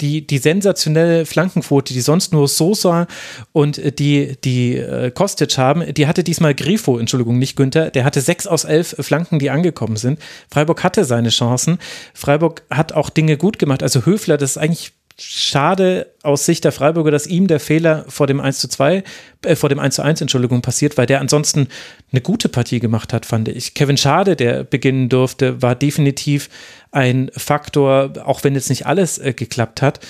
die, 0.00 0.26
die 0.26 0.38
sensationelle 0.38 1.26
Flankenquote, 1.26 1.92
die 1.92 2.00
sonst 2.00 2.32
nur 2.32 2.48
Sosa 2.48 3.06
und 3.52 3.78
äh, 3.78 3.92
die, 3.92 4.36
die 4.42 4.76
äh, 4.76 5.10
Kostic 5.10 5.56
haben, 5.58 5.94
die 5.94 6.06
hatte 6.06 6.24
diesmal 6.24 6.54
Grifo, 6.54 6.98
Entschuldigung, 6.98 7.38
nicht 7.38 7.56
Günther, 7.56 7.90
der 7.90 8.04
hatte 8.04 8.20
sechs 8.20 8.46
aus 8.46 8.64
elf 8.64 8.96
Flanken, 8.98 9.38
die 9.38 9.50
angekommen 9.50 9.96
sind. 9.96 10.18
Freiburg 10.50 10.82
hatte 10.84 11.04
seine 11.04 11.30
Chancen. 11.30 11.78
Freiburg 12.14 12.62
hat 12.70 12.92
auch 12.92 13.10
Dinge 13.10 13.36
gut 13.36 13.58
gemacht. 13.58 13.82
Also 13.82 14.04
Höfler, 14.04 14.36
das 14.36 14.52
ist 14.52 14.58
eigentlich 14.58 14.92
schade 15.22 16.14
aus 16.22 16.46
Sicht 16.46 16.64
der 16.64 16.72
Freiburger, 16.72 17.10
dass 17.10 17.26
ihm 17.26 17.46
der 17.46 17.60
Fehler 17.60 18.04
vor 18.08 18.26
dem 18.26 18.40
1 18.40 18.58
zu 18.58 18.68
2, 18.68 19.04
äh, 19.44 19.56
vor 19.56 19.68
dem 19.68 19.78
1 19.78 19.94
zu 19.94 20.02
1, 20.02 20.20
Entschuldigung, 20.20 20.62
passiert, 20.62 20.96
weil 20.96 21.06
der 21.06 21.20
ansonsten 21.20 21.68
eine 22.10 22.20
gute 22.20 22.48
Partie 22.48 22.80
gemacht 22.80 23.12
hat, 23.12 23.26
fand 23.26 23.48
ich. 23.48 23.74
Kevin 23.74 23.96
Schade, 23.96 24.36
der 24.36 24.64
beginnen 24.64 25.08
durfte, 25.08 25.62
war 25.62 25.74
definitiv 25.74 26.48
ein 26.90 27.30
Faktor, 27.36 28.12
auch 28.24 28.44
wenn 28.44 28.54
jetzt 28.54 28.70
nicht 28.70 28.86
alles 28.86 29.18
äh, 29.18 29.32
geklappt 29.32 29.82
hat. 29.82 30.00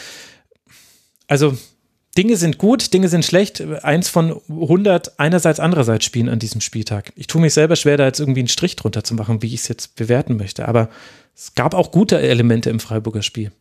Also, 1.27 1.57
Dinge 2.19 2.37
sind 2.37 2.59
gut, 2.59 2.93
Dinge 2.93 3.09
sind 3.09 3.25
schlecht. 3.25 3.61
Eins 3.83 4.09
von 4.09 4.41
100 4.49 5.19
einerseits, 5.21 5.61
andererseits 5.61 6.05
spielen 6.05 6.29
an 6.29 6.41
diesem 6.41 6.61
Spieltag. 6.61 7.13
Ich 7.15 7.29
tue 7.29 7.41
mich 7.41 7.55
selber 7.55 7.77
schwer, 7.77 7.97
da 7.97 8.07
jetzt 8.07 8.19
irgendwie 8.19 8.41
einen 8.41 8.49
Strich 8.49 8.75
drunter 8.75 9.05
zu 9.05 9.15
machen, 9.15 9.43
wie 9.43 9.55
ich 9.55 9.61
es 9.61 9.69
jetzt 9.69 9.95
bewerten 9.95 10.37
möchte. 10.37 10.67
Aber 10.67 10.89
es 11.37 11.55
gab 11.55 11.73
auch 11.73 11.93
gute 11.93 12.21
Elemente 12.21 12.69
im 12.69 12.81
Freiburger 12.81 13.23
Spiel. 13.23 13.53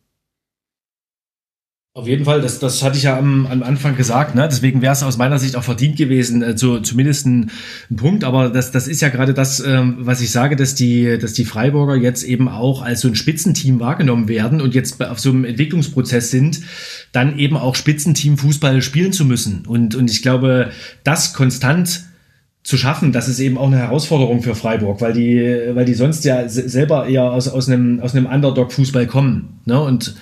Auf 1.92 2.06
jeden 2.06 2.24
Fall, 2.24 2.40
das, 2.40 2.60
das 2.60 2.84
hatte 2.84 2.96
ich 2.98 3.02
ja 3.02 3.18
am, 3.18 3.48
am 3.48 3.64
Anfang 3.64 3.96
gesagt, 3.96 4.36
ne? 4.36 4.46
deswegen 4.48 4.80
wäre 4.80 4.92
es 4.92 5.02
aus 5.02 5.18
meiner 5.18 5.40
Sicht 5.40 5.56
auch 5.56 5.64
verdient 5.64 5.96
gewesen, 5.96 6.40
äh, 6.40 6.54
zu, 6.54 6.78
zumindest 6.78 7.26
ein, 7.26 7.50
ein 7.90 7.96
Punkt, 7.96 8.22
aber 8.22 8.48
das, 8.48 8.70
das 8.70 8.86
ist 8.86 9.02
ja 9.02 9.08
gerade 9.08 9.34
das, 9.34 9.58
ähm, 9.58 9.96
was 9.98 10.20
ich 10.20 10.30
sage, 10.30 10.54
dass 10.54 10.76
die, 10.76 11.18
dass 11.18 11.32
die 11.32 11.44
Freiburger 11.44 11.96
jetzt 11.96 12.22
eben 12.22 12.48
auch 12.48 12.82
als 12.82 13.00
so 13.00 13.08
ein 13.08 13.16
Spitzenteam 13.16 13.80
wahrgenommen 13.80 14.28
werden 14.28 14.60
und 14.60 14.72
jetzt 14.72 15.02
auf 15.02 15.18
so 15.18 15.30
einem 15.30 15.44
Entwicklungsprozess 15.44 16.30
sind, 16.30 16.60
dann 17.10 17.36
eben 17.40 17.56
auch 17.56 17.74
Spitzenteam 17.74 18.38
Fußball 18.38 18.82
spielen 18.82 19.12
zu 19.12 19.24
müssen. 19.24 19.66
Und, 19.66 19.96
und 19.96 20.12
ich 20.12 20.22
glaube, 20.22 20.70
das 21.02 21.34
konstant 21.34 22.04
zu 22.62 22.76
schaffen, 22.76 23.10
das 23.10 23.28
ist 23.28 23.40
eben 23.40 23.58
auch 23.58 23.66
eine 23.66 23.78
Herausforderung 23.78 24.42
für 24.42 24.54
Freiburg, 24.54 25.00
weil 25.00 25.12
die, 25.12 25.74
weil 25.74 25.86
die 25.86 25.94
sonst 25.94 26.24
ja 26.24 26.48
selber 26.48 27.08
eher 27.08 27.32
aus, 27.32 27.48
aus 27.48 27.68
einem, 27.68 27.98
aus 27.98 28.14
einem 28.14 28.26
Underdog-Fußball 28.26 29.08
kommen. 29.08 29.60
Ne? 29.64 29.80
Und 29.80 30.14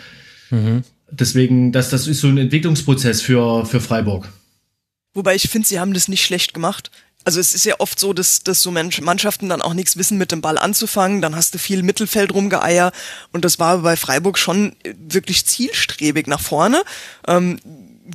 mhm. 0.50 0.82
Deswegen, 1.10 1.72
das, 1.72 1.90
das 1.90 2.06
ist 2.06 2.20
so 2.20 2.28
ein 2.28 2.38
Entwicklungsprozess 2.38 3.22
für, 3.22 3.64
für 3.64 3.80
Freiburg. 3.80 4.28
Wobei 5.14 5.34
ich 5.34 5.48
finde, 5.48 5.66
sie 5.66 5.80
haben 5.80 5.94
das 5.94 6.08
nicht 6.08 6.24
schlecht 6.24 6.54
gemacht. 6.54 6.90
Also 7.24 7.40
es 7.40 7.54
ist 7.54 7.64
ja 7.64 7.74
oft 7.78 7.98
so, 7.98 8.12
dass, 8.12 8.42
dass 8.42 8.62
so 8.62 8.70
Mannschaften 8.70 9.48
dann 9.48 9.60
auch 9.60 9.74
nichts 9.74 9.96
wissen, 9.96 10.18
mit 10.18 10.32
dem 10.32 10.40
Ball 10.40 10.56
anzufangen. 10.56 11.20
Dann 11.20 11.34
hast 11.34 11.54
du 11.54 11.58
viel 11.58 11.82
Mittelfeld 11.82 12.32
rumgeeier. 12.32 12.92
Und 13.32 13.44
das 13.44 13.58
war 13.58 13.78
bei 13.78 13.96
Freiburg 13.96 14.38
schon 14.38 14.76
wirklich 14.84 15.44
zielstrebig 15.44 16.26
nach 16.26 16.40
vorne. 16.40 16.82
Ähm, 17.26 17.58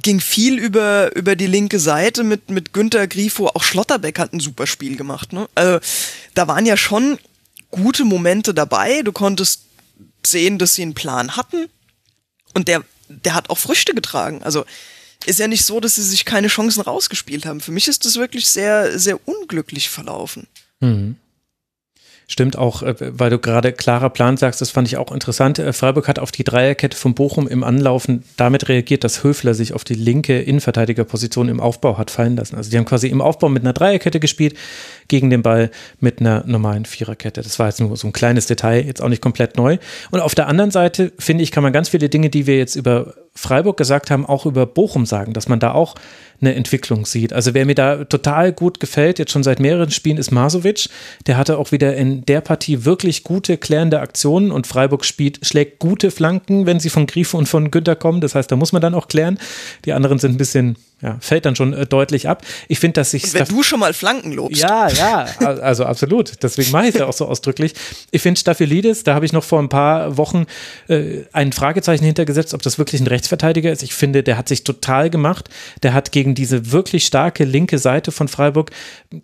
ging 0.01 0.19
viel 0.19 0.57
über, 0.57 1.15
über 1.15 1.35
die 1.35 1.47
linke 1.47 1.79
Seite 1.79 2.23
mit, 2.23 2.49
mit 2.49 2.73
Günter 2.73 3.07
Grifo. 3.07 3.47
Auch 3.47 3.63
Schlotterbeck 3.63 4.17
hat 4.17 4.33
ein 4.33 4.39
super 4.39 4.65
Spiel 4.65 4.95
gemacht. 4.95 5.33
Ne? 5.33 5.47
Also, 5.53 5.79
da 6.33 6.47
waren 6.47 6.65
ja 6.65 6.77
schon 6.77 7.19
gute 7.69 8.05
Momente 8.05 8.53
dabei. 8.53 9.01
Du 9.03 9.11
konntest 9.11 9.65
sehen, 10.25 10.57
dass 10.57 10.75
sie 10.75 10.83
einen 10.83 10.95
Plan 10.95 11.35
hatten. 11.35 11.67
Und 12.53 12.67
der, 12.67 12.83
der 13.07 13.35
hat 13.35 13.49
auch 13.49 13.57
Früchte 13.57 13.93
getragen. 13.93 14.43
Also 14.43 14.65
ist 15.25 15.39
ja 15.39 15.47
nicht 15.47 15.65
so, 15.65 15.79
dass 15.79 15.95
sie 15.95 16.03
sich 16.03 16.25
keine 16.25 16.47
Chancen 16.47 16.81
rausgespielt 16.81 17.45
haben. 17.45 17.61
Für 17.61 17.71
mich 17.71 17.87
ist 17.87 18.05
das 18.05 18.15
wirklich 18.15 18.47
sehr, 18.47 18.99
sehr 18.99 19.19
unglücklich 19.27 19.89
verlaufen. 19.89 20.47
Mhm. 20.79 21.15
Stimmt 22.33 22.57
auch, 22.57 22.81
äh, 22.81 22.95
weil 22.99 23.29
du 23.29 23.37
gerade 23.37 23.71
klarer 23.73 24.09
Plan 24.09 24.37
sagst, 24.37 24.59
das 24.59 24.71
fand 24.71 24.87
ich 24.87 24.97
auch 24.97 25.11
interessant. 25.11 25.59
Äh, 25.59 25.71
Freiburg 25.71 26.07
hat 26.07 26.17
auf 26.17 26.31
die 26.31 26.43
Dreierkette 26.43 26.97
von 26.97 27.13
Bochum 27.13 27.47
im 27.47 27.63
Anlaufen 27.63 28.23
damit 28.37 28.69
reagiert, 28.69 29.03
dass 29.03 29.23
Höfler 29.23 29.53
sich 29.53 29.75
auf 29.75 29.83
die 29.83 29.93
linke 29.93 30.41
Innenverteidigerposition 30.41 31.47
im 31.47 31.59
Aufbau 31.59 31.99
hat 31.99 32.09
fallen 32.09 32.35
lassen. 32.35 32.55
Also 32.55 32.71
die 32.71 32.77
haben 32.79 32.85
quasi 32.85 33.09
im 33.09 33.21
Aufbau 33.21 33.49
mit 33.49 33.61
einer 33.61 33.73
Dreierkette 33.73 34.19
gespielt, 34.19 34.55
gegen 35.09 35.29
den 35.29 35.43
Ball 35.43 35.69
mit 35.99 36.21
einer 36.21 36.43
normalen 36.47 36.85
Viererkette. 36.85 37.43
Das 37.43 37.59
war 37.59 37.67
jetzt 37.67 37.79
nur 37.79 37.95
so 37.97 38.07
ein 38.07 38.13
kleines 38.13 38.47
Detail, 38.47 38.83
jetzt 38.83 39.03
auch 39.03 39.09
nicht 39.09 39.21
komplett 39.21 39.55
neu. 39.55 39.77
Und 40.09 40.19
auf 40.19 40.33
der 40.33 40.47
anderen 40.47 40.71
Seite, 40.71 41.13
finde 41.19 41.43
ich, 41.43 41.51
kann 41.51 41.61
man 41.61 41.71
ganz 41.71 41.89
viele 41.89 42.09
Dinge, 42.09 42.31
die 42.31 42.47
wir 42.47 42.57
jetzt 42.57 42.75
über 42.75 43.13
Freiburg 43.35 43.77
gesagt 43.77 44.11
haben, 44.11 44.25
auch 44.25 44.45
über 44.45 44.65
Bochum 44.65 45.05
sagen, 45.05 45.33
dass 45.33 45.47
man 45.47 45.59
da 45.59 45.71
auch 45.71 45.95
eine 46.39 46.53
Entwicklung 46.53 47.05
sieht. 47.05 47.33
Also 47.33 47.53
wer 47.53 47.65
mir 47.65 47.73
da 47.73 48.03
total 48.05 48.53
gut 48.53 48.79
gefällt, 48.79 49.17
jetzt 49.17 49.31
schon 49.31 49.43
seit 49.43 49.59
mehreren 49.59 49.91
Spielen, 49.91 50.17
ist 50.17 50.31
Masovic. 50.31 50.89
Der 51.25 51.37
hatte 51.37 51.57
auch 51.57 51.71
wieder 51.71 51.95
in 51.95 52.25
der 52.25 52.41
Partie 52.41 52.85
wirklich 52.85 53.23
gute, 53.23 53.57
klärende 53.57 54.01
Aktionen 54.01 54.51
und 54.51 54.67
Freiburg 54.67 55.03
spielt, 55.03 55.45
schlägt 55.45 55.79
gute 55.79 56.11
Flanken, 56.11 56.65
wenn 56.65 56.79
sie 56.79 56.89
von 56.89 57.07
Griefe 57.07 57.37
und 57.37 57.47
von 57.47 57.71
Günther 57.71 57.95
kommen. 57.95 58.21
Das 58.21 58.35
heißt, 58.35 58.51
da 58.51 58.55
muss 58.55 58.71
man 58.71 58.81
dann 58.81 58.93
auch 58.93 59.07
klären. 59.07 59.39
Die 59.85 59.93
anderen 59.93 60.19
sind 60.19 60.35
ein 60.35 60.37
bisschen 60.37 60.77
ja, 61.03 61.17
fällt 61.19 61.45
dann 61.45 61.55
schon 61.55 61.73
äh, 61.73 61.85
deutlich 61.85 62.29
ab. 62.29 62.43
Ich 62.69 62.79
finde, 62.79 62.93
dass 62.93 63.11
sich. 63.11 63.33
wenn 63.33 63.45
du 63.45 63.61
schon 63.61 63.79
mal 63.79 63.93
Flanken 63.93 64.31
lobst. 64.31 64.61
Ja, 64.61 64.87
ja, 64.87 65.25
also 65.39 65.85
absolut. 65.85 66.41
Deswegen 66.41 66.71
mache 66.71 66.83
ich 66.87 66.95
es 66.95 66.99
ja 66.99 67.05
auch 67.05 67.13
so 67.13 67.27
ausdrücklich. 67.27 67.73
Ich 68.11 68.21
finde 68.21 68.39
Staphylidis, 68.39 69.03
da 69.03 69.13
habe 69.13 69.25
ich 69.25 69.33
noch 69.33 69.43
vor 69.43 69.59
ein 69.59 69.69
paar 69.69 70.17
Wochen 70.17 70.45
äh, 70.87 71.23
ein 71.33 71.51
Fragezeichen 71.51 72.05
hintergesetzt, 72.05 72.53
ob 72.53 72.61
das 72.61 72.77
wirklich 72.77 73.01
ein 73.01 73.07
Rechtsverteidiger 73.07 73.71
ist. 73.71 73.83
Ich 73.83 73.93
finde, 73.93 74.23
der 74.23 74.37
hat 74.37 74.47
sich 74.47 74.63
total 74.63 75.09
gemacht. 75.09 75.49
Der 75.83 75.93
hat 75.93 76.13
gegen 76.13 76.35
diese 76.35 76.71
wirklich 76.71 77.05
starke 77.05 77.43
linke 77.43 77.79
Seite 77.79 78.11
von 78.11 78.29
Freiburg, 78.29 78.71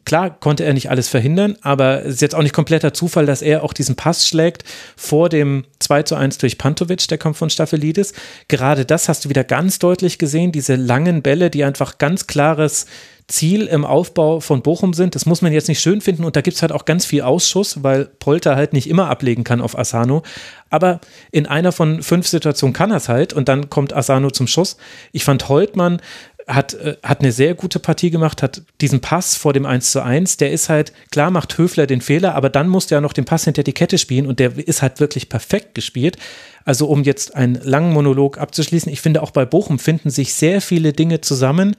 klar 0.06 0.38
konnte 0.38 0.66
er 0.66 0.74
nicht 0.74 0.90
alles 0.90 1.08
verhindern, 1.08 1.56
aber 1.62 2.06
es 2.06 2.16
ist 2.16 2.22
jetzt 2.22 2.36
auch 2.36 2.44
nicht 2.44 2.54
kompletter 2.54 2.94
Zufall, 2.94 3.26
dass 3.26 3.42
er 3.42 3.64
auch 3.64 3.74
diesen 3.74 3.96
Pass 3.96 4.28
schlägt 4.28 4.64
vor 4.96 5.30
dem 5.30 5.66
2 5.80 6.04
zu 6.04 6.16
1 6.16 6.38
durch 6.40 6.58
Pantovic, 6.58 7.08
der 7.08 7.18
kommt 7.18 7.38
von 7.38 7.50
Staphylidis. 7.50 8.14
Gerade 8.48 8.86
das 8.86 9.10
hast 9.10 9.26
du 9.26 9.30
wieder 9.30 9.44
ganz 9.44 9.80
deutlich 9.80 10.18
gesehen, 10.18 10.52
diese 10.52 10.76
langen 10.76 11.22
Bälle, 11.22 11.50
die 11.50 11.64
einfach 11.70 11.98
ganz 12.00 12.28
klares 12.28 12.86
Ziel 13.30 13.68
im 13.68 13.86
Aufbau 13.86 14.40
von 14.40 14.64
Bochum 14.64 14.94
sind. 14.94 15.14
Das 15.14 15.26
muss 15.28 15.42
man 15.42 15.54
jetzt 15.54 15.68
nicht 15.68 15.80
schön 15.80 16.02
finden 16.02 16.26
und 16.26 16.36
da 16.36 16.42
gibt 16.42 16.56
es 16.56 16.62
halt 16.62 16.72
auch 16.72 16.86
ganz 16.86 17.06
viel 17.06 17.22
Ausschuss, 17.22 17.84
weil 17.84 18.06
Polter 18.06 18.56
halt 18.56 18.74
nicht 18.74 18.90
immer 18.90 19.08
ablegen 19.08 19.44
kann 19.44 19.62
auf 19.62 19.78
Asano. 19.78 20.24
Aber 20.72 21.00
in 21.32 21.46
einer 21.46 21.72
von 21.72 22.02
fünf 22.02 22.28
Situationen 22.28 22.74
kann 22.74 22.92
er 22.92 22.98
es 22.98 23.08
halt 23.08 23.34
und 23.34 23.48
dann 23.48 23.70
kommt 23.70 23.94
Asano 23.94 24.32
zum 24.32 24.48
Schuss. 24.48 24.78
Ich 25.12 25.24
fand 25.24 25.48
Holtmann 25.48 26.02
hat, 26.50 26.74
äh, 26.74 26.98
hat 27.04 27.22
eine 27.22 27.32
sehr 27.32 27.54
gute 27.54 27.80
Partie 27.80 28.10
gemacht, 28.10 28.42
hat 28.42 28.64
diesen 28.82 29.02
Pass 29.02 29.36
vor 29.36 29.54
dem 29.54 29.66
1 29.66 29.92
zu 29.92 30.04
1, 30.04 30.38
der 30.38 30.52
ist 30.52 30.68
halt, 30.68 30.92
klar 31.12 31.32
macht 31.32 31.58
Höfler 31.58 31.88
den 31.88 32.02
Fehler, 32.02 32.36
aber 32.36 32.50
dann 32.50 32.68
musste 32.68 32.96
er 32.96 33.02
noch 33.02 33.14
den 33.14 33.26
Pass 33.26 33.46
hinter 33.46 33.64
die 33.64 33.74
Kette 33.74 33.98
spielen 33.98 34.26
und 34.26 34.40
der 34.40 34.58
ist 34.58 34.82
halt 34.82 35.00
wirklich 35.00 35.30
perfekt 35.30 35.76
gespielt. 35.76 36.18
Also 36.66 36.88
um 36.88 37.04
jetzt 37.04 37.36
einen 37.36 37.56
langen 37.56 37.94
Monolog 37.94 38.38
abzuschließen, 38.38 38.92
ich 38.92 39.02
finde 39.02 39.24
auch 39.24 39.32
bei 39.32 39.46
Bochum 39.46 39.80
finden 39.80 40.10
sich 40.10 40.34
sehr 40.34 40.62
viele 40.62 40.94
Dinge 40.94 41.22
zusammen, 41.22 41.76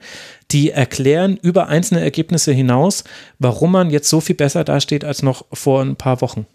die 0.51 0.71
erklären 0.71 1.37
über 1.41 1.67
einzelne 1.67 2.01
Ergebnisse 2.01 2.51
hinaus, 2.51 3.03
warum 3.39 3.71
man 3.71 3.89
jetzt 3.89 4.09
so 4.09 4.21
viel 4.21 4.35
besser 4.35 4.63
dasteht 4.63 5.03
als 5.03 5.21
noch 5.21 5.45
vor 5.53 5.81
ein 5.81 5.95
paar 5.95 6.21
Wochen. 6.21 6.45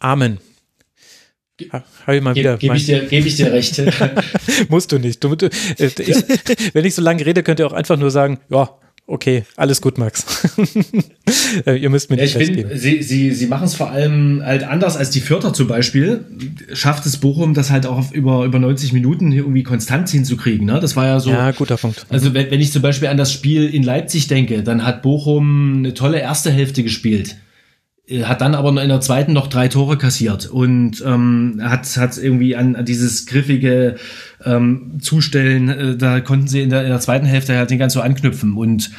Amen. 0.00 0.38
Habe 1.70 2.16
ich 2.16 2.22
mal 2.22 2.34
wieder. 2.34 2.56
Gebe 2.56 2.76
ich, 2.76 2.86
dir, 2.86 3.00
geb 3.06 3.26
ich 3.26 3.36
dir 3.36 3.52
recht. 3.52 3.80
Musst 4.68 4.92
du 4.92 4.98
nicht. 4.98 5.22
Du, 5.22 5.34
äh, 5.34 5.50
ich, 5.78 5.94
wenn 6.74 6.84
ich 6.84 6.94
so 6.94 7.02
lange 7.02 7.24
rede, 7.24 7.42
könnt 7.42 7.60
ihr 7.60 7.66
auch 7.66 7.72
einfach 7.72 7.96
nur 7.96 8.10
sagen, 8.10 8.38
ja, 8.50 8.70
okay, 9.06 9.44
alles 9.56 9.80
gut, 9.80 9.98
Max. 9.98 10.24
Äh, 11.66 11.76
ihr 11.76 11.90
müsst 11.90 12.10
mir 12.10 12.16
nicht 12.16 12.34
ja, 12.34 12.40
find, 12.40 12.66
Sie, 12.74 13.02
Sie, 13.02 13.30
Sie 13.32 13.46
machen 13.46 13.64
es 13.64 13.74
vor 13.74 13.90
allem 13.90 14.42
halt 14.44 14.64
anders 14.64 14.96
als 14.96 15.10
die 15.10 15.20
Vierter 15.20 15.52
zum 15.52 15.66
Beispiel. 15.66 16.24
Schafft 16.72 17.06
es 17.06 17.18
Bochum, 17.18 17.54
das 17.54 17.70
halt 17.70 17.86
auch 17.86 17.98
auf 17.98 18.12
über, 18.12 18.44
über 18.44 18.58
90 18.58 18.92
Minuten 18.92 19.32
irgendwie 19.32 19.62
konstant 19.62 20.08
hinzukriegen. 20.08 20.66
Ne? 20.66 20.80
Das 20.80 20.96
war 20.96 21.06
ja 21.06 21.20
so. 21.20 21.30
Ja, 21.30 21.50
guter 21.52 21.76
Punkt. 21.76 22.06
Also 22.08 22.34
wenn, 22.34 22.50
wenn 22.50 22.60
ich 22.60 22.72
zum 22.72 22.82
Beispiel 22.82 23.08
an 23.08 23.16
das 23.16 23.32
Spiel 23.32 23.68
in 23.68 23.82
Leipzig 23.82 24.28
denke, 24.28 24.62
dann 24.62 24.84
hat 24.84 25.02
Bochum 25.02 25.78
eine 25.78 25.94
tolle 25.94 26.20
erste 26.20 26.50
Hälfte 26.50 26.82
gespielt 26.82 27.36
hat 28.24 28.40
dann 28.40 28.54
aber 28.54 28.70
in 28.82 28.88
der 28.88 29.00
zweiten 29.00 29.32
noch 29.32 29.46
drei 29.46 29.68
Tore 29.68 29.98
kassiert 29.98 30.46
und 30.46 31.02
ähm, 31.04 31.60
hat 31.62 31.96
hat 31.96 32.18
irgendwie 32.18 32.56
an, 32.56 32.76
an 32.76 32.84
dieses 32.84 33.26
griffige 33.26 33.96
ähm, 34.44 34.98
Zustellen, 35.00 35.68
äh, 35.68 35.96
da 35.96 36.20
konnten 36.20 36.48
sie 36.48 36.62
in 36.62 36.70
der, 36.70 36.82
in 36.82 36.88
der 36.88 37.00
zweiten 37.00 37.26
Hälfte 37.26 37.56
halt 37.56 37.70
den 37.70 37.78
ganz 37.78 37.92
so 37.92 38.00
anknüpfen 38.00 38.54
und 38.54 38.90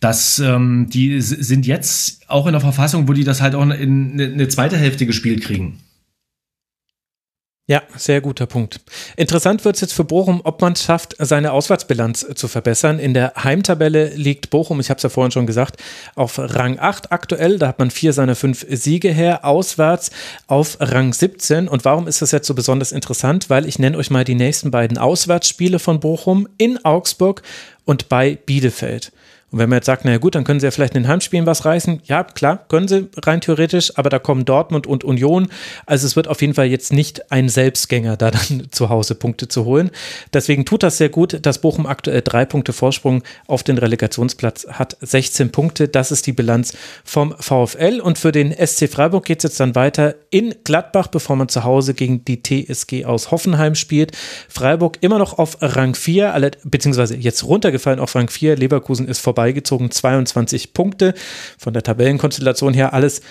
das, 0.00 0.38
ähm, 0.38 0.88
die 0.90 1.20
sind 1.20 1.66
jetzt 1.66 2.28
auch 2.30 2.46
in 2.46 2.52
der 2.52 2.60
Verfassung, 2.62 3.06
wo 3.06 3.12
die 3.12 3.24
das 3.24 3.42
halt 3.42 3.54
auch 3.54 3.62
in 3.62 4.12
eine, 4.12 4.24
eine 4.24 4.48
zweite 4.48 4.78
Hälfte 4.78 5.04
gespielt 5.04 5.42
kriegen. 5.42 5.78
Ja, 7.70 7.84
sehr 7.96 8.20
guter 8.20 8.46
Punkt. 8.46 8.80
Interessant 9.14 9.64
wird 9.64 9.76
es 9.76 9.80
jetzt 9.80 9.92
für 9.92 10.02
Bochum, 10.02 10.40
ob 10.42 10.60
man 10.60 10.72
es 10.72 10.82
schafft, 10.82 11.14
seine 11.20 11.52
Auswärtsbilanz 11.52 12.26
zu 12.34 12.48
verbessern. 12.48 12.98
In 12.98 13.14
der 13.14 13.34
Heimtabelle 13.44 14.08
liegt 14.08 14.50
Bochum, 14.50 14.80
ich 14.80 14.90
habe 14.90 14.96
es 14.96 15.04
ja 15.04 15.08
vorhin 15.08 15.30
schon 15.30 15.46
gesagt, 15.46 15.80
auf 16.16 16.40
Rang 16.40 16.80
8 16.80 17.12
aktuell. 17.12 17.60
Da 17.60 17.68
hat 17.68 17.78
man 17.78 17.92
vier 17.92 18.12
seiner 18.12 18.34
fünf 18.34 18.66
Siege 18.68 19.12
her. 19.12 19.44
Auswärts 19.44 20.10
auf 20.48 20.78
Rang 20.80 21.12
17. 21.12 21.68
Und 21.68 21.84
warum 21.84 22.08
ist 22.08 22.22
das 22.22 22.32
jetzt 22.32 22.48
so 22.48 22.54
besonders 22.54 22.90
interessant? 22.90 23.48
Weil 23.50 23.66
ich 23.66 23.78
nenne 23.78 23.98
euch 23.98 24.10
mal 24.10 24.24
die 24.24 24.34
nächsten 24.34 24.72
beiden 24.72 24.98
Auswärtsspiele 24.98 25.78
von 25.78 26.00
Bochum 26.00 26.48
in 26.58 26.84
Augsburg 26.84 27.42
und 27.84 28.08
bei 28.08 28.34
Bielefeld. 28.46 29.12
Und 29.50 29.58
wenn 29.58 29.68
man 29.68 29.78
jetzt 29.78 29.86
sagt, 29.86 30.04
naja 30.04 30.18
gut, 30.18 30.36
dann 30.36 30.44
können 30.44 30.60
sie 30.60 30.66
ja 30.66 30.70
vielleicht 30.70 30.94
in 30.94 31.02
den 31.02 31.08
Heimspielen 31.08 31.44
was 31.44 31.64
reißen. 31.64 32.02
Ja, 32.04 32.22
klar, 32.22 32.64
können 32.68 32.86
sie 32.86 33.08
rein 33.24 33.40
theoretisch, 33.40 33.98
aber 33.98 34.08
da 34.08 34.20
kommen 34.20 34.44
Dortmund 34.44 34.86
und 34.86 35.02
Union. 35.02 35.48
Also 35.86 36.06
es 36.06 36.14
wird 36.14 36.28
auf 36.28 36.40
jeden 36.40 36.54
Fall 36.54 36.66
jetzt 36.66 36.92
nicht 36.92 37.32
ein 37.32 37.48
Selbstgänger, 37.48 38.16
da 38.16 38.30
dann 38.30 38.68
zu 38.70 38.90
Hause 38.90 39.16
Punkte 39.16 39.48
zu 39.48 39.64
holen. 39.64 39.90
Deswegen 40.32 40.64
tut 40.64 40.84
das 40.84 40.98
sehr 40.98 41.08
gut, 41.08 41.44
dass 41.44 41.60
Bochum 41.60 41.86
aktuell 41.86 42.22
drei 42.22 42.44
Punkte 42.44 42.72
Vorsprung 42.72 43.24
auf 43.48 43.64
den 43.64 43.78
Relegationsplatz 43.78 44.68
hat. 44.70 44.96
16 45.00 45.50
Punkte, 45.50 45.88
das 45.88 46.12
ist 46.12 46.28
die 46.28 46.32
Bilanz 46.32 46.76
vom 47.04 47.34
VfL. 47.38 48.00
Und 48.00 48.18
für 48.18 48.30
den 48.30 48.52
SC 48.52 48.88
Freiburg 48.88 49.24
geht 49.24 49.38
es 49.38 49.44
jetzt 49.44 49.60
dann 49.60 49.74
weiter 49.74 50.14
in 50.30 50.54
Gladbach, 50.62 51.08
bevor 51.08 51.34
man 51.34 51.48
zu 51.48 51.64
Hause 51.64 51.94
gegen 51.94 52.24
die 52.24 52.40
TSG 52.40 53.04
aus 53.04 53.32
Hoffenheim 53.32 53.74
spielt. 53.74 54.12
Freiburg 54.48 54.98
immer 55.00 55.18
noch 55.18 55.38
auf 55.38 55.56
Rang 55.60 55.96
4, 55.96 56.52
beziehungsweise 56.62 57.16
jetzt 57.16 57.42
runtergefallen 57.42 57.98
auf 57.98 58.14
Rang 58.14 58.28
4. 58.28 58.54
Leverkusen 58.54 59.08
ist 59.08 59.18
vorbei 59.18 59.39
vorbeigezogen, 59.40 59.90
22 59.90 60.74
Punkte. 60.74 61.14
Von 61.58 61.72
der 61.72 61.82
Tabellenkonstellation 61.82 62.74
her 62.74 62.92
alles 62.92 63.22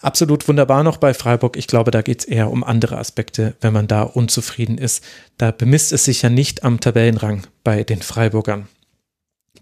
absolut 0.00 0.48
wunderbar 0.48 0.82
noch 0.82 0.96
bei 0.96 1.14
Freiburg. 1.14 1.56
Ich 1.56 1.68
glaube, 1.68 1.92
da 1.92 2.02
geht 2.02 2.20
es 2.20 2.24
eher 2.24 2.50
um 2.50 2.64
andere 2.64 2.98
Aspekte, 2.98 3.54
wenn 3.60 3.72
man 3.72 3.86
da 3.86 4.02
unzufrieden 4.02 4.76
ist. 4.76 5.04
Da 5.38 5.52
bemisst 5.52 5.92
es 5.92 6.04
sich 6.04 6.22
ja 6.22 6.30
nicht 6.30 6.64
am 6.64 6.80
Tabellenrang 6.80 7.46
bei 7.62 7.84
den 7.84 8.02
Freiburgern 8.02 8.66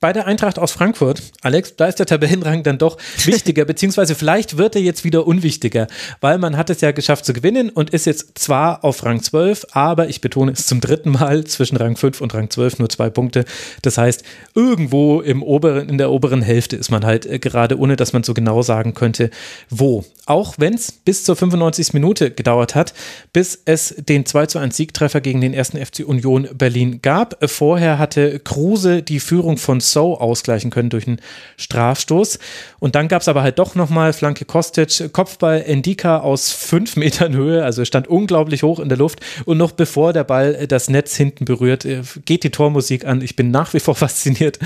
bei 0.00 0.12
der 0.12 0.26
Eintracht 0.26 0.58
aus 0.58 0.72
Frankfurt, 0.72 1.22
Alex, 1.42 1.76
da 1.76 1.86
ist 1.86 1.98
der 1.98 2.06
Tabellenrang 2.06 2.62
dann 2.62 2.78
doch 2.78 2.96
wichtiger, 3.24 3.64
beziehungsweise 3.64 4.14
vielleicht 4.14 4.56
wird 4.56 4.74
er 4.74 4.82
jetzt 4.82 5.04
wieder 5.04 5.26
unwichtiger, 5.26 5.86
weil 6.20 6.38
man 6.38 6.56
hat 6.56 6.70
es 6.70 6.80
ja 6.80 6.92
geschafft 6.92 7.26
zu 7.26 7.32
gewinnen 7.32 7.70
und 7.70 7.90
ist 7.90 8.06
jetzt 8.06 8.38
zwar 8.38 8.82
auf 8.84 9.04
Rang 9.04 9.22
12, 9.22 9.66
aber 9.72 10.08
ich 10.08 10.20
betone 10.20 10.52
es 10.52 10.66
zum 10.66 10.80
dritten 10.80 11.10
Mal 11.10 11.44
zwischen 11.44 11.76
Rang 11.76 11.96
5 11.96 12.20
und 12.20 12.34
Rang 12.34 12.50
12 12.50 12.78
nur 12.78 12.88
zwei 12.88 13.10
Punkte. 13.10 13.44
Das 13.82 13.98
heißt, 13.98 14.24
irgendwo 14.54 15.20
im 15.20 15.42
oberen, 15.42 15.88
in 15.88 15.98
der 15.98 16.10
oberen 16.10 16.42
Hälfte 16.42 16.76
ist 16.76 16.90
man 16.90 17.04
halt 17.04 17.26
äh, 17.26 17.38
gerade, 17.38 17.78
ohne 17.78 17.96
dass 17.96 18.12
man 18.12 18.22
so 18.22 18.34
genau 18.34 18.62
sagen 18.62 18.94
könnte, 18.94 19.30
wo. 19.68 20.04
Auch 20.26 20.54
wenn 20.58 20.74
es 20.74 20.92
bis 20.92 21.24
zur 21.24 21.36
95. 21.36 21.92
Minute 21.92 22.30
gedauert 22.30 22.74
hat, 22.74 22.94
bis 23.32 23.60
es 23.64 23.94
den 23.98 24.26
2 24.26 24.46
zu 24.46 24.58
1 24.58 24.76
Siegtreffer 24.76 25.20
gegen 25.20 25.40
den 25.40 25.52
ersten 25.52 25.84
FC 25.84 26.00
Union 26.06 26.48
Berlin 26.54 27.02
gab. 27.02 27.36
Vorher 27.50 27.98
hatte 27.98 28.38
Kruse 28.38 29.02
die 29.02 29.20
Führung 29.20 29.58
von 29.58 29.80
So 29.92 30.18
ausgleichen 30.18 30.70
können 30.70 30.90
durch 30.90 31.06
einen 31.06 31.20
Strafstoß. 31.56 32.38
Und 32.78 32.94
dann 32.94 33.08
gab 33.08 33.22
es 33.22 33.28
aber 33.28 33.42
halt 33.42 33.58
doch 33.58 33.74
nochmal 33.74 34.12
Flanke 34.12 34.44
Kostic, 34.44 35.12
Kopfball 35.12 35.62
Endika 35.62 36.18
aus 36.18 36.52
fünf 36.52 36.96
Metern 36.96 37.34
Höhe, 37.34 37.64
also 37.64 37.84
stand 37.84 38.08
unglaublich 38.08 38.62
hoch 38.62 38.80
in 38.80 38.88
der 38.88 38.98
Luft. 38.98 39.20
Und 39.44 39.58
noch 39.58 39.72
bevor 39.72 40.12
der 40.12 40.24
Ball 40.24 40.66
das 40.66 40.88
Netz 40.88 41.16
hinten 41.16 41.44
berührt, 41.44 41.84
äh, 41.84 42.02
geht 42.24 42.44
die 42.44 42.50
Tormusik 42.50 43.04
an. 43.04 43.22
Ich 43.22 43.36
bin 43.36 43.50
nach 43.50 43.74
wie 43.74 43.80
vor 43.80 43.94
fasziniert 44.00 44.58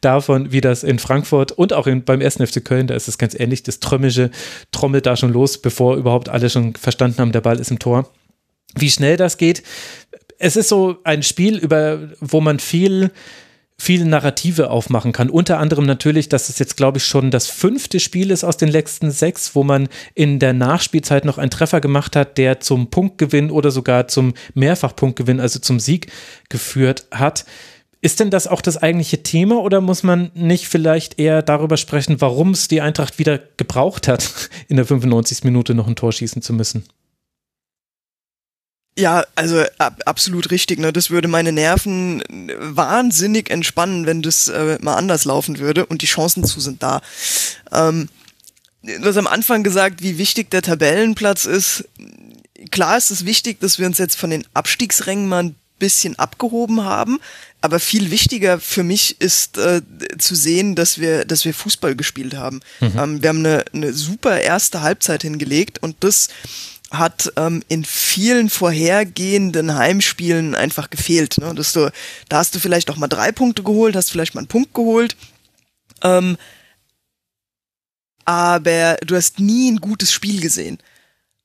davon, 0.00 0.52
wie 0.52 0.60
das 0.60 0.82
in 0.82 0.98
Frankfurt 0.98 1.52
und 1.52 1.72
auch 1.72 1.86
in, 1.86 2.04
beim 2.04 2.20
1. 2.20 2.36
FC 2.36 2.64
Köln, 2.64 2.86
da 2.86 2.94
ist 2.94 3.08
es 3.08 3.18
ganz 3.18 3.34
ähnlich, 3.38 3.62
das 3.62 3.80
Trömmische 3.80 4.30
trommelt 4.72 5.06
da 5.06 5.16
schon 5.16 5.32
los, 5.32 5.58
bevor 5.58 5.96
überhaupt 5.96 6.28
alle 6.28 6.50
schon 6.50 6.74
verstanden 6.74 7.18
haben, 7.18 7.32
der 7.32 7.40
Ball 7.40 7.58
ist 7.58 7.70
im 7.70 7.78
Tor. 7.78 8.08
Wie 8.74 8.90
schnell 8.90 9.16
das 9.16 9.36
geht. 9.36 9.62
Es 10.38 10.56
ist 10.56 10.68
so 10.68 10.98
ein 11.04 11.22
Spiel, 11.22 11.58
über, 11.58 11.98
wo 12.20 12.40
man 12.40 12.58
viel 12.60 13.10
viele 13.80 14.04
Narrative 14.04 14.70
aufmachen 14.70 15.12
kann. 15.12 15.30
Unter 15.30 15.58
anderem 15.58 15.86
natürlich, 15.86 16.28
dass 16.28 16.50
es 16.50 16.58
jetzt, 16.58 16.76
glaube 16.76 16.98
ich, 16.98 17.04
schon 17.04 17.30
das 17.30 17.46
fünfte 17.46 17.98
Spiel 17.98 18.30
ist 18.30 18.44
aus 18.44 18.58
den 18.58 18.68
letzten 18.68 19.10
sechs, 19.10 19.54
wo 19.54 19.64
man 19.64 19.88
in 20.14 20.38
der 20.38 20.52
Nachspielzeit 20.52 21.24
noch 21.24 21.38
einen 21.38 21.50
Treffer 21.50 21.80
gemacht 21.80 22.14
hat, 22.14 22.36
der 22.36 22.60
zum 22.60 22.90
Punktgewinn 22.90 23.50
oder 23.50 23.70
sogar 23.70 24.06
zum 24.06 24.34
Mehrfachpunktgewinn, 24.52 25.40
also 25.40 25.60
zum 25.60 25.80
Sieg 25.80 26.12
geführt 26.50 27.06
hat. 27.10 27.46
Ist 28.02 28.20
denn 28.20 28.28
das 28.28 28.46
auch 28.46 28.60
das 28.60 28.76
eigentliche 28.76 29.22
Thema 29.22 29.62
oder 29.62 29.80
muss 29.80 30.02
man 30.02 30.30
nicht 30.34 30.68
vielleicht 30.68 31.18
eher 31.18 31.40
darüber 31.40 31.78
sprechen, 31.78 32.20
warum 32.20 32.50
es 32.50 32.68
die 32.68 32.82
Eintracht 32.82 33.18
wieder 33.18 33.40
gebraucht 33.56 34.08
hat, 34.08 34.30
in 34.68 34.76
der 34.76 34.84
95. 34.84 35.42
Minute 35.44 35.74
noch 35.74 35.86
ein 35.86 35.96
Tor 35.96 36.12
schießen 36.12 36.42
zu 36.42 36.52
müssen? 36.52 36.84
Ja, 39.00 39.24
also 39.34 39.64
ab, 39.78 40.02
absolut 40.04 40.50
richtig. 40.50 40.78
Ne? 40.78 40.92
Das 40.92 41.10
würde 41.10 41.26
meine 41.26 41.52
Nerven 41.52 42.22
wahnsinnig 42.58 43.50
entspannen, 43.50 44.04
wenn 44.04 44.20
das 44.20 44.48
äh, 44.48 44.78
mal 44.82 44.96
anders 44.96 45.24
laufen 45.24 45.58
würde 45.58 45.86
und 45.86 46.02
die 46.02 46.06
Chancen 46.06 46.44
zu 46.44 46.60
sind 46.60 46.82
da. 46.82 47.00
Ähm, 47.72 48.10
du 48.82 49.04
hast 49.04 49.16
am 49.16 49.26
Anfang 49.26 49.62
gesagt, 49.62 50.02
wie 50.02 50.18
wichtig 50.18 50.50
der 50.50 50.60
Tabellenplatz 50.60 51.46
ist. 51.46 51.88
Klar 52.70 52.98
ist 52.98 53.10
es 53.10 53.24
wichtig, 53.24 53.58
dass 53.60 53.78
wir 53.78 53.86
uns 53.86 53.96
jetzt 53.96 54.16
von 54.16 54.28
den 54.28 54.46
Abstiegsrängen 54.52 55.26
mal 55.26 55.44
ein 55.44 55.54
bisschen 55.78 56.18
abgehoben 56.18 56.84
haben. 56.84 57.20
Aber 57.62 57.80
viel 57.80 58.10
wichtiger 58.10 58.60
für 58.60 58.82
mich 58.82 59.18
ist 59.20 59.56
äh, 59.56 59.80
zu 60.18 60.34
sehen, 60.34 60.74
dass 60.74 60.98
wir, 60.98 61.24
dass 61.24 61.46
wir 61.46 61.54
Fußball 61.54 61.96
gespielt 61.96 62.34
haben. 62.34 62.60
Mhm. 62.80 62.98
Ähm, 62.98 63.22
wir 63.22 63.28
haben 63.30 63.38
eine, 63.38 63.64
eine 63.72 63.94
super 63.94 64.40
erste 64.40 64.82
Halbzeit 64.82 65.22
hingelegt 65.22 65.82
und 65.82 65.96
das 66.00 66.28
hat 66.90 67.32
ähm, 67.36 67.62
in 67.68 67.84
vielen 67.84 68.50
vorhergehenden 68.50 69.76
Heimspielen 69.76 70.54
einfach 70.54 70.90
gefehlt. 70.90 71.38
Ne? 71.38 71.54
Dass 71.54 71.72
du, 71.72 71.92
da 72.28 72.38
hast 72.38 72.54
du 72.54 72.58
vielleicht 72.58 72.90
auch 72.90 72.96
mal 72.96 73.08
drei 73.08 73.30
Punkte 73.30 73.62
geholt, 73.62 73.94
hast 73.94 74.10
vielleicht 74.10 74.34
mal 74.34 74.40
einen 74.40 74.48
Punkt 74.48 74.74
geholt. 74.74 75.16
Ähm, 76.02 76.36
aber 78.24 78.96
du 79.04 79.16
hast 79.16 79.38
nie 79.38 79.70
ein 79.70 79.78
gutes 79.78 80.12
Spiel 80.12 80.40
gesehen. 80.40 80.78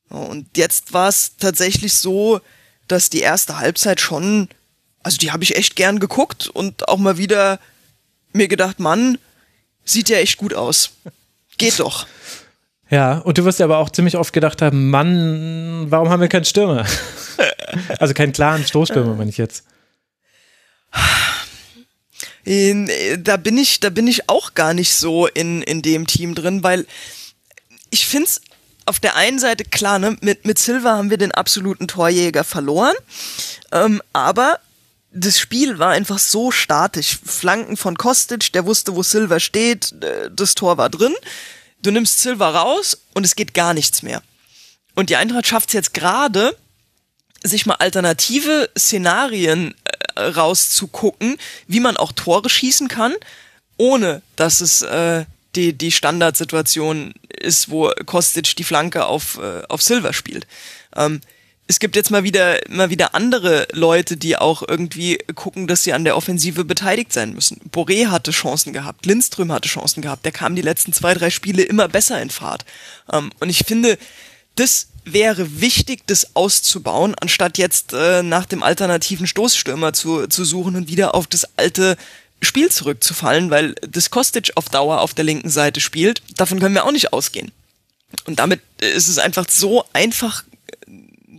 Und 0.08 0.56
jetzt 0.56 0.92
war 0.92 1.08
es 1.08 1.32
tatsächlich 1.36 1.94
so, 1.94 2.40
dass 2.88 3.10
die 3.10 3.20
erste 3.20 3.58
Halbzeit 3.58 4.00
schon, 4.00 4.48
also 5.02 5.18
die 5.18 5.32
habe 5.32 5.44
ich 5.44 5.56
echt 5.56 5.76
gern 5.76 5.98
geguckt 5.98 6.48
und 6.48 6.88
auch 6.88 6.98
mal 6.98 7.18
wieder 7.18 7.58
mir 8.32 8.48
gedacht, 8.48 8.78
Mann, 8.78 9.18
sieht 9.84 10.08
ja 10.08 10.18
echt 10.18 10.36
gut 10.36 10.54
aus. 10.54 10.90
Geht 11.58 11.78
doch. 11.80 12.06
Ja, 12.88 13.18
und 13.18 13.36
du 13.36 13.44
wirst 13.44 13.58
ja 13.58 13.66
aber 13.66 13.78
auch 13.78 13.90
ziemlich 13.90 14.16
oft 14.16 14.32
gedacht 14.32 14.62
haben, 14.62 14.90
Mann, 14.90 15.86
warum 15.90 16.08
haben 16.08 16.20
wir 16.20 16.28
keinen 16.28 16.44
Stürmer? 16.44 16.86
also 17.98 18.14
keinen 18.14 18.32
klaren 18.32 18.64
Stoßstürmer, 18.64 19.14
meine 19.14 19.30
ich 19.30 19.38
jetzt. 19.38 19.64
Da 22.44 23.36
bin 23.38 23.58
ich, 23.58 23.80
da 23.80 23.90
bin 23.90 24.06
ich 24.06 24.28
auch 24.28 24.54
gar 24.54 24.72
nicht 24.72 24.94
so 24.94 25.26
in, 25.26 25.62
in 25.62 25.82
dem 25.82 26.06
Team 26.06 26.36
drin, 26.36 26.62
weil 26.62 26.86
ich 27.90 28.06
finde 28.06 28.26
es 28.26 28.40
auf 28.84 29.00
der 29.00 29.16
einen 29.16 29.40
Seite 29.40 29.64
klar, 29.64 29.98
ne, 29.98 30.16
mit, 30.20 30.46
mit 30.46 30.58
Silva 30.58 30.96
haben 30.96 31.10
wir 31.10 31.18
den 31.18 31.32
absoluten 31.32 31.88
Torjäger 31.88 32.44
verloren, 32.44 32.94
ähm, 33.72 34.00
aber 34.12 34.60
das 35.10 35.40
Spiel 35.40 35.80
war 35.80 35.90
einfach 35.90 36.18
so 36.18 36.52
statisch. 36.52 37.18
Flanken 37.24 37.76
von 37.76 37.96
Kostic, 37.96 38.52
der 38.52 38.64
wusste, 38.64 38.94
wo 38.94 39.02
Silver 39.02 39.40
steht, 39.40 39.92
äh, 40.02 40.30
das 40.30 40.54
Tor 40.54 40.78
war 40.78 40.88
drin. 40.88 41.14
Du 41.82 41.90
nimmst 41.90 42.20
Silver 42.20 42.54
raus 42.54 42.98
und 43.14 43.24
es 43.24 43.36
geht 43.36 43.54
gar 43.54 43.74
nichts 43.74 44.02
mehr. 44.02 44.22
Und 44.94 45.10
die 45.10 45.16
Eintracht 45.16 45.46
schafft 45.46 45.68
es 45.68 45.74
jetzt 45.74 45.94
gerade, 45.94 46.56
sich 47.42 47.66
mal 47.66 47.74
alternative 47.74 48.70
Szenarien 48.76 49.74
äh, 50.14 50.22
rauszugucken, 50.22 51.36
wie 51.66 51.80
man 51.80 51.96
auch 51.96 52.12
Tore 52.12 52.48
schießen 52.48 52.88
kann, 52.88 53.14
ohne 53.76 54.22
dass 54.36 54.60
es 54.60 54.82
äh, 54.82 55.26
die, 55.54 55.72
die 55.72 55.92
Standardsituation 55.92 57.14
ist, 57.28 57.70
wo 57.70 57.90
Kostic 58.04 58.56
die 58.56 58.64
Flanke 58.64 59.06
auf, 59.06 59.38
äh, 59.38 59.62
auf 59.68 59.82
Silver 59.82 60.12
spielt. 60.12 60.46
Ähm, 60.94 61.20
es 61.68 61.80
gibt 61.80 61.96
jetzt 61.96 62.10
mal 62.10 62.22
wieder, 62.22 62.60
mal 62.68 62.90
wieder 62.90 63.14
andere 63.14 63.66
Leute, 63.72 64.16
die 64.16 64.36
auch 64.36 64.62
irgendwie 64.66 65.18
gucken, 65.34 65.66
dass 65.66 65.82
sie 65.82 65.92
an 65.92 66.04
der 66.04 66.16
Offensive 66.16 66.64
beteiligt 66.64 67.12
sein 67.12 67.32
müssen. 67.32 67.60
Boré 67.72 68.06
hatte 68.06 68.30
Chancen 68.30 68.72
gehabt, 68.72 69.04
Lindström 69.04 69.50
hatte 69.50 69.68
Chancen 69.68 70.00
gehabt, 70.00 70.24
der 70.24 70.32
kam 70.32 70.54
die 70.54 70.62
letzten 70.62 70.92
zwei, 70.92 71.14
drei 71.14 71.30
Spiele 71.30 71.62
immer 71.62 71.88
besser 71.88 72.20
in 72.22 72.30
Fahrt. 72.30 72.64
Ähm, 73.12 73.32
und 73.40 73.48
ich 73.48 73.64
finde, 73.66 73.98
das 74.54 74.88
wäre 75.04 75.60
wichtig, 75.60 76.02
das 76.06 76.36
auszubauen, 76.36 77.14
anstatt 77.20 77.58
jetzt 77.58 77.92
äh, 77.92 78.22
nach 78.22 78.46
dem 78.46 78.62
alternativen 78.62 79.26
Stoßstürmer 79.26 79.92
zu, 79.92 80.28
zu 80.28 80.44
suchen 80.44 80.76
und 80.76 80.88
wieder 80.88 81.14
auf 81.14 81.26
das 81.26 81.46
alte 81.56 81.96
Spiel 82.42 82.70
zurückzufallen, 82.70 83.50
weil 83.50 83.74
das 83.88 84.10
Kostic 84.10 84.52
auf 84.54 84.68
Dauer 84.68 85.00
auf 85.00 85.14
der 85.14 85.24
linken 85.24 85.50
Seite 85.50 85.80
spielt. 85.80 86.22
Davon 86.36 86.60
können 86.60 86.74
wir 86.74 86.84
auch 86.84 86.92
nicht 86.92 87.12
ausgehen. 87.12 87.50
Und 88.26 88.38
damit 88.38 88.60
ist 88.78 89.08
es 89.08 89.18
einfach 89.18 89.46
so 89.48 89.84
einfach 89.92 90.44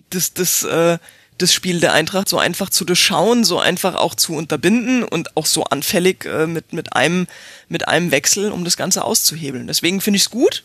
das, 0.10 0.34
das, 0.34 0.64
äh, 0.64 0.98
das 1.38 1.54
Spiel 1.54 1.80
der 1.80 1.94
Eintracht 1.94 2.30
so 2.30 2.38
einfach 2.38 2.70
zu 2.70 2.86
durchschauen, 2.86 3.44
so 3.44 3.60
einfach 3.60 3.96
auch 3.96 4.16
zu 4.16 4.34
unterbinden 4.34 5.04
und 5.04 5.38
auch 5.38 5.46
so 5.46 5.64
anfällig 5.66 6.26
äh, 6.26 6.48
mit, 6.48 6.74
mit, 6.74 6.94
einem, 6.94 7.28
mit 7.70 7.88
einem 7.88 8.12
Wechsel, 8.12 8.52
um 8.52 8.64
das 8.64 8.78
Ganze 8.78 9.04
auszuhebeln. 9.04 9.68
Deswegen 9.68 10.02
finde 10.02 10.18
ich 10.18 10.24
es 10.24 10.30
gut, 10.30 10.64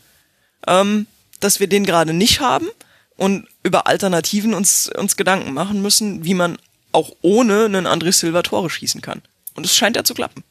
ähm, 0.67 1.07
dass 1.41 1.61
wir 1.61 1.67
den 1.67 1.85
gerade 1.85 2.13
nicht 2.13 2.41
haben 2.41 2.69
und 3.17 3.47
über 3.63 3.87
Alternativen 3.87 4.55
uns, 4.55 4.89
uns 4.89 5.17
Gedanken 5.17 5.53
machen 5.53 5.83
müssen, 5.83 6.25
wie 6.25 6.35
man 6.35 6.59
auch 6.93 7.13
ohne 7.23 7.65
einen 7.65 7.87
André 7.87 8.13
Silva 8.13 8.43
Tore 8.43 8.71
schießen 8.71 9.01
kann. 9.01 9.23
Und 9.55 9.67
es 9.67 9.75
scheint 9.75 9.97
ja 9.97 10.05
zu 10.05 10.15
klappen. 10.15 10.45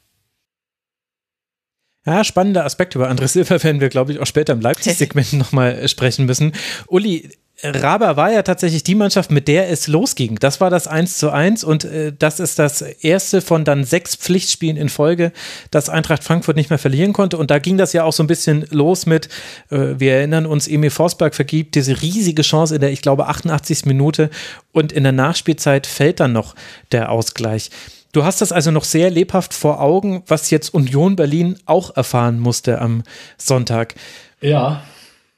Ja, 2.04 2.24
spannender 2.24 2.64
Aspekt. 2.64 2.94
Über 2.94 3.10
André 3.10 3.28
Silva 3.28 3.62
werden 3.62 3.80
wir, 3.80 3.88
glaube 3.88 4.12
ich, 4.12 4.18
auch 4.18 4.26
später 4.26 4.52
im 4.52 4.60
Leipzig-Segment 4.60 5.32
nochmal 5.34 5.88
sprechen 5.88 6.26
müssen. 6.26 6.52
Uli, 6.88 7.30
Raba 7.64 8.16
war 8.16 8.32
ja 8.32 8.42
tatsächlich 8.42 8.82
die 8.82 8.96
Mannschaft, 8.96 9.30
mit 9.30 9.46
der 9.46 9.70
es 9.70 9.86
losging. 9.86 10.36
Das 10.40 10.60
war 10.60 10.68
das 10.68 10.88
1 10.88 11.18
zu 11.18 11.30
1 11.30 11.62
und 11.62 11.84
äh, 11.84 12.12
das 12.16 12.40
ist 12.40 12.58
das 12.58 12.82
erste 12.82 13.40
von 13.40 13.64
dann 13.64 13.84
sechs 13.84 14.16
Pflichtspielen 14.16 14.76
in 14.76 14.88
Folge, 14.88 15.32
dass 15.70 15.88
Eintracht 15.88 16.24
Frankfurt 16.24 16.56
nicht 16.56 16.70
mehr 16.70 16.78
verlieren 16.80 17.12
konnte. 17.12 17.38
Und 17.38 17.52
da 17.52 17.60
ging 17.60 17.78
das 17.78 17.92
ja 17.92 18.02
auch 18.02 18.12
so 18.12 18.22
ein 18.24 18.26
bisschen 18.26 18.66
los 18.70 19.06
mit, 19.06 19.28
äh, 19.70 19.94
wir 19.98 20.14
erinnern 20.14 20.46
uns, 20.46 20.66
Emil 20.66 20.90
Forsberg 20.90 21.34
vergibt 21.36 21.76
diese 21.76 22.02
riesige 22.02 22.42
Chance 22.42 22.74
in 22.74 22.80
der, 22.80 22.90
ich 22.90 23.00
glaube, 23.00 23.28
88. 23.28 23.86
Minute 23.86 24.30
und 24.72 24.92
in 24.92 25.04
der 25.04 25.12
Nachspielzeit 25.12 25.86
fällt 25.86 26.18
dann 26.18 26.32
noch 26.32 26.56
der 26.90 27.10
Ausgleich. 27.12 27.70
Du 28.12 28.24
hast 28.24 28.40
das 28.40 28.52
also 28.52 28.70
noch 28.72 28.84
sehr 28.84 29.10
lebhaft 29.10 29.54
vor 29.54 29.80
Augen, 29.80 30.22
was 30.26 30.50
jetzt 30.50 30.74
Union 30.74 31.16
Berlin 31.16 31.58
auch 31.64 31.96
erfahren 31.96 32.40
musste 32.40 32.80
am 32.80 33.04
Sonntag. 33.38 33.94
Ja. 34.40 34.82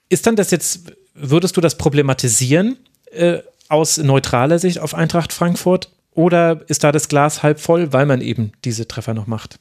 Ist 0.09 0.27
dann 0.27 0.37
das 0.37 0.51
jetzt 0.51 0.91
würdest 1.15 1.57
du 1.57 1.61
das 1.61 1.79
problematisieren 1.79 2.77
äh, 3.11 3.39
aus 3.69 3.99
neutraler 3.99 4.59
Sicht 4.59 4.79
auf 4.79 4.95
Eintracht 4.95 5.33
Frankfurt? 5.33 5.91
Oder 6.13 6.61
ist 6.69 6.85
da 6.85 6.93
das 6.93 7.09
Glas 7.09 7.43
halb 7.43 7.59
voll, 7.59 7.93
weil 7.93 8.07
man 8.07 8.21
eben 8.21 8.53
diese 8.65 8.87
Treffer 8.87 9.15
noch 9.15 9.27
macht? 9.27 9.59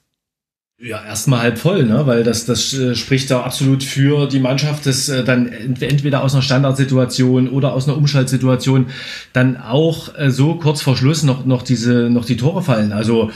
Ja, 0.79 1.03
erstmal 1.03 1.41
halb 1.41 1.57
voll, 1.57 1.85
ne? 1.85 2.05
weil 2.07 2.23
das, 2.23 2.45
das 2.45 2.73
äh, 2.73 2.93
spricht 2.95 3.31
da 3.31 3.41
absolut 3.41 3.83
für 3.83 4.27
die 4.27 4.39
Mannschaft, 4.39 4.85
das 4.85 5.07
äh, 5.07 5.23
dann 5.23 5.47
entweder 5.47 6.23
aus 6.23 6.33
einer 6.33 6.41
Standardsituation 6.41 7.47
oder 7.47 7.73
aus 7.73 7.87
einer 7.87 7.95
Umschaltsituation 7.95 8.87
dann 9.31 9.55
auch 9.55 10.17
äh, 10.17 10.29
so 10.29 10.55
kurz 10.55 10.81
vor 10.81 10.97
Schluss 10.97 11.23
noch, 11.23 11.45
noch, 11.45 11.61
diese, 11.61 12.09
noch 12.09 12.25
die 12.25 12.35
Tore 12.35 12.61
fallen. 12.63 12.91
Also 12.91 13.31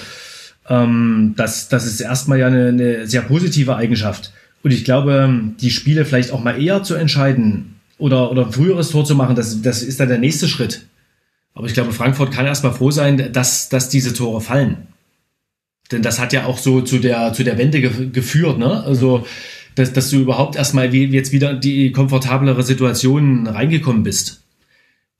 ähm, 0.67 1.35
das, 1.37 1.69
das 1.69 1.85
ist 1.85 2.01
erstmal 2.01 2.39
ja 2.39 2.47
eine, 2.47 2.67
eine 2.67 3.07
sehr 3.07 3.21
positive 3.21 3.77
Eigenschaft. 3.77 4.33
Und 4.63 4.71
ich 4.71 4.83
glaube, 4.83 5.29
die 5.61 5.71
Spiele 5.71 6.03
vielleicht 6.03 6.31
auch 6.31 6.43
mal 6.43 6.61
eher 6.61 6.83
zu 6.83 6.95
entscheiden, 6.95 7.76
oder, 7.97 8.31
oder 8.31 8.45
ein 8.45 8.51
früheres 8.51 8.89
Tor 8.89 9.05
zu 9.05 9.15
machen, 9.15 9.35
das, 9.35 9.61
das 9.61 9.81
ist 9.81 9.99
dann 9.99 10.09
der 10.09 10.17
nächste 10.17 10.47
Schritt. 10.47 10.85
Aber 11.53 11.65
ich 11.67 11.73
glaube, 11.73 11.91
Frankfurt 11.91 12.31
kann 12.31 12.45
erstmal 12.45 12.73
froh 12.73 12.91
sein, 12.91 13.33
dass, 13.33 13.69
dass 13.69 13.89
diese 13.89 14.13
Tore 14.13 14.41
fallen. 14.41 14.87
Denn 15.91 16.01
das 16.01 16.19
hat 16.19 16.33
ja 16.33 16.45
auch 16.45 16.57
so 16.57 16.81
zu 16.81 16.99
der, 16.99 17.33
zu 17.33 17.43
der 17.43 17.57
Wende 17.57 17.81
ge 17.81 18.09
geführt, 18.11 18.59
ne? 18.59 18.83
Also, 18.83 19.25
dass, 19.75 19.93
dass 19.93 20.09
du 20.09 20.17
überhaupt 20.17 20.55
erstmal 20.55 20.91
wie, 20.91 21.05
jetzt 21.05 21.31
wieder 21.31 21.53
die 21.53 21.91
komfortablere 21.91 22.61
Situation 22.63 23.47
reingekommen 23.47 24.03
bist. 24.03 24.41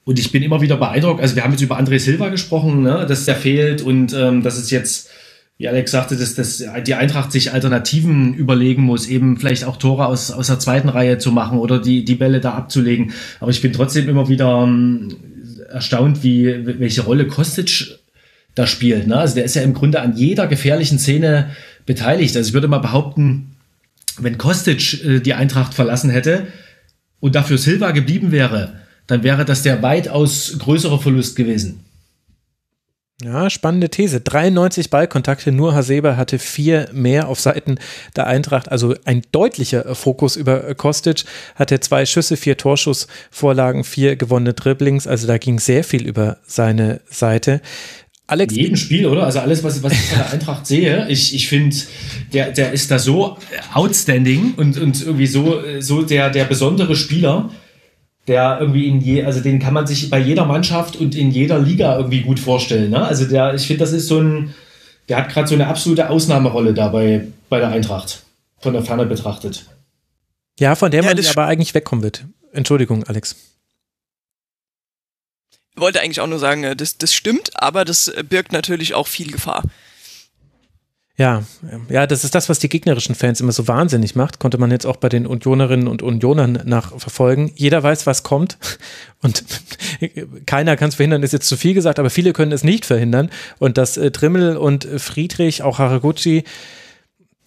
Und 0.04 0.20
ich 0.20 0.32
bin 0.32 0.44
immer 0.44 0.62
wieder 0.62 0.78
beeindruckt. 0.78 1.22
Also, 1.22 1.36
wir 1.36 1.44
haben 1.44 1.52
jetzt 1.52 1.62
über 1.62 1.80
André 1.80 2.00
Silva 2.00 2.30
gesprochen, 2.30 2.84
ne? 2.84 3.06
dass 3.08 3.26
der 3.26 3.36
fehlt 3.36 3.82
und 3.82 4.14
ähm, 4.14 4.44
dass 4.44 4.58
es 4.58 4.70
jetzt 4.70 5.10
wie 5.58 5.68
Alex 5.68 5.90
sagte, 5.92 6.16
dass, 6.16 6.36
dass 6.36 6.64
die 6.86 6.94
Eintracht 6.94 7.32
sich 7.32 7.52
Alternativen 7.52 8.36
überlegen 8.36 8.84
muss, 8.84 9.08
eben 9.08 9.38
vielleicht 9.38 9.64
auch 9.64 9.78
Tore 9.78 10.06
aus, 10.06 10.30
aus 10.30 10.48
der 10.48 10.60
zweiten 10.60 10.90
Reihe 10.90 11.18
zu 11.18 11.32
machen 11.32 11.58
oder 11.58 11.80
die, 11.80 12.06
die 12.06 12.16
Bälle 12.16 12.40
da 12.40 12.54
abzulegen. 12.54 13.12
Aber 13.40 13.50
ich 13.50 13.62
bin 13.62 13.74
trotzdem 13.74 14.08
immer 14.08 14.30
wieder 14.30 14.64
ähm, 14.64 15.16
erstaunt, 15.70 16.24
wie, 16.24 16.80
welche 16.80 17.02
Rolle 17.02 17.26
Kostic 17.26 17.98
da 18.54 18.68
spielt. 18.68 19.08
Ne? 19.08 19.18
Also 19.18 19.34
der 19.34 19.46
ist 19.46 19.56
ja 19.56 19.64
im 19.64 19.74
Grunde 19.74 20.02
an 20.02 20.16
jeder 20.16 20.46
gefährlichen 20.46 21.00
Szene 21.00 21.50
beteiligt. 21.88 22.36
Also 22.36 22.50
ich 22.50 22.54
würde 22.54 22.68
mal 22.68 22.78
behaupten, 22.78 23.56
wenn 24.20 24.38
Kostic 24.38 25.04
äh, 25.04 25.20
die 25.20 25.34
Eintracht 25.34 25.74
verlassen 25.74 26.12
hätte 26.12 26.48
und 27.20 27.34
dafür 27.34 27.58
Silva 27.58 27.92
geblieben 27.92 28.32
wäre, 28.32 28.74
dann 29.08 29.24
wäre 29.24 29.44
das 29.44 29.64
der 29.64 29.82
weitaus 29.82 30.56
größere 30.60 31.00
Verlust 31.00 31.36
gewesen. 31.36 31.80
Ja, 33.24 33.50
spannende 33.50 33.90
These. 33.90 34.22
93 34.22 34.92
Ballkontakte, 34.92 35.52
nur 35.52 35.74
Hasebe 35.74 36.18
hatte 36.18 36.38
vier 36.38 36.88
mehr 36.94 37.28
auf 37.28 37.40
Seiten 37.40 37.80
der 38.16 38.28
Eintracht, 38.28 38.72
also 38.72 38.94
ein 39.06 39.24
deutlicher 39.32 39.96
Fokus 39.96 40.36
über 40.36 40.76
Kostic, 40.76 41.24
hatte 41.56 41.80
zwei 41.80 42.06
Schüsse, 42.06 42.38
vier 42.38 42.58
Torschussvorlagen, 42.58 43.84
vier 43.84 44.18
gewonnene 44.18 44.54
Dribblings, 44.54 45.08
also 45.08 45.26
da 45.26 45.40
ging 45.40 45.58
sehr 45.60 45.84
viel 45.84 46.06
über 46.06 46.38
seine 46.46 47.02
Seite. 47.10 47.62
Alex. 48.28 48.54
In 48.54 48.60
jedem 48.60 48.76
Spiel, 48.76 49.08
oder? 49.08 49.24
Also 49.24 49.40
alles, 49.40 49.64
was, 49.64 49.82
was 49.82 49.94
ich 49.94 50.00
von 50.00 50.20
der 50.20 50.34
Eintracht 50.34 50.68
sehe, 50.68 51.08
ich, 51.10 51.34
ich 51.34 51.48
finde, 51.48 51.76
der, 52.34 52.52
der 52.52 52.72
ist 52.72 52.92
da 52.92 53.00
so 53.00 53.38
outstanding 53.74 54.54
und, 54.58 54.78
und 54.78 55.02
irgendwie 55.02 55.28
so, 55.28 55.60
so 55.80 56.04
der, 56.04 56.30
der 56.30 56.46
besondere 56.46 56.96
Spieler 56.96 57.50
der 58.28 58.58
irgendwie 58.60 58.88
in 58.88 59.00
je, 59.00 59.24
also 59.24 59.40
den 59.40 59.60
kann 59.60 59.74
man 59.74 59.88
sich 59.88 60.10
bei 60.10 60.20
jeder 60.20 60.46
Mannschaft 60.46 60.98
und 60.98 61.16
in 61.16 61.32
jeder 61.32 61.60
Liga 61.60 61.96
irgendwie 61.96 62.22
gut 62.22 62.40
vorstellen. 62.40 62.92
Ne? 62.92 63.02
Also 63.04 63.26
der, 63.26 63.54
ich 63.54 63.66
finde, 63.66 63.80
das 63.80 63.94
ist 63.94 64.08
so 64.08 64.20
ein, 64.20 64.54
der 65.08 65.18
hat 65.18 65.30
gerade 65.30 65.48
so 65.48 65.56
eine 65.56 65.68
absolute 65.68 66.10
Ausnahmerolle 66.10 66.74
dabei 66.74 67.28
bei 67.50 67.60
der 67.60 67.70
Eintracht, 67.70 68.24
von 68.60 68.74
der 68.74 68.84
Ferne 68.84 69.06
betrachtet. 69.06 69.66
Ja, 70.60 70.76
von 70.76 70.92
der 70.92 71.04
ja, 71.04 71.14
man 71.14 71.26
aber 71.26 71.46
eigentlich 71.46 71.74
wegkommen 71.74 72.04
wird. 72.04 72.26
Entschuldigung, 72.52 73.04
Alex. 73.06 73.36
Ich 75.76 75.82
wollte 75.82 76.02
eigentlich 76.02 76.20
auch 76.20 76.28
nur 76.28 76.40
sagen, 76.40 76.64
äh, 76.64 76.76
das, 76.76 76.98
das 76.98 77.14
stimmt, 77.14 77.52
aber 77.56 77.86
das 77.86 78.08
äh, 78.08 78.24
birgt 78.28 78.52
natürlich 78.52 78.94
auch 78.94 79.08
viel 79.08 79.32
Gefahr. 79.32 79.64
Ja, 81.20 81.42
ja, 81.90 82.06
das 82.06 82.24
ist 82.24 82.36
das, 82.36 82.48
was 82.48 82.60
die 82.60 82.70
gegnerischen 82.70 83.16
Fans 83.16 83.42
immer 83.42 83.52
so 83.52 83.68
wahnsinnig 83.68 84.16
macht. 84.16 84.38
Konnte 84.38 84.60
man 84.60 84.70
jetzt 84.70 84.86
auch 84.86 84.98
bei 84.98 85.10
den 85.10 85.26
Unionerinnen 85.26 85.88
und 85.88 86.04
Unionern 86.04 86.62
nachverfolgen. 86.66 87.52
Jeder 87.56 87.82
weiß, 87.82 88.06
was 88.06 88.22
kommt 88.22 88.60
und 89.24 89.44
keiner 90.46 90.78
kann 90.78 90.90
es 90.90 90.96
verhindern, 90.96 91.24
ist 91.24 91.34
jetzt 91.34 91.48
zu 91.48 91.58
viel 91.58 91.74
gesagt, 91.74 91.98
aber 91.98 92.12
viele 92.12 92.34
können 92.34 92.52
es 92.52 92.64
nicht 92.64 92.86
verhindern. 92.86 93.32
Und 93.58 93.80
dass 93.80 93.98
äh, 93.98 94.12
Trimmel 94.12 94.58
und 94.58 94.88
Friedrich, 94.98 95.64
auch 95.64 95.80
Haraguchi, 95.80 96.44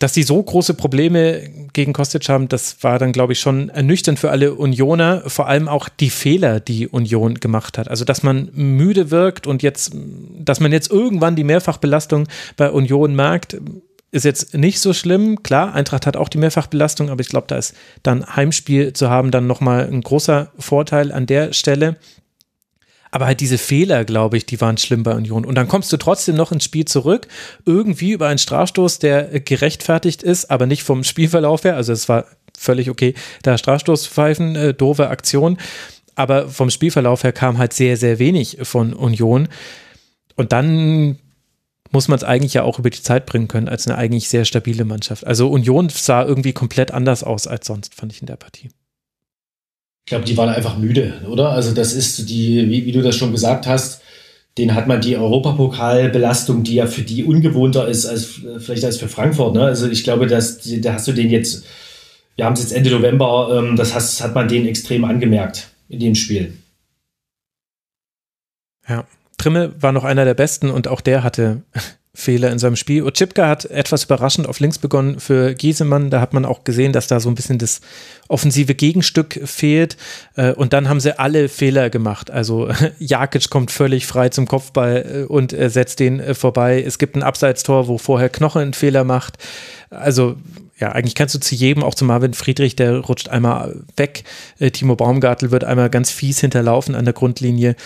dass 0.00 0.12
die 0.12 0.22
so 0.22 0.42
große 0.42 0.74
Probleme 0.74 1.42
gegen 1.74 1.92
Kostic 1.92 2.28
haben, 2.28 2.48
das 2.48 2.82
war 2.82 2.98
dann, 2.98 3.12
glaube 3.12 3.34
ich, 3.34 3.40
schon 3.40 3.68
ernüchternd 3.68 4.18
für 4.18 4.30
alle 4.30 4.54
Unioner. 4.54 5.22
Vor 5.26 5.46
allem 5.46 5.68
auch 5.68 5.88
die 5.88 6.10
Fehler, 6.10 6.58
die 6.58 6.88
Union 6.88 7.34
gemacht 7.34 7.76
hat. 7.78 7.88
Also, 7.88 8.04
dass 8.06 8.22
man 8.22 8.50
müde 8.54 9.10
wirkt 9.10 9.46
und 9.46 9.62
jetzt, 9.62 9.92
dass 10.38 10.58
man 10.58 10.72
jetzt 10.72 10.90
irgendwann 10.90 11.36
die 11.36 11.44
Mehrfachbelastung 11.44 12.28
bei 12.56 12.70
Union 12.70 13.14
merkt, 13.14 13.60
ist 14.10 14.24
jetzt 14.24 14.54
nicht 14.54 14.80
so 14.80 14.94
schlimm. 14.94 15.42
Klar, 15.42 15.74
Eintracht 15.74 16.06
hat 16.06 16.16
auch 16.16 16.30
die 16.30 16.38
Mehrfachbelastung, 16.38 17.10
aber 17.10 17.20
ich 17.20 17.28
glaube, 17.28 17.46
da 17.48 17.56
ist 17.56 17.76
dann 18.02 18.24
Heimspiel 18.34 18.94
zu 18.94 19.10
haben 19.10 19.30
dann 19.30 19.46
nochmal 19.46 19.86
ein 19.86 20.00
großer 20.00 20.50
Vorteil 20.58 21.12
an 21.12 21.26
der 21.26 21.52
Stelle. 21.52 21.96
Aber 23.10 23.26
halt 23.26 23.40
diese 23.40 23.58
Fehler, 23.58 24.04
glaube 24.04 24.36
ich, 24.36 24.46
die 24.46 24.60
waren 24.60 24.78
schlimm 24.78 25.02
bei 25.02 25.14
Union. 25.14 25.44
Und 25.44 25.56
dann 25.56 25.68
kommst 25.68 25.92
du 25.92 25.96
trotzdem 25.96 26.36
noch 26.36 26.52
ins 26.52 26.64
Spiel 26.64 26.84
zurück, 26.84 27.26
irgendwie 27.66 28.12
über 28.12 28.28
einen 28.28 28.38
Strafstoß, 28.38 29.00
der 29.00 29.40
gerechtfertigt 29.40 30.22
ist, 30.22 30.50
aber 30.50 30.66
nicht 30.66 30.84
vom 30.84 31.02
Spielverlauf 31.02 31.64
her. 31.64 31.76
Also 31.76 31.92
es 31.92 32.08
war 32.08 32.26
völlig 32.56 32.90
okay, 32.90 33.14
da 33.42 33.58
Strafstoß 33.58 34.06
pfeifen, 34.06 34.54
äh, 34.54 34.74
doofe 34.74 35.08
Aktion. 35.08 35.58
Aber 36.14 36.48
vom 36.48 36.70
Spielverlauf 36.70 37.24
her 37.24 37.32
kam 37.32 37.58
halt 37.58 37.72
sehr, 37.72 37.96
sehr 37.96 38.18
wenig 38.18 38.58
von 38.62 38.92
Union. 38.92 39.48
Und 40.36 40.52
dann 40.52 41.18
muss 41.90 42.08
man 42.08 42.16
es 42.16 42.24
eigentlich 42.24 42.54
ja 42.54 42.62
auch 42.62 42.78
über 42.78 42.90
die 42.90 43.02
Zeit 43.02 43.26
bringen 43.26 43.48
können, 43.48 43.68
als 43.68 43.86
eine 43.86 43.98
eigentlich 43.98 44.28
sehr 44.28 44.44
stabile 44.44 44.84
Mannschaft. 44.84 45.26
Also 45.26 45.48
Union 45.48 45.88
sah 45.88 46.24
irgendwie 46.24 46.52
komplett 46.52 46.92
anders 46.92 47.24
aus 47.24 47.46
als 47.46 47.66
sonst, 47.66 47.94
fand 47.94 48.12
ich 48.12 48.20
in 48.20 48.26
der 48.26 48.36
Partie. 48.36 48.70
Ich 50.04 50.10
glaube, 50.10 50.24
die 50.24 50.36
waren 50.36 50.48
einfach 50.48 50.76
müde, 50.76 51.22
oder? 51.28 51.50
Also 51.50 51.72
das 51.72 51.92
ist 51.92 52.28
die, 52.28 52.68
wie, 52.68 52.84
wie 52.86 52.92
du 52.92 53.02
das 53.02 53.16
schon 53.16 53.32
gesagt 53.32 53.66
hast, 53.66 54.02
den 54.58 54.74
hat 54.74 54.88
man 54.88 55.00
die 55.00 55.16
Europapokalbelastung, 55.16 56.64
die 56.64 56.74
ja 56.74 56.86
für 56.86 57.02
die 57.02 57.24
ungewohnter 57.24 57.86
ist 57.86 58.06
als 58.06 58.40
vielleicht 58.58 58.84
als 58.84 58.98
für 58.98 59.08
Frankfurt. 59.08 59.54
Ne? 59.54 59.62
Also 59.62 59.88
ich 59.88 60.02
glaube, 60.02 60.26
dass 60.26 60.58
da 60.80 60.94
hast 60.94 61.06
du 61.06 61.12
den 61.12 61.30
jetzt, 61.30 61.64
wir 62.36 62.44
haben 62.44 62.54
es 62.54 62.62
jetzt 62.62 62.72
Ende 62.72 62.90
November, 62.90 63.56
ähm, 63.56 63.76
das 63.76 63.94
has, 63.94 64.20
hat 64.20 64.34
man 64.34 64.48
den 64.48 64.66
extrem 64.66 65.04
angemerkt 65.04 65.68
in 65.88 66.00
dem 66.00 66.14
Spiel. 66.14 66.54
Ja, 68.88 69.06
Trimme 69.38 69.72
war 69.80 69.92
noch 69.92 70.04
einer 70.04 70.24
der 70.24 70.34
besten 70.34 70.70
und 70.70 70.88
auch 70.88 71.00
der 71.00 71.22
hatte 71.22 71.62
Fehler 72.12 72.50
in 72.50 72.58
seinem 72.58 72.74
Spiel. 72.74 73.04
Ochipka 73.04 73.46
hat 73.46 73.66
etwas 73.66 74.04
überraschend 74.04 74.48
auf 74.48 74.58
links 74.58 74.78
begonnen 74.78 75.20
für 75.20 75.54
Giesemann. 75.54 76.10
Da 76.10 76.20
hat 76.20 76.34
man 76.34 76.44
auch 76.44 76.64
gesehen, 76.64 76.92
dass 76.92 77.06
da 77.06 77.20
so 77.20 77.28
ein 77.28 77.36
bisschen 77.36 77.58
das 77.58 77.80
offensive 78.26 78.74
Gegenstück 78.74 79.40
fehlt. 79.44 79.96
Äh, 80.34 80.52
und 80.52 80.72
dann 80.72 80.88
haben 80.88 80.98
sie 80.98 81.18
alle 81.20 81.48
Fehler 81.48 81.88
gemacht. 81.88 82.30
Also 82.30 82.68
Jakic 82.98 83.48
kommt 83.48 83.70
völlig 83.70 84.06
frei 84.06 84.28
zum 84.28 84.48
Kopfball 84.48 85.26
äh, 85.28 85.32
und 85.32 85.52
setzt 85.52 86.00
den 86.00 86.18
äh, 86.18 86.34
vorbei. 86.34 86.82
Es 86.84 86.98
gibt 86.98 87.14
ein 87.14 87.22
Abseitstor, 87.22 87.86
wo 87.86 87.96
vorher 87.96 88.28
Knoche 88.28 88.58
einen 88.58 88.74
Fehler 88.74 89.04
macht. 89.04 89.38
Also 89.90 90.36
ja, 90.78 90.90
eigentlich 90.92 91.14
kannst 91.14 91.36
du 91.36 91.40
zu 91.40 91.54
jedem, 91.54 91.84
auch 91.84 91.94
zu 91.94 92.04
Marvin 92.04 92.34
Friedrich, 92.34 92.74
der 92.74 92.98
rutscht 92.98 93.28
einmal 93.28 93.82
weg. 93.96 94.24
Timo 94.72 94.96
Baumgartel 94.96 95.50
wird 95.50 95.62
einmal 95.62 95.90
ganz 95.90 96.10
fies 96.10 96.40
hinterlaufen 96.40 96.94
an 96.94 97.04
der 97.04 97.12
Grundlinie. 97.12 97.76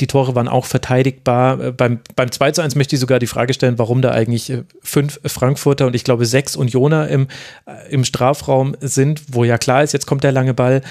Die 0.00 0.06
Tore 0.06 0.34
waren 0.34 0.48
auch 0.48 0.64
verteidigbar. 0.64 1.60
Äh, 1.60 1.72
beim, 1.72 2.00
beim 2.14 2.30
2 2.30 2.52
zu 2.52 2.62
1 2.62 2.74
möchte 2.74 2.96
ich 2.96 3.00
sogar 3.00 3.18
die 3.18 3.26
Frage 3.26 3.54
stellen, 3.54 3.78
warum 3.78 4.02
da 4.02 4.10
eigentlich 4.10 4.50
äh, 4.50 4.64
fünf 4.82 5.20
Frankfurter 5.24 5.86
und 5.86 5.94
ich 5.94 6.04
glaube 6.04 6.26
sechs 6.26 6.56
Unioner 6.56 7.08
im, 7.08 7.28
äh, 7.66 7.90
im 7.90 8.04
Strafraum 8.04 8.76
sind, 8.80 9.22
wo 9.28 9.44
ja 9.44 9.58
klar 9.58 9.82
ist, 9.82 9.92
jetzt 9.92 10.06
kommt 10.06 10.24
der 10.24 10.32
lange 10.32 10.54
Ball. 10.54 10.82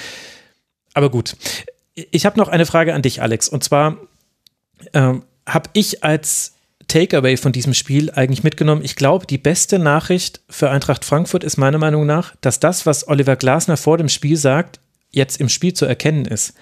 Aber 0.94 1.10
gut. 1.10 1.36
Ich 1.94 2.26
habe 2.26 2.38
noch 2.38 2.48
eine 2.48 2.66
Frage 2.66 2.94
an 2.94 3.02
dich, 3.02 3.22
Alex. 3.22 3.48
Und 3.48 3.64
zwar 3.64 3.98
ähm, 4.94 5.24
habe 5.46 5.70
ich 5.74 6.04
als 6.04 6.54
Takeaway 6.88 7.38
von 7.38 7.52
diesem 7.52 7.74
Spiel 7.74 8.12
eigentlich 8.12 8.44
mitgenommen. 8.44 8.84
Ich 8.84 8.96
glaube, 8.96 9.26
die 9.26 9.38
beste 9.38 9.80
Nachricht 9.80 10.42
für 10.50 10.70
Eintracht 10.70 11.06
Frankfurt 11.06 11.44
ist 11.44 11.58
meiner 11.58 11.78
Meinung 11.78 12.06
nach, 12.06 12.36
dass 12.42 12.60
das, 12.60 12.86
was 12.86 13.08
Oliver 13.08 13.36
Glasner 13.36 13.78
vor 13.78 13.98
dem 13.98 14.10
Spiel 14.10 14.38
sagt, 14.38 14.80
jetzt 15.12 15.40
im 15.40 15.50
Spiel 15.50 15.74
zu 15.74 15.86
erkennen 15.86 16.26
ist. 16.26 16.54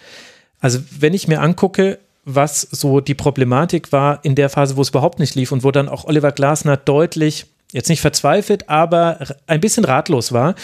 Also, 0.60 0.80
wenn 1.00 1.14
ich 1.14 1.28
mir 1.28 1.42
angucke, 1.42 2.00
was 2.26 2.62
so 2.62 3.00
die 3.00 3.14
Problematik 3.14 3.92
war 3.92 4.20
in 4.24 4.36
der 4.36 4.50
Phase, 4.50 4.76
wo 4.76 4.82
es 4.82 4.90
überhaupt 4.90 5.20
nicht 5.20 5.36
lief 5.36 5.52
und 5.52 5.64
wo 5.64 5.72
dann 5.72 5.88
auch 5.88 6.06
Oliver 6.06 6.32
Glasner 6.32 6.76
deutlich, 6.76 7.46
jetzt 7.72 7.90
nicht 7.90 8.02
verzweifelt, 8.02 8.68
aber 8.68 9.20
ein 9.48 9.62
bisschen 9.62 9.86
ratlos 9.86 10.32
war. 10.32 10.56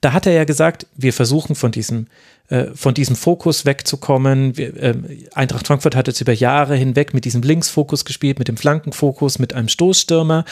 Da 0.00 0.12
hat 0.12 0.26
er 0.26 0.32
ja 0.32 0.44
gesagt, 0.44 0.86
wir 0.96 1.12
versuchen 1.12 1.56
von 1.56 1.72
diesem, 1.72 2.06
äh, 2.48 2.66
von 2.74 2.94
diesem 2.94 3.16
Fokus 3.16 3.64
wegzukommen. 3.64 4.56
Wir, 4.56 4.76
äh, 4.76 4.94
Eintracht 5.34 5.66
Frankfurt 5.66 5.96
hat 5.96 6.06
jetzt 6.06 6.20
über 6.20 6.32
Jahre 6.32 6.76
hinweg 6.76 7.14
mit 7.14 7.24
diesem 7.24 7.42
Linksfokus 7.42 8.04
gespielt, 8.04 8.38
mit 8.38 8.46
dem 8.46 8.56
Flankenfokus, 8.56 9.40
mit 9.40 9.54
einem 9.54 9.68
Stoßstürmer. 9.68 10.44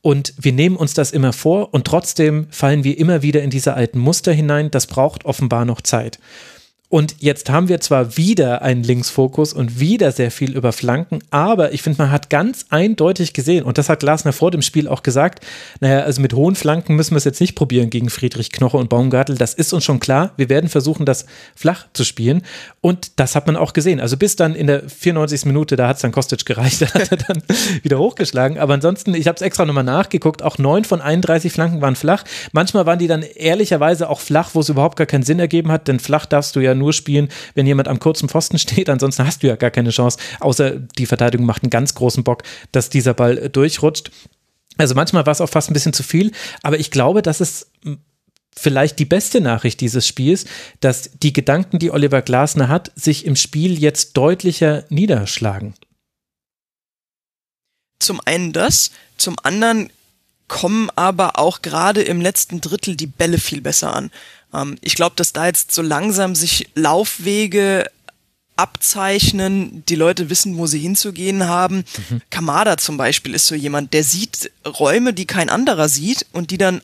Und 0.00 0.32
wir 0.38 0.52
nehmen 0.52 0.76
uns 0.76 0.94
das 0.94 1.12
immer 1.12 1.32
vor 1.32 1.74
und 1.74 1.86
trotzdem 1.86 2.46
fallen 2.50 2.82
wir 2.82 2.98
immer 2.98 3.22
wieder 3.22 3.42
in 3.42 3.50
diese 3.50 3.74
alten 3.74 3.98
Muster 3.98 4.32
hinein. 4.32 4.70
Das 4.70 4.86
braucht 4.86 5.24
offenbar 5.24 5.64
noch 5.64 5.80
Zeit. 5.80 6.18
Und 6.90 7.16
jetzt 7.18 7.50
haben 7.50 7.68
wir 7.68 7.82
zwar 7.82 8.16
wieder 8.16 8.62
einen 8.62 8.82
Linksfokus 8.82 9.52
und 9.52 9.78
wieder 9.78 10.10
sehr 10.10 10.30
viel 10.30 10.56
über 10.56 10.72
Flanken, 10.72 11.18
aber 11.30 11.74
ich 11.74 11.82
finde, 11.82 11.98
man 11.98 12.10
hat 12.10 12.30
ganz 12.30 12.64
eindeutig 12.70 13.34
gesehen, 13.34 13.64
und 13.64 13.76
das 13.76 13.90
hat 13.90 14.00
Glasner 14.00 14.32
vor 14.32 14.50
dem 14.50 14.62
Spiel 14.62 14.88
auch 14.88 15.02
gesagt, 15.02 15.44
naja, 15.80 16.00
also 16.00 16.22
mit 16.22 16.32
hohen 16.32 16.54
Flanken 16.54 16.96
müssen 16.96 17.10
wir 17.10 17.18
es 17.18 17.24
jetzt 17.24 17.42
nicht 17.42 17.54
probieren 17.54 17.90
gegen 17.90 18.08
Friedrich 18.08 18.52
Knoche 18.52 18.78
und 18.78 18.88
Baumgartel, 18.88 19.36
das 19.36 19.52
ist 19.52 19.74
uns 19.74 19.84
schon 19.84 20.00
klar. 20.00 20.32
Wir 20.38 20.48
werden 20.48 20.70
versuchen, 20.70 21.04
das 21.04 21.26
flach 21.54 21.86
zu 21.92 22.04
spielen. 22.04 22.42
Und 22.80 23.18
das 23.18 23.34
hat 23.34 23.46
man 23.46 23.56
auch 23.56 23.72
gesehen. 23.72 23.98
Also 23.98 24.16
bis 24.16 24.36
dann 24.36 24.54
in 24.54 24.68
der 24.68 24.88
94. 24.88 25.46
Minute, 25.46 25.74
da 25.74 25.88
hat 25.88 25.96
es 25.96 26.02
dann 26.02 26.12
Kostic 26.12 26.46
gereicht, 26.46 26.82
da 26.82 26.86
hat 26.86 27.10
er 27.10 27.16
dann 27.16 27.42
wieder 27.82 27.98
hochgeschlagen. 27.98 28.58
Aber 28.58 28.74
ansonsten, 28.74 29.14
ich 29.14 29.26
habe 29.26 29.36
es 29.36 29.42
extra 29.42 29.64
nochmal 29.64 29.84
nachgeguckt, 29.84 30.42
auch 30.42 30.58
neun 30.58 30.84
von 30.84 31.00
31 31.00 31.52
Flanken 31.52 31.80
waren 31.80 31.96
flach. 31.96 32.24
Manchmal 32.52 32.86
waren 32.86 32.98
die 32.98 33.08
dann 33.08 33.22
ehrlicherweise 33.22 34.08
auch 34.08 34.20
flach, 34.20 34.50
wo 34.54 34.60
es 34.60 34.68
überhaupt 34.68 34.96
gar 34.96 35.06
keinen 35.06 35.24
Sinn 35.24 35.40
ergeben 35.40 35.72
hat, 35.72 35.88
denn 35.88 35.98
flach 35.98 36.26
darfst 36.26 36.54
du 36.54 36.60
ja 36.60 36.74
nur 36.74 36.92
spielen, 36.92 37.28
wenn 37.54 37.66
jemand 37.66 37.88
am 37.88 37.98
kurzen 37.98 38.28
Pfosten 38.28 38.58
steht. 38.58 38.88
Ansonsten 38.88 39.26
hast 39.26 39.42
du 39.42 39.48
ja 39.48 39.56
gar 39.56 39.70
keine 39.70 39.90
Chance, 39.90 40.18
außer 40.40 40.70
die 40.70 41.06
Verteidigung 41.06 41.46
macht 41.46 41.64
einen 41.64 41.70
ganz 41.70 41.94
großen 41.94 42.22
Bock, 42.22 42.44
dass 42.70 42.90
dieser 42.90 43.14
Ball 43.14 43.38
äh, 43.38 43.50
durchrutscht. 43.50 44.10
Also 44.76 44.94
manchmal 44.94 45.26
war 45.26 45.32
es 45.32 45.40
auch 45.40 45.48
fast 45.48 45.70
ein 45.70 45.74
bisschen 45.74 45.92
zu 45.92 46.04
viel, 46.04 46.30
aber 46.62 46.78
ich 46.78 46.92
glaube, 46.92 47.22
dass 47.22 47.40
es 47.40 47.72
vielleicht 48.56 48.98
die 48.98 49.04
beste 49.04 49.40
Nachricht 49.40 49.80
dieses 49.80 50.06
Spiels, 50.06 50.44
dass 50.80 51.10
die 51.22 51.32
Gedanken, 51.32 51.78
die 51.78 51.90
Oliver 51.90 52.22
Glasner 52.22 52.68
hat, 52.68 52.92
sich 52.96 53.24
im 53.24 53.36
Spiel 53.36 53.78
jetzt 53.78 54.16
deutlicher 54.16 54.84
niederschlagen. 54.88 55.74
Zum 58.00 58.20
einen 58.24 58.52
das, 58.52 58.90
zum 59.16 59.36
anderen 59.42 59.90
kommen 60.46 60.90
aber 60.96 61.38
auch 61.38 61.62
gerade 61.62 62.02
im 62.02 62.20
letzten 62.20 62.60
Drittel 62.60 62.96
die 62.96 63.06
Bälle 63.06 63.38
viel 63.38 63.60
besser 63.60 63.94
an. 63.94 64.10
Ähm, 64.54 64.78
ich 64.80 64.94
glaube, 64.94 65.14
dass 65.16 65.32
da 65.32 65.46
jetzt 65.46 65.72
so 65.72 65.82
langsam 65.82 66.34
sich 66.34 66.68
Laufwege 66.74 67.90
abzeichnen, 68.56 69.84
die 69.88 69.94
Leute 69.94 70.30
wissen, 70.30 70.58
wo 70.58 70.66
sie 70.66 70.80
hinzugehen 70.80 71.46
haben. 71.46 71.84
Mhm. 72.10 72.22
Kamada 72.30 72.76
zum 72.76 72.96
Beispiel 72.96 73.34
ist 73.34 73.46
so 73.46 73.54
jemand, 73.54 73.92
der 73.92 74.02
sieht 74.02 74.50
Räume, 74.66 75.14
die 75.14 75.26
kein 75.26 75.48
anderer 75.48 75.88
sieht 75.88 76.26
und 76.32 76.50
die 76.50 76.58
dann 76.58 76.80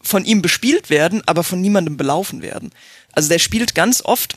von 0.00 0.24
ihm 0.24 0.42
bespielt 0.42 0.90
werden, 0.90 1.22
aber 1.26 1.44
von 1.44 1.60
niemandem 1.60 1.96
belaufen 1.96 2.42
werden. 2.42 2.70
Also 3.12 3.28
der 3.28 3.38
spielt 3.38 3.74
ganz 3.74 4.02
oft 4.04 4.36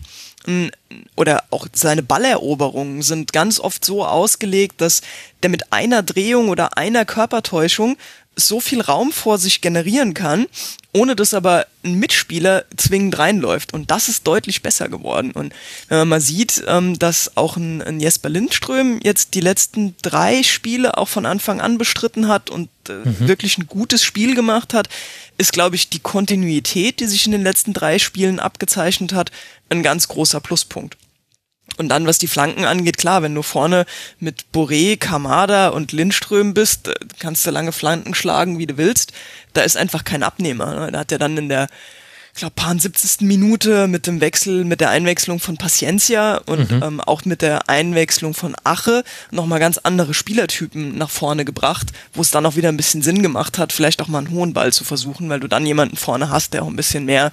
oder 1.15 1.43
auch 1.51 1.67
seine 1.71 2.01
Balleroberungen 2.01 3.03
sind 3.03 3.31
ganz 3.31 3.59
oft 3.59 3.85
so 3.85 4.05
ausgelegt, 4.05 4.81
dass 4.81 5.01
der 5.43 5.51
mit 5.51 5.71
einer 5.71 6.01
Drehung 6.01 6.49
oder 6.49 6.77
einer 6.77 7.05
Körpertäuschung 7.05 7.95
so 8.35 8.59
viel 8.59 8.81
Raum 8.81 9.11
vor 9.11 9.37
sich 9.37 9.61
generieren 9.61 10.13
kann, 10.13 10.47
ohne 10.93 11.15
dass 11.15 11.33
aber 11.33 11.67
ein 11.83 11.95
Mitspieler 11.95 12.65
zwingend 12.77 13.17
reinläuft. 13.17 13.73
Und 13.73 13.91
das 13.91 14.09
ist 14.09 14.25
deutlich 14.27 14.61
besser 14.61 14.89
geworden. 14.89 15.31
Und 15.31 15.53
wenn 15.87 15.99
man 15.99 16.07
mal 16.07 16.21
sieht, 16.21 16.63
ähm, 16.67 16.97
dass 16.97 17.35
auch 17.37 17.57
ein, 17.57 17.99
Jesper 17.99 18.29
Lindström 18.29 18.99
jetzt 19.03 19.33
die 19.33 19.41
letzten 19.41 19.95
drei 20.01 20.43
Spiele 20.43 20.97
auch 20.97 21.07
von 21.07 21.25
Anfang 21.25 21.61
an 21.61 21.77
bestritten 21.77 22.27
hat 22.27 22.49
und 22.49 22.69
äh, 22.89 22.93
mhm. 22.93 23.27
wirklich 23.27 23.57
ein 23.57 23.67
gutes 23.67 24.03
Spiel 24.03 24.35
gemacht 24.35 24.73
hat, 24.73 24.89
ist, 25.37 25.53
glaube 25.53 25.75
ich, 25.75 25.89
die 25.89 25.99
Kontinuität, 25.99 26.99
die 26.99 27.07
sich 27.07 27.25
in 27.25 27.31
den 27.31 27.43
letzten 27.43 27.73
drei 27.73 27.99
Spielen 27.99 28.39
abgezeichnet 28.39 29.13
hat, 29.13 29.31
ein 29.69 29.83
ganz 29.83 30.07
großer 30.07 30.39
Pluspunkt. 30.39 30.97
Und 31.77 31.89
dann, 31.89 32.05
was 32.05 32.17
die 32.17 32.27
Flanken 32.27 32.65
angeht, 32.65 32.97
klar, 32.97 33.21
wenn 33.21 33.35
du 33.35 33.41
vorne 33.41 33.85
mit 34.19 34.45
Boré, 34.53 34.97
Kamada 34.97 35.69
und 35.69 35.91
Lindström 35.91 36.53
bist, 36.53 36.87
äh, 36.87 36.93
kannst 37.19 37.45
du 37.45 37.51
lange 37.51 37.71
Flanken 37.71 38.13
schlagen, 38.13 38.57
wie 38.57 38.67
du 38.67 38.77
willst. 38.77 39.13
Da 39.53 39.61
ist 39.61 39.77
einfach 39.77 40.03
kein 40.03 40.23
Abnehmer. 40.23 40.75
Ne? 40.75 40.91
Da 40.91 40.99
hat 40.99 41.11
er 41.11 41.19
dann 41.19 41.37
in 41.37 41.49
der, 41.49 41.67
ich 42.33 42.39
glaube, 42.39 42.53
paar 42.55 42.77
70. 42.77 43.21
Minute 43.21 43.87
mit 43.87 44.07
dem 44.07 44.21
Wechsel, 44.21 44.63
mit 44.63 44.81
der 44.81 44.89
Einwechslung 44.89 45.39
von 45.39 45.57
Paciencia 45.57 46.37
und 46.45 46.71
mhm. 46.71 46.83
ähm, 46.83 47.01
auch 47.01 47.25
mit 47.25 47.41
der 47.41 47.69
Einwechslung 47.69 48.33
von 48.33 48.55
Ache 48.63 49.03
nochmal 49.31 49.59
ganz 49.59 49.77
andere 49.77 50.13
Spielertypen 50.13 50.97
nach 50.97 51.09
vorne 51.09 51.45
gebracht, 51.45 51.87
wo 52.13 52.21
es 52.21 52.31
dann 52.31 52.45
auch 52.45 52.55
wieder 52.55 52.69
ein 52.69 52.77
bisschen 52.77 53.01
Sinn 53.01 53.21
gemacht 53.21 53.57
hat, 53.57 53.73
vielleicht 53.73 54.01
auch 54.01 54.07
mal 54.07 54.19
einen 54.19 54.31
hohen 54.31 54.53
Ball 54.53 54.73
zu 54.73 54.83
versuchen, 54.83 55.29
weil 55.29 55.39
du 55.39 55.47
dann 55.47 55.65
jemanden 55.65 55.97
vorne 55.97 56.29
hast, 56.29 56.53
der 56.53 56.63
auch 56.63 56.67
ein 56.67 56.75
bisschen 56.75 57.05
mehr, 57.05 57.31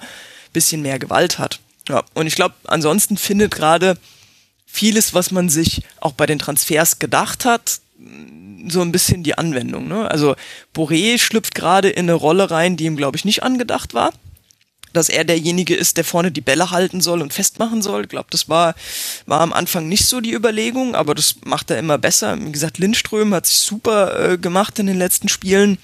bisschen 0.53 0.81
mehr 0.81 0.99
Gewalt 0.99 1.39
hat. 1.39 1.59
Ja, 1.87 2.03
und 2.13 2.27
ich 2.27 2.35
glaube, 2.35 2.55
ansonsten 2.65 3.17
findet 3.17 3.51
gerade 3.51 3.97
vieles, 4.71 5.13
was 5.13 5.31
man 5.31 5.49
sich 5.49 5.81
auch 5.99 6.13
bei 6.13 6.25
den 6.25 6.39
Transfers 6.39 6.99
gedacht 6.99 7.45
hat, 7.45 7.81
so 8.67 8.81
ein 8.81 8.91
bisschen 8.91 9.23
die 9.23 9.37
Anwendung. 9.37 9.87
Ne? 9.87 10.09
Also 10.09 10.35
Boré 10.75 11.17
schlüpft 11.17 11.55
gerade 11.55 11.89
in 11.89 12.05
eine 12.05 12.13
Rolle 12.13 12.51
rein, 12.51 12.77
die 12.77 12.85
ihm, 12.85 12.97
glaube 12.97 13.17
ich, 13.17 13.25
nicht 13.25 13.43
angedacht 13.43 13.93
war. 13.93 14.13
Dass 14.91 15.09
er 15.09 15.23
derjenige 15.23 15.75
ist, 15.75 15.97
der 15.97 16.03
vorne 16.03 16.31
die 16.31 16.41
Bälle 16.41 16.71
halten 16.71 16.99
soll 16.99 17.21
und 17.21 17.31
festmachen 17.31 17.83
soll. 17.83 18.03
Ich 18.03 18.09
glaube, 18.09 18.29
das 18.31 18.49
war, 18.49 18.73
war 19.27 19.41
am 19.41 19.53
Anfang 19.53 19.87
nicht 19.87 20.07
so 20.07 20.19
die 20.19 20.33
Überlegung, 20.33 20.95
aber 20.95 21.13
das 21.13 21.35
macht 21.45 21.69
er 21.69 21.77
immer 21.77 21.99
besser. 21.99 22.39
Wie 22.43 22.51
gesagt, 22.51 22.79
Lindström 22.79 23.33
hat 23.35 23.45
sich 23.45 23.59
super 23.59 24.31
äh, 24.31 24.37
gemacht 24.39 24.79
in 24.79 24.87
den 24.87 24.97
letzten 24.97 25.29
Spielen. 25.29 25.77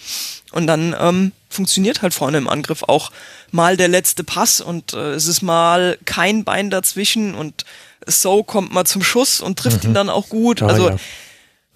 Und 0.51 0.65
dann 0.65 0.95
ähm, 0.99 1.33
funktioniert 1.49 2.01
halt 2.01 2.15
vorne 2.15 2.39
im 2.39 2.47
Angriff 2.47 2.81
auch 2.83 3.11
mal 3.51 3.77
der 3.77 3.89
letzte 3.89 4.23
Pass 4.23 4.59
und 4.59 4.93
äh, 4.93 5.13
es 5.13 5.27
ist 5.27 5.41
mal 5.41 5.97
kein 6.05 6.43
Bein 6.43 6.69
dazwischen 6.69 7.35
und 7.35 7.63
So 8.05 8.43
kommt 8.43 8.73
mal 8.73 8.85
zum 8.85 9.03
Schuss 9.03 9.41
und 9.41 9.57
trifft 9.59 9.83
mhm. 9.83 9.91
ihn 9.91 9.93
dann 9.93 10.09
auch 10.09 10.29
gut. 10.29 10.61
Oh, 10.61 10.67
also 10.67 10.89
ja. 10.89 10.97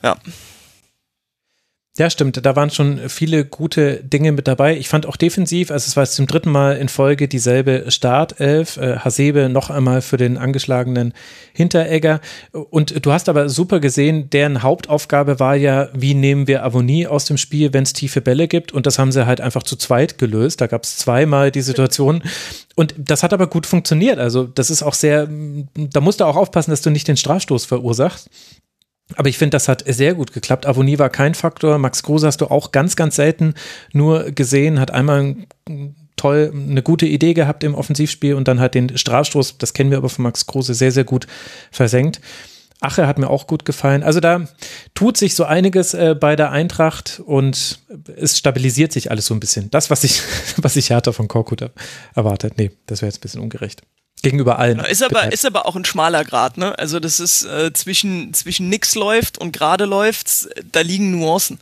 ja. 0.04 0.18
Ja, 2.00 2.10
stimmt. 2.10 2.46
Da 2.46 2.56
waren 2.56 2.70
schon 2.70 3.10
viele 3.10 3.44
gute 3.44 3.98
Dinge 3.98 4.32
mit 4.32 4.48
dabei. 4.48 4.78
Ich 4.78 4.88
fand 4.88 5.06
auch 5.06 5.18
defensiv, 5.18 5.70
also 5.70 5.86
es 5.86 5.98
war 5.98 6.04
jetzt 6.04 6.16
zum 6.16 6.28
dritten 6.28 6.50
Mal 6.50 6.78
in 6.78 6.88
Folge 6.88 7.28
dieselbe 7.28 7.92
Startelf. 7.92 8.78
Äh, 8.78 9.00
Hasebe 9.00 9.50
noch 9.50 9.70
einmal 9.70 10.02
für 10.02 10.16
den 10.16 10.38
angeschlagenen 10.38 11.14
Hinteregger. 11.52 12.22
Und 12.54 13.06
du 13.06 13.12
hast 13.12 13.28
aber 13.28 13.50
super 13.50 13.82
gesehen, 13.82 14.30
deren 14.30 14.64
Hauptaufgabe 14.64 15.42
war 15.42 15.58
ja, 15.58 15.90
wie 15.94 16.14
nehmen 16.14 16.48
wir 16.48 16.64
Avonie 16.64 17.06
aus 17.06 17.26
dem 17.26 17.36
Spiel, 17.36 17.74
wenn 17.74 17.84
es 17.84 17.92
tiefe 17.92 18.22
Bälle 18.22 18.48
gibt. 18.48 18.72
Und 18.72 18.86
das 18.86 18.98
haben 18.98 19.12
sie 19.12 19.26
halt 19.26 19.42
einfach 19.42 19.64
zu 19.64 19.76
zweit 19.76 20.18
gelöst. 20.18 20.62
Da 20.62 20.68
gab 20.68 20.86
es 20.86 21.00
zweimal 21.00 21.52
die 21.52 21.62
Situation. 21.62 22.24
Und 22.78 22.96
das 22.98 23.24
hat 23.24 23.34
aber 23.34 23.48
gut 23.48 23.66
funktioniert. 23.66 24.20
Also 24.20 24.46
das 24.46 24.70
ist 24.70 24.84
auch 24.84 24.94
sehr, 24.94 25.28
da 25.76 26.00
musst 26.00 26.22
du 26.22 26.24
auch 26.24 26.38
aufpassen, 26.38 26.72
dass 26.72 26.82
du 26.82 26.92
nicht 26.92 27.10
den 27.10 27.18
Strafstoß 27.18 27.66
verursachst. 27.66 28.30
Aber 29.16 29.30
ich 29.30 29.38
finde, 29.38 29.56
das 29.56 29.68
hat 29.68 29.84
sehr 29.88 30.14
gut 30.14 30.34
geklappt. 30.34 30.66
Avonie 30.66 31.00
war 31.00 31.10
kein 31.10 31.34
Faktor. 31.34 31.78
Max 31.78 32.04
Kruse 32.04 32.28
hast 32.28 32.42
du 32.42 32.48
auch 32.48 32.72
ganz, 32.72 32.96
ganz 32.96 33.16
selten 33.16 33.56
nur 33.92 34.32
gesehen, 34.32 34.80
hat 34.80 34.92
einmal 34.92 35.36
toll 36.16 36.52
eine 36.54 36.84
gute 36.84 37.06
Idee 37.06 37.34
gehabt 37.34 37.64
im 37.64 37.76
Offensivspiel 37.76 38.34
und 38.36 38.48
dann 38.48 38.60
hat 38.60 38.76
den 38.76 38.98
Strafstoß, 38.98 39.58
das 39.58 39.74
kennen 39.74 39.90
wir 39.90 39.98
aber 39.98 40.10
von 40.10 40.24
Max 40.24 40.46
Kruse, 40.46 40.74
sehr, 40.74 40.92
sehr 40.92 41.06
gut 41.06 41.28
versenkt. 41.72 42.20
Ache 42.82 43.08
hat 43.08 43.20
mir 43.20 43.30
auch 43.30 43.48
gut 43.48 43.66
gefallen. 43.66 44.04
Also 44.04 44.20
da 44.20 44.48
tut 44.96 45.18
sich 45.18 45.36
so 45.36 45.44
einiges 45.44 45.94
äh, 45.94 46.16
bei 46.18 46.36
der 46.36 46.52
Eintracht 46.52 47.22
und 47.26 47.80
es 48.16 48.38
stabilisiert 48.38 48.94
sich 48.94 49.12
alles 49.12 49.26
so 49.26 49.34
ein 49.34 49.42
bisschen. 49.42 49.70
Das, 49.72 49.90
was 49.90 50.04
ich, 50.04 50.22
was 50.58 50.76
ich 50.76 50.90
härter 50.90 51.12
von 51.12 51.28
Korkut 51.28 51.70
erwartet. 52.16 52.54
Nee, 52.58 52.72
das 52.86 53.02
wäre 53.02 53.10
jetzt 53.10 53.18
ein 53.18 53.22
bisschen 53.22 53.42
ungerecht. 53.42 53.82
Gegenüber 54.22 54.60
allen. 54.60 54.80
Ist 54.82 55.02
aber, 55.02 55.32
ist 55.32 55.46
aber 55.46 55.66
auch 55.66 55.78
ein 55.78 55.86
schmaler 55.86 56.26
Grad, 56.26 56.58
ne? 56.58 56.78
Also 56.78 57.00
das 57.00 57.22
ist 57.22 57.46
äh, 57.46 57.72
zwischen, 57.72 58.34
zwischen 58.34 58.68
nix 58.68 58.96
läuft 58.96 59.38
und 59.38 59.54
gerade 59.54 59.86
läuft's, 59.86 60.50
da 60.72 60.82
liegen 60.82 61.12
Nuancen. 61.12 61.60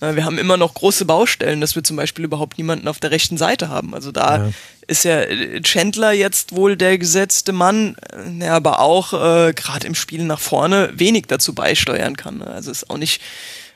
Äh, 0.00 0.14
wir 0.14 0.24
haben 0.24 0.38
immer 0.38 0.56
noch 0.56 0.72
große 0.72 1.04
Baustellen, 1.04 1.60
dass 1.60 1.76
wir 1.76 1.84
zum 1.84 1.96
Beispiel 1.96 2.24
überhaupt 2.24 2.56
niemanden 2.56 2.88
auf 2.88 2.98
der 2.98 3.10
rechten 3.10 3.36
Seite 3.36 3.68
haben. 3.68 3.94
Also 3.94 4.10
da 4.10 4.36
ja. 4.38 4.50
ist 4.86 5.04
ja 5.04 5.20
äh, 5.20 5.60
Chandler 5.60 6.12
jetzt 6.12 6.56
wohl 6.56 6.76
der 6.76 6.96
gesetzte 6.96 7.52
Mann, 7.52 7.96
der 8.40 8.48
äh, 8.48 8.52
aber 8.52 8.80
auch 8.80 9.12
äh, 9.12 9.52
gerade 9.52 9.86
im 9.86 9.94
Spiel 9.94 10.24
nach 10.24 10.40
vorne 10.40 10.90
wenig 10.94 11.26
dazu 11.26 11.54
beisteuern 11.54 12.16
kann. 12.16 12.38
Ne? 12.38 12.46
Also 12.46 12.70
ist 12.70 12.88
auch 12.88 12.98
nicht, 12.98 13.20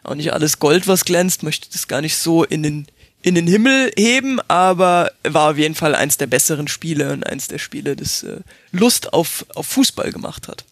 auch 0.04 0.14
nicht 0.14 0.32
alles 0.32 0.59
Gold, 0.59 0.88
was 0.88 1.04
glänzt, 1.04 1.42
möchte 1.42 1.68
das 1.70 1.86
gar 1.86 2.00
nicht 2.00 2.16
so 2.16 2.44
in 2.44 2.62
den 2.62 2.86
in 3.23 3.35
den 3.35 3.47
Himmel 3.47 3.93
heben, 3.97 4.40
aber 4.49 5.12
war 5.23 5.53
auf 5.53 5.59
jeden 5.59 5.74
Fall 5.74 5.94
eins 5.94 6.19
der 6.19 6.27
besseren 6.27 6.69
Spiele 6.69 7.12
und 7.12 7.24
eins 7.24 7.49
der 7.49 7.59
Spiele, 7.59 7.97
das 7.97 8.23
äh, 8.24 8.40
Lust 8.73 9.12
auf, 9.12 9.47
auf 9.55 9.66
Fußball 9.66 10.12
gemacht 10.12 10.49
hat. 10.49 10.65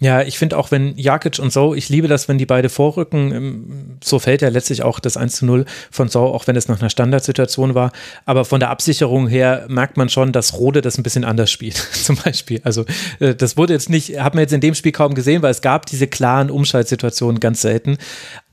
Ja, 0.00 0.22
ich 0.22 0.38
finde 0.38 0.56
auch, 0.56 0.70
wenn 0.70 0.96
Jakic 0.96 1.40
und 1.40 1.52
So, 1.52 1.74
ich 1.74 1.88
liebe 1.88 2.06
das, 2.06 2.28
wenn 2.28 2.38
die 2.38 2.46
beide 2.46 2.68
vorrücken, 2.68 3.32
ähm, 3.32 3.98
so 4.02 4.20
fällt 4.20 4.42
ja 4.42 4.48
letztlich 4.48 4.84
auch 4.84 5.00
das 5.00 5.16
1 5.16 5.36
zu 5.36 5.46
0 5.46 5.64
von 5.90 6.08
So, 6.08 6.20
auch 6.20 6.46
wenn 6.46 6.54
es 6.54 6.68
nach 6.68 6.78
einer 6.78 6.88
Standardsituation 6.88 7.74
war. 7.74 7.90
Aber 8.24 8.44
von 8.44 8.60
der 8.60 8.70
Absicherung 8.70 9.26
her 9.26 9.66
merkt 9.68 9.96
man 9.96 10.08
schon, 10.08 10.30
dass 10.30 10.54
Rode 10.54 10.82
das 10.82 10.98
ein 10.98 11.02
bisschen 11.02 11.24
anders 11.24 11.50
spielt, 11.50 11.74
zum 11.92 12.14
Beispiel. 12.14 12.60
Also 12.62 12.84
äh, 13.18 13.34
das 13.34 13.56
wurde 13.56 13.72
jetzt 13.72 13.90
nicht, 13.90 14.20
hat 14.20 14.34
man 14.34 14.42
jetzt 14.42 14.52
in 14.52 14.60
dem 14.60 14.76
Spiel 14.76 14.92
kaum 14.92 15.14
gesehen, 15.14 15.42
weil 15.42 15.50
es 15.50 15.62
gab 15.62 15.86
diese 15.86 16.06
klaren 16.06 16.50
Umschaltsituationen 16.50 17.40
ganz 17.40 17.60
selten. 17.62 17.98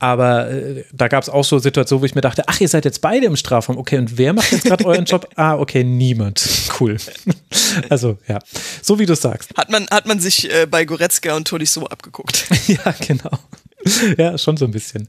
Aber 0.00 0.50
äh, 0.50 0.84
da 0.92 1.06
gab 1.06 1.22
es 1.22 1.28
auch 1.28 1.44
so 1.44 1.60
Situationen, 1.60 2.02
wo 2.02 2.06
ich 2.06 2.16
mir 2.16 2.22
dachte, 2.22 2.42
ach, 2.48 2.60
ihr 2.60 2.68
seid 2.68 2.84
jetzt 2.84 3.00
beide 3.00 3.26
im 3.26 3.36
Strafraum. 3.36 3.78
Okay, 3.78 3.98
und 3.98 4.18
wer 4.18 4.32
macht 4.32 4.50
jetzt 4.50 4.64
gerade 4.64 4.84
euren 4.84 5.04
Job? 5.04 5.28
Ah, 5.36 5.54
okay, 5.56 5.84
niemand. 5.84 6.44
Cool. 6.78 6.98
also 7.88 8.18
ja, 8.28 8.38
so 8.82 8.98
wie 8.98 9.06
du 9.06 9.14
sagst. 9.14 9.56
Hat 9.56 9.70
man, 9.70 9.86
hat 9.90 10.04
man 10.04 10.20
sich 10.20 10.52
äh, 10.52 10.66
bei 10.66 10.84
Goretzka 10.84 11.34
und 11.36 11.48
Tolisso 11.48 11.86
abgeguckt. 11.86 12.46
ja, 12.66 12.94
genau. 13.06 13.38
Ja, 14.18 14.38
schon 14.38 14.56
so 14.56 14.64
ein 14.64 14.70
bisschen. 14.70 15.08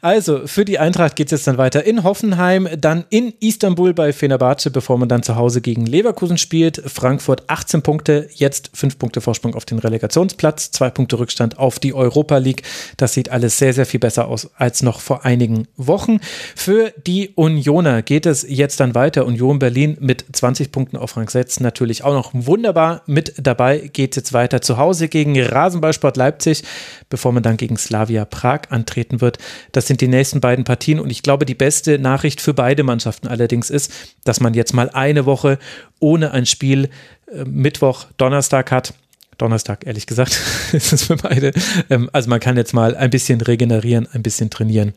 Also, 0.00 0.46
für 0.46 0.64
die 0.64 0.78
Eintracht 0.78 1.16
geht 1.16 1.28
es 1.28 1.32
jetzt 1.32 1.46
dann 1.46 1.58
weiter 1.58 1.84
in 1.84 2.04
Hoffenheim, 2.04 2.68
dann 2.78 3.04
in 3.10 3.32
Istanbul 3.40 3.94
bei 3.94 4.12
Fenerbahce, 4.12 4.70
bevor 4.70 4.98
man 4.98 5.08
dann 5.08 5.22
zu 5.22 5.36
Hause 5.36 5.60
gegen 5.60 5.86
Leverkusen 5.86 6.38
spielt. 6.38 6.82
Frankfurt 6.86 7.44
18 7.48 7.82
Punkte, 7.82 8.28
jetzt 8.34 8.70
5 8.74 8.98
Punkte 8.98 9.20
Vorsprung 9.20 9.54
auf 9.54 9.64
den 9.64 9.78
Relegationsplatz, 9.78 10.70
2 10.72 10.90
Punkte 10.90 11.18
Rückstand 11.18 11.58
auf 11.58 11.78
die 11.78 11.94
Europa 11.94 12.38
League. 12.38 12.62
Das 12.96 13.14
sieht 13.14 13.30
alles 13.30 13.58
sehr, 13.58 13.72
sehr 13.72 13.86
viel 13.86 14.00
besser 14.00 14.28
aus 14.28 14.50
als 14.56 14.82
noch 14.82 15.00
vor 15.00 15.24
einigen 15.24 15.66
Wochen. 15.76 16.20
Für 16.54 16.92
die 17.06 17.30
Unioner 17.34 18.02
geht 18.02 18.26
es 18.26 18.46
jetzt 18.48 18.80
dann 18.80 18.94
weiter. 18.94 19.26
Union 19.26 19.58
Berlin 19.58 19.96
mit 20.00 20.24
20 20.32 20.72
Punkten 20.72 20.96
auf 20.96 21.16
Rang 21.16 21.28
6 21.28 21.60
natürlich 21.60 22.04
auch 22.04 22.14
noch 22.14 22.30
wunderbar 22.34 23.02
mit 23.06 23.34
dabei. 23.36 23.90
Geht 23.92 24.16
jetzt 24.16 24.32
weiter 24.32 24.60
zu 24.60 24.76
Hause 24.76 25.08
gegen 25.08 25.40
Rasenballsport 25.40 26.16
Leipzig, 26.16 26.62
bevor 27.08 27.32
man 27.32 27.42
dann 27.42 27.56
gegen 27.56 27.76
Slavia 27.76 28.13
Slavia 28.14 28.24
Prag 28.24 28.70
antreten 28.70 29.20
wird. 29.20 29.38
Das 29.72 29.86
sind 29.86 30.00
die 30.00 30.08
nächsten 30.08 30.40
beiden 30.40 30.64
Partien 30.64 31.00
und 31.00 31.10
ich 31.10 31.22
glaube, 31.22 31.44
die 31.44 31.54
beste 31.54 31.98
Nachricht 31.98 32.40
für 32.40 32.54
beide 32.54 32.84
Mannschaften 32.84 33.26
allerdings 33.26 33.70
ist, 33.70 33.92
dass 34.24 34.40
man 34.40 34.54
jetzt 34.54 34.72
mal 34.72 34.90
eine 34.90 35.26
Woche 35.26 35.58
ohne 35.98 36.30
ein 36.30 36.46
Spiel 36.46 36.90
äh, 37.32 37.44
Mittwoch, 37.44 38.06
Donnerstag 38.16 38.70
hat. 38.70 38.94
Donnerstag, 39.36 39.84
ehrlich 39.84 40.06
gesagt, 40.06 40.40
ist 40.72 40.92
es 40.92 41.04
für 41.04 41.16
beide. 41.16 41.52
Ähm, 41.90 42.08
also 42.12 42.30
man 42.30 42.38
kann 42.38 42.56
jetzt 42.56 42.72
mal 42.72 42.96
ein 42.96 43.10
bisschen 43.10 43.40
regenerieren, 43.40 44.06
ein 44.12 44.22
bisschen 44.22 44.48
trainieren 44.48 44.92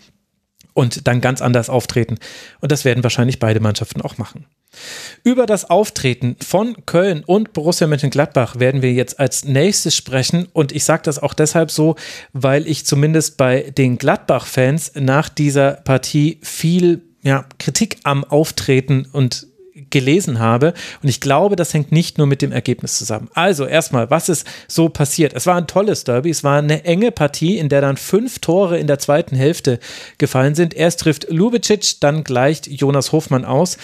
und 0.77 1.07
dann 1.07 1.21
ganz 1.21 1.41
anders 1.41 1.71
auftreten. 1.71 2.19
Und 2.61 2.71
das 2.71 2.85
werden 2.85 3.01
wahrscheinlich 3.01 3.39
beide 3.39 3.59
Mannschaften 3.59 3.99
auch 4.01 4.19
machen. 4.19 4.45
Über 5.23 5.47
das 5.47 5.67
Auftreten 5.71 6.35
von 6.39 6.85
Köln 6.85 7.23
und 7.25 7.51
Borussia 7.53 7.87
Mönchengladbach 7.87 8.59
werden 8.59 8.83
wir 8.83 8.93
jetzt 8.93 9.19
als 9.19 9.43
nächstes 9.43 9.95
sprechen. 9.95 10.47
Und 10.53 10.71
ich 10.71 10.85
sage 10.85 11.01
das 11.01 11.17
auch 11.17 11.33
deshalb 11.33 11.71
so, 11.71 11.95
weil 12.31 12.67
ich 12.67 12.85
zumindest 12.85 13.37
bei 13.37 13.71
den 13.75 13.97
Gladbach-Fans 13.97 14.91
nach 14.99 15.29
dieser 15.29 15.71
Partie 15.71 16.37
viel 16.43 17.01
ja, 17.23 17.45
Kritik 17.57 17.97
am 18.03 18.23
Auftreten 18.23 19.07
und 19.11 19.47
gelesen 19.89 20.39
habe. 20.39 20.73
Und 21.01 21.09
ich 21.09 21.21
glaube, 21.21 21.55
das 21.55 21.73
hängt 21.73 21.91
nicht 21.91 22.17
nur 22.17 22.27
mit 22.27 22.41
dem 22.41 22.51
Ergebnis 22.51 22.97
zusammen. 22.97 23.29
Also 23.33 23.65
erstmal, 23.65 24.09
was 24.09 24.29
ist 24.29 24.47
so 24.67 24.89
passiert? 24.89 25.33
Es 25.33 25.45
war 25.45 25.55
ein 25.55 25.67
tolles 25.67 26.03
Derby. 26.03 26.29
Es 26.29 26.43
war 26.43 26.59
eine 26.59 26.85
enge 26.85 27.11
Partie, 27.11 27.57
in 27.57 27.69
der 27.69 27.81
dann 27.81 27.97
fünf 27.97 28.39
Tore 28.39 28.77
in 28.77 28.87
der 28.87 28.99
zweiten 28.99 29.35
Hälfte 29.35 29.79
gefallen 30.17 30.55
sind. 30.55 30.73
Erst 30.73 31.01
trifft 31.01 31.27
Lubicic, 31.29 31.99
dann 31.99 32.23
gleicht 32.23 32.67
Jonas 32.67 33.11
Hofmann 33.11 33.45
aus. 33.45 33.77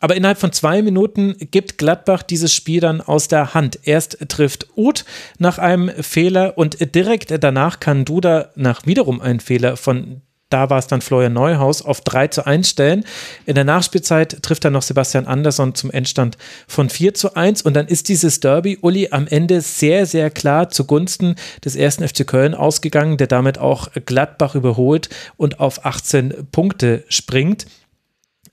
Aber 0.00 0.16
innerhalb 0.16 0.38
von 0.38 0.52
zwei 0.52 0.80
Minuten 0.82 1.36
gibt 1.50 1.76
Gladbach 1.78 2.22
dieses 2.22 2.54
Spiel 2.54 2.80
dann 2.80 3.00
aus 3.02 3.28
der 3.28 3.52
Hand. 3.54 3.80
Erst 3.84 4.18
trifft 4.28 4.66
Uth 4.76 5.04
nach 5.38 5.58
einem 5.58 5.90
Fehler 6.02 6.56
und 6.56 6.94
direkt 6.94 7.32
danach 7.44 7.80
kann 7.80 8.06
Duda 8.06 8.48
nach 8.56 8.86
wiederum 8.86 9.20
einem 9.20 9.40
Fehler 9.40 9.76
von 9.76 10.22
da 10.50 10.68
war 10.68 10.78
es 10.78 10.86
dann 10.86 11.00
Florian 11.00 11.32
Neuhaus 11.32 11.82
auf 11.82 12.00
3 12.02 12.28
zu 12.28 12.46
1 12.46 12.68
stellen. 12.68 13.04
In 13.46 13.54
der 13.54 13.64
Nachspielzeit 13.64 14.42
trifft 14.42 14.64
dann 14.64 14.74
noch 14.74 14.82
Sebastian 14.82 15.26
Andersson 15.26 15.74
zum 15.74 15.90
Endstand 15.90 16.36
von 16.68 16.90
4 16.90 17.14
zu 17.14 17.34
1 17.34 17.62
und 17.62 17.74
dann 17.74 17.86
ist 17.86 18.08
dieses 18.08 18.40
Derby 18.40 18.78
Uli 18.82 19.08
am 19.12 19.26
Ende 19.26 19.60
sehr, 19.60 20.06
sehr 20.06 20.30
klar 20.30 20.68
zugunsten 20.68 21.36
des 21.64 21.76
ersten 21.76 22.06
FC 22.06 22.26
Köln 22.26 22.54
ausgegangen, 22.54 23.16
der 23.16 23.28
damit 23.28 23.58
auch 23.58 23.88
Gladbach 24.04 24.54
überholt 24.54 25.08
und 25.36 25.60
auf 25.60 25.86
18 25.86 26.48
Punkte 26.52 27.04
springt. 27.08 27.66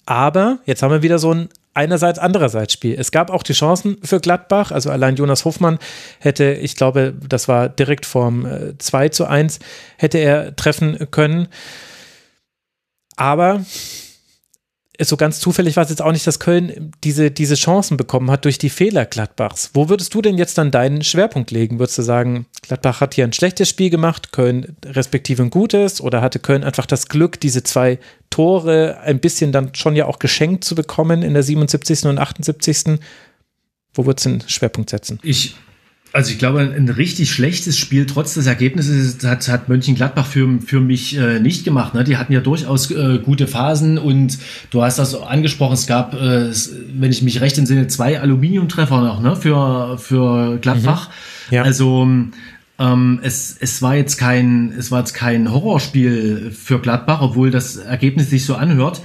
Aber 0.06 0.60
jetzt 0.66 0.84
haben 0.84 0.92
wir 0.92 1.02
wieder 1.02 1.20
so 1.20 1.34
ein 1.34 1.50
einerseits 1.78 2.20
andererseits 2.20 2.74
Spiel. 2.74 2.96
Es 3.00 3.12
gab 3.12 3.30
auch 3.30 3.44
die 3.44 3.54
Chancen 3.54 3.98
für 4.04 4.20
Gladbach, 4.20 4.72
also 4.72 4.90
allein 4.90 5.16
Jonas 5.16 5.46
Hofmann 5.46 5.78
hätte, 6.20 6.54
ich 6.54 6.76
glaube, 6.76 7.14
das 7.28 7.48
war 7.48 7.70
direkt 7.70 8.06
vorm 8.06 8.48
2 8.78 9.06
äh, 9.06 9.12
zu 9.12 9.26
1, 9.26 9.60
hätte 9.98 10.18
er 10.18 10.56
treffen 10.56 11.08
können. 11.12 11.48
Aber 13.16 13.62
so 15.00 15.18
ganz 15.18 15.40
zufällig 15.40 15.76
war 15.76 15.84
es 15.84 15.90
jetzt 15.90 16.02
auch 16.02 16.12
nicht, 16.12 16.26
dass 16.26 16.40
Köln 16.40 16.92
diese, 17.04 17.30
diese 17.30 17.56
Chancen 17.56 17.98
bekommen 17.98 18.32
hat 18.32 18.46
durch 18.46 18.58
die 18.58 18.70
Fehler 18.70 19.06
Gladbachs. 19.06 19.72
Wo 19.74 19.90
würdest 19.90 20.14
du 20.14 20.22
denn 20.22 20.38
jetzt 20.38 20.58
dann 20.58 20.72
deinen 20.72 21.04
Schwerpunkt 21.04 21.52
legen? 21.52 21.78
Würdest 21.78 22.00
du 22.00 22.02
sagen, 22.02 22.48
Gladbach 22.64 23.02
hat 23.02 23.14
hier 23.14 23.24
ein 23.24 23.34
schlechtes 23.34 23.70
Spiel 23.70 23.90
gemacht, 23.90 24.32
Köln 24.32 24.76
respektive 24.86 25.44
ein 25.44 25.50
gutes 25.52 26.02
oder 26.02 26.22
hatte 26.22 26.40
Köln 26.40 26.64
einfach 26.64 26.88
das 26.88 27.08
Glück, 27.10 27.40
diese 27.40 27.64
zwei 27.64 28.00
Tore 28.30 29.00
ein 29.02 29.20
bisschen 29.20 29.52
dann 29.52 29.76
schon 29.76 29.96
ja 29.96 30.06
auch 30.06 30.20
geschenkt 30.20 30.64
zu 30.64 30.74
bekommen 30.74 31.22
in 31.22 31.34
der 31.34 31.44
77. 31.44 32.06
und 32.06 32.18
78. 32.18 33.00
Wo 33.94 34.06
würdest 34.06 34.26
du 34.26 34.30
den 34.30 34.50
Schwerpunkt 34.50 34.90
setzen? 34.90 35.20
Ich 35.22 35.56
also 36.14 36.32
ich 36.32 36.40
glaube, 36.40 36.62
ein 36.62 36.90
richtig 36.90 37.32
schlechtes 37.32 37.78
Spiel 37.78 38.06
trotz 38.06 38.34
des 38.34 38.48
Ergebnisses 38.48 39.18
hat, 39.26 39.48
hat 39.48 39.70
Mönchengladbach 39.70 40.26
für, 40.26 40.60
für 40.66 40.80
mich 40.80 41.18
äh, 41.18 41.40
nicht 41.40 41.64
gemacht. 41.64 41.94
Ne? 41.94 42.04
Die 42.04 42.18
hatten 42.18 42.34
ja 42.34 42.40
durchaus 42.40 42.90
äh, 42.92 43.20
gute 43.20 43.48
Phasen 43.48 43.98
und 43.98 44.38
du 44.72 44.84
hast 44.84 45.00
das 45.00 45.16
angesprochen, 45.16 45.74
es 45.74 45.88
gab, 45.88 46.14
äh, 46.14 46.52
wenn 46.94 47.12
ich 47.12 47.22
mich 47.22 47.42
recht 47.42 47.58
entsinne, 47.58 47.88
zwei 47.88 48.20
Aluminiumtreffer 48.20 49.02
noch 49.02 49.22
ne? 49.22 49.36
für, 49.36 49.98
für 49.98 50.58
Gladbach. 50.58 51.10
Mhm. 51.50 51.56
Ja. 51.56 51.64
Also 51.64 52.08
ähm, 52.80 53.20
es, 53.24 53.58
es 53.60 53.82
war 53.82 53.96
jetzt 53.96 54.18
kein, 54.18 54.74
es 54.78 54.92
war 54.92 55.00
jetzt 55.00 55.14
kein 55.14 55.52
Horrorspiel 55.52 56.52
für 56.52 56.80
Gladbach, 56.80 57.22
obwohl 57.22 57.52
das 57.52 57.78
Ergebnis 57.78 58.30
sich 58.30 58.46
so 58.46 58.56
anhört. 58.56 59.02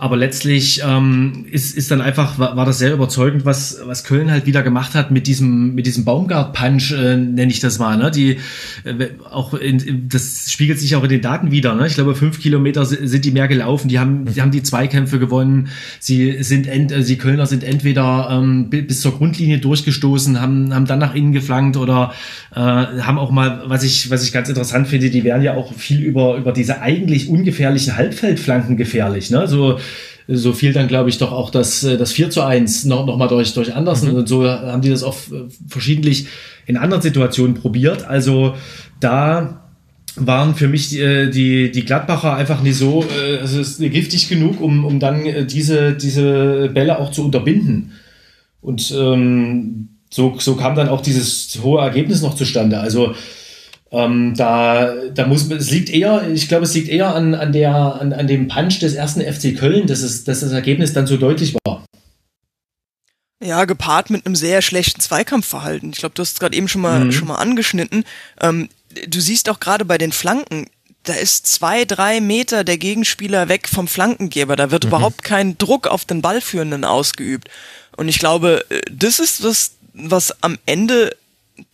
Aber 0.00 0.16
letztlich 0.16 0.80
ähm, 0.86 1.44
ist, 1.50 1.76
ist 1.76 1.90
dann 1.90 2.00
einfach, 2.00 2.38
war, 2.38 2.56
war 2.56 2.64
das 2.64 2.78
sehr 2.78 2.92
überzeugend, 2.92 3.44
was, 3.44 3.80
was 3.84 4.04
Köln 4.04 4.30
halt 4.30 4.46
wieder 4.46 4.62
gemacht 4.62 4.94
hat 4.94 5.10
mit 5.10 5.26
diesem, 5.26 5.74
mit 5.74 5.86
diesem 5.86 6.04
Baumgart-Punch, 6.04 6.92
äh, 6.92 7.16
nenne 7.16 7.50
ich 7.50 7.58
das 7.58 7.80
mal. 7.80 7.96
Ne? 7.96 8.12
Die, 8.12 8.38
äh, 8.84 9.08
auch 9.28 9.54
in, 9.54 10.08
das 10.08 10.52
spiegelt 10.52 10.78
sich 10.78 10.94
auch 10.94 11.02
in 11.02 11.08
den 11.08 11.20
Daten 11.20 11.50
wieder. 11.50 11.74
Ne? 11.74 11.88
Ich 11.88 11.94
glaube, 11.94 12.14
fünf 12.14 12.38
Kilometer 12.38 12.84
sind 12.86 13.24
die 13.24 13.32
mehr 13.32 13.48
gelaufen, 13.48 13.88
die 13.88 13.98
haben, 13.98 14.26
die 14.26 14.40
haben 14.40 14.52
die 14.52 14.62
Zweikämpfe 14.62 15.18
gewonnen, 15.18 15.68
sie 15.98 16.44
sind 16.44 16.68
ent, 16.68 16.92
äh, 16.92 17.02
die 17.02 17.18
Kölner 17.18 17.46
sind 17.46 17.64
entweder 17.64 18.28
ähm, 18.30 18.70
bis 18.70 19.00
zur 19.00 19.16
Grundlinie 19.16 19.58
durchgestoßen, 19.58 20.40
haben, 20.40 20.72
haben 20.72 20.86
dann 20.86 21.00
nach 21.00 21.16
innen 21.16 21.32
geflankt 21.32 21.76
oder 21.76 22.12
äh, 22.54 22.60
haben 22.60 23.18
auch 23.18 23.32
mal, 23.32 23.62
was 23.66 23.82
ich, 23.82 24.10
was 24.10 24.22
ich 24.22 24.30
ganz 24.30 24.48
interessant 24.48 24.86
finde, 24.86 25.10
die 25.10 25.24
werden 25.24 25.42
ja 25.42 25.54
auch 25.54 25.74
viel 25.74 26.02
über, 26.02 26.36
über 26.36 26.52
diese 26.52 26.82
eigentlich 26.82 27.28
ungefährlichen 27.28 27.96
Halbfeldflanken 27.96 28.76
gefährlich. 28.76 29.30
Ne? 29.30 29.48
So 29.48 29.80
so 30.28 30.52
fiel 30.52 30.74
dann, 30.74 30.88
glaube 30.88 31.08
ich, 31.08 31.16
doch 31.16 31.32
auch 31.32 31.50
das, 31.50 31.82
äh, 31.82 31.96
das 31.96 32.12
4 32.12 32.30
zu 32.30 32.42
1 32.42 32.84
noch, 32.84 33.06
noch 33.06 33.16
mal 33.16 33.28
durch, 33.28 33.54
durch 33.54 33.74
Andersen. 33.74 34.10
Mhm. 34.10 34.16
Und 34.16 34.28
so 34.28 34.46
haben 34.46 34.82
die 34.82 34.90
das 34.90 35.02
auch 35.02 35.16
äh, 35.32 35.48
verschiedentlich 35.66 36.26
in 36.66 36.76
anderen 36.76 37.02
Situationen 37.02 37.54
probiert. 37.54 38.04
Also 38.04 38.54
da 39.00 39.64
waren 40.16 40.54
für 40.54 40.68
mich 40.68 40.90
die, 40.90 41.00
äh, 41.00 41.30
die, 41.30 41.70
die 41.70 41.84
Gladbacher 41.84 42.36
einfach 42.36 42.62
nicht 42.62 42.76
so 42.76 43.04
äh, 43.04 43.88
giftig 43.88 44.28
genug, 44.28 44.60
um, 44.60 44.84
um 44.84 45.00
dann 45.00 45.46
diese, 45.46 45.94
diese 45.94 46.68
Bälle 46.74 46.98
auch 46.98 47.10
zu 47.10 47.24
unterbinden. 47.24 47.92
Und 48.60 48.92
ähm, 48.94 49.88
so, 50.10 50.36
so 50.38 50.56
kam 50.56 50.74
dann 50.74 50.88
auch 50.88 51.00
dieses 51.00 51.58
hohe 51.62 51.80
Ergebnis 51.80 52.20
noch 52.20 52.34
zustande. 52.34 52.80
Also 52.80 53.14
ähm, 53.90 54.34
da, 54.36 54.92
da 55.14 55.26
muss 55.26 55.50
es 55.50 55.70
liegt 55.70 55.88
eher, 55.88 56.28
ich 56.30 56.48
glaube, 56.48 56.64
es 56.64 56.74
liegt 56.74 56.88
eher 56.88 57.14
an, 57.14 57.34
an, 57.34 57.52
der, 57.52 57.74
an, 57.74 58.12
an 58.12 58.26
dem 58.26 58.48
Punch 58.48 58.80
des 58.80 58.94
ersten 58.94 59.20
FC 59.20 59.56
Köln, 59.56 59.86
dass, 59.86 60.02
es, 60.02 60.24
dass 60.24 60.40
das 60.40 60.52
Ergebnis 60.52 60.92
dann 60.92 61.06
so 61.06 61.16
deutlich 61.16 61.56
war. 61.64 61.84
Ja, 63.42 63.64
gepaart 63.64 64.10
mit 64.10 64.26
einem 64.26 64.34
sehr 64.34 64.62
schlechten 64.62 65.00
Zweikampfverhalten. 65.00 65.92
Ich 65.92 65.98
glaube, 65.98 66.14
du 66.14 66.22
hast 66.22 66.32
es 66.32 66.40
gerade 66.40 66.56
eben 66.56 66.68
schon 66.68 66.82
mal, 66.82 67.04
mhm. 67.04 67.12
schon 67.12 67.28
mal 67.28 67.36
angeschnitten. 67.36 68.04
Ähm, 68.40 68.68
du 69.06 69.20
siehst 69.20 69.48
auch 69.48 69.60
gerade 69.60 69.84
bei 69.84 69.96
den 69.96 70.12
Flanken, 70.12 70.66
da 71.04 71.14
ist 71.14 71.46
zwei, 71.46 71.84
drei 71.84 72.20
Meter 72.20 72.64
der 72.64 72.76
Gegenspieler 72.76 73.48
weg 73.48 73.68
vom 73.68 73.88
Flankengeber. 73.88 74.56
Da 74.56 74.70
wird 74.70 74.84
mhm. 74.84 74.88
überhaupt 74.88 75.24
kein 75.24 75.56
Druck 75.56 75.86
auf 75.86 76.04
den 76.04 76.20
Ballführenden 76.20 76.84
ausgeübt. 76.84 77.48
Und 77.96 78.08
ich 78.08 78.18
glaube, 78.18 78.64
äh, 78.68 78.80
das 78.90 79.18
ist 79.18 79.42
was, 79.42 79.72
was 79.94 80.42
am 80.42 80.58
Ende 80.66 81.16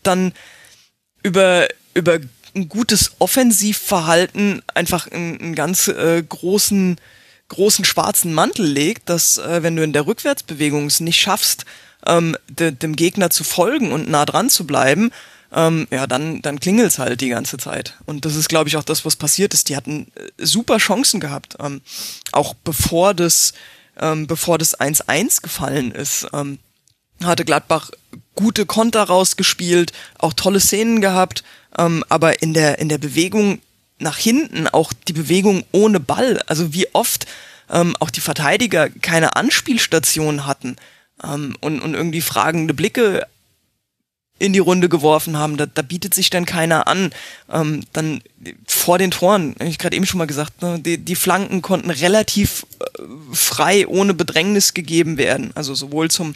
dann 0.03 0.33
über, 1.23 1.67
über 1.95 2.19
ein 2.55 2.69
gutes 2.69 3.13
Offensivverhalten 3.19 4.63
einfach 4.75 5.11
einen, 5.11 5.55
ganz 5.55 5.89
äh, 5.89 6.23
großen, 6.23 6.97
großen 7.49 7.85
schwarzen 7.85 8.33
Mantel 8.33 8.67
legt, 8.67 9.09
dass 9.09 9.39
äh, 9.39 9.63
wenn 9.63 9.77
du 9.77 9.83
in 9.83 9.93
der 9.93 10.07
Rückwärtsbewegung 10.07 10.87
es 10.87 11.01
nicht 11.01 11.21
schaffst, 11.21 11.65
ähm, 12.07 12.37
de, 12.49 12.71
dem 12.71 12.97
Gegner 12.97 13.31
zu 13.31 13.45
folgen 13.45 13.93
und 13.93 14.09
nah 14.09 14.25
dran 14.25 14.51
zu 14.51 14.67
bleiben, 14.67 15.11
ähm, 15.53 15.87
ja, 15.91 16.07
dann, 16.07 16.43
dann 16.43 16.61
klingelt's 16.61 16.99
halt 16.99 17.21
die 17.21 17.29
ganze 17.29 17.59
Zeit. 17.59 17.95
Und 18.07 18.25
das 18.25 18.35
ist, 18.35 18.49
glaube 18.49 18.69
ich, 18.69 18.77
auch 18.77 18.85
das, 18.85 19.05
was 19.05 19.17
passiert 19.17 19.55
ist. 19.55 19.69
Die 19.69 19.77
hatten 19.77 20.11
äh, 20.15 20.45
super 20.45 20.79
Chancen 20.79 21.21
gehabt, 21.21 21.57
ähm, 21.61 21.81
auch 22.33 22.55
bevor 22.55 23.15
das, 23.15 23.53
ähm, 23.99 24.27
bevor 24.27 24.59
das 24.59 24.79
1-1 24.79 25.43
gefallen 25.43 25.93
ist. 25.93 26.27
Ähm, 26.33 26.59
hatte 27.23 27.45
Gladbach 27.45 27.91
gute 28.35 28.67
Konter 28.67 29.05
rausgespielt, 29.05 29.93
auch 30.19 30.33
tolle 30.33 30.61
Szenen 30.61 31.01
gehabt, 31.01 31.45
ähm, 31.79 32.05
aber 32.09 32.43
in 32.43 32.55
der, 32.55 32.79
in 32.79 32.89
der 32.89 32.99
Bewegung 32.99 33.61
nach 33.99 34.19
hinten, 34.19 34.69
auch 34.69 34.93
die 34.93 35.13
Bewegung 35.13 35.65
ohne 35.73 36.01
Ball, 36.01 36.41
also 36.47 36.73
wie 36.73 36.93
oft 36.95 37.27
ähm, 37.71 37.97
auch 38.01 38.11
die 38.11 38.21
Verteidiger 38.21 38.89
keine 38.89 39.37
Anspielstation 39.37 40.47
hatten 40.47 40.77
ähm, 41.23 41.57
und, 41.61 41.81
und 41.81 41.95
irgendwie 41.95 42.21
fragende 42.21 42.75
Blicke 42.75 43.27
in 44.39 44.53
die 44.53 44.59
Runde 44.59 44.89
geworfen 44.89 45.37
haben, 45.37 45.57
da, 45.57 45.67
da 45.67 45.83
bietet 45.83 46.13
sich 46.13 46.29
dann 46.29 46.45
keiner 46.45 46.89
an. 46.89 47.13
Ähm, 47.51 47.85
dann 47.93 48.21
vor 48.67 48.99
den 48.99 49.13
Toren, 49.13 49.55
habe 49.59 49.71
ich 49.71 49.79
gerade 49.79 49.97
eben 49.97 50.07
schon 50.07 50.19
mal 50.19 50.27
gesagt, 50.27 50.61
ne, 50.61 50.79
die, 50.81 50.99
die 50.99 51.15
Flanken 51.15 51.63
konnten 51.63 51.91
relativ 51.91 52.67
äh, 52.81 53.03
frei, 53.33 53.87
ohne 53.87 54.13
Bedrängnis 54.13 54.75
gegeben 54.75 55.19
werden. 55.19 55.53
Also 55.55 55.75
sowohl 55.75 56.11
zum 56.11 56.35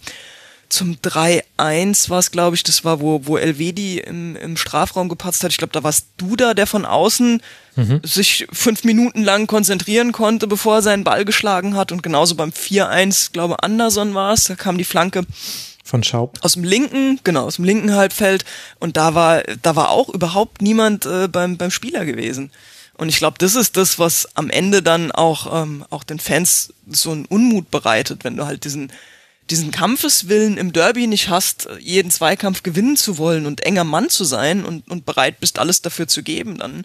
zum 0.68 0.96
3-1 0.96 2.10
war 2.10 2.18
es, 2.18 2.30
glaube 2.30 2.56
ich, 2.56 2.62
das 2.62 2.84
war, 2.84 3.00
wo, 3.00 3.26
wo 3.26 3.36
Elvedi 3.36 3.98
im, 3.98 4.36
im 4.36 4.56
Strafraum 4.56 5.08
gepatzt 5.08 5.42
hat. 5.42 5.50
Ich 5.50 5.56
glaube, 5.56 5.72
da 5.72 5.82
warst 5.82 6.08
du 6.16 6.36
da, 6.36 6.54
der 6.54 6.66
von 6.66 6.84
außen 6.84 7.42
mhm. 7.76 8.00
sich 8.04 8.46
fünf 8.52 8.84
Minuten 8.84 9.22
lang 9.22 9.46
konzentrieren 9.46 10.12
konnte, 10.12 10.46
bevor 10.46 10.76
er 10.76 10.82
seinen 10.82 11.04
Ball 11.04 11.24
geschlagen 11.24 11.74
hat. 11.74 11.92
Und 11.92 12.02
genauso 12.02 12.34
beim 12.34 12.50
4-1, 12.50 13.32
glaube 13.32 13.62
Anderson 13.62 14.14
war 14.14 14.32
es, 14.34 14.44
da 14.44 14.54
kam 14.56 14.78
die 14.78 14.84
Flanke 14.84 15.24
von 15.84 16.04
Schaub. 16.04 16.38
Aus 16.42 16.52
dem 16.52 16.64
linken, 16.64 17.18
genau, 17.24 17.46
aus 17.46 17.56
dem 17.56 17.64
linken 17.64 17.94
Halbfeld. 17.94 18.44
Und 18.78 18.96
da 18.96 19.14
war, 19.14 19.42
da 19.62 19.74
war 19.74 19.90
auch 19.90 20.10
überhaupt 20.10 20.60
niemand 20.60 21.06
äh, 21.06 21.28
beim, 21.28 21.56
beim 21.56 21.70
Spieler 21.70 22.04
gewesen. 22.04 22.50
Und 22.98 23.08
ich 23.08 23.16
glaube, 23.16 23.38
das 23.38 23.54
ist 23.54 23.76
das, 23.76 23.98
was 23.98 24.28
am 24.36 24.50
Ende 24.50 24.82
dann 24.82 25.12
auch, 25.12 25.62
ähm, 25.62 25.84
auch 25.88 26.04
den 26.04 26.18
Fans 26.18 26.74
so 26.88 27.12
einen 27.12 27.24
Unmut 27.26 27.70
bereitet, 27.70 28.24
wenn 28.24 28.36
du 28.36 28.44
halt 28.44 28.64
diesen, 28.64 28.92
diesen 29.50 29.70
Kampfeswillen 29.70 30.56
im 30.56 30.72
Derby 30.72 31.06
nicht 31.06 31.28
hast, 31.28 31.68
jeden 31.80 32.10
Zweikampf 32.10 32.62
gewinnen 32.62 32.96
zu 32.96 33.18
wollen 33.18 33.46
und 33.46 33.62
enger 33.62 33.84
Mann 33.84 34.08
zu 34.08 34.24
sein 34.24 34.64
und, 34.64 34.88
und 34.90 35.06
bereit 35.06 35.40
bist, 35.40 35.58
alles 35.58 35.82
dafür 35.82 36.08
zu 36.08 36.22
geben, 36.22 36.58
dann 36.58 36.84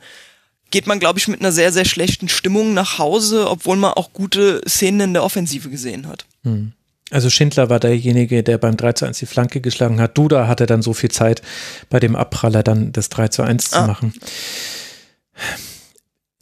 geht 0.71 0.87
man, 0.87 0.99
glaube 0.99 1.19
ich, 1.19 1.27
mit 1.27 1.39
einer 1.39 1.51
sehr, 1.51 1.71
sehr 1.71 1.85
schlechten 1.85 2.29
Stimmung 2.29 2.73
nach 2.73 2.97
Hause, 2.97 3.49
obwohl 3.49 3.77
man 3.77 3.93
auch 3.93 4.11
gute 4.11 4.61
Szenen 4.67 5.01
in 5.01 5.13
der 5.13 5.23
Offensive 5.23 5.69
gesehen 5.69 6.07
hat. 6.07 6.25
Hm. 6.43 6.71
Also 7.11 7.29
Schindler 7.29 7.69
war 7.69 7.79
derjenige, 7.79 8.41
der 8.41 8.57
beim 8.57 8.75
3 8.75 8.93
zu 8.93 9.05
1 9.05 9.19
die 9.19 9.27
Flanke 9.27 9.61
geschlagen 9.61 10.01
hat. 10.01 10.17
Duda 10.17 10.47
hatte 10.47 10.65
dann 10.65 10.81
so 10.81 10.93
viel 10.93 11.11
Zeit, 11.11 11.43
bei 11.89 11.99
dem 11.99 12.15
Abpraller 12.15 12.63
dann 12.63 12.91
das 12.91 13.09
3 13.09 13.27
zu 13.27 13.43
1 13.43 13.71
ah. 13.73 13.81
zu 13.81 13.87
machen. 13.87 14.13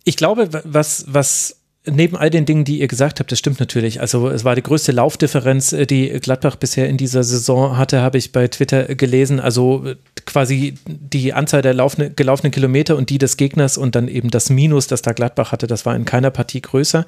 Ich 0.06 0.16
glaube, 0.16 0.50
was, 0.64 1.06
was 1.08 1.58
neben 1.86 2.16
all 2.16 2.30
den 2.30 2.46
Dingen, 2.46 2.64
die 2.64 2.80
ihr 2.80 2.88
gesagt 2.88 3.20
habt, 3.20 3.32
das 3.32 3.40
stimmt 3.40 3.60
natürlich. 3.60 4.02
Also 4.02 4.30
es 4.30 4.44
war 4.44 4.56
die 4.56 4.62
größte 4.62 4.92
Laufdifferenz, 4.92 5.74
äh, 5.74 5.88
die 5.88 6.10
Gladbach 6.20 6.56
bisher 6.56 6.88
in 6.88 6.98
dieser 6.98 7.24
Saison 7.24 7.78
hatte, 7.78 8.02
habe 8.02 8.18
ich 8.18 8.32
bei 8.32 8.48
Twitter 8.48 8.96
gelesen. 8.96 9.40
Also 9.40 9.84
äh, 9.86 9.96
quasi 10.26 10.76
die 10.86 11.34
Anzahl 11.34 11.64
der 11.64 11.74
laufne, 11.74 12.12
gelaufenen 12.12 12.52
Kilometer 12.52 12.96
und 12.96 13.10
die 13.10 13.18
des 13.18 13.38
Gegners 13.38 13.78
und 13.78 13.96
dann 13.96 14.08
eben 14.08 14.30
das 14.30 14.50
Minus, 14.50 14.88
das 14.88 15.02
da 15.02 15.14
Gladbach 15.14 15.52
hatte, 15.52 15.66
das 15.66 15.86
war 15.86 15.96
in 15.96 16.06
keiner 16.06 16.30
Partie 16.30 16.62
größer. 16.62 17.06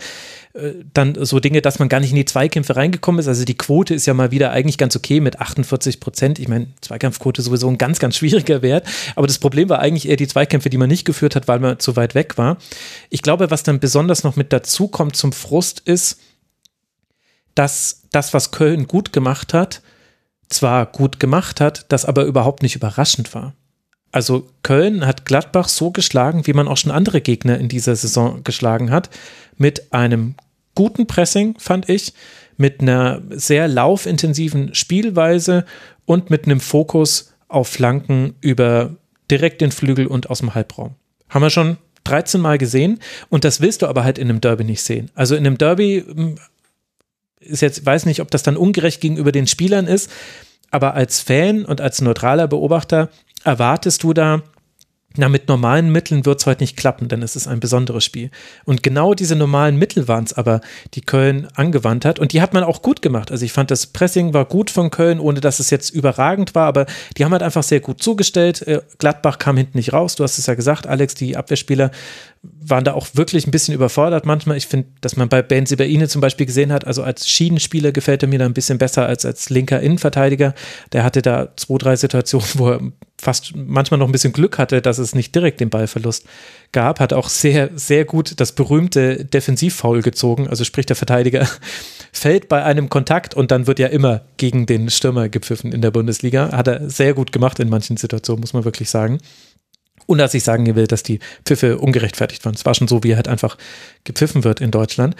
Äh, 0.53 0.73
dann 0.93 1.15
so 1.19 1.39
Dinge, 1.39 1.61
dass 1.61 1.77
man 1.77 1.89
gar 1.89 1.99
nicht 1.99 2.09
in 2.09 2.15
die 2.15 2.25
Zweikämpfe 2.25 2.75
reingekommen 2.75 3.19
ist. 3.19 3.27
Also 3.27 3.45
die 3.45 3.57
Quote 3.57 3.93
ist 3.93 4.07
ja 4.07 4.15
mal 4.15 4.31
wieder 4.31 4.51
eigentlich 4.51 4.79
ganz 4.79 4.95
okay 4.95 5.19
mit 5.19 5.39
48 5.39 5.99
Prozent. 5.99 6.39
Ich 6.39 6.47
meine, 6.47 6.67
Zweikampfquote 6.81 7.43
sowieso 7.43 7.67
ein 7.67 7.77
ganz, 7.77 7.99
ganz 7.99 8.17
schwieriger 8.17 8.63
Wert. 8.63 8.87
Aber 9.15 9.27
das 9.27 9.37
Problem 9.37 9.69
war 9.69 9.79
eigentlich 9.79 10.09
eher 10.09 10.15
die 10.15 10.27
Zweikämpfe, 10.27 10.71
die 10.71 10.77
man 10.77 10.89
nicht 10.89 11.05
geführt 11.05 11.35
hat, 11.35 11.47
weil 11.47 11.59
man 11.59 11.77
zu 11.77 11.95
weit 11.95 12.15
weg 12.15 12.39
war. 12.39 12.57
Ich 13.11 13.21
glaube, 13.21 13.51
was 13.51 13.61
dann 13.61 13.79
besonders 13.79 14.23
noch 14.23 14.35
mit 14.35 14.51
dazu 14.51 14.62
kommt 14.87 15.15
zum 15.15 15.31
Frust 15.31 15.81
ist, 15.81 16.19
dass 17.55 18.03
das, 18.11 18.33
was 18.33 18.51
Köln 18.51 18.87
gut 18.87 19.13
gemacht 19.13 19.53
hat, 19.53 19.81
zwar 20.49 20.85
gut 20.85 21.19
gemacht 21.19 21.61
hat, 21.61 21.85
das 21.89 22.05
aber 22.05 22.25
überhaupt 22.25 22.63
nicht 22.63 22.75
überraschend 22.75 23.33
war. 23.33 23.53
Also 24.11 24.47
Köln 24.61 25.05
hat 25.05 25.25
Gladbach 25.25 25.67
so 25.67 25.91
geschlagen, 25.91 26.45
wie 26.45 26.53
man 26.53 26.67
auch 26.67 26.77
schon 26.77 26.91
andere 26.91 27.21
Gegner 27.21 27.57
in 27.57 27.67
dieser 27.67 27.95
Saison 27.95 28.43
geschlagen 28.43 28.91
hat, 28.91 29.09
mit 29.57 29.91
einem 29.91 30.35
guten 30.75 31.07
Pressing, 31.07 31.55
fand 31.57 31.89
ich, 31.89 32.13
mit 32.57 32.81
einer 32.81 33.21
sehr 33.29 33.67
laufintensiven 33.67 34.75
Spielweise 34.75 35.65
und 36.05 36.29
mit 36.29 36.45
einem 36.45 36.59
Fokus 36.59 37.33
auf 37.47 37.67
Flanken 37.67 38.35
über 38.41 38.95
direkt 39.31 39.61
den 39.61 39.71
Flügel 39.71 40.05
und 40.05 40.29
aus 40.29 40.39
dem 40.39 40.53
Halbraum. 40.53 40.95
Haben 41.29 41.41
wir 41.41 41.49
schon 41.49 41.77
13 42.03 42.41
Mal 42.41 42.57
gesehen 42.57 42.99
und 43.29 43.43
das 43.43 43.61
willst 43.61 43.81
du 43.81 43.87
aber 43.87 44.03
halt 44.03 44.17
in 44.17 44.29
einem 44.29 44.41
Derby 44.41 44.63
nicht 44.63 44.81
sehen. 44.81 45.11
Also 45.15 45.35
in 45.35 45.45
einem 45.45 45.57
Derby 45.57 46.03
hm, 46.05 46.35
ist 47.39 47.61
jetzt, 47.61 47.85
weiß 47.85 48.05
nicht, 48.05 48.21
ob 48.21 48.31
das 48.31 48.43
dann 48.43 48.57
ungerecht 48.57 49.01
gegenüber 49.01 49.31
den 49.31 49.47
Spielern 49.47 49.87
ist, 49.87 50.09
aber 50.71 50.93
als 50.95 51.19
Fan 51.19 51.65
und 51.65 51.81
als 51.81 52.01
neutraler 52.01 52.47
Beobachter 52.47 53.09
erwartest 53.43 54.03
du 54.03 54.13
da, 54.13 54.41
na, 55.15 55.29
mit 55.29 55.47
normalen 55.47 55.91
Mitteln 55.91 56.25
wird 56.25 56.39
es 56.39 56.45
heute 56.45 56.63
nicht 56.63 56.75
klappen, 56.75 57.07
denn 57.07 57.21
es 57.21 57.35
ist 57.35 57.47
ein 57.47 57.59
besonderes 57.59 58.03
Spiel. 58.03 58.31
Und 58.65 58.81
genau 58.81 59.13
diese 59.13 59.35
normalen 59.35 59.77
Mittel 59.77 60.07
waren 60.07 60.23
es 60.23 60.33
aber, 60.33 60.61
die 60.95 61.01
Köln 61.01 61.47
angewandt 61.53 62.03
hat. 62.03 62.17
Und 62.17 62.33
die 62.33 62.41
hat 62.41 62.53
man 62.53 62.63
auch 62.63 62.81
gut 62.81 63.01
gemacht. 63.01 63.31
Also 63.31 63.45
ich 63.45 63.53
fand, 63.53 63.69
das 63.69 63.85
Pressing 63.87 64.33
war 64.33 64.45
gut 64.45 64.71
von 64.71 64.89
Köln, 64.89 65.19
ohne 65.19 65.39
dass 65.39 65.59
es 65.59 65.69
jetzt 65.69 65.91
überragend 65.91 66.55
war, 66.55 66.67
aber 66.67 66.87
die 67.17 67.25
haben 67.25 67.31
halt 67.31 67.43
einfach 67.43 67.63
sehr 67.63 67.79
gut 67.79 68.01
zugestellt. 68.01 68.63
Äh, 68.63 68.81
Gladbach 68.97 69.37
kam 69.37 69.57
hinten 69.57 69.77
nicht 69.77 69.93
raus. 69.93 70.15
Du 70.15 70.23
hast 70.23 70.39
es 70.39 70.47
ja 70.47 70.55
gesagt, 70.55 70.87
Alex, 70.87 71.13
die 71.13 71.37
Abwehrspieler 71.37 71.91
waren 72.41 72.83
da 72.83 72.93
auch 72.93 73.07
wirklich 73.13 73.47
ein 73.47 73.51
bisschen 73.51 73.73
überfordert 73.73 74.25
manchmal. 74.25 74.57
Ich 74.57 74.67
finde, 74.67 74.87
dass 74.99 75.15
man 75.15 75.29
bei 75.29 75.41
Ben 75.41 75.65
Sibaine 75.65 76.07
zum 76.09 76.21
Beispiel 76.21 76.45
gesehen 76.45 76.73
hat, 76.73 76.85
also 76.85 77.03
als 77.03 77.27
Schienenspieler 77.27 77.91
gefällt 77.91 78.21
er 78.23 78.29
mir 78.29 78.39
da 78.39 78.45
ein 78.45 78.53
bisschen 78.53 78.77
besser 78.77 79.05
als 79.05 79.25
als 79.25 79.49
linker 79.49 79.79
Innenverteidiger. 79.79 80.53
Der 80.91 81.03
hatte 81.03 81.21
da 81.21 81.49
zwei, 81.55 81.77
drei 81.77 81.95
Situationen, 81.95 82.47
wo 82.55 82.69
er 82.71 82.81
fast 83.23 83.55
manchmal 83.55 83.97
noch 83.97 84.07
ein 84.07 84.11
bisschen 84.11 84.33
Glück 84.33 84.57
hatte, 84.57 84.81
dass 84.81 84.97
es 84.97 85.15
nicht 85.15 85.33
direkt 85.33 85.59
den 85.59 85.69
Ballverlust 85.69 86.25
gab, 86.71 86.99
hat 86.99 87.13
auch 87.13 87.29
sehr, 87.29 87.69
sehr 87.75 88.05
gut 88.05 88.39
das 88.39 88.51
berühmte 88.51 89.25
Defensivfoul 89.25 90.01
gezogen. 90.01 90.47
Also 90.47 90.63
sprich, 90.63 90.85
der 90.85 90.95
Verteidiger 90.95 91.47
fällt 92.11 92.49
bei 92.49 92.63
einem 92.63 92.89
Kontakt 92.89 93.33
und 93.33 93.51
dann 93.51 93.65
wird 93.67 93.79
ja 93.79 93.87
immer 93.87 94.21
gegen 94.37 94.65
den 94.65 94.89
Stürmer 94.89 95.29
gepfiffen 95.29 95.71
in 95.71 95.81
der 95.81 95.91
Bundesliga. 95.91 96.51
Hat 96.51 96.67
er 96.67 96.89
sehr 96.89 97.13
gut 97.13 97.31
gemacht 97.31 97.59
in 97.59 97.69
manchen 97.69 97.97
Situationen, 97.97 98.41
muss 98.41 98.53
man 98.53 98.65
wirklich 98.65 98.89
sagen. 98.89 99.19
Und 100.05 100.17
dass 100.17 100.33
ich 100.33 100.43
sagen 100.43 100.75
will, 100.75 100.87
dass 100.87 101.03
die 101.03 101.19
Pfiffe 101.45 101.77
ungerechtfertigt 101.77 102.43
waren. 102.45 102.55
Es 102.55 102.65
war 102.65 102.75
schon 102.75 102.87
so, 102.87 103.03
wie 103.03 103.11
er 103.11 103.15
halt 103.15 103.27
einfach 103.27 103.57
gepfiffen 104.03 104.43
wird 104.43 104.59
in 104.59 104.71
Deutschland. 104.71 105.15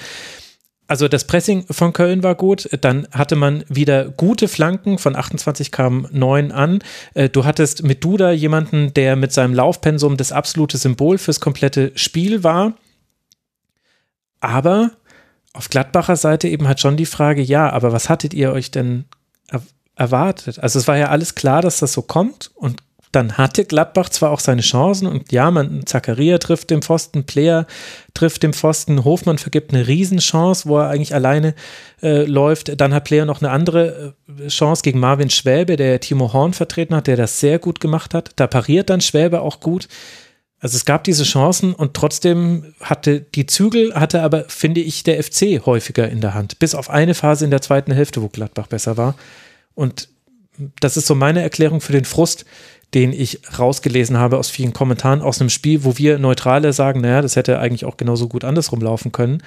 Also 0.94 1.07
das 1.07 1.26
Pressing 1.26 1.65
von 1.72 1.91
Köln 1.91 2.22
war 2.22 2.36
gut. 2.36 2.70
Dann 2.82 3.07
hatte 3.11 3.36
man 3.36 3.64
wieder 3.68 4.10
gute 4.10 4.48
Flanken. 4.48 4.99
Von 4.99 5.15
28 5.15 5.72
kamen 5.72 6.07
9 6.11 6.52
an. 6.52 6.84
Äh, 7.15 7.30
du 7.30 7.45
hattest 7.45 7.82
mit 7.82 8.03
Duda 8.03 8.30
jemanden, 8.30 8.94
der 8.94 9.15
mit 9.15 9.34
seinem 9.34 9.56
Laufpensum 9.56 10.18
das 10.18 10.32
absolute 10.32 10.78
Symbol 10.78 11.18
fürs 11.18 11.40
komplette 11.40 11.94
Spiel 11.95 12.44
war. 12.44 12.74
Aber 14.40 14.91
auf 15.53 15.68
Gladbacher 15.68 16.15
Seite 16.15 16.48
eben 16.48 16.68
hat 16.68 16.80
schon 16.80 16.95
die 16.95 17.07
Frage, 17.07 17.41
ja, 17.41 17.72
aber 17.72 17.91
was 17.91 18.07
hattet 18.07 18.36
ihr 18.36 18.53
euch 18.53 18.70
denn 18.70 19.06
erwartet? 19.95 20.60
Also 20.60 20.78
es 20.78 20.88
war 20.88 20.98
ja 20.98 21.07
alles 21.07 21.34
klar, 21.34 21.64
dass 21.64 21.80
das 21.80 21.94
so 21.94 22.03
kommt 22.03 22.52
und 22.53 22.84
dann 23.14 23.38
hatte 23.38 23.64
Gladbach 23.64 24.10
zwar 24.10 24.31
auch 24.31 24.40
seine 24.40 24.61
Chancen 24.61 25.07
und 25.07 25.31
ja, 25.31 25.52
man, 25.52 25.85
Zakaria 25.85 26.40
trifft 26.40 26.72
den 26.72 26.81
Pfosten, 26.81 27.26
Player 27.26 27.68
trifft 28.15 28.41
den 28.41 28.53
Pfosten, 28.53 29.06
Hofmann 29.06 29.38
vergibt 29.38 29.72
eine 29.72 29.88
Riesenchance, 29.88 30.68
wo 30.68 30.80
er 30.80 30.90
eigentlich 30.90 31.14
alleine 31.14 31.53
äh, 32.02 32.26
läuft. 32.26 32.81
Dann 32.81 32.94
hat 32.94 33.03
Player 33.03 33.26
noch 33.26 33.41
eine 33.41 33.52
andere 33.52 34.15
äh, 34.27 34.48
Chance 34.48 34.81
gegen 34.81 34.99
Marvin 34.99 35.30
Schwäbe, 35.30 35.76
der 35.76 35.99
Timo 35.99 36.34
Horn 36.34 36.53
vertreten 36.53 36.95
hat, 36.95 37.06
der 37.06 37.15
das 37.15 37.40
sehr 37.40 37.60
gut 37.60 37.80
gemacht 37.80 38.15
hat. 38.15 38.31
Da 38.38 38.48
pariert 38.48 38.90
dann 38.90 38.99
Schwäbe 38.99 39.41
auch 39.41 39.60
gut. 39.60 39.88
Also 40.60 40.77
es 40.77 40.85
gab 40.85 41.03
diese 41.03 41.23
Chancen 41.23 41.76
und 41.76 41.94
trotzdem 41.94 42.73
hatte 42.80 43.22
die 43.22 43.45
Zügel, 43.45 43.94
hatte 43.94 44.23
aber, 44.23 44.45
finde 44.48 44.81
ich, 44.81 45.03
der 45.03 45.22
FC 45.23 45.64
häufiger 45.65 46.10
in 46.10 46.19
der 46.19 46.34
Hand. 46.34 46.57
Bis 46.57 46.73
auf 46.73 46.90
eine 46.90 47.14
Phase 47.14 47.45
in 47.45 47.52
der 47.52 47.61
zweiten 47.61 47.91
Hälfte, 47.91 48.23
wo 48.23 48.30
Gladbach 48.30 48.68
besser 48.68 48.98
war. 48.98 49.15
Und 49.76 50.10
das 50.80 50.98
ist 50.98 51.06
so 51.06 51.15
meine 51.15 51.41
Erklärung 51.41 51.81
für 51.81 51.91
den 51.91 52.06
Frust, 52.06 52.45
den 52.94 53.14
ich 53.14 53.41
rausgelesen 53.57 54.18
habe 54.18 54.38
aus 54.38 54.49
vielen 54.49 54.74
Kommentaren 54.74 55.22
aus 55.22 55.40
einem 55.41 55.49
Spiel, 55.49 55.84
wo 55.84 55.98
wir 55.98 56.20
Neutrale 56.20 56.74
sagen, 56.74 57.02
naja, 57.02 57.22
das 57.22 57.36
hätte 57.36 57.60
eigentlich 57.60 57.86
auch 57.86 57.98
genauso 57.98 58.28
gut 58.28 58.44
andersrum 58.44 58.82
laufen 58.82 59.11
können. 59.11 59.41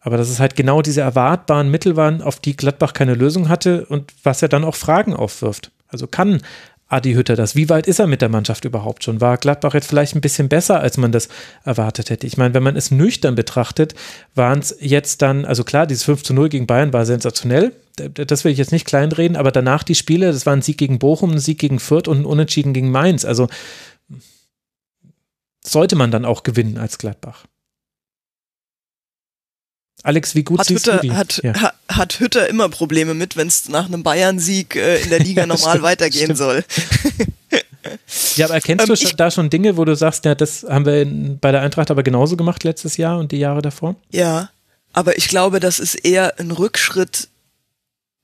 Aber 0.00 0.16
dass 0.16 0.28
es 0.28 0.38
halt 0.38 0.54
genau 0.54 0.82
diese 0.82 1.00
erwartbaren 1.00 1.70
Mittel 1.70 1.96
waren, 1.96 2.22
auf 2.22 2.38
die 2.38 2.56
Gladbach 2.56 2.92
keine 2.92 3.14
Lösung 3.14 3.48
hatte 3.48 3.86
und 3.86 4.12
was 4.22 4.40
er 4.40 4.48
dann 4.48 4.64
auch 4.64 4.76
Fragen 4.76 5.14
aufwirft. 5.14 5.72
Also 5.88 6.06
kann 6.06 6.42
Adi 6.88 7.14
Hütter 7.14 7.34
das? 7.34 7.56
Wie 7.56 7.68
weit 7.68 7.88
ist 7.88 7.98
er 7.98 8.06
mit 8.06 8.22
der 8.22 8.28
Mannschaft 8.28 8.64
überhaupt 8.64 9.02
schon? 9.02 9.20
War 9.20 9.38
Gladbach 9.38 9.74
jetzt 9.74 9.88
vielleicht 9.88 10.14
ein 10.14 10.20
bisschen 10.20 10.48
besser, 10.48 10.78
als 10.80 10.96
man 10.98 11.10
das 11.10 11.28
erwartet 11.64 12.10
hätte? 12.10 12.28
Ich 12.28 12.36
meine, 12.36 12.54
wenn 12.54 12.62
man 12.62 12.76
es 12.76 12.92
nüchtern 12.92 13.34
betrachtet, 13.34 13.94
waren 14.36 14.60
es 14.60 14.76
jetzt 14.78 15.20
dann, 15.20 15.44
also 15.44 15.64
klar, 15.64 15.86
dieses 15.86 16.04
5 16.04 16.22
zu 16.22 16.32
0 16.32 16.48
gegen 16.48 16.66
Bayern 16.68 16.92
war 16.92 17.04
sensationell. 17.04 17.72
Das 17.96 18.44
will 18.44 18.52
ich 18.52 18.58
jetzt 18.58 18.72
nicht 18.72 18.86
kleinreden, 18.86 19.36
aber 19.36 19.50
danach 19.50 19.82
die 19.82 19.94
Spiele, 19.96 20.26
das 20.26 20.46
war 20.46 20.52
ein 20.52 20.62
Sieg 20.62 20.78
gegen 20.78 21.00
Bochum, 21.00 21.32
ein 21.32 21.38
Sieg 21.40 21.58
gegen 21.58 21.80
Fürth 21.80 22.06
und 22.06 22.20
ein 22.20 22.24
Unentschieden 22.24 22.72
gegen 22.72 22.90
Mainz. 22.90 23.24
Also 23.24 23.48
sollte 25.64 25.96
man 25.96 26.12
dann 26.12 26.24
auch 26.24 26.44
gewinnen 26.44 26.78
als 26.78 26.98
Gladbach. 26.98 27.46
Alex, 30.06 30.34
wie 30.36 30.44
gut 30.44 30.60
hat 30.60 30.66
siehst 30.68 30.86
Hütter, 30.86 30.98
du 30.98 31.08
die? 31.08 31.12
Hat, 31.12 31.40
ja. 31.42 31.60
ha, 31.60 31.72
hat 31.88 32.20
Hütter 32.20 32.48
immer 32.48 32.68
Probleme 32.68 33.12
mit, 33.14 33.36
wenn 33.36 33.48
es 33.48 33.68
nach 33.68 33.86
einem 33.86 34.02
Bayern-Sieg 34.02 34.76
äh, 34.76 35.00
in 35.02 35.10
der 35.10 35.18
Liga 35.18 35.46
normal 35.46 35.70
stimmt, 35.70 35.82
weitergehen 35.82 36.24
stimmt. 36.36 36.38
soll. 36.38 36.64
Ja, 38.36 38.46
aber 38.46 38.54
erkennst 38.54 38.82
Ähm, 38.88 38.94
du 38.94 39.00
ich- 39.02 39.16
da 39.16 39.30
schon 39.30 39.50
Dinge, 39.50 39.76
wo 39.76 39.84
du 39.84 39.94
sagst, 39.96 40.24
ja, 40.24 40.34
das 40.34 40.64
haben 40.68 40.86
wir 40.86 41.02
in, 41.02 41.38
bei 41.38 41.52
der 41.52 41.60
Eintracht 41.62 41.90
aber 41.90 42.02
genauso 42.02 42.36
gemacht 42.36 42.64
letztes 42.64 42.96
Jahr 42.96 43.18
und 43.18 43.32
die 43.32 43.38
Jahre 43.38 43.62
davor? 43.62 43.96
Ja, 44.10 44.50
aber 44.92 45.18
ich 45.18 45.28
glaube, 45.28 45.60
das 45.60 45.78
ist 45.78 45.94
eher 45.94 46.38
ein 46.38 46.50
Rückschritt, 46.50 47.28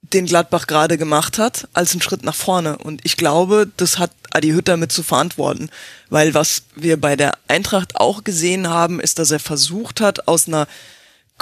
den 0.03 0.27
Gladbach 0.27 0.67
gerade 0.67 0.99
gemacht 0.99 1.39
hat, 1.39 1.69
als 1.73 1.95
ein 1.95 2.03
Schritt 2.03 2.25
nach 2.25 2.35
vorne. 2.35 2.77
Und 2.79 3.01
ich 3.05 3.17
glaube, 3.17 3.69
das 3.77 3.99
hat 3.99 4.11
Adi 4.33 4.51
Hütter 4.51 4.77
mit 4.77 4.91
zu 4.93 5.03
verantworten. 5.03 5.71
Weil 6.11 6.35
was 6.35 6.63
wir 6.75 7.01
bei 7.01 7.15
der 7.17 7.39
Eintracht 7.49 7.97
auch 7.97 8.25
gesehen 8.25 8.69
haben, 8.69 9.01
ist, 9.01 9.19
dass 9.19 9.31
er 9.31 9.39
versucht 9.39 10.01
hat, 10.01 10.27
aus 10.29 10.49
einer 10.49 10.67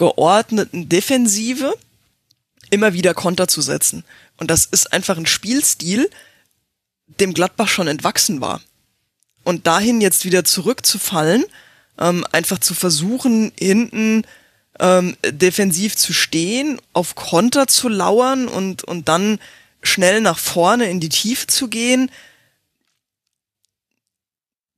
geordneten 0.00 0.88
Defensive 0.88 1.74
immer 2.70 2.94
wieder 2.94 3.12
Konter 3.12 3.48
zu 3.48 3.60
setzen. 3.60 4.02
Und 4.38 4.50
das 4.50 4.64
ist 4.64 4.94
einfach 4.94 5.18
ein 5.18 5.26
Spielstil, 5.26 6.08
dem 7.06 7.34
Gladbach 7.34 7.68
schon 7.68 7.86
entwachsen 7.86 8.40
war. 8.40 8.62
Und 9.44 9.66
dahin 9.66 10.00
jetzt 10.00 10.24
wieder 10.24 10.42
zurückzufallen, 10.42 11.44
ähm, 11.98 12.24
einfach 12.32 12.60
zu 12.60 12.72
versuchen, 12.72 13.52
hinten 13.58 14.24
ähm, 14.78 15.18
defensiv 15.22 15.96
zu 15.96 16.14
stehen, 16.14 16.80
auf 16.94 17.14
Konter 17.14 17.66
zu 17.66 17.90
lauern 17.90 18.48
und, 18.48 18.82
und 18.84 19.06
dann 19.06 19.38
schnell 19.82 20.22
nach 20.22 20.38
vorne 20.38 20.88
in 20.88 21.00
die 21.00 21.10
Tiefe 21.10 21.46
zu 21.46 21.68
gehen. 21.68 22.10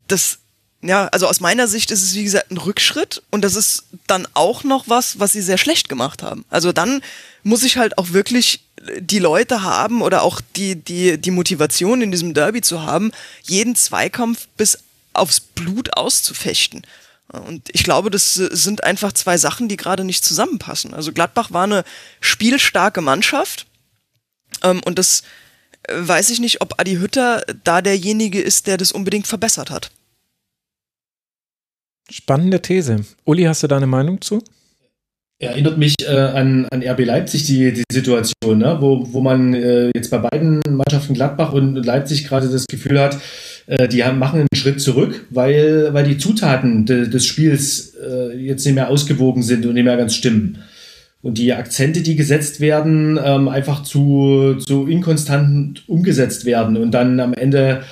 Das, 0.08 0.38
ja, 0.82 1.06
also 1.08 1.28
aus 1.28 1.40
meiner 1.40 1.68
Sicht 1.68 1.90
ist 1.92 2.02
es 2.02 2.14
wie 2.14 2.24
gesagt 2.24 2.50
ein 2.50 2.58
Rückschritt 2.58 3.22
und 3.30 3.42
das 3.42 3.54
ist 3.54 3.84
dann 4.08 4.26
auch 4.34 4.64
noch 4.64 4.88
was, 4.88 5.20
was 5.20 5.32
sie 5.32 5.40
sehr 5.40 5.58
schlecht 5.58 5.88
gemacht 5.88 6.22
haben. 6.22 6.44
Also 6.50 6.72
dann 6.72 7.02
muss 7.44 7.62
ich 7.62 7.76
halt 7.76 7.98
auch 7.98 8.10
wirklich 8.10 8.64
die 8.98 9.20
Leute 9.20 9.62
haben 9.62 10.02
oder 10.02 10.22
auch 10.22 10.40
die, 10.56 10.74
die, 10.74 11.18
die 11.18 11.30
Motivation 11.30 12.02
in 12.02 12.10
diesem 12.10 12.34
Derby 12.34 12.62
zu 12.62 12.82
haben, 12.82 13.12
jeden 13.44 13.76
Zweikampf 13.76 14.48
bis 14.56 14.78
aufs 15.12 15.38
Blut 15.38 15.96
auszufechten. 15.96 16.82
Und 17.28 17.68
ich 17.72 17.84
glaube, 17.84 18.10
das 18.10 18.34
sind 18.34 18.82
einfach 18.82 19.12
zwei 19.12 19.38
Sachen, 19.38 19.68
die 19.68 19.76
gerade 19.76 20.04
nicht 20.04 20.24
zusammenpassen. 20.24 20.94
Also 20.94 21.12
Gladbach 21.12 21.52
war 21.52 21.64
eine 21.64 21.84
spielstarke 22.20 23.00
Mannschaft. 23.00 23.66
Ähm, 24.62 24.82
und 24.84 24.98
das 24.98 25.22
äh, 25.84 25.94
weiß 25.96 26.30
ich 26.30 26.40
nicht, 26.40 26.60
ob 26.60 26.78
Adi 26.78 26.96
Hütter 26.96 27.42
da 27.64 27.80
derjenige 27.80 28.40
ist, 28.42 28.66
der 28.66 28.76
das 28.76 28.92
unbedingt 28.92 29.26
verbessert 29.26 29.70
hat. 29.70 29.90
Spannende 32.12 32.60
These. 32.60 32.96
Uli, 33.24 33.44
hast 33.44 33.62
du 33.62 33.68
da 33.68 33.78
eine 33.78 33.86
Meinung 33.86 34.20
zu? 34.20 34.42
Erinnert 35.38 35.78
mich 35.78 35.94
äh, 36.02 36.14
an, 36.14 36.66
an 36.70 36.82
RB 36.82 37.06
Leipzig 37.06 37.44
die, 37.44 37.72
die 37.72 37.84
Situation, 37.90 38.58
ne? 38.58 38.76
wo, 38.80 39.08
wo 39.12 39.22
man 39.22 39.54
äh, 39.54 39.90
jetzt 39.96 40.10
bei 40.10 40.18
beiden 40.18 40.60
Mannschaften 40.68 41.14
Gladbach 41.14 41.54
und 41.54 41.76
Leipzig 41.76 42.28
gerade 42.28 42.50
das 42.50 42.66
Gefühl 42.66 43.00
hat, 43.00 43.18
äh, 43.66 43.88
die 43.88 44.04
haben, 44.04 44.18
machen 44.18 44.40
einen 44.40 44.48
Schritt 44.54 44.82
zurück, 44.82 45.24
weil, 45.30 45.94
weil 45.94 46.04
die 46.04 46.18
Zutaten 46.18 46.84
de, 46.84 47.08
des 47.08 47.24
Spiels 47.24 47.94
äh, 47.94 48.36
jetzt 48.36 48.66
nicht 48.66 48.74
mehr 48.74 48.90
ausgewogen 48.90 49.42
sind 49.42 49.64
und 49.64 49.72
nicht 49.72 49.84
mehr 49.84 49.96
ganz 49.96 50.14
stimmen. 50.14 50.58
Und 51.22 51.38
die 51.38 51.54
Akzente, 51.54 52.02
die 52.02 52.14
gesetzt 52.14 52.60
werden, 52.60 53.18
ähm, 53.24 53.48
einfach 53.48 53.84
zu, 53.84 54.56
zu 54.58 54.86
inkonstant 54.86 55.88
umgesetzt 55.88 56.44
werden 56.44 56.76
und 56.76 56.90
dann 56.90 57.18
am 57.20 57.32
Ende 57.32 57.84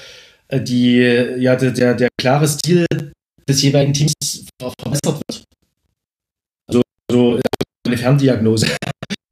äh, 0.48 0.60
die, 0.60 0.98
ja, 1.38 1.56
der, 1.56 1.70
der, 1.70 1.94
der 1.94 2.08
klare 2.18 2.46
Stil 2.46 2.84
des 3.48 3.62
jeweiligen 3.62 3.92
Teams 3.92 4.12
ver- 4.60 4.72
verbessert 4.80 5.20
wird. 5.28 5.44
Also 6.68 6.82
so 7.10 7.40
eine 7.86 7.96
Ferndiagnose. 7.98 8.66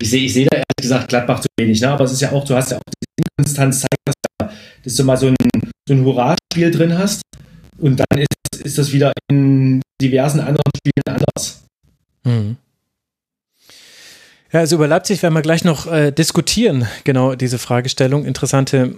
Ich 0.01 0.11
sehe 0.11 0.25
ich 0.27 0.33
sehe 0.33 0.47
da 0.47 0.55
ehrlich 0.59 0.67
gesagt 0.81 1.09
Gladbach 1.09 1.41
zu 1.41 1.49
wenig, 1.59 1.81
ne? 1.81 1.91
aber 1.91 2.05
es 2.05 2.13
ist 2.13 2.21
ja 2.21 2.31
auch, 2.31 2.45
du 2.45 2.55
hast 2.55 2.71
ja 2.71 2.77
auch 2.77 2.83
die 2.87 3.23
Inkonstanz, 3.37 3.81
zeigt 3.81 3.97
das 4.05 4.15
ja, 4.41 4.53
dass 4.85 4.95
du 4.95 5.03
mal 5.03 5.17
so 5.17 5.27
ein, 5.27 5.35
so 5.89 5.95
ein 5.95 6.05
Hurra-Spiel 6.05 6.71
drin 6.71 6.97
hast 6.97 7.21
und 7.79 7.97
dann 7.99 8.19
ist, 8.21 8.65
ist 8.65 8.79
das 8.79 8.93
wieder 8.93 9.13
in 9.29 9.83
diversen 10.01 10.39
anderen 10.39 10.71
Spielen 10.77 11.03
anders. 11.09 11.65
Mhm. 12.23 12.59
Ja, 14.53 14.61
also 14.61 14.77
über 14.77 14.87
Leipzig 14.87 15.21
werden 15.25 15.35
wir 15.35 15.43
gleich 15.43 15.65
noch 15.65 15.91
äh, 15.91 16.13
diskutieren, 16.13 16.87
genau 17.03 17.35
diese 17.35 17.59
Fragestellung. 17.59 18.25
Interessante 18.25 18.95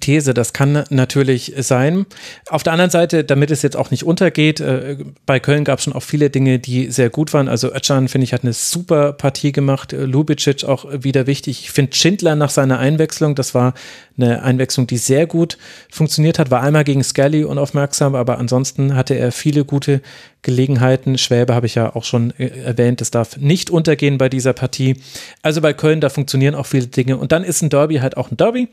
These, 0.00 0.34
das 0.34 0.52
kann 0.52 0.84
natürlich 0.90 1.54
sein. 1.58 2.06
Auf 2.48 2.62
der 2.62 2.72
anderen 2.72 2.90
Seite, 2.90 3.24
damit 3.24 3.50
es 3.50 3.62
jetzt 3.62 3.76
auch 3.76 3.90
nicht 3.90 4.04
untergeht, 4.04 4.60
äh, 4.60 4.96
bei 5.26 5.40
Köln 5.40 5.64
gab 5.64 5.78
es 5.78 5.84
schon 5.84 5.92
auch 5.92 6.02
viele 6.02 6.30
Dinge, 6.30 6.58
die 6.58 6.90
sehr 6.90 7.10
gut 7.10 7.32
waren. 7.32 7.48
Also 7.48 7.72
Özcan, 7.72 8.08
finde 8.08 8.24
ich, 8.24 8.32
hat 8.32 8.42
eine 8.42 8.52
super 8.52 9.12
Partie 9.12 9.52
gemacht. 9.52 9.92
Äh, 9.92 10.04
Lubicic 10.04 10.64
auch 10.64 10.86
wieder 10.90 11.26
wichtig. 11.26 11.60
Ich 11.60 11.70
finde 11.70 11.94
Schindler 11.94 12.34
nach 12.36 12.50
seiner 12.50 12.78
Einwechslung, 12.78 13.34
das 13.34 13.54
war 13.54 13.74
eine 14.16 14.42
Einwechslung, 14.42 14.86
die 14.86 14.96
sehr 14.96 15.26
gut 15.26 15.58
funktioniert 15.90 16.38
hat, 16.38 16.50
war 16.50 16.62
einmal 16.62 16.84
gegen 16.84 17.02
Scully 17.02 17.44
unaufmerksam, 17.44 18.14
aber 18.14 18.38
ansonsten 18.38 18.94
hatte 18.94 19.14
er 19.14 19.32
viele 19.32 19.64
gute 19.64 20.00
Gelegenheiten. 20.42 21.18
Schwäbe 21.18 21.54
habe 21.54 21.66
ich 21.66 21.74
ja 21.74 21.94
auch 21.94 22.04
schon 22.04 22.32
äh, 22.38 22.46
erwähnt, 22.46 23.00
das 23.00 23.10
darf 23.10 23.36
nicht 23.36 23.70
untergehen 23.70 24.18
bei 24.18 24.28
dieser 24.28 24.52
Partie. 24.52 24.96
Also 25.42 25.60
bei 25.60 25.72
Köln, 25.72 26.00
da 26.00 26.10
funktionieren 26.10 26.54
auch 26.54 26.66
viele 26.66 26.86
Dinge. 26.86 27.16
Und 27.16 27.32
dann 27.32 27.42
ist 27.42 27.62
ein 27.62 27.70
Derby 27.70 27.96
halt 27.96 28.16
auch 28.16 28.30
ein 28.30 28.36
Derby 28.36 28.68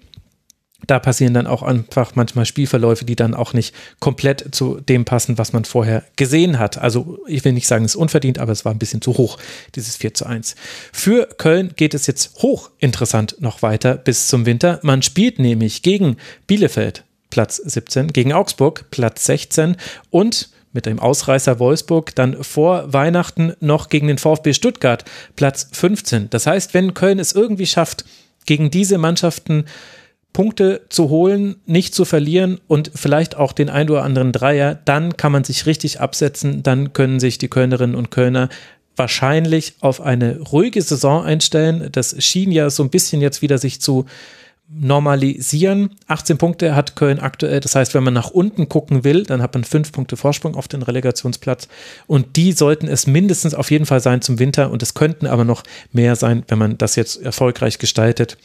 da 0.88 1.00
passieren 1.00 1.34
dann 1.34 1.48
auch 1.48 1.64
einfach 1.64 2.16
manchmal 2.16 2.46
Spielverläufe, 2.46 3.06
die 3.06 3.16
dann 3.16 3.34
auch 3.34 3.54
nicht 3.54 3.76
komplett 4.00 4.54
zu 4.54 4.80
dem 4.80 5.06
passen, 5.06 5.38
was 5.38 5.54
man 5.54 5.66
vorher 5.66 6.04
gesehen 6.16 6.60
hat. 6.60 6.78
Also 6.78 7.20
ich 7.28 7.46
will 7.46 7.54
nicht 7.54 7.68
sagen, 7.68 7.86
es 7.86 7.92
ist 7.92 7.96
unverdient, 7.96 8.40
aber 8.40 8.52
es 8.52 8.66
war 8.66 8.72
ein 8.72 8.80
bisschen 8.80 9.02
zu 9.02 9.18
hoch, 9.18 9.38
dieses 9.76 9.98
4 9.98 10.14
zu 10.14 10.26
1. 10.26 10.56
Für 10.92 11.28
Köln 11.38 11.74
geht 11.76 11.94
es 11.94 12.08
jetzt 12.08 12.42
hochinteressant 12.42 13.38
noch 13.40 13.62
weiter 13.62 13.96
bis 13.96 14.28
zum 14.28 14.46
Winter. 14.46 14.80
Man 14.82 15.02
spielt 15.02 15.40
nämlich 15.40 15.82
gegen 15.82 16.18
Bielefeld 16.48 17.04
Platz 17.30 17.58
17, 17.58 18.08
gegen 18.08 18.34
Augsburg 18.34 18.86
Platz 18.92 19.26
16 19.26 19.78
und 20.10 20.50
mit 20.74 20.86
dem 20.86 21.00
Ausreißer 21.00 21.60
Wolfsburg 21.60 22.16
dann 22.16 22.44
vor 22.44 22.94
Weihnachten 22.94 23.54
noch 23.60 23.90
gegen 23.90 24.08
den 24.08 24.18
VfB 24.18 24.54
Stuttgart 24.54 25.04
Platz 25.36 25.68
15. 25.72 26.30
Das 26.30 26.48
heißt, 26.48 26.74
wenn 26.74 26.94
Köln 26.94 27.20
es 27.20 27.34
irgendwie 27.34 27.66
schafft, 27.66 28.06
gegen 28.46 28.72
diese 28.72 28.98
Mannschaften 28.98 29.66
Punkte 30.34 30.82
zu 30.90 31.10
holen, 31.10 31.58
nicht 31.66 31.94
zu 31.94 32.06
verlieren 32.06 32.60
und 32.68 32.92
vielleicht 32.96 33.36
auch 33.36 33.52
den 33.52 33.70
ein 33.70 33.90
oder 33.90 34.04
anderen 34.04 34.32
Dreier, 34.32 34.76
dann 34.86 35.18
kann 35.18 35.32
man 35.32 35.44
sich 35.44 35.66
richtig 35.66 36.00
absetzen, 36.00 36.64
dann 36.64 36.94
können 36.94 37.20
sich 37.20 37.38
die 37.38 37.50
Kölnerinnen 37.50 37.96
und 37.96 38.12
Kölner 38.12 38.50
wahrscheinlich 38.96 39.76
auf 39.82 40.02
eine 40.02 40.40
ruhige 40.40 40.82
Saison 40.82 41.24
einstellen. 41.24 41.90
Das 41.92 42.16
schien 42.24 42.52
ja 42.52 42.70
so 42.70 42.84
ein 42.84 42.90
bisschen 42.90 43.22
jetzt 43.22 43.42
wieder 43.42 43.58
sich 43.58 43.82
zu 43.82 44.06
normalisieren. 44.74 45.96
18 46.08 46.38
Punkte 46.38 46.76
hat 46.76 46.96
Köln 46.96 47.20
aktuell. 47.20 47.60
Das 47.60 47.76
heißt, 47.76 47.94
wenn 47.94 48.04
man 48.04 48.14
nach 48.14 48.32
unten 48.32 48.70
gucken 48.70 49.04
will, 49.04 49.24
dann 49.24 49.42
hat 49.42 49.54
man 49.54 49.66
fünf 49.66 49.92
Punkte 49.92 50.16
Vorsprung 50.16 50.56
auf 50.56 50.68
den 50.68 50.82
Relegationsplatz. 50.82 51.68
Und 52.08 52.38
die 52.38 52.54
sollten 52.54 52.88
es 52.88 53.06
mindestens 53.06 53.54
auf 53.54 53.70
jeden 53.70 53.86
Fall 53.86 54.00
sein 54.00 54.22
zum 54.22 54.40
Winter. 54.40 54.72
Und 54.72 54.82
es 54.82 54.94
könnten 54.94 55.28
aber 55.28 55.44
noch 55.44 55.64
mehr 55.92 56.16
sein, 56.16 56.44
wenn 56.48 56.58
man 56.58 56.78
das 56.78 56.96
jetzt 56.96 57.22
erfolgreich 57.22 57.80
gestaltet 57.80 58.38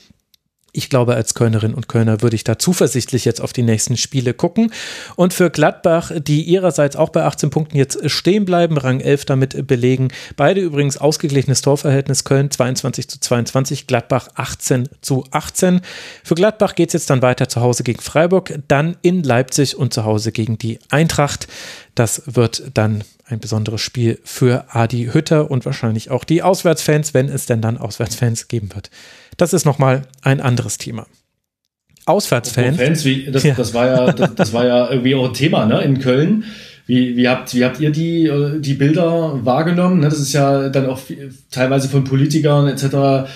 ich 0.77 0.91
glaube, 0.91 1.15
als 1.15 1.35
Kölnerin 1.35 1.75
und 1.75 1.89
Kölner 1.89 2.23
würde 2.23 2.37
ich 2.37 2.45
da 2.45 2.59
zuversichtlich 2.59 3.25
jetzt 3.25 3.41
auf 3.41 3.53
die 3.53 3.63
nächsten 3.63 3.97
Spiele 3.97 4.35
gucken. 4.35 4.73
Und 5.17 5.35
für 5.35 5.51
Gladbach, 5.51 6.13
die 6.17 6.43
ihrerseits 6.43 6.97
auch 6.97 7.11
bei 7.11 7.25
18 7.25 7.51
Punkten 7.51 7.77
jetzt 7.77 8.11
stehen 8.11 8.45
bleiben, 8.45 8.79
Rang 8.79 9.01
11 9.01 9.25
damit 9.25 9.67
belegen. 9.67 10.09
Beide 10.37 10.61
übrigens 10.61 10.97
ausgeglichenes 10.97 11.63
Torverhältnis 11.63 12.25
Köln 12.25 12.51
22 12.51 13.09
zu 13.09 13.21
22, 13.21 13.87
Gladbach 13.87 14.29
18 14.35 14.89
zu 15.01 15.25
18. 15.31 15.81
Für 16.23 16.35
Gladbach 16.35 16.75
geht 16.75 16.91
es 16.91 16.95
jetzt 16.95 17.11
dann 17.11 17.23
weiter 17.23 17.49
zu 17.49 17.61
Hause 17.61 17.83
gegen 17.83 18.01
Freiburg, 18.01 18.59
dann 18.69 18.97
in 19.03 19.23
Leipzig 19.23 19.77
und 19.77 19.95
zu 19.95 20.05
Hause 20.05 20.33
gegen 20.33 20.59
die 20.59 20.79
Eintracht. 20.91 21.49
Das 21.95 22.23
wird 22.27 22.71
dann 22.75 23.05
ein 23.25 23.41
besonderes 23.41 23.81
Spiel 23.81 24.21
für 24.23 24.67
Adi 24.69 25.11
Hütter 25.13 25.51
und 25.51 25.65
wahrscheinlich 25.65 26.11
auch 26.11 26.25
die 26.25 26.43
Auswärtsfans, 26.43 27.15
wenn 27.15 27.29
es 27.29 27.47
denn 27.47 27.61
dann 27.61 27.79
Auswärtsfans 27.79 28.49
geben 28.49 28.75
wird. 28.75 28.91
Das 29.37 29.53
ist 29.53 29.65
nochmal 29.65 30.03
ein 30.23 30.41
anderes 30.41 30.79
Thema. 30.79 31.07
Auswärtsfans. 32.07 32.77
Fans, 32.77 33.05
wie, 33.05 33.25
das, 33.31 33.43
ja. 33.43 33.55
das, 33.55 33.75
war 33.75 33.87
ja, 33.87 34.13
das, 34.13 34.35
das, 34.35 34.53
war 34.53 34.67
ja 34.67 34.91
irgendwie 34.91 35.15
auch 35.15 35.29
ein 35.29 35.35
Thema 35.35 35.67
ne, 35.67 35.83
in 35.83 35.99
Köln. 35.99 36.45
Wie, 36.87 37.17
wie, 37.17 37.29
habt, 37.29 37.53
wie 37.55 37.65
habt 37.65 37.81
ihr 37.81 37.91
die, 37.91 38.31
die 38.61 38.75
Bilder 38.75 39.45
wahrgenommen? 39.45 40.01
Ne, 40.01 40.09
das 40.09 40.21
ist 40.21 40.33
ja 40.33 40.69
dann 40.69 40.87
auch 40.87 41.01
teilweise 41.51 41.89
von 41.89 42.05
Politikern 42.05 42.69
etc. 42.69 43.29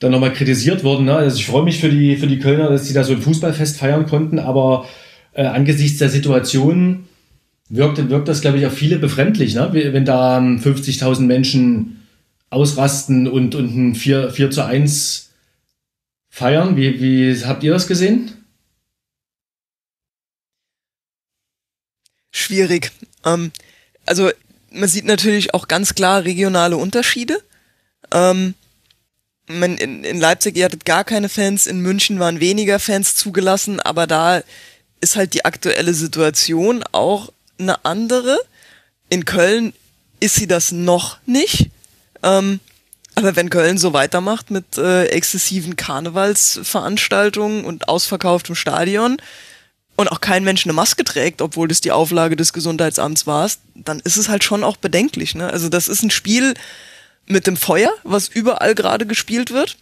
dann 0.00 0.10
nochmal 0.10 0.32
kritisiert 0.32 0.82
worden. 0.82 1.06
Ne? 1.06 1.14
Also 1.14 1.36
ich 1.36 1.46
freue 1.46 1.62
mich 1.62 1.78
für 1.78 1.88
die, 1.88 2.16
für 2.16 2.26
die 2.26 2.40
Kölner, 2.40 2.68
dass 2.68 2.88
sie 2.88 2.94
da 2.94 3.04
so 3.04 3.12
ein 3.12 3.22
Fußballfest 3.22 3.78
feiern 3.78 4.06
konnten, 4.06 4.40
aber 4.40 4.86
äh, 5.32 5.44
angesichts 5.44 5.98
der 5.98 6.08
Situation 6.08 7.04
wirkt, 7.68 8.10
wirkt 8.10 8.26
das, 8.26 8.40
glaube 8.40 8.58
ich, 8.58 8.66
auf 8.66 8.72
viele 8.72 8.98
befremdlich, 8.98 9.54
ne? 9.54 9.70
wenn 9.72 10.04
da 10.04 10.38
50.000 10.38 11.20
Menschen 11.20 12.00
ausrasten 12.50 13.28
und, 13.28 13.54
und 13.54 13.76
ein 13.76 13.94
4, 13.94 14.30
4 14.30 14.50
zu 14.50 14.64
1 14.64 15.27
feiern. 16.38 16.76
Wie, 16.76 17.00
wie 17.00 17.44
habt 17.44 17.62
ihr 17.64 17.72
das 17.72 17.86
gesehen? 17.86 18.32
Schwierig. 22.30 22.92
Ähm, 23.24 23.50
also 24.06 24.30
man 24.70 24.88
sieht 24.88 25.04
natürlich 25.04 25.52
auch 25.54 25.66
ganz 25.66 25.94
klar 25.94 26.24
regionale 26.24 26.76
Unterschiede. 26.76 27.42
Ähm, 28.12 28.54
man, 29.48 29.76
in, 29.78 30.04
in 30.04 30.20
Leipzig, 30.20 30.56
ihr 30.56 30.66
hattet 30.66 30.84
gar 30.84 31.04
keine 31.04 31.28
Fans, 31.28 31.66
in 31.66 31.80
München 31.80 32.20
waren 32.20 32.38
weniger 32.40 32.78
Fans 32.78 33.16
zugelassen, 33.16 33.80
aber 33.80 34.06
da 34.06 34.42
ist 35.00 35.16
halt 35.16 35.34
die 35.34 35.44
aktuelle 35.44 35.94
Situation 35.94 36.84
auch 36.92 37.32
eine 37.58 37.84
andere. 37.84 38.38
In 39.08 39.24
Köln 39.24 39.72
ist 40.20 40.36
sie 40.36 40.46
das 40.46 40.70
noch 40.70 41.18
nicht. 41.26 41.70
Ähm, 42.22 42.60
aber 43.18 43.36
wenn 43.36 43.50
Köln 43.50 43.78
so 43.78 43.92
weitermacht 43.92 44.50
mit 44.50 44.78
äh, 44.78 45.06
exzessiven 45.06 45.76
Karnevalsveranstaltungen 45.76 47.64
und 47.64 47.88
ausverkauftem 47.88 48.54
Stadion 48.54 49.16
und 49.96 50.12
auch 50.12 50.20
kein 50.20 50.44
Mensch 50.44 50.64
eine 50.64 50.72
Maske 50.72 51.02
trägt, 51.02 51.42
obwohl 51.42 51.66
das 51.66 51.80
die 51.80 51.90
Auflage 51.90 52.36
des 52.36 52.52
Gesundheitsamts 52.52 53.26
war, 53.26 53.50
dann 53.74 54.00
ist 54.00 54.16
es 54.16 54.28
halt 54.28 54.44
schon 54.44 54.62
auch 54.62 54.76
bedenklich. 54.76 55.34
Ne? 55.34 55.50
Also 55.50 55.68
das 55.68 55.88
ist 55.88 56.02
ein 56.02 56.10
Spiel 56.10 56.54
mit 57.26 57.46
dem 57.46 57.56
Feuer, 57.56 57.92
was 58.04 58.28
überall 58.28 58.74
gerade 58.74 59.04
gespielt 59.04 59.50
wird. 59.50 59.76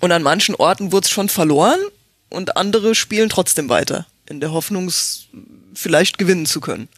Und 0.00 0.12
an 0.12 0.22
manchen 0.22 0.54
Orten 0.54 0.92
wurde 0.92 1.06
es 1.06 1.10
schon 1.10 1.28
verloren 1.28 1.78
und 2.28 2.56
andere 2.56 2.94
spielen 2.94 3.28
trotzdem 3.28 3.68
weiter, 3.68 4.06
in 4.28 4.40
der 4.40 4.52
Hoffnung, 4.52 4.92
vielleicht 5.74 6.18
gewinnen 6.18 6.46
zu 6.46 6.60
können. 6.60 6.88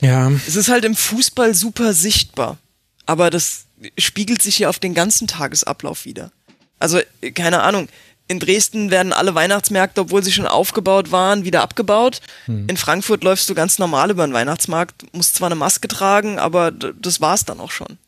Ja. 0.00 0.30
Es 0.46 0.56
ist 0.56 0.68
halt 0.68 0.84
im 0.84 0.96
Fußball 0.96 1.54
super 1.54 1.94
sichtbar. 1.94 2.58
Aber 3.06 3.30
das 3.30 3.64
spiegelt 3.98 4.42
sich 4.42 4.56
hier 4.56 4.68
auf 4.70 4.78
den 4.78 4.94
ganzen 4.94 5.26
Tagesablauf 5.26 6.04
wieder. 6.04 6.32
Also, 6.78 7.00
keine 7.34 7.62
Ahnung. 7.62 7.88
In 8.28 8.38
Dresden 8.38 8.90
werden 8.90 9.12
alle 9.12 9.34
Weihnachtsmärkte, 9.34 10.02
obwohl 10.02 10.22
sie 10.22 10.32
schon 10.32 10.46
aufgebaut 10.46 11.12
waren, 11.12 11.44
wieder 11.44 11.60
abgebaut. 11.60 12.20
Hm. 12.46 12.68
In 12.68 12.76
Frankfurt 12.76 13.24
läufst 13.24 13.50
du 13.50 13.54
ganz 13.54 13.78
normal 13.78 14.10
über 14.10 14.26
den 14.26 14.32
Weihnachtsmarkt, 14.32 15.04
musst 15.12 15.34
zwar 15.34 15.48
eine 15.48 15.56
Maske 15.56 15.88
tragen, 15.88 16.38
aber 16.38 16.70
das 16.70 17.20
war's 17.20 17.44
dann 17.44 17.60
auch 17.60 17.70
schon. 17.70 17.98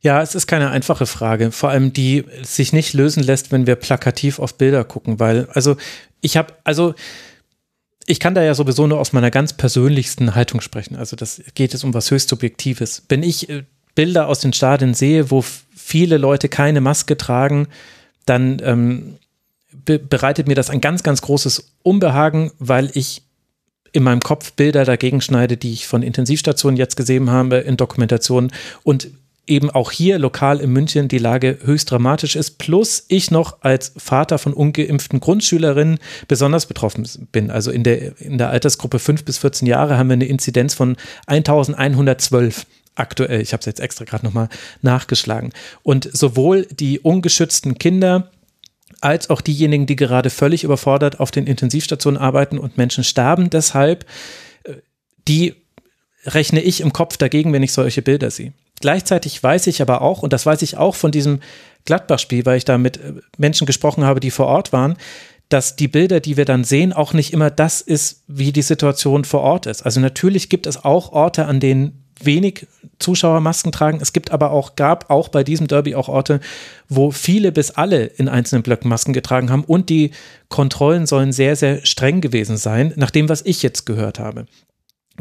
Ja, 0.00 0.20
es 0.20 0.34
ist 0.34 0.46
keine 0.46 0.70
einfache 0.70 1.06
Frage, 1.06 1.50
vor 1.50 1.70
allem 1.70 1.92
die 1.92 2.24
sich 2.42 2.72
nicht 2.72 2.92
lösen 2.92 3.22
lässt, 3.22 3.52
wenn 3.52 3.66
wir 3.66 3.76
plakativ 3.76 4.38
auf 4.38 4.54
Bilder 4.58 4.84
gucken, 4.84 5.18
weil, 5.20 5.48
also 5.52 5.76
ich 6.20 6.36
habe, 6.36 6.52
also 6.64 6.94
ich 8.06 8.20
kann 8.20 8.34
da 8.34 8.42
ja 8.42 8.54
sowieso 8.54 8.86
nur 8.86 9.00
aus 9.00 9.12
meiner 9.12 9.30
ganz 9.30 9.52
persönlichsten 9.52 10.34
Haltung 10.34 10.60
sprechen. 10.60 10.96
Also 10.96 11.16
das 11.16 11.42
geht 11.54 11.74
es 11.74 11.84
um 11.84 11.94
was 11.94 12.10
höchst 12.10 12.28
Subjektives. 12.28 13.02
Wenn 13.08 13.22
ich 13.22 13.48
äh, 13.48 13.64
Bilder 13.94 14.28
aus 14.28 14.40
den 14.40 14.52
Stadien 14.52 14.94
sehe, 14.94 15.30
wo 15.30 15.44
viele 15.74 16.18
Leute 16.18 16.48
keine 16.48 16.80
Maske 16.80 17.16
tragen, 17.16 17.68
dann 18.26 18.60
ähm, 18.64 19.16
be 19.72 19.98
bereitet 19.98 20.48
mir 20.48 20.54
das 20.54 20.70
ein 20.70 20.80
ganz, 20.80 21.02
ganz 21.02 21.22
großes 21.22 21.72
Unbehagen, 21.82 22.52
weil 22.58 22.90
ich 22.94 23.22
in 23.92 24.02
meinem 24.02 24.20
Kopf 24.20 24.52
Bilder 24.52 24.84
dagegen 24.84 25.20
schneide, 25.20 25.56
die 25.56 25.72
ich 25.72 25.86
von 25.86 26.02
Intensivstationen 26.02 26.76
jetzt 26.76 26.96
gesehen 26.96 27.30
habe 27.30 27.58
in 27.58 27.76
Dokumentationen 27.76 28.50
und 28.82 29.08
eben 29.46 29.70
auch 29.70 29.90
hier 29.90 30.18
lokal 30.18 30.60
in 30.60 30.72
München 30.72 31.08
die 31.08 31.18
Lage 31.18 31.58
höchst 31.62 31.90
dramatisch 31.90 32.36
ist, 32.36 32.58
plus 32.58 33.04
ich 33.08 33.30
noch 33.30 33.62
als 33.62 33.92
Vater 33.96 34.38
von 34.38 34.52
ungeimpften 34.52 35.20
Grundschülerinnen 35.20 35.98
besonders 36.28 36.66
betroffen 36.66 37.06
bin. 37.32 37.50
Also 37.50 37.70
in 37.70 37.84
der, 37.84 38.20
in 38.20 38.38
der 38.38 38.50
Altersgruppe 38.50 38.98
5 38.98 39.24
bis 39.24 39.38
14 39.38 39.66
Jahre 39.66 39.98
haben 39.98 40.08
wir 40.08 40.14
eine 40.14 40.26
Inzidenz 40.26 40.74
von 40.74 40.96
1112 41.26 42.66
aktuell. 42.94 43.40
Ich 43.40 43.52
habe 43.52 43.60
es 43.60 43.66
jetzt 43.66 43.80
extra 43.80 44.04
gerade 44.04 44.24
nochmal 44.24 44.48
nachgeschlagen. 44.82 45.52
Und 45.82 46.08
sowohl 46.12 46.66
die 46.66 47.00
ungeschützten 47.00 47.78
Kinder, 47.78 48.30
als 49.00 49.28
auch 49.28 49.40
diejenigen, 49.40 49.86
die 49.86 49.96
gerade 49.96 50.30
völlig 50.30 50.64
überfordert 50.64 51.20
auf 51.20 51.30
den 51.30 51.46
Intensivstationen 51.46 52.20
arbeiten 52.20 52.58
und 52.58 52.78
Menschen 52.78 53.04
sterben 53.04 53.50
deshalb, 53.50 54.06
äh, 54.64 54.74
die 55.28 55.54
rechne 56.24 56.62
ich 56.62 56.80
im 56.80 56.92
Kopf 56.92 57.18
dagegen, 57.18 57.52
wenn 57.52 57.62
ich 57.62 57.72
solche 57.72 58.00
Bilder 58.00 58.30
sehe. 58.30 58.54
Gleichzeitig 58.84 59.42
weiß 59.42 59.66
ich 59.68 59.80
aber 59.80 60.02
auch, 60.02 60.22
und 60.22 60.34
das 60.34 60.44
weiß 60.44 60.60
ich 60.60 60.76
auch 60.76 60.94
von 60.94 61.10
diesem 61.10 61.40
Gladbach-Spiel, 61.86 62.44
weil 62.44 62.58
ich 62.58 62.66
da 62.66 62.76
mit 62.76 62.98
äh, 62.98 63.14
Menschen 63.38 63.66
gesprochen 63.66 64.04
habe, 64.04 64.20
die 64.20 64.30
vor 64.30 64.44
Ort 64.44 64.74
waren, 64.74 64.98
dass 65.48 65.74
die 65.74 65.88
Bilder, 65.88 66.20
die 66.20 66.36
wir 66.36 66.44
dann 66.44 66.64
sehen, 66.64 66.92
auch 66.92 67.14
nicht 67.14 67.32
immer 67.32 67.50
das 67.50 67.80
ist, 67.80 68.24
wie 68.26 68.52
die 68.52 68.60
Situation 68.60 69.24
vor 69.24 69.40
Ort 69.40 69.64
ist. 69.64 69.86
Also 69.86 70.00
natürlich 70.00 70.50
gibt 70.50 70.66
es 70.66 70.84
auch 70.84 71.12
Orte, 71.12 71.46
an 71.46 71.60
denen 71.60 72.04
wenig 72.20 72.66
Zuschauer 72.98 73.40
Masken 73.40 73.72
tragen. 73.72 74.00
Es 74.02 74.12
gibt 74.12 74.30
aber 74.32 74.50
auch, 74.50 74.76
gab 74.76 75.08
auch 75.08 75.30
bei 75.30 75.44
diesem 75.44 75.66
Derby 75.66 75.94
auch 75.94 76.10
Orte, 76.10 76.40
wo 76.90 77.10
viele 77.10 77.52
bis 77.52 77.70
alle 77.70 78.04
in 78.04 78.28
einzelnen 78.28 78.62
Blöcken 78.62 78.90
Masken 78.90 79.14
getragen 79.14 79.48
haben 79.48 79.64
und 79.64 79.88
die 79.88 80.10
Kontrollen 80.50 81.06
sollen 81.06 81.32
sehr, 81.32 81.56
sehr 81.56 81.86
streng 81.86 82.20
gewesen 82.20 82.58
sein, 82.58 82.92
nach 82.96 83.10
dem, 83.10 83.30
was 83.30 83.40
ich 83.46 83.62
jetzt 83.62 83.86
gehört 83.86 84.18
habe. 84.18 84.44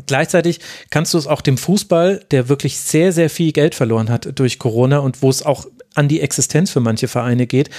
Gleichzeitig 0.08 0.60
kannst 0.90 1.14
du 1.14 1.20
es 1.20 1.28
auch 1.28 1.42
dem 1.42 1.58
Fußball, 1.58 2.26
der 2.32 2.50
wirklich 2.50 2.80
sehr, 2.80 3.12
sehr 3.12 3.30
viel 3.30 3.52
Geld 3.52 3.76
verloren 3.76 4.10
hat 4.10 4.40
durch 4.40 4.58
Corona 4.58 4.98
und 5.00 5.22
wo 5.22 5.30
es 5.30 5.44
auch 5.44 5.68
an 5.94 6.08
die 6.08 6.22
Existenz 6.22 6.72
für 6.72 6.80
manche 6.80 7.08
Vereine 7.08 7.46
geht, 7.46 7.70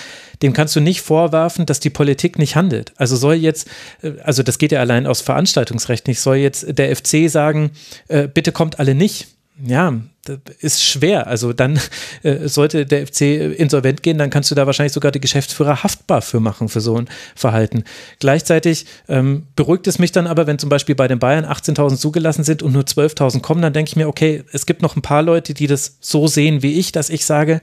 dem 0.43 0.53
kannst 0.53 0.77
du 0.77 0.81
nicht 0.81 1.01
vorwerfen, 1.01 1.67
dass 1.67 1.81
die 1.81 1.91
Politik 1.91 2.39
nicht 2.39 2.55
handelt. 2.55 2.93
Also 2.97 3.17
soll 3.17 3.35
jetzt, 3.35 3.69
äh, 4.03 4.13
also 4.23 4.43
das 4.45 4.59
geht 4.59 4.71
ja 4.71 4.81
allein 4.81 5.07
aus 5.07 5.21
Veranstaltungsrecht 5.21 6.07
nicht, 6.07 6.21
soll 6.21 6.37
jetzt 6.37 6.79
der 6.79 6.95
FC 6.95 7.29
sagen, 7.29 7.73
äh, 8.09 8.29
bitte 8.29 8.53
kommt 8.53 8.79
alle 8.79 8.95
nicht 8.95 9.34
ja, 9.63 9.95
das 10.25 10.39
ist 10.59 10.83
schwer. 10.83 11.27
Also 11.27 11.53
dann 11.53 11.79
äh, 12.23 12.49
sollte 12.49 12.87
der 12.87 13.07
FC 13.07 13.23
insolvent 13.57 14.03
gehen, 14.03 14.19
dann 14.19 14.31
kannst 14.31 14.51
du 14.51 14.55
da 14.55 14.67
wahrscheinlich 14.67 14.93
sogar 14.93 15.13
die 15.13 15.21
Geschäftsführer 15.21 15.85
haftbar 15.85 16.23
für 16.23 16.41
machen, 16.41 16.69
für 16.69 16.81
so 16.81 16.97
ein 16.97 17.09
Verhalten. 17.37 17.85
Gleichzeitig 18.19 18.87
ähm, 19.09 19.47
beruhigt 19.55 19.87
es 19.87 19.99
mich 19.99 20.13
dann 20.13 20.27
aber, 20.27 20.47
wenn 20.47 20.59
zum 20.59 20.71
Beispiel 20.71 20.95
bei 20.95 21.07
den 21.07 21.19
Bayern 21.19 21.45
18.000 21.45 21.97
zugelassen 21.97 22.43
sind 22.43 22.63
und 22.63 22.73
nur 22.73 22.83
12.000 22.83 23.41
kommen, 23.41 23.63
dann 23.63 23.73
denke 23.73 23.91
ich 23.91 23.97
mir, 23.97 24.09
okay, 24.09 24.43
es 24.53 24.67
gibt 24.67 24.83
noch 24.83 24.97
ein 24.97 25.03
paar 25.03 25.23
Leute, 25.23 25.55
die 25.55 25.67
das 25.67 25.99
so 26.01 26.27
sehen 26.27 26.63
wie 26.63 26.79
ich, 26.79 26.91
dass 26.91 27.11
ich 27.11 27.25
sage, 27.25 27.61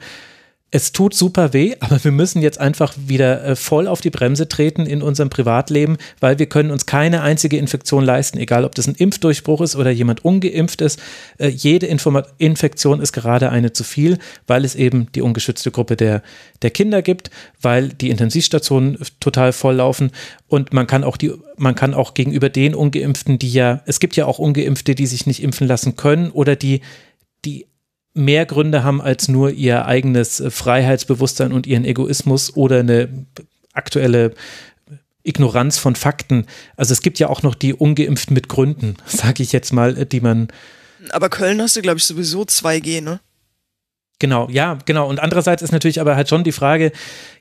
es 0.74 0.94
tut 0.94 1.14
super 1.14 1.52
weh, 1.52 1.76
aber 1.82 2.02
wir 2.02 2.12
müssen 2.12 2.42
jetzt 2.42 2.60
einfach 2.60 2.94
wieder 2.98 3.44
äh, 3.44 3.56
voll 3.58 3.88
auf 3.88 4.00
die 4.00 4.10
Bremse 4.10 4.48
treten 4.48 4.86
in 4.86 5.02
unserem 5.02 5.30
Privatleben, 5.30 5.98
weil 6.22 6.40
wir 6.40 6.46
können 6.46 6.72
uns 6.72 6.86
keine 6.86 7.22
einzige 7.22 7.58
Infektion 7.58 8.06
leisten, 8.06 8.38
egal 8.38 8.64
ob 8.64 8.74
das 8.74 8.88
ein 8.88 8.96
Impfdurchbruch 8.96 9.60
ist 9.60 9.76
oder 9.76 9.92
jemand 9.92 10.24
ungeimpft 10.24 10.80
ist. 10.80 11.00
Äh, 11.38 11.50
jede 11.50 11.88
Infektion 11.88 13.02
ist 13.02 13.12
gerade 13.12 13.50
eine 13.50 13.74
zu 13.74 13.84
viel, 13.84 14.18
weil 14.48 14.64
es 14.64 14.76
eben 14.76 15.12
die 15.12 15.22
ungeschützte 15.22 15.72
Gruppe 15.72 15.98
der, 15.98 16.24
der 16.62 16.72
Kinder 16.72 17.02
gibt, 17.02 17.32
weil 17.62 17.90
die 17.90 18.10
Intensivstationen 18.10 18.98
total 19.20 19.52
voll 19.52 19.76
laufen 19.76 20.12
und 20.48 20.72
man 20.72 20.88
kann 20.88 21.04
auch 21.04 21.18
die, 21.18 21.34
man 21.58 21.76
kann 21.76 21.94
auch 21.94 22.14
gegenüber 22.14 22.48
den 22.48 22.76
Ungeimpften, 22.76 23.38
die 23.40 23.52
ja, 23.52 23.82
es 23.86 24.00
gibt 24.00 24.16
ja 24.16 24.26
auch 24.26 24.40
Ungeimpfte, 24.40 24.96
die 24.96 25.06
sich 25.06 25.26
nicht 25.26 25.44
impfen 25.44 25.68
lassen 25.68 25.98
können 25.98 26.32
oder 26.32 26.56
die 26.56 26.80
die 27.44 27.66
mehr 28.14 28.46
Gründe 28.46 28.84
haben 28.84 29.02
als 29.02 29.28
nur 29.28 29.52
ihr 29.52 29.86
eigenes 29.86 30.40
äh, 30.40 30.52
Freiheitsbewusstsein 30.52 31.52
und 31.52 31.68
ihren 31.68 31.86
Egoismus 31.86 32.56
oder 32.56 32.80
eine 32.80 33.26
aktuelle 33.74 34.34
Ignoranz 35.24 35.78
von 35.78 35.96
Fakten. 35.96 36.46
Also 36.76 36.94
es 36.94 37.02
gibt 37.02 37.20
ja 37.20 37.30
auch 37.30 37.44
noch 37.44 37.56
die 37.56 37.74
Ungeimpften 37.74 38.34
mit 38.34 38.50
Gründen, 38.50 38.96
sage 39.06 39.44
ich 39.44 39.52
jetzt 39.52 39.72
mal, 39.72 40.06
die 40.06 40.22
man. 40.22 40.48
Aber 41.12 41.30
Köln 41.30 41.62
hast 41.62 41.76
du, 41.76 41.82
glaube 41.82 41.98
ich, 41.98 42.04
sowieso 42.04 42.44
2G, 42.44 43.02
ne? 43.02 43.20
Genau, 44.20 44.48
ja, 44.52 44.78
genau. 44.86 45.10
Und 45.10 45.20
andererseits 45.20 45.64
ist 45.64 45.72
natürlich 45.72 46.00
aber 46.00 46.16
halt 46.16 46.30
schon 46.30 46.44
die 46.44 46.52
Frage, 46.52 46.92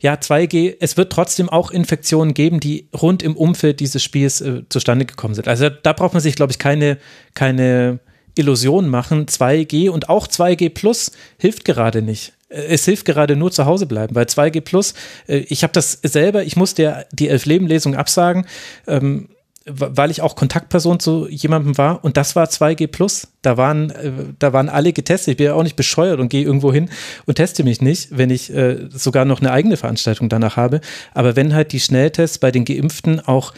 ja, 0.00 0.14
2G, 0.14 0.76
es 0.80 0.96
wird 0.96 1.12
trotzdem 1.12 1.50
auch 1.50 1.70
Infektionen 1.70 2.32
geben, 2.32 2.58
die 2.58 2.88
rund 2.98 3.22
im 3.22 3.36
Umfeld 3.36 3.80
dieses 3.80 4.02
Spiels 4.02 4.40
äh, 4.40 4.62
zustande 4.70 5.04
gekommen 5.04 5.34
sind. 5.34 5.46
Also 5.46 5.68
da 5.68 5.92
braucht 5.92 6.14
man 6.14 6.22
sich, 6.22 6.36
glaube 6.36 6.52
ich, 6.52 6.58
keine, 6.58 6.96
keine 7.34 8.00
Illusion 8.36 8.88
machen, 8.88 9.26
2G 9.26 9.90
und 9.90 10.08
auch 10.08 10.26
2G 10.26 10.70
Plus 10.70 11.12
hilft 11.38 11.64
gerade 11.64 12.02
nicht. 12.02 12.32
Äh, 12.50 12.66
es 12.66 12.84
hilft 12.84 13.06
gerade 13.06 13.36
nur 13.36 13.50
zu 13.50 13.64
Hause 13.64 13.86
bleiben, 13.86 14.14
weil 14.14 14.26
2G 14.26 14.60
Plus, 14.60 14.94
äh, 15.26 15.38
ich 15.38 15.62
habe 15.62 15.72
das 15.72 15.98
selber, 16.02 16.44
ich 16.44 16.56
musste 16.56 16.82
ja 16.82 17.02
die 17.12 17.28
Elf-Leben-Lesung 17.28 17.96
absagen, 17.96 18.46
ähm, 18.86 19.30
weil 19.66 20.10
ich 20.10 20.22
auch 20.22 20.36
Kontaktperson 20.36 21.00
zu 21.00 21.28
jemandem 21.28 21.76
war 21.76 22.02
und 22.02 22.16
das 22.16 22.34
war 22.34 22.46
2G 22.46 22.88
Plus. 22.88 23.28
Da 23.42 23.56
waren, 23.56 23.90
äh, 23.90 24.10
da 24.38 24.52
waren 24.52 24.68
alle 24.68 24.92
getestet. 24.92 25.32
Ich 25.32 25.36
bin 25.36 25.46
ja 25.46 25.54
auch 25.54 25.62
nicht 25.62 25.76
bescheuert 25.76 26.18
und 26.18 26.30
gehe 26.30 26.44
irgendwo 26.44 26.72
hin 26.72 26.88
und 27.26 27.34
teste 27.34 27.62
mich 27.62 27.80
nicht, 27.80 28.08
wenn 28.10 28.30
ich 28.30 28.52
sogar 28.90 29.24
noch 29.24 29.40
eine 29.40 29.52
eigene 29.52 29.76
Veranstaltung 29.76 30.28
danach 30.28 30.56
habe. 30.56 30.80
Aber 31.14 31.36
wenn 31.36 31.54
halt 31.54 31.72
die 31.72 31.80
Schnelltests 31.80 32.38
bei 32.38 32.50
den 32.50 32.64
Geimpften 32.64 33.20
auch 33.20 33.52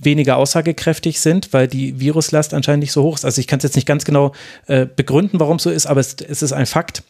weniger 0.00 0.36
aussagekräftig 0.36 1.20
sind, 1.20 1.52
weil 1.52 1.66
die 1.66 1.98
Viruslast 1.98 2.54
anscheinend 2.54 2.82
nicht 2.82 2.92
so 2.92 3.02
hoch 3.02 3.16
ist. 3.16 3.24
Also 3.24 3.40
ich 3.40 3.46
kann 3.46 3.58
es 3.58 3.64
jetzt 3.64 3.76
nicht 3.76 3.86
ganz 3.86 4.04
genau 4.04 4.32
äh, 4.66 4.86
begründen, 4.86 5.40
warum 5.40 5.56
es 5.56 5.64
so 5.64 5.70
ist, 5.70 5.86
aber 5.86 6.00
es, 6.00 6.14
es, 6.14 6.42
ist 6.42 6.52
ein 6.52 6.66
Fakt, 6.66 7.02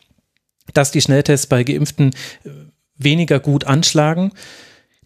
dass 0.73 0.91
die 0.91 1.03
Schnelltests 1.03 1.47
bei 1.47 1.65
Geimpften 1.65 2.15
äh, 2.45 2.51
weniger 2.97 3.41
gut 3.41 3.65
anschlagen. 3.65 4.33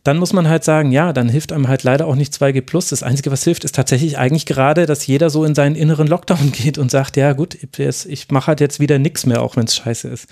Dann 0.04 0.18
muss 0.18 0.32
man 0.32 0.48
halt 0.48 0.62
sagen, 0.62 0.92
ja, 0.92 1.12
dann 1.12 1.28
hilft 1.28 1.52
einem 1.52 1.66
halt 1.66 1.82
leider 1.82 2.06
auch 2.06 2.14
nicht 2.14 2.32
2G 2.32 2.60
Plus. 2.60 2.90
Das 2.90 3.02
Einzige, 3.02 3.32
was 3.32 3.42
hilft, 3.42 3.64
ist 3.64 3.74
tatsächlich 3.74 4.18
eigentlich 4.18 4.46
gerade, 4.46 4.86
dass 4.86 5.04
jeder 5.04 5.30
so 5.30 5.44
in 5.44 5.56
seinen 5.56 5.74
inneren 5.74 6.06
Lockdown 6.06 6.52
geht 6.56 6.78
und 6.78 6.92
sagt, 6.92 7.16
ja 7.16 7.32
gut, 7.32 7.58
ich 7.76 8.30
mache 8.30 8.46
halt 8.46 8.60
jetzt 8.60 8.78
wieder 8.78 9.00
nichts 9.00 9.26
mehr, 9.26 9.42
auch 9.42 9.56
wenn 9.56 9.64
es 9.64 9.74
scheiße 9.74 10.06
ist. 10.06 10.28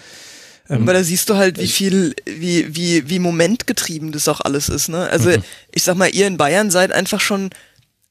Ähm, 0.68 0.82
Aber 0.82 0.94
da 0.94 1.04
siehst 1.04 1.28
du 1.28 1.36
halt, 1.36 1.58
wie 1.58 1.68
viel, 1.68 2.14
wie, 2.24 2.74
wie, 2.74 3.08
wie 3.08 3.18
momentgetrieben 3.18 4.12
das 4.12 4.28
auch 4.28 4.40
alles 4.40 4.68
ist, 4.68 4.88
ne? 4.88 5.08
Also, 5.10 5.30
mhm. 5.30 5.44
ich 5.72 5.82
sag 5.82 5.96
mal, 5.96 6.08
ihr 6.08 6.26
in 6.26 6.36
Bayern 6.36 6.70
seid 6.70 6.92
einfach 6.92 7.20
schon 7.20 7.50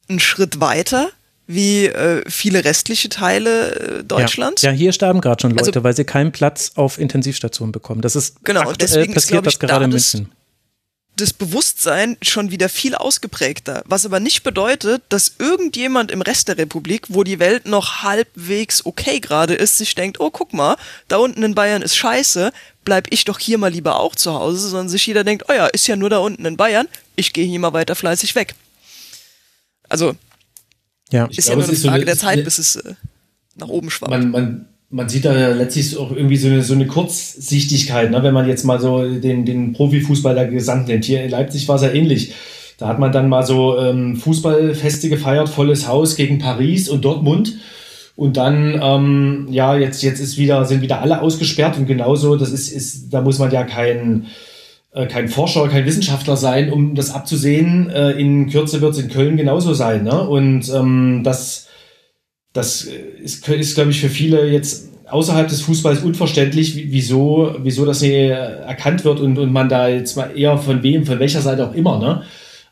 einen 0.08 0.20
Schritt 0.20 0.60
weiter 0.60 1.10
wie 1.46 1.88
äh, 1.88 2.24
viele 2.30 2.64
restliche 2.64 3.10
Teile 3.10 4.00
äh, 4.00 4.04
Deutschlands. 4.04 4.62
Ja, 4.62 4.72
ja 4.72 4.78
hier 4.78 4.94
sterben 4.94 5.20
gerade 5.20 5.42
schon 5.42 5.52
Leute, 5.52 5.68
also, 5.68 5.84
weil 5.84 5.96
sie 5.96 6.06
keinen 6.06 6.32
Platz 6.32 6.72
auf 6.76 6.98
Intensivstationen 6.98 7.72
bekommen. 7.72 8.02
Das 8.02 8.16
ist 8.16 8.44
genau, 8.46 8.62
aktuell 8.62 8.78
deswegen 8.78 9.14
passiert 9.14 9.46
ist, 9.46 9.56
das 9.56 9.60
gerade 9.60 9.80
da 9.80 9.86
in 9.86 9.92
München 9.92 10.30
das 10.30 10.43
Bewusstsein 11.34 12.18
schon 12.22 12.50
wieder 12.50 12.70
viel 12.70 12.96
ausgeprägter. 12.96 13.84
Was 13.86 14.06
aber 14.06 14.20
nicht 14.20 14.44
bedeutet, 14.44 15.04
dass 15.10 15.34
irgendjemand 15.38 16.10
im 16.10 16.22
Rest 16.22 16.48
der 16.48 16.58
Republik, 16.58 17.06
wo 17.10 17.24
die 17.24 17.40
Welt 17.40 17.68
noch 17.68 18.02
halbwegs 18.02 18.86
okay 18.86 19.20
gerade 19.20 19.54
ist, 19.54 19.78
sich 19.78 19.94
denkt, 19.94 20.20
oh 20.20 20.32
guck 20.32 20.54
mal, 20.54 20.76
da 21.08 21.18
unten 21.18 21.44
in 21.44 21.54
Bayern 21.54 21.84
ist 21.84 21.96
scheiße, 21.96 22.52
bleib 22.84 23.08
ich 23.12 23.26
doch 23.26 23.38
hier 23.38 23.60
mal 23.60 23.72
lieber 23.72 24.00
auch 24.00 24.16
zu 24.16 24.34
Hause, 24.34 24.70
sondern 24.70 24.90
sich 24.90 25.06
jeder 25.06 25.24
denkt, 25.24 25.46
oh 25.50 25.54
ja, 25.54 25.68
ist 25.68 25.88
ja 25.88 25.96
nur 25.96 26.10
da 26.10 26.18
unten 26.18 26.46
in 26.46 26.58
Bayern, 26.58 26.88
ich 27.16 27.32
gehe 27.32 27.46
hier 27.46 27.60
mal 27.60 27.74
weiter 27.74 27.96
fleißig 27.96 28.34
weg. 28.34 28.56
Also, 29.88 30.16
ja. 31.12 31.26
ist 31.26 31.46
glaube, 31.46 31.62
ja 31.62 31.68
nur 31.68 31.68
eine 31.68 31.78
Frage 31.78 31.78
so 31.78 31.90
eine, 31.90 32.06
der 32.06 32.18
Zeit, 32.18 32.44
bis 32.44 32.58
es 32.58 32.78
äh, 32.78 32.96
nach 33.56 33.68
oben 33.68 33.92
schwappt. 33.92 34.10
Man, 34.10 34.32
man, 34.32 34.73
man 34.94 35.10
sieht 35.10 35.26
da 35.26 35.50
letztlich 35.50 35.98
auch 35.98 36.12
irgendwie 36.12 36.38
so 36.38 36.48
eine, 36.48 36.62
so 36.62 36.76
eine 36.76 36.86
Kurzsichtigkeit, 36.86 38.12
ne? 38.12 38.22
wenn 38.22 38.34
man 38.34 38.48
jetzt 38.48 38.64
mal 38.64 38.80
so 38.80 39.04
den, 39.04 39.44
den 39.44 39.74
Profifußball 39.74 40.36
der 40.36 40.48
Gesamt 40.48 40.88
nennt. 40.88 41.06
Hier 41.06 41.24
in 41.24 41.32
Leipzig 41.32 41.68
war 41.68 41.78
es 41.78 41.82
ja 41.82 41.90
ähnlich. 41.90 42.34
Da 42.78 42.88
hat 42.88 43.00
man 43.00 43.12
dann 43.12 43.28
mal 43.28 43.44
so 43.44 43.80
ähm, 43.80 44.18
Fußballfeste 44.18 45.10
gefeiert, 45.10 45.50
volles 45.50 45.88
Haus 45.88 46.16
gegen 46.16 46.38
Paris 46.38 46.90
und 46.90 47.04
Dortmund. 47.04 47.58
Und 48.16 48.38
dann, 48.38 48.80
ähm, 48.84 49.48
ja, 49.50 49.76
jetzt, 49.76 50.04
jetzt 50.04 50.20
ist 50.20 50.38
wieder, 50.38 50.64
sind 50.66 50.84
wieder 50.84 51.02
alle 51.02 51.22
ausgesperrt 51.22 51.76
und 51.78 51.88
genauso, 51.88 52.36
das 52.36 52.52
ist, 52.52 52.72
ist, 52.72 53.12
da 53.12 53.22
muss 53.22 53.40
man 53.40 53.50
ja 53.50 53.64
kein, 53.64 54.28
äh, 54.92 55.08
kein 55.08 55.28
Forscher, 55.28 55.68
kein 55.70 55.88
Wissenschaftler 55.88 56.38
sein, 56.38 56.72
um 56.72 56.94
das 56.94 57.10
abzusehen. 57.10 57.90
Äh, 57.90 58.12
in 58.12 58.48
Kürze 58.52 58.82
wird 58.82 58.94
es 58.94 59.00
in 59.00 59.10
Köln 59.10 59.38
genauso 59.38 59.74
sein. 59.74 60.04
Ne? 60.04 60.28
Und 60.28 60.72
ähm, 60.72 61.22
das, 61.24 61.68
das 62.54 62.84
ist, 62.84 63.48
ist 63.48 63.76
glaube 63.76 63.92
ich, 63.92 64.00
für 64.00 64.10
viele 64.10 64.48
jetzt 64.48 64.90
außerhalb 65.08 65.48
des 65.48 65.62
Fußballs 65.62 66.02
unverständlich, 66.02 66.76
wieso, 66.76 67.56
wieso 67.60 67.86
das 67.86 68.02
hier 68.02 68.34
erkannt 68.34 69.04
wird 69.04 69.20
und, 69.20 69.38
und 69.38 69.52
man 69.52 69.70
da 69.70 69.88
jetzt 69.88 70.16
mal 70.16 70.36
eher 70.36 70.58
von 70.58 70.82
wem, 70.82 71.06
von 71.06 71.20
welcher 71.20 71.42
Seite 71.42 71.68
auch 71.68 71.74
immer, 71.74 72.00
ne? 72.00 72.24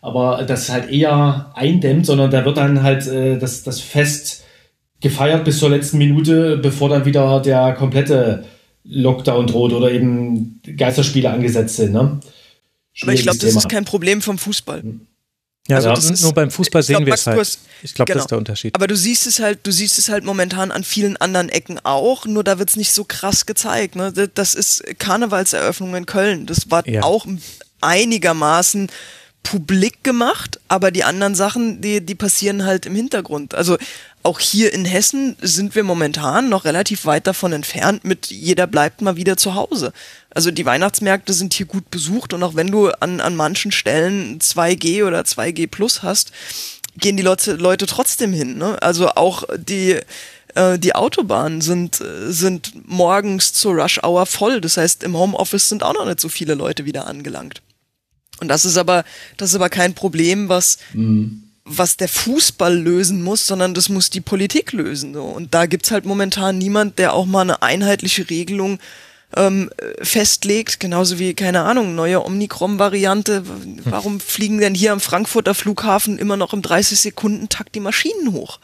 Aber 0.04 0.44
das 0.48 0.70
halt 0.72 0.90
eher 0.90 1.52
eindämmt, 1.54 2.08
sondern 2.08 2.32
da 2.32 2.44
wird 2.44 2.58
dann 2.58 2.82
halt 2.82 3.06
äh, 3.06 3.38
das, 3.38 3.62
das 3.62 3.80
Fest 3.80 4.44
gefeiert 5.00 5.46
bis 5.46 5.60
zur 5.60 5.70
letzten 5.70 6.00
Minute, 6.00 6.58
bevor 6.58 6.90
dann 6.90 7.06
wieder 7.06 7.40
der 7.40 7.74
komplette 7.74 8.46
Lockdown 8.84 9.46
droht 9.46 9.74
oder 9.74 9.92
eben 9.92 10.60
Geisterspiele 10.76 11.30
angesetzt 11.30 11.76
sind. 11.76 11.94
Ne? 11.94 12.20
Aber 13.02 13.14
ich 13.14 13.22
glaube, 13.22 13.38
das 13.38 13.56
ist 13.56 13.70
kein 13.70 13.86
Problem 13.86 14.22
vom 14.22 14.40
Fußball. 14.40 14.82
Hm. 14.82 15.02
Ja, 15.68 15.78
also 15.78 15.90
das 15.90 16.10
ist, 16.10 16.24
nur 16.24 16.34
beim 16.34 16.50
Fußball 16.50 16.82
sehen 16.82 17.06
wir 17.06 17.14
es 17.14 17.28
halt. 17.28 17.40
Hast, 17.40 17.60
ich 17.84 17.94
glaube, 17.94 18.08
genau. 18.08 18.18
das 18.18 18.26
ist 18.26 18.32
der 18.32 18.38
Unterschied. 18.38 18.76
Aber 18.76 18.88
du 18.88 18.96
siehst 18.96 19.28
es 19.28 19.40
halt, 19.40 19.60
du 19.64 19.72
siehst 19.72 20.00
es 20.00 20.10
halt 20.10 20.24
momentan 20.24 20.72
an 20.72 20.84
vielen 20.84 21.18
anderen 21.18 21.50
Ecken 21.50 21.80
auch, 21.84 22.26
nur 22.26 22.44
da 22.44 22.60
wird 22.60 22.70
es 22.70 22.76
nicht 22.76 22.92
so 22.92 23.04
krass 23.04 23.46
gezeigt. 23.46 23.96
Ne? 23.96 24.12
Das 24.12 24.56
ist 24.56 24.84
Karnevalseröffnung 24.98 25.96
in 25.96 26.06
Köln. 26.06 26.46
Das 26.48 26.72
war 26.72 26.88
ja. 26.88 27.04
auch 27.04 27.26
einigermaßen 27.80 28.90
publik 29.44 30.04
gemacht, 30.04 30.60
aber 30.68 30.92
die 30.92 31.04
anderen 31.04 31.36
Sachen, 31.36 31.82
die, 31.82 32.02
die 32.02 32.16
passieren 32.16 32.64
halt 32.64 32.86
im 32.86 32.96
Hintergrund. 32.96 33.56
Also 33.56 33.78
auch 34.24 34.40
hier 34.40 34.72
in 34.72 34.86
Hessen 34.86 35.36
sind 35.42 35.74
wir 35.74 35.84
momentan 35.84 36.50
noch 36.50 36.64
relativ 36.64 37.06
weit 37.06 37.26
davon 37.26 37.54
entfernt 37.54 38.06
mit 38.06 38.28
jeder 38.28 38.68
bleibt 38.68 39.02
mal 39.02 39.16
wieder 39.16 39.38
zu 39.38 39.56
Hause. 39.56 39.94
Also 40.30 40.52
die 40.52 40.66
Weihnachtsmärkte 40.66 41.34
sind 41.34 41.54
hier 41.54 41.66
gut 41.66 41.90
besucht 41.90 42.34
und 42.34 42.44
auch 42.44 42.56
wenn 42.56 42.68
du 42.68 42.90
an, 43.00 43.20
an 43.20 43.36
manchen 43.36 43.72
Stellen 43.72 44.40
2G 44.40 45.06
oder 45.06 45.22
2G 45.22 45.68
Plus 45.68 46.04
hast, 46.04 46.32
gehen 46.98 47.18
die 47.18 47.24
Leute, 47.24 47.54
Leute 47.54 47.88
trotzdem 47.88 48.34
hin. 48.34 48.58
Ne? 48.58 48.82
Also 48.82 49.10
auch 49.10 49.44
die, 49.58 49.98
äh, 50.56 50.78
die 50.78 50.94
Autobahnen 50.94 51.62
sind, 51.62 52.00
sind 52.28 52.74
morgens 52.88 53.54
zur 53.54 53.74
Rush 53.74 54.04
Hour 54.04 54.26
voll. 54.26 54.62
Das 54.62 54.78
heißt, 54.78 55.04
im 55.04 55.18
Homeoffice 55.18 55.68
sind 55.68 55.84
auch 55.84 55.94
noch 55.94 56.06
nicht 56.06 56.20
so 56.20 56.30
viele 56.30 56.54
Leute 56.54 56.86
wieder 56.86 57.08
angelangt. 57.08 57.62
Und 58.42 58.48
das 58.48 58.66
ist 58.66 58.78
aber, 58.78 59.06
das 59.38 59.52
ist 59.52 59.56
aber 59.56 59.70
kein 59.70 59.94
Problem, 59.94 60.50
was, 60.50 60.80
mhm. 60.94 61.44
was 61.64 61.96
der 61.96 62.10
Fußball 62.10 62.76
lösen 62.76 63.22
muss, 63.22 63.48
sondern 63.48 63.74
das 63.74 63.88
muss 63.88 64.10
die 64.10 64.20
Politik 64.20 64.74
lösen. 64.74 65.14
So. 65.14 65.24
Und 65.24 65.54
da 65.54 65.68
gibt's 65.68 65.92
halt 65.92 66.06
momentan 66.06 66.58
niemand, 66.58 67.00
der 67.00 67.14
auch 67.14 67.28
mal 67.28 67.42
eine 67.42 67.62
einheitliche 67.62 68.30
Regelung 68.30 68.80
ähm, 69.38 69.70
festlegt, 70.02 70.80
genauso 70.80 71.20
wie, 71.20 71.36
keine 71.36 71.62
Ahnung, 71.62 71.96
neue 71.96 72.26
Omnicrom-Variante. 72.26 73.44
Warum 73.86 74.20
fliegen 74.20 74.58
denn 74.58 74.76
hier 74.76 74.92
am 74.92 75.00
Frankfurter 75.00 75.54
Flughafen 75.54 76.18
immer 76.18 76.36
noch 76.36 76.54
im 76.54 76.62
30-Sekunden-Takt 76.62 77.76
die 77.76 77.80
Maschinen 77.80 78.34
hoch? 78.34 78.60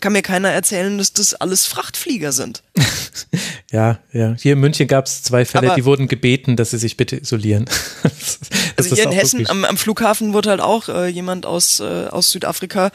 Kann 0.00 0.12
mir 0.12 0.22
keiner 0.22 0.50
erzählen, 0.50 0.98
dass 0.98 1.12
das 1.12 1.34
alles 1.34 1.66
Frachtflieger 1.66 2.32
sind. 2.32 2.62
ja, 3.72 3.98
ja. 4.12 4.34
Hier 4.38 4.54
in 4.54 4.60
München 4.60 4.86
gab 4.88 5.06
es 5.06 5.22
zwei 5.22 5.44
Fälle, 5.44 5.68
Aber 5.68 5.76
die 5.76 5.84
wurden 5.84 6.08
gebeten, 6.08 6.56
dass 6.56 6.70
sie 6.70 6.78
sich 6.78 6.96
bitte 6.96 7.16
isolieren. 7.16 7.66
also 8.76 8.94
hier 8.94 9.04
in 9.04 9.12
Hessen 9.12 9.48
am, 9.48 9.64
am, 9.64 9.76
Flughafen 9.76 10.32
wurde 10.32 10.50
halt 10.50 10.60
auch 10.60 10.88
äh, 10.88 11.08
jemand 11.08 11.46
aus, 11.46 11.80
äh, 11.80 12.06
aus 12.08 12.30
Südafrika 12.30 12.90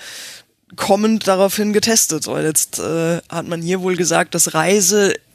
kommend 0.75 1.27
daraufhin 1.27 1.73
getestet. 1.73 2.27
Weil 2.27 2.45
jetzt 2.45 2.79
äh, 2.79 3.21
hat 3.29 3.47
man 3.47 3.61
hier 3.61 3.81
wohl 3.81 3.95
gesagt, 3.95 4.35
dass 4.35 4.53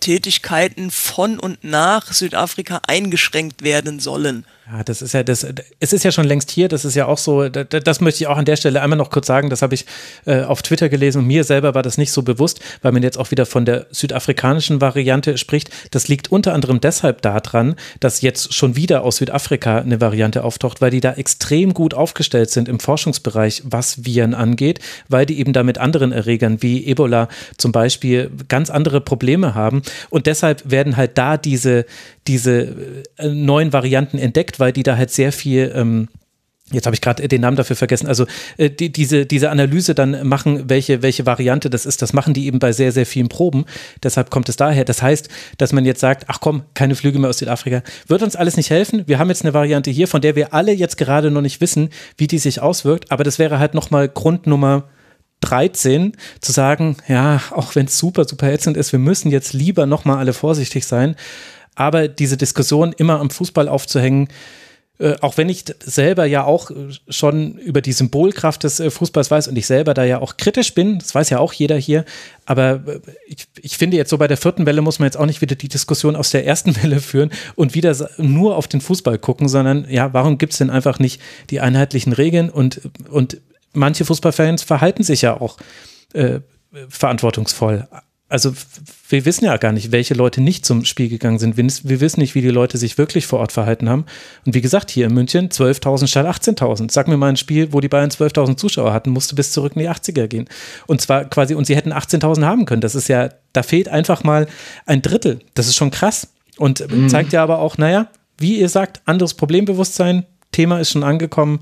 Reisetätigkeiten 0.07 0.91
von 0.91 1.39
und 1.39 1.65
nach 1.65 2.13
Südafrika 2.13 2.81
eingeschränkt 2.87 3.63
werden 3.63 3.99
sollen. 3.99 4.45
Ja, 4.69 4.83
das 4.83 5.01
ist 5.01 5.15
ja 5.15 5.23
das, 5.23 5.47
es 5.79 5.93
ist 5.93 6.05
ja 6.05 6.11
schon 6.11 6.25
längst 6.25 6.51
hier, 6.51 6.67
das 6.67 6.85
ist 6.85 6.97
ja 6.97 7.07
auch 7.07 7.19
so, 7.19 7.49
das, 7.49 7.69
das 7.69 8.01
möchte 8.01 8.25
ich 8.25 8.27
auch 8.27 8.37
an 8.37 8.45
der 8.45 8.57
Stelle 8.57 8.83
einmal 8.83 8.99
noch 8.99 9.11
kurz 9.11 9.29
sagen, 9.29 9.49
das 9.49 9.63
habe 9.63 9.77
ich 9.77 9.87
äh, 10.25 10.43
auf 10.43 10.61
Twitter 10.63 10.89
gelesen 10.89 11.21
und 11.21 11.27
mir 11.29 11.45
selber 11.45 11.77
war 11.77 11.85
das 11.85 11.99
nicht 11.99 12.11
so 12.11 12.23
bewusst, 12.23 12.59
weil 12.83 12.91
man 12.91 13.05
jetzt 13.05 13.17
auch 13.17 13.31
wieder 13.31 13.47
von 13.47 13.65
der 13.65 13.87
südafrikanischen 13.93 14.81
Variante 14.81 15.39
spricht. 15.39 15.71
Das 15.93 16.09
liegt 16.09 16.33
unter 16.33 16.53
anderem 16.53 16.81
deshalb 16.81 17.23
daran, 17.23 17.77
dass 18.01 18.23
jetzt 18.23 18.55
schon 18.55 18.75
wieder 18.75 19.05
aus 19.05 19.19
Südafrika 19.19 19.79
eine 19.79 20.01
Variante 20.01 20.43
auftaucht, 20.43 20.81
weil 20.81 20.91
die 20.91 21.01
da 21.01 21.13
extrem 21.13 21.73
gut 21.73 21.95
aufgestellt 21.95 22.51
sind 22.51 22.69
im 22.69 22.81
Forschungsbereich, 22.81 23.63
was 23.65 24.05
Viren 24.05 24.35
angeht, 24.35 24.81
weil 25.09 25.27
die 25.27 25.39
eben 25.39 25.53
da 25.53 25.63
mit 25.63 25.79
anderen 25.79 26.11
Erregern 26.11 26.61
wie 26.61 26.85
Ebola 26.87 27.29
zum 27.57 27.71
Beispiel 27.71 28.33
ganz 28.49 28.71
andere 28.71 29.01
Probleme 29.01 29.55
haben 29.55 29.83
und 30.11 30.27
deshalb 30.27 30.71
werden 30.71 30.97
halt 30.97 31.19
da 31.19 31.37
diese, 31.37 31.87
diese 32.27 32.75
äh, 33.17 33.29
neuen 33.29 33.73
Varianten 33.73 34.19
entdeckt, 34.19 34.61
weil 34.61 34.73
die 34.73 34.83
da 34.83 34.97
halt 34.97 35.11
sehr 35.11 35.33
viel 35.33 35.73
ähm, 35.75 36.09
Jetzt 36.73 36.87
habe 36.87 36.95
ich 36.95 37.01
gerade 37.01 37.29
den 37.29 37.43
Namen 37.43 37.57
dafür 37.57 37.77
vergessen. 37.77 38.09
Also 38.09 38.27
äh, 38.57 38.71
die, 38.71 38.91
diese, 38.91 39.25
diese 39.25 39.51
Analyse 39.51 39.95
dann 39.95 40.27
machen, 40.27 40.69
welche, 40.69 41.01
welche 41.01 41.25
Variante 41.25 41.71
das 41.71 41.87
ist, 41.87 42.03
das 42.03 42.13
machen 42.13 42.35
die 42.35 42.47
eben 42.47 42.59
bei 42.59 42.73
sehr, 42.73 42.91
sehr 42.91 43.07
vielen 43.07 43.29
Proben. 43.29 43.67
Deshalb 44.03 44.31
kommt 44.31 44.49
es 44.49 44.57
daher. 44.57 44.85
Das 44.85 45.01
heißt, 45.01 45.29
dass 45.59 45.73
man 45.73 45.85
jetzt 45.85 46.01
sagt, 46.01 46.25
ach 46.27 46.41
komm, 46.41 46.65
keine 46.75 46.97
Flüge 46.97 47.21
mehr 47.21 47.31
aus 47.31 47.39
Südafrika, 47.39 47.83
wird 48.09 48.23
uns 48.23 48.35
alles 48.35 48.57
nicht 48.57 48.71
helfen. 48.71 49.05
Wir 49.07 49.21
haben 49.21 49.29
jetzt 49.29 49.45
eine 49.45 49.55
Variante 49.55 49.93
hier, 49.93 50.09
von 50.09 50.21
der 50.21 50.35
wir 50.35 50.55
alle 50.55 50.73
jetzt 50.73 50.97
gerade 50.99 51.31
noch 51.31 51.41
nicht 51.41 51.61
wissen, 51.61 51.91
wie 52.17 52.27
die 52.27 52.39
sich 52.39 52.61
auswirkt. 52.61 53.13
Aber 53.13 53.23
das 53.23 53.39
wäre 53.39 53.61
halt 53.61 53.75
nochmal 53.75 54.09
Grund 54.09 54.49
Nummer 54.49 54.89
13 55.41 56.13
zu 56.41 56.53
sagen, 56.53 56.97
ja, 57.09 57.41
auch 57.51 57.75
wenn 57.75 57.87
es 57.87 57.99
super, 57.99 58.25
super 58.25 58.51
ätzend 58.51 58.77
ist, 58.77 58.93
wir 58.93 58.99
müssen 58.99 59.31
jetzt 59.31 59.53
lieber 59.53 59.87
nochmal 59.87 60.19
alle 60.19 60.33
vorsichtig 60.33 60.87
sein. 60.87 61.17
Aber 61.75 62.09
diese 62.09 62.37
Diskussion 62.37 62.95
immer 62.97 63.21
am 63.21 63.31
Fußball 63.31 63.69
aufzuhängen, 63.69 64.29
äh, 64.99 65.15
auch 65.21 65.37
wenn 65.37 65.51
ich 65.51 65.65
selber 65.85 66.25
ja 66.25 66.45
auch 66.45 66.71
schon 67.09 67.59
über 67.59 67.83
die 67.83 67.93
Symbolkraft 67.93 68.65
des 68.65 68.81
äh, 68.81 68.91
Fußballs 68.91 69.31
weiß 69.31 69.49
und 69.49 69.57
ich 69.57 69.67
selber 69.67 69.93
da 69.93 70.05
ja 70.05 70.23
auch 70.23 70.39
kritisch 70.39 70.73
bin, 70.73 70.99
das 70.99 71.15
weiß 71.15 71.29
ja 71.29 71.39
auch 71.39 71.53
jeder 71.53 71.77
hier, 71.77 72.07
aber 72.47 72.83
äh, 72.87 73.01
ich, 73.27 73.47
ich 73.61 73.77
finde 73.77 73.99
jetzt 73.99 74.09
so 74.09 74.17
bei 74.17 74.27
der 74.27 74.39
vierten 74.39 74.65
Welle 74.65 74.81
muss 74.81 74.99
man 74.99 75.07
jetzt 75.07 75.19
auch 75.19 75.27
nicht 75.27 75.43
wieder 75.43 75.55
die 75.55 75.69
Diskussion 75.69 76.17
aus 76.17 76.31
der 76.31 76.47
ersten 76.47 76.75
Welle 76.83 77.01
führen 77.01 77.31
und 77.57 77.75
wieder 77.75 77.95
nur 78.17 78.57
auf 78.57 78.69
den 78.69 78.81
Fußball 78.81 79.19
gucken, 79.19 79.49
sondern 79.49 79.87
ja, 79.91 80.15
warum 80.15 80.39
gibt 80.39 80.55
es 80.55 80.59
denn 80.59 80.71
einfach 80.71 80.99
nicht 80.99 81.21
die 81.51 81.61
einheitlichen 81.61 82.15
Regeln 82.15 82.49
und, 82.49 82.81
und 83.11 83.39
manche 83.77 84.05
Fußballfans 84.05 84.63
verhalten 84.63 85.03
sich 85.03 85.23
ja 85.23 85.41
auch 85.41 85.57
äh, 86.15 86.41
verantwortungsvoll 86.89 87.89
also 88.29 88.53
wir 89.09 89.25
wissen 89.25 89.45
ja 89.45 89.57
gar 89.57 89.73
nicht, 89.73 89.93
welche 89.93 90.15
Leute 90.15 90.41
nicht 90.41 90.67
zum 90.67 90.85
Spiel 90.85 91.09
gegangen 91.09 91.39
sind. 91.39 91.57
Wir 91.57 92.01
wissen 92.01 92.21
nicht, 92.21 92.35
wie 92.35 92.41
die 92.41 92.49
Leute 92.49 92.77
sich 92.77 92.99
wirklich 92.99 93.27
vor 93.27 93.39
Ort 93.39 93.53
verhalten 93.53 93.89
haben. 93.89 94.05
Und 94.45 94.55
wie 94.55 94.61
gesagt, 94.61 94.91
hier 94.91 95.07
in 95.07 95.15
München 95.15 95.49
12.000 95.49 96.09
statt 96.09 96.27
18.000. 96.27 96.91
Sag 96.91 97.07
mir 97.07 97.17
mal 97.17 97.29
ein 97.29 97.37
Spiel, 97.37 97.73
wo 97.73 97.81
die 97.81 97.89
Bayern 97.89 98.11
12.000 98.11 98.57
Zuschauer 98.57 98.93
hatten, 98.93 99.11
musste 99.11 99.37
bis 99.37 99.53
zurück 99.53 99.75
in 99.77 99.83
die 99.83 99.89
80er 99.89 100.27
gehen. 100.27 100.49
Und 100.89 101.01
zwar 101.01 101.25
quasi, 101.27 101.55
und 101.55 101.67
sie 101.67 101.77
hätten 101.77 101.93
18.000 101.93 102.45
haben 102.45 102.65
können. 102.65 102.81
Das 102.81 102.97
ist 102.97 103.07
ja, 103.07 103.29
da 103.53 103.63
fehlt 103.63 103.89
einfach 103.89 104.25
mal 104.25 104.49
ein 104.87 105.03
Drittel. 105.03 105.39
Das 105.55 105.69
ist 105.69 105.77
schon 105.77 105.93
krass. 105.93 106.29
Und 106.59 106.91
mhm. 106.91 107.09
zeigt 107.09 107.33
ja 107.33 107.45
aber 107.45 107.61
auch, 107.61 107.79
naja, 107.79 108.09
wie 108.39 108.59
ihr 108.59 108.69
sagt, 108.69 109.03
anderes 109.05 109.35
Problembewusstsein. 109.35 110.27
Thema 110.51 110.81
ist 110.81 110.91
schon 110.91 111.05
angekommen. 111.05 111.61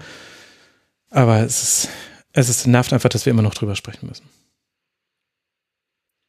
Aber 1.15 1.41
es 1.45 1.63
ist, 1.63 1.89
es 2.33 2.49
ist, 2.49 2.67
nervt 2.67 2.93
einfach, 2.93 3.09
dass 3.09 3.25
wir 3.25 3.31
immer 3.31 3.43
noch 3.43 3.55
drüber 3.55 3.77
sprechen 3.77 4.09
müssen. 4.09 4.25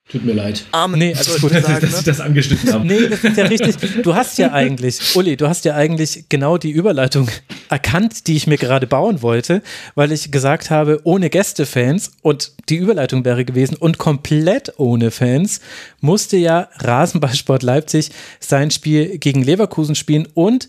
Tut 0.08 0.24
mir 0.24 0.34
leid. 0.34 0.64
Arme. 0.72 0.98
Nee, 0.98 1.16
also 1.16 1.40
gut, 1.40 1.52
sagen, 1.52 1.82
dass 1.82 1.92
ne? 1.92 1.98
ich 1.98 2.04
das 2.04 2.20
angeschnitten 2.20 2.72
habe. 2.72 2.86
Nee, 2.86 3.08
das 3.10 3.24
ist 3.24 3.36
ja 3.36 3.46
richtig. 3.46 3.76
Du 4.04 4.14
hast 4.14 4.38
ja 4.38 4.52
eigentlich, 4.52 5.16
Uli, 5.16 5.36
du 5.36 5.50
hast 5.50 5.66
ja 5.66 5.74
eigentlich 5.74 6.26
genau 6.30 6.60
die 6.60 6.70
Überleitung 6.70 7.28
erkannt, 7.70 8.28
die 8.28 8.36
ich 8.36 8.46
mir 8.46 8.60
gerade 8.60 8.86
bauen 8.86 9.24
wollte, 9.24 9.64
weil 9.96 10.12
ich 10.12 10.32
gesagt 10.32 10.70
habe, 10.70 11.02
ohne 11.06 11.32
Gästefans 11.32 12.12
und 12.22 12.52
die 12.70 12.76
Überleitung 12.76 13.26
wäre 13.26 13.44
gewesen 13.46 13.78
und 13.78 13.98
komplett 13.98 14.74
ohne 14.78 15.10
Fans 15.10 15.62
musste 16.02 16.38
ja 16.38 16.70
Rasenballsport 16.76 17.64
Leipzig 17.64 18.12
sein 18.40 18.70
Spiel 18.70 19.18
gegen 19.18 19.42
Leverkusen 19.42 19.96
spielen 19.96 20.28
und 20.36 20.68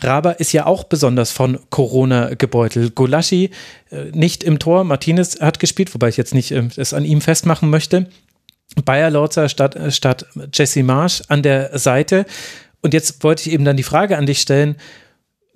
Raba 0.00 0.32
ist 0.32 0.52
ja 0.52 0.66
auch 0.66 0.84
besonders 0.84 1.32
von 1.32 1.58
Corona 1.70 2.34
gebeutelt. 2.34 2.94
Golaschi 2.94 3.50
äh, 3.90 4.04
nicht 4.12 4.44
im 4.44 4.58
Tor, 4.58 4.84
Martinez 4.84 5.40
hat 5.40 5.58
gespielt, 5.58 5.92
wobei 5.94 6.08
ich 6.08 6.16
jetzt 6.16 6.34
nicht 6.34 6.52
äh, 6.52 6.68
es 6.76 6.94
an 6.94 7.04
ihm 7.04 7.20
festmachen 7.20 7.70
möchte. 7.70 8.06
Bayer 8.84 9.10
Lorzer 9.10 9.48
statt, 9.48 9.76
statt 9.90 10.26
Jesse 10.52 10.82
Marsch 10.82 11.22
an 11.28 11.42
der 11.42 11.78
Seite. 11.78 12.26
Und 12.80 12.94
jetzt 12.94 13.24
wollte 13.24 13.48
ich 13.48 13.52
eben 13.52 13.64
dann 13.64 13.76
die 13.76 13.82
Frage 13.82 14.18
an 14.18 14.26
dich 14.26 14.40
stellen, 14.40 14.76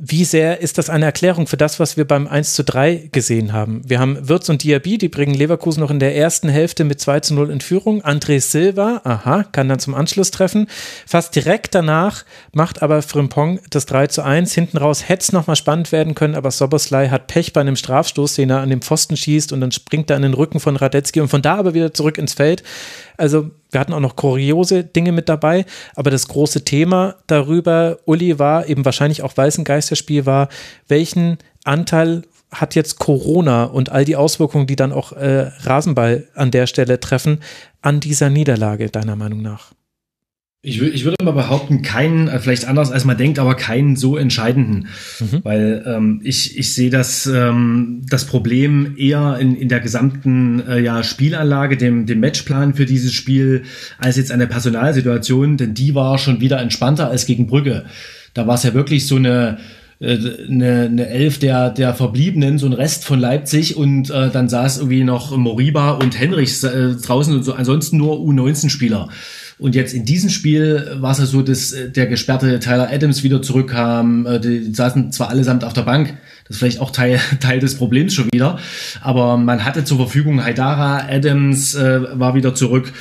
wie 0.05 0.25
sehr 0.25 0.61
ist 0.61 0.79
das 0.79 0.91
eine 0.91 1.05
Erklärung 1.05 1.47
für 1.47 1.57
das, 1.57 1.79
was 1.79 1.97
wir 1.97 2.05
beim 2.05 2.27
1 2.27 2.55
zu 2.55 2.65
3 2.65 3.11
gesehen 3.13 3.53
haben? 3.53 3.83
Wir 3.89 4.01
haben 4.01 4.29
Wirtz 4.29 4.49
und 4.49 4.65
Diaby, 4.65 4.99
die 4.99 5.09
bringen 5.09 5.33
Leverkusen 5.33 5.79
noch 5.79 5.93
in 5.93 6.01
der 6.01 6.17
ersten 6.17 6.49
Hälfte 6.49 6.83
mit 6.83 7.01
2 7.01 7.21
zu 7.21 7.35
0 7.35 7.51
in 7.51 7.61
Führung. 7.61 8.03
André 8.03 8.41
Silva, 8.41 9.01
aha, 9.05 9.45
kann 9.45 9.69
dann 9.69 9.79
zum 9.79 9.95
Anschluss 9.95 10.33
treffen. 10.33 10.67
Fast 11.07 11.37
direkt 11.37 11.77
danach 11.77 12.25
macht 12.53 12.83
aber 12.83 13.01
Frimpong 13.01 13.61
das 13.71 13.87
3 13.87 14.09
zu 14.09 14.25
1. 14.25 14.53
Hinten 14.53 14.79
raus 14.79 15.09
hätte 15.09 15.23
es 15.23 15.31
nochmal 15.31 15.55
spannend 15.55 15.93
werden 15.93 16.17
können, 16.17 16.35
aber 16.35 16.51
Soboslai 16.51 17.09
hat 17.09 17.29
Pech 17.29 17.53
bei 17.53 17.61
einem 17.61 17.77
Strafstoß, 17.77 18.35
den 18.35 18.51
er 18.51 18.59
an 18.59 18.71
den 18.71 18.83
Pfosten 18.83 19.17
schießt 19.17 19.53
und 19.53 19.61
dann 19.61 19.71
springt 19.71 20.11
er 20.11 20.17
an 20.17 20.23
den 20.23 20.35
Rücken 20.35 20.59
von 20.59 20.75
Radetzky 20.75 21.21
und 21.21 21.29
von 21.29 21.43
da 21.43 21.55
aber 21.55 21.75
wieder 21.75 21.95
zurück 21.95 22.19
ins 22.19 22.35
Feld. 22.35 22.65
Also 23.17 23.51
wir 23.71 23.81
hatten 23.81 23.93
auch 23.93 24.01
noch 24.01 24.17
kuriose 24.17 24.85
Dinge 24.85 25.13
mit 25.13 25.29
dabei, 25.29 25.65
aber 25.95 26.11
das 26.11 26.29
große 26.29 26.65
Thema 26.65 27.17
darüber, 27.27 27.99
Uli, 28.05 28.39
war 28.39 28.69
eben 28.69 28.85
wahrscheinlich 28.85 29.23
auch, 29.23 29.37
weil 29.37 29.49
es 29.49 29.59
ein 29.59 29.65
Geisterspiel 29.65 30.27
war, 30.27 30.49
welchen 30.89 31.39
Anteil 31.65 32.23
hat 32.53 32.75
jetzt 32.75 32.99
Corona 32.99 33.65
und 33.65 33.91
all 33.91 34.05
die 34.05 34.17
Auswirkungen, 34.17 34.67
die 34.67 34.77
dann 34.77 34.93
auch 34.93 35.13
äh, 35.13 35.51
Rasenball 35.63 36.29
an 36.35 36.51
der 36.51 36.67
Stelle 36.67 37.01
treffen, 37.01 37.41
an 37.81 38.01
dieser 38.01 38.29
Niederlage, 38.29 38.91
deiner 38.91 39.17
Meinung 39.17 39.41
nach? 39.41 39.73
Ich, 40.65 40.81
ich 40.81 41.05
würde 41.05 41.17
mal 41.25 41.33
behaupten, 41.33 41.83
keinen, 41.83 42.29
äh, 42.29 42.39
vielleicht 42.39 42.69
anders 42.69 42.93
als 42.93 43.05
man 43.05 43.17
denkt, 43.17 43.41
aber 43.41 43.57
keinen 43.57 43.97
so 43.97 44.17
entscheidenden. 44.17 44.87
Mhm. 45.19 45.41
Weil 45.43 45.83
ähm, 45.85 46.21
ich, 46.23 46.57
ich 46.57 46.73
sehe 46.73 46.89
das, 46.89 47.27
ähm, 47.27 48.03
das 48.09 48.27
Problem 48.27 48.95
eher 48.97 49.39
in, 49.41 49.57
in 49.57 49.69
der 49.69 49.81
gesamten 49.81 50.63
äh, 50.69 50.81
ja, 50.81 51.03
Spielanlage, 51.03 51.77
dem, 51.77 52.07
dem 52.07 52.21
Matchplan 52.21 52.75
für 52.75 52.87
dieses 52.87 53.13
Spiel, 53.13 53.65
als 53.99 54.17
jetzt 54.17 54.31
an 54.31 54.39
der 54.39 54.47
Personalsituation, 54.47 55.57
denn 55.57 55.75
die 55.75 55.97
war 55.97 56.17
schon 56.19 56.41
wieder 56.41 56.61
entspannter 56.61 57.11
als 57.11 57.27
gegen 57.27 57.49
Brügge. 57.49 57.85
Da 58.33 58.47
war 58.47 58.55
es 58.55 58.63
ja 58.63 58.73
wirklich 58.73 59.09
so 59.09 59.17
eine, 59.17 59.59
äh, 59.99 60.17
eine, 60.49 60.83
eine 60.83 61.09
Elf 61.09 61.41
der, 61.41 61.71
der 61.71 61.93
Verbliebenen, 61.93 62.59
so 62.59 62.67
ein 62.67 62.73
Rest 62.73 63.05
von 63.05 63.19
Leipzig 63.19 63.77
und 63.77 64.11
äh, 64.11 64.31
dann 64.31 64.49
saß 64.49 64.79
irgendwie 64.79 65.03
noch 65.03 65.37
Moriba 65.37 65.91
und 65.91 66.17
Henrichs 66.17 66.63
äh, 66.63 66.95
draußen 66.95 67.35
und 67.35 67.43
so, 67.43 67.55
ansonsten 67.55 67.97
nur 67.97 68.19
U19-Spieler. 68.19 69.09
Und 69.63 69.77
jetzt 69.77 69.95
in 69.95 70.05
diesem 70.05 70.29
Spiel 70.29 70.97
war 70.97 71.13
es 71.13 71.19
ja 71.19 71.27
so, 71.27 71.41
dass 71.41 71.73
äh, 71.73 71.89
der 71.89 72.09
gesperrte 72.09 72.59
Tyler 72.59 72.91
Adams 72.91 73.23
wieder 73.23 73.43
zurückkam. 73.43 74.27
Äh, 74.27 74.41
die 74.41 74.75
saßen 74.75 75.13
zwar 75.13 75.29
allesamt 75.29 75.63
auf 75.63 75.73
der 75.73 75.83
Bank, 75.83 76.19
das 76.49 76.57
ist 76.57 76.59
vielleicht 76.59 76.81
auch 76.81 76.91
Teil, 76.91 77.21
Teil 77.41 77.61
des 77.61 77.77
Problems 77.77 78.13
schon 78.13 78.29
wieder, 78.33 78.59
aber 79.03 79.37
man 79.37 79.65
hatte 79.65 79.85
zur 79.85 79.99
Verfügung 79.99 80.43
Haidara, 80.43 81.07
Adams 81.09 81.77
äh, 81.77 82.19
war 82.19 82.35
wieder 82.35 82.57
zurück 82.57 82.93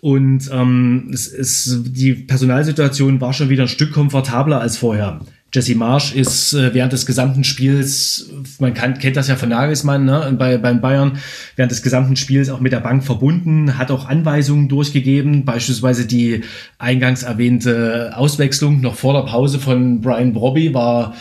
und 0.00 0.50
ähm, 0.50 1.10
es, 1.12 1.32
es, 1.32 1.78
die 1.84 2.14
Personalsituation 2.14 3.20
war 3.20 3.32
schon 3.32 3.48
wieder 3.48 3.62
ein 3.62 3.68
Stück 3.68 3.92
komfortabler 3.92 4.60
als 4.60 4.78
vorher. 4.78 5.20
Jesse 5.54 5.74
Marsch 5.74 6.14
ist 6.14 6.54
äh, 6.54 6.72
während 6.72 6.94
des 6.94 7.04
gesamten 7.04 7.44
Spiels, 7.44 8.30
man 8.58 8.72
kann, 8.72 8.98
kennt 8.98 9.16
das 9.16 9.28
ja 9.28 9.36
von 9.36 9.50
Nagelsmann 9.50 10.06
ne, 10.06 10.34
bei, 10.38 10.56
beim 10.56 10.80
Bayern, 10.80 11.18
während 11.56 11.70
des 11.70 11.82
gesamten 11.82 12.16
Spiels 12.16 12.48
auch 12.48 12.60
mit 12.60 12.72
der 12.72 12.80
Bank 12.80 13.04
verbunden, 13.04 13.76
hat 13.76 13.90
auch 13.90 14.08
Anweisungen 14.08 14.68
durchgegeben, 14.68 15.44
beispielsweise 15.44 16.06
die 16.06 16.42
eingangs 16.78 17.22
erwähnte 17.22 18.12
Auswechslung 18.16 18.80
noch 18.80 18.94
vor 18.94 19.12
der 19.12 19.30
Pause 19.30 19.58
von 19.58 20.00
Brian 20.00 20.32
Brobby 20.32 20.72
war, 20.72 21.14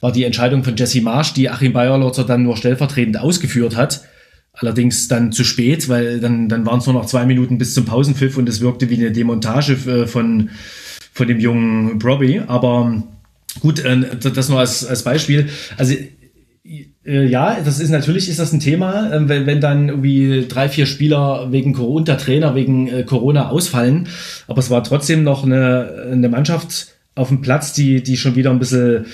war 0.00 0.10
die 0.10 0.24
Entscheidung 0.24 0.64
von 0.64 0.74
Jesse 0.76 1.00
Marsch, 1.00 1.32
die 1.34 1.48
Achim 1.48 1.72
Bayerlotzer 1.72 2.24
dann 2.24 2.42
nur 2.42 2.56
stellvertretend 2.56 3.18
ausgeführt 3.18 3.76
hat. 3.76 4.02
Allerdings 4.52 5.06
dann 5.06 5.32
zu 5.32 5.44
spät, 5.44 5.88
weil 5.88 6.18
dann, 6.18 6.48
dann 6.48 6.64
waren 6.64 6.78
es 6.78 6.86
nur 6.86 6.94
noch 6.94 7.06
zwei 7.06 7.26
Minuten 7.26 7.58
bis 7.58 7.74
zum 7.74 7.84
Pausenpfiff 7.84 8.38
und 8.38 8.48
es 8.48 8.60
wirkte 8.60 8.88
wie 8.88 8.94
eine 8.94 9.12
Demontage 9.12 9.74
äh, 9.86 10.06
von, 10.06 10.50
von 11.12 11.28
dem 11.28 11.38
jungen 11.38 11.98
Brobby. 11.98 12.40
Aber 12.46 13.02
Gut, 13.60 13.84
äh, 13.84 14.16
das 14.18 14.48
nur 14.48 14.60
als, 14.60 14.86
als 14.86 15.02
Beispiel. 15.02 15.48
Also 15.76 15.94
äh, 17.04 17.26
ja, 17.26 17.58
das 17.64 17.78
ist 17.78 17.90
natürlich 17.90 18.28
ist 18.28 18.38
das 18.38 18.52
ein 18.52 18.60
Thema, 18.60 19.12
äh, 19.12 19.28
wenn, 19.28 19.46
wenn 19.46 19.60
dann 19.60 19.88
irgendwie 19.88 20.46
drei, 20.48 20.68
vier 20.68 20.86
Spieler 20.86 21.52
wegen 21.52 21.72
Corona, 21.72 22.04
der 22.04 22.18
Trainer 22.18 22.54
wegen 22.54 22.88
äh, 22.88 23.02
Corona 23.04 23.48
ausfallen. 23.50 24.08
Aber 24.48 24.58
es 24.58 24.70
war 24.70 24.82
trotzdem 24.82 25.22
noch 25.22 25.44
eine, 25.44 26.08
eine 26.12 26.28
Mannschaft 26.28 26.88
auf 27.14 27.28
dem 27.28 27.40
Platz, 27.40 27.72
die, 27.72 28.02
die 28.02 28.16
schon 28.16 28.36
wieder 28.36 28.50
ein 28.50 28.58
bisschen 28.58 29.06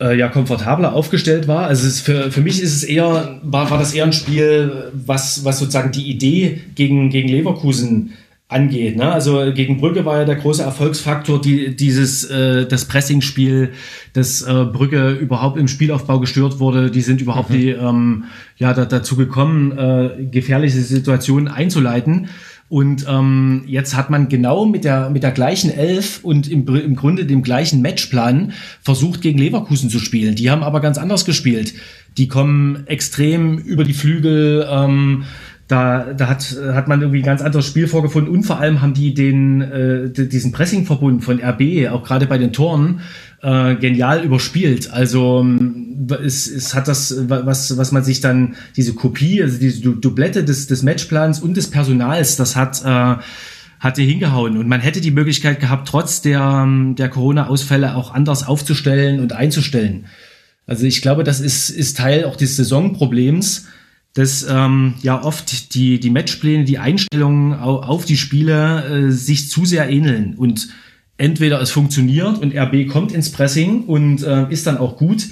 äh, 0.00 0.16
ja 0.16 0.28
komfortabler 0.28 0.94
aufgestellt 0.94 1.48
war. 1.48 1.66
Also 1.66 1.86
es 1.86 1.94
ist 1.94 2.00
für, 2.00 2.30
für 2.30 2.40
mich 2.40 2.62
ist 2.62 2.74
es 2.74 2.84
eher, 2.84 3.40
war, 3.42 3.70
war 3.70 3.78
das 3.78 3.92
eher 3.92 4.04
ein 4.04 4.12
Spiel, 4.12 4.90
was, 4.92 5.44
was 5.44 5.58
sozusagen 5.58 5.92
die 5.92 6.08
Idee 6.08 6.60
gegen, 6.74 7.10
gegen 7.10 7.28
Leverkusen 7.28 8.12
angeht. 8.50 8.96
Ne? 8.96 9.10
Also 9.10 9.52
gegen 9.54 9.78
Brügge 9.78 10.04
war 10.04 10.18
ja 10.18 10.24
der 10.24 10.36
große 10.36 10.62
Erfolgsfaktor 10.62 11.40
die, 11.40 11.76
dieses 11.76 12.24
äh, 12.24 12.66
das 12.66 12.84
Pressingspiel, 12.84 13.72
dass 14.12 14.42
äh, 14.42 14.64
Brügge 14.64 15.10
überhaupt 15.10 15.56
im 15.56 15.68
Spielaufbau 15.68 16.18
gestört 16.18 16.58
wurde. 16.58 16.90
Die 16.90 17.00
sind 17.00 17.20
überhaupt 17.20 17.50
mhm. 17.50 17.54
die, 17.54 17.68
ähm, 17.70 18.24
ja 18.56 18.74
da, 18.74 18.84
dazu 18.84 19.16
gekommen, 19.16 19.72
äh, 19.78 20.24
gefährliche 20.30 20.80
Situationen 20.80 21.48
einzuleiten. 21.48 22.28
Und 22.68 23.04
ähm, 23.08 23.64
jetzt 23.66 23.96
hat 23.96 24.10
man 24.10 24.28
genau 24.28 24.64
mit 24.64 24.84
der, 24.84 25.10
mit 25.10 25.24
der 25.24 25.32
gleichen 25.32 25.72
Elf 25.72 26.20
und 26.22 26.48
im, 26.48 26.64
im 26.68 26.94
Grunde 26.94 27.26
dem 27.26 27.42
gleichen 27.42 27.82
Matchplan 27.82 28.52
versucht, 28.80 29.22
gegen 29.22 29.38
Leverkusen 29.38 29.90
zu 29.90 29.98
spielen. 29.98 30.36
Die 30.36 30.52
haben 30.52 30.62
aber 30.62 30.80
ganz 30.80 30.96
anders 30.96 31.24
gespielt. 31.24 31.74
Die 32.16 32.28
kommen 32.28 32.86
extrem 32.86 33.58
über 33.58 33.82
die 33.82 33.92
Flügel. 33.92 34.68
Ähm, 34.70 35.24
da, 35.70 36.14
da 36.14 36.28
hat, 36.28 36.56
hat 36.72 36.88
man 36.88 37.00
irgendwie 37.00 37.20
ein 37.20 37.24
ganz 37.24 37.42
anderes 37.42 37.66
Spiel 37.66 37.86
vorgefunden 37.86 38.32
und 38.32 38.42
vor 38.42 38.58
allem 38.58 38.82
haben 38.82 38.92
die 38.92 39.14
den, 39.14 39.60
äh, 39.60 40.10
diesen 40.10 40.50
Pressingverbund 40.50 41.22
von 41.22 41.40
RB, 41.40 41.88
auch 41.90 42.02
gerade 42.02 42.26
bei 42.26 42.38
den 42.38 42.52
Toren, 42.52 43.00
äh, 43.40 43.76
genial 43.76 44.24
überspielt. 44.24 44.90
Also 44.92 45.40
ähm, 45.40 46.08
es, 46.24 46.48
es 46.48 46.74
hat 46.74 46.88
das, 46.88 47.14
was, 47.28 47.76
was 47.76 47.92
man 47.92 48.02
sich 48.02 48.20
dann, 48.20 48.56
diese 48.76 48.94
Kopie, 48.94 49.42
also 49.42 49.58
diese 49.58 49.80
Doublette 49.80 50.42
des, 50.42 50.66
des 50.66 50.82
Matchplans 50.82 51.40
und 51.40 51.56
des 51.56 51.70
Personals, 51.70 52.36
das 52.36 52.56
hat, 52.56 52.84
äh, 52.84 53.22
hatte 53.78 54.02
hingehauen. 54.02 54.56
Und 54.56 54.66
man 54.66 54.80
hätte 54.80 55.00
die 55.00 55.12
Möglichkeit 55.12 55.60
gehabt, 55.60 55.86
trotz 55.86 56.20
der, 56.20 56.66
der 56.98 57.08
Corona-Ausfälle 57.08 57.94
auch 57.94 58.12
anders 58.12 58.46
aufzustellen 58.46 59.20
und 59.20 59.32
einzustellen. 59.32 60.06
Also 60.66 60.84
ich 60.84 61.00
glaube, 61.00 61.22
das 61.22 61.40
ist, 61.40 61.70
ist 61.70 61.96
Teil 61.96 62.24
auch 62.24 62.34
des 62.34 62.56
Saisonproblems 62.56 63.66
dass 64.14 64.46
ähm, 64.48 64.94
ja 65.02 65.22
oft 65.22 65.74
die, 65.74 66.00
die 66.00 66.10
Matchpläne, 66.10 66.64
die 66.64 66.78
Einstellungen 66.78 67.54
auf 67.54 68.04
die 68.04 68.16
Spiele 68.16 69.08
äh, 69.08 69.12
sich 69.12 69.50
zu 69.50 69.64
sehr 69.64 69.88
ähneln 69.88 70.34
und 70.34 70.68
entweder 71.16 71.60
es 71.60 71.70
funktioniert 71.70 72.38
und 72.38 72.54
RB 72.54 72.88
kommt 72.88 73.12
ins 73.12 73.30
Pressing 73.30 73.84
und 73.84 74.22
äh, 74.22 74.50
ist 74.50 74.66
dann 74.66 74.78
auch 74.78 74.96
gut. 74.96 75.28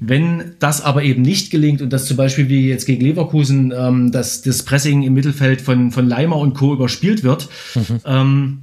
Wenn 0.00 0.52
das 0.60 0.80
aber 0.80 1.02
eben 1.02 1.22
nicht 1.22 1.50
gelingt 1.50 1.82
und 1.82 1.92
das 1.92 2.06
zum 2.06 2.16
Beispiel 2.16 2.48
wie 2.48 2.68
jetzt 2.68 2.86
gegen 2.86 3.04
Leverkusen, 3.04 3.74
ähm, 3.76 4.12
dass 4.12 4.42
das 4.42 4.62
Pressing 4.62 5.02
im 5.02 5.12
Mittelfeld 5.12 5.60
von, 5.60 5.90
von 5.90 6.06
Leimer 6.06 6.36
und 6.36 6.54
Co. 6.54 6.72
überspielt 6.72 7.24
wird, 7.24 7.48
mhm. 7.74 8.00
ähm, 8.04 8.58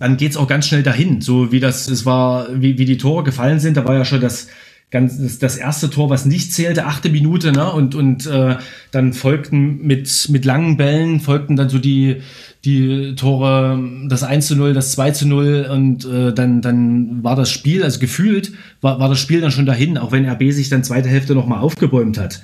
dann 0.00 0.16
geht's 0.16 0.36
auch 0.36 0.48
ganz 0.48 0.66
schnell 0.66 0.82
dahin. 0.82 1.20
So 1.20 1.52
wie 1.52 1.60
das, 1.60 1.88
es 1.88 2.04
war, 2.04 2.48
wie, 2.60 2.78
wie 2.78 2.84
die 2.84 2.96
Tore 2.96 3.22
gefallen 3.22 3.60
sind, 3.60 3.76
da 3.76 3.84
war 3.84 3.94
ja 3.94 4.04
schon 4.04 4.20
das, 4.20 4.48
ganz 4.92 5.38
das, 5.38 5.56
erste 5.56 5.90
Tor, 5.90 6.10
was 6.10 6.26
nicht 6.26 6.52
zählte, 6.52 6.84
achte 6.84 7.08
Minute, 7.08 7.50
ne? 7.50 7.72
Und 7.72 7.94
und 7.94 8.26
äh, 8.26 8.56
dann 8.92 9.14
folgten 9.14 9.78
mit 9.84 10.28
mit 10.28 10.44
langen 10.44 10.76
Bällen 10.76 11.18
folgten 11.18 11.56
dann 11.56 11.70
so 11.70 11.78
die 11.78 12.20
die 12.64 13.16
Tore, 13.16 13.82
das 14.08 14.22
1 14.22 14.46
zu 14.46 14.54
0, 14.54 14.74
das 14.74 14.92
2 14.92 15.10
zu 15.10 15.26
0 15.26 15.68
und 15.72 16.04
äh, 16.04 16.32
dann 16.32 16.60
dann 16.60 17.24
war 17.24 17.34
das 17.34 17.50
Spiel, 17.50 17.82
also 17.82 17.98
gefühlt 17.98 18.52
war 18.82 19.00
war 19.00 19.08
das 19.08 19.18
Spiel 19.18 19.40
dann 19.40 19.50
schon 19.50 19.66
dahin, 19.66 19.98
auch 19.98 20.12
wenn 20.12 20.28
RB 20.28 20.52
sich 20.52 20.68
dann 20.68 20.84
zweite 20.84 21.08
Hälfte 21.08 21.34
noch 21.34 21.46
mal 21.46 21.60
aufgebäumt 21.60 22.18
hat. 22.18 22.42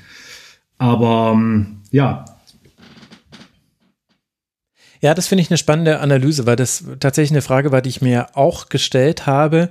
Aber 0.78 1.32
ähm, 1.34 1.82
ja, 1.90 2.24
ja, 5.00 5.14
das 5.14 5.28
finde 5.28 5.42
ich 5.42 5.50
eine 5.50 5.58
spannende 5.58 6.00
Analyse, 6.00 6.44
weil 6.46 6.56
das 6.56 6.84
tatsächlich 6.98 7.30
eine 7.30 7.42
Frage 7.42 7.70
war, 7.70 7.82
die 7.82 7.90
ich 7.90 8.02
mir 8.02 8.36
auch 8.36 8.68
gestellt 8.68 9.26
habe 9.26 9.70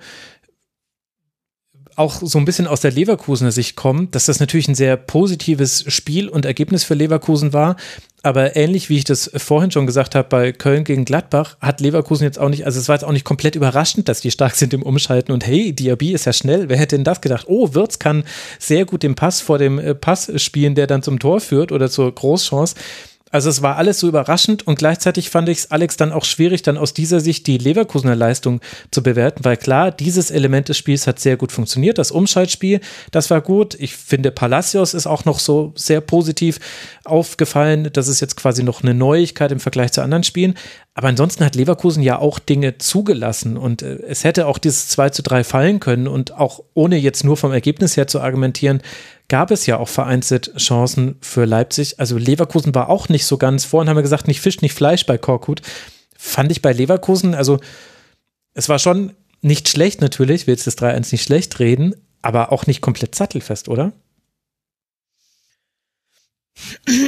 auch 1.97 2.21
so 2.21 2.37
ein 2.37 2.45
bisschen 2.45 2.67
aus 2.67 2.81
der 2.81 2.91
Leverkusener 2.91 3.51
Sicht 3.51 3.75
kommt, 3.75 4.13
dass 4.13 4.25
das 4.25 4.39
natürlich 4.39 4.67
ein 4.67 4.75
sehr 4.75 4.95
positives 4.95 5.83
Spiel 5.87 6.29
und 6.29 6.45
Ergebnis 6.45 6.83
für 6.83 6.93
Leverkusen 6.93 7.53
war. 7.53 7.75
Aber 8.21 8.55
ähnlich 8.55 8.89
wie 8.89 8.97
ich 8.97 9.03
das 9.03 9.31
vorhin 9.35 9.71
schon 9.71 9.87
gesagt 9.87 10.13
habe, 10.13 10.27
bei 10.27 10.51
Köln 10.51 10.83
gegen 10.83 11.05
Gladbach 11.05 11.57
hat 11.59 11.81
Leverkusen 11.81 12.23
jetzt 12.23 12.39
auch 12.39 12.49
nicht, 12.49 12.65
also 12.65 12.79
es 12.79 12.87
war 12.87 12.95
jetzt 12.95 13.03
auch 13.03 13.11
nicht 13.11 13.25
komplett 13.25 13.55
überraschend, 13.55 14.09
dass 14.09 14.21
die 14.21 14.31
stark 14.31 14.55
sind 14.55 14.73
im 14.73 14.83
Umschalten 14.83 15.31
und 15.31 15.45
hey, 15.45 15.73
Diaby 15.73 16.13
ist 16.13 16.25
ja 16.25 16.33
schnell. 16.33 16.69
Wer 16.69 16.77
hätte 16.77 16.95
denn 16.95 17.03
das 17.03 17.21
gedacht? 17.21 17.45
Oh, 17.47 17.73
Wirtz 17.73 17.99
kann 17.99 18.23
sehr 18.59 18.85
gut 18.85 19.01
den 19.01 19.15
Pass 19.15 19.41
vor 19.41 19.57
dem 19.57 19.79
äh, 19.79 19.95
Pass 19.95 20.31
spielen, 20.41 20.75
der 20.75 20.87
dann 20.87 21.03
zum 21.03 21.19
Tor 21.19 21.39
führt 21.39 21.71
oder 21.71 21.89
zur 21.89 22.13
Großchance. 22.13 22.75
Also 23.31 23.49
es 23.49 23.61
war 23.61 23.75
alles 23.75 23.99
so 23.99 24.07
überraschend 24.07 24.65
und 24.65 24.77
gleichzeitig 24.77 25.29
fand 25.29 25.49
ich 25.49 25.59
es 25.59 25.71
Alex 25.71 25.97
dann 25.97 26.11
auch 26.11 26.23
schwierig, 26.23 26.61
dann 26.61 26.77
aus 26.77 26.93
dieser 26.93 27.19
Sicht 27.19 27.47
die 27.47 27.57
Leverkusener 27.57 28.15
Leistung 28.15 28.61
zu 28.91 29.03
bewerten, 29.03 29.43
weil 29.43 29.57
klar, 29.57 29.91
dieses 29.91 30.31
Element 30.31 30.69
des 30.69 30.77
Spiels 30.77 31.07
hat 31.07 31.19
sehr 31.19 31.37
gut 31.37 31.51
funktioniert. 31.51 31.97
Das 31.97 32.11
Umschaltspiel, 32.11 32.79
das 33.11 33.29
war 33.29 33.41
gut. 33.41 33.75
Ich 33.79 33.95
finde, 33.95 34.31
Palacios 34.31 34.93
ist 34.93 35.07
auch 35.07 35.25
noch 35.25 35.39
so 35.39 35.73
sehr 35.75 36.01
positiv 36.01 36.59
aufgefallen. 37.03 37.89
Das 37.91 38.07
ist 38.07 38.21
jetzt 38.21 38.37
quasi 38.37 38.63
noch 38.63 38.81
eine 38.81 38.93
Neuigkeit 38.93 39.51
im 39.51 39.59
Vergleich 39.59 39.91
zu 39.91 40.01
anderen 40.01 40.23
Spielen. 40.23 40.55
Aber 40.97 41.09
ansonsten 41.09 41.45
hat 41.45 41.55
Leverkusen 41.55 42.01
ja 42.01 42.17
auch 42.17 42.39
Dinge 42.39 42.79
zugelassen 42.79 43.55
und 43.55 43.83
äh, 43.83 43.99
es 44.07 44.23
hätte 44.23 44.47
auch 44.47 44.57
dieses 44.57 44.87
2 44.87 45.11
zu 45.11 45.21
3 45.21 45.43
fallen 45.43 45.79
können 45.79 46.07
und 46.07 46.33
auch 46.33 46.63
ohne 46.73 46.97
jetzt 46.97 47.23
nur 47.23 47.37
vom 47.37 47.51
Ergebnis 47.51 47.97
her 47.97 48.07
zu 48.07 48.19
argumentieren, 48.19 48.81
gab 49.29 49.51
es 49.51 49.65
ja 49.65 49.77
auch 49.77 49.89
vereinzelt 49.89 50.55
Chancen 50.57 51.17
für 51.21 51.45
Leipzig. 51.45 51.99
Also 51.99 52.17
Leverkusen 52.17 52.73
war 52.73 52.89
auch 52.89 53.09
nicht 53.09 53.25
so 53.25 53.37
ganz. 53.37 53.65
Vorhin 53.65 53.89
haben 53.89 53.97
wir 53.97 54.03
gesagt, 54.03 54.27
nicht 54.27 54.41
Fisch, 54.41 54.61
nicht 54.61 54.73
Fleisch 54.73 55.05
bei 55.05 55.17
Korkut. 55.17 55.61
Fand 56.17 56.51
ich 56.51 56.61
bei 56.61 56.73
Leverkusen, 56.73 57.35
also 57.35 57.59
es 58.53 58.69
war 58.69 58.79
schon 58.79 59.13
nicht 59.41 59.69
schlecht 59.69 60.01
natürlich, 60.01 60.47
will 60.47 60.55
jetzt 60.55 60.65
das 60.65 60.77
3-1 60.77 61.09
nicht 61.11 61.23
schlecht 61.23 61.59
reden, 61.59 61.93
aber 62.23 62.51
auch 62.51 62.65
nicht 62.65 62.81
komplett 62.81 63.13
sattelfest, 63.13 63.69
oder? 63.69 63.93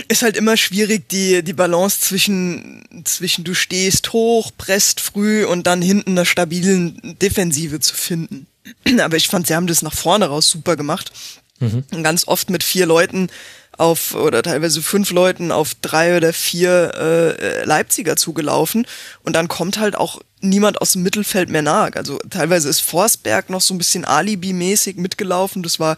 Ist 0.07 0.21
halt 0.21 0.37
immer 0.37 0.57
schwierig, 0.57 1.09
die, 1.09 1.41
die 1.41 1.53
Balance 1.53 2.01
zwischen, 2.01 2.83
zwischen 3.03 3.43
du 3.43 3.55
stehst 3.55 4.13
hoch, 4.13 4.51
presst 4.57 4.99
früh 4.99 5.43
und 5.43 5.65
dann 5.65 5.81
hinten 5.81 6.11
einer 6.11 6.25
stabilen 6.25 7.17
Defensive 7.19 7.79
zu 7.79 7.95
finden. 7.95 8.45
Aber 8.99 9.17
ich 9.17 9.27
fand, 9.27 9.47
sie 9.47 9.55
haben 9.55 9.65
das 9.65 9.81
nach 9.81 9.95
vorne 9.95 10.27
raus 10.27 10.49
super 10.49 10.75
gemacht. 10.75 11.11
Mhm. 11.59 11.83
Ganz 12.03 12.27
oft 12.27 12.49
mit 12.49 12.63
vier 12.63 12.85
Leuten 12.85 13.29
auf 13.77 14.13
oder 14.13 14.43
teilweise 14.43 14.81
fünf 14.81 15.11
Leuten 15.11 15.51
auf 15.51 15.73
drei 15.81 16.17
oder 16.17 16.33
vier 16.33 16.93
äh, 16.95 17.63
Leipziger 17.63 18.17
zugelaufen 18.17 18.85
und 19.23 19.35
dann 19.35 19.47
kommt 19.47 19.79
halt 19.79 19.95
auch 19.95 20.19
niemand 20.41 20.81
aus 20.81 20.93
dem 20.93 21.03
Mittelfeld 21.03 21.49
mehr 21.49 21.61
nach. 21.61 21.91
Also 21.95 22.17
teilweise 22.29 22.69
ist 22.69 22.81
Forsberg 22.81 23.49
noch 23.49 23.61
so 23.61 23.73
ein 23.73 23.77
bisschen 23.77 24.05
Alibi-mäßig 24.05 24.95
mitgelaufen. 24.97 25.63
Das 25.63 25.79
war 25.79 25.97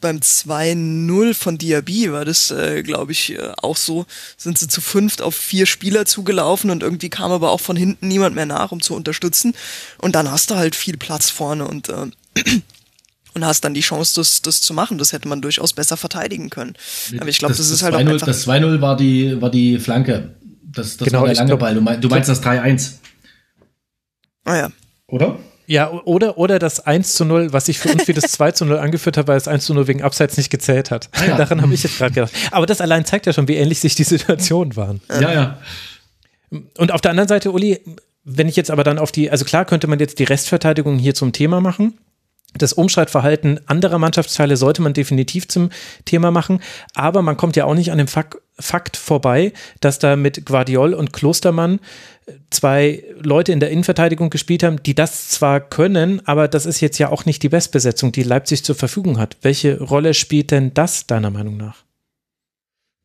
beim 0.00 0.18
2-0 0.18 1.34
von 1.34 1.58
Diaby, 1.58 2.12
war 2.12 2.24
das, 2.24 2.50
äh, 2.50 2.82
glaube 2.82 3.12
ich, 3.12 3.32
äh, 3.32 3.52
auch 3.58 3.76
so. 3.76 4.06
Sind 4.36 4.58
sie 4.58 4.68
zu 4.68 4.80
fünft 4.80 5.20
auf 5.20 5.34
vier 5.34 5.66
Spieler 5.66 6.06
zugelaufen 6.06 6.70
und 6.70 6.82
irgendwie 6.82 7.10
kam 7.10 7.32
aber 7.32 7.50
auch 7.50 7.60
von 7.60 7.76
hinten 7.76 8.08
niemand 8.08 8.34
mehr 8.34 8.46
nach, 8.46 8.72
um 8.72 8.80
zu 8.80 8.94
unterstützen. 8.94 9.54
Und 9.98 10.14
dann 10.14 10.30
hast 10.30 10.50
du 10.50 10.54
halt 10.54 10.74
viel 10.74 10.96
Platz 10.96 11.30
vorne 11.30 11.66
und 11.66 11.88
äh, 11.90 12.06
und 13.34 13.44
hast 13.44 13.64
dann 13.64 13.74
die 13.74 13.80
Chance, 13.80 14.14
das, 14.16 14.42
das 14.42 14.60
zu 14.60 14.74
machen. 14.74 14.98
Das 14.98 15.12
hätte 15.12 15.28
man 15.28 15.40
durchaus 15.40 15.72
besser 15.72 15.96
verteidigen 15.96 16.50
können. 16.50 16.74
Aber 17.18 17.28
ich 17.28 17.38
glaube, 17.38 17.54
das, 17.54 17.58
das, 17.58 17.70
ist 17.70 17.82
halt 17.82 17.94
auch 17.94 17.98
einfach... 17.98 18.26
Das 18.26 18.46
2-0 18.46 18.80
war 18.80 18.96
die, 18.96 19.40
war 19.40 19.50
die 19.50 19.78
Flanke. 19.78 20.34
Das, 20.62 20.96
das 20.96 21.08
genau, 21.08 21.20
war 21.20 21.26
der 21.28 21.36
lange 21.36 21.48
glaub, 21.48 21.60
Ball. 21.60 21.74
Du, 21.74 21.80
mein, 21.80 22.00
du 22.00 22.08
meinst 22.08 22.28
das 22.28 22.42
3-1. 22.42 22.92
Ah 24.44 24.56
ja. 24.56 24.72
Oder? 25.06 25.38
Ja, 25.66 25.90
oder, 25.90 26.38
oder 26.38 26.58
das 26.58 26.80
1 26.80 27.14
zu 27.14 27.24
0, 27.24 27.52
was 27.52 27.68
ich 27.68 27.78
für 27.78 27.90
uns 27.90 28.08
wie 28.08 28.12
das 28.12 28.32
2 28.32 28.52
zu 28.52 28.64
0 28.64 28.78
angeführt 28.78 29.16
habe, 29.16 29.28
weil 29.28 29.36
das 29.36 29.48
1 29.48 29.64
zu 29.64 29.74
0 29.74 29.86
wegen 29.86 30.02
Abseits 30.02 30.36
nicht 30.36 30.50
gezählt 30.50 30.90
hat. 30.90 31.08
Ah, 31.12 31.24
ja. 31.24 31.36
Daran 31.36 31.62
habe 31.62 31.72
ich 31.72 31.82
jetzt 31.82 31.98
gerade 31.98 32.12
gedacht. 32.12 32.32
Aber 32.50 32.66
das 32.66 32.80
allein 32.80 33.04
zeigt 33.04 33.26
ja 33.26 33.32
schon, 33.32 33.48
wie 33.48 33.54
ähnlich 33.54 33.80
sich 33.80 33.94
die 33.94 34.04
Situationen 34.04 34.76
waren. 34.76 35.00
Ja, 35.20 35.32
ja. 35.32 35.58
Und 36.50 36.92
auf 36.92 37.00
der 37.00 37.12
anderen 37.12 37.28
Seite, 37.28 37.52
Uli, 37.52 37.80
wenn 38.24 38.48
ich 38.48 38.56
jetzt 38.56 38.70
aber 38.70 38.84
dann 38.84 38.98
auf 38.98 39.12
die, 39.12 39.30
also 39.30 39.44
klar 39.44 39.64
könnte 39.64 39.86
man 39.86 39.98
jetzt 39.98 40.18
die 40.18 40.24
Restverteidigung 40.24 40.98
hier 40.98 41.14
zum 41.14 41.32
Thema 41.32 41.60
machen. 41.60 41.98
Das 42.56 42.72
Umschaltverhalten 42.72 43.60
anderer 43.66 43.98
Mannschaftsteile 43.98 44.56
sollte 44.56 44.82
man 44.82 44.92
definitiv 44.92 45.48
zum 45.48 45.70
Thema 46.04 46.30
machen, 46.30 46.60
aber 46.94 47.22
man 47.22 47.36
kommt 47.36 47.56
ja 47.56 47.64
auch 47.64 47.74
nicht 47.74 47.92
an 47.92 47.98
dem 47.98 48.08
Fakt 48.08 48.96
vorbei, 48.96 49.52
dass 49.80 49.98
da 49.98 50.16
mit 50.16 50.44
Guardiol 50.44 50.92
und 50.92 51.12
Klostermann 51.12 51.80
äh, 52.26 52.32
zwei 52.50 53.02
Leute 53.18 53.52
in 53.52 53.60
der 53.60 53.70
Innenverteidigung 53.70 54.28
gespielt 54.28 54.62
haben, 54.62 54.82
die 54.82 54.94
das 54.94 55.30
zwar 55.30 55.60
können, 55.60 56.20
aber 56.26 56.48
das 56.48 56.66
ist 56.66 56.80
jetzt 56.80 56.98
ja 56.98 57.08
auch 57.08 57.24
nicht 57.24 57.42
die 57.42 57.48
Bestbesetzung, 57.48 58.12
die 58.12 58.22
Leipzig 58.22 58.64
zur 58.64 58.74
Verfügung 58.74 59.18
hat. 59.18 59.38
Welche 59.42 59.80
Rolle 59.80 60.12
spielt 60.12 60.50
denn 60.50 60.74
das 60.74 61.06
deiner 61.06 61.30
Meinung 61.30 61.56
nach? 61.56 61.84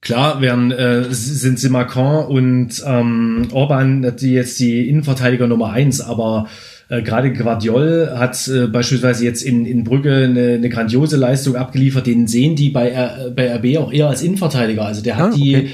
Klar, 0.02 0.42
wären, 0.42 0.72
äh, 0.72 1.06
sind 1.10 1.60
sie 1.60 1.70
Macron 1.70 2.28
und 2.28 2.84
ähm, 2.86 3.48
Orban 3.52 4.16
die 4.20 4.34
jetzt 4.34 4.60
die 4.60 4.88
Innenverteidiger 4.90 5.48
Nummer 5.48 5.72
eins, 5.72 6.02
aber 6.02 6.48
äh, 6.90 7.02
Gerade 7.02 7.34
Guardiol 7.34 8.14
hat 8.16 8.48
äh, 8.48 8.68
beispielsweise 8.68 9.26
jetzt 9.26 9.42
in, 9.42 9.66
in 9.66 9.84
Brügge 9.84 10.16
eine, 10.16 10.54
eine 10.54 10.70
grandiose 10.70 11.18
Leistung 11.18 11.56
abgeliefert. 11.56 12.08
Den 12.08 12.28
sehen 12.28 12.56
die 12.56 12.70
bei, 12.70 12.90
R, 12.90 13.32
bei 13.36 13.54
RB 13.56 13.78
auch 13.78 13.92
eher 13.92 14.08
als 14.08 14.22
Innenverteidiger. 14.22 14.86
Also 14.86 15.02
der 15.02 15.18
hat 15.18 15.32
ah, 15.32 15.34
okay. 15.34 15.64
die 15.64 15.70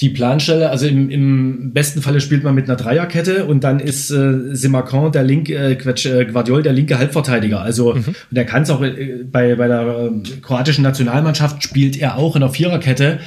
die 0.00 0.08
Planstelle, 0.08 0.70
also 0.70 0.86
im, 0.86 1.10
im 1.10 1.72
besten 1.72 2.02
Falle 2.02 2.20
spielt 2.20 2.42
man 2.42 2.54
mit 2.54 2.68
einer 2.68 2.76
Dreierkette 2.76 3.44
und 3.44 3.62
dann 3.62 3.78
ist 3.78 4.10
äh, 4.10 4.54
Simacan 4.54 5.12
der 5.12 5.22
linke, 5.22 5.54
äh, 5.54 5.76
Quatsch, 5.76 6.06
äh, 6.06 6.24
Guardiol 6.24 6.62
der 6.62 6.72
linke 6.72 6.98
Halbverteidiger. 6.98 7.60
Also 7.60 7.94
mhm. 7.94 8.06
und 8.08 8.16
der 8.30 8.44
kann 8.44 8.62
es 8.62 8.70
auch 8.70 8.82
äh, 8.82 9.20
bei, 9.30 9.54
bei 9.54 9.68
der 9.68 10.10
äh, 10.12 10.40
kroatischen 10.40 10.82
Nationalmannschaft 10.82 11.62
spielt 11.62 11.96
er 12.00 12.16
auch 12.16 12.34
in 12.34 12.40
der 12.40 12.50
Viererkette. 12.50 13.20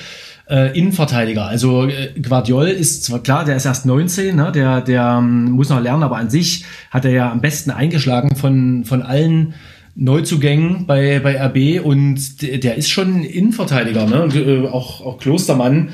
Äh, 0.49 0.77
Innenverteidiger. 0.77 1.45
Also 1.45 1.87
äh, 1.87 2.11
Guardiol 2.19 2.67
ist 2.67 3.03
zwar 3.03 3.21
klar, 3.21 3.45
der 3.45 3.55
ist 3.55 3.65
erst 3.65 3.85
19, 3.85 4.35
ne? 4.35 4.51
der, 4.51 4.81
der 4.81 5.17
ähm, 5.19 5.51
muss 5.51 5.69
noch 5.69 5.81
lernen, 5.81 6.03
aber 6.03 6.17
an 6.17 6.29
sich 6.29 6.65
hat 6.91 7.05
er 7.05 7.11
ja 7.11 7.31
am 7.31 7.41
besten 7.41 7.71
eingeschlagen 7.71 8.35
von, 8.35 8.85
von 8.85 9.01
allen 9.01 9.55
Neuzugängen 9.95 10.85
bei, 10.85 11.19
bei 11.19 11.41
RB 11.41 11.83
und 11.83 12.41
der 12.41 12.75
ist 12.75 12.89
schon 12.89 13.23
Innenverteidiger. 13.23 14.05
Ne? 14.05 14.29
Äh, 14.35 14.67
auch, 14.67 15.01
auch 15.01 15.17
Klostermann 15.17 15.89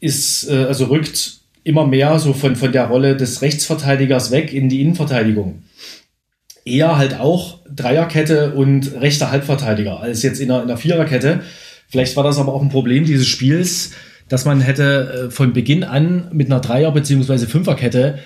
ist, 0.00 0.48
äh, 0.50 0.64
also 0.64 0.86
rückt 0.86 1.40
immer 1.64 1.86
mehr 1.86 2.18
so 2.18 2.32
von, 2.32 2.56
von 2.56 2.72
der 2.72 2.86
Rolle 2.86 3.16
des 3.16 3.42
Rechtsverteidigers 3.42 4.30
weg 4.30 4.52
in 4.52 4.68
die 4.68 4.80
Innenverteidigung. 4.80 5.62
Eher 6.64 6.96
halt 6.96 7.20
auch 7.20 7.58
Dreierkette 7.68 8.52
und 8.54 9.00
rechter 9.00 9.30
Halbverteidiger 9.30 10.00
als 10.00 10.22
jetzt 10.22 10.40
in 10.40 10.48
der, 10.48 10.62
in 10.62 10.68
der 10.68 10.76
Viererkette. 10.76 11.40
Vielleicht 11.92 12.16
war 12.16 12.24
das 12.24 12.38
aber 12.38 12.54
auch 12.54 12.62
ein 12.62 12.70
Problem 12.70 13.04
dieses 13.04 13.28
Spiels, 13.28 13.92
dass 14.26 14.46
man 14.46 14.62
hätte 14.62 15.26
äh, 15.26 15.30
von 15.30 15.52
Beginn 15.52 15.84
an 15.84 16.28
mit 16.32 16.46
einer 16.46 16.60
Dreier- 16.60 16.90
bzw. 16.90 17.46
Fünferkette 17.46 18.18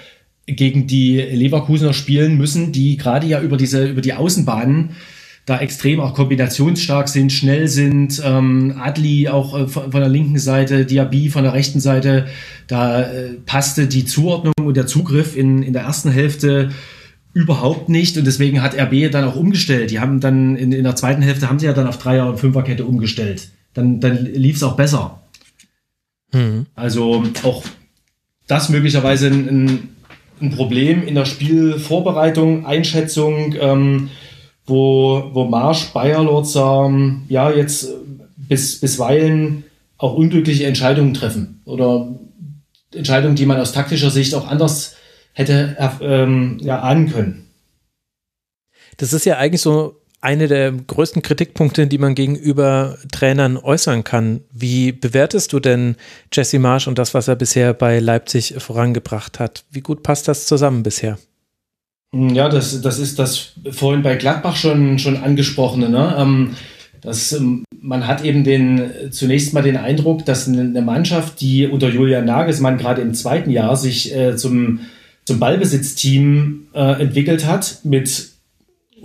gegen 0.46 0.86
die 0.86 1.16
Leverkusener 1.18 1.92
spielen 1.92 2.36
müssen, 2.36 2.70
die 2.70 2.96
gerade 2.96 3.26
ja 3.26 3.40
über 3.40 3.56
diese, 3.56 3.88
über 3.88 4.02
die 4.02 4.14
Außenbahnen 4.14 4.90
da 5.46 5.58
extrem 5.58 5.98
auch 5.98 6.14
kombinationsstark 6.14 7.08
sind, 7.08 7.32
schnell 7.32 7.66
sind. 7.66 8.22
Ähm, 8.24 8.76
Adli 8.80 9.28
auch 9.28 9.58
äh, 9.58 9.66
von, 9.66 9.90
der 9.90 10.08
linken 10.08 10.38
Seite, 10.38 10.86
Diaby 10.86 11.28
von 11.28 11.42
der 11.42 11.52
rechten 11.52 11.80
Seite. 11.80 12.26
Da 12.68 13.02
äh, 13.02 13.32
passte 13.46 13.88
die 13.88 14.04
Zuordnung 14.04 14.54
und 14.62 14.76
der 14.76 14.86
Zugriff 14.86 15.36
in, 15.36 15.64
in 15.64 15.72
der 15.72 15.82
ersten 15.82 16.12
Hälfte 16.12 16.70
überhaupt 17.34 17.88
nicht 17.88 18.16
und 18.16 18.28
deswegen 18.28 18.62
hat 18.62 18.78
RB 18.78 19.10
dann 19.10 19.24
auch 19.24 19.34
umgestellt. 19.34 19.90
Die 19.90 19.98
haben 19.98 20.20
dann 20.20 20.54
in, 20.54 20.70
in 20.70 20.84
der 20.84 20.94
zweiten 20.94 21.22
Hälfte 21.22 21.48
haben 21.48 21.58
sie 21.58 21.66
ja 21.66 21.72
dann 21.72 21.88
auf 21.88 21.98
Dreier- 21.98 22.30
und 22.30 22.38
Fünferkette 22.38 22.84
umgestellt 22.84 23.48
dann, 23.76 24.00
dann 24.00 24.24
lief 24.24 24.56
es 24.56 24.62
auch 24.62 24.74
besser. 24.74 25.20
Mhm. 26.32 26.66
Also 26.74 27.22
auch 27.42 27.62
das 28.46 28.68
möglicherweise 28.68 29.28
ein, 29.28 29.88
ein, 30.40 30.50
Problem 30.50 31.06
in 31.06 31.14
der 31.14 31.24
Spielvorbereitung, 31.24 32.66
Einschätzung, 32.66 33.54
ähm, 33.58 34.10
wo, 34.66 35.30
wo 35.32 35.44
Marsch, 35.44 35.92
Bayerlords 35.92 36.56
ähm, 36.56 37.22
ja 37.28 37.50
jetzt 37.50 37.88
bis, 38.36 38.80
bisweilen 38.80 39.64
auch 39.98 40.14
unglückliche 40.14 40.66
Entscheidungen 40.66 41.14
treffen 41.14 41.60
oder 41.64 42.08
Entscheidungen, 42.94 43.36
die 43.36 43.46
man 43.46 43.60
aus 43.60 43.72
taktischer 43.72 44.10
Sicht 44.10 44.34
auch 44.34 44.46
anders 44.46 44.96
hätte 45.32 45.76
ähm, 46.00 46.58
ja, 46.60 46.80
ahnen 46.80 47.10
können. 47.10 47.46
Das 48.96 49.12
ist 49.12 49.26
ja 49.26 49.36
eigentlich 49.36 49.60
so 49.60 50.00
eine 50.26 50.48
der 50.48 50.72
größten 50.72 51.22
Kritikpunkte, 51.22 51.86
die 51.86 51.98
man 51.98 52.16
gegenüber 52.16 52.98
Trainern 53.12 53.56
äußern 53.56 54.02
kann. 54.02 54.40
Wie 54.52 54.90
bewertest 54.90 55.52
du 55.52 55.60
denn 55.60 55.94
Jesse 56.32 56.58
Marsch 56.58 56.88
und 56.88 56.98
das, 56.98 57.14
was 57.14 57.28
er 57.28 57.36
bisher 57.36 57.72
bei 57.74 58.00
Leipzig 58.00 58.56
vorangebracht 58.58 59.38
hat? 59.38 59.64
Wie 59.70 59.82
gut 59.82 60.02
passt 60.02 60.26
das 60.26 60.46
zusammen 60.46 60.82
bisher? 60.82 61.16
Ja, 62.12 62.48
das, 62.48 62.82
das 62.82 62.98
ist 62.98 63.20
das 63.20 63.52
vorhin 63.70 64.02
bei 64.02 64.16
Gladbach 64.16 64.56
schon, 64.56 64.98
schon 64.98 65.16
angesprochene. 65.16 65.88
Ne? 65.88 66.16
Ähm, 66.18 66.56
das, 67.02 67.30
ähm, 67.30 67.62
man 67.80 68.08
hat 68.08 68.24
eben 68.24 68.42
den, 68.42 69.12
zunächst 69.12 69.54
mal 69.54 69.62
den 69.62 69.76
Eindruck, 69.76 70.24
dass 70.24 70.48
eine 70.48 70.82
Mannschaft, 70.82 71.40
die 71.40 71.68
unter 71.68 71.88
Julian 71.88 72.24
Nagelsmann 72.24 72.78
gerade 72.78 73.00
im 73.00 73.14
zweiten 73.14 73.50
Jahr 73.50 73.76
sich 73.76 74.12
äh, 74.12 74.34
zum, 74.36 74.80
zum 75.24 75.38
Ballbesitzteam 75.38 76.66
äh, 76.74 77.00
entwickelt 77.00 77.46
hat, 77.46 77.78
mit 77.84 78.35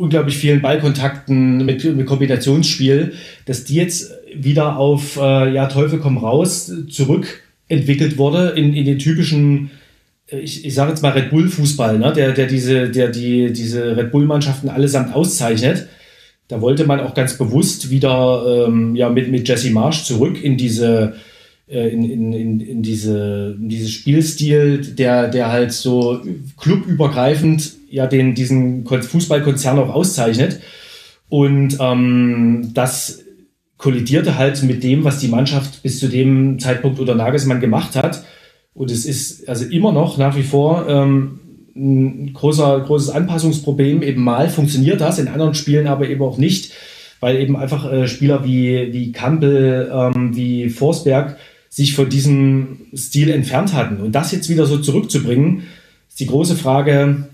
unglaublich 0.02 0.38
vielen 0.38 0.61
Ballkontakten 0.61 1.65
mit, 1.65 1.84
mit 1.95 2.06
Kombinationsspiel, 2.06 3.14
dass 3.45 3.64
die 3.64 3.76
jetzt 3.76 4.11
wieder 4.34 4.78
auf 4.78 5.18
äh, 5.18 5.53
ja 5.53 5.68
Teufel 5.68 5.99
komm 5.99 6.18
raus 6.18 6.72
zurückentwickelt 6.90 8.18
wurde 8.18 8.49
in, 8.49 8.73
in 8.73 8.86
den 8.86 8.99
typischen 8.99 9.72
äh, 10.32 10.40
ich, 10.40 10.65
ich 10.65 10.73
sage 10.73 10.91
jetzt 10.91 11.02
mal 11.02 11.11
Red 11.11 11.30
Bull 11.30 11.48
Fußball, 11.48 11.99
ne, 11.99 12.11
der 12.14 12.34
der 12.34 12.48
diese 12.48 12.90
der 12.90 13.10
die 13.10 13.53
diese 13.53 13.95
Red 13.95 14.11
Bull 14.11 14.26
Mannschaften 14.26 14.69
allesamt 14.69 15.14
auszeichnet. 15.14 15.88
Da 16.48 16.60
wollte 16.60 16.86
man 16.86 16.99
auch 16.99 17.14
ganz 17.14 17.38
bewusst 17.38 17.90
wieder 17.90 18.65
ähm, 18.68 18.95
ja 18.95 19.10
mit 19.10 19.30
mit 19.30 19.48
Jesse 19.48 19.72
Marsch 19.72 20.03
zurück 20.03 20.44
in 20.44 20.57
diese 20.57 21.14
in, 21.67 22.03
in, 22.03 22.33
in, 22.33 22.59
in, 22.59 22.81
diese, 22.81 23.55
in 23.59 23.69
dieses 23.69 23.91
Spielstil, 23.91 24.79
der, 24.79 25.29
der 25.29 25.51
halt 25.51 25.71
so 25.71 26.21
clubübergreifend 26.57 27.73
ja 27.89 28.07
den, 28.07 28.35
diesen 28.35 28.85
Fußballkonzern 28.85 29.79
auch 29.79 29.89
auszeichnet. 29.89 30.59
Und 31.29 31.77
ähm, 31.79 32.71
das 32.73 33.23
kollidierte 33.77 34.38
halt 34.38 34.61
mit 34.63 34.83
dem, 34.83 35.03
was 35.03 35.19
die 35.19 35.27
Mannschaft 35.27 35.81
bis 35.81 35.99
zu 35.99 36.07
dem 36.07 36.59
Zeitpunkt 36.59 36.99
unter 36.99 37.15
Nagelsmann 37.15 37.61
gemacht 37.61 37.95
hat. 37.95 38.23
Und 38.73 38.91
es 38.91 39.05
ist 39.05 39.49
also 39.49 39.65
immer 39.65 39.91
noch 39.91 40.17
nach 40.17 40.35
wie 40.35 40.43
vor 40.43 40.85
ähm, 40.88 41.39
ein 41.75 42.33
großer, 42.33 42.81
großes 42.81 43.09
Anpassungsproblem. 43.09 44.03
Eben 44.03 44.23
mal 44.23 44.49
funktioniert 44.49 45.01
das, 45.01 45.19
in 45.19 45.27
anderen 45.27 45.55
Spielen 45.55 45.88
aber 45.88 46.07
eben 46.09 46.21
auch 46.21 46.38
nicht, 46.38 46.73
weil 47.19 47.38
eben 47.38 47.55
einfach 47.55 47.91
äh, 47.91 48.07
Spieler 48.07 48.43
wie, 48.43 48.93
wie 48.93 49.11
Campbell, 49.11 49.91
ähm, 49.93 50.35
wie 50.35 50.69
Forsberg 50.69 51.38
sich 51.72 51.95
von 51.95 52.10
diesem 52.10 52.81
Stil 52.93 53.30
entfernt 53.30 53.73
hatten. 53.73 54.02
Und 54.02 54.11
das 54.11 54.34
jetzt 54.34 54.49
wieder 54.49 54.65
so 54.65 54.77
zurückzubringen, 54.77 55.64
ist 56.10 56.19
die 56.19 56.27
große 56.27 56.57
Frage, 56.57 57.30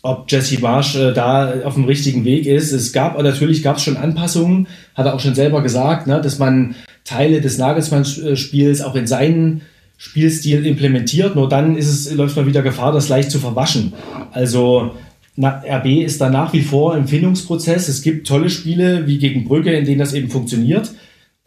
ob 0.00 0.30
Jesse 0.32 0.60
Marsch 0.60 0.96
äh, 0.96 1.12
da 1.12 1.62
auf 1.62 1.74
dem 1.74 1.84
richtigen 1.84 2.24
Weg 2.24 2.46
ist. 2.46 2.72
Es 2.72 2.92
gab 2.92 3.20
natürlich 3.22 3.62
gab 3.62 3.76
es 3.76 3.82
schon 3.82 3.98
Anpassungen, 3.98 4.66
hat 4.94 5.06
er 5.06 5.14
auch 5.14 5.20
schon 5.20 5.34
selber 5.34 5.62
gesagt, 5.62 6.06
ne, 6.06 6.20
dass 6.20 6.38
man 6.38 6.74
Teile 7.04 7.40
des 7.42 7.58
Nagelsmann-Spiels 7.58 8.80
auch 8.80 8.94
in 8.94 9.06
seinen 9.06 9.60
Spielstil 9.98 10.64
implementiert. 10.64 11.36
Nur 11.36 11.48
dann 11.48 11.76
ist 11.76 11.88
es, 11.88 12.12
läuft 12.12 12.36
man 12.36 12.46
wieder 12.46 12.62
Gefahr, 12.62 12.92
das 12.92 13.10
leicht 13.10 13.30
zu 13.30 13.38
verwaschen. 13.38 13.92
Also 14.32 14.94
na, 15.34 15.62
RB 15.68 16.02
ist 16.02 16.20
da 16.20 16.30
nach 16.30 16.54
wie 16.54 16.62
vor 16.62 16.96
im 16.96 17.08
Findungsprozess. 17.08 17.88
Es 17.88 18.00
gibt 18.00 18.26
tolle 18.26 18.48
Spiele 18.48 19.06
wie 19.06 19.18
gegen 19.18 19.44
Brügge, 19.44 19.72
in 19.72 19.84
denen 19.84 19.98
das 19.98 20.14
eben 20.14 20.30
funktioniert 20.30 20.92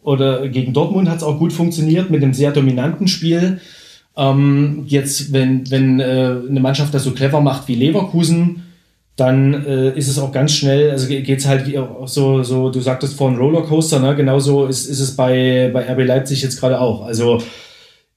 oder 0.02 0.48
gegen 0.48 0.72
Dortmund 0.72 1.08
hat 1.08 1.18
es 1.18 1.22
auch 1.22 1.38
gut 1.38 1.52
funktioniert 1.52 2.10
mit 2.10 2.22
einem 2.22 2.34
sehr 2.34 2.52
dominanten 2.52 3.08
Spiel. 3.08 3.60
Ähm, 4.16 4.84
jetzt, 4.86 5.32
wenn, 5.32 5.70
wenn 5.70 6.00
äh, 6.00 6.36
eine 6.48 6.60
Mannschaft 6.60 6.94
das 6.94 7.04
so 7.04 7.12
clever 7.12 7.40
macht 7.40 7.68
wie 7.68 7.74
Leverkusen, 7.74 8.62
dann 9.16 9.66
äh, 9.66 9.96
ist 9.98 10.08
es 10.08 10.18
auch 10.18 10.32
ganz 10.32 10.52
schnell, 10.52 10.90
also 10.90 11.06
geht 11.06 11.28
es 11.28 11.46
halt 11.46 11.66
so, 12.06 12.42
so, 12.42 12.70
du 12.70 12.80
sagtest 12.80 13.18
vorhin 13.18 13.38
Rollercoaster, 13.38 14.00
ne? 14.00 14.16
genauso 14.16 14.66
ist, 14.66 14.86
ist 14.86 15.00
es 15.00 15.14
bei, 15.14 15.70
bei 15.74 15.92
RB 15.92 16.06
Leipzig 16.06 16.42
jetzt 16.42 16.58
gerade 16.58 16.80
auch. 16.80 17.04
Also 17.04 17.42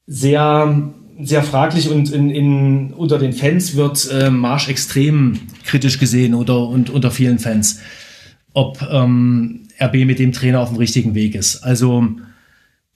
sehr, 0.07 0.91
sehr 1.21 1.43
fraglich 1.43 1.89
und 1.89 2.11
in, 2.13 2.29
in, 2.29 2.93
unter 2.93 3.19
den 3.19 3.33
Fans 3.33 3.75
wird 3.75 4.09
äh, 4.11 4.29
Marsch 4.29 4.69
extrem 4.69 5.41
kritisch 5.65 5.99
gesehen 5.99 6.33
oder 6.33 6.67
und 6.67 6.89
unter 6.89 7.11
vielen 7.11 7.39
Fans. 7.39 7.81
Ob 8.53 8.81
ähm, 8.89 9.62
RB 9.79 10.05
mit 10.05 10.19
dem 10.19 10.31
Trainer 10.31 10.59
auf 10.59 10.69
dem 10.69 10.77
richtigen 10.77 11.15
Weg 11.15 11.35
ist. 11.35 11.63
Also 11.63 12.07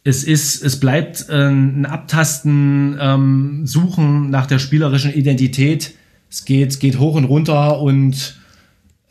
es 0.04 0.24
ist, 0.24 0.64
es 0.64 0.80
bleibt 0.80 1.28
äh, 1.30 1.50
ein 1.50 1.86
Abtasten, 1.86 2.98
ähm, 3.00 3.68
Suchen 3.68 4.30
nach 4.30 4.46
der 4.46 4.60
spielerischen 4.60 5.14
Identität. 5.14 5.96
Es 6.30 6.46
geht, 6.46 6.80
geht 6.80 7.00
hoch 7.00 7.16
und 7.16 7.26
runter 7.26 7.80
und 7.82 8.38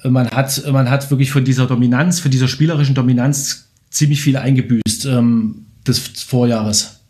man 0.05 0.31
hat, 0.31 0.63
man 0.71 0.91
hat 0.91 1.11
wirklich 1.11 1.31
von 1.31 1.45
dieser 1.45 1.67
Dominanz, 1.67 2.21
von 2.21 2.31
dieser 2.31 2.49
spielerischen 2.49 2.95
Dominanz 2.95 3.69
ziemlich 3.91 4.21
viel 4.21 4.37
eingebüßt 4.37 5.07
ähm, 5.07 5.67
des 5.87 5.99
Vorjahres. 5.99 7.01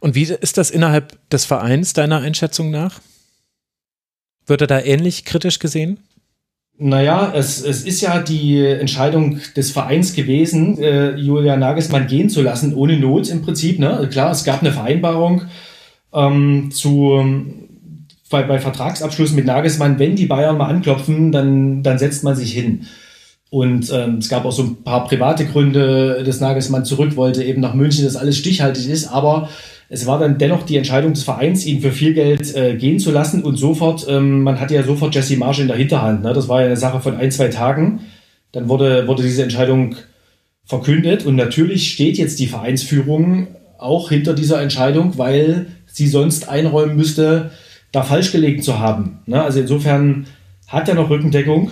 Und 0.00 0.14
wie 0.14 0.24
ist 0.24 0.58
das 0.58 0.70
innerhalb 0.70 1.18
des 1.30 1.44
Vereins 1.44 1.92
deiner 1.92 2.20
Einschätzung 2.20 2.70
nach? 2.70 3.00
Wird 4.46 4.60
er 4.60 4.66
da 4.66 4.80
ähnlich 4.80 5.24
kritisch 5.24 5.58
gesehen? 5.58 5.98
Naja, 6.80 7.32
es, 7.34 7.60
es 7.60 7.82
ist 7.82 8.00
ja 8.00 8.20
die 8.20 8.64
Entscheidung 8.64 9.40
des 9.56 9.72
Vereins 9.72 10.14
gewesen, 10.14 10.78
äh, 10.78 11.16
Julia 11.16 11.56
Nagelsmann 11.56 12.06
gehen 12.06 12.30
zu 12.30 12.40
lassen, 12.40 12.72
ohne 12.72 12.96
Not 12.96 13.28
im 13.30 13.42
Prinzip. 13.42 13.80
Ne? 13.80 14.08
Klar, 14.12 14.30
es 14.30 14.44
gab 14.44 14.60
eine 14.60 14.70
Vereinbarung 14.70 15.42
ähm, 16.14 16.70
zu, 16.70 17.20
bei, 18.30 18.44
bei 18.44 18.60
Vertragsabschluss 18.60 19.32
mit 19.32 19.44
Nagelsmann, 19.44 19.98
wenn 19.98 20.14
die 20.14 20.26
Bayern 20.26 20.56
mal 20.56 20.68
anklopfen, 20.68 21.32
dann, 21.32 21.82
dann 21.82 21.98
setzt 21.98 22.22
man 22.22 22.36
sich 22.36 22.52
hin. 22.52 22.86
Und 23.50 23.90
ähm, 23.92 24.18
es 24.18 24.28
gab 24.28 24.44
auch 24.44 24.52
so 24.52 24.62
ein 24.62 24.84
paar 24.84 25.04
private 25.04 25.46
Gründe, 25.46 26.22
dass 26.24 26.40
Nagelsmann 26.40 26.84
zurück 26.84 27.16
wollte, 27.16 27.42
eben 27.42 27.60
nach 27.60 27.74
München, 27.74 28.04
dass 28.04 28.16
alles 28.16 28.36
stichhaltig 28.36 28.88
ist, 28.88 29.08
aber 29.08 29.48
es 29.88 30.06
war 30.06 30.18
dann 30.18 30.38
dennoch 30.38 30.64
die 30.64 30.76
Entscheidung 30.76 31.14
des 31.14 31.24
Vereins, 31.24 31.64
ihn 31.64 31.80
für 31.80 31.92
viel 31.92 32.12
Geld 32.12 32.54
äh, 32.54 32.76
gehen 32.76 32.98
zu 32.98 33.10
lassen 33.10 33.42
und 33.42 33.56
sofort, 33.56 34.06
ähm, 34.08 34.42
man 34.42 34.60
hatte 34.60 34.74
ja 34.74 34.82
sofort 34.82 35.14
Jesse 35.14 35.36
Marsch 35.36 35.60
in 35.60 35.68
der 35.68 35.76
Hinterhand. 35.76 36.22
Ne? 36.22 36.32
Das 36.34 36.48
war 36.48 36.60
ja 36.60 36.66
eine 36.66 36.76
Sache 36.76 37.00
von 37.00 37.16
ein, 37.16 37.30
zwei 37.30 37.48
Tagen. 37.48 38.00
Dann 38.52 38.68
wurde, 38.68 39.06
wurde 39.08 39.22
diese 39.22 39.42
Entscheidung 39.42 39.96
verkündet 40.64 41.24
und 41.24 41.36
natürlich 41.36 41.90
steht 41.90 42.18
jetzt 42.18 42.38
die 42.38 42.46
Vereinsführung 42.46 43.48
auch 43.78 44.10
hinter 44.10 44.34
dieser 44.34 44.60
Entscheidung, 44.60 45.16
weil 45.16 45.66
sie 45.86 46.08
sonst 46.08 46.48
einräumen 46.48 46.96
müsste, 46.96 47.50
da 47.90 48.02
falsch 48.02 48.32
gelegen 48.32 48.60
zu 48.60 48.78
haben. 48.78 49.20
Ne? 49.24 49.42
Also 49.42 49.60
insofern 49.60 50.26
hat 50.66 50.88
er 50.88 50.94
noch 50.94 51.08
Rückendeckung. 51.08 51.70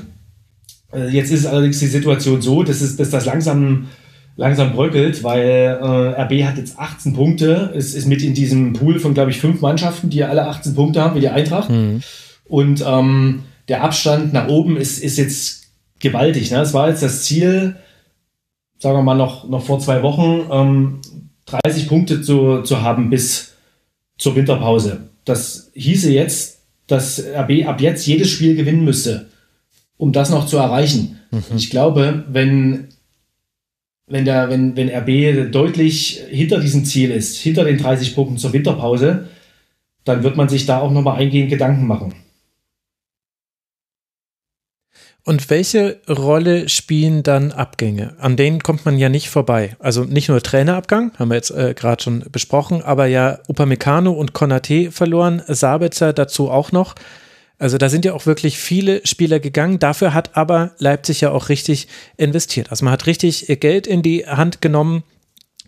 Äh, 0.90 1.08
jetzt 1.08 1.30
ist 1.30 1.44
allerdings 1.44 1.78
die 1.80 1.86
Situation 1.86 2.40
so, 2.40 2.62
dass, 2.62 2.80
es, 2.80 2.96
dass 2.96 3.10
das 3.10 3.26
langsam 3.26 3.88
langsam 4.36 4.72
bröckelt, 4.72 5.24
weil 5.24 5.78
äh, 5.80 6.22
RB 6.22 6.44
hat 6.44 6.58
jetzt 6.58 6.78
18 6.78 7.14
Punkte, 7.14 7.72
es 7.74 7.94
ist 7.94 8.06
mit 8.06 8.22
in 8.22 8.34
diesem 8.34 8.74
Pool 8.74 8.98
von, 8.98 9.14
glaube 9.14 9.30
ich, 9.30 9.40
fünf 9.40 9.60
Mannschaften, 9.60 10.10
die 10.10 10.24
alle 10.24 10.46
18 10.46 10.74
Punkte 10.74 11.02
haben, 11.02 11.16
wie 11.16 11.20
die 11.20 11.28
Eintracht. 11.28 11.70
Mhm. 11.70 12.02
Und 12.44 12.84
ähm, 12.86 13.44
der 13.68 13.82
Abstand 13.82 14.32
nach 14.32 14.48
oben 14.48 14.76
ist, 14.76 15.02
ist 15.02 15.16
jetzt 15.16 15.64
gewaltig. 15.98 16.50
Ne? 16.50 16.60
Es 16.60 16.74
war 16.74 16.88
jetzt 16.88 17.02
das 17.02 17.24
Ziel, 17.24 17.76
sagen 18.78 18.98
wir 18.98 19.02
mal 19.02 19.14
noch, 19.14 19.48
noch 19.48 19.64
vor 19.64 19.80
zwei 19.80 20.02
Wochen, 20.02 20.46
ähm, 20.50 21.00
30 21.46 21.88
Punkte 21.88 22.22
zu, 22.22 22.62
zu 22.62 22.82
haben 22.82 23.10
bis 23.10 23.54
zur 24.18 24.36
Winterpause. 24.36 25.08
Das 25.24 25.70
hieße 25.74 26.12
jetzt, 26.12 26.60
dass 26.86 27.20
RB 27.20 27.66
ab 27.66 27.80
jetzt 27.80 28.06
jedes 28.06 28.30
Spiel 28.30 28.54
gewinnen 28.54 28.84
müsste, 28.84 29.28
um 29.96 30.12
das 30.12 30.30
noch 30.30 30.46
zu 30.46 30.58
erreichen. 30.58 31.20
Mhm. 31.30 31.56
Ich 31.56 31.70
glaube, 31.70 32.24
wenn, 32.28 32.88
wenn, 34.06 34.24
der, 34.24 34.50
wenn, 34.50 34.76
wenn 34.76 34.88
RB 34.88 35.50
deutlich 35.50 36.22
hinter 36.28 36.60
diesem 36.60 36.84
Ziel 36.84 37.10
ist, 37.10 37.36
hinter 37.36 37.64
den 37.64 37.78
30 37.78 38.14
Punkten 38.14 38.38
zur 38.38 38.52
Winterpause, 38.52 39.28
dann 40.04 40.22
wird 40.22 40.36
man 40.36 40.48
sich 40.48 40.66
da 40.66 40.80
auch 40.80 40.92
nochmal 40.92 41.18
eingehend 41.18 41.50
Gedanken 41.50 41.86
machen. 41.86 42.14
Und 45.24 45.50
welche 45.50 46.00
Rolle 46.08 46.68
spielen 46.68 47.24
dann 47.24 47.50
Abgänge? 47.50 48.14
An 48.20 48.36
denen 48.36 48.62
kommt 48.62 48.84
man 48.84 48.96
ja 48.96 49.08
nicht 49.08 49.28
vorbei. 49.28 49.74
Also 49.80 50.04
nicht 50.04 50.28
nur 50.28 50.40
Trainerabgang, 50.40 51.10
haben 51.18 51.30
wir 51.30 51.34
jetzt 51.34 51.50
äh, 51.50 51.74
gerade 51.74 52.00
schon 52.00 52.24
besprochen, 52.30 52.80
aber 52.80 53.06
ja 53.06 53.40
Upamecano 53.48 54.12
und 54.12 54.34
Konate 54.34 54.92
verloren, 54.92 55.42
Sabitzer 55.48 56.12
dazu 56.12 56.48
auch 56.48 56.70
noch. 56.70 56.94
Also 57.58 57.78
da 57.78 57.88
sind 57.88 58.04
ja 58.04 58.12
auch 58.12 58.26
wirklich 58.26 58.58
viele 58.58 59.06
Spieler 59.06 59.40
gegangen. 59.40 59.78
Dafür 59.78 60.12
hat 60.12 60.36
aber 60.36 60.72
Leipzig 60.78 61.22
ja 61.22 61.30
auch 61.30 61.48
richtig 61.48 61.88
investiert. 62.16 62.70
Also 62.70 62.84
man 62.84 62.92
hat 62.92 63.06
richtig 63.06 63.46
Geld 63.60 63.86
in 63.86 64.02
die 64.02 64.26
Hand 64.26 64.60
genommen. 64.60 65.04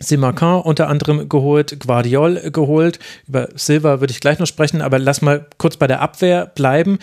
Simacan 0.00 0.60
unter 0.60 0.88
anderem 0.88 1.28
geholt, 1.28 1.80
Guardiol 1.80 2.50
geholt. 2.52 3.00
Über 3.26 3.48
Silva 3.54 4.00
würde 4.00 4.12
ich 4.12 4.20
gleich 4.20 4.38
noch 4.38 4.46
sprechen, 4.46 4.80
aber 4.80 4.98
lass 4.98 5.22
mal 5.22 5.46
kurz 5.56 5.76
bei 5.76 5.88
der 5.88 6.00
Abwehr 6.00 6.46
bleiben 6.46 6.98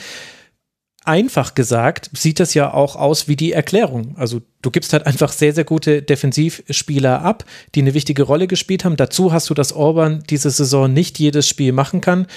einfach 1.06 1.54
gesagt 1.56 2.10
sieht 2.14 2.40
das 2.40 2.54
ja 2.54 2.74
auch 2.74 2.96
aus 2.96 3.28
wie 3.28 3.36
die 3.36 3.54
Erklärung. 3.54 4.16
Also 4.18 4.42
du 4.62 4.72
gibst 4.72 4.92
halt 4.92 5.06
einfach 5.06 5.32
sehr, 5.32 5.54
sehr 5.54 5.64
gute 5.64 6.02
Defensivspieler 6.02 7.22
ab, 7.22 7.46
die 7.76 7.82
eine 7.82 7.94
wichtige 7.94 8.24
Rolle 8.24 8.48
gespielt 8.48 8.84
haben. 8.84 8.98
Dazu 8.98 9.32
hast 9.32 9.50
du, 9.50 9.54
dass 9.54 9.72
Orban 9.72 10.24
diese 10.30 10.50
Saison 10.50 10.92
nicht 10.92 11.20
jedes 11.20 11.48
Spiel 11.48 11.72
machen 11.72 12.02
kann. 12.02 12.28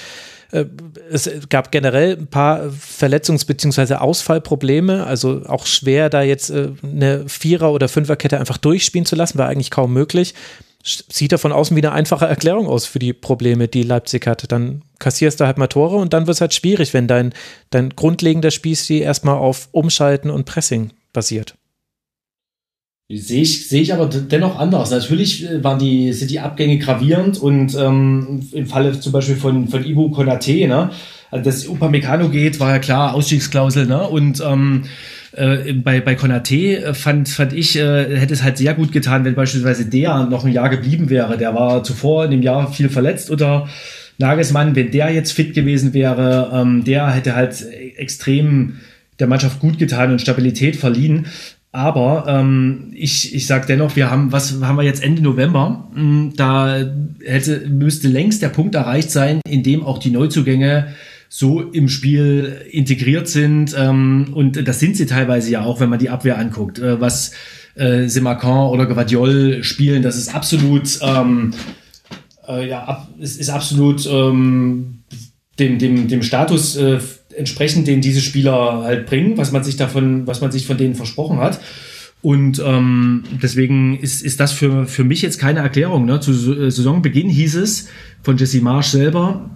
Äh, 0.51 0.65
es 1.11 1.29
gab 1.49 1.71
generell 1.71 2.17
ein 2.17 2.27
paar 2.27 2.69
Verletzungs- 2.69 3.45
bzw. 3.45 3.95
Ausfallprobleme, 3.95 5.05
also 5.05 5.43
auch 5.47 5.65
schwer, 5.65 6.09
da 6.09 6.21
jetzt 6.21 6.49
äh, 6.49 6.69
eine 6.83 7.27
Vierer- 7.27 7.71
oder 7.71 7.87
Fünferkette 7.87 8.39
einfach 8.39 8.57
durchspielen 8.57 9.05
zu 9.05 9.15
lassen, 9.15 9.37
war 9.37 9.47
eigentlich 9.47 9.71
kaum 9.71 9.93
möglich 9.93 10.33
sieht 10.83 11.31
er 11.31 11.37
von 11.37 11.51
außen 11.51 11.75
wie 11.75 11.81
eine 11.81 11.91
einfache 11.91 12.25
Erklärung 12.25 12.67
aus 12.67 12.85
für 12.85 12.99
die 12.99 13.13
Probleme, 13.13 13.67
die 13.67 13.83
Leipzig 13.83 14.25
hat. 14.27 14.51
Dann 14.51 14.83
kassierst 14.97 15.39
du 15.39 15.45
halt 15.45 15.57
mal 15.57 15.67
Tore 15.67 15.97
und 15.97 16.13
dann 16.13 16.27
wird 16.27 16.35
es 16.35 16.41
halt 16.41 16.53
schwierig, 16.53 16.93
wenn 16.93 17.07
dein, 17.07 17.33
dein 17.69 17.89
grundlegender 17.89 18.51
Spielstil 18.51 19.01
erstmal 19.01 19.35
auf 19.35 19.67
Umschalten 19.71 20.29
und 20.29 20.45
Pressing 20.45 20.91
basiert. 21.13 21.55
Sehe 23.11 23.41
ich, 23.41 23.67
sehe 23.67 23.81
ich 23.81 23.91
aber 23.91 24.05
dennoch 24.05 24.59
anders. 24.59 24.91
Natürlich 24.91 25.49
äh, 25.49 25.63
waren 25.63 25.79
die, 25.79 26.13
sind 26.13 26.29
die 26.29 26.39
Abgänge 26.39 26.77
gravierend 26.77 27.39
und 27.39 27.75
ähm, 27.75 28.47
im 28.51 28.67
Falle 28.67 28.99
zum 28.99 29.11
Beispiel 29.11 29.35
von, 29.35 29.67
von 29.67 29.83
Ibu 29.83 30.11
Konate, 30.11 30.67
ne? 30.67 30.91
Also 31.31 31.45
dass 31.45 31.67
Upamecano 31.67 32.29
geht, 32.29 32.59
war 32.59 32.71
ja 32.71 32.79
klar, 32.79 33.15
Ausstiegsklausel, 33.15 33.87
ne? 33.87 34.07
Und 34.07 34.43
ähm, 34.45 34.83
äh, 35.31 35.73
bei, 35.73 36.01
bei 36.01 36.13
Konate 36.13 36.83
äh, 36.83 36.93
fand, 36.93 37.29
fand 37.29 37.53
ich, 37.53 37.75
äh, 37.77 38.15
hätte 38.15 38.35
es 38.35 38.43
halt 38.43 38.59
sehr 38.59 38.75
gut 38.75 38.91
getan, 38.91 39.25
wenn 39.25 39.33
beispielsweise 39.33 39.85
der 39.85 40.25
noch 40.25 40.45
ein 40.45 40.53
Jahr 40.53 40.69
geblieben 40.69 41.09
wäre. 41.09 41.35
Der 41.35 41.55
war 41.55 41.83
zuvor 41.83 42.25
in 42.25 42.31
dem 42.31 42.43
Jahr 42.43 42.71
viel 42.71 42.89
verletzt 42.89 43.31
oder 43.31 43.67
Nagelsmann, 44.19 44.75
wenn 44.75 44.91
der 44.91 45.11
jetzt 45.11 45.31
fit 45.31 45.55
gewesen 45.55 45.95
wäre, 45.95 46.51
ähm, 46.53 46.83
der 46.83 47.09
hätte 47.09 47.35
halt 47.35 47.65
extrem 47.97 48.77
der 49.17 49.27
Mannschaft 49.27 49.59
gut 49.59 49.79
getan 49.79 50.11
und 50.11 50.21
Stabilität 50.21 50.75
verliehen. 50.75 51.25
Aber 51.71 52.25
ähm, 52.27 52.91
ich, 52.95 53.35
ich 53.35 53.45
sage 53.45 53.67
dennoch, 53.67 53.95
wir 53.95 54.09
haben, 54.09 54.31
was 54.31 54.59
haben 54.61 54.75
wir 54.75 54.83
jetzt 54.83 55.03
Ende 55.03 55.21
November? 55.21 55.87
Hm, 55.93 56.33
da 56.35 56.83
hätte, 57.23 57.67
müsste 57.69 58.07
längst 58.07 58.41
der 58.41 58.49
Punkt 58.49 58.73
erreicht 58.73 59.11
sein, 59.11 59.41
in 59.47 59.61
dem 59.61 59.83
auch 59.83 59.99
die 59.99 60.09
Neuzugänge 60.09 60.95
so 61.29 61.61
im 61.61 61.87
Spiel 61.87 62.65
integriert 62.71 63.27
sind. 63.27 63.75
Ähm, 63.77 64.29
und 64.33 64.67
das 64.67 64.79
sind 64.79 64.97
sie 64.97 65.05
teilweise 65.05 65.51
ja 65.51 65.63
auch, 65.63 65.79
wenn 65.79 65.89
man 65.89 65.99
die 65.99 66.09
Abwehr 66.09 66.39
anguckt. 66.39 66.79
Äh, 66.79 66.99
was 66.99 67.31
äh, 67.75 68.07
Simacan 68.07 68.69
oder 68.69 68.87
Gavadiol 68.87 69.63
spielen, 69.63 70.01
das 70.01 70.17
ist 70.17 70.33
absolut, 70.33 70.99
ähm, 71.03 71.53
äh, 72.47 72.67
ja, 72.67 72.83
ab, 72.83 73.09
ist, 73.19 73.39
ist 73.39 73.49
absolut 73.49 74.07
ähm, 74.11 75.03
dem, 75.59 75.77
dem, 75.77 76.07
dem 76.07 76.23
Status 76.23 76.75
äh, 76.77 76.99
entsprechend, 77.39 77.87
den 77.87 78.01
diese 78.01 78.21
Spieler 78.21 78.83
halt 78.83 79.07
bringen, 79.07 79.37
was 79.37 79.51
man 79.51 79.63
sich 79.63 79.77
davon, 79.77 80.27
was 80.27 80.41
man 80.41 80.51
sich 80.51 80.67
von 80.67 80.77
denen 80.77 80.95
versprochen 80.95 81.39
hat. 81.39 81.59
Und 82.21 82.61
ähm, 82.63 83.23
deswegen 83.41 83.97
ist, 83.97 84.21
ist 84.21 84.39
das 84.39 84.51
für, 84.51 84.85
für 84.85 85.05
mich 85.05 85.21
jetzt 85.21 85.39
keine 85.39 85.59
Erklärung. 85.59 86.05
Ne? 86.05 86.19
Zu 86.19 86.33
Saisonbeginn 86.33 87.29
hieß 87.29 87.55
es 87.55 87.87
von 88.21 88.37
Jesse 88.37 88.61
Marsch 88.61 88.87
selber, 88.87 89.49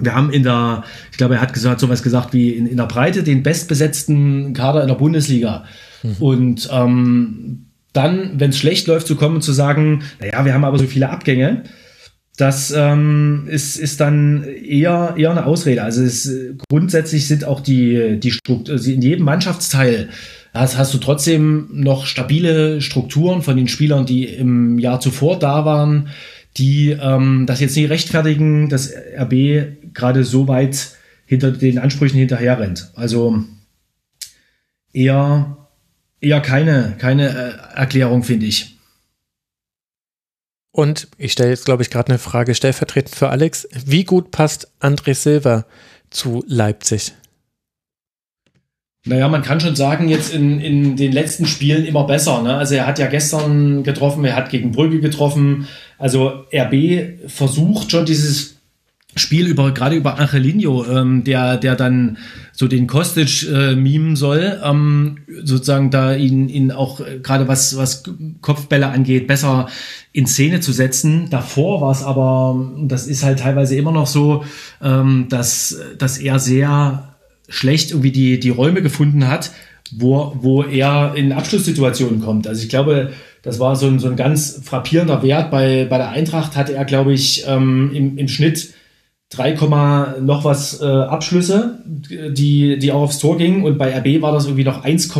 wir 0.00 0.14
haben 0.14 0.30
in 0.30 0.42
der, 0.42 0.84
ich 1.10 1.18
glaube, 1.18 1.34
er 1.34 1.40
hat 1.40 1.52
gesagt, 1.52 1.80
sowas 1.80 2.02
gesagt 2.02 2.32
wie 2.32 2.50
in, 2.50 2.66
in 2.66 2.76
der 2.76 2.86
Breite 2.86 3.22
den 3.22 3.42
bestbesetzten 3.42 4.54
Kader 4.54 4.82
in 4.82 4.88
der 4.88 4.94
Bundesliga. 4.94 5.64
Mhm. 6.02 6.16
Und 6.18 6.68
ähm, 6.72 7.66
dann, 7.92 8.40
wenn 8.40 8.50
es 8.50 8.58
schlecht 8.58 8.86
läuft, 8.86 9.06
zu 9.06 9.16
kommen 9.16 9.36
und 9.36 9.42
zu 9.42 9.52
sagen, 9.52 10.02
naja, 10.20 10.44
wir 10.44 10.54
haben 10.54 10.64
aber 10.64 10.78
so 10.78 10.86
viele 10.86 11.10
Abgänge, 11.10 11.64
das 12.40 12.72
ähm, 12.76 13.46
ist, 13.48 13.76
ist 13.76 14.00
dann 14.00 14.44
eher, 14.44 15.14
eher 15.16 15.30
eine 15.30 15.46
Ausrede. 15.46 15.82
Also 15.82 16.02
es, 16.02 16.30
grundsätzlich 16.68 17.28
sind 17.28 17.44
auch 17.44 17.60
die, 17.60 18.18
die 18.20 18.30
Strukturen, 18.30 18.78
also 18.78 18.90
in 18.90 19.02
jedem 19.02 19.24
Mannschaftsteil 19.24 20.08
hast, 20.54 20.76
hast 20.78 20.94
du 20.94 20.98
trotzdem 20.98 21.68
noch 21.72 22.06
stabile 22.06 22.80
Strukturen 22.80 23.42
von 23.42 23.56
den 23.56 23.68
Spielern, 23.68 24.06
die 24.06 24.24
im 24.24 24.78
Jahr 24.78 25.00
zuvor 25.00 25.38
da 25.38 25.64
waren 25.64 26.08
die 26.56 26.90
ähm, 26.90 27.44
das 27.46 27.60
jetzt 27.60 27.76
nicht 27.76 27.90
rechtfertigen, 27.90 28.68
dass 28.68 28.92
RB 28.92 29.94
gerade 29.94 30.24
so 30.24 30.48
weit 30.48 30.96
hinter 31.26 31.52
den 31.52 31.78
Ansprüchen 31.78 32.18
hinterher 32.18 32.58
rennt. 32.58 32.90
Also 32.96 33.44
eher, 34.92 35.56
eher 36.20 36.40
keine, 36.40 36.96
keine 36.98 37.28
äh, 37.28 37.78
Erklärung, 37.78 38.24
finde 38.24 38.46
ich. 38.46 38.76
Und 40.72 41.08
ich 41.18 41.32
stelle 41.32 41.50
jetzt, 41.50 41.64
glaube 41.64 41.82
ich, 41.82 41.90
gerade 41.90 42.10
eine 42.10 42.18
Frage 42.18 42.54
stellvertretend 42.54 43.14
für 43.14 43.28
Alex. 43.28 43.68
Wie 43.84 44.04
gut 44.04 44.30
passt 44.30 44.70
André 44.80 45.14
Silva 45.14 45.66
zu 46.10 46.44
Leipzig? 46.46 47.12
Naja, 49.06 49.28
man 49.28 49.42
kann 49.42 49.60
schon 49.60 49.76
sagen, 49.76 50.08
jetzt 50.08 50.32
in, 50.32 50.60
in 50.60 50.94
den 50.96 51.12
letzten 51.12 51.46
Spielen 51.46 51.86
immer 51.86 52.04
besser. 52.04 52.42
Ne? 52.42 52.54
Also 52.54 52.74
er 52.74 52.86
hat 52.86 52.98
ja 52.98 53.06
gestern 53.06 53.82
getroffen, 53.82 54.24
er 54.24 54.36
hat 54.36 54.50
gegen 54.50 54.72
Brügge 54.72 55.00
getroffen. 55.00 55.66
Also 55.98 56.44
RB 56.52 57.28
versucht 57.28 57.90
schon 57.90 58.04
dieses 58.04 58.59
Spiel 59.16 59.46
über 59.48 59.72
gerade 59.72 59.96
über 59.96 60.18
Angelino, 60.18 60.84
ähm, 60.84 61.24
der 61.24 61.56
der 61.56 61.74
dann 61.74 62.18
so 62.52 62.68
den 62.68 62.86
Kostic 62.86 63.46
äh, 63.48 63.74
mimen 63.74 64.14
soll, 64.14 64.60
ähm, 64.64 65.18
sozusagen 65.42 65.90
da 65.90 66.14
ihn 66.14 66.48
ihn 66.48 66.70
auch 66.70 67.00
äh, 67.00 67.18
gerade 67.20 67.48
was 67.48 67.76
was 67.76 68.04
Kopfbälle 68.40 68.88
angeht 68.88 69.26
besser 69.26 69.68
in 70.12 70.26
Szene 70.26 70.60
zu 70.60 70.72
setzen. 70.72 71.28
Davor 71.30 71.80
war 71.80 71.90
es 71.90 72.02
aber, 72.02 72.72
das 72.82 73.06
ist 73.06 73.24
halt 73.24 73.40
teilweise 73.40 73.76
immer 73.76 73.92
noch 73.92 74.06
so, 74.06 74.44
ähm, 74.82 75.26
dass 75.28 75.76
dass 75.98 76.18
er 76.18 76.38
sehr 76.38 77.10
schlecht 77.50 77.90
irgendwie 77.90 78.12
die, 78.12 78.40
die 78.40 78.50
Räume 78.50 78.80
gefunden 78.80 79.28
hat, 79.28 79.50
wo, 79.90 80.32
wo 80.40 80.62
er 80.62 81.14
in 81.16 81.32
Abschlusssituationen 81.32 82.20
kommt. 82.20 82.46
Also 82.46 82.62
ich 82.62 82.68
glaube, 82.68 83.12
das 83.42 83.58
war 83.58 83.76
so 83.76 83.86
ein, 83.86 83.98
so 83.98 84.08
ein 84.08 84.16
ganz 84.16 84.60
frappierender 84.64 85.22
Wert. 85.22 85.50
Bei, 85.50 85.84
bei 85.84 85.98
der 85.98 86.10
Eintracht 86.10 86.56
hatte 86.56 86.74
er, 86.74 86.84
glaube 86.84 87.12
ich, 87.12 87.44
ähm, 87.46 87.90
im, 87.92 88.16
im 88.16 88.28
Schnitt 88.28 88.72
3, 89.30 89.52
noch 90.20 90.44
was 90.44 90.80
äh, 90.80 90.84
Abschlüsse, 90.84 91.78
die, 91.86 92.78
die 92.78 92.92
auch 92.92 93.02
aufs 93.02 93.18
Tor 93.18 93.38
gingen. 93.38 93.64
Und 93.64 93.78
bei 93.78 93.96
RB 93.96 94.22
war 94.22 94.32
das 94.32 94.44
irgendwie 94.46 94.64
noch 94.64 94.84
1, 94.84 95.14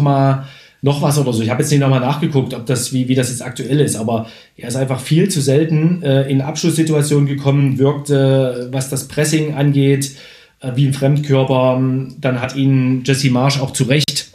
noch 0.82 1.02
was 1.02 1.18
oder 1.18 1.32
so. 1.32 1.42
Ich 1.42 1.50
habe 1.50 1.62
jetzt 1.62 1.70
nicht 1.70 1.80
nochmal 1.80 2.00
nachgeguckt, 2.00 2.54
ob 2.54 2.66
das, 2.66 2.92
wie, 2.92 3.08
wie 3.08 3.14
das 3.14 3.28
jetzt 3.28 3.42
aktuell 3.42 3.80
ist, 3.80 3.96
aber 3.96 4.26
er 4.56 4.68
ist 4.68 4.76
einfach 4.76 4.98
viel 4.98 5.28
zu 5.28 5.40
selten 5.40 6.02
äh, 6.02 6.28
in 6.30 6.40
Abschlusssituationen 6.40 7.26
gekommen, 7.26 7.78
wirkte, 7.78 8.68
was 8.72 8.88
das 8.88 9.06
Pressing 9.06 9.54
angeht, 9.54 10.16
äh, 10.60 10.72
wie 10.74 10.86
ein 10.86 10.94
Fremdkörper. 10.94 11.80
Dann 12.18 12.40
hat 12.40 12.56
ihn 12.56 13.02
Jesse 13.04 13.30
Marsch 13.30 13.60
auch 13.60 13.72
zu 13.72 13.84
Recht 13.84 14.30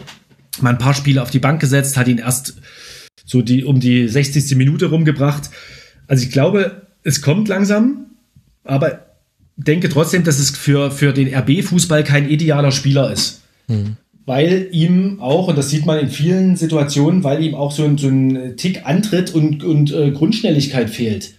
mal 0.62 0.70
ein 0.70 0.78
paar 0.78 0.94
Spiele 0.94 1.22
auf 1.22 1.32
die 1.32 1.40
Bank 1.40 1.60
gesetzt, 1.60 1.98
hat 1.98 2.08
ihn 2.08 2.18
erst 2.18 2.56
so 3.26 3.42
die, 3.42 3.64
um 3.64 3.80
die 3.80 4.08
60. 4.08 4.56
Minute 4.56 4.86
rumgebracht. 4.88 5.50
Also 6.08 6.24
ich 6.24 6.32
glaube, 6.32 6.88
es 7.04 7.22
kommt 7.22 7.48
langsam, 7.48 8.06
aber 8.64 9.15
denke 9.58 9.90
trotzdem, 9.90 10.24
dass 10.24 10.40
es 10.40 10.52
für, 10.52 10.92
für 10.92 11.14
den 11.14 11.34
RB-Fußball 11.34 12.04
kein 12.04 12.30
idealer 12.30 12.72
Spieler 12.72 13.12
ist. 13.12 13.42
Mhm. 13.68 13.98
weil 14.26 14.70
ihm 14.72 15.20
auch, 15.22 15.48
und 15.48 15.58
das 15.58 15.70
sieht 15.70 15.86
man 15.86 16.00
in 16.00 16.10
vielen 16.10 16.56
Situationen, 16.56 17.24
weil 17.24 17.44
ihm 17.44 17.56
auch 17.56 17.72
so 17.72 17.84
ein, 17.84 17.98
so 17.98 18.08
ein 18.08 18.58
Tick 18.58 18.86
Antritt 18.86 19.34
und, 19.34 19.64
und 19.64 19.92
äh, 19.94 20.12
Grundschnelligkeit 20.12 20.90
fehlt. 20.90 21.36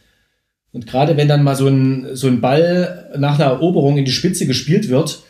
Und 0.72 0.86
gerade 0.86 1.16
wenn 1.16 1.28
dann 1.28 1.42
mal 1.42 1.56
so 1.56 1.68
ein, 1.68 2.08
so 2.14 2.28
ein 2.28 2.40
Ball 2.40 3.10
nach 3.18 3.38
einer 3.38 3.50
Eroberung 3.50 3.96
in 3.96 4.04
die 4.04 4.12
Spitze 4.12 4.46
gespielt 4.46 4.88
wird, 4.88 5.22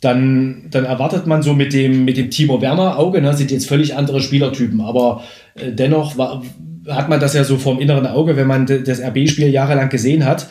dann, 0.00 0.68
dann 0.70 0.84
erwartet 0.84 1.26
man 1.26 1.42
so 1.42 1.54
mit 1.54 1.72
dem, 1.72 2.04
mit 2.04 2.16
dem 2.16 2.30
Timo 2.30 2.62
Werner 2.62 2.98
Auge, 2.98 3.20
ne, 3.20 3.36
sind 3.36 3.50
jetzt 3.50 3.68
völlig 3.68 3.96
andere 3.96 4.20
Spielertypen, 4.20 4.80
aber 4.80 5.24
äh, 5.54 5.72
dennoch 5.72 6.16
war, 6.18 6.42
hat 6.88 7.08
man 7.08 7.20
das 7.20 7.34
ja 7.34 7.44
so 7.44 7.58
vom 7.58 7.80
inneren 7.80 8.06
Auge, 8.06 8.36
wenn 8.36 8.46
man 8.46 8.66
das 8.66 9.00
RB-Spiel 9.00 9.48
jahrelang 9.48 9.88
gesehen 9.88 10.24
hat. 10.24 10.48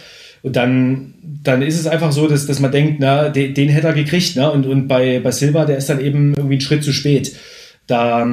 Und 0.48 0.56
dann, 0.56 1.14
dann 1.43 1.61
ist 1.61 1.77
es 1.77 1.88
einfach 1.88 2.14
so, 2.14 2.26
dass, 2.26 2.45
dass 2.48 2.61
man 2.61 2.72
denkt, 2.72 3.01
na, 3.01 3.27
den, 3.27 3.53
den 3.53 3.67
hätte 3.67 3.88
er 3.88 3.93
gekriegt. 3.93 4.38
Ne? 4.38 4.50
Und, 4.50 4.66
und 4.66 4.88
bei, 4.88 5.19
bei 5.19 5.32
Silva, 5.32 5.66
der 5.66 5.77
ist 5.77 5.90
dann 5.90 6.00
eben 6.00 6.34
irgendwie 6.35 6.53
einen 6.53 6.61
Schritt 6.61 6.85
zu 6.85 6.93
spät. 6.93 7.35
Da, 7.85 8.26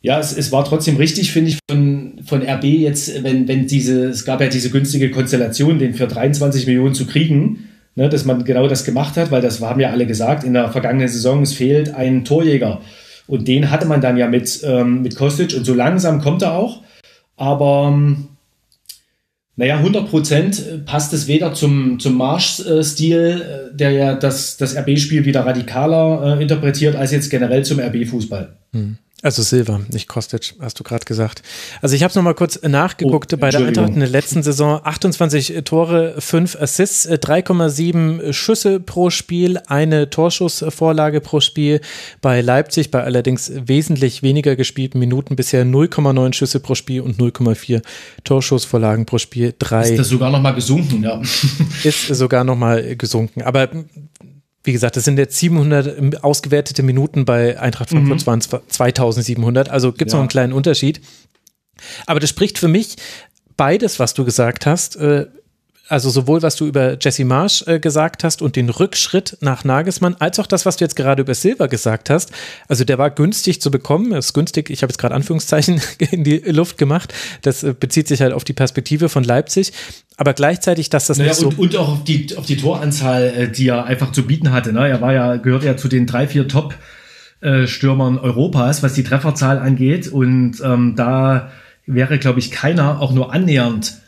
ja, 0.00 0.18
es, 0.18 0.36
es 0.36 0.50
war 0.50 0.64
trotzdem 0.64 0.96
richtig, 0.96 1.30
finde 1.30 1.50
ich, 1.50 1.58
von, 1.70 2.20
von 2.26 2.42
RB 2.42 2.64
jetzt, 2.64 3.22
wenn, 3.22 3.46
wenn 3.46 3.68
diese, 3.68 4.06
es 4.06 4.24
gab 4.24 4.40
ja 4.40 4.48
diese 4.48 4.70
günstige 4.70 5.12
Konstellation, 5.12 5.78
den 5.78 5.94
für 5.94 6.08
23 6.08 6.66
Millionen 6.66 6.94
zu 6.94 7.06
kriegen, 7.06 7.68
ne, 7.94 8.08
dass 8.08 8.24
man 8.24 8.44
genau 8.44 8.66
das 8.66 8.84
gemacht 8.84 9.16
hat, 9.16 9.30
weil 9.30 9.42
das 9.42 9.60
haben 9.60 9.78
ja 9.78 9.90
alle 9.90 10.06
gesagt, 10.06 10.42
in 10.42 10.52
der 10.52 10.72
vergangenen 10.72 11.06
Saison, 11.06 11.42
es 11.42 11.52
fehlt 11.52 11.94
ein 11.94 12.24
Torjäger. 12.24 12.80
Und 13.28 13.46
den 13.46 13.70
hatte 13.70 13.86
man 13.86 14.00
dann 14.00 14.16
ja 14.16 14.26
mit, 14.26 14.62
ähm, 14.64 15.02
mit 15.02 15.14
Kostic 15.14 15.56
und 15.56 15.64
so 15.64 15.74
langsam 15.74 16.20
kommt 16.20 16.42
er 16.42 16.54
auch. 16.54 16.82
Aber 17.36 17.92
ähm, 17.92 18.35
naja, 19.56 19.78
100 19.78 20.10
Prozent 20.10 20.84
passt 20.84 21.14
es 21.14 21.28
weder 21.28 21.54
zum, 21.54 21.98
zum 21.98 22.16
Marsch-Stil, 22.16 23.70
äh, 23.72 23.76
der 23.76 23.90
ja 23.90 24.14
das, 24.14 24.58
das 24.58 24.76
RB-Spiel 24.76 25.24
wieder 25.24 25.46
radikaler 25.46 26.36
äh, 26.38 26.42
interpretiert, 26.42 26.94
als 26.94 27.10
jetzt 27.10 27.30
generell 27.30 27.64
zum 27.64 27.80
RB-Fußball. 27.80 28.50
Hm. 28.72 28.98
Also 29.22 29.42
Silver, 29.42 29.80
nicht 29.90 30.08
Kostic, 30.08 30.54
hast 30.60 30.78
du 30.78 30.84
gerade 30.84 31.06
gesagt. 31.06 31.42
Also 31.80 31.96
ich 31.96 32.02
habe 32.02 32.10
es 32.10 32.16
nochmal 32.16 32.34
kurz 32.34 32.60
nachgeguckt 32.62 33.32
oh, 33.32 33.36
bei 33.38 33.48
der 33.48 33.66
Eintracht 33.66 33.88
in 33.88 34.00
der 34.00 34.10
letzten 34.10 34.42
Saison. 34.42 34.78
28 34.84 35.54
Tore, 35.64 36.16
5 36.18 36.60
Assists, 36.60 37.08
3,7 37.08 38.34
Schüsse 38.34 38.78
pro 38.78 39.08
Spiel, 39.08 39.58
eine 39.68 40.10
Torschussvorlage 40.10 41.22
pro 41.22 41.40
Spiel. 41.40 41.80
Bei 42.20 42.42
Leipzig 42.42 42.90
bei 42.90 43.04
allerdings 43.04 43.50
wesentlich 43.54 44.22
weniger 44.22 44.54
gespielten 44.54 44.98
Minuten 44.98 45.34
bisher 45.34 45.64
0,9 45.64 46.34
Schüsse 46.34 46.60
pro 46.60 46.74
Spiel 46.74 47.00
und 47.00 47.18
0,4 47.18 47.80
Torschussvorlagen 48.22 49.06
pro 49.06 49.16
Spiel. 49.16 49.54
Drei 49.58 49.88
ist 49.88 49.98
das 49.98 50.08
sogar 50.10 50.30
nochmal 50.30 50.54
gesunken, 50.54 51.02
ja. 51.02 51.22
Ist 51.84 52.08
sogar 52.08 52.44
nochmal 52.44 52.96
gesunken. 52.96 53.40
Aber 53.42 53.70
wie 54.66 54.72
gesagt, 54.72 54.96
das 54.96 55.04
sind 55.04 55.18
jetzt 55.18 55.38
700 55.38 56.22
ausgewertete 56.24 56.82
Minuten 56.82 57.24
bei 57.24 57.58
Eintracht 57.58 57.90
Frankfurt, 57.90 58.20
mhm. 58.20 58.26
waren 58.26 58.40
2700, 58.40 59.68
also 59.70 59.92
gibt 59.92 60.08
es 60.08 60.12
ja. 60.12 60.16
noch 60.16 60.22
einen 60.22 60.28
kleinen 60.28 60.52
Unterschied. 60.52 61.00
Aber 62.06 62.20
das 62.20 62.30
spricht 62.30 62.58
für 62.58 62.68
mich 62.68 62.96
beides, 63.56 63.98
was 63.98 64.14
du 64.14 64.24
gesagt 64.24 64.66
hast, 64.66 64.96
äh, 64.96 65.26
also 65.88 66.10
sowohl 66.10 66.42
was 66.42 66.56
du 66.56 66.66
über 66.66 66.96
Jesse 67.00 67.24
Marsch 67.24 67.64
äh, 67.66 67.78
gesagt 67.78 68.24
hast 68.24 68.42
und 68.42 68.56
den 68.56 68.70
Rückschritt 68.70 69.38
nach 69.40 69.64
Nagelsmann, 69.64 70.16
als 70.18 70.38
auch 70.38 70.46
das, 70.46 70.66
was 70.66 70.76
du 70.76 70.84
jetzt 70.84 70.96
gerade 70.96 71.22
über 71.22 71.34
Silver 71.34 71.68
gesagt 71.68 72.10
hast. 72.10 72.32
Also 72.68 72.84
der 72.84 72.98
war 72.98 73.10
günstig 73.10 73.60
zu 73.60 73.70
bekommen, 73.70 74.12
ist 74.12 74.32
günstig, 74.32 74.70
ich 74.70 74.82
habe 74.82 74.90
jetzt 74.90 74.98
gerade 74.98 75.14
Anführungszeichen 75.14 75.80
in 76.10 76.24
die 76.24 76.38
Luft 76.38 76.78
gemacht. 76.78 77.14
Das 77.42 77.62
äh, 77.62 77.74
bezieht 77.78 78.08
sich 78.08 78.20
halt 78.20 78.32
auf 78.32 78.44
die 78.44 78.52
Perspektive 78.52 79.08
von 79.08 79.24
Leipzig. 79.24 79.72
Aber 80.16 80.32
gleichzeitig, 80.32 80.90
dass 80.90 81.06
das 81.06 81.18
naja, 81.18 81.30
nicht 81.30 81.40
so. 81.40 81.48
Und, 81.48 81.58
und 81.58 81.76
auch 81.76 81.88
auf 81.88 82.04
die, 82.04 82.36
auf 82.36 82.46
die 82.46 82.56
Toranzahl, 82.56 83.32
äh, 83.36 83.48
die 83.50 83.68
er 83.68 83.84
einfach 83.84 84.12
zu 84.12 84.26
bieten 84.26 84.52
hatte. 84.52 84.72
Ne? 84.72 84.88
Er 84.88 85.00
war 85.00 85.12
ja, 85.12 85.36
gehört 85.36 85.64
ja 85.64 85.76
zu 85.76 85.88
den 85.88 86.06
drei, 86.06 86.26
vier 86.26 86.48
Top- 86.48 86.74
äh, 87.42 87.66
Stürmern 87.66 88.18
Europas, 88.18 88.82
was 88.82 88.94
die 88.94 89.04
Trefferzahl 89.04 89.58
angeht. 89.58 90.08
Und 90.08 90.62
ähm, 90.64 90.94
da 90.96 91.50
wäre, 91.84 92.18
glaube 92.18 92.38
ich, 92.38 92.50
keiner 92.50 93.00
auch 93.00 93.12
nur 93.12 93.32
annähernd 93.32 94.00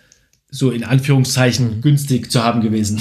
so 0.51 0.71
in 0.71 0.85
Anführungszeichen 0.85 1.81
günstig 1.83 2.31
zu 2.31 2.43
haben 2.43 2.63
gewesen. 2.63 3.01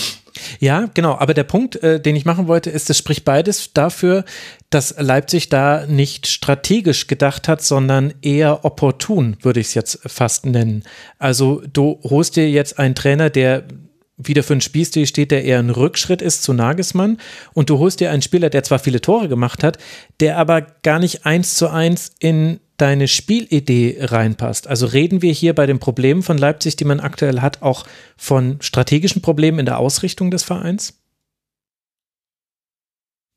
Ja, 0.60 0.90
genau. 0.94 1.18
Aber 1.18 1.34
der 1.34 1.44
Punkt, 1.44 1.78
äh, 1.78 2.00
den 2.00 2.16
ich 2.16 2.26
machen 2.26 2.48
wollte, 2.48 2.70
ist, 2.70 2.90
es 2.90 2.98
spricht 2.98 3.26
beides 3.26 3.74
dafür, 3.74 4.26
dass 4.70 4.96
Leipzig 4.98 5.50
da 5.50 5.86
nicht 5.88 6.28
strategisch 6.28 7.08
gedacht 7.08 7.48
hat, 7.48 7.62
sondern 7.62 8.14
eher 8.22 8.66
opportun, 8.66 9.38
würde 9.42 9.60
ich 9.60 9.68
es 9.68 9.74
jetzt 9.74 10.00
fast 10.06 10.46
nennen. 10.46 10.84
Also 11.18 11.64
du 11.72 12.00
holst 12.04 12.36
dir 12.36 12.50
jetzt 12.50 12.78
einen 12.78 12.96
Trainer, 12.96 13.30
der 13.30 13.64
wieder 14.18 14.44
für 14.44 14.54
einen 14.54 14.62
Spielstil 14.62 15.06
steht, 15.06 15.32
der 15.32 15.44
eher 15.44 15.60
ein 15.60 15.70
Rückschritt 15.70 16.22
ist 16.22 16.44
zu 16.44 16.54
Nagelsmann. 16.54 17.18
Und 17.54 17.70
du 17.70 17.78
holst 17.78 18.00
dir 18.00 18.12
einen 18.12 18.24
Spieler, 18.24 18.50
der 18.50 18.64
zwar 18.64 18.80
viele 18.80 19.00
Tore 19.00 19.30
gemacht 19.30 19.64
hat, 19.64 19.78
der 20.20 20.38
aber 20.38 20.62
gar 20.62 21.00
nicht 21.00 21.26
eins 21.26 21.56
zu 21.56 21.70
eins 21.70 22.12
in 22.20 22.60
deine 22.78 23.08
Spielidee 23.08 23.98
reinpasst. 24.00 24.68
Also 24.68 24.86
reden 24.86 25.22
wir 25.22 25.34
hier 25.34 25.54
bei 25.54 25.66
den 25.66 25.80
Problemen 25.80 26.24
von 26.24 26.38
Leipzig, 26.38 26.76
die 26.76 26.86
man 26.86 27.00
aktuell 27.00 27.42
hat, 27.42 27.62
auch 27.62 27.86
von 28.16 28.58
strategischen 28.62 29.22
Problemen 29.22 29.60
in 29.60 29.66
der 29.66 29.80
Ausrichtung 29.80 30.32
des 30.32 30.44
Vereins? 30.44 30.94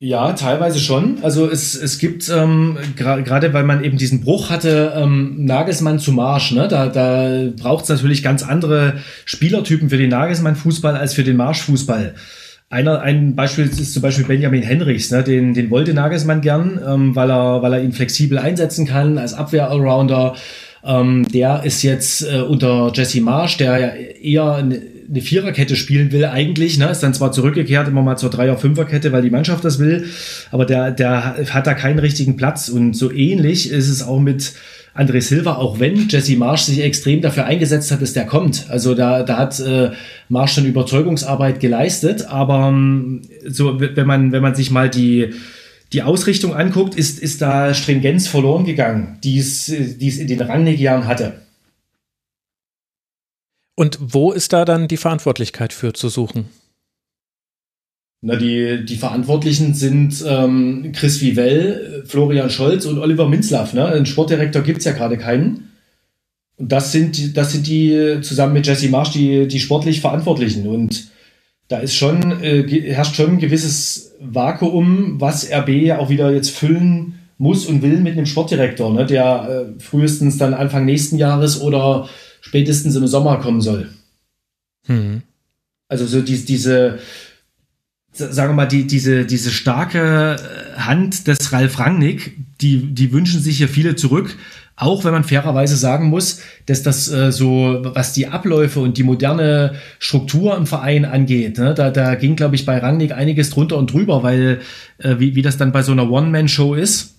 Ja, 0.03 0.33
teilweise 0.33 0.79
schon. 0.79 1.19
Also 1.21 1.47
es, 1.47 1.75
es 1.75 1.99
gibt, 1.99 2.27
ähm, 2.29 2.75
gerade 2.95 3.53
weil 3.53 3.63
man 3.63 3.83
eben 3.83 3.99
diesen 3.99 4.21
Bruch 4.21 4.49
hatte, 4.49 4.93
ähm, 4.95 5.45
Nagelsmann 5.45 5.99
zu 5.99 6.11
Marsch, 6.11 6.53
ne? 6.53 6.67
da, 6.67 6.87
da 6.87 7.51
braucht 7.55 7.83
es 7.83 7.89
natürlich 7.89 8.23
ganz 8.23 8.41
andere 8.41 8.95
Spielertypen 9.25 9.91
für 9.91 9.99
den 9.99 10.09
Nagelsmann-Fußball 10.09 10.95
als 10.95 11.13
für 11.13 11.23
den 11.23 11.37
Marsch-Fußball. 11.37 12.15
Einer, 12.71 13.01
ein 13.01 13.35
Beispiel 13.35 13.65
ist 13.65 13.93
zum 13.93 14.01
Beispiel 14.01 14.23
Benjamin 14.23 14.63
Henrichs, 14.63 15.11
ne? 15.11 15.23
den, 15.23 15.53
den 15.53 15.69
wollte 15.69 15.93
Nagelsmann 15.93 16.39
gern, 16.39 16.79
ähm, 16.87 17.15
weil, 17.17 17.29
er, 17.29 17.61
weil 17.61 17.73
er 17.73 17.83
ihn 17.83 17.91
flexibel 17.91 18.37
einsetzen 18.37 18.87
kann 18.87 19.17
als 19.17 19.33
Abwehr-Allrounder. 19.33 20.35
Ähm, 20.85 21.27
der 21.27 21.63
ist 21.65 21.83
jetzt 21.83 22.21
äh, 22.23 22.39
unter 22.39 22.93
Jesse 22.95 23.19
Marsch, 23.19 23.57
der 23.57 23.77
ja 23.77 23.87
eher 23.89 24.55
eine, 24.55 24.81
eine 25.09 25.21
Viererkette 25.21 25.75
spielen 25.75 26.13
will 26.13 26.23
eigentlich, 26.23 26.79
ne? 26.79 26.89
ist 26.89 27.03
dann 27.03 27.13
zwar 27.13 27.33
zurückgekehrt 27.33 27.89
immer 27.89 28.03
mal 28.03 28.15
zur 28.15 28.29
Dreier-Fünferkette, 28.29 29.11
weil 29.11 29.21
die 29.21 29.31
Mannschaft 29.31 29.65
das 29.65 29.77
will, 29.77 30.05
aber 30.49 30.65
der, 30.65 30.91
der 30.91 31.35
hat 31.49 31.67
da 31.67 31.73
keinen 31.73 31.99
richtigen 31.99 32.37
Platz 32.37 32.69
und 32.69 32.95
so 32.95 33.11
ähnlich 33.11 33.69
ist 33.69 33.89
es 33.89 34.01
auch 34.01 34.21
mit 34.21 34.53
André 34.93 35.21
Silva, 35.21 35.55
auch 35.55 35.79
wenn 35.79 36.09
Jesse 36.09 36.35
Marsch 36.35 36.63
sich 36.63 36.81
extrem 36.81 37.21
dafür 37.21 37.45
eingesetzt 37.45 37.91
hat, 37.91 38.01
dass 38.01 38.13
der 38.13 38.25
kommt. 38.25 38.69
Also 38.69 38.93
da, 38.93 39.23
da 39.23 39.37
hat 39.37 39.59
äh, 39.59 39.91
Marsch 40.27 40.53
schon 40.53 40.65
Überzeugungsarbeit 40.65 41.59
geleistet, 41.59 42.25
aber 42.25 42.67
ähm, 42.67 43.21
so 43.47 43.79
wenn 43.79 44.07
man, 44.07 44.31
wenn 44.31 44.41
man 44.41 44.55
sich 44.55 44.69
mal 44.69 44.89
die 44.89 45.33
die 45.93 46.03
Ausrichtung 46.03 46.55
anguckt, 46.55 46.95
ist, 46.95 47.19
ist 47.19 47.41
da 47.41 47.73
Stringenz 47.73 48.27
verloren 48.27 48.65
gegangen, 48.65 49.17
die 49.23 49.37
es, 49.39 49.67
in 49.67 50.27
den 50.27 50.41
Rangnick-Jahren 50.41 51.05
hatte. 51.05 51.41
Und 53.75 53.97
wo 53.99 54.31
ist 54.31 54.53
da 54.53 54.63
dann 54.63 54.87
die 54.87 54.97
Verantwortlichkeit 54.97 55.73
für 55.73 55.93
zu 55.93 56.09
suchen? 56.09 56.49
Na, 58.23 58.35
die, 58.35 58.85
die 58.85 58.97
Verantwortlichen 58.97 59.73
sind 59.73 60.23
ähm, 60.27 60.91
Chris 60.93 61.21
Vivell, 61.21 62.03
Florian 62.05 62.51
Scholz 62.51 62.85
und 62.85 62.99
Oliver 62.99 63.27
Minzlaff. 63.27 63.73
Ne? 63.73 63.85
Einen 63.85 64.05
Sportdirektor 64.05 64.61
gibt 64.61 64.79
es 64.79 64.85
ja 64.85 64.91
gerade 64.91 65.17
keinen. 65.17 65.71
Und 66.57 66.71
das 66.71 66.91
sind, 66.91 67.35
das 67.35 67.51
sind 67.51 67.65
die 67.65 68.19
zusammen 68.21 68.53
mit 68.53 68.67
Jesse 68.67 68.89
Marsch 68.89 69.11
die, 69.11 69.47
die 69.47 69.59
sportlich 69.59 70.01
Verantwortlichen. 70.01 70.67
Und 70.67 71.09
da 71.67 71.79
ist 71.79 71.95
schon, 71.95 72.43
äh, 72.43 72.63
herrscht 72.93 73.15
schon 73.15 73.31
ein 73.31 73.39
gewisses 73.39 74.13
Vakuum, 74.19 75.19
was 75.19 75.51
RB 75.51 75.69
ja 75.69 75.97
auch 75.97 76.09
wieder 76.09 76.31
jetzt 76.31 76.51
füllen 76.51 77.15
muss 77.39 77.65
und 77.65 77.81
will 77.81 78.01
mit 78.01 78.13
einem 78.13 78.27
Sportdirektor, 78.27 78.93
ne? 78.93 79.07
der 79.07 79.73
äh, 79.77 79.81
frühestens 79.81 80.37
dann 80.37 80.53
Anfang 80.53 80.85
nächsten 80.85 81.17
Jahres 81.17 81.59
oder 81.59 82.07
spätestens 82.41 82.95
im 82.95 83.07
Sommer 83.07 83.37
kommen 83.37 83.61
soll. 83.61 83.89
Hm. 84.85 85.23
Also 85.87 86.05
so 86.05 86.21
die, 86.21 86.45
diese, 86.45 86.99
sagen 88.13 88.51
wir 88.51 88.55
mal, 88.55 88.65
die, 88.65 88.87
diese, 88.87 89.25
diese 89.25 89.51
starke 89.51 90.35
äh, 90.35 90.79
Hand 90.79 91.27
des 91.27 91.53
Ralf 91.53 91.79
Rangnick, 91.79 92.37
die, 92.59 92.93
die 92.93 93.11
wünschen 93.11 93.41
sich 93.41 93.57
hier 93.57 93.69
viele 93.69 93.95
zurück. 93.95 94.37
Auch 94.75 95.03
wenn 95.03 95.11
man 95.11 95.23
fairerweise 95.23 95.75
sagen 95.75 96.07
muss, 96.07 96.41
dass 96.65 96.81
das 96.81 97.11
äh, 97.11 97.31
so, 97.31 97.81
was 97.93 98.13
die 98.13 98.27
Abläufe 98.27 98.79
und 98.79 98.97
die 98.97 99.03
moderne 99.03 99.75
Struktur 99.99 100.57
im 100.57 100.65
Verein 100.65 101.05
angeht, 101.05 101.57
ne, 101.59 101.73
da, 101.73 101.91
da 101.91 102.15
ging, 102.15 102.35
glaube 102.35 102.55
ich, 102.55 102.65
bei 102.65 102.77
Rangnick 102.79 103.11
einiges 103.11 103.51
drunter 103.51 103.77
und 103.77 103.93
drüber, 103.93 104.23
weil 104.23 104.61
äh, 104.97 105.15
wie, 105.19 105.35
wie 105.35 105.41
das 105.41 105.57
dann 105.57 105.71
bei 105.71 105.83
so 105.83 105.91
einer 105.91 106.09
One-Man-Show 106.09 106.73
ist, 106.73 107.15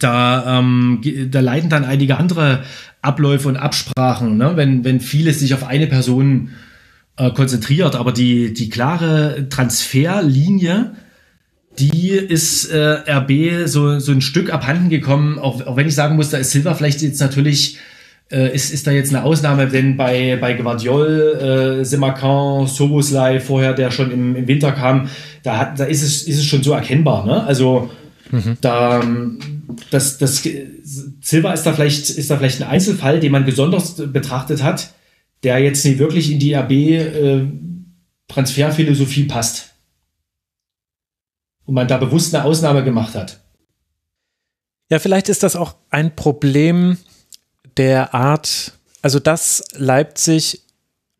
da, 0.00 0.58
ähm, 0.58 1.00
da 1.30 1.40
leiden 1.40 1.70
dann 1.70 1.84
einige 1.84 2.16
andere 2.16 2.64
Abläufe 3.02 3.48
und 3.48 3.56
Absprachen, 3.56 4.36
ne, 4.36 4.52
wenn, 4.56 4.84
wenn 4.84 5.00
vieles 5.00 5.38
sich 5.38 5.54
auf 5.54 5.64
eine 5.64 5.86
Person 5.86 6.48
äh, 6.48 6.69
konzentriert, 7.28 7.96
aber 7.96 8.12
die, 8.12 8.54
die 8.54 8.70
klare 8.70 9.48
Transferlinie, 9.50 10.92
die 11.78 12.10
ist 12.10 12.70
äh, 12.70 12.98
RB 13.06 13.66
so, 13.66 13.98
so 13.98 14.12
ein 14.12 14.22
Stück 14.22 14.50
abhanden 14.50 14.88
gekommen, 14.88 15.38
auch, 15.38 15.66
auch 15.66 15.76
wenn 15.76 15.86
ich 15.86 15.94
sagen 15.94 16.16
muss, 16.16 16.30
da 16.30 16.38
ist 16.38 16.52
Silva 16.52 16.74
vielleicht 16.74 17.02
jetzt 17.02 17.20
natürlich, 17.20 17.76
äh, 18.32 18.54
ist, 18.54 18.72
ist 18.72 18.86
da 18.86 18.90
jetzt 18.90 19.14
eine 19.14 19.24
Ausnahme, 19.24 19.68
denn 19.68 19.96
bei, 19.96 20.38
bei 20.40 20.54
Guardiol, 20.54 21.80
äh, 21.80 21.84
Simakan, 21.84 22.66
Soboslai 22.66 23.40
vorher, 23.40 23.74
der 23.74 23.90
schon 23.90 24.10
im, 24.10 24.36
im 24.36 24.48
Winter 24.48 24.72
kam, 24.72 25.08
da, 25.42 25.58
hat, 25.58 25.78
da 25.78 25.84
ist, 25.84 26.02
es, 26.02 26.22
ist 26.22 26.38
es 26.38 26.44
schon 26.44 26.62
so 26.62 26.72
erkennbar. 26.72 27.26
Ne? 27.26 27.42
Also 27.44 27.90
Mhm. 28.32 28.56
Da, 28.60 29.02
das, 29.90 30.18
das, 30.18 30.42
Silva 31.20 31.52
ist 31.52 31.64
da 31.64 31.72
vielleicht, 31.72 32.10
ist 32.10 32.30
da 32.30 32.36
vielleicht 32.36 32.62
ein 32.62 32.68
Einzelfall, 32.68 33.20
den 33.20 33.32
man 33.32 33.44
besonders 33.44 33.94
betrachtet 33.94 34.62
hat, 34.62 34.90
der 35.42 35.58
jetzt 35.58 35.84
nicht 35.84 35.98
wirklich 35.98 36.30
in 36.30 36.38
die 36.38 36.54
RB 36.54 36.70
äh, 36.72 37.48
passt. 39.28 39.70
Und 41.64 41.74
man 41.74 41.88
da 41.88 41.98
bewusst 41.98 42.34
eine 42.34 42.44
Ausnahme 42.44 42.84
gemacht 42.84 43.14
hat. 43.14 43.40
Ja, 44.90 44.98
vielleicht 44.98 45.28
ist 45.28 45.42
das 45.42 45.56
auch 45.56 45.76
ein 45.90 46.16
Problem 46.16 46.98
der 47.76 48.12
Art, 48.12 48.72
also 49.02 49.20
dass 49.20 49.62
Leipzig 49.74 50.62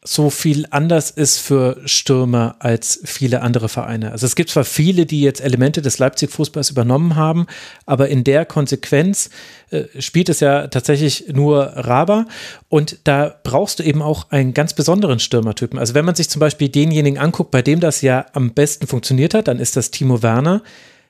so 0.02 0.30
viel 0.30 0.66
anders 0.70 1.10
ist 1.10 1.38
für 1.38 1.76
Stürmer 1.84 2.56
als 2.58 3.00
viele 3.04 3.42
andere 3.42 3.68
Vereine. 3.68 4.12
Also 4.12 4.24
es 4.24 4.34
gibt 4.34 4.48
zwar 4.48 4.64
viele, 4.64 5.04
die 5.04 5.20
jetzt 5.20 5.42
Elemente 5.42 5.82
des 5.82 5.98
Leipzig-Fußballs 5.98 6.70
übernommen 6.70 7.16
haben, 7.16 7.46
aber 7.84 8.08
in 8.08 8.24
der 8.24 8.46
Konsequenz 8.46 9.28
äh, 9.68 9.84
spielt 9.98 10.30
es 10.30 10.40
ja 10.40 10.68
tatsächlich 10.68 11.26
nur 11.32 11.64
Raba 11.64 12.24
und 12.70 13.00
da 13.04 13.34
brauchst 13.42 13.78
du 13.78 13.82
eben 13.82 14.00
auch 14.00 14.30
einen 14.30 14.54
ganz 14.54 14.72
besonderen 14.72 15.18
Stürmertypen. 15.18 15.78
Also 15.78 15.92
wenn 15.92 16.06
man 16.06 16.14
sich 16.14 16.30
zum 16.30 16.40
Beispiel 16.40 16.70
denjenigen 16.70 17.18
anguckt, 17.18 17.50
bei 17.50 17.60
dem 17.60 17.80
das 17.80 18.00
ja 18.00 18.24
am 18.32 18.54
besten 18.54 18.86
funktioniert 18.86 19.34
hat, 19.34 19.48
dann 19.48 19.58
ist 19.58 19.76
das 19.76 19.90
Timo 19.90 20.22
Werner. 20.22 20.62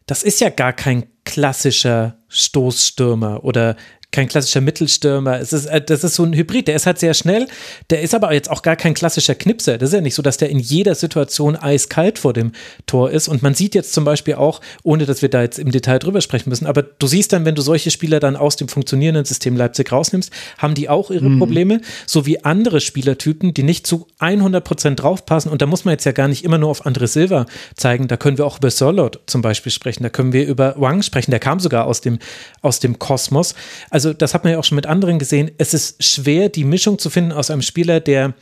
Das 0.07 0.25
ist 0.25 0.41
ja 0.41 0.51
gar 0.51 0.73
kein 0.73 1.07
klassischer 1.25 2.17
Stoßstürmer 2.27 3.45
oder 3.45 3.77
kein 4.13 4.29
klassischer 4.29 4.61
Mittelstürmer. 4.61 5.39
Es 5.39 5.53
ist, 5.53 5.67
äh, 5.67 5.81
das 5.81 6.03
ist 6.05 6.15
so 6.15 6.25
ein 6.25 6.33
Hybrid. 6.33 6.69
Der 6.69 6.75
ist 6.75 6.87
halt 6.87 6.99
sehr 6.99 7.15
schnell. 7.15 7.47
Der 7.91 8.01
ist 8.03 8.15
aber 8.15 8.33
jetzt 8.33 8.51
auch 8.51 8.63
gar 8.63 8.77
kein 8.77 8.95
klassischer 8.95 9.35
Knipser. 9.35 9.79
Das 9.79 9.91
ist 9.91 9.95
ja 9.95 10.01
nicht 10.01 10.15
so, 10.15 10.23
dass 10.23 10.37
der 10.37 10.51
in 10.51 10.59
jeder 10.59 10.95
Situation 10.95 11.57
eiskalt 11.57 12.19
vor 12.19 12.33
dem 12.33 12.53
Tor 12.87 13.11
ist. 13.11 13.29
Und 13.29 13.43
man 13.43 13.55
sieht 13.55 13.75
jetzt 13.75 13.93
zum 13.93 14.05
Beispiel 14.05 14.35
auch, 14.35 14.61
ohne 14.83 15.07
dass 15.07 15.23
wir 15.23 15.29
da 15.29 15.43
jetzt 15.43 15.59
im 15.59 15.71
Detail 15.71 15.99
drüber 15.99 16.21
sprechen 16.21 16.49
müssen, 16.49 16.67
aber 16.67 16.83
du 16.83 17.07
siehst 17.07 17.33
dann, 17.33 17.45
wenn 17.45 17.55
du 17.55 17.63
solche 17.63 17.91
Spieler 17.91 18.21
dann 18.21 18.37
aus 18.37 18.57
dem 18.57 18.69
funktionierenden 18.69 19.25
System 19.25 19.57
Leipzig 19.57 19.93
rausnimmst, 19.93 20.33
haben 20.59 20.75
die 20.75 20.89
auch 20.89 21.11
ihre 21.11 21.29
mhm. 21.29 21.39
Probleme, 21.39 21.81
so 22.07 22.27
wie 22.27 22.45
andere 22.45 22.81
Spielertypen, 22.81 23.55
die 23.55 23.63
nicht 23.63 23.87
zu 23.87 24.07
100 24.19 24.65
Prozent 24.65 25.03
draufpassen. 25.03 25.51
Und 25.51 25.63
da 25.63 25.67
muss 25.67 25.85
man 25.85 25.93
jetzt 25.93 26.05
ja 26.05 26.13
gar 26.13 26.29
nicht 26.29 26.45
immer 26.45 26.59
nur 26.59 26.71
auf 26.71 26.87
André 26.87 27.07
Silva 27.07 27.47
zeigen. 27.77 28.09
Da 28.09 28.17
können 28.17 28.39
wir 28.39 28.47
auch 28.47 28.59
über 28.59 28.71
Sörlot 28.71 29.21
zum 29.27 29.43
Beispiel 29.43 29.71
sprechen. 29.71 30.03
Da 30.03 30.09
können 30.09 30.33
wir 30.33 30.47
über 30.47 30.75
Wang 30.79 31.03
sprechen. 31.03 31.31
Der 31.31 31.41
kam 31.41 31.61
sogar 31.61 31.87
aus 31.87 32.01
dem, 32.01 32.19
aus 32.63 32.81
dem 32.81 32.99
Kosmos. 32.99 33.55
Also 33.91 34.00
also 34.01 34.15
das 34.15 34.33
hat 34.33 34.45
man 34.45 34.55
ja 34.55 34.59
auch 34.59 34.65
schon 34.65 34.77
mit 34.77 34.87
anderen 34.87 35.19
gesehen, 35.19 35.51
es 35.59 35.75
ist 35.75 36.03
schwer, 36.03 36.49
die 36.49 36.65
Mischung 36.65 36.99
zu 36.99 37.11
finden 37.11 37.33
aus 37.33 37.51
einem 37.51 37.61
Spieler, 37.61 38.01
der 38.01 38.33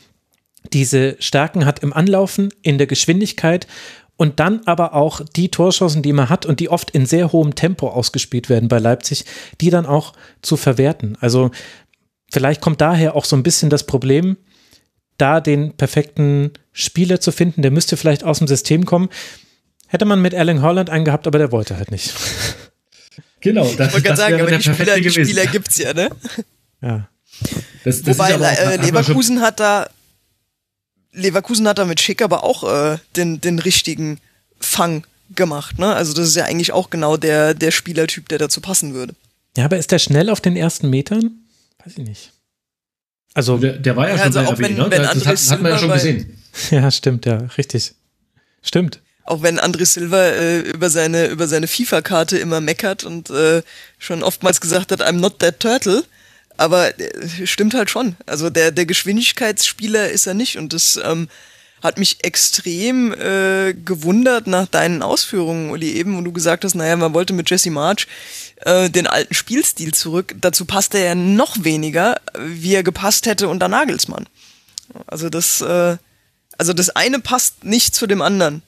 diese 0.72 1.16
Stärken 1.18 1.66
hat 1.66 1.80
im 1.80 1.92
Anlaufen, 1.92 2.50
in 2.62 2.78
der 2.78 2.86
Geschwindigkeit 2.86 3.66
und 4.16 4.38
dann 4.38 4.60
aber 4.66 4.94
auch 4.94 5.20
die 5.34 5.50
Torschancen, 5.50 6.02
die 6.02 6.12
man 6.12 6.28
hat 6.28 6.46
und 6.46 6.60
die 6.60 6.68
oft 6.68 6.92
in 6.92 7.06
sehr 7.06 7.32
hohem 7.32 7.56
Tempo 7.56 7.88
ausgespielt 7.88 8.48
werden 8.48 8.68
bei 8.68 8.78
Leipzig, 8.78 9.24
die 9.60 9.70
dann 9.70 9.84
auch 9.84 10.12
zu 10.42 10.56
verwerten. 10.56 11.18
Also 11.20 11.50
vielleicht 12.30 12.60
kommt 12.60 12.80
daher 12.80 13.16
auch 13.16 13.24
so 13.24 13.34
ein 13.34 13.42
bisschen 13.42 13.68
das 13.68 13.84
Problem, 13.84 14.36
da 15.16 15.40
den 15.40 15.76
perfekten 15.76 16.52
Spieler 16.70 17.20
zu 17.20 17.32
finden, 17.32 17.62
der 17.62 17.72
müsste 17.72 17.96
vielleicht 17.96 18.22
aus 18.22 18.38
dem 18.38 18.46
System 18.46 18.86
kommen. 18.86 19.08
Hätte 19.88 20.04
man 20.04 20.22
mit 20.22 20.34
Erling 20.34 20.62
Holland 20.62 20.88
einen 20.88 21.04
gehabt, 21.04 21.26
aber 21.26 21.38
der 21.38 21.50
wollte 21.50 21.76
halt 21.76 21.90
nicht. 21.90 22.14
Genau, 23.40 23.64
das, 23.64 23.88
ich 23.88 23.92
wollte 23.94 24.02
gerade 24.02 24.16
sagen, 24.16 24.40
aber 24.40 24.50
die 24.50 24.62
Spieler, 24.62 25.00
die 25.00 25.10
Spieler 25.10 25.46
gibt's 25.46 25.78
ja, 25.78 25.92
ne? 25.92 26.10
Ja. 26.82 27.08
Das, 27.84 28.02
das 28.02 28.18
Wobei 28.18 28.32
äh, 28.32 28.76
Leverkusen 28.76 29.40
hat 29.40 29.60
da 29.60 29.88
Leverkusen 31.12 31.66
hat 31.68 31.78
da 31.78 31.84
mit 31.84 32.00
Schick 32.00 32.22
aber 32.22 32.44
auch 32.44 32.64
äh, 32.64 32.98
den, 33.16 33.40
den 33.40 33.58
richtigen 33.58 34.18
Fang 34.60 35.06
gemacht, 35.34 35.78
ne? 35.78 35.94
Also 35.94 36.14
das 36.14 36.28
ist 36.28 36.36
ja 36.36 36.44
eigentlich 36.44 36.72
auch 36.72 36.90
genau 36.90 37.16
der, 37.16 37.54
der 37.54 37.70
Spielertyp, 37.70 38.28
der 38.28 38.38
dazu 38.38 38.60
passen 38.60 38.94
würde. 38.94 39.14
Ja, 39.56 39.64
aber 39.64 39.78
ist 39.78 39.92
der 39.92 39.98
schnell 39.98 40.30
auf 40.30 40.40
den 40.40 40.56
ersten 40.56 40.90
Metern? 40.90 41.30
Weiß 41.84 41.92
ich 41.96 42.04
nicht. 42.04 42.32
Also 43.34 43.56
der, 43.56 43.78
der 43.78 43.96
war 43.96 44.08
ja, 44.08 44.16
ja 44.16 44.24
schon 44.24 44.36
also 44.36 44.56
bei 44.56 44.66
RB, 44.66 44.76
ne? 44.76 44.88
das 44.90 45.26
hat, 45.26 45.50
hat 45.50 45.62
man 45.62 45.72
ja 45.72 45.78
schon 45.78 45.92
gesehen. 45.92 46.34
Ja, 46.70 46.90
stimmt, 46.90 47.24
ja, 47.24 47.36
richtig. 47.56 47.94
Stimmt 48.62 49.00
auch 49.28 49.42
wenn 49.42 49.60
André 49.60 49.84
Silva 49.84 50.22
äh, 50.28 50.60
über 50.60 50.90
seine 50.90 51.26
über 51.26 51.48
seine 51.48 51.68
FIFA-Karte 51.68 52.38
immer 52.38 52.60
meckert 52.60 53.04
und 53.04 53.30
äh, 53.30 53.62
schon 53.98 54.22
oftmals 54.22 54.60
gesagt 54.60 54.92
hat, 54.92 55.02
I'm 55.02 55.12
not 55.20 55.38
that 55.38 55.60
turtle. 55.60 56.04
Aber 56.56 56.98
äh, 56.98 57.46
stimmt 57.46 57.74
halt 57.74 57.90
schon. 57.90 58.16
Also 58.26 58.50
der 58.50 58.70
der 58.70 58.86
Geschwindigkeitsspieler 58.86 60.10
ist 60.10 60.26
er 60.26 60.34
nicht 60.34 60.56
und 60.56 60.72
das 60.72 60.98
ähm, 61.02 61.28
hat 61.82 61.98
mich 61.98 62.24
extrem 62.24 63.12
äh, 63.12 63.74
gewundert 63.74 64.46
nach 64.46 64.66
deinen 64.66 65.02
Ausführungen, 65.02 65.70
Uli, 65.70 65.92
eben, 65.92 66.16
wo 66.16 66.22
du 66.22 66.32
gesagt 66.32 66.64
hast, 66.64 66.74
naja, 66.74 66.96
man 66.96 67.14
wollte 67.14 67.32
mit 67.32 67.48
Jesse 67.50 67.70
March 67.70 68.08
äh, 68.62 68.90
den 68.90 69.06
alten 69.06 69.34
Spielstil 69.34 69.94
zurück. 69.94 70.34
Dazu 70.40 70.64
passt 70.64 70.94
er 70.94 71.04
ja 71.04 71.14
noch 71.14 71.62
weniger, 71.62 72.20
wie 72.36 72.74
er 72.74 72.82
gepasst 72.82 73.26
hätte 73.26 73.48
unter 73.48 73.68
Nagelsmann. 73.68 74.26
Also 75.06 75.28
das, 75.28 75.60
äh, 75.60 75.96
also 76.56 76.72
das 76.72 76.90
eine 76.90 77.20
passt 77.20 77.64
nicht 77.64 77.94
zu 77.94 78.06
dem 78.06 78.22
anderen. 78.22 78.62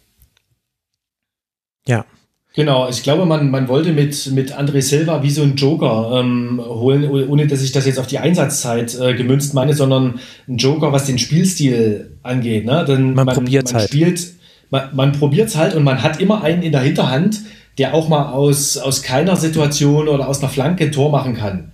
Ja. 1.91 2.07
Genau, 2.55 2.89
ich 2.89 3.05
glaube, 3.05 3.27
man, 3.27 3.51
man 3.51 3.69
wollte 3.69 3.93
mit, 3.93 4.33
mit 4.33 4.59
André 4.59 4.83
Silva 4.83 5.23
wie 5.23 5.31
so 5.31 5.43
einen 5.43 5.55
Joker 5.55 6.21
ähm, 6.21 6.61
holen, 6.65 7.09
ohne 7.09 7.47
dass 7.47 7.63
ich 7.63 7.71
das 7.71 7.87
jetzt 7.87 7.99
auf 7.99 8.09
die 8.09 8.19
Einsatzzeit 8.19 8.99
äh, 8.99 9.15
gemünzt 9.15 9.55
meine, 9.55 9.73
sondern 9.75 10.19
ein 10.49 10.57
Joker, 10.57 10.93
was 10.93 11.07
den 11.07 11.19
Spielstil 11.19 12.17
angeht. 12.25 12.65
Ne? 12.65 12.85
Denn 12.87 13.15
man, 13.15 13.27
man 13.27 13.37
probiert 13.37 13.73
halt. 13.73 13.89
Spielt, 13.89 14.33
man, 14.71 14.89
man 14.95 15.13
probiert 15.13 15.49
es 15.49 15.57
halt 15.57 15.77
und 15.77 15.85
man 15.85 16.03
hat 16.03 16.21
immer 16.21 16.43
einen 16.43 16.63
in 16.63 16.73
der 16.73 16.81
Hinterhand, 16.81 17.41
der 17.79 17.95
auch 17.95 18.09
mal 18.09 18.33
aus, 18.33 18.77
aus 18.77 19.03
keiner 19.03 19.37
Situation 19.37 20.09
oder 20.09 20.29
aus 20.29 20.41
einer 20.41 20.49
Flanke 20.49 20.85
ein 20.85 20.93
Tor 20.93 21.13
machen 21.13 21.35
kann. 21.35 21.71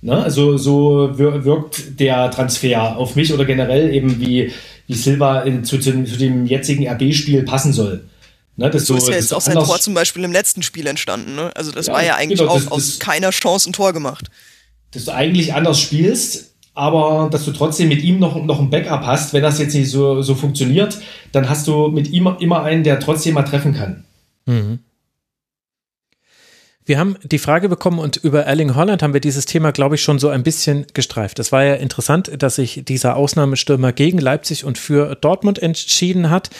Ne? 0.00 0.16
Also 0.16 0.56
so 0.56 1.18
wirkt 1.18 1.98
der 1.98 2.30
Transfer 2.30 2.96
auf 2.96 3.16
mich 3.16 3.34
oder 3.34 3.44
generell 3.44 3.92
eben 3.92 4.20
wie, 4.20 4.52
wie 4.86 4.94
Silva 4.94 5.40
in, 5.40 5.64
zu, 5.64 5.78
zu, 5.78 6.04
zu 6.04 6.16
dem 6.16 6.46
jetzigen 6.46 6.86
RB-Spiel 6.86 7.42
passen 7.42 7.72
soll. 7.72 8.04
Ne, 8.60 8.68
das 8.68 8.84
so, 8.84 8.94
ist 8.94 9.08
ja 9.08 9.14
jetzt 9.14 9.32
auch 9.32 9.40
sein 9.40 9.54
Tor 9.54 9.80
zum 9.80 9.94
Beispiel 9.94 10.22
im 10.22 10.32
letzten 10.32 10.62
Spiel 10.62 10.86
entstanden. 10.86 11.34
Ne? 11.34 11.50
Also 11.56 11.72
das 11.72 11.86
ja, 11.86 11.94
war 11.94 12.04
ja 12.04 12.16
eigentlich 12.16 12.40
genau, 12.40 12.52
auch 12.52 12.58
das, 12.58 12.70
aus 12.70 12.98
keiner 12.98 13.30
Chance 13.30 13.70
ein 13.70 13.72
Tor 13.72 13.94
gemacht. 13.94 14.26
Dass 14.90 15.06
du 15.06 15.12
eigentlich 15.12 15.54
anders 15.54 15.80
spielst, 15.80 16.50
aber 16.74 17.30
dass 17.32 17.46
du 17.46 17.52
trotzdem 17.52 17.88
mit 17.88 18.02
ihm 18.02 18.18
noch, 18.18 18.44
noch 18.44 18.60
ein 18.60 18.68
Backup 18.68 19.06
hast, 19.06 19.32
wenn 19.32 19.42
das 19.42 19.58
jetzt 19.58 19.72
nicht 19.72 19.90
so, 19.90 20.20
so 20.20 20.34
funktioniert, 20.34 20.98
dann 21.32 21.48
hast 21.48 21.68
du 21.68 21.88
mit 21.88 22.10
ihm 22.10 22.36
immer 22.38 22.62
einen, 22.62 22.84
der 22.84 23.00
trotzdem 23.00 23.32
mal 23.32 23.44
treffen 23.44 23.72
kann. 23.72 24.04
Mhm. 24.44 24.80
Wir 26.90 26.98
haben 26.98 27.14
die 27.22 27.38
Frage 27.38 27.68
bekommen 27.68 28.00
und 28.00 28.16
über 28.16 28.46
Erling 28.46 28.74
Holland 28.74 29.00
haben 29.04 29.12
wir 29.14 29.20
dieses 29.20 29.44
Thema, 29.44 29.70
glaube 29.70 29.94
ich, 29.94 30.02
schon 30.02 30.18
so 30.18 30.28
ein 30.28 30.42
bisschen 30.42 30.86
gestreift. 30.92 31.38
Es 31.38 31.52
war 31.52 31.62
ja 31.62 31.74
interessant, 31.74 32.32
dass 32.42 32.56
sich 32.56 32.82
dieser 32.84 33.14
Ausnahmestürmer 33.14 33.92
gegen 33.92 34.18
Leipzig 34.18 34.64
und 34.64 34.76
für 34.76 35.14
Dortmund 35.14 35.62
entschieden 35.62 36.30
hat. 36.30 36.50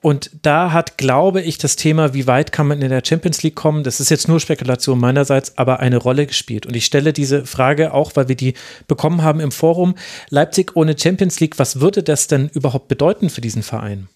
Und 0.00 0.30
da 0.42 0.70
hat, 0.70 0.96
glaube 0.96 1.42
ich, 1.42 1.58
das 1.58 1.74
Thema, 1.74 2.14
wie 2.14 2.28
weit 2.28 2.52
kann 2.52 2.68
man 2.68 2.82
in 2.82 2.90
der 2.90 3.02
Champions 3.04 3.42
League 3.42 3.56
kommen, 3.56 3.82
das 3.82 3.98
ist 3.98 4.10
jetzt 4.10 4.28
nur 4.28 4.38
Spekulation 4.38 5.00
meinerseits, 5.00 5.58
aber 5.58 5.80
eine 5.80 5.96
Rolle 5.96 6.24
gespielt. 6.26 6.66
Und 6.66 6.76
ich 6.76 6.84
stelle 6.84 7.12
diese 7.12 7.44
Frage 7.44 7.92
auch, 7.92 8.12
weil 8.14 8.28
wir 8.28 8.36
die 8.36 8.54
bekommen 8.86 9.22
haben 9.24 9.40
im 9.40 9.50
Forum. 9.50 9.96
Leipzig 10.28 10.76
ohne 10.76 10.96
Champions 10.96 11.40
League, 11.40 11.58
was 11.58 11.80
würde 11.80 12.04
das 12.04 12.28
denn 12.28 12.48
überhaupt 12.54 12.86
bedeuten 12.86 13.28
für 13.28 13.40
diesen 13.40 13.64
Verein? 13.64 14.06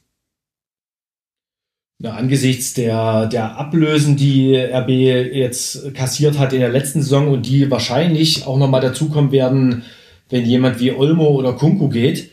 Na, 1.98 2.14
angesichts 2.14 2.74
der, 2.74 3.26
der 3.26 3.56
Ablösen, 3.56 4.16
die 4.16 4.56
RB 4.56 4.88
jetzt 4.88 5.94
kassiert 5.94 6.38
hat 6.38 6.52
in 6.52 6.60
der 6.60 6.68
letzten 6.68 7.02
Saison 7.02 7.28
und 7.28 7.46
die 7.46 7.70
wahrscheinlich 7.70 8.46
auch 8.46 8.58
nochmal 8.58 8.80
dazukommen 8.80 9.30
werden, 9.30 9.84
wenn 10.28 10.44
jemand 10.44 10.80
wie 10.80 10.92
Olmo 10.92 11.28
oder 11.28 11.52
Kunku 11.52 11.88
geht, 11.88 12.30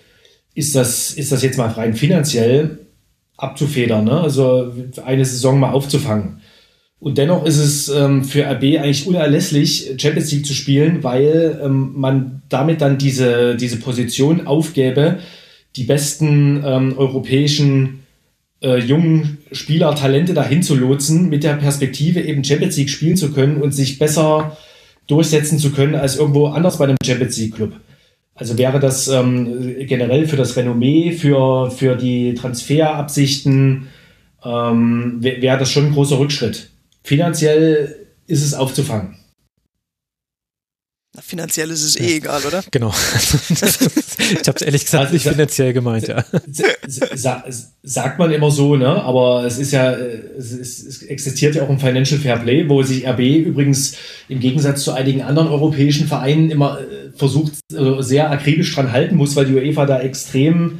ist 0.56 0.75
das, 0.75 1.11
ist 1.11 1.31
das 1.31 1.43
jetzt 1.43 1.57
mal 1.57 1.69
rein 1.69 1.93
finanziell 1.93 2.80
abzufedern, 3.38 4.06
ne? 4.06 4.22
also 4.22 4.73
eine 5.06 5.25
Saison 5.25 5.59
mal 5.59 5.72
aufzufangen. 5.72 6.41
Und 6.99 7.17
dennoch 7.17 7.45
ist 7.45 7.57
es 7.57 7.90
ähm, 7.90 8.23
für 8.23 8.45
RB 8.45 8.77
eigentlich 8.77 9.07
unerlässlich, 9.07 9.95
Champions 9.98 10.31
League 10.31 10.45
zu 10.45 10.53
spielen, 10.53 11.03
weil 11.03 11.59
ähm, 11.64 11.93
man 11.95 12.43
damit 12.49 12.81
dann 12.81 12.99
diese, 12.99 13.56
diese 13.56 13.77
Position 13.77 14.45
aufgäbe, 14.45 15.17
die 15.75 15.85
besten 15.85 16.64
ähm, 16.64 16.98
europäischen 16.98 18.00
äh, 18.61 18.77
jungen 18.77 19.40
Spieler, 19.51 19.95
Talente 19.95 20.33
dahin 20.33 20.64
zu 20.64 20.75
lotsen, 20.75 21.30
mit 21.30 21.43
der 21.43 21.53
Perspektive 21.53 22.22
eben 22.22 22.43
Champions 22.43 22.77
League 22.77 22.90
spielen 22.90 23.17
zu 23.17 23.31
können 23.31 23.57
und 23.57 23.73
sich 23.73 23.99
besser 23.99 24.57
durchsetzen 25.07 25.59
zu 25.59 25.72
können 25.72 25.95
als 25.95 26.17
irgendwo 26.17 26.48
anders 26.48 26.77
bei 26.77 26.85
einem 26.85 26.98
Champions 27.03 27.38
League 27.38 27.56
Club. 27.56 27.73
Also 28.35 28.57
wäre 28.57 28.80
das 28.80 29.07
ähm, 29.07 29.75
generell 29.88 30.27
für 30.27 30.38
das 30.38 30.56
Renommee, 30.56 31.11
für, 31.11 31.69
für 31.69 31.95
die 31.95 32.33
Transferabsichten, 32.33 33.88
ähm, 34.43 35.17
wäre 35.19 35.57
das 35.59 35.72
schon 35.72 35.88
ein 35.88 35.93
großer 35.93 36.17
Rückschritt. 36.17 36.69
Finanziell 37.03 37.95
ist 38.27 38.43
es 38.43 38.53
aufzufangen. 38.53 39.17
Finanziell 41.32 41.72
ist 41.72 41.85
es 41.85 41.98
eh 41.98 42.18
egal, 42.18 42.42
oder? 42.45 42.61
Genau. 42.72 42.90
ich 43.50 44.48
habe 44.50 44.58
es 44.58 44.61
ehrlich 44.64 44.84
gesagt 44.84 45.06
also, 45.06 45.14
nicht 45.14 45.26
finanziell 45.26 45.72
gemeint, 45.72 46.06
ja. 46.06 46.26
Sagt 47.84 48.19
man 48.19 48.34
immer 48.34 48.51
so, 48.51 48.76
ne? 48.76 49.01
Aber 49.01 49.45
es 49.45 49.58
ist 49.58 49.72
ja, 49.72 49.93
es, 49.93 50.51
ist, 50.51 50.85
es 50.85 51.03
existiert 51.03 51.56
ja 51.56 51.64
auch 51.64 51.69
ein 51.69 51.80
Financial 51.80 52.19
Fair 52.19 52.35
Play, 52.40 52.68
wo 52.68 52.84
sich 52.84 53.08
RB 53.08 53.22
übrigens 53.45 53.95
im 54.27 54.42
Gegensatz 54.42 54.84
zu 54.84 54.92
einigen 54.92 55.22
anderen 55.22 55.48
europäischen 55.48 56.06
Vereinen 56.06 56.51
immer 56.51 56.82
äh, 56.82 57.18
versucht, 57.18 57.53
also 57.74 58.01
sehr 58.01 58.30
akribisch 58.30 58.76
dran 58.76 58.92
halten 58.92 59.16
muss, 59.16 59.34
weil 59.38 59.45
die 59.45 59.53
UEFA 59.53 59.85
da 59.85 60.01
extrem 60.01 60.80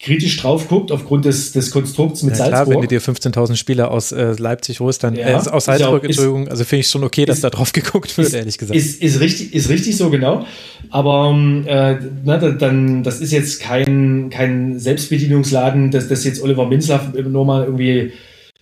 kritisch 0.00 0.36
drauf 0.36 0.68
guckt, 0.68 0.92
aufgrund 0.92 1.24
des, 1.24 1.52
des 1.52 1.70
Konstrukts 1.70 2.22
mit 2.22 2.32
ja, 2.32 2.38
Salzburg. 2.38 2.66
Klar, 2.66 2.74
wenn 2.74 2.82
du 2.82 2.88
dir 2.88 3.00
15.000 3.00 3.56
Spieler 3.56 3.90
aus 3.90 4.12
äh, 4.12 4.32
Leipzig 4.32 4.80
holst, 4.80 5.02
dann 5.04 5.14
ja, 5.14 5.28
äh, 5.28 5.34
aus 5.34 5.64
Salzburg, 5.64 6.02
auch, 6.02 6.04
Entschuldigung, 6.04 6.48
also 6.48 6.64
finde 6.64 6.80
ich 6.80 6.88
schon 6.88 7.04
okay, 7.04 7.24
dass 7.24 7.38
ist, 7.38 7.44
da 7.44 7.50
drauf 7.50 7.72
geguckt 7.72 8.16
wird, 8.18 8.28
ist, 8.28 8.34
ehrlich 8.34 8.58
gesagt. 8.58 8.78
Ist, 8.78 9.00
ist, 9.00 9.20
richtig, 9.20 9.54
ist 9.54 9.68
richtig 9.68 9.96
so, 9.96 10.10
genau. 10.10 10.44
Aber 10.90 11.30
ähm, 11.30 11.64
äh, 11.66 11.96
na, 12.24 12.36
dann, 12.36 13.02
das 13.02 13.20
ist 13.20 13.32
jetzt 13.32 13.60
kein, 13.60 14.30
kein 14.30 14.78
Selbstbedienungsladen, 14.78 15.90
dass, 15.90 16.08
dass 16.08 16.24
jetzt 16.24 16.42
Oliver 16.42 16.66
Minzler 16.66 17.12
nur 17.26 17.46
mal 17.46 17.64
irgendwie 17.64 18.12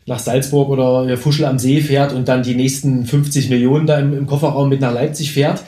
nach 0.07 0.19
Salzburg 0.19 0.69
oder 0.69 1.17
Fuschel 1.17 1.45
am 1.45 1.59
See 1.59 1.81
fährt 1.81 2.13
und 2.13 2.29
dann 2.29 2.43
die 2.43 2.55
nächsten 2.55 3.07
50 3.07 3.51
Millionen 3.51 3.87
da 3.87 3.99
im, 3.99 4.17
im 4.17 4.27
Kofferraum 4.27 4.69
mit 4.69 4.81
nach 4.81 4.93
Leipzig 4.93 5.33
fährt, 5.33 5.63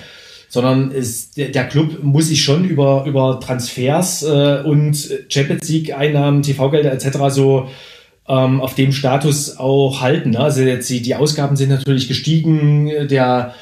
sondern 0.54 0.94
der, 1.36 1.48
der 1.48 1.64
Club 1.64 2.04
muss 2.04 2.28
sich 2.28 2.44
schon 2.44 2.64
über, 2.64 3.04
über 3.08 3.40
Transfers 3.40 4.22
äh, 4.22 4.62
und 4.64 4.96
Champions 5.28 5.68
League-Einnahmen, 5.68 6.42
TV-Gelder 6.42 6.92
etc. 6.92 7.18
so 7.30 7.68
ähm, 8.28 8.60
auf 8.60 8.76
dem 8.76 8.92
Status 8.92 9.56
auch 9.56 10.00
halten. 10.00 10.30
Ne? 10.30 10.38
Also 10.38 10.62
jetzt 10.62 10.88
die, 10.88 11.02
die 11.02 11.16
Ausgaben 11.16 11.56
sind 11.56 11.70
natürlich 11.70 12.06
gestiegen, 12.06 13.08
der, 13.08 13.52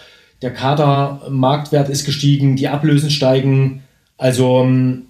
der 0.43 0.51
Kadermarktwert 0.53 1.89
ist 1.89 2.05
gestiegen, 2.05 2.57
die 2.57 2.69
Ablösen 2.69 3.11
steigen. 3.11 3.83
Also 4.19 4.61
ähm, 4.61 5.07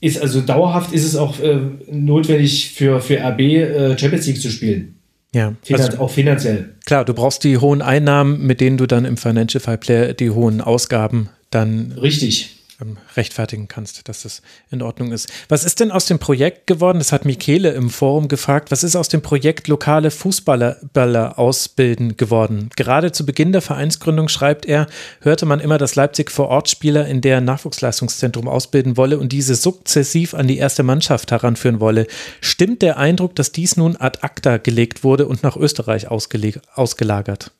ist 0.00 0.20
also 0.20 0.40
dauerhaft 0.40 0.92
ist 0.92 1.04
es 1.04 1.14
auch 1.14 1.38
äh, 1.38 1.60
notwendig 1.88 2.72
für, 2.72 3.00
für 3.00 3.20
RB 3.20 3.40
äh, 3.42 3.96
Champions 3.96 4.26
League 4.26 4.40
zu 4.40 4.50
spielen. 4.50 4.95
Ja, 5.36 5.52
also, 5.70 5.98
auch 5.98 6.10
finanziell. 6.10 6.70
Klar, 6.86 7.04
du 7.04 7.12
brauchst 7.12 7.44
die 7.44 7.58
hohen 7.58 7.82
Einnahmen, 7.82 8.46
mit 8.46 8.62
denen 8.62 8.78
du 8.78 8.86
dann 8.86 9.04
im 9.04 9.18
Financial 9.18 9.60
Fair 9.60 9.76
Play 9.76 10.14
die 10.14 10.30
hohen 10.30 10.62
Ausgaben 10.62 11.28
dann 11.50 11.92
Richtig 11.92 12.55
ähm, 12.80 12.98
rechtfertigen 13.16 13.68
kannst, 13.68 14.08
dass 14.08 14.22
das 14.22 14.42
in 14.70 14.82
Ordnung 14.82 15.12
ist. 15.12 15.32
Was 15.48 15.64
ist 15.64 15.80
denn 15.80 15.90
aus 15.90 16.06
dem 16.06 16.18
Projekt 16.18 16.66
geworden? 16.66 16.98
Das 16.98 17.12
hat 17.12 17.24
Michele 17.24 17.72
im 17.72 17.90
Forum 17.90 18.28
gefragt. 18.28 18.70
Was 18.70 18.82
ist 18.82 18.96
aus 18.96 19.08
dem 19.08 19.22
Projekt 19.22 19.68
lokale 19.68 20.10
Fußballer 20.10 21.38
ausbilden 21.38 22.16
geworden? 22.16 22.70
Gerade 22.76 23.12
zu 23.12 23.24
Beginn 23.24 23.52
der 23.52 23.62
Vereinsgründung 23.62 24.28
schreibt 24.28 24.66
er, 24.66 24.86
hörte 25.20 25.46
man 25.46 25.60
immer, 25.60 25.78
dass 25.78 25.94
Leipzig 25.94 26.30
vor 26.30 26.48
Ort 26.48 26.68
Spieler 26.68 27.06
in 27.06 27.20
der 27.20 27.40
Nachwuchsleistungszentrum 27.40 28.48
ausbilden 28.48 28.96
wolle 28.96 29.18
und 29.18 29.32
diese 29.32 29.54
sukzessiv 29.54 30.34
an 30.34 30.46
die 30.46 30.58
erste 30.58 30.82
Mannschaft 30.82 31.30
heranführen 31.30 31.80
wolle. 31.80 32.06
Stimmt 32.40 32.82
der 32.82 32.98
Eindruck, 32.98 33.34
dass 33.36 33.52
dies 33.52 33.76
nun 33.76 33.96
ad 33.96 34.20
acta 34.22 34.58
gelegt 34.58 35.04
wurde 35.04 35.26
und 35.26 35.42
nach 35.42 35.56
Österreich 35.56 36.08
ausgelagert? 36.08 37.52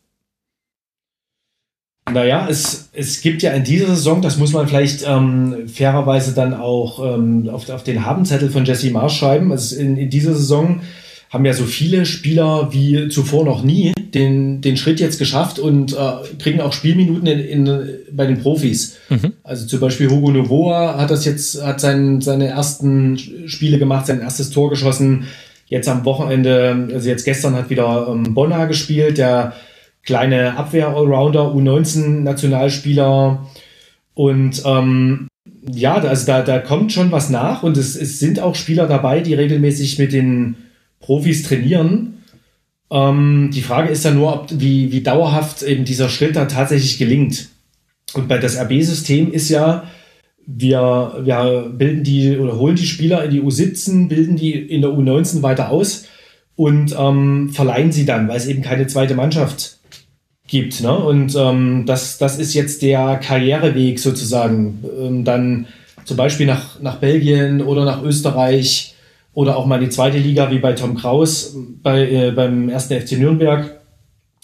Naja, 2.12 2.46
es, 2.48 2.88
es 2.92 3.20
gibt 3.20 3.42
ja 3.42 3.52
in 3.52 3.64
dieser 3.64 3.88
Saison, 3.88 4.22
das 4.22 4.36
muss 4.36 4.52
man 4.52 4.68
vielleicht 4.68 5.04
ähm, 5.06 5.66
fairerweise 5.66 6.34
dann 6.34 6.54
auch 6.54 7.04
ähm, 7.04 7.48
auf, 7.48 7.68
auf 7.68 7.82
den 7.82 8.06
Habenzettel 8.06 8.48
von 8.48 8.64
Jesse 8.64 8.90
Marsch 8.90 9.18
schreiben. 9.18 9.50
Also 9.50 9.76
in, 9.76 9.96
in 9.96 10.08
dieser 10.08 10.34
Saison 10.34 10.80
haben 11.30 11.44
ja 11.44 11.52
so 11.52 11.64
viele 11.64 12.06
Spieler 12.06 12.72
wie 12.72 13.08
zuvor 13.08 13.44
noch 13.44 13.64
nie 13.64 13.92
den, 14.14 14.60
den 14.60 14.76
Schritt 14.76 15.00
jetzt 15.00 15.18
geschafft 15.18 15.58
und 15.58 15.94
äh, 15.94 16.12
kriegen 16.38 16.60
auch 16.60 16.72
Spielminuten 16.72 17.26
in, 17.26 17.66
in, 17.66 17.88
bei 18.12 18.26
den 18.26 18.38
Profis. 18.38 18.96
Mhm. 19.10 19.32
Also 19.42 19.66
zum 19.66 19.80
Beispiel 19.80 20.08
Hugo 20.08 20.30
Novoa 20.30 20.96
hat 20.98 21.10
das 21.10 21.24
jetzt, 21.24 21.60
hat 21.62 21.80
sein, 21.80 22.20
seine 22.20 22.46
ersten 22.46 23.18
Spiele 23.48 23.78
gemacht, 23.78 24.06
sein 24.06 24.20
erstes 24.20 24.50
Tor 24.50 24.70
geschossen. 24.70 25.24
Jetzt 25.66 25.88
am 25.88 26.04
Wochenende, 26.04 26.88
also 26.94 27.08
jetzt 27.08 27.24
gestern 27.24 27.56
hat 27.56 27.68
wieder 27.68 28.06
ähm, 28.08 28.32
Bonner 28.32 28.68
gespielt, 28.68 29.18
der 29.18 29.54
kleine 30.06 30.56
Abwehr-Allrounder, 30.56 31.52
U19-Nationalspieler. 31.52 33.46
Und 34.14 34.62
ähm, 34.64 35.28
ja, 35.70 35.96
also 35.96 36.26
da, 36.26 36.42
da 36.42 36.58
kommt 36.60 36.92
schon 36.92 37.12
was 37.12 37.28
nach 37.28 37.62
und 37.62 37.76
es, 37.76 37.96
es 37.96 38.18
sind 38.18 38.40
auch 38.40 38.54
Spieler 38.54 38.86
dabei, 38.86 39.20
die 39.20 39.34
regelmäßig 39.34 39.98
mit 39.98 40.12
den 40.12 40.56
Profis 41.00 41.42
trainieren. 41.42 42.22
Ähm, 42.90 43.50
die 43.52 43.62
Frage 43.62 43.90
ist 43.90 44.04
dann 44.04 44.14
nur, 44.14 44.32
ob, 44.32 44.48
wie, 44.52 44.92
wie 44.92 45.02
dauerhaft 45.02 45.62
eben 45.62 45.84
dieser 45.84 46.08
Schritt 46.08 46.36
da 46.36 46.46
tatsächlich 46.46 46.98
gelingt. 46.98 47.48
Und 48.14 48.28
bei 48.28 48.38
das 48.38 48.56
RB-System 48.56 49.32
ist 49.32 49.48
ja, 49.48 49.84
wir, 50.46 51.20
wir 51.24 51.72
bilden 51.76 52.04
die 52.04 52.38
oder 52.38 52.56
holen 52.56 52.76
die 52.76 52.86
Spieler 52.86 53.24
in 53.24 53.32
die 53.32 53.42
U17, 53.42 54.08
bilden 54.08 54.36
die 54.36 54.52
in 54.52 54.80
der 54.80 54.90
U19 54.90 55.42
weiter 55.42 55.70
aus 55.70 56.06
und 56.54 56.94
ähm, 56.96 57.50
verleihen 57.52 57.90
sie 57.90 58.06
dann, 58.06 58.28
weil 58.28 58.36
es 58.36 58.46
eben 58.46 58.62
keine 58.62 58.86
zweite 58.86 59.16
Mannschaft 59.16 59.78
gibt. 60.46 60.80
Ne? 60.80 60.94
Und 60.94 61.34
ähm, 61.36 61.84
das, 61.86 62.18
das 62.18 62.38
ist 62.38 62.54
jetzt 62.54 62.82
der 62.82 63.16
Karriereweg 63.16 63.98
sozusagen. 63.98 64.84
Ähm, 64.98 65.24
dann 65.24 65.66
zum 66.04 66.16
Beispiel 66.16 66.46
nach, 66.46 66.80
nach 66.80 66.96
Belgien 66.96 67.62
oder 67.62 67.84
nach 67.84 68.02
Österreich 68.02 68.94
oder 69.34 69.56
auch 69.56 69.66
mal 69.66 69.80
die 69.80 69.88
zweite 69.88 70.18
Liga 70.18 70.50
wie 70.50 70.58
bei 70.58 70.72
Tom 70.72 70.96
Kraus 70.96 71.54
bei, 71.82 72.08
äh, 72.08 72.30
beim 72.30 72.68
ersten 72.68 72.98
FC 72.98 73.12
Nürnberg. 73.12 73.80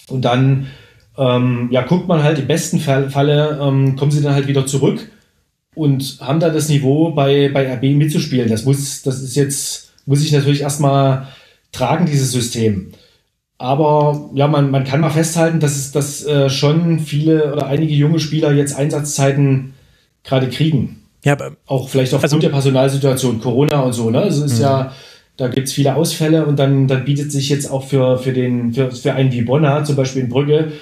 Und 0.09 0.25
dann 0.25 0.67
ähm, 1.17 1.69
ja, 1.71 1.83
guckt 1.83 2.09
man 2.09 2.23
halt 2.23 2.39
im 2.39 2.47
besten 2.47 2.81
Fall, 2.81 3.11
Falle, 3.11 3.59
ähm, 3.63 3.97
kommen 3.97 4.11
sie 4.11 4.23
dann 4.23 4.35
halt 4.35 4.49
wieder 4.49 4.67
zurück 4.67 5.09
und 5.75 6.19
haben 6.21 6.41
da 6.41 6.51
das 6.51 6.69
Niveau 6.69 7.11
bei, 7.11 7.51
bei 7.53 7.73
RB 7.75 7.97
mitzuspielen. 7.97 8.49
Das 8.49 8.65
muss, 8.65 9.03
das 9.03 9.23
ist 9.23 9.37
jetzt, 9.37 9.93
muss 10.07 10.23
ich 10.23 10.33
natürlich 10.33 10.63
erstmal 10.63 11.29
tragen, 11.71 12.07
dieses 12.07 12.33
System. 12.33 12.93
Aber 13.63 14.29
ja, 14.35 14.49
man, 14.49 14.73
man 14.73 14.83
kann 14.83 15.01
mal 15.01 15.11
festhalten, 15.11 15.61
dass 15.61 15.77
es 15.77 15.93
dass, 15.93 16.27
äh, 16.27 16.51
schon 16.51 16.99
viele 16.99 17.53
oder 17.53 17.69
einige 17.69 17.95
junge 17.95 18.19
Spieler 18.19 18.53
jetzt 18.53 18.77
Einsatzzeiten 18.77 19.75
gerade 20.25 20.49
kriegen. 20.49 21.05
Ja, 21.25 21.37
auch 21.67 21.89
vielleicht 21.89 22.13
aufgrund 22.13 22.33
also, 22.33 22.41
der 22.41 22.49
Personalsituation, 22.49 23.41
Corona 23.41 23.83
und 23.83 23.93
so, 23.93 24.11
ne? 24.11 24.19
Also 24.19 24.45
ist 24.45 24.59
ja, 24.59 24.83
mhm. 24.83 24.89
da 25.37 25.47
gibt 25.47 25.69
es 25.69 25.75
viele 25.75 25.95
Ausfälle 25.95 26.45
und 26.45 26.59
dann, 26.59 26.89
dann 26.89 27.05
bietet 27.05 27.31
sich 27.31 27.49
jetzt 27.51 27.71
auch 27.71 27.85
für, 27.85 28.19
für 28.19 28.33
den, 28.33 28.75
für, 28.75 28.91
für 28.91 29.15
einen 29.15 29.31
wie 29.31 29.43
Bonner, 29.43 29.85
zum 29.85 29.95
Beispiel 29.95 30.23
in 30.23 30.29
Brügge, 30.29 30.73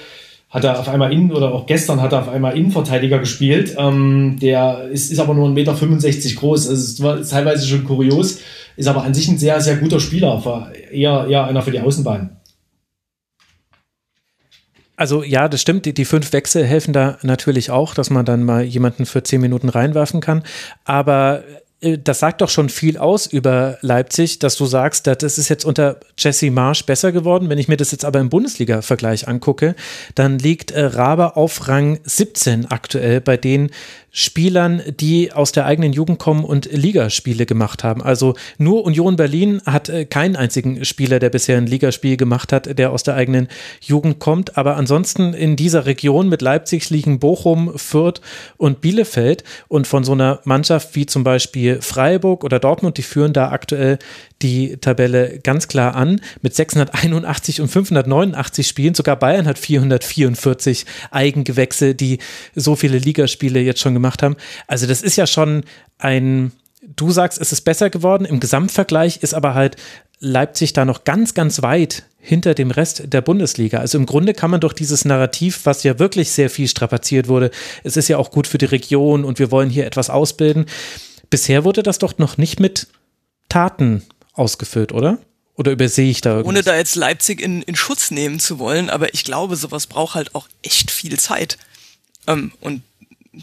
hat 0.49 0.63
er 0.63 0.79
auf 0.79 0.89
einmal 0.89 1.13
innen 1.13 1.31
oder 1.31 1.53
auch 1.53 1.67
gestern 1.67 2.01
hat 2.01 2.13
er 2.13 2.21
auf 2.21 2.29
einmal 2.29 2.57
Innenverteidiger 2.57 3.19
gespielt. 3.19 3.75
Ähm, 3.77 4.39
der 4.41 4.89
ist, 4.91 5.11
ist 5.11 5.19
aber 5.19 5.35
nur 5.35 5.47
1,65 5.49 5.53
Meter 5.53 6.39
groß. 6.39 6.67
Also 6.67 6.81
es 6.81 7.03
war 7.03 7.21
teilweise 7.21 7.67
schon 7.67 7.83
kurios, 7.83 8.39
ist 8.75 8.87
aber 8.87 9.03
an 9.03 9.13
sich 9.13 9.27
ein 9.27 9.37
sehr, 9.37 9.61
sehr 9.61 9.75
guter 9.75 9.99
Spieler, 9.99 10.71
eher, 10.91 11.27
eher 11.29 11.45
einer 11.45 11.61
für 11.61 11.69
die 11.69 11.79
Außenbahn. 11.79 12.40
Also 15.01 15.23
ja, 15.23 15.49
das 15.49 15.59
stimmt. 15.61 15.87
Die, 15.87 15.95
die, 15.95 16.05
fünf 16.05 16.31
Wechsel 16.31 16.63
helfen 16.63 16.93
da 16.93 17.17
natürlich 17.23 17.71
auch, 17.71 17.95
dass 17.95 18.11
man 18.11 18.23
dann 18.23 18.43
mal 18.43 18.61
jemanden 18.61 19.07
für 19.07 19.23
zehn 19.23 19.41
Minuten 19.41 19.67
reinwerfen 19.67 20.21
kann. 20.21 20.43
Aber 20.85 21.41
äh, 21.81 21.97
das 21.97 22.19
sagt 22.19 22.41
doch 22.41 22.49
schon 22.49 22.69
viel 22.69 22.99
aus 22.99 23.25
über 23.25 23.79
Leipzig, 23.81 24.37
dass 24.37 24.57
du 24.57 24.67
sagst, 24.67 25.07
das 25.07 25.39
ist 25.39 25.49
jetzt 25.49 25.65
unter 25.65 25.99
Jesse 26.19 26.51
Marsch 26.51 26.85
besser 26.85 27.11
geworden. 27.11 27.49
Wenn 27.49 27.57
ich 27.57 27.67
mir 27.67 27.77
das 27.77 27.89
jetzt 27.89 28.05
aber 28.05 28.19
im 28.19 28.29
Bundesliga-Vergleich 28.29 29.27
angucke, 29.27 29.75
dann 30.13 30.37
liegt 30.37 30.69
äh, 30.69 30.83
Raber 30.83 31.35
auf 31.35 31.67
Rang 31.67 31.99
17 32.03 32.69
aktuell 32.69 33.21
bei 33.21 33.37
den 33.37 33.71
Spielern, 34.11 34.81
die 34.99 35.31
aus 35.31 35.53
der 35.53 35.65
eigenen 35.65 35.93
Jugend 35.93 36.19
kommen 36.19 36.43
und 36.43 36.69
Ligaspiele 36.71 37.45
gemacht 37.45 37.83
haben. 37.83 38.01
Also 38.01 38.35
nur 38.57 38.83
Union 38.83 39.15
Berlin 39.15 39.61
hat 39.65 39.87
äh, 39.87 40.05
keinen 40.05 40.35
einzigen 40.35 40.83
Spieler, 40.83 41.19
der 41.19 41.29
bisher 41.29 41.57
ein 41.57 41.65
Ligaspiel 41.65 42.17
gemacht 42.17 42.51
hat, 42.51 42.77
der 42.77 42.91
aus 42.91 43.03
der 43.03 43.15
eigenen 43.15 43.47
Jugend 43.79 44.19
kommt. 44.19 44.57
Aber 44.57 44.75
ansonsten 44.75 45.33
in 45.33 45.55
dieser 45.55 45.85
Region 45.85 46.27
mit 46.27 46.41
Leipzig 46.41 46.89
liegen 46.89 47.19
Bochum, 47.19 47.71
Fürth 47.77 48.19
und 48.57 48.81
Bielefeld. 48.81 49.45
Und 49.69 49.87
von 49.87 50.03
so 50.03 50.11
einer 50.11 50.41
Mannschaft 50.43 50.95
wie 50.95 51.05
zum 51.05 51.23
Beispiel 51.23 51.81
Freiburg 51.81 52.43
oder 52.43 52.59
Dortmund, 52.59 52.97
die 52.97 53.03
führen 53.03 53.31
da 53.31 53.51
aktuell 53.51 53.97
die 54.41 54.77
Tabelle 54.77 55.39
ganz 55.43 55.67
klar 55.67 55.95
an 55.95 56.19
mit 56.41 56.55
681 56.55 57.61
und 57.61 57.69
589 57.69 58.67
Spielen. 58.67 58.93
Sogar 58.93 59.15
Bayern 59.15 59.45
hat 59.47 59.57
444 59.57 60.85
Eigengewächse, 61.11 61.95
die 61.95 62.17
so 62.55 62.75
viele 62.75 62.97
Ligaspiele 62.97 63.59
jetzt 63.59 63.79
schon 63.79 63.93
gemacht 63.93 64.00
haben. 64.03 64.35
Also 64.67 64.87
das 64.87 65.01
ist 65.01 65.15
ja 65.15 65.27
schon 65.27 65.63
ein, 65.97 66.51
du 66.81 67.11
sagst, 67.11 67.39
es 67.39 67.51
ist 67.51 67.61
besser 67.61 67.89
geworden. 67.89 68.25
Im 68.25 68.39
Gesamtvergleich 68.39 69.17
ist 69.17 69.33
aber 69.33 69.53
halt 69.53 69.77
Leipzig 70.19 70.73
da 70.73 70.85
noch 70.85 71.03
ganz, 71.03 71.33
ganz 71.33 71.61
weit 71.61 72.03
hinter 72.19 72.53
dem 72.53 72.69
Rest 72.69 73.03
der 73.07 73.21
Bundesliga. 73.21 73.79
Also 73.79 73.97
im 73.97 74.05
Grunde 74.05 74.33
kann 74.33 74.51
man 74.51 74.59
doch 74.59 74.73
dieses 74.73 75.05
Narrativ, 75.05 75.61
was 75.63 75.83
ja 75.83 75.97
wirklich 75.97 76.31
sehr 76.31 76.51
viel 76.51 76.67
strapaziert 76.67 77.27
wurde, 77.27 77.49
es 77.83 77.97
ist 77.97 78.07
ja 78.07 78.17
auch 78.17 78.29
gut 78.29 78.45
für 78.45 78.59
die 78.59 78.65
Region 78.65 79.25
und 79.25 79.39
wir 79.39 79.49
wollen 79.51 79.71
hier 79.71 79.87
etwas 79.87 80.11
ausbilden. 80.11 80.67
Bisher 81.31 81.63
wurde 81.63 81.81
das 81.81 81.97
doch 81.97 82.19
noch 82.19 82.37
nicht 82.37 82.59
mit 82.59 82.87
Taten 83.49 84.03
ausgefüllt, 84.33 84.91
oder? 84.91 85.17
Oder 85.55 85.71
übersehe 85.71 86.09
ich 86.09 86.21
da 86.21 86.37
irgendwas? 86.37 86.49
Ohne 86.49 86.63
da 86.63 86.75
jetzt 86.75 86.95
Leipzig 86.95 87.41
in, 87.41 87.63
in 87.63 87.75
Schutz 87.75 88.11
nehmen 88.11 88.39
zu 88.39 88.59
wollen, 88.59 88.89
aber 88.89 89.13
ich 89.13 89.23
glaube, 89.23 89.55
sowas 89.55 89.87
braucht 89.87 90.15
halt 90.15 90.35
auch 90.35 90.47
echt 90.61 90.91
viel 90.91 91.19
Zeit. 91.19 91.57
Ähm, 92.27 92.51
und 92.61 92.83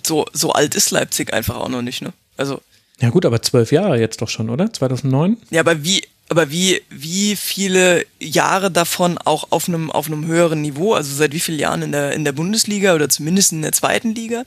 so, 0.04 0.26
so 0.32 0.52
alt 0.52 0.74
ist 0.74 0.90
Leipzig 0.90 1.32
einfach 1.32 1.56
auch 1.56 1.68
noch 1.68 1.82
nicht, 1.82 2.02
ne? 2.02 2.12
Also. 2.36 2.60
Ja 3.00 3.10
gut, 3.10 3.24
aber 3.24 3.42
zwölf 3.42 3.72
Jahre 3.72 3.98
jetzt 3.98 4.20
doch 4.22 4.28
schon, 4.28 4.50
oder? 4.50 4.72
2009? 4.72 5.36
Ja, 5.50 5.60
aber 5.60 5.84
wie, 5.84 6.02
aber 6.28 6.50
wie, 6.50 6.80
wie 6.90 7.36
viele 7.36 8.04
Jahre 8.18 8.70
davon 8.70 9.18
auch 9.18 9.48
auf 9.50 9.68
einem, 9.68 9.90
auf 9.90 10.08
einem 10.08 10.26
höheren 10.26 10.60
Niveau? 10.60 10.94
Also 10.94 11.14
seit 11.14 11.32
wie 11.32 11.40
vielen 11.40 11.58
Jahren 11.58 11.82
in 11.82 11.92
der, 11.92 12.12
in 12.12 12.24
der 12.24 12.32
Bundesliga 12.32 12.94
oder 12.94 13.08
zumindest 13.08 13.52
in 13.52 13.62
der 13.62 13.72
zweiten 13.72 14.14
Liga? 14.14 14.42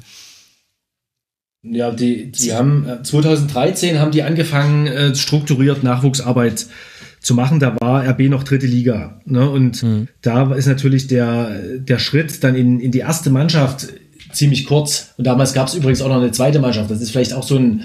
Ja, 1.64 1.92
die, 1.92 2.32
die 2.32 2.54
haben 2.54 2.88
2013 3.04 3.96
äh, 3.96 4.00
haben 4.00 4.12
die 4.12 4.24
angefangen, 4.24 4.88
äh, 4.88 5.16
strukturiert 5.16 5.84
Nachwuchsarbeit 5.84 6.68
zu 7.20 7.36
machen. 7.36 7.60
Da 7.60 7.80
war 7.80 8.04
RB 8.06 8.30
noch 8.30 8.44
dritte 8.44 8.66
Liga. 8.66 9.22
Ne? 9.26 9.48
Und 9.50 9.84
mhm. 9.84 10.08
da 10.22 10.54
ist 10.54 10.66
natürlich 10.66 11.08
der, 11.08 11.78
der 11.78 12.00
Schritt 12.00 12.44
dann 12.44 12.56
in, 12.56 12.80
in 12.80 12.92
die 12.92 13.00
erste 13.00 13.30
Mannschaft 13.30 13.90
ziemlich 14.34 14.66
kurz. 14.66 15.14
Und 15.18 15.26
damals 15.26 15.54
gab 15.54 15.68
es 15.68 15.76
übrigens 15.76 16.02
auch 16.02 16.10
noch 16.10 16.18
eine 16.18 16.32
zweite 16.32 16.60
Mannschaft. 16.60 16.90
Das 16.90 17.02
ist 17.02 17.12
vielleicht 17.12 17.34
auch 17.34 17.44
so 17.44 17.58
ein 17.58 17.84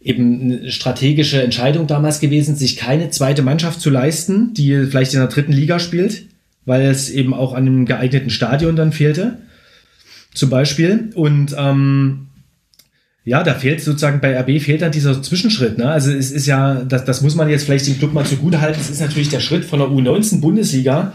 eben 0.00 0.40
eine 0.40 0.70
strategische 0.70 1.42
Entscheidung 1.42 1.86
damals 1.86 2.20
gewesen, 2.20 2.56
sich 2.56 2.76
keine 2.76 3.10
zweite 3.10 3.42
Mannschaft 3.42 3.80
zu 3.80 3.90
leisten, 3.90 4.54
die 4.54 4.86
vielleicht 4.86 5.12
in 5.12 5.20
der 5.20 5.28
dritten 5.28 5.52
Liga 5.52 5.78
spielt, 5.78 6.22
weil 6.64 6.86
es 6.86 7.10
eben 7.10 7.34
auch 7.34 7.52
an 7.52 7.66
einem 7.66 7.84
geeigneten 7.84 8.30
Stadion 8.30 8.76
dann 8.76 8.92
fehlte. 8.92 9.38
Zum 10.32 10.48
Beispiel. 10.48 11.10
Und 11.14 11.54
ähm, 11.58 12.28
ja, 13.24 13.42
da 13.42 13.54
fehlt 13.54 13.82
sozusagen 13.82 14.20
bei 14.20 14.38
RB 14.38 14.62
fehlt 14.62 14.80
dann 14.82 14.92
dieser 14.92 15.22
Zwischenschritt. 15.22 15.76
Ne? 15.76 15.90
Also 15.90 16.10
es 16.10 16.30
ist 16.30 16.46
ja, 16.46 16.82
das, 16.82 17.04
das 17.04 17.20
muss 17.20 17.34
man 17.34 17.50
jetzt 17.50 17.64
vielleicht 17.64 17.86
dem 17.86 17.98
Club 17.98 18.14
mal 18.14 18.24
zugute 18.24 18.60
halten, 18.60 18.80
es 18.80 18.90
ist 18.90 19.00
natürlich 19.00 19.28
der 19.28 19.40
Schritt 19.40 19.64
von 19.64 19.80
der 19.80 19.88
U19 19.88 20.40
Bundesliga 20.40 21.12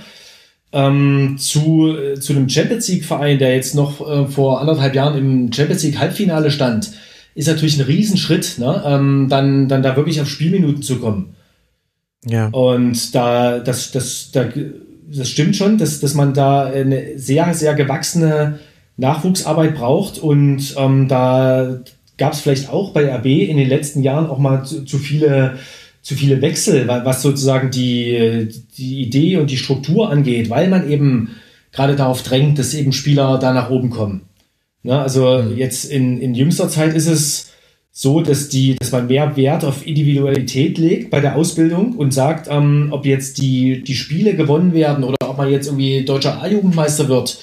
ähm, 0.76 1.38
zu, 1.40 1.96
äh, 1.96 2.20
zu 2.20 2.34
einem 2.34 2.50
Champions 2.50 2.88
League-Verein, 2.90 3.40
der 3.40 3.56
jetzt 3.56 3.74
noch 3.74 4.08
äh, 4.08 4.28
vor 4.28 4.62
anderthalb 4.62 4.94
Jahren 4.94 5.18
im 5.18 5.52
Champions 5.52 5.84
League-Halbfinale 5.84 6.52
stand, 6.52 6.92
ist 7.34 7.48
natürlich 7.48 7.80
ein 7.80 7.86
Riesenschritt, 7.86 8.60
ne? 8.60 8.84
ähm, 8.86 9.28
dann, 9.30 9.68
dann 9.68 9.82
da 9.82 9.96
wirklich 9.96 10.22
auf 10.22 10.30
Spielminuten 10.30 10.84
zu 10.84 11.00
kommen. 11.00 11.36
Ja. 12.26 12.48
Und 12.50 13.16
da, 13.16 13.60
das, 13.60 13.92
das, 13.92 14.32
da, 14.32 14.46
das 15.12 15.30
stimmt 15.30 15.56
schon, 15.56 15.78
dass, 15.78 16.00
dass 16.02 16.14
man 16.14 16.34
da 16.34 16.66
eine 16.66 17.18
sehr, 17.18 17.54
sehr 17.54 17.74
gewachsene 17.74 18.60
Nachwuchsarbeit 18.98 19.76
braucht 19.76 20.18
und 20.18 20.76
ähm, 20.78 21.08
da, 21.08 21.82
gab 22.18 22.34
es 22.34 22.40
vielleicht 22.40 22.70
auch 22.70 22.92
bei 22.92 23.14
RB 23.14 23.26
in 23.26 23.58
den 23.58 23.68
letzten 23.70 24.02
Jahren 24.02 24.28
auch 24.28 24.38
mal 24.38 24.64
zu, 24.64 24.86
zu 24.86 24.98
viele 24.98 25.58
zu 26.06 26.14
viele 26.14 26.40
Wechsel, 26.40 26.88
was 26.88 27.24
sozusagen 27.24 27.72
die, 27.72 28.48
die 28.78 29.02
Idee 29.02 29.38
und 29.38 29.50
die 29.50 29.58
Struktur 29.58 30.12
angeht, 30.12 30.52
weil 30.52 30.70
man 30.70 30.88
eben 30.88 31.32
gerade 31.72 31.96
darauf 31.96 32.22
drängt, 32.22 32.60
dass 32.60 32.76
eben 32.76 32.94
Spieler 32.94 33.40
da 33.40 33.54
nach 33.54 33.72
oben 33.72 33.90
kommen. 33.90 34.22
Ne? 34.84 35.00
Also 35.00 35.42
mhm. 35.42 35.58
jetzt 35.58 35.86
in, 35.86 36.22
in 36.22 36.36
jüngster 36.36 36.70
Zeit 36.70 36.94
ist 36.94 37.08
es 37.08 37.50
so, 37.92 38.22
dass 38.22 38.50
die, 38.50 38.76
dass 38.76 38.92
man 38.92 39.08
mehr 39.08 39.36
Wert 39.36 39.66
auf 39.66 39.88
Individualität 39.88 40.78
legt 40.78 41.10
bei 41.10 41.22
der 41.22 41.36
Ausbildung 41.36 41.94
und 41.96 42.14
sagt, 42.14 42.50
ähm, 42.52 42.90
ob 42.92 43.08
jetzt 43.08 43.40
die, 43.40 43.82
die 43.82 43.96
Spiele 43.96 44.36
gewonnen 44.36 44.76
werden 44.76 45.04
oder 45.04 45.28
ob 45.28 45.40
man 45.40 45.50
jetzt 45.50 45.66
irgendwie 45.66 46.06
deutscher 46.06 46.40
A-Jugendmeister 46.40 47.10
wird, 47.10 47.40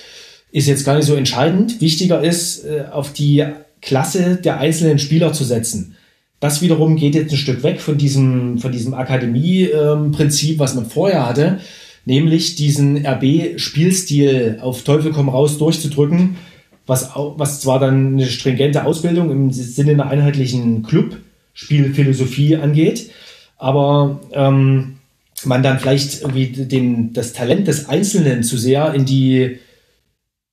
ist 0.52 0.68
jetzt 0.68 0.84
gar 0.84 0.94
nicht 0.94 1.07
so 1.07 1.16
entscheidend. 1.16 1.81
Wichtiger 1.81 2.23
ist, 2.23 2.65
äh, 2.65 2.84
auf 2.92 3.12
die 3.12 3.44
Klasse 3.81 4.36
der 4.36 4.60
einzelnen 4.60 5.00
Spieler 5.00 5.32
zu 5.32 5.42
setzen. 5.42 5.97
Das 6.43 6.61
wiederum 6.61 6.97
geht 6.97 7.15
jetzt 7.15 7.31
ein 7.31 7.39
Stück 7.39 7.62
weg 7.62 7.81
von 7.81 7.97
diesem, 7.97 8.59
von 8.59 8.73
diesem 8.73 8.95
Akademie-Prinzip, 8.95 10.59
was 10.59 10.75
man 10.75 10.87
vorher 10.87 11.25
hatte, 11.25 11.61
nämlich 12.05 12.57
diesen 12.57 13.07
RB-Spielstil 13.07 14.59
auf 14.61 14.83
Teufel 14.83 15.12
komm 15.12 15.29
raus 15.29 15.59
durchzudrücken, 15.59 16.37
was, 16.85 17.11
was 17.15 17.61
zwar 17.61 17.79
dann 17.79 18.15
eine 18.15 18.27
stringente 18.27 18.85
Ausbildung 18.85 19.31
im 19.31 19.53
Sinne 19.53 19.93
einer 19.93 20.09
einheitlichen 20.09 20.83
Club-Spielphilosophie 20.83 22.57
angeht, 22.57 23.12
aber 23.57 24.19
ähm, 24.33 24.97
man 25.45 25.62
dann 25.62 25.79
vielleicht 25.79 26.23
irgendwie 26.23 26.49
den, 26.49 27.12
das 27.12 27.35
Talent 27.35 27.69
des 27.69 27.89
Einzelnen 27.89 28.43
zu 28.43 28.59
sehr 28.59 28.93
in 28.95 29.05
die, 29.05 29.59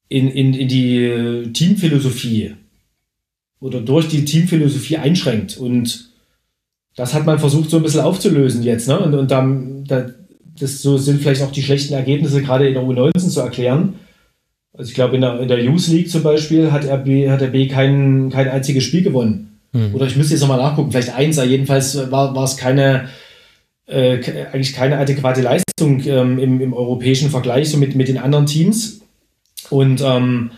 in, 0.08 0.27
in, 0.30 0.53
in 0.53 0.68
die 0.68 1.51
Teamphilosophie 1.51 2.53
oder 3.59 3.81
durch 3.81 4.07
die 4.07 4.25
Teamphilosophie 4.25 4.97
einschränkt. 4.97 5.57
Und 5.57 6.09
das 6.95 7.13
hat 7.13 7.25
man 7.25 7.39
versucht 7.39 7.69
so 7.69 7.77
ein 7.77 7.83
bisschen 7.83 8.01
aufzulösen 8.01 8.63
jetzt. 8.63 8.88
Ne? 8.88 8.99
Und, 8.99 9.13
und 9.13 9.31
dann, 9.31 9.83
da, 9.85 10.09
das 10.59 10.81
so 10.81 10.97
sind 10.97 11.21
vielleicht 11.21 11.41
auch 11.41 11.51
die 11.51 11.63
schlechten 11.63 11.93
Ergebnisse 11.93 12.41
gerade 12.41 12.67
in 12.67 12.73
der 12.73 12.83
U19 12.83 13.29
zu 13.29 13.39
erklären. 13.41 13.95
Also 14.73 14.89
ich 14.89 14.95
glaube, 14.95 15.15
in 15.15 15.21
der, 15.21 15.39
in 15.39 15.47
der 15.47 15.63
Youth 15.63 15.88
League 15.88 16.09
zum 16.09 16.23
Beispiel 16.23 16.71
hat 16.71 16.85
RB, 16.85 17.29
hat 17.29 17.41
RB 17.41 17.69
kein, 17.69 18.29
kein 18.29 18.47
einziges 18.47 18.83
Spiel 18.83 19.01
gewonnen. 19.01 19.59
Hm. 19.73 19.93
Oder 19.93 20.07
ich 20.07 20.15
müsste 20.15 20.33
jetzt 20.33 20.41
nochmal 20.41 20.57
nachgucken, 20.57 20.91
vielleicht 20.91 21.15
eins, 21.15 21.38
jedenfalls 21.38 22.11
war, 22.11 22.35
war 22.35 22.43
es 22.43 22.57
keine, 22.57 23.09
äh, 23.88 24.19
eigentlich 24.51 24.73
keine 24.73 24.97
adäquate 24.97 25.41
Leistung 25.41 26.01
ähm, 26.05 26.39
im, 26.39 26.61
im 26.61 26.73
europäischen 26.73 27.29
Vergleich 27.29 27.69
so 27.69 27.77
mit, 27.77 27.95
mit 27.95 28.07
den 28.07 28.17
anderen 28.17 28.45
Teams. 28.45 29.01
Und 29.69 30.01
ähm, 30.01 30.51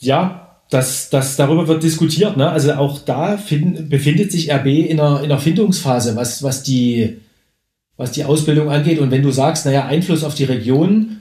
ja, 0.00 0.49
das, 0.70 1.10
das, 1.10 1.36
darüber 1.36 1.66
wird 1.68 1.82
diskutiert. 1.82 2.36
Ne? 2.36 2.48
Also 2.48 2.72
auch 2.74 3.00
da 3.00 3.36
find, 3.36 3.90
befindet 3.90 4.30
sich 4.30 4.52
RB 4.52 4.66
in 4.66 5.00
einer, 5.00 5.18
in 5.18 5.24
einer 5.24 5.38
Findungsphase, 5.38 6.16
was, 6.16 6.42
was, 6.42 6.62
die, 6.62 7.18
was 7.96 8.12
die 8.12 8.24
Ausbildung 8.24 8.70
angeht. 8.70 9.00
Und 9.00 9.10
wenn 9.10 9.22
du 9.22 9.32
sagst, 9.32 9.66
naja, 9.66 9.86
Einfluss 9.86 10.22
auf 10.22 10.34
die 10.34 10.44
Region, 10.44 11.20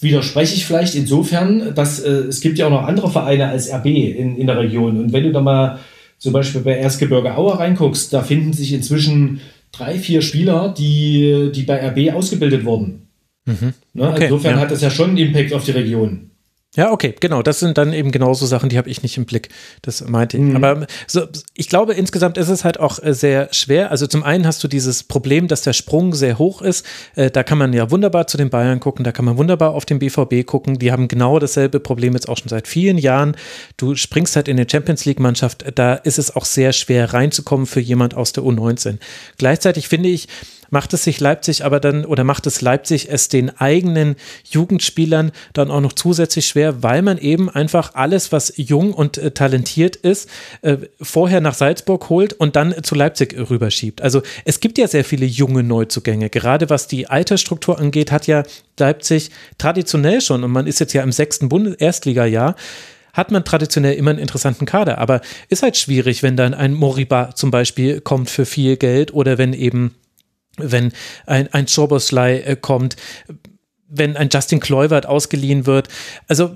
widerspreche 0.00 0.54
ich 0.54 0.66
vielleicht 0.66 0.96
insofern, 0.96 1.74
dass 1.74 2.00
äh, 2.00 2.10
es 2.10 2.40
gibt 2.40 2.58
ja 2.58 2.66
auch 2.66 2.70
noch 2.70 2.86
andere 2.86 3.10
Vereine 3.10 3.48
als 3.48 3.72
RB 3.72 3.86
in, 3.86 4.36
in 4.36 4.46
der 4.46 4.58
Region. 4.58 4.98
Und 4.98 5.12
wenn 5.12 5.24
du 5.24 5.32
da 5.32 5.40
mal 5.40 5.78
zum 6.18 6.32
Beispiel 6.32 6.62
bei 6.62 6.76
Erzgebirge 6.76 7.36
Aue 7.36 7.58
reinguckst, 7.58 8.12
da 8.12 8.22
finden 8.22 8.52
sich 8.52 8.72
inzwischen 8.72 9.40
drei, 9.70 9.98
vier 9.98 10.22
Spieler, 10.22 10.74
die, 10.76 11.52
die 11.54 11.62
bei 11.62 11.86
RB 11.88 12.14
ausgebildet 12.14 12.64
wurden. 12.64 13.08
Mhm. 13.46 13.72
Ne? 13.94 14.08
Okay, 14.08 14.24
insofern 14.24 14.56
ja. 14.56 14.60
hat 14.60 14.70
das 14.72 14.82
ja 14.82 14.90
schon 14.90 15.10
einen 15.10 15.18
Impact 15.18 15.52
auf 15.52 15.64
die 15.64 15.70
Region. 15.70 16.27
Ja, 16.76 16.92
okay, 16.92 17.14
genau. 17.18 17.42
Das 17.42 17.60
sind 17.60 17.78
dann 17.78 17.94
eben 17.94 18.12
genauso 18.12 18.44
Sachen, 18.44 18.68
die 18.68 18.76
habe 18.76 18.90
ich 18.90 19.02
nicht 19.02 19.16
im 19.16 19.24
Blick. 19.24 19.48
Das 19.80 20.06
meinte 20.06 20.36
ich. 20.36 20.42
Mhm. 20.42 20.56
Aber 20.56 20.86
so, 21.06 21.26
ich 21.54 21.68
glaube, 21.70 21.94
insgesamt 21.94 22.36
ist 22.36 22.50
es 22.50 22.62
halt 22.62 22.78
auch 22.78 23.02
äh, 23.02 23.14
sehr 23.14 23.48
schwer. 23.52 23.90
Also 23.90 24.06
zum 24.06 24.22
einen 24.22 24.46
hast 24.46 24.62
du 24.62 24.68
dieses 24.68 25.02
Problem, 25.02 25.48
dass 25.48 25.62
der 25.62 25.72
Sprung 25.72 26.14
sehr 26.14 26.38
hoch 26.38 26.60
ist. 26.60 26.84
Äh, 27.14 27.30
da 27.30 27.42
kann 27.42 27.56
man 27.56 27.72
ja 27.72 27.90
wunderbar 27.90 28.26
zu 28.26 28.36
den 28.36 28.50
Bayern 28.50 28.80
gucken, 28.80 29.02
da 29.02 29.12
kann 29.12 29.24
man 29.24 29.38
wunderbar 29.38 29.70
auf 29.70 29.86
den 29.86 29.98
BVB 29.98 30.44
gucken. 30.44 30.78
Die 30.78 30.92
haben 30.92 31.08
genau 31.08 31.38
dasselbe 31.38 31.80
Problem 31.80 32.12
jetzt 32.12 32.28
auch 32.28 32.36
schon 32.36 32.48
seit 32.48 32.68
vielen 32.68 32.98
Jahren. 32.98 33.34
Du 33.78 33.94
springst 33.94 34.36
halt 34.36 34.46
in 34.46 34.58
eine 34.58 34.68
Champions 34.70 35.06
League-Mannschaft, 35.06 35.64
da 35.74 35.94
ist 35.94 36.18
es 36.18 36.36
auch 36.36 36.44
sehr 36.44 36.74
schwer 36.74 37.14
reinzukommen 37.14 37.66
für 37.66 37.80
jemand 37.80 38.14
aus 38.14 38.34
der 38.34 38.44
U19. 38.44 38.98
Gleichzeitig 39.38 39.88
finde 39.88 40.10
ich, 40.10 40.28
macht 40.70 40.92
es 40.94 41.04
sich 41.04 41.20
Leipzig 41.20 41.64
aber 41.64 41.80
dann 41.80 42.04
oder 42.04 42.24
macht 42.24 42.46
es 42.46 42.60
Leipzig 42.60 43.08
es 43.10 43.28
den 43.28 43.50
eigenen 43.58 44.16
Jugendspielern 44.50 45.32
dann 45.52 45.70
auch 45.70 45.80
noch 45.80 45.92
zusätzlich 45.92 46.46
schwer, 46.46 46.82
weil 46.82 47.02
man 47.02 47.18
eben 47.18 47.48
einfach 47.50 47.94
alles, 47.94 48.32
was 48.32 48.52
jung 48.56 48.92
und 48.92 49.18
äh, 49.18 49.30
talentiert 49.30 49.96
ist, 49.96 50.28
äh, 50.62 50.76
vorher 51.00 51.40
nach 51.40 51.54
Salzburg 51.54 52.08
holt 52.08 52.32
und 52.34 52.56
dann 52.56 52.74
zu 52.82 52.94
Leipzig 52.94 53.34
rüberschiebt. 53.50 54.02
Also 54.02 54.22
es 54.44 54.60
gibt 54.60 54.78
ja 54.78 54.88
sehr 54.88 55.04
viele 55.04 55.26
junge 55.26 55.62
Neuzugänge. 55.62 56.30
Gerade 56.30 56.70
was 56.70 56.86
die 56.86 57.08
Altersstruktur 57.08 57.78
angeht, 57.78 58.12
hat 58.12 58.26
ja 58.26 58.42
Leipzig 58.78 59.30
traditionell 59.58 60.20
schon, 60.20 60.44
und 60.44 60.50
man 60.50 60.66
ist 60.66 60.80
jetzt 60.80 60.92
ja 60.92 61.02
im 61.02 61.12
sechsten 61.12 61.48
Bund 61.48 61.80
Erstligajahr, 61.80 62.54
hat 63.12 63.30
man 63.30 63.44
traditionell 63.44 63.94
immer 63.94 64.10
einen 64.10 64.20
interessanten 64.20 64.66
Kader. 64.66 64.98
Aber 64.98 65.20
ist 65.48 65.62
halt 65.62 65.76
schwierig, 65.76 66.22
wenn 66.22 66.36
dann 66.36 66.54
ein 66.54 66.74
Moriba 66.74 67.34
zum 67.34 67.50
Beispiel 67.50 68.00
kommt 68.00 68.30
für 68.30 68.46
viel 68.46 68.76
Geld 68.76 69.12
oder 69.12 69.38
wenn 69.38 69.52
eben 69.52 69.94
wenn 70.58 70.92
ein, 71.26 71.52
ein 71.52 71.68
Schoboslai 71.68 72.38
äh, 72.40 72.56
kommt, 72.56 72.96
wenn 73.88 74.16
ein 74.16 74.28
Justin 74.32 74.60
Kluivert 74.60 75.06
ausgeliehen 75.06 75.66
wird. 75.66 75.88
Also 76.26 76.54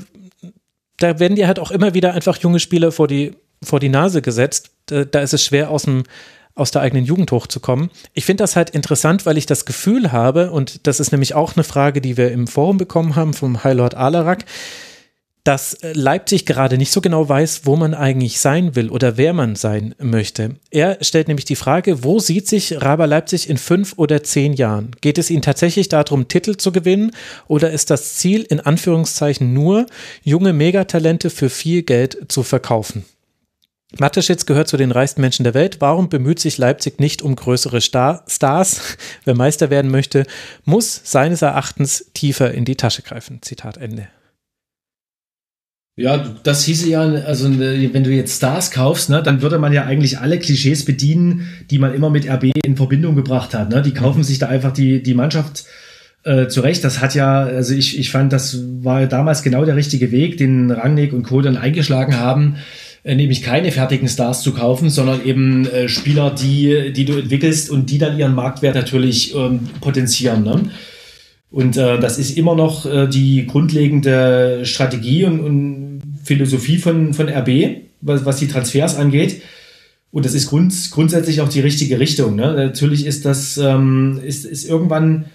da 0.99 1.19
werden 1.19 1.37
dir 1.37 1.47
halt 1.47 1.59
auch 1.59 1.71
immer 1.71 1.95
wieder 1.95 2.13
einfach 2.15 2.39
junge 2.39 2.61
Spieler 2.61 2.93
vor 2.93 3.09
die, 3.09 3.35
vor 3.63 3.81
die 3.81 3.89
Nase 3.89 4.23
gesetzt. 4.23 4.71
Da, 4.87 5.05
da 5.05 5.21
ist 5.21 5.35
es 5.35 5.45
schwer 5.45 5.71
aus 5.71 5.85
dem 5.85 6.05
aus 6.55 6.71
der 6.71 6.83
eigenen 6.83 7.05
Jugend 7.05 7.33
hochzukommen. 7.33 7.91
Ich 8.13 8.27
finde 8.27 8.43
das 8.43 8.57
halt 8.57 8.71
interessant, 8.71 9.25
weil 9.25 9.39
ich 9.39 9.47
das 9.47 9.65
Gefühl 9.65 10.13
habe, 10.13 10.51
und 10.51 10.87
das 10.87 11.01
ist 11.01 11.11
nämlich 11.11 11.35
auch 11.35 11.57
eine 11.57 11.65
Frage, 11.65 12.01
die 12.01 12.17
wir 12.17 12.31
im 12.31 12.47
Forum 12.47 12.77
bekommen 12.77 13.17
haben 13.17 13.33
vom 13.33 13.65
High 13.65 13.75
Lord 13.75 13.95
Alarak, 13.95 14.45
dass 15.45 15.75
äh, 15.75 15.93
Leipzig 15.93 16.47
gerade 16.47 16.79
nicht 16.79 16.93
so 16.93 17.01
genau 17.01 17.29
weiß, 17.29 17.63
wo 17.65 17.77
man 17.77 17.95
eigentlich 17.95 18.41
sein 18.41 18.77
will 18.77 18.91
oder 18.91 19.17
wer 19.17 19.33
man 19.33 19.57
sein 19.57 19.95
möchte. 19.99 20.57
Er 20.71 20.99
stellt 21.01 21.29
nämlich 21.29 21.45
die 21.45 21.57
Frage, 21.57 22.05
wo 22.05 22.21
sieht 22.21 22.47
sich 22.47 22.81
Raber 22.81 23.07
Leipzig 23.07 23.51
in 23.51 23.59
fünf 23.59 23.95
oder 23.97 24.23
zehn 24.23 24.53
Jahren? 24.53 24.93
Geht 25.01 25.19
es 25.19 25.31
ihnen 25.31 25.43
tatsächlich 25.43 25.89
darum, 25.89 26.29
Titel 26.29 26.57
zu 26.57 26.71
gewinnen 26.71 27.13
oder 27.49 27.71
ist 27.73 27.91
das 27.91 28.15
Ziel 28.15 28.43
in 28.43 28.61
Anführungszeichen 28.61 29.53
nur, 29.53 29.87
junge 30.23 30.53
Megatalente 30.53 31.31
für 31.31 31.51
viel 31.51 31.83
Geld 31.83 32.19
zu 32.29 32.43
verkaufen? 32.43 33.05
Mateschitz 33.99 34.47
gehört 34.47 34.69
zu 34.69 34.79
den 34.79 34.91
reichsten 34.91 35.21
Menschen 35.21 35.45
der 35.45 35.55
Welt. 35.55 35.81
Warum 35.81 36.09
bemüht 36.09 36.39
sich 36.39 36.57
Leipzig 36.57 36.99
nicht 36.99 37.21
um 37.21 37.37
größere 37.37 37.81
Star 37.81 38.25
Stars? 38.27 38.97
Wer 39.25 39.35
Meister 39.35 39.71
werden 39.71 39.91
möchte, 39.91 40.25
muss 40.65 41.01
seines 41.05 41.43
Erachtens 41.43 42.11
tiefer 42.15 42.53
in 42.55 42.65
die 42.65 42.77
Tasche 42.77 43.03
greifen. 43.03 43.41
Zitat 43.43 43.77
Ende. 43.77 44.09
Ja, 45.95 46.17
das 46.43 46.65
hieße 46.65 46.89
ja, 46.89 47.03
also 47.03 47.51
wenn 47.59 48.05
du 48.05 48.11
jetzt 48.11 48.37
Stars 48.37 48.71
kaufst, 48.71 49.11
ne, 49.11 49.23
dann 49.23 49.43
würde 49.43 49.59
man 49.59 49.75
ja 49.75 49.85
eigentlich 49.85 50.19
alle 50.19 50.39
Klischees 50.39 50.87
bedienen, 50.87 51.49
die 51.71 51.79
man 51.79 51.95
immer 51.95 52.09
mit 52.09 52.27
RB 52.27 52.51
in 52.65 52.77
Verbindung 52.77 53.15
gebracht 53.15 53.53
hat. 53.53 53.69
Ne? 53.69 53.83
Die 53.83 53.93
kaufen 53.93 54.25
sich 54.25 54.39
da 54.39 54.47
einfach 54.49 54.73
die, 54.73 55.03
die 55.03 55.13
Mannschaft 55.13 55.67
äh, 56.25 56.47
zurecht. 56.49 56.83
Das 56.83 57.03
hat 57.03 57.15
ja, 57.15 57.43
also 57.43 57.75
ich, 57.75 57.99
ich 57.99 58.11
fand, 58.11 58.33
das 58.33 58.59
war 58.81 59.07
damals 59.07 59.43
genau 59.43 59.67
der 59.67 59.77
richtige 59.77 60.11
Weg, 60.13 60.39
den 60.39 60.71
Rangnick 60.71 61.13
und 61.13 61.25
Co. 61.25 61.43
dann 61.43 61.59
eingeschlagen 61.59 62.19
haben, 62.19 62.57
äh, 63.05 63.15
nämlich 63.15 63.43
keine 63.43 63.71
fertigen 63.71 64.09
Stars 64.09 64.41
zu 64.41 64.55
kaufen, 64.55 64.89
sondern 64.89 65.23
eben 65.27 65.67
äh, 65.67 65.91
Spieler, 65.91 66.31
die, 66.31 66.95
die 66.95 67.05
du 67.05 67.19
entwickelst 67.19 67.69
und 67.69 67.91
die 67.91 67.99
dann 67.99 68.19
ihren 68.19 68.35
Marktwert 68.35 68.77
natürlich 68.77 69.35
ähm, 69.35 69.69
potenzieren. 69.83 70.43
Ne? 70.43 70.71
Und 71.53 71.77
äh, 71.77 72.01
das 72.01 72.19
ist 72.19 72.39
immer 72.39 72.55
noch 72.55 72.87
äh, 72.87 73.07
die 73.07 73.47
grundlegende 73.47 74.65
Strategie 74.65 75.27
und, 75.27 75.41
und 75.41 75.82
Philosophie 76.23 76.79
von, 76.79 77.15
von 77.15 77.29
RB, 77.29 77.83
was, 78.01 78.25
was 78.25 78.37
die 78.39 78.49
Transfers 78.49 78.97
angeht. 78.97 79.43
Und 80.11 80.27
das 80.27 80.35
ist 80.35 80.49
grund, 80.49 80.75
grundsätzlich 80.91 81.41
auch 81.41 81.49
die 81.49 81.61
richtige 81.61 81.99
Richtung. 81.99 82.37
Ne? 82.37 82.53
Natürlich 82.55 83.07
ist 83.07 83.25
das, 83.25 83.57
ähm, 83.57 84.21
ist, 84.25 84.45
ist 84.45 84.69
irgendwann, 84.69 85.27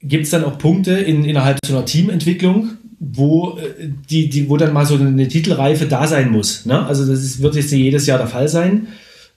gibt 0.00 0.24
es 0.24 0.30
dann 0.30 0.44
auch 0.44 0.58
Punkte 0.58 0.92
in, 0.92 1.24
innerhalb 1.24 1.58
so 1.64 1.76
einer 1.76 1.84
Teamentwicklung, 1.84 2.70
wo, 2.98 3.58
äh, 3.58 3.88
die, 4.08 4.28
die, 4.28 4.48
wo 4.48 4.56
dann 4.56 4.72
mal 4.72 4.86
so 4.86 4.96
eine 4.96 5.28
Titelreife 5.28 5.86
da 5.86 6.06
sein 6.06 6.30
muss. 6.30 6.64
Ne? 6.64 6.84
Also 6.86 7.06
das 7.06 7.22
ist, 7.22 7.42
wird 7.42 7.56
jetzt 7.56 7.72
nicht 7.72 7.82
jedes 7.82 8.06
Jahr 8.06 8.18
der 8.18 8.26
Fall 8.26 8.48
sein. 8.48 8.88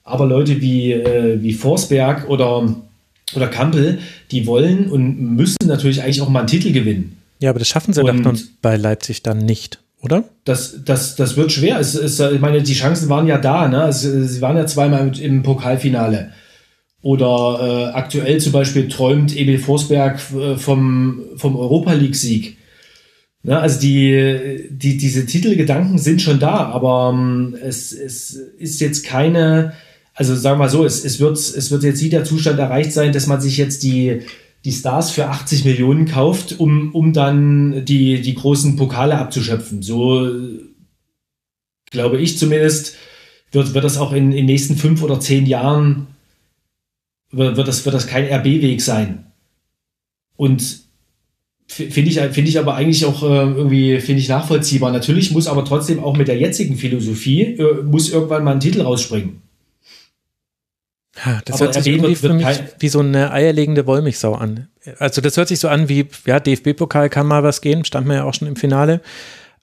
Aber 0.02 0.24
Leute 0.24 0.62
wie, 0.62 0.92
äh, 0.92 1.42
wie 1.42 1.52
Forsberg 1.52 2.28
oder 2.30 2.74
oder 3.34 3.48
Kampel, 3.48 3.98
die 4.30 4.46
wollen 4.46 4.90
und 4.90 5.36
müssen 5.36 5.66
natürlich 5.66 6.02
eigentlich 6.02 6.22
auch 6.22 6.28
mal 6.28 6.40
einen 6.40 6.48
Titel 6.48 6.72
gewinnen. 6.72 7.16
Ja, 7.40 7.50
aber 7.50 7.58
das 7.58 7.68
schaffen 7.68 7.92
sie 7.92 8.02
und 8.02 8.62
bei 8.62 8.76
Leipzig 8.76 9.22
dann 9.22 9.38
nicht, 9.38 9.78
oder? 10.00 10.24
Das, 10.44 10.84
das, 10.84 11.16
das 11.16 11.36
wird 11.36 11.52
schwer. 11.52 11.78
Es, 11.80 11.94
es, 11.94 12.20
ich 12.20 12.40
meine, 12.40 12.62
die 12.62 12.74
Chancen 12.74 13.08
waren 13.08 13.26
ja 13.26 13.38
da. 13.38 13.68
Ne? 13.68 13.84
Es, 13.88 14.02
sie 14.02 14.40
waren 14.40 14.56
ja 14.56 14.66
zweimal 14.66 15.18
im 15.18 15.42
Pokalfinale. 15.42 16.32
Oder 17.00 17.58
äh, 17.60 17.96
aktuell 17.96 18.38
zum 18.38 18.52
Beispiel 18.52 18.88
träumt 18.88 19.36
Emil 19.36 19.58
Forsberg 19.58 20.20
äh, 20.32 20.56
vom, 20.56 21.22
vom 21.36 21.56
Europa 21.56 21.92
League-Sieg. 21.92 22.58
Ne? 23.42 23.58
Also 23.58 23.80
die, 23.80 24.68
die, 24.70 24.96
diese 24.96 25.26
Titelgedanken 25.26 25.98
sind 25.98 26.22
schon 26.22 26.40
da, 26.40 26.66
aber 26.66 27.12
ähm, 27.14 27.56
es, 27.62 27.92
es 27.92 28.30
ist 28.58 28.80
jetzt 28.80 29.04
keine 29.04 29.74
also 30.18 30.34
sagen 30.34 30.58
wir 30.58 30.64
mal 30.64 30.68
so, 30.68 30.84
es, 30.84 31.04
es, 31.04 31.20
wird, 31.20 31.38
es 31.38 31.70
wird 31.70 31.84
jetzt 31.84 32.02
nie 32.02 32.08
der 32.08 32.24
Zustand 32.24 32.58
erreicht 32.58 32.92
sein, 32.92 33.12
dass 33.12 33.28
man 33.28 33.40
sich 33.40 33.56
jetzt 33.56 33.84
die, 33.84 34.22
die 34.64 34.72
Stars 34.72 35.10
für 35.10 35.28
80 35.28 35.64
Millionen 35.64 36.06
kauft, 36.06 36.58
um, 36.58 36.94
um 36.94 37.12
dann 37.12 37.84
die, 37.84 38.20
die 38.20 38.34
großen 38.34 38.76
Pokale 38.76 39.18
abzuschöpfen. 39.18 39.82
So 39.82 40.28
glaube 41.90 42.20
ich 42.20 42.38
zumindest, 42.38 42.96
wird, 43.52 43.74
wird 43.74 43.84
das 43.84 43.96
auch 43.96 44.12
in 44.12 44.30
den 44.30 44.46
nächsten 44.46 44.76
fünf 44.76 45.02
oder 45.02 45.20
zehn 45.20 45.46
Jahren, 45.46 46.08
wird, 47.30 47.56
wird, 47.56 47.68
das, 47.68 47.84
wird 47.84 47.94
das 47.94 48.06
kein 48.06 48.26
RB-Weg 48.26 48.80
sein. 48.80 49.32
Und 50.36 50.80
finde 51.66 52.10
ich, 52.10 52.18
finde 52.18 52.48
ich 52.48 52.58
aber 52.58 52.74
eigentlich 52.74 53.04
auch 53.04 53.22
äh, 53.22 53.26
irgendwie, 53.26 54.00
finde 54.00 54.20
ich 54.20 54.28
nachvollziehbar. 54.28 54.92
Natürlich 54.92 55.30
muss 55.30 55.46
aber 55.46 55.64
trotzdem 55.64 56.02
auch 56.02 56.16
mit 56.16 56.28
der 56.28 56.38
jetzigen 56.38 56.76
Philosophie, 56.76 57.42
äh, 57.42 57.82
muss 57.82 58.10
irgendwann 58.10 58.44
mal 58.44 58.52
ein 58.52 58.60
Titel 58.60 58.82
rausspringen. 58.82 59.42
Ja, 61.24 61.40
das 61.44 61.56
Aber 61.56 61.66
hört 61.66 61.74
sich 61.74 61.86
irgendwie 61.86 62.14
für 62.14 62.32
mich 62.32 62.46
wie 62.78 62.88
so 62.88 63.00
eine 63.00 63.32
eierlegende 63.32 63.86
Wollmilchsau 63.86 64.34
an. 64.34 64.68
Also 64.98 65.20
das 65.20 65.36
hört 65.36 65.48
sich 65.48 65.58
so 65.58 65.68
an 65.68 65.88
wie, 65.88 66.06
ja, 66.26 66.40
DFB-Pokal 66.40 67.08
kann 67.10 67.26
mal 67.26 67.42
was 67.42 67.60
gehen, 67.60 67.84
stand 67.84 68.06
man 68.06 68.16
ja 68.16 68.24
auch 68.24 68.34
schon 68.34 68.48
im 68.48 68.56
Finale, 68.56 69.00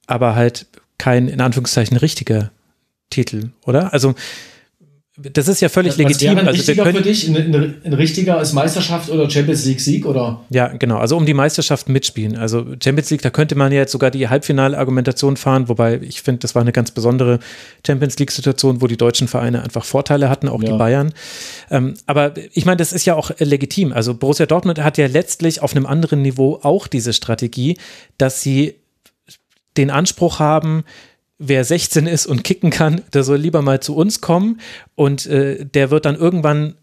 aber 0.08 0.36
halt 0.36 0.68
kein, 0.98 1.28
in 1.28 1.42
Anführungszeichen, 1.42 1.98
richtiger 1.98 2.52
Titel, 3.10 3.50
oder? 3.66 3.94
Also 3.94 4.16
das 5.18 5.48
ist 5.48 5.62
ja 5.62 5.70
völlig 5.70 5.94
was 5.94 5.98
legitim. 5.98 6.36
Wäre 6.36 6.48
also 6.48 6.52
richtiger 6.52 6.84
können, 6.84 6.98
für 6.98 7.04
dich 7.04 7.28
ein, 7.28 7.38
ein, 7.38 7.76
ein, 7.86 7.94
richtiger 7.94 8.42
ist 8.42 8.52
Meisterschaft 8.52 9.10
oder 9.10 9.30
Champions 9.30 9.64
League 9.64 9.80
Sieg 9.80 10.06
oder? 10.06 10.42
Ja, 10.50 10.68
genau. 10.68 10.98
Also 10.98 11.16
um 11.16 11.26
die 11.26 11.34
Meisterschaft 11.34 11.88
mitspielen. 11.88 12.36
Also 12.36 12.66
Champions 12.84 13.10
League, 13.12 13.22
da 13.22 13.30
könnte 13.30 13.56
man 13.56 13.72
ja 13.72 13.80
jetzt 13.80 13.94
sogar 13.94 14.12
die 14.12 14.28
Halbfinale-Argumentation 14.28 15.38
fahren, 15.38 15.70
wobei 15.70 16.02
ich 16.02 16.22
finde, 16.22 16.40
das 16.40 16.54
war 16.54 16.64
eine 16.64 16.74
ganz 16.74 16.92
besondere 16.92 17.40
Champions 17.88 18.20
League-Situation, 18.20 18.82
wo 18.82 18.88
die 18.88 18.98
deutschen 18.98 19.30
Vereine 19.30 19.64
einfach 19.64 19.86
Vorteile 19.86 20.30
hatten, 20.30 20.50
auch 20.50 20.62
ja. 20.62 20.74
die 20.74 20.78
Bayern. 20.78 21.14
Ähm, 21.72 21.94
aber 22.08 22.34
ich 22.52 22.66
meine, 22.66 22.78
das 22.78 22.92
ist 22.92 23.06
ja 23.06 23.16
auch 23.16 23.32
legitim. 23.40 23.94
Also 23.94 24.16
Borussia 24.16 24.46
Dortmund 24.46 24.84
hat 24.84 24.98
ja 24.98 25.08
letztlich 25.08 25.62
auf 25.62 25.74
einem 25.74 25.86
anderen 25.86 26.24
Niveau 26.24 26.60
auch 26.62 26.88
diese 26.88 27.14
Strategie, 27.14 27.78
dass 28.18 28.42
sie 28.42 28.76
den 29.78 29.92
Anspruch 29.92 30.40
haben, 30.40 30.84
wer 31.38 31.64
16 31.64 32.08
ist 32.08 32.26
und 32.26 32.44
kicken 32.44 32.70
kann, 32.70 33.02
der 33.14 33.24
soll 33.24 33.38
lieber 33.38 33.62
mal 33.62 33.82
zu 33.82 33.96
uns 33.96 34.22
kommen 34.22 34.60
und 34.96 35.26
äh, 35.26 35.66
der 35.66 35.92
wird 35.92 36.06
dann 36.06 36.16
irgendwann 36.16 36.76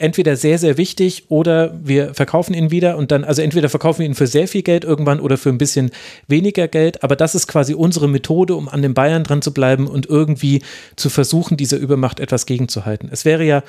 entweder 0.00 0.36
sehr, 0.36 0.58
sehr 0.58 0.76
wichtig 0.76 1.24
oder 1.28 1.78
wir 1.82 2.14
verkaufen 2.14 2.54
ihn 2.54 2.70
wieder 2.70 2.96
und 2.96 3.10
dann, 3.10 3.24
also 3.24 3.42
entweder 3.42 3.68
verkaufen 3.68 4.00
wir 4.00 4.06
ihn 4.06 4.14
für 4.14 4.26
sehr 4.26 4.48
viel 4.48 4.62
Geld 4.62 4.84
irgendwann 4.84 5.20
oder 5.20 5.36
für 5.36 5.50
ein 5.50 5.58
bisschen 5.58 5.90
weniger 6.26 6.68
Geld, 6.68 7.02
aber 7.04 7.16
das 7.16 7.34
ist 7.34 7.46
quasi 7.46 7.74
unsere 7.74 8.08
Methode, 8.08 8.54
um 8.54 8.68
an 8.68 8.82
den 8.82 8.94
Bayern 8.94 9.24
dran 9.24 9.42
zu 9.42 9.52
bleiben 9.52 9.86
und 9.86 10.06
irgendwie 10.06 10.62
zu 10.96 11.10
versuchen, 11.10 11.56
dieser 11.56 11.76
Übermacht 11.76 12.18
etwas 12.18 12.46
gegenzuhalten. 12.46 13.08
Es 13.12 13.24
wäre 13.24 13.44
ja, 13.44 13.62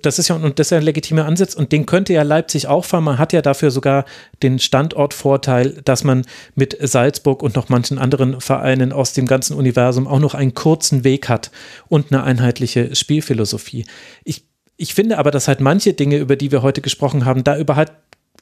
das 0.00 0.18
ist 0.18 0.28
ja, 0.28 0.36
und 0.36 0.58
das 0.58 0.68
ist 0.68 0.70
ja 0.70 0.78
ein 0.78 0.84
legitimer 0.84 1.26
Ansatz 1.26 1.54
und 1.54 1.72
den 1.72 1.86
könnte 1.86 2.12
ja 2.12 2.22
Leipzig 2.22 2.68
auch 2.68 2.84
fahren. 2.84 3.04
Man 3.04 3.18
hat 3.18 3.32
ja 3.32 3.42
dafür 3.42 3.70
sogar 3.70 4.04
den 4.42 4.58
Standortvorteil, 4.58 5.80
dass 5.84 6.04
man 6.04 6.24
mit 6.54 6.76
Salzburg 6.80 7.42
und 7.42 7.56
noch 7.56 7.68
manchen 7.68 7.98
anderen 7.98 8.40
Vereinen 8.40 8.92
aus 8.92 9.12
dem 9.12 9.26
ganzen 9.26 9.56
Universum 9.56 10.06
auch 10.06 10.20
noch 10.20 10.34
einen 10.34 10.54
kurzen 10.54 11.02
Weg 11.04 11.28
hat 11.28 11.50
und 11.88 12.12
eine 12.12 12.22
einheitliche 12.22 12.94
Spielphilosophie. 12.94 13.84
Ich 14.24 14.51
ich 14.82 14.94
finde 14.94 15.18
aber, 15.18 15.30
dass 15.30 15.46
halt 15.46 15.60
manche 15.60 15.92
Dinge, 15.92 16.16
über 16.16 16.34
die 16.34 16.50
wir 16.50 16.62
heute 16.62 16.80
gesprochen 16.80 17.24
haben, 17.24 17.44
da 17.44 17.56
überhaupt 17.56 17.92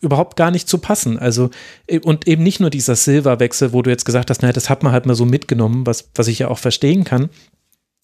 überhaupt 0.01 0.36
gar 0.39 0.51
nicht 0.51 0.67
zu 0.67 0.78
passen. 0.78 1.19
Also, 1.19 1.51
äh, 1.86 1.99
und 1.99 2.27
eben 2.27 2.43
nicht 2.43 2.59
nur 2.59 2.70
dieser 2.70 2.97
Silverwechsel, 2.97 3.75
wo 3.75 3.83
du 3.83 3.91
jetzt 3.91 4.07
gesagt 4.07 4.31
hast, 4.31 4.41
naja, 4.41 4.55
das 4.55 4.70
hat 4.70 4.83
man 4.83 4.93
halt 4.93 5.05
mal 5.05 5.15
so 5.15 5.27
mitgenommen, 5.27 5.85
was, 5.85 6.10
was 6.15 6.27
ich 6.27 6.39
ja 6.39 6.49
auch 6.49 6.57
verstehen 6.57 7.05
kann. 7.05 7.28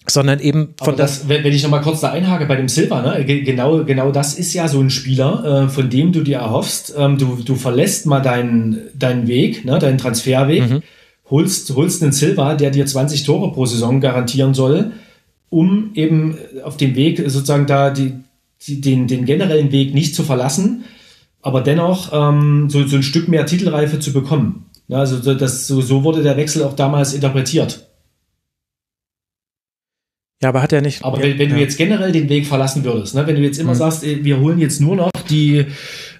Sondern 0.06 0.39
eben 0.39 0.74
von 0.76 0.89
Aber 0.89 0.97
das, 0.98 1.26
wenn 1.28 1.47
ich 1.47 1.62
nochmal 1.62 1.81
kurz 1.81 2.00
da 2.00 2.12
einhake 2.12 2.44
bei 2.44 2.56
dem 2.56 2.68
Silver, 2.68 3.00
ne? 3.00 3.24
genau, 3.24 3.82
genau 3.84 4.12
das 4.12 4.34
ist 4.34 4.52
ja 4.52 4.68
so 4.68 4.81
ein 4.81 4.90
Spieler, 4.90 5.65
äh, 5.65 5.68
von 5.68 5.89
dem 5.89 6.12
du 6.12 6.23
dir 6.23 6.36
erhoffst, 6.36 6.94
ähm, 6.97 7.16
du, 7.16 7.39
du 7.42 7.56
verlässt 7.56 8.05
mal 8.05 8.20
deinen, 8.20 8.78
deinen 8.94 9.26
Weg, 9.26 9.65
ne? 9.65 9.78
deinen 9.78 9.97
Transferweg, 9.97 10.68
mhm. 10.68 10.82
holst, 11.31 11.74
holst 11.74 12.02
einen 12.02 12.12
Silver, 12.12 12.55
der 12.55 12.70
dir 12.70 12.84
20 12.84 13.24
Tore 13.24 13.50
pro 13.52 13.65
Saison 13.65 14.00
garantieren 14.00 14.52
soll, 14.52 14.92
um 15.48 15.90
eben 15.94 16.36
auf 16.62 16.76
dem 16.76 16.94
Weg 16.94 17.18
sozusagen 17.26 17.66
da 17.66 17.90
die, 17.90 18.12
den, 18.67 19.07
den 19.07 19.25
generellen 19.25 19.73
Weg 19.73 19.94
nicht 19.94 20.15
zu 20.15 20.23
verlassen, 20.23 20.85
aber 21.43 21.60
dennoch 21.60 22.12
ähm, 22.12 22.68
so, 22.68 22.86
so 22.86 22.97
ein 22.97 23.02
Stück 23.02 23.28
mehr 23.28 23.47
Titelreife 23.47 24.01
zu 24.01 24.12
bekommen. 24.12 24.67
Ja, 24.89 24.99
also 24.99 25.35
das, 25.35 25.67
so, 25.67 25.81
so 25.81 26.05
wurde 26.05 26.23
der 26.23 26.36
Wechsel 26.36 26.62
auch 26.62 26.75
damals 26.75 27.12
interpretiert. 27.12 27.86
Ja, 30.43 30.51
aber 30.51 30.62
hat 30.62 30.73
er 30.73 30.83
nicht. 30.83 31.02
Aber 31.02 31.20
wenn, 31.20 31.39
wenn 31.39 31.49
ja. 31.49 31.57
du 31.57 31.60
jetzt 31.60 31.78
generell 31.78 32.12
den 32.12 32.28
Weg 32.28 32.47
verlassen 32.47 32.85
würdest, 32.85 33.15
ne, 33.15 33.26
wenn 33.26 33.36
du 33.36 33.43
jetzt 33.43 33.59
immer 33.59 33.73
mhm. 33.73 33.78
sagst, 33.78 34.02
wir 34.02 34.39
holen 34.39 34.59
jetzt 34.59 34.81
nur 34.81 34.94
noch 34.94 35.10
die, 35.31 35.65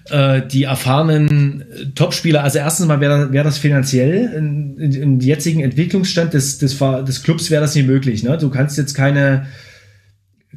äh, 0.09 0.41
die 0.47 0.63
erfahrenen 0.63 1.63
Topspieler, 1.93 2.43
also 2.43 2.57
erstens 2.57 2.87
mal 2.87 2.99
wäre 2.99 3.31
wär 3.31 3.43
das 3.43 3.59
finanziell 3.59 4.33
im 4.33 5.19
jetzigen 5.19 5.61
Entwicklungsstand 5.61 6.33
des, 6.33 6.57
des, 6.57 6.77
des 6.79 7.23
Clubs 7.23 7.51
wäre 7.51 7.61
das 7.61 7.75
nicht 7.75 7.87
möglich. 7.87 8.23
Ne? 8.23 8.37
Du 8.39 8.49
kannst 8.49 8.77
jetzt 8.77 8.95
keine, 8.95 9.45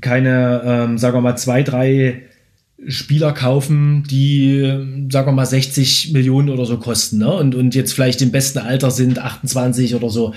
keine, 0.01 0.63
ähm, 0.65 0.99
sagen 0.99 1.17
wir 1.17 1.21
mal, 1.21 1.37
zwei, 1.37 1.63
drei 1.63 2.23
Spieler 2.87 3.33
kaufen, 3.33 4.05
die, 4.11 5.07
sagen 5.11 5.29
wir 5.29 5.33
mal, 5.33 5.47
60 5.47 6.13
Millionen 6.13 6.49
oder 6.49 6.65
so 6.65 6.79
kosten, 6.79 7.19
ne? 7.19 7.31
Und, 7.33 7.55
und 7.55 7.75
jetzt 7.75 7.93
vielleicht 7.93 8.23
im 8.23 8.31
besten 8.31 8.59
Alter 8.59 8.91
sind, 8.91 9.19
28 9.19 9.95
oder 9.95 10.09
so. 10.09 10.35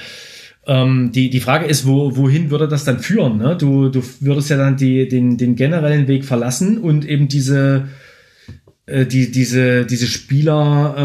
Ähm, 0.65 1.11
die, 1.13 1.29
die 1.29 1.39
Frage 1.39 1.65
ist, 1.65 1.85
wo, 1.85 2.17
wohin 2.17 2.49
würde 2.49 2.67
das 2.67 2.83
dann 2.85 2.99
führen? 2.99 3.37
Ne? 3.37 3.57
Du, 3.57 3.89
du 3.89 4.01
würdest 4.21 4.49
ja 4.49 4.57
dann 4.57 4.77
die, 4.77 5.07
den, 5.09 5.37
den 5.37 5.55
generellen 5.55 6.07
Weg 6.07 6.23
verlassen 6.23 6.77
und 6.77 7.05
eben 7.05 7.27
diese, 7.27 7.89
äh, 8.85 9.05
die, 9.05 9.29
diese, 9.31 9.85
diese 9.85 10.07
Spielerwerte 10.07 11.03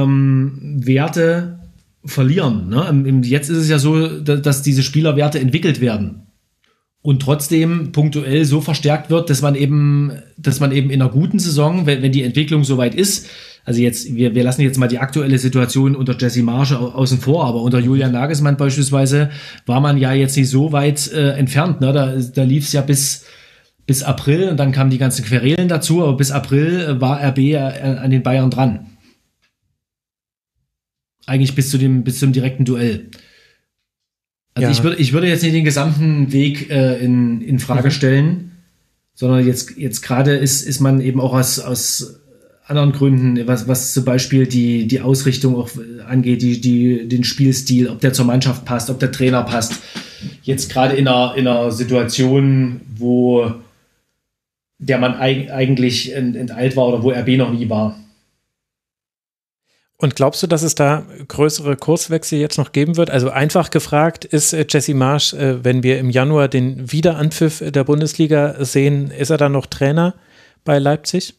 ähm, 1.25 2.09
verlieren. 2.09 2.69
Ne? 2.69 3.21
Jetzt 3.27 3.49
ist 3.49 3.59
es 3.59 3.69
ja 3.69 3.81
so, 3.81 4.21
dass 4.21 4.63
diese 4.63 4.85
Spielerwerte 4.85 5.41
entwickelt 5.41 5.81
werden 5.81 6.28
und 7.03 7.23
trotzdem 7.23 7.93
punktuell 7.93 8.45
so 8.45 8.61
verstärkt 8.61 9.11
wird, 9.11 9.31
dass 9.31 9.41
man 9.41 9.55
eben, 9.55 10.13
dass 10.37 10.61
man 10.61 10.73
eben 10.73 10.91
in 10.91 11.01
einer 11.01 11.11
guten 11.11 11.39
Saison, 11.39 11.87
wenn, 11.87 12.03
wenn 12.03 12.13
die 12.13 12.23
Entwicklung 12.23 12.65
soweit 12.65 12.95
ist, 12.95 13.29
also 13.65 13.83
jetzt, 13.83 14.15
wir, 14.15 14.35
wir 14.35 14.45
lassen 14.45 14.63
jetzt 14.63 14.79
mal 14.79 14.89
die 14.89 14.99
aktuelle 14.99 15.39
Situation 15.39 15.95
unter 15.95 16.17
Jesse 16.19 16.43
Marsch 16.43 16.73
außen 16.73 17.19
vor, 17.19 17.45
aber 17.45 17.61
unter 17.61 17.79
Julian 17.79 18.13
Nagelsmann 18.13 18.57
beispielsweise 18.57 19.29
war 19.67 19.81
man 19.81 19.99
ja 19.99 20.15
jetzt 20.15 20.39
nicht 20.39 20.49
so 20.49 20.73
weit 20.73 21.13
äh, 21.13 21.33
entfernt. 21.33 21.83
Ne? 21.83 21.93
Da, 21.93 22.17
da 22.17 22.43
lief 22.45 22.65
es 22.65 22.73
ja 22.73 22.81
bis, 22.81 23.27
bis 23.87 24.03
April 24.03 24.49
und 24.49 24.57
dann 24.57 24.73
kamen 24.73 24.89
die 24.89 24.97
ganzen 24.97 25.23
Querelen 25.23 25.69
dazu, 25.69 26.03
aber 26.03 26.17
bis 26.17 26.31
April 26.31 26.81
äh, 26.81 27.01
war 27.03 27.23
RB 27.23 27.39
äh, 27.39 27.59
an 27.59 28.11
den 28.11 28.23
Bayern 28.23 28.51
dran. 28.51 28.87
Eigentlich 31.27 31.55
bis 31.55 31.71
zu 31.71 31.77
dem, 31.77 32.05
bis 32.05 32.21
zum 32.21 32.33
direkten 32.33 32.65
Duell. 32.65 33.11
Also 34.59 34.67
ja. 34.67 34.71
ich, 34.73 34.83
würde, 34.83 34.97
ich 34.97 35.13
würde 35.13 35.29
jetzt 35.29 35.43
nicht 35.43 35.55
den 35.55 35.65
gesamten 35.65 36.33
Weg 36.33 36.69
äh, 36.69 36.99
in, 36.99 37.41
in 37.41 37.61
Frage 37.61 37.89
mhm. 37.89 37.93
stellen, 37.93 38.51
sondern 39.15 39.47
jetzt, 39.47 39.77
jetzt 39.77 40.03
gerade 40.03 40.33
ist, 40.37 40.63
ist 40.63 40.81
man 40.81 41.01
eben 41.01 41.21
auch 41.21 41.33
aus, 41.33 41.61
aus 41.61 42.21
anderen 42.67 42.91
Gründen, 42.91 43.47
was, 43.47 43.69
was 43.69 43.93
zum 43.93 44.05
Beispiel 44.05 44.47
die, 44.47 44.89
die 44.89 45.01
Ausrichtung 45.01 45.55
auch 45.55 45.71
angeht, 46.09 46.43
die, 46.43 46.61
die, 46.61 47.09
den 47.09 47.23
Spielstil, 47.23 47.89
ob 47.89 48.01
der 48.01 48.13
zur 48.13 48.25
Mannschaft 48.25 48.65
passt, 48.65 48.91
ob 48.91 48.99
der 48.99 49.13
Trainer 49.13 49.45
passt. 49.45 49.75
Jetzt 50.43 50.71
gerade 50.73 50.97
in 50.97 51.07
einer, 51.07 51.35
in 51.37 51.47
einer 51.47 51.71
Situation, 51.71 52.81
wo 52.97 53.53
der 54.79 54.99
man 54.99 55.15
eigentlich 55.15 56.15
enteilt 56.15 56.77
war 56.77 56.89
oder 56.89 57.03
wo 57.03 57.11
RB 57.11 57.37
noch 57.37 57.53
nie 57.53 57.69
war. 57.71 57.97
Und 60.01 60.15
glaubst 60.15 60.43
du, 60.45 60.47
dass 60.47 60.63
es 60.63 60.77
da 60.77 61.05
größere 61.27 61.77
Kurswechsel 61.77 62.39
jetzt 62.39 62.57
noch 62.57 62.71
geben 62.71 62.97
wird? 62.97 63.11
Also 63.11 63.31
einfach 63.31 63.71
gefragt, 63.71 64.25
ist 64.25 64.53
äh, 64.53 64.65
Jesse 64.69 64.95
Marsch, 64.95 65.35
äh, 65.35 65.65
wenn 65.65 65.83
wir 65.83 65.99
im 65.99 66.09
Januar 66.09 66.47
den 66.47 66.93
Wiederanpfiff 66.93 67.65
der 67.67 67.83
Bundesliga 67.83 68.65
sehen, 68.65 69.11
ist 69.11 69.31
er 69.31 69.39
dann 69.39 69.53
noch 69.53 69.67
Trainer 69.67 70.15
bei 70.65 70.79
Leipzig? 70.79 71.35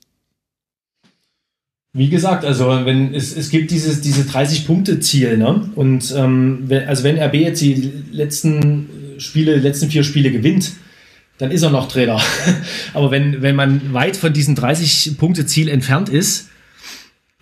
Wie 1.94 2.10
gesagt, 2.10 2.44
also 2.44 2.68
wenn 2.86 3.16
es, 3.16 3.36
es 3.36 3.50
gibt 3.50 3.72
dieses 3.72 4.02
diese 4.02 4.26
30 4.26 4.68
Punkte 4.68 5.00
Ziel, 5.00 5.38
ne? 5.38 5.70
Und 5.76 6.14
ähm, 6.16 6.64
wenn, 6.68 6.88
also 6.88 7.04
wenn 7.04 7.18
RB 7.18 7.36
jetzt 7.36 7.62
die 7.62 7.92
letzten 8.12 9.16
Spiele, 9.20 9.56
letzten 9.56 9.90
vier 9.90 10.04
Spiele 10.04 10.32
gewinnt, 10.32 10.74
dann 11.40 11.50
ist 11.50 11.64
er 11.64 11.72
noch 11.72 11.88
Trainer. 11.88 12.22
Aber 12.94 13.10
wenn 13.10 13.42
wenn 13.42 13.56
man 13.56 13.94
weit 13.94 14.18
von 14.18 14.34
diesem 14.34 14.54
30 14.54 15.18
Punkte 15.18 15.46
Ziel 15.46 15.70
entfernt 15.70 16.10
ist, 16.10 16.50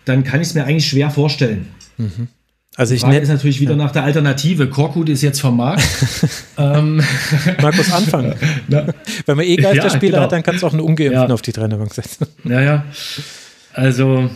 dann 0.08 0.24
kann 0.24 0.40
ich 0.40 0.48
es 0.48 0.54
mir 0.54 0.64
eigentlich 0.64 0.88
schwer 0.88 1.10
vorstellen. 1.10 1.68
Mhm. 1.96 2.28
Also 2.76 2.94
ich 2.94 3.04
nenne 3.04 3.20
es 3.20 3.28
natürlich 3.28 3.60
wieder 3.60 3.72
ja. 3.72 3.76
nach 3.76 3.90
der 3.90 4.04
Alternative. 4.04 4.68
Korkut 4.68 5.08
ist 5.08 5.22
jetzt 5.22 5.40
vom 5.40 5.56
Markt. 5.56 5.82
ähm. 6.58 7.02
Markus 7.60 7.90
anfangen. 7.90 8.36
Na, 8.68 8.86
Wenn 9.26 9.36
man 9.36 9.44
eh 9.44 9.56
Geisterspieler 9.56 10.12
ja, 10.12 10.18
genau. 10.18 10.22
hat, 10.22 10.32
dann 10.32 10.42
kannst 10.44 10.62
du 10.62 10.66
auch 10.68 10.72
einen 10.72 10.82
Ungeimpften 10.82 11.28
ja. 11.28 11.34
auf 11.34 11.42
die 11.42 11.52
Trainerbank 11.52 11.92
setzen. 11.92 12.28
Ja, 12.44 12.60
ja. 12.60 12.84
Also 13.72 14.30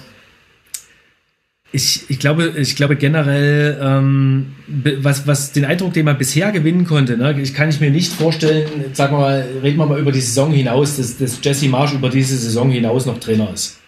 ich, 1.70 2.10
ich 2.10 2.18
glaube, 2.18 2.52
ich 2.56 2.76
glaube 2.76 2.96
generell, 2.96 3.78
ähm, 3.80 4.54
was, 4.66 5.26
was 5.26 5.52
den 5.52 5.64
Eindruck, 5.64 5.94
den 5.94 6.04
man 6.04 6.18
bisher 6.18 6.52
gewinnen 6.52 6.84
konnte, 6.84 7.16
ne, 7.16 7.40
ich 7.40 7.54
kann 7.54 7.70
ich 7.70 7.80
mir 7.80 7.90
nicht 7.90 8.12
vorstellen, 8.12 8.66
sagen 8.92 9.14
wir 9.14 9.20
mal, 9.20 9.46
reden 9.62 9.78
wir 9.78 9.86
mal 9.86 9.98
über 9.98 10.12
die 10.12 10.20
Saison 10.20 10.52
hinaus, 10.52 10.98
dass, 10.98 11.16
dass 11.16 11.38
Jesse 11.42 11.68
Marsch 11.68 11.94
über 11.94 12.10
diese 12.10 12.36
Saison 12.36 12.70
hinaus 12.70 13.06
noch 13.06 13.18
Trainer 13.18 13.50
ist. 13.54 13.78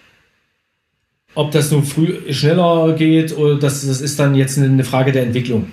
Ob 1.35 1.51
das 1.51 1.71
nun 1.71 1.85
früh 1.85 2.33
schneller 2.33 2.95
geht 2.95 3.37
oder 3.37 3.57
das, 3.57 3.87
das 3.87 4.01
ist 4.01 4.19
dann 4.19 4.35
jetzt 4.35 4.59
eine 4.59 4.85
Frage 4.85 5.13
der 5.13 5.23
Entwicklung 5.25 5.67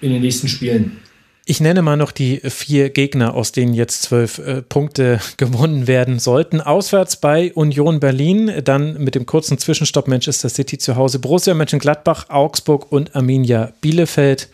in 0.00 0.12
den 0.12 0.22
nächsten 0.22 0.48
Spielen. 0.48 0.98
Ich 1.46 1.60
nenne 1.60 1.82
mal 1.82 1.98
noch 1.98 2.10
die 2.10 2.40
vier 2.40 2.88
Gegner, 2.88 3.34
aus 3.34 3.52
denen 3.52 3.74
jetzt 3.74 4.00
zwölf 4.02 4.38
äh, 4.38 4.62
Punkte 4.62 5.20
gewonnen 5.36 5.86
werden 5.86 6.18
sollten. 6.18 6.62
Auswärts 6.62 7.16
bei 7.16 7.52
Union 7.52 8.00
Berlin, 8.00 8.50
dann 8.64 9.02
mit 9.02 9.14
dem 9.14 9.26
kurzen 9.26 9.58
Zwischenstopp 9.58 10.08
Manchester 10.08 10.48
City 10.48 10.78
zu 10.78 10.96
Hause, 10.96 11.18
Borussia 11.18 11.52
Mönchengladbach, 11.52 12.30
Augsburg 12.30 12.90
und 12.90 13.14
Arminia 13.14 13.74
Bielefeld. 13.82 14.48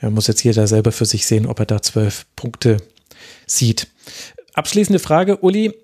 Ja, 0.00 0.08
muss 0.08 0.26
jetzt 0.26 0.42
jeder 0.42 0.66
selber 0.66 0.90
für 0.90 1.04
sich 1.04 1.26
sehen, 1.26 1.46
ob 1.46 1.58
er 1.58 1.66
da 1.66 1.82
zwölf 1.82 2.24
Punkte 2.34 2.78
sieht. 3.46 3.88
Abschließende 4.54 4.98
Frage, 4.98 5.38
Uli 5.38 5.74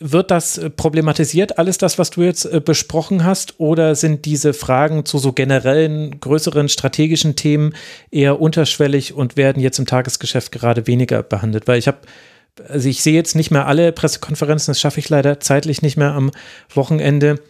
wird 0.00 0.30
das 0.30 0.58
äh, 0.58 0.70
problematisiert, 0.70 1.58
alles 1.58 1.78
das, 1.78 1.98
was 1.98 2.10
du 2.10 2.22
jetzt 2.22 2.44
äh, 2.46 2.60
besprochen 2.60 3.24
hast, 3.24 3.58
oder 3.58 3.94
sind 3.94 4.24
diese 4.24 4.52
Fragen 4.52 5.04
zu 5.04 5.18
so 5.18 5.32
generellen, 5.32 6.18
größeren 6.20 6.68
strategischen 6.68 7.36
Themen 7.36 7.74
eher 8.10 8.40
unterschwellig 8.40 9.14
und 9.14 9.36
werden 9.36 9.62
jetzt 9.62 9.78
im 9.78 9.86
Tagesgeschäft 9.86 10.52
gerade 10.52 10.86
weniger 10.86 11.22
behandelt? 11.22 11.68
Weil 11.68 11.78
ich 11.78 11.86
habe, 11.86 11.98
also 12.68 12.88
ich 12.88 13.02
sehe 13.02 13.14
jetzt 13.14 13.36
nicht 13.36 13.50
mehr 13.50 13.66
alle 13.66 13.92
Pressekonferenzen, 13.92 14.72
das 14.72 14.80
schaffe 14.80 15.00
ich 15.00 15.08
leider 15.08 15.40
zeitlich 15.40 15.82
nicht 15.82 15.96
mehr 15.96 16.12
am 16.12 16.32
Wochenende. 16.74 17.40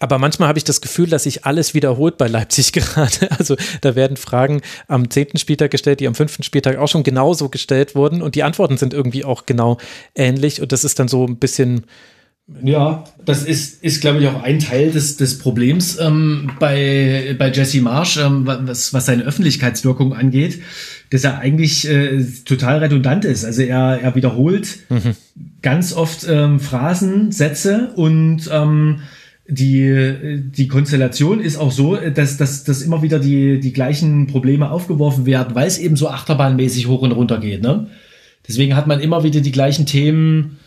Aber 0.00 0.18
manchmal 0.18 0.48
habe 0.48 0.58
ich 0.58 0.64
das 0.64 0.80
Gefühl, 0.80 1.08
dass 1.08 1.24
sich 1.24 1.44
alles 1.44 1.74
wiederholt 1.74 2.18
bei 2.18 2.26
Leipzig 2.26 2.72
gerade. 2.72 3.30
Also 3.38 3.56
da 3.80 3.94
werden 3.94 4.16
Fragen 4.16 4.60
am 4.88 5.10
zehnten 5.10 5.38
Spieltag 5.38 5.70
gestellt, 5.70 6.00
die 6.00 6.08
am 6.08 6.14
fünften 6.14 6.42
Spieltag 6.42 6.76
auch 6.78 6.88
schon 6.88 7.02
genauso 7.02 7.48
gestellt 7.48 7.94
wurden. 7.94 8.22
Und 8.22 8.34
die 8.34 8.42
Antworten 8.42 8.76
sind 8.76 8.94
irgendwie 8.94 9.24
auch 9.24 9.46
genau 9.46 9.78
ähnlich. 10.14 10.60
Und 10.60 10.72
das 10.72 10.84
ist 10.84 10.98
dann 10.98 11.08
so 11.08 11.26
ein 11.26 11.36
bisschen. 11.36 11.84
Ja, 12.62 13.04
das 13.24 13.42
ist, 13.42 13.82
ist 13.82 14.02
glaube 14.02 14.20
ich, 14.20 14.28
auch 14.28 14.42
ein 14.42 14.58
Teil 14.58 14.90
des, 14.90 15.16
des 15.16 15.38
Problems 15.38 15.98
ähm, 15.98 16.50
bei, 16.60 17.34
bei 17.38 17.50
Jesse 17.50 17.80
Marsch, 17.80 18.18
ähm, 18.18 18.42
was, 18.44 18.92
was 18.92 19.06
seine 19.06 19.22
Öffentlichkeitswirkung 19.22 20.12
angeht, 20.12 20.60
dass 21.08 21.24
er 21.24 21.38
eigentlich 21.38 21.88
äh, 21.88 22.22
total 22.44 22.80
redundant 22.80 23.24
ist. 23.24 23.46
Also 23.46 23.62
er, 23.62 23.98
er 24.02 24.14
wiederholt 24.14 24.80
mhm. 24.90 25.16
ganz 25.62 25.94
oft 25.94 26.26
ähm, 26.28 26.60
Phrasen, 26.60 27.32
Sätze 27.32 27.92
und 27.96 28.50
ähm, 28.52 29.00
die, 29.46 30.40
die 30.42 30.68
Konstellation 30.68 31.40
ist 31.40 31.56
auch 31.56 31.70
so, 31.70 31.96
dass, 31.96 32.36
dass, 32.36 32.64
dass 32.64 32.82
immer 32.82 33.02
wieder 33.02 33.18
die, 33.18 33.60
die 33.60 33.72
gleichen 33.72 34.26
Probleme 34.26 34.70
aufgeworfen 34.70 35.26
werden, 35.26 35.54
weil 35.54 35.66
es 35.66 35.78
eben 35.78 35.96
so 35.96 36.08
achterbahnmäßig 36.08 36.86
hoch 36.88 37.02
und 37.02 37.12
runter 37.12 37.38
geht. 37.38 37.62
Ne? 37.62 37.88
Deswegen 38.48 38.74
hat 38.74 38.86
man 38.86 39.00
immer 39.00 39.22
wieder 39.22 39.40
die 39.40 39.52
gleichen 39.52 39.86
Themen. 39.86 40.58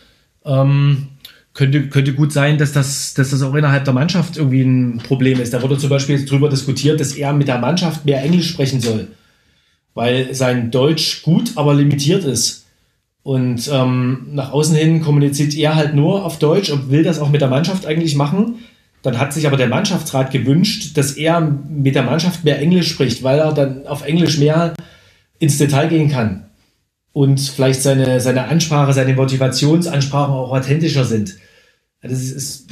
Ähm, 0.46 1.08
könnte, 1.58 1.90
könnte 1.90 2.14
gut 2.14 2.32
sein, 2.32 2.60
dass 2.60 2.72
das, 2.72 3.16
dass 3.16 3.32
das 3.32 3.42
auch 3.42 3.56
innerhalb 3.56 3.84
der 3.84 3.94
Mannschaft 3.94 4.38
irgendwie 4.38 4.62
ein 4.62 5.00
Problem 5.00 5.42
ist. 5.42 5.54
Da 5.54 5.64
wurde 5.64 5.80
zum 5.80 5.90
Beispiel 5.90 6.24
darüber 6.24 6.50
diskutiert, 6.50 7.00
dass 7.00 7.14
er 7.14 7.34
mit 7.34 7.48
der 7.48 7.58
Mannschaft 7.58 8.06
mehr 8.06 8.22
Englisch 8.24 8.48
sprechen 8.50 8.80
soll, 8.80 9.08
weil 9.96 10.36
sein 10.36 10.70
Deutsch 10.70 11.24
gut, 11.24 11.54
aber 11.56 11.74
limitiert 11.74 12.26
ist. 12.26 12.68
Und 13.24 13.70
ähm, 13.74 14.28
nach 14.34 14.54
außen 14.54 14.76
hin 14.76 15.02
kommuniziert 15.02 15.56
er 15.56 15.76
halt 15.76 15.96
nur 15.96 16.24
auf 16.24 16.38
Deutsch 16.40 16.70
und 16.70 16.92
will 16.92 17.04
das 17.04 17.20
auch 17.20 17.30
mit 17.30 17.42
der 17.42 17.50
Mannschaft 17.50 17.88
eigentlich 17.88 18.16
machen. 18.16 18.60
Dann 19.08 19.20
hat 19.20 19.32
sich 19.32 19.48
aber 19.48 19.56
der 19.56 19.70
Mannschaftsrat 19.70 20.32
gewünscht, 20.32 20.98
dass 20.98 21.14
er 21.14 21.40
mit 21.40 21.96
der 21.96 22.04
Mannschaft 22.04 22.44
mehr 22.44 22.60
Englisch 22.60 22.90
spricht, 22.90 23.24
weil 23.24 23.40
er 23.40 23.54
dann 23.54 23.88
auf 23.88 24.06
Englisch 24.06 24.38
mehr 24.38 24.74
ins 25.40 25.58
Detail 25.58 25.88
gehen 25.88 26.10
kann. 26.10 26.48
Und 27.14 27.40
vielleicht 27.40 27.82
seine, 27.82 28.20
seine 28.20 28.50
Ansprache, 28.50 28.92
seine 28.92 29.14
Motivationsansprachen 29.14 30.34
auch 30.34 30.52
authentischer 30.52 31.06
sind. 31.06 31.38
Das 32.02 32.12
ist, 32.12 32.32
ist, 32.32 32.68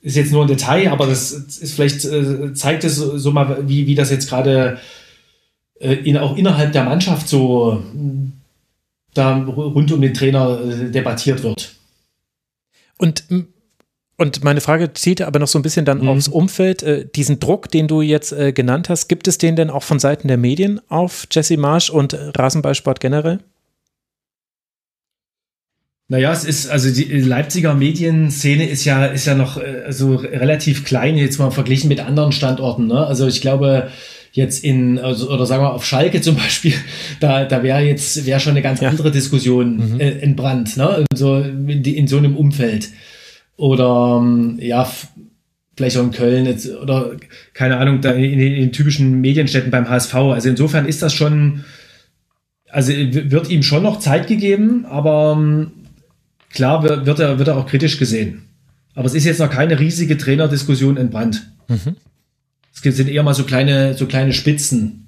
ist 0.00 0.14
jetzt 0.14 0.30
nur 0.30 0.42
ein 0.42 0.46
Detail, 0.46 0.92
aber 0.92 1.08
das 1.08 1.32
ist 1.32 1.74
vielleicht 1.74 2.04
äh, 2.04 2.54
zeigt 2.54 2.84
es 2.84 2.94
so, 2.94 3.18
so, 3.18 3.32
mal, 3.32 3.68
wie, 3.68 3.88
wie 3.88 3.96
das 3.96 4.12
jetzt 4.12 4.28
gerade 4.28 4.78
äh, 5.80 5.94
in, 5.94 6.16
auch 6.16 6.36
innerhalb 6.36 6.70
der 6.70 6.84
Mannschaft 6.84 7.26
so 7.26 7.82
da 9.14 9.36
rund 9.36 9.90
um 9.90 10.00
den 10.00 10.14
Trainer 10.14 10.60
äh, 10.60 10.92
debattiert 10.92 11.42
wird. 11.42 11.74
Und 12.98 13.24
und 14.20 14.44
meine 14.44 14.60
Frage 14.60 14.92
zieht 14.92 15.22
aber 15.22 15.38
noch 15.38 15.48
so 15.48 15.58
ein 15.58 15.62
bisschen 15.62 15.86
dann 15.86 16.02
mhm. 16.02 16.08
aufs 16.08 16.28
Umfeld. 16.28 16.82
Äh, 16.82 17.06
diesen 17.16 17.40
Druck, 17.40 17.70
den 17.70 17.88
du 17.88 18.02
jetzt 18.02 18.32
äh, 18.32 18.52
genannt 18.52 18.90
hast, 18.90 19.08
gibt 19.08 19.26
es 19.28 19.38
den 19.38 19.56
denn 19.56 19.70
auch 19.70 19.82
von 19.82 19.98
Seiten 19.98 20.28
der 20.28 20.36
Medien 20.36 20.78
auf 20.88 21.26
Jesse 21.30 21.56
Marsch 21.56 21.88
und 21.88 22.14
Rasenballsport 22.36 23.00
generell? 23.00 23.38
Naja, 26.08 26.32
es 26.32 26.44
ist, 26.44 26.68
also 26.68 26.90
die 26.90 27.04
Leipziger 27.04 27.72
Medienszene 27.72 28.68
ist 28.68 28.84
ja, 28.84 29.06
ist 29.06 29.24
ja 29.24 29.34
noch 29.34 29.56
äh, 29.56 29.90
so 29.90 30.16
relativ 30.16 30.84
klein, 30.84 31.16
jetzt 31.16 31.38
mal 31.38 31.50
verglichen 31.50 31.88
mit 31.88 32.00
anderen 32.00 32.32
Standorten. 32.32 32.88
Ne? 32.88 33.06
Also 33.06 33.26
ich 33.26 33.40
glaube, 33.40 33.88
jetzt 34.32 34.62
in, 34.62 34.98
also, 34.98 35.30
oder 35.30 35.46
sagen 35.46 35.62
wir 35.62 35.72
auf 35.72 35.86
Schalke 35.86 36.20
zum 36.20 36.36
Beispiel, 36.36 36.74
da, 37.20 37.46
da 37.46 37.62
wäre 37.62 37.80
jetzt, 37.80 38.26
wäre 38.26 38.38
schon 38.38 38.50
eine 38.50 38.62
ganz 38.62 38.82
ja. 38.82 38.90
andere 38.90 39.12
Diskussion 39.12 39.94
mhm. 39.94 40.00
äh, 40.00 40.10
entbrannt, 40.18 40.76
ne? 40.76 41.06
In 41.10 41.16
so, 41.16 41.38
in, 41.38 41.84
in 41.84 42.06
so 42.06 42.18
einem 42.18 42.36
Umfeld. 42.36 42.90
Oder, 43.60 44.18
ähm, 44.22 44.58
ja, 44.58 44.90
vielleicht 45.76 45.98
auch 45.98 46.04
in 46.04 46.12
Köln 46.12 46.46
jetzt, 46.46 46.66
oder 46.66 47.10
keine 47.52 47.76
Ahnung, 47.76 48.00
da 48.00 48.12
in, 48.12 48.24
in, 48.24 48.38
den 48.38 48.72
typischen 48.72 49.20
Medienstädten 49.20 49.70
beim 49.70 49.86
HSV. 49.86 50.14
Also 50.14 50.48
insofern 50.48 50.86
ist 50.86 51.02
das 51.02 51.12
schon, 51.12 51.64
also 52.70 52.90
wird 52.90 53.50
ihm 53.50 53.62
schon 53.62 53.82
noch 53.82 53.98
Zeit 53.98 54.28
gegeben, 54.28 54.86
aber 54.86 55.36
ähm, 55.38 55.72
klar 56.50 56.82
wird, 56.82 57.04
wird, 57.04 57.18
er, 57.18 57.38
wird 57.38 57.48
er 57.48 57.58
auch 57.58 57.66
kritisch 57.66 57.98
gesehen. 57.98 58.46
Aber 58.94 59.04
es 59.04 59.14
ist 59.14 59.26
jetzt 59.26 59.40
noch 59.40 59.50
keine 59.50 59.78
riesige 59.78 60.16
Trainerdiskussion 60.16 60.96
entbrannt. 60.96 61.52
Mhm. 61.68 61.96
Es 62.72 62.96
sind 62.96 63.10
eher 63.10 63.22
mal 63.22 63.34
so 63.34 63.44
kleine, 63.44 63.92
so 63.92 64.06
kleine 64.06 64.32
Spitzen. 64.32 65.06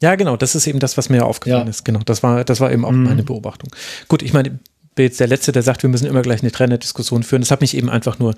Ja, 0.00 0.14
genau, 0.14 0.36
das 0.36 0.54
ist 0.54 0.68
eben 0.68 0.78
das, 0.78 0.96
was 0.96 1.08
mir 1.08 1.26
aufgefallen 1.26 1.66
ja. 1.66 1.70
ist. 1.70 1.84
Genau, 1.84 1.98
das 2.04 2.22
war, 2.22 2.44
das 2.44 2.60
war 2.60 2.70
eben 2.70 2.84
auch 2.84 2.92
mhm. 2.92 3.02
meine 3.02 3.24
Beobachtung. 3.24 3.70
Gut, 4.06 4.22
ich 4.22 4.32
meine, 4.32 4.60
bin 4.98 5.04
jetzt 5.04 5.20
der 5.20 5.28
Letzte, 5.28 5.52
der 5.52 5.62
sagt, 5.62 5.84
wir 5.84 5.90
müssen 5.90 6.06
immer 6.06 6.22
gleich 6.22 6.42
eine 6.42 6.50
Trainerdiskussion 6.50 7.22
führen. 7.22 7.40
Das 7.40 7.52
hat 7.52 7.60
mich 7.60 7.76
eben 7.76 7.88
einfach 7.88 8.18
nur 8.18 8.34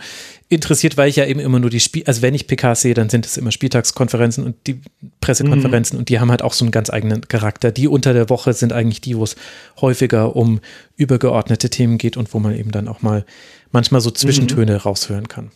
interessiert, 0.50 0.98
weil 0.98 1.08
ich 1.08 1.16
ja 1.16 1.24
eben 1.24 1.40
immer 1.40 1.58
nur 1.58 1.70
die 1.70 1.80
Spiel, 1.80 2.05
also 2.05 2.20
wenn 2.20 2.34
ich 2.34 2.47
PKs 2.47 2.82
sehe, 2.82 2.92
dann 2.92 3.08
sind 3.08 3.24
es 3.24 3.39
immer 3.39 3.50
Spieltagskonferenzen 3.50 4.44
und 4.44 4.56
die 4.66 4.82
Pressekonferenzen 5.22 5.97
mhm. 5.97 6.00
und 6.00 6.08
die 6.10 6.20
haben 6.20 6.30
halt 6.30 6.42
auch 6.42 6.52
so 6.52 6.66
einen 6.66 6.70
ganz 6.70 6.90
eigenen 6.90 7.26
Charakter. 7.26 7.72
Die 7.72 7.89
unter 7.89 8.12
der 8.12 8.28
Woche 8.28 8.52
sind 8.52 8.74
eigentlich 8.74 9.00
die, 9.00 9.16
wo 9.16 9.24
es 9.24 9.36
häufiger 9.80 10.36
um 10.36 10.60
übergeordnete 10.97 11.70
Themen 11.70 11.97
geht 11.97 12.18
und 12.18 12.34
wo 12.34 12.40
man 12.40 12.55
eben 12.55 12.72
dann 12.72 12.89
auch 12.89 13.00
mal 13.00 13.24
manchmal 13.72 14.02
so 14.02 14.10
Zwischentöne 14.10 14.72
mhm. 14.72 14.78
raushören 14.78 15.28
kann. 15.28 15.50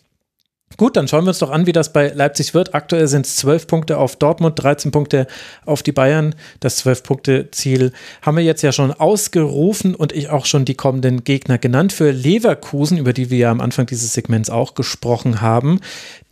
Gut, 0.77 0.97
dann 0.97 1.07
schauen 1.07 1.25
wir 1.25 1.28
uns 1.28 1.39
doch 1.39 1.51
an, 1.51 1.67
wie 1.67 1.73
das 1.73 1.93
bei 1.93 2.09
Leipzig 2.09 2.53
wird. 2.53 2.75
Aktuell 2.75 3.07
sind 3.07 3.27
es 3.27 3.36
12 3.36 3.69
Punkte 3.69 3.99
auf 3.99 4.17
Dortmund, 4.17 4.61
13 4.61 4.91
Punkte 4.91 5.28
auf 5.65 5.85
die 5.85 5.93
Bayern. 5.93 6.35
Das 6.59 6.85
12-Punkte-Ziel 6.85 7.93
haben 8.23 8.36
wir 8.36 8.44
jetzt 8.44 8.62
ja 8.62 8.73
schon 8.73 8.91
ausgerufen 8.91 9.94
und 9.94 10.12
ich 10.12 10.31
auch 10.31 10.47
schon 10.47 10.65
die 10.65 10.75
kommenden 10.75 11.23
Gegner 11.23 11.59
genannt. 11.59 11.93
Für 11.93 12.11
Leverkusen, 12.11 12.99
über 12.99 13.12
die 13.12 13.31
wir 13.31 13.39
ja 13.39 13.51
am 13.53 13.61
Anfang 13.61 13.86
dieses 13.86 14.15
Segments 14.15 14.51
auch 14.51 14.75
gesprochen 14.75 15.41
haben, 15.41 15.81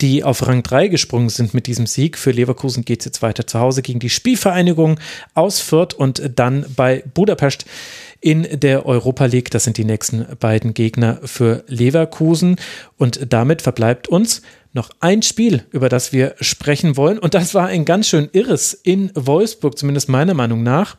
die 0.01 0.25
auf 0.25 0.45
Rang 0.45 0.61
3 0.61 0.89
gesprungen 0.89 1.29
sind 1.29 1.53
mit 1.53 1.67
diesem 1.67 1.87
Sieg. 1.87 2.17
Für 2.17 2.31
Leverkusen 2.31 2.83
geht 2.83 2.99
es 2.99 3.05
jetzt 3.05 3.21
weiter 3.21 3.47
zu 3.47 3.59
Hause 3.59 3.81
gegen 3.81 3.99
die 3.99 4.09
Spielvereinigung 4.09 4.99
aus 5.35 5.61
Fürth 5.61 5.93
und 5.93 6.21
dann 6.35 6.65
bei 6.75 7.03
Budapest 7.13 7.65
in 8.23 8.47
der 8.61 8.85
Europa 8.85 9.25
League. 9.25 9.51
Das 9.51 9.65
sind 9.65 9.77
die 9.77 9.83
nächsten 9.83 10.25
beiden 10.39 10.73
Gegner 10.73 11.19
für 11.25 11.65
Leverkusen. 11.67 12.55
Und 12.97 13.33
damit 13.33 13.61
verbleibt 13.61 14.07
uns 14.07 14.41
noch 14.71 14.89
ein 15.01 15.21
Spiel, 15.21 15.65
über 15.71 15.89
das 15.89 16.13
wir 16.13 16.35
sprechen 16.39 16.95
wollen. 16.95 17.19
Und 17.19 17.33
das 17.33 17.53
war 17.53 17.67
ein 17.67 17.83
ganz 17.83 18.07
schön 18.07 18.29
irres 18.31 18.73
in 18.73 19.11
Wolfsburg, 19.13 19.77
zumindest 19.77 20.07
meiner 20.07 20.33
Meinung 20.33 20.63
nach. 20.63 20.95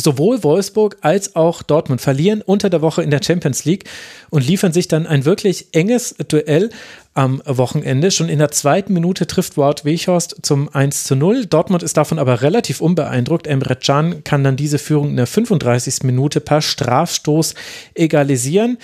Sowohl 0.00 0.44
Wolfsburg 0.44 0.98
als 1.00 1.34
auch 1.34 1.60
Dortmund 1.62 2.00
verlieren 2.00 2.40
unter 2.40 2.70
der 2.70 2.82
Woche 2.82 3.02
in 3.02 3.10
der 3.10 3.20
Champions 3.20 3.64
League 3.64 3.86
und 4.30 4.46
liefern 4.46 4.72
sich 4.72 4.86
dann 4.86 5.08
ein 5.08 5.24
wirklich 5.24 5.74
enges 5.74 6.14
Duell 6.28 6.70
am 7.18 7.42
Wochenende. 7.44 8.12
Schon 8.12 8.28
in 8.28 8.38
der 8.38 8.52
zweiten 8.52 8.92
Minute 8.92 9.26
trifft 9.26 9.56
Wout 9.56 9.82
Weghorst 9.82 10.36
zum 10.42 10.72
1 10.72 11.02
zu 11.02 11.16
0. 11.16 11.46
Dortmund 11.46 11.82
ist 11.82 11.96
davon 11.96 12.20
aber 12.20 12.42
relativ 12.42 12.80
unbeeindruckt. 12.80 13.48
Emre 13.48 13.74
Can 13.74 14.22
kann 14.22 14.44
dann 14.44 14.54
diese 14.54 14.78
Führung 14.78 15.10
in 15.10 15.16
der 15.16 15.26
35. 15.26 16.04
Minute 16.04 16.40
per 16.40 16.62
Strafstoß 16.62 17.56
egalisieren. 17.94 18.78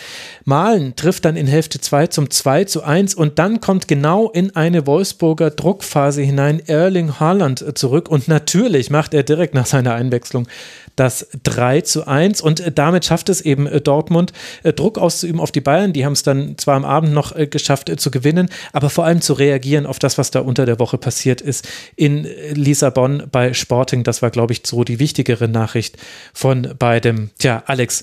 Malen 0.44 0.96
trifft 0.96 1.24
dann 1.24 1.36
in 1.36 1.46
Hälfte 1.46 1.80
2 1.80 2.08
zum 2.08 2.28
2 2.28 2.64
zu 2.64 2.82
1 2.82 3.14
und 3.14 3.38
dann 3.38 3.60
kommt 3.60 3.86
genau 3.86 4.28
in 4.30 4.56
eine 4.56 4.84
Wolfsburger 4.84 5.50
Druckphase 5.50 6.22
hinein 6.22 6.60
Erling 6.66 7.20
Haaland 7.20 7.78
zurück 7.78 8.08
und 8.08 8.26
natürlich 8.26 8.90
macht 8.90 9.14
er 9.14 9.22
direkt 9.22 9.54
nach 9.54 9.66
seiner 9.66 9.94
Einwechslung 9.94 10.48
das 10.96 11.28
3 11.42 11.80
zu 11.82 12.06
1 12.06 12.40
und 12.40 12.60
äh, 12.60 12.72
damit 12.72 13.04
schafft 13.04 13.28
es 13.28 13.40
eben 13.40 13.66
äh, 13.66 13.80
Dortmund, 13.80 14.32
äh, 14.62 14.72
Druck 14.72 14.98
auszuüben 14.98 15.40
auf 15.40 15.52
die 15.52 15.60
Bayern. 15.60 15.92
Die 15.92 16.04
haben 16.04 16.12
es 16.12 16.22
dann 16.22 16.56
zwar 16.58 16.76
am 16.76 16.84
Abend 16.84 17.12
noch 17.12 17.34
geschafft 17.50 17.90
zu 18.00 18.10
gewinnen, 18.10 18.48
aber 18.72 18.90
vor 18.90 19.04
allem 19.04 19.20
zu 19.20 19.32
reagieren 19.32 19.86
auf 19.86 19.98
das, 19.98 20.18
was 20.18 20.30
da 20.30 20.40
unter 20.40 20.66
der 20.66 20.78
Woche 20.78 20.98
passiert 20.98 21.40
ist 21.40 21.68
in 21.96 22.26
Lissabon 22.52 23.24
bei 23.30 23.52
Sporting. 23.52 24.04
Das 24.04 24.22
war, 24.22 24.30
glaube 24.30 24.52
ich, 24.52 24.62
so 24.64 24.84
die 24.84 24.98
wichtigere 24.98 25.48
Nachricht 25.48 25.96
von 26.32 26.74
beidem. 26.78 27.30
Tja, 27.38 27.62
Alex, 27.66 28.02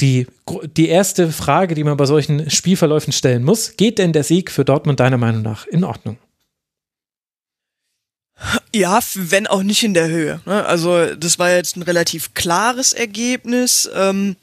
die, 0.00 0.26
die 0.76 0.88
erste 0.88 1.30
Frage, 1.30 1.74
die 1.74 1.84
man 1.84 1.96
bei 1.96 2.06
solchen 2.06 2.50
Spielverläufen 2.50 3.12
stellen 3.12 3.44
muss, 3.44 3.76
geht 3.76 3.98
denn 3.98 4.12
der 4.12 4.24
Sieg 4.24 4.50
für 4.50 4.64
Dortmund 4.64 5.00
deiner 5.00 5.18
Meinung 5.18 5.42
nach 5.42 5.66
in 5.66 5.84
Ordnung? 5.84 6.18
Ja, 8.74 9.00
wenn 9.14 9.46
auch 9.46 9.62
nicht 9.62 9.82
in 9.82 9.94
der 9.94 10.08
Höhe. 10.08 10.40
Ne? 10.46 10.64
Also 10.64 11.14
das 11.14 11.38
war 11.38 11.50
jetzt 11.50 11.76
ein 11.76 11.82
relativ 11.82 12.34
klares 12.34 12.92
Ergebnis. 12.92 13.88
Ähm, 13.94 14.36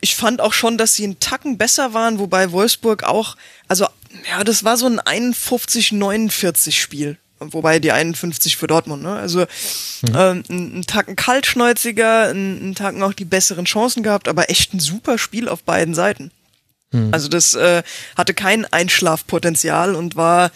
ich 0.00 0.16
fand 0.16 0.40
auch 0.40 0.52
schon, 0.52 0.76
dass 0.76 0.94
sie 0.94 1.04
einen 1.04 1.20
Tacken 1.20 1.56
besser 1.56 1.94
waren, 1.94 2.18
wobei 2.18 2.52
Wolfsburg 2.52 3.04
auch, 3.04 3.36
also 3.68 3.86
ja, 4.30 4.44
das 4.44 4.64
war 4.64 4.76
so 4.76 4.86
ein 4.86 5.00
51-49 5.00 6.72
Spiel. 6.72 7.18
Wobei 7.40 7.78
die 7.78 7.92
51 7.92 8.56
für 8.56 8.66
Dortmund, 8.66 9.04
ne? 9.04 9.14
Also 9.14 9.40
mhm. 9.40 10.14
ähm, 10.16 10.42
ein, 10.50 10.84
Tacken 10.86 11.14
kaltschnäuziger, 11.14 12.30
ein, 12.30 12.70
ein 12.70 12.74
Tacken 12.74 13.02
auch 13.04 13.12
die 13.12 13.24
besseren 13.24 13.64
Chancen 13.64 14.02
gehabt, 14.02 14.26
aber 14.26 14.50
echt 14.50 14.74
ein 14.74 14.80
super 14.80 15.18
Spiel 15.18 15.48
auf 15.48 15.62
beiden 15.62 15.94
Seiten. 15.94 16.32
Mhm. 16.90 17.12
Also 17.12 17.28
das 17.28 17.54
äh, 17.54 17.82
hatte 18.16 18.34
kein 18.34 18.64
Einschlafpotenzial 18.64 19.94
und 19.94 20.16
war 20.16 20.50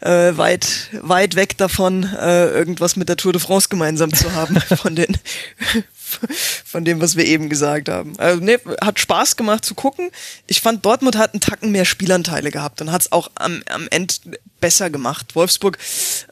äh, 0.00 0.36
weit, 0.36 0.88
weit 1.00 1.36
weg 1.36 1.56
davon, 1.56 2.04
äh, 2.04 2.50
irgendwas 2.50 2.96
mit 2.96 3.08
der 3.08 3.16
Tour 3.16 3.32
de 3.32 3.40
France 3.40 3.68
gemeinsam 3.68 4.12
zu 4.12 4.34
haben 4.34 4.60
von 4.76 4.94
den 4.94 5.16
von 6.64 6.84
dem, 6.84 7.00
was 7.00 7.16
wir 7.16 7.24
eben 7.24 7.48
gesagt 7.48 7.88
haben. 7.88 8.18
Also 8.18 8.42
nee, 8.42 8.58
hat 8.80 8.98
Spaß 8.98 9.36
gemacht 9.36 9.64
zu 9.64 9.74
gucken. 9.74 10.10
Ich 10.48 10.60
fand, 10.60 10.84
Dortmund 10.84 11.16
hat 11.16 11.34
einen 11.34 11.40
Tacken 11.40 11.70
mehr 11.70 11.84
Spielanteile 11.84 12.50
gehabt 12.50 12.80
und 12.80 12.90
hat 12.90 13.02
es 13.02 13.12
auch 13.12 13.30
am, 13.36 13.62
am 13.68 13.86
Ende 13.90 14.14
besser 14.60 14.90
gemacht. 14.90 15.36
Wolfsburg 15.36 15.78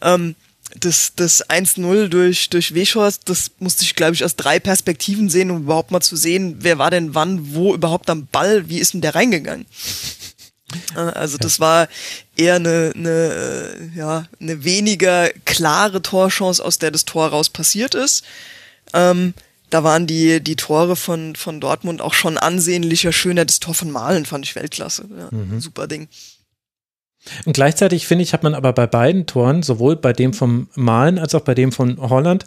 ähm, 0.02 0.34
das, 0.76 1.12
das 1.16 1.48
1-0 1.48 2.08
durch, 2.08 2.50
durch 2.50 2.74
Weschhorst, 2.74 3.28
das 3.28 3.50
musste 3.58 3.84
ich, 3.84 3.94
glaube 3.94 4.14
ich, 4.14 4.24
aus 4.24 4.36
drei 4.36 4.58
Perspektiven 4.58 5.28
sehen, 5.28 5.50
um 5.50 5.62
überhaupt 5.62 5.90
mal 5.90 6.00
zu 6.00 6.16
sehen, 6.16 6.56
wer 6.60 6.78
war 6.78 6.90
denn 6.90 7.14
wann, 7.14 7.54
wo 7.54 7.74
überhaupt 7.74 8.10
am 8.10 8.26
Ball, 8.26 8.68
wie 8.68 8.78
ist 8.78 8.94
denn 8.94 9.00
der 9.00 9.14
reingegangen? 9.14 9.66
Äh, 10.94 10.98
also 10.98 11.38
das 11.38 11.60
war 11.60 11.88
eher 12.36 12.56
eine, 12.56 12.92
eine, 12.94 13.90
ja, 13.96 14.26
eine 14.38 14.64
weniger 14.64 15.30
klare 15.46 16.02
Torchance, 16.02 16.62
aus 16.62 16.78
der 16.78 16.90
das 16.90 17.06
Tor 17.06 17.28
raus 17.28 17.48
passiert 17.48 17.94
ist. 17.94 18.22
Ähm, 18.92 19.32
da 19.70 19.82
waren 19.82 20.06
die, 20.06 20.42
die 20.42 20.56
Tore 20.56 20.94
von, 20.94 21.36
von 21.36 21.60
Dortmund 21.62 22.02
auch 22.02 22.12
schon 22.12 22.36
ansehnlicher, 22.36 23.12
schöner. 23.12 23.46
Das 23.46 23.60
Tor 23.60 23.72
von 23.72 23.90
Malen 23.90 24.26
fand 24.26 24.44
ich 24.44 24.56
Weltklasse. 24.56 25.08
Ja, 25.10 25.28
mhm. 25.30 25.58
Super 25.60 25.86
Ding. 25.86 26.08
Und 27.44 27.52
gleichzeitig 27.52 28.06
finde 28.06 28.22
ich, 28.22 28.32
hat 28.32 28.42
man 28.42 28.54
aber 28.54 28.72
bei 28.72 28.86
beiden 28.86 29.26
Toren, 29.26 29.62
sowohl 29.62 29.96
bei 29.96 30.12
dem 30.12 30.32
vom 30.32 30.68
Malen 30.74 31.18
als 31.18 31.34
auch 31.34 31.42
bei 31.42 31.54
dem 31.54 31.72
von 31.72 31.98
Holland, 31.98 32.44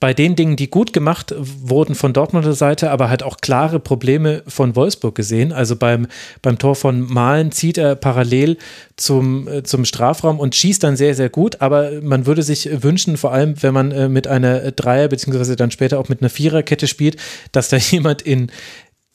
bei 0.00 0.14
den 0.14 0.36
Dingen, 0.36 0.54
die 0.54 0.70
gut 0.70 0.92
gemacht 0.92 1.34
wurden 1.36 1.96
von 1.96 2.12
Dortmunder 2.12 2.52
Seite, 2.52 2.92
aber 2.92 3.08
halt 3.08 3.24
auch 3.24 3.38
klare 3.38 3.80
Probleme 3.80 4.44
von 4.46 4.76
Wolfsburg 4.76 5.16
gesehen. 5.16 5.52
Also 5.52 5.74
beim, 5.74 6.06
beim 6.40 6.56
Tor 6.56 6.76
von 6.76 7.00
Malen 7.00 7.50
zieht 7.50 7.78
er 7.78 7.96
parallel 7.96 8.58
zum, 8.96 9.48
äh, 9.48 9.62
zum 9.64 9.84
Strafraum 9.84 10.38
und 10.38 10.54
schießt 10.54 10.84
dann 10.84 10.96
sehr, 10.96 11.16
sehr 11.16 11.30
gut. 11.30 11.60
Aber 11.60 12.00
man 12.00 12.26
würde 12.26 12.44
sich 12.44 12.68
wünschen, 12.82 13.16
vor 13.16 13.32
allem 13.32 13.60
wenn 13.60 13.74
man 13.74 13.90
äh, 13.90 14.08
mit 14.08 14.28
einer 14.28 14.70
Dreier- 14.70 15.08
beziehungsweise 15.08 15.56
dann 15.56 15.72
später 15.72 15.98
auch 15.98 16.08
mit 16.08 16.22
einer 16.22 16.30
Viererkette 16.30 16.86
spielt, 16.86 17.16
dass 17.50 17.68
da 17.68 17.76
jemand 17.90 18.22
in, 18.22 18.52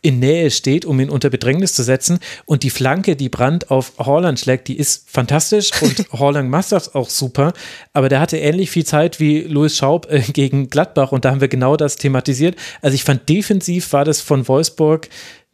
in 0.04 0.20
Nähe 0.20 0.52
steht, 0.52 0.86
um 0.86 1.00
ihn 1.00 1.10
unter 1.10 1.32
Bedrängnis 1.32 1.74
zu 1.74 1.82
setzen. 1.82 2.20
Und 2.46 2.62
die 2.62 2.70
Flanke, 2.70 3.16
die 3.16 3.30
Brand 3.30 3.72
auf 3.72 3.94
Holland 3.98 4.40
schlägt, 4.40 4.68
die 4.68 4.78
ist 4.78 5.10
fantastisch 5.10 5.72
und 5.82 6.06
Holland 6.12 6.50
macht 6.50 6.72
das 6.72 6.94
auch 6.94 7.10
super. 7.10 7.54
Aber 7.94 8.10
der 8.10 8.20
hatte 8.20 8.38
ähnlich 8.38 8.70
viel 8.70 8.86
Zeit 8.86 9.20
wie 9.20 9.42
Louis 9.42 9.76
Schaub 9.76 10.12
äh, 10.12 10.20
gegen 10.20 10.70
Gladbach 10.70 11.12
und 11.12 11.26
da 11.26 11.32
haben 11.32 11.42
wir 11.42 11.48
genau 11.48 11.78
das 11.78 11.96
thematisiert. 11.96 12.56
Also 12.82 12.94
ich 12.94 13.04
fand 13.04 13.28
defensiv 13.30 13.94
war 13.94 14.06
das 14.06 14.22
von 14.22 14.48
Wolfsburg 14.48 15.08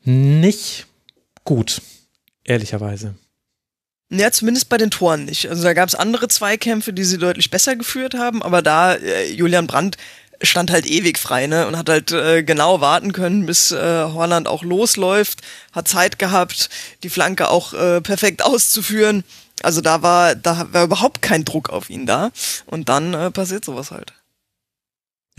nicht 0.03 0.87
gut, 1.43 1.81
ehrlicherweise. 2.43 3.15
Ja, 4.11 4.31
zumindest 4.31 4.69
bei 4.69 4.77
den 4.77 4.89
Toren 4.89 5.25
nicht. 5.25 5.47
Also 5.49 5.61
da 5.61 5.73
gab 5.73 5.87
es 5.87 5.93
andere 5.93 6.27
Zweikämpfe, 6.27 6.93
die 6.93 7.03
sie 7.03 7.19
deutlich 7.19 7.51
besser 7.51 7.75
geführt 7.75 8.15
haben, 8.15 8.41
aber 8.41 8.63
da 8.63 8.95
äh, 8.95 9.31
Julian 9.31 9.67
Brandt 9.67 9.97
stand 10.41 10.71
halt 10.71 10.85
ewig 10.85 11.17
frei, 11.17 11.47
ne? 11.47 11.67
Und 11.67 11.77
hat 11.77 11.89
halt 11.89 12.11
äh, 12.11 12.43
genau 12.43 12.81
warten 12.81 13.13
können, 13.13 13.45
bis 13.45 13.71
äh, 13.71 14.03
Holland 14.03 14.47
auch 14.47 14.63
losläuft, 14.63 15.41
hat 15.71 15.87
Zeit 15.87 16.19
gehabt, 16.19 16.69
die 17.03 17.09
Flanke 17.09 17.49
auch 17.49 17.73
äh, 17.73 18.01
perfekt 18.01 18.41
auszuführen. 18.43 19.23
Also 19.61 19.81
da 19.81 20.01
war, 20.01 20.35
da 20.35 20.67
war 20.71 20.85
überhaupt 20.85 21.21
kein 21.21 21.43
Druck 21.43 21.69
auf 21.69 21.89
ihn 21.89 22.05
da. 22.05 22.31
Und 22.65 22.89
dann 22.89 23.13
äh, 23.13 23.31
passiert 23.31 23.65
sowas 23.65 23.91
halt. 23.91 24.13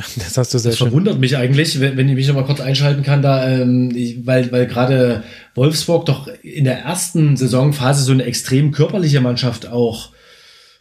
Das 0.17 0.37
hast 0.39 0.55
du 0.55 0.59
sehr 0.59 0.71
das 0.71 0.79
schön. 0.79 0.89
verwundert 0.89 1.19
mich 1.19 1.37
eigentlich, 1.37 1.81
wenn, 1.81 1.97
wenn 1.97 2.09
ich 2.09 2.15
mich 2.15 2.29
noch 2.29 2.35
mal 2.35 2.45
kurz 2.45 2.61
einschalten 2.61 3.03
kann, 3.03 3.23
da, 3.23 3.49
ähm, 3.49 3.95
ich, 3.95 4.27
weil, 4.27 4.51
weil 4.51 4.67
gerade 4.67 5.25
Wolfsburg 5.55 6.07
doch 6.07 6.29
in 6.43 6.65
der 6.65 6.81
ersten 6.81 7.37
Saisonphase 7.37 8.03
so 8.03 8.13
eine 8.13 8.25
extrem 8.25 8.73
körperliche 8.73 9.21
Mannschaft 9.21 9.67
auch 9.67 10.13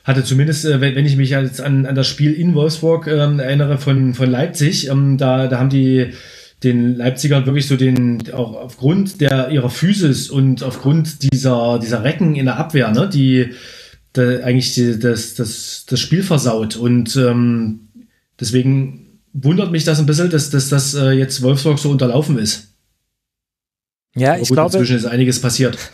hatte 0.09 0.23
zumindest, 0.23 0.65
äh, 0.65 0.81
wenn, 0.81 1.05
ich 1.05 1.15
mich 1.15 1.29
jetzt 1.29 1.61
an, 1.61 1.85
an 1.85 1.95
das 1.95 2.07
Spiel 2.07 2.33
in 2.33 2.55
Wolfsburg 2.55 3.07
ähm, 3.07 3.39
erinnere 3.39 3.77
von, 3.77 4.13
von 4.13 4.29
Leipzig, 4.29 4.89
ähm, 4.89 5.17
da, 5.17 5.47
da 5.47 5.59
haben 5.59 5.69
die 5.69 6.11
den 6.63 6.95
Leipzigern 6.95 7.45
wirklich 7.45 7.67
so 7.67 7.77
den, 7.77 8.21
auch 8.33 8.55
aufgrund 8.55 9.21
der 9.21 9.49
ihrer 9.49 9.69
Physis 9.69 10.29
und 10.29 10.61
aufgrund 10.63 11.31
dieser, 11.31 11.79
dieser 11.79 12.03
Recken 12.03 12.35
in 12.35 12.45
der 12.45 12.57
Abwehr, 12.57 12.91
ne, 12.91 13.07
die, 13.07 13.51
da 14.11 14.39
eigentlich 14.39 14.73
die, 14.73 14.99
das, 14.99 15.35
das, 15.35 15.85
das 15.87 15.99
Spiel 15.99 16.23
versaut. 16.23 16.75
Und 16.75 17.15
ähm, 17.15 17.87
deswegen 18.39 19.19
wundert 19.31 19.71
mich 19.71 19.85
das 19.85 19.99
ein 19.99 20.05
bisschen, 20.05 20.29
dass, 20.29 20.49
dass 20.49 20.69
das 20.69 20.95
äh, 20.95 21.11
jetzt 21.11 21.41
Wolfsburg 21.41 21.79
so 21.79 21.89
unterlaufen 21.89 22.37
ist. 22.37 22.68
Ja, 24.15 24.35
ich 24.37 24.49
gut, 24.49 24.55
glaube. 24.55 24.73
Inzwischen 24.73 24.97
ist 24.97 25.05
einiges 25.05 25.41
passiert. 25.41 25.77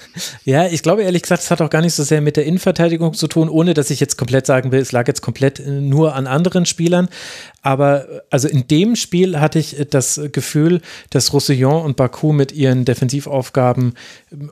Ja, 0.45 0.67
ich 0.67 0.83
glaube 0.83 1.03
ehrlich 1.03 1.23
gesagt, 1.23 1.41
es 1.41 1.51
hat 1.51 1.59
auch 1.61 1.69
gar 1.69 1.81
nicht 1.81 1.93
so 1.93 2.03
sehr 2.03 2.21
mit 2.21 2.37
der 2.37 2.45
Innenverteidigung 2.45 3.13
zu 3.13 3.27
tun, 3.27 3.49
ohne 3.49 3.73
dass 3.73 3.89
ich 3.89 3.99
jetzt 3.99 4.15
komplett 4.15 4.45
sagen 4.45 4.71
will, 4.71 4.79
es 4.79 4.91
lag 4.91 5.07
jetzt 5.07 5.21
komplett 5.21 5.59
äh, 5.59 5.69
nur 5.69 6.13
an 6.13 6.27
anderen 6.27 6.65
Spielern. 6.65 7.09
Aber 7.61 8.09
äh, 8.09 8.21
also 8.29 8.47
in 8.47 8.67
dem 8.67 8.95
Spiel 8.95 9.39
hatte 9.39 9.59
ich 9.59 9.79
äh, 9.79 9.85
das 9.85 10.21
Gefühl, 10.31 10.81
dass 11.09 11.33
Roussillon 11.33 11.83
und 11.83 11.97
Baku 11.97 12.31
mit 12.31 12.51
ihren 12.51 12.85
Defensivaufgaben 12.85 13.95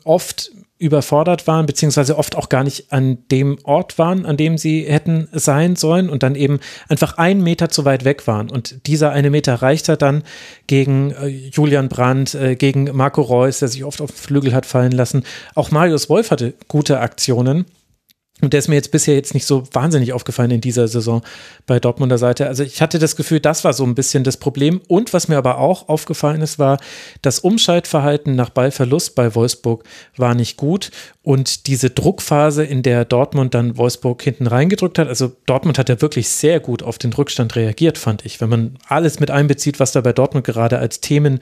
oft 0.03 0.51
überfordert 0.83 1.47
waren, 1.47 1.65
beziehungsweise 1.65 2.17
oft 2.17 2.35
auch 2.35 2.49
gar 2.49 2.63
nicht 2.63 2.91
an 2.91 3.17
dem 3.31 3.57
Ort 3.63 3.97
waren, 3.97 4.25
an 4.25 4.35
dem 4.35 4.57
sie 4.57 4.83
hätten 4.83 5.29
sein 5.31 5.77
sollen 5.77 6.09
und 6.09 6.23
dann 6.23 6.35
eben 6.35 6.59
einfach 6.89 7.17
einen 7.17 7.41
Meter 7.41 7.69
zu 7.69 7.85
weit 7.85 8.03
weg 8.03 8.27
waren. 8.27 8.51
Und 8.51 8.85
dieser 8.85 9.11
eine 9.11 9.29
Meter 9.29 9.55
reicht 9.55 9.87
er 9.87 9.95
dann 9.95 10.23
gegen 10.67 11.11
äh, 11.11 11.27
Julian 11.27 11.87
Brandt, 11.87 12.35
äh, 12.35 12.55
gegen 12.55 12.89
Marco 12.95 13.21
Reus, 13.21 13.59
der 13.59 13.69
sich 13.69 13.85
oft 13.85 14.01
auf 14.01 14.11
den 14.11 14.17
Flügel 14.17 14.53
hat 14.53 14.65
fallen 14.65 14.91
lassen. 14.91 15.23
Auch 15.55 15.71
Marius 15.71 16.09
Wolf 16.09 16.31
hatte 16.31 16.53
gute 16.67 16.99
Aktionen. 16.99 17.65
Und 18.43 18.51
der 18.51 18.59
ist 18.59 18.67
mir 18.67 18.75
jetzt 18.75 18.91
bisher 18.91 19.15
jetzt 19.15 19.33
nicht 19.33 19.45
so 19.45 19.63
wahnsinnig 19.71 20.11
aufgefallen 20.11 20.51
in 20.51 20.59
dieser 20.59 20.89
Saison 20.89 21.21
bei 21.65 21.79
Dortmunder 21.79 22.17
Seite. 22.17 22.47
Also 22.47 22.63
ich 22.63 22.81
hatte 22.81 22.99
das 22.99 23.15
Gefühl, 23.15 23.39
das 23.39 23.63
war 23.63 23.71
so 23.71 23.85
ein 23.85 23.95
bisschen 23.95 24.25
das 24.25 24.35
Problem. 24.35 24.81
Und 24.89 25.13
was 25.13 25.29
mir 25.29 25.37
aber 25.37 25.59
auch 25.59 25.87
aufgefallen 25.87 26.41
ist, 26.41 26.59
war, 26.59 26.77
das 27.21 27.39
Umschaltverhalten 27.39 28.35
nach 28.35 28.49
Ballverlust 28.49 29.15
bei 29.15 29.33
Wolfsburg 29.33 29.85
war 30.17 30.35
nicht 30.35 30.57
gut. 30.57 30.91
Und 31.25 31.67
diese 31.67 31.89
Druckphase, 31.89 32.65
in 32.65 32.83
der 32.83 33.05
Dortmund 33.05 33.53
dann 33.53 33.77
Wolfsburg 33.77 34.21
hinten 34.21 34.45
reingedrückt 34.45 34.99
hat, 34.99 35.07
also 35.07 35.31
Dortmund 35.45 35.79
hat 35.79 35.87
ja 35.87 36.01
wirklich 36.01 36.27
sehr 36.27 36.59
gut 36.59 36.83
auf 36.83 36.97
den 36.97 37.13
Rückstand 37.13 37.55
reagiert, 37.55 37.97
fand 37.97 38.25
ich. 38.25 38.41
Wenn 38.41 38.49
man 38.49 38.77
alles 38.89 39.21
mit 39.21 39.31
einbezieht, 39.31 39.79
was 39.79 39.93
da 39.93 40.01
bei 40.01 40.11
Dortmund 40.11 40.45
gerade 40.45 40.79
als 40.79 40.99
Themen 40.99 41.39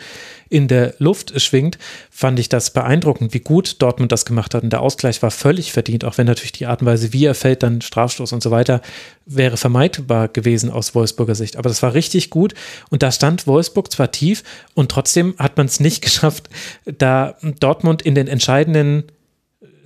in 0.50 0.68
der 0.68 0.94
Luft 1.00 1.42
schwingt, 1.42 1.80
fand 2.12 2.40
ich 2.40 2.48
das 2.48 2.74
beeindruckend, 2.74 3.34
wie 3.34 3.40
gut 3.40 3.82
Dortmund 3.82 4.12
das 4.12 4.26
gemacht 4.26 4.54
hat. 4.54 4.62
Und 4.62 4.70
der 4.70 4.82
Ausgleich 4.82 5.24
war 5.24 5.32
völlig 5.32 5.74
verdient, 5.74 6.06
auch 6.06 6.20
wenn 6.20 6.28
natürlich 6.28 6.52
die 6.52 6.68
Art 6.68 6.82
und 6.82 6.88
Weise, 6.88 7.12
wie 7.12 7.26
er 7.26 7.34
fällt, 7.34 7.64
dann 7.64 7.82
Strafstoß 7.82 8.34
und 8.34 8.44
so 8.44 8.52
weiter, 8.52 8.82
wäre 9.26 9.58
vermeidbar 9.58 10.28
gewesen 10.28 10.70
aus 10.70 10.94
Wolfsburger 10.94 11.34
Sicht. 11.34 11.58
Aber 11.58 11.70
das 11.70 11.82
war 11.82 11.96
richtig 11.96 12.30
gut. 12.30 12.54
Und 12.92 13.02
da 13.02 13.12
stand 13.12 13.48
Wolfsburg 13.48 13.92
zwar 13.92 14.12
tief 14.12 14.44
und 14.76 14.92
trotzdem 14.92 15.34
hat 15.40 15.58
man 15.58 15.66
es 15.66 15.80
nicht 15.80 16.02
geschafft, 16.04 16.50
da 16.86 17.36
Dortmund 17.60 18.04
in 18.04 18.14
den 18.14 18.28
entscheidenden 18.28 19.06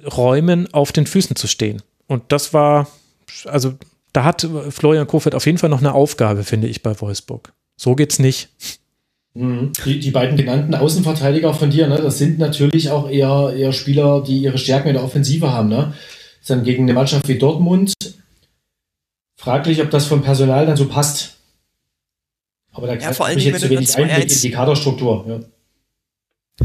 Räumen 0.05 0.73
auf 0.73 0.91
den 0.91 1.07
Füßen 1.07 1.35
zu 1.35 1.47
stehen. 1.47 1.81
Und 2.07 2.23
das 2.29 2.53
war, 2.53 2.87
also 3.45 3.73
da 4.13 4.23
hat 4.23 4.47
Florian 4.69 5.07
Kofeld 5.07 5.35
auf 5.35 5.45
jeden 5.45 5.57
Fall 5.57 5.69
noch 5.69 5.79
eine 5.79 5.93
Aufgabe, 5.93 6.43
finde 6.43 6.67
ich, 6.67 6.83
bei 6.83 6.99
Wolfsburg. 6.99 7.53
So 7.75 7.95
geht's 7.95 8.19
nicht. 8.19 8.49
Mhm. 9.33 9.73
Die, 9.83 9.99
die 9.99 10.11
beiden 10.11 10.37
genannten 10.37 10.73
Außenverteidiger 10.75 11.53
von 11.53 11.69
dir, 11.69 11.87
ne, 11.87 11.97
das 11.97 12.17
sind 12.17 12.39
natürlich 12.39 12.89
auch 12.89 13.09
eher, 13.09 13.53
eher 13.55 13.73
Spieler, 13.73 14.23
die 14.23 14.39
ihre 14.39 14.57
Stärken 14.57 14.87
in 14.87 14.93
der 14.93 15.03
Offensive 15.03 15.51
haben. 15.51 15.69
Ne? 15.69 15.93
Dann 16.47 16.63
gegen 16.63 16.83
eine 16.83 16.93
Mannschaft 16.93 17.27
wie 17.27 17.37
Dortmund 17.37 17.93
fraglich, 19.35 19.81
ob 19.81 19.89
das 19.89 20.05
vom 20.05 20.21
Personal 20.21 20.65
dann 20.65 20.77
so 20.77 20.87
passt. 20.87 21.35
Aber 22.71 22.87
da 22.87 22.95
ja, 22.95 23.17
habe 23.17 23.33
ich 23.33 23.45
jetzt 23.45 23.61
zu 23.61 23.69
wenig 23.69 23.95
Einblick 23.97 24.31
in 24.31 24.41
die 24.41 24.51
Kaderstruktur. 24.51 25.25
Ja. 25.27 25.39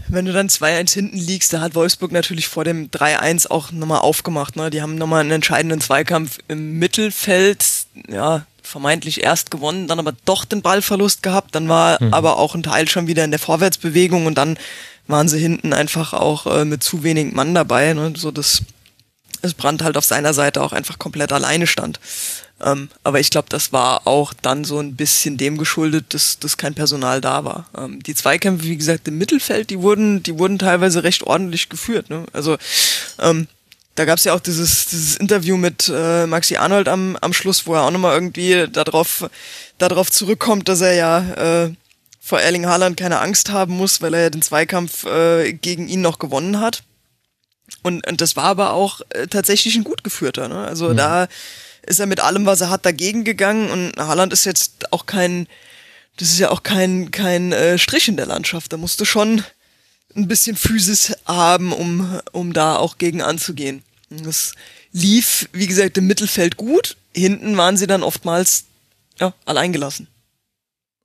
Wenn 0.09 0.25
du 0.25 0.33
dann 0.33 0.49
2-1 0.49 0.95
hinten 0.95 1.19
liegst, 1.19 1.53
da 1.53 1.61
hat 1.61 1.75
Wolfsburg 1.75 2.13
natürlich 2.13 2.47
vor 2.47 2.65
dem 2.65 2.91
3-1 2.91 3.49
auch 3.49 3.73
nochmal 3.73 4.01
aufgemacht. 4.01 4.55
Ne? 4.55 4.71
Die 4.71 4.83
haben 4.83 4.95
nochmal 4.95 5.21
einen 5.21 5.33
entscheidenden 5.33 5.81
Zweikampf 5.81 6.39
im 6.47 6.79
Mittelfeld, 6.79 7.65
ja, 8.09 8.47
vermeintlich 8.63 9.25
erst 9.25 9.51
gewonnen, 9.51 9.89
dann 9.89 9.99
aber 9.99 10.13
doch 10.25 10.45
den 10.45 10.63
Ballverlust 10.63 11.25
gehabt. 11.25 11.57
Dann 11.57 11.69
war 11.69 12.01
mhm. 12.01 12.15
aber 12.15 12.39
auch 12.39 12.55
ein 12.55 12.63
Teil 12.63 12.89
schon 12.89 13.09
wieder 13.09 13.25
in 13.25 13.33
der 13.33 13.41
Vorwärtsbewegung 13.41 14.27
und 14.27 14.39
dann 14.39 14.59
waren 15.09 15.29
sie 15.29 15.41
hinten 15.41 15.73
einfach 15.73 16.13
auch 16.13 16.47
äh, 16.47 16.65
mit 16.65 16.85
zu 16.85 17.03
wenig 17.03 17.33
Mann 17.33 17.53
dabei, 17.53 17.93
ne? 17.95 18.13
so 18.17 18.31
dass 18.31 18.63
es 19.43 19.55
Brand 19.55 19.83
halt 19.83 19.97
auf 19.97 20.05
seiner 20.05 20.35
Seite 20.35 20.63
auch 20.63 20.73
einfach 20.73 20.99
komplett 20.99 21.33
alleine 21.33 21.67
stand. 21.67 21.99
Ähm, 22.63 22.89
aber 23.03 23.21
ich 23.21 23.31
glaube, 23.31 23.49
das 23.49 23.73
war 23.73 24.07
auch 24.07 24.33
dann 24.35 24.65
so 24.65 24.79
ein 24.79 24.97
bisschen 24.97 25.37
dem 25.37 25.59
geschuldet, 25.59 26.15
dass, 26.15 26.39
dass 26.39 26.57
kein 26.57 26.75
Personal 26.75 27.21
da 27.21 27.45
war. 27.45 27.69
Ähm, 27.77 28.03
die 28.03 28.15
Zweikämpfe, 28.15 28.65
wie 28.65 28.77
gesagt, 28.77 29.09
im 29.09 29.19
Mittelfeld, 29.19 29.71
die 29.71 29.81
wurden, 29.81 30.23
die 30.23 30.39
wurden 30.39 30.59
teilweise 30.59 31.03
recht 31.03 31.23
ordentlich 31.23 31.69
geführt. 31.69 32.11
Ne? 32.11 32.27
Also 32.33 32.57
ähm, 33.19 33.49
da 33.95 34.05
gab 34.05 34.19
es 34.19 34.25
ja 34.25 34.35
auch 34.35 34.41
dieses, 34.41 34.87
dieses 34.87 35.17
Interview 35.17 35.57
mit 35.57 35.91
äh, 35.95 36.27
Maxi 36.27 36.57
Arnold 36.57 36.89
am, 36.89 37.17
am 37.21 37.33
Schluss, 37.33 37.67
wo 37.67 37.75
er 37.75 37.83
auch 37.83 37.91
nochmal 37.91 38.15
irgendwie 38.15 38.67
darauf, 38.71 39.29
darauf 39.79 40.11
zurückkommt, 40.11 40.69
dass 40.69 40.81
er 40.81 40.95
ja 40.95 41.65
äh, 41.65 41.73
vor 42.21 42.41
Erling 42.41 42.67
Haaland 42.67 42.97
keine 42.97 43.21
Angst 43.21 43.51
haben 43.51 43.77
muss, 43.77 44.01
weil 44.01 44.15
er 44.15 44.23
ja 44.23 44.31
den 44.31 44.43
Zweikampf 44.43 45.05
äh, 45.05 45.53
gegen 45.53 45.89
ihn 45.89 46.01
noch 46.01 46.19
gewonnen 46.19 46.61
hat. 46.61 46.83
Und, 47.83 48.07
und 48.07 48.21
das 48.21 48.37
war 48.37 48.45
aber 48.45 48.73
auch 48.73 49.01
äh, 49.11 49.27
tatsächlich 49.27 49.75
ein 49.77 49.85
gut 49.85 50.05
geführter. 50.05 50.49
Ne? 50.49 50.59
Also 50.59 50.89
ja. 50.89 50.95
da 50.95 51.29
ist 51.87 52.01
er 52.01 52.07
mit 52.07 52.21
allem, 52.21 52.47
was 52.47 52.61
er 52.61 52.71
hat, 52.71 52.87
dagegen 52.87 53.25
gegangen. 53.25 53.71
Und 53.71 53.97
Haaland 53.97 54.33
ist 54.33 54.45
jetzt 54.45 54.93
auch 54.93 55.07
kein, 55.07 55.47
das 56.17 56.31
ist 56.31 56.39
ja 56.39 56.51
auch 56.51 56.63
kein, 56.63 57.11
kein 57.11 57.53
äh, 57.53 57.79
Strich 57.79 58.09
in 58.09 58.17
der 58.17 58.27
Landschaft. 58.27 58.73
Da 58.73 58.77
musst 58.77 59.01
du 59.01 59.05
schon 59.05 59.45
ein 60.15 60.29
bisschen 60.29 60.57
Physis 60.57 61.15
haben, 61.25 61.73
um, 61.73 62.21
um 62.33 62.53
da 62.53 62.77
auch 62.77 62.99
gegen 62.99 63.23
anzugehen. 63.23 63.83
Das 64.11 64.55
lief, 64.93 65.49
wie 65.53 65.67
gesagt, 65.67 65.97
im 65.99 66.07
Mittelfeld 66.07 66.57
gut. 66.57 66.97
Hinten 67.15 67.57
waren 67.57 67.77
sie 67.77 67.87
dann 67.87 68.03
oftmals 68.03 68.65
ja, 69.19 69.35
alleingelassen. 69.45 70.09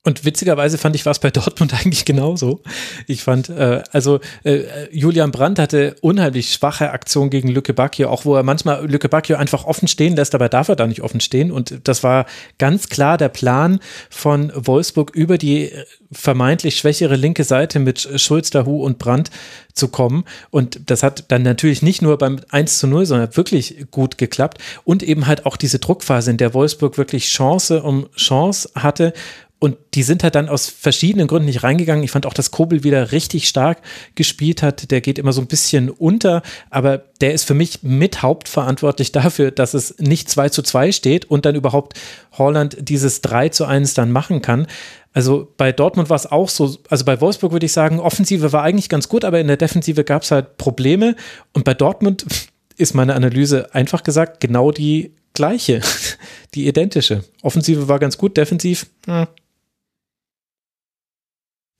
Und 0.06 0.24
witzigerweise 0.24 0.78
fand 0.78 0.94
ich 0.94 1.04
was 1.04 1.18
bei 1.18 1.30
Dortmund 1.32 1.74
eigentlich 1.74 2.04
genauso. 2.04 2.60
Ich 3.08 3.24
fand, 3.24 3.48
äh, 3.48 3.82
also 3.90 4.20
äh, 4.44 4.60
Julian 4.92 5.32
Brandt 5.32 5.58
hatte 5.58 5.96
unheimlich 6.00 6.52
schwache 6.52 6.92
Aktionen 6.92 7.28
gegen 7.28 7.48
Lücke 7.48 7.74
Bacchio, 7.74 8.08
auch 8.08 8.24
wo 8.24 8.36
er 8.36 8.44
manchmal 8.44 8.88
Lücke 8.88 9.08
Bacchio 9.08 9.36
einfach 9.36 9.64
offen 9.64 9.88
stehen 9.88 10.14
lässt, 10.14 10.36
aber 10.36 10.48
darf 10.48 10.68
er 10.68 10.76
da 10.76 10.86
nicht 10.86 11.02
offen 11.02 11.18
stehen. 11.18 11.50
Und 11.50 11.80
das 11.82 12.04
war 12.04 12.26
ganz 12.58 12.88
klar 12.88 13.18
der 13.18 13.30
Plan 13.30 13.80
von 14.08 14.52
Wolfsburg 14.54 15.10
über 15.12 15.38
die 15.38 15.72
vermeintlich 16.12 16.76
schwächere 16.76 17.16
linke 17.16 17.42
Seite 17.42 17.80
mit 17.80 18.08
Schulz, 18.14 18.50
Dahu 18.50 18.84
und 18.84 18.98
Brandt 18.98 19.30
zu 19.72 19.88
kommen. 19.88 20.24
Und 20.50 20.88
das 20.88 21.02
hat 21.02 21.24
dann 21.32 21.42
natürlich 21.42 21.82
nicht 21.82 22.00
nur 22.00 22.16
beim 22.16 22.38
1 22.48 22.78
zu 22.78 22.86
0, 22.86 23.06
sondern 23.06 23.36
wirklich 23.36 23.86
gut 23.90 24.18
geklappt. 24.18 24.58
Und 24.84 25.02
eben 25.02 25.26
halt 25.26 25.46
auch 25.46 25.56
diese 25.56 25.80
Druckphase, 25.80 26.30
in 26.30 26.36
der 26.36 26.54
Wolfsburg 26.54 26.96
wirklich 26.96 27.26
Chance 27.26 27.82
um 27.82 28.08
Chance 28.14 28.70
hatte 28.76 29.12
und 29.58 29.78
die 29.94 30.02
sind 30.02 30.22
halt 30.22 30.34
dann 30.34 30.50
aus 30.50 30.68
verschiedenen 30.68 31.28
Gründen 31.28 31.46
nicht 31.46 31.62
reingegangen. 31.62 32.04
Ich 32.04 32.10
fand 32.10 32.26
auch, 32.26 32.34
dass 32.34 32.50
Kobel 32.50 32.84
wieder 32.84 33.12
richtig 33.12 33.48
stark 33.48 33.78
gespielt 34.14 34.62
hat. 34.62 34.90
Der 34.90 35.00
geht 35.00 35.18
immer 35.18 35.32
so 35.32 35.40
ein 35.40 35.46
bisschen 35.46 35.88
unter, 35.88 36.42
aber 36.68 36.98
der 37.22 37.32
ist 37.32 37.44
für 37.44 37.54
mich 37.54 37.82
mit 37.82 38.20
hauptverantwortlich 38.22 39.12
dafür, 39.12 39.50
dass 39.50 39.72
es 39.72 39.98
nicht 39.98 40.28
2 40.28 40.50
zu 40.50 40.62
2 40.62 40.92
steht 40.92 41.24
und 41.24 41.46
dann 41.46 41.54
überhaupt 41.54 41.98
Holland 42.32 42.76
dieses 42.80 43.22
3 43.22 43.48
zu 43.48 43.64
1 43.64 43.94
dann 43.94 44.12
machen 44.12 44.42
kann. 44.42 44.66
Also 45.14 45.50
bei 45.56 45.72
Dortmund 45.72 46.10
war 46.10 46.16
es 46.16 46.30
auch 46.30 46.50
so, 46.50 46.76
also 46.90 47.06
bei 47.06 47.18
Wolfsburg 47.22 47.52
würde 47.52 47.64
ich 47.64 47.72
sagen, 47.72 47.98
Offensive 47.98 48.52
war 48.52 48.62
eigentlich 48.62 48.90
ganz 48.90 49.08
gut, 49.08 49.24
aber 49.24 49.40
in 49.40 49.46
der 49.46 49.56
Defensive 49.56 50.04
gab 50.04 50.22
es 50.22 50.30
halt 50.30 50.58
Probleme. 50.58 51.16
Und 51.54 51.64
bei 51.64 51.72
Dortmund 51.72 52.26
ist 52.76 52.94
meine 52.94 53.14
Analyse 53.14 53.74
einfach 53.74 54.02
gesagt 54.02 54.40
genau 54.40 54.70
die 54.70 55.14
gleiche, 55.32 55.80
die 56.54 56.68
identische. 56.68 57.24
Offensive 57.40 57.88
war 57.88 57.98
ganz 57.98 58.18
gut, 58.18 58.36
defensiv, 58.36 58.86
hm, 59.06 59.26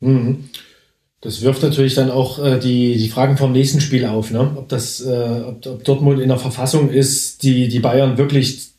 Mhm. 0.01 0.51
Das 1.21 1.43
wirft 1.43 1.63
natürlich 1.63 1.95
dann 1.95 2.11
auch 2.11 2.39
äh, 2.39 2.59
die, 2.59 2.97
die 2.97 3.09
Fragen 3.09 3.37
vom 3.37 3.53
nächsten 3.53 3.81
Spiel 3.81 4.05
auf, 4.07 4.31
ne? 4.31 4.53
ob, 4.57 4.69
das, 4.69 5.01
äh, 5.01 5.43
ob, 5.47 5.67
ob 5.67 5.85
Dortmund 5.85 6.21
in 6.21 6.29
der 6.29 6.39
Verfassung 6.39 6.91
ist, 6.91 7.43
die, 7.43 7.69
die 7.69 7.81
Bayern 7.81 8.19
wirklich 8.19 8.71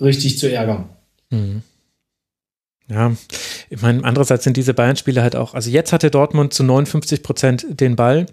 richtig 0.00 0.38
zu 0.38 0.50
ärgern. 0.50 0.90
Mhm. 1.30 1.62
Ja, 2.90 3.14
ich 3.68 3.82
meine, 3.82 4.04
andererseits 4.04 4.44
sind 4.44 4.56
diese 4.56 4.74
Bayern-Spiele 4.74 5.22
halt 5.22 5.36
auch, 5.36 5.54
also 5.54 5.70
jetzt 5.70 5.92
hatte 5.92 6.10
Dortmund 6.10 6.54
zu 6.54 6.62
59 6.62 7.22
Prozent 7.22 7.66
den 7.68 7.96
Ball. 7.96 8.26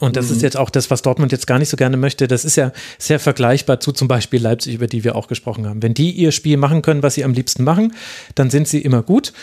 Und 0.00 0.16
das 0.16 0.30
mhm. 0.30 0.36
ist 0.36 0.42
jetzt 0.42 0.56
auch 0.56 0.70
das, 0.70 0.90
was 0.90 1.02
Dortmund 1.02 1.32
jetzt 1.32 1.46
gar 1.46 1.58
nicht 1.58 1.68
so 1.68 1.76
gerne 1.76 1.98
möchte. 1.98 2.26
Das 2.26 2.46
ist 2.46 2.56
ja 2.56 2.72
sehr 2.98 3.20
vergleichbar 3.20 3.78
zu 3.78 3.92
zum 3.92 4.08
Beispiel 4.08 4.40
Leipzig, 4.40 4.74
über 4.74 4.86
die 4.86 5.04
wir 5.04 5.16
auch 5.16 5.28
gesprochen 5.28 5.66
haben. 5.66 5.82
Wenn 5.82 5.92
die 5.92 6.12
ihr 6.12 6.32
Spiel 6.32 6.56
machen 6.56 6.80
können, 6.80 7.02
was 7.02 7.14
sie 7.14 7.24
am 7.24 7.34
liebsten 7.34 7.62
machen, 7.62 7.92
dann 8.34 8.48
sind 8.48 8.68
sie 8.68 8.80
immer 8.80 9.02
gut. 9.02 9.34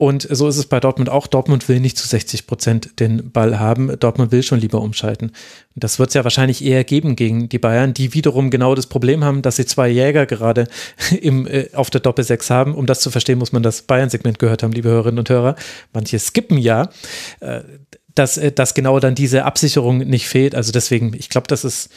Und 0.00 0.26
so 0.30 0.48
ist 0.48 0.56
es 0.56 0.64
bei 0.64 0.80
Dortmund 0.80 1.10
auch. 1.10 1.26
Dortmund 1.26 1.68
will 1.68 1.78
nicht 1.78 1.98
zu 1.98 2.08
60 2.08 2.46
Prozent 2.46 3.00
den 3.00 3.32
Ball 3.32 3.58
haben. 3.58 3.98
Dortmund 4.00 4.32
will 4.32 4.42
schon 4.42 4.58
lieber 4.58 4.80
umschalten. 4.80 5.32
Das 5.74 5.98
wird 5.98 6.08
es 6.08 6.14
ja 6.14 6.24
wahrscheinlich 6.24 6.64
eher 6.64 6.84
geben 6.84 7.16
gegen 7.16 7.50
die 7.50 7.58
Bayern, 7.58 7.92
die 7.92 8.14
wiederum 8.14 8.48
genau 8.48 8.74
das 8.74 8.86
Problem 8.86 9.24
haben, 9.24 9.42
dass 9.42 9.56
sie 9.56 9.66
zwei 9.66 9.90
Jäger 9.90 10.24
gerade 10.24 10.68
im, 11.20 11.46
äh, 11.46 11.68
auf 11.74 11.90
der 11.90 12.00
Doppel-6 12.00 12.48
haben. 12.48 12.74
Um 12.74 12.86
das 12.86 13.00
zu 13.00 13.10
verstehen, 13.10 13.38
muss 13.38 13.52
man 13.52 13.62
das 13.62 13.82
Bayern-Segment 13.82 14.38
gehört 14.38 14.62
haben, 14.62 14.72
liebe 14.72 14.88
Hörerinnen 14.88 15.18
und 15.18 15.28
Hörer. 15.28 15.54
Manche 15.92 16.18
skippen 16.18 16.56
ja, 16.56 16.88
äh, 17.40 17.60
dass, 18.14 18.38
äh, 18.38 18.52
dass 18.52 18.72
genau 18.72 19.00
dann 19.00 19.14
diese 19.14 19.44
Absicherung 19.44 19.98
nicht 19.98 20.28
fehlt. 20.28 20.54
Also 20.54 20.72
deswegen, 20.72 21.12
ich 21.12 21.28
glaube, 21.28 21.46
das 21.48 21.62
ist, 21.62 21.90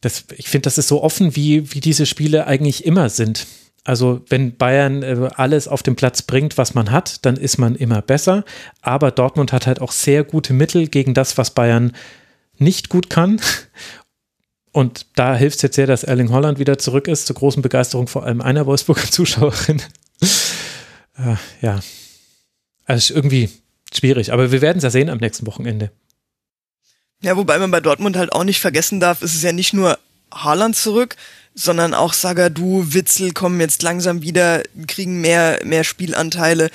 das, 0.00 0.24
ich 0.38 0.48
finde, 0.48 0.62
das 0.62 0.78
ist 0.78 0.88
so 0.88 1.02
offen, 1.02 1.36
wie, 1.36 1.70
wie 1.74 1.80
diese 1.80 2.06
Spiele 2.06 2.46
eigentlich 2.46 2.86
immer 2.86 3.10
sind. 3.10 3.46
Also 3.88 4.20
wenn 4.28 4.54
Bayern 4.54 5.02
äh, 5.02 5.30
alles 5.36 5.66
auf 5.66 5.82
den 5.82 5.96
Platz 5.96 6.20
bringt, 6.20 6.58
was 6.58 6.74
man 6.74 6.90
hat, 6.90 7.24
dann 7.24 7.38
ist 7.38 7.56
man 7.56 7.74
immer 7.74 8.02
besser. 8.02 8.44
Aber 8.82 9.10
Dortmund 9.10 9.50
hat 9.50 9.66
halt 9.66 9.80
auch 9.80 9.92
sehr 9.92 10.24
gute 10.24 10.52
Mittel 10.52 10.88
gegen 10.88 11.14
das, 11.14 11.38
was 11.38 11.52
Bayern 11.52 11.96
nicht 12.58 12.90
gut 12.90 13.08
kann. 13.08 13.40
Und 14.72 15.06
da 15.14 15.34
hilft 15.34 15.56
es 15.56 15.62
jetzt 15.62 15.76
sehr, 15.76 15.86
dass 15.86 16.04
Erling 16.04 16.28
Holland 16.28 16.58
wieder 16.58 16.76
zurück 16.76 17.08
ist, 17.08 17.26
zur 17.26 17.36
großen 17.36 17.62
Begeisterung 17.62 18.08
vor 18.08 18.24
allem 18.24 18.42
einer 18.42 18.66
Wolfsburger 18.66 19.04
Zuschauerin. 19.10 19.80
äh, 21.16 21.36
ja, 21.62 21.80
also 22.84 23.14
irgendwie 23.14 23.48
schwierig, 23.90 24.34
aber 24.34 24.52
wir 24.52 24.60
werden 24.60 24.78
es 24.78 24.84
ja 24.84 24.90
sehen 24.90 25.08
am 25.08 25.16
nächsten 25.16 25.46
Wochenende. 25.46 25.92
Ja, 27.22 27.38
wobei 27.38 27.58
man 27.58 27.70
bei 27.70 27.80
Dortmund 27.80 28.18
halt 28.18 28.32
auch 28.32 28.44
nicht 28.44 28.60
vergessen 28.60 29.00
darf, 29.00 29.22
es 29.22 29.34
ist 29.34 29.44
ja 29.44 29.52
nicht 29.52 29.72
nur 29.72 29.98
Haaland 30.30 30.76
zurück, 30.76 31.16
sondern 31.58 31.92
auch 31.92 32.12
Sagadu, 32.12 32.94
Witzel 32.94 33.32
kommen 33.32 33.60
jetzt 33.60 33.82
langsam 33.82 34.22
wieder, 34.22 34.62
kriegen 34.86 35.20
mehr, 35.20 35.58
mehr 35.64 35.82
Spielanteile. 35.82 36.70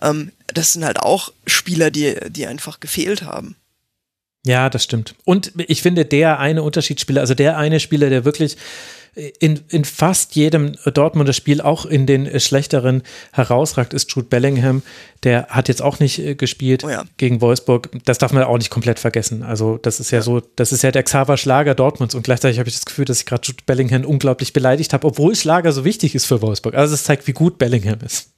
Ähm, 0.00 0.30
das 0.46 0.72
sind 0.72 0.84
halt 0.84 1.00
auch 1.00 1.32
Spieler, 1.46 1.90
die, 1.90 2.16
die 2.28 2.46
einfach 2.46 2.78
gefehlt 2.78 3.22
haben. 3.22 3.56
Ja, 4.46 4.70
das 4.70 4.84
stimmt. 4.84 5.16
Und 5.24 5.52
ich 5.56 5.82
finde, 5.82 6.04
der 6.04 6.38
eine 6.38 6.62
Unterschiedsspieler, 6.62 7.20
also 7.20 7.34
der 7.34 7.58
eine 7.58 7.80
Spieler, 7.80 8.08
der 8.08 8.24
wirklich 8.24 8.56
in, 9.14 9.60
in 9.68 9.84
fast 9.84 10.36
jedem 10.36 10.76
Dortmunder 10.94 11.32
Spiel, 11.32 11.60
auch 11.60 11.86
in 11.86 12.06
den 12.06 12.38
schlechteren, 12.40 13.02
herausragt, 13.32 13.94
ist 13.94 14.12
Jude 14.14 14.28
Bellingham. 14.28 14.82
Der 15.24 15.46
hat 15.48 15.68
jetzt 15.68 15.82
auch 15.82 15.98
nicht 15.98 16.18
äh, 16.20 16.34
gespielt 16.34 16.84
oh 16.84 16.88
ja. 16.88 17.04
gegen 17.16 17.40
Wolfsburg. 17.40 17.90
Das 18.04 18.18
darf 18.18 18.32
man 18.32 18.44
auch 18.44 18.58
nicht 18.58 18.70
komplett 18.70 18.98
vergessen. 18.98 19.42
Also, 19.42 19.78
das 19.78 20.00
ist 20.00 20.10
ja, 20.10 20.18
ja. 20.18 20.22
so, 20.22 20.40
das 20.56 20.72
ist 20.72 20.82
ja 20.82 20.90
der 20.90 21.02
Xaver 21.02 21.36
Schlager 21.36 21.74
Dortmunds. 21.74 22.14
Und 22.14 22.22
gleichzeitig 22.22 22.58
habe 22.58 22.68
ich 22.68 22.76
das 22.76 22.84
Gefühl, 22.84 23.04
dass 23.04 23.20
ich 23.20 23.26
gerade 23.26 23.42
Jude 23.44 23.62
Bellingham 23.66 24.04
unglaublich 24.04 24.52
beleidigt 24.52 24.92
habe, 24.92 25.06
obwohl 25.06 25.34
Schlager 25.34 25.72
so 25.72 25.84
wichtig 25.84 26.14
ist 26.14 26.26
für 26.26 26.40
Wolfsburg. 26.40 26.74
Also, 26.74 26.94
es 26.94 27.04
zeigt, 27.04 27.26
wie 27.26 27.32
gut 27.32 27.58
Bellingham 27.58 27.98
ist. 28.04 28.30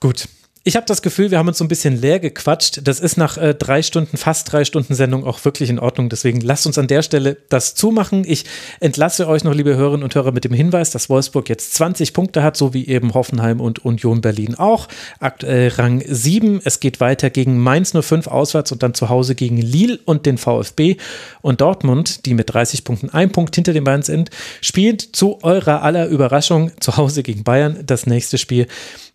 Gut, 0.00 0.28
ich 0.68 0.76
habe 0.76 0.84
das 0.84 1.00
Gefühl, 1.00 1.30
wir 1.30 1.38
haben 1.38 1.48
uns 1.48 1.56
so 1.56 1.64
ein 1.64 1.68
bisschen 1.68 1.98
leer 1.98 2.20
gequatscht. 2.20 2.80
Das 2.84 3.00
ist 3.00 3.16
nach 3.16 3.38
äh, 3.38 3.54
drei 3.54 3.80
Stunden, 3.80 4.18
fast 4.18 4.52
drei 4.52 4.66
Stunden 4.66 4.94
Sendung 4.94 5.24
auch 5.24 5.42
wirklich 5.46 5.70
in 5.70 5.78
Ordnung. 5.78 6.10
Deswegen 6.10 6.42
lasst 6.42 6.66
uns 6.66 6.76
an 6.76 6.88
der 6.88 7.00
Stelle 7.00 7.38
das 7.48 7.74
zumachen. 7.74 8.22
Ich 8.26 8.44
entlasse 8.78 9.28
euch 9.28 9.44
noch, 9.44 9.54
liebe 9.54 9.74
Hörerinnen 9.76 10.04
und 10.04 10.14
Hörer, 10.14 10.30
mit 10.30 10.44
dem 10.44 10.52
Hinweis, 10.52 10.90
dass 10.90 11.08
Wolfsburg 11.08 11.48
jetzt 11.48 11.72
20 11.72 12.12
Punkte 12.12 12.42
hat, 12.42 12.58
so 12.58 12.74
wie 12.74 12.86
eben 12.86 13.14
Hoffenheim 13.14 13.62
und 13.62 13.82
Union 13.86 14.20
Berlin 14.20 14.56
auch. 14.56 14.88
Aktuell 15.20 15.68
Rang 15.68 16.04
7. 16.06 16.60
Es 16.62 16.80
geht 16.80 17.00
weiter 17.00 17.30
gegen 17.30 17.56
Mainz 17.56 17.94
05 17.98 18.26
auswärts 18.26 18.70
und 18.70 18.82
dann 18.82 18.92
zu 18.92 19.08
Hause 19.08 19.34
gegen 19.34 19.56
Lille 19.56 19.98
und 20.04 20.26
den 20.26 20.36
VfB. 20.36 20.98
Und 21.40 21.62
Dortmund, 21.62 22.26
die 22.26 22.34
mit 22.34 22.52
30 22.52 22.84
Punkten 22.84 23.08
ein 23.08 23.32
Punkt 23.32 23.54
hinter 23.54 23.72
den 23.72 23.84
beiden 23.84 24.02
sind, 24.02 24.28
spielt 24.60 25.00
zu 25.00 25.38
eurer 25.42 25.82
aller 25.82 26.08
Überraschung 26.08 26.72
zu 26.78 26.98
Hause 26.98 27.22
gegen 27.22 27.42
Bayern 27.42 27.84
das 27.86 28.04
nächste 28.04 28.36
Spiel. 28.36 28.66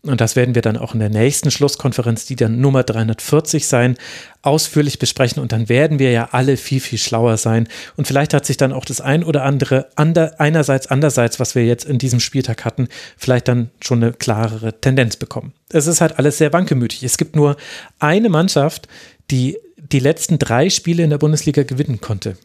Und 0.06 0.20
das 0.20 0.36
werden 0.36 0.54
wir 0.54 0.62
dann 0.62 0.76
auch 0.76 0.94
in 0.94 1.00
der 1.00 1.10
nächsten 1.10 1.50
Schlusskonferenz, 1.50 2.26
die 2.26 2.36
dann 2.36 2.60
Nummer 2.60 2.84
340 2.84 3.66
sein, 3.66 3.96
ausführlich 4.42 5.00
besprechen. 5.00 5.42
Und 5.42 5.54
dann 5.54 5.70
werden 5.70 5.98
wir 5.98 6.12
ja 6.12 6.30
alle 6.34 6.58
viel, 6.58 6.82
viel 6.82 7.00
schlauer 7.00 7.38
sein. 7.38 7.70
Und 7.96 8.06
vielleicht 8.06 8.34
hat 8.34 8.46
sich 8.46 8.58
dann 8.58 8.74
auch 8.74 8.84
das 8.84 9.00
ein 9.00 9.24
oder 9.24 9.44
andere 9.44 9.88
ander, 9.96 10.36
einerseits, 10.40 10.88
andererseits, 10.88 11.40
was 11.40 11.56
wir 11.56 11.66
jetzt 11.66 11.86
in 11.86 12.00
diesem 12.00 12.20
Spieltag 12.20 12.66
hatten, 12.66 12.90
vielleicht 13.16 13.48
dann 13.48 13.70
schon 13.82 14.04
eine 14.04 14.12
klarere 14.12 14.82
Tendenz 14.82 15.16
bekommen. 15.16 15.54
Es 15.70 15.88
ist 15.88 16.02
halt 16.02 16.20
alles 16.20 16.38
sehr 16.38 16.52
wankemütig. 16.52 17.04
Es 17.04 17.18
gibt 17.18 17.38
nur 17.38 17.56
eine 18.00 18.28
Mannschaft, 18.28 18.90
die 19.32 19.58
die 19.78 20.00
letzten 20.00 20.38
drei 20.38 20.70
Spiele 20.70 21.04
in 21.04 21.12
der 21.12 21.18
Bundesliga 21.18 21.64
gewinnen 21.64 22.02
konnte. 22.02 22.36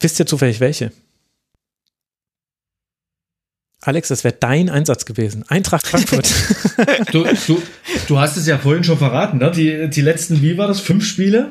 Wisst 0.00 0.18
ihr 0.18 0.26
zufällig 0.26 0.58
welche? 0.58 0.90
Alex, 3.80 4.08
das 4.08 4.24
wäre 4.24 4.34
dein 4.38 4.70
Einsatz 4.70 5.04
gewesen. 5.04 5.44
Eintracht 5.46 5.86
Frankfurt. 5.86 6.28
du, 7.12 7.24
du, 7.46 7.62
du 8.08 8.18
hast 8.18 8.36
es 8.36 8.46
ja 8.46 8.58
vorhin 8.58 8.82
schon 8.82 8.98
verraten, 8.98 9.38
ne? 9.38 9.52
Die, 9.52 9.88
die 9.88 10.00
letzten, 10.00 10.42
wie 10.42 10.58
war 10.58 10.66
das? 10.66 10.80
Fünf 10.80 11.06
Spiele? 11.06 11.50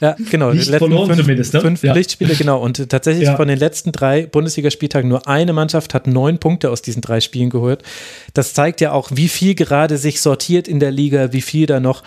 Ja, 0.00 0.16
genau. 0.30 0.52
Nicht 0.52 0.70
verloren 0.70 1.08
fünf, 1.08 1.20
zumindest, 1.20 1.52
ne? 1.52 1.60
Fünf 1.60 1.82
ja. 1.82 1.92
Pflichtspiele, 1.92 2.34
genau. 2.36 2.62
Und 2.62 2.88
tatsächlich 2.88 3.26
ja. 3.26 3.36
von 3.36 3.48
den 3.48 3.58
letzten 3.58 3.92
drei 3.92 4.24
Bundesligaspieltagen 4.24 5.10
nur 5.10 5.28
eine 5.28 5.52
Mannschaft 5.52 5.92
hat 5.92 6.06
neun 6.06 6.38
Punkte 6.38 6.70
aus 6.70 6.80
diesen 6.80 7.02
drei 7.02 7.20
Spielen 7.20 7.50
geholt. 7.50 7.82
Das 8.32 8.54
zeigt 8.54 8.80
ja 8.80 8.92
auch, 8.92 9.10
wie 9.12 9.28
viel 9.28 9.54
gerade 9.54 9.98
sich 9.98 10.22
sortiert 10.22 10.68
in 10.68 10.80
der 10.80 10.90
Liga, 10.90 11.34
wie 11.34 11.42
viel 11.42 11.66
da 11.66 11.80
noch 11.80 12.02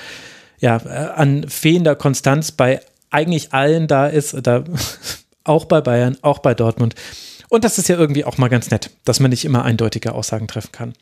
ja, 0.60 0.78
an 0.78 1.46
fehlender 1.48 1.96
Konstanz 1.96 2.52
bei 2.52 2.82
eigentlich 3.12 3.54
allen 3.54 3.88
da 3.88 4.08
ist. 4.08 4.36
Da, 4.42 4.64
auch 5.44 5.66
bei 5.66 5.82
Bayern, 5.82 6.18
auch 6.24 6.40
bei 6.40 6.56
Dortmund. 6.56 6.96
Und 7.52 7.66
das 7.66 7.78
ist 7.78 7.90
ja 7.90 7.98
irgendwie 7.98 8.24
auch 8.24 8.38
mal 8.38 8.48
ganz 8.48 8.72
nett, 8.72 8.92
dass 9.04 9.20
man 9.20 9.30
nicht 9.30 9.44
immer 9.44 9.66
eindeutige 9.66 10.14
Aussagen 10.14 10.48
treffen 10.48 10.72
kann. 10.72 10.94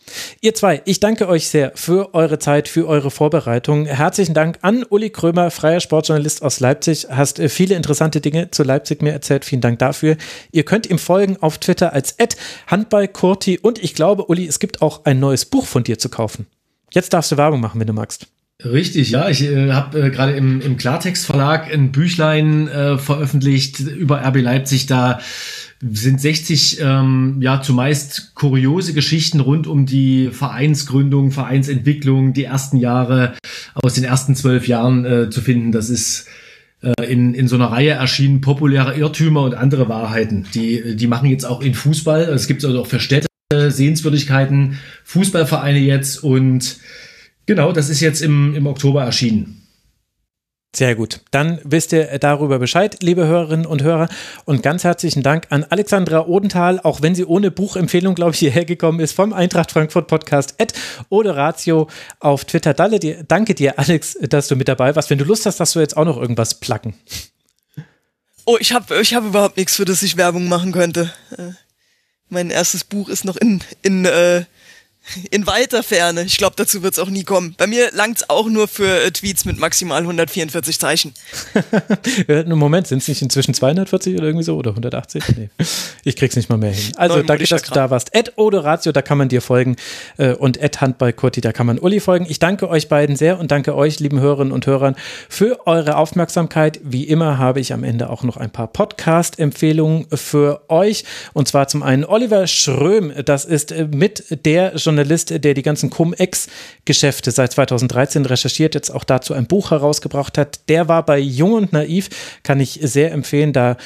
Ihr 0.42 0.56
zwei, 0.56 0.82
ich 0.86 1.00
danke 1.00 1.28
euch 1.28 1.48
sehr 1.48 1.74
für 1.76 2.16
eure 2.16 2.40
Zeit, 2.40 2.68
für 2.68 2.88
eure 2.88 3.12
Vorbereitung. 3.12 3.86
Herzlichen 3.86 4.34
Dank 4.34 4.58
an 4.64 4.84
Uli 4.90 5.12
Krömer, 5.12 5.52
freier 5.52 5.80
Sportjournalist 5.80 6.42
aus 6.42 6.60
Leipzig. 6.60 7.06
Hast 7.12 7.38
äh, 7.38 7.50
viele 7.50 7.76
interessante 7.76 8.20
Dinge 8.20 8.50
zu 8.50 8.64
Leipzig 8.64 9.04
mir 9.04 9.12
erzählt. 9.12 9.46
Vielen 9.46 9.62
Dank 9.62 9.78
dafür. 9.78 10.18
Ihr 10.52 10.64
könnt 10.66 10.90
ihm 10.90 10.98
folgen 10.98 11.38
auf 11.40 11.60
Twitter 11.60 11.94
als 11.94 12.18
Handballkurti 12.66 13.60
und 13.60 13.78
ich 13.78 13.94
glaube, 13.94 14.26
Uli, 14.26 14.48
es 14.48 14.58
gibt 14.58 14.82
auch 14.82 15.06
ein 15.06 15.20
neues 15.20 15.46
Buch 15.46 15.68
von 15.68 15.84
dir 15.84 16.00
zu 16.00 16.10
kaufen. 16.10 16.48
Jetzt 16.92 17.14
darfst 17.14 17.32
du 17.32 17.38
Werbung 17.38 17.62
machen, 17.62 17.80
wenn 17.80 17.86
du 17.86 17.94
magst. 17.94 18.26
Richtig, 18.66 19.12
ja. 19.12 19.30
Ich 19.30 19.44
äh, 19.44 19.72
habe 19.72 20.00
äh, 20.02 20.10
gerade 20.10 20.34
im, 20.34 20.62
im 20.62 20.78
Klartext 20.78 21.28
Verlag 21.28 21.72
ein 21.72 21.92
Büchlein 21.92 22.68
äh, 22.68 22.98
veröffentlicht 22.98 23.80
über 23.80 24.26
RB 24.26 24.38
Leipzig. 24.38 24.88
Da 24.88 25.20
sind 25.82 26.20
60 26.20 26.80
ähm, 26.82 27.38
ja 27.42 27.62
zumeist 27.62 28.36
kuriose 28.36 28.94
Geschichten 28.94 29.40
rund 29.40 29.68
um 29.68 29.86
die 29.86 30.30
Vereinsgründung, 30.32 31.32
Vereinsentwicklung, 31.32 32.34
die 32.34 32.44
ersten 32.44 32.78
Jahre 32.78 33.34
aus 33.74 33.94
den 33.94 34.04
ersten 34.04 34.36
zwölf 34.36 34.68
Jahren 34.68 35.06
äh, 35.06 35.30
zu 35.30 35.42
finden. 35.42 35.72
Das 35.72 35.90
ist 35.90 36.28
äh, 36.82 37.06
in, 37.06 37.34
in 37.34 37.48
so 37.48 37.56
einer 37.56 37.72
Reihe 37.72 37.92
erschienen 37.92 38.42
populäre 38.42 38.98
Irrtümer 38.98 39.44
und 39.44 39.56
andere 39.56 39.88
Wahrheiten. 39.88 40.46
Die, 40.54 40.96
die 40.96 41.08
machen 41.08 41.30
jetzt 41.30 41.46
auch 41.46 41.62
in 41.62 41.74
Fußball. 41.74 42.24
Es 42.24 42.48
gibt 42.48 42.64
also 42.66 42.82
auch 42.82 42.88
für 42.88 43.00
Städte 43.00 43.28
Sehenswürdigkeiten, 43.52 44.78
Fußballvereine 45.06 45.80
jetzt 45.80 46.24
und 46.24 46.78
genau, 47.48 47.72
das 47.72 47.90
ist 47.90 48.00
jetzt 48.00 48.22
im, 48.22 48.54
im 48.54 48.68
Oktober 48.68 49.04
erschienen. 49.04 49.59
Sehr 50.76 50.94
gut. 50.94 51.22
Dann 51.32 51.60
wisst 51.64 51.94
ihr 51.94 52.20
darüber 52.20 52.60
Bescheid, 52.60 53.02
liebe 53.02 53.26
Hörerinnen 53.26 53.66
und 53.66 53.82
Hörer. 53.82 54.08
Und 54.46 54.62
ganz 54.62 54.84
herzlichen 54.84 55.24
Dank 55.24 55.48
an 55.50 55.66
Alexandra 55.68 56.28
Odenthal, 56.28 56.80
auch 56.82 57.02
wenn 57.02 57.16
sie 57.16 57.26
ohne 57.26 57.50
Buchempfehlung, 57.50 58.14
glaube 58.14 58.34
ich, 58.34 58.40
hierher 58.40 58.66
gekommen 58.66 59.00
ist, 59.00 59.14
vom 59.14 59.34
Eintracht 59.34 59.72
Frankfurt 59.72 60.08
Podcast 60.08 60.62
at 60.62 60.74
Oderatio 61.10 61.88
auf 62.20 62.46
Twitter. 62.46 62.76
Danke 62.76 63.56
dir, 63.56 63.80
Alex, 63.80 64.16
dass 64.22 64.48
du 64.48 64.56
mit 64.56 64.68
dabei 64.68 64.96
warst. 64.96 65.10
Wenn 65.10 65.18
du 65.18 65.26
Lust 65.26 65.48
hast, 65.48 65.60
dass 65.60 65.74
du 65.74 65.80
jetzt 65.80 65.98
auch 65.98 66.06
noch 66.06 66.18
irgendwas 66.18 66.60
placken. 66.60 66.94
Oh, 68.46 68.58
ich 68.60 68.72
habe 68.72 69.02
ich 69.02 69.16
hab 69.16 69.26
überhaupt 69.26 69.58
nichts, 69.58 69.76
für 69.76 69.86
das 69.86 70.04
ich 70.04 70.18
Werbung 70.18 70.48
machen 70.48 70.72
könnte. 70.72 71.12
Äh, 71.36 71.52
mein 72.30 72.52
erstes 72.52 72.84
Buch 72.84 73.10
ist 73.10 73.26
noch 73.26 73.38
in, 73.38 73.62
in 73.82 74.06
äh, 74.06 74.46
in 75.32 75.48
weiter 75.48 75.84
Ferne. 75.84 76.24
Ich 76.24 76.38
glaube, 76.38 76.56
dazu 76.56 76.84
wird 76.84 76.94
es 76.94 77.00
auch 77.00 77.10
nie 77.10 77.24
kommen. 77.24 77.56
Bei 77.58 77.68
mir 77.68 77.90
langt 77.92 78.18
es 78.18 78.30
auch 78.30 78.48
nur 78.48 78.68
für 78.68 79.02
äh, 79.02 79.12
Tweets 79.12 79.46
mit 79.46 79.60
maximal 79.60 80.02
144 80.02 80.80
Zeichen. 80.80 81.14
Im 82.28 82.58
Moment 82.58 82.88
sind 82.88 83.00
es 83.00 83.08
nicht 83.08 83.22
inzwischen 83.22 83.54
240 83.54 84.16
oder 84.16 84.26
irgendwie 84.26 84.44
so 84.44 84.56
oder 84.56 84.72
180? 84.72 85.24
Nee. 85.38 85.50
Ich 86.04 86.16
krieg's 86.16 86.36
nicht 86.36 86.50
mal 86.50 86.58
mehr 86.58 86.72
hin. 86.72 86.94
Also 86.96 87.22
danke, 87.24 87.46
dass 87.46 87.64
du 87.64 87.74
da 87.74 87.90
warst. 87.90 88.14
Ed 88.14 88.34
Odoratio, 88.38 88.92
da 88.92 89.02
kann 89.02 89.18
man 89.18 89.30
dir 89.30 89.42
folgen. 89.42 89.76
Äh, 90.18 90.34
und 90.34 90.58
Ed 90.58 90.82
Handball 90.82 91.14
Kurti, 91.14 91.42
da 91.42 91.52
kann 91.52 91.66
man 91.66 91.80
Uli 91.80 92.00
folgen. 92.00 92.26
Ich 92.30 92.40
danke 92.40 92.70
euch 92.70 92.88
beiden 92.88 93.16
sehr 93.16 93.40
und 93.40 93.52
danke 93.52 93.76
euch, 93.76 94.00
lieben 94.00 94.20
Hörerinnen 94.20 94.54
und 94.54 94.68
Hörern, 94.68 94.96
für 95.28 95.68
eure 95.68 95.98
Aufmerksamkeit. 95.98 96.80
Wie 96.84 97.04
immer 97.04 97.38
habe 97.38 97.60
ich 97.60 97.74
am 97.74 97.84
Ende 97.84 98.10
auch 98.10 98.24
noch 98.24 98.38
ein 98.38 98.52
paar 98.52 98.68
Podcast-Empfehlungen 98.68 100.08
für 100.14 100.62
euch. 100.70 101.04
Und 101.34 101.48
zwar 101.48 101.68
zum 101.68 101.84
einen 101.84 102.06
Oliver 102.06 102.48
Schröm. 102.48 103.12
Das 103.26 103.46
ist 103.46 103.72
äh, 103.72 103.88
mit 103.90 104.46
der 104.46 104.76
Journalist 104.76 104.99
Journalist, 105.00 105.44
der 105.44 105.54
die 105.54 105.62
ganzen 105.62 105.90
Cum-Ex-Geschäfte 105.90 107.32
seit 107.32 107.54
2013 107.54 108.26
recherchiert, 108.26 108.76
jetzt 108.76 108.90
auch 108.90 109.06
dazu 109.06 109.34
ein 109.34 109.48
Buch 109.48 109.72
herausgebracht 109.72 110.38
hat. 110.38 110.68
Der 110.68 110.90
war 110.90 111.06
bei 111.06 111.20
Jung 111.20 111.54
und 111.54 111.74
Naiv, 111.74 112.10
kann 112.44 112.60
ich 112.60 112.80
sehr 112.84 113.14
empfehlen. 113.14 113.54
Da 113.54 113.78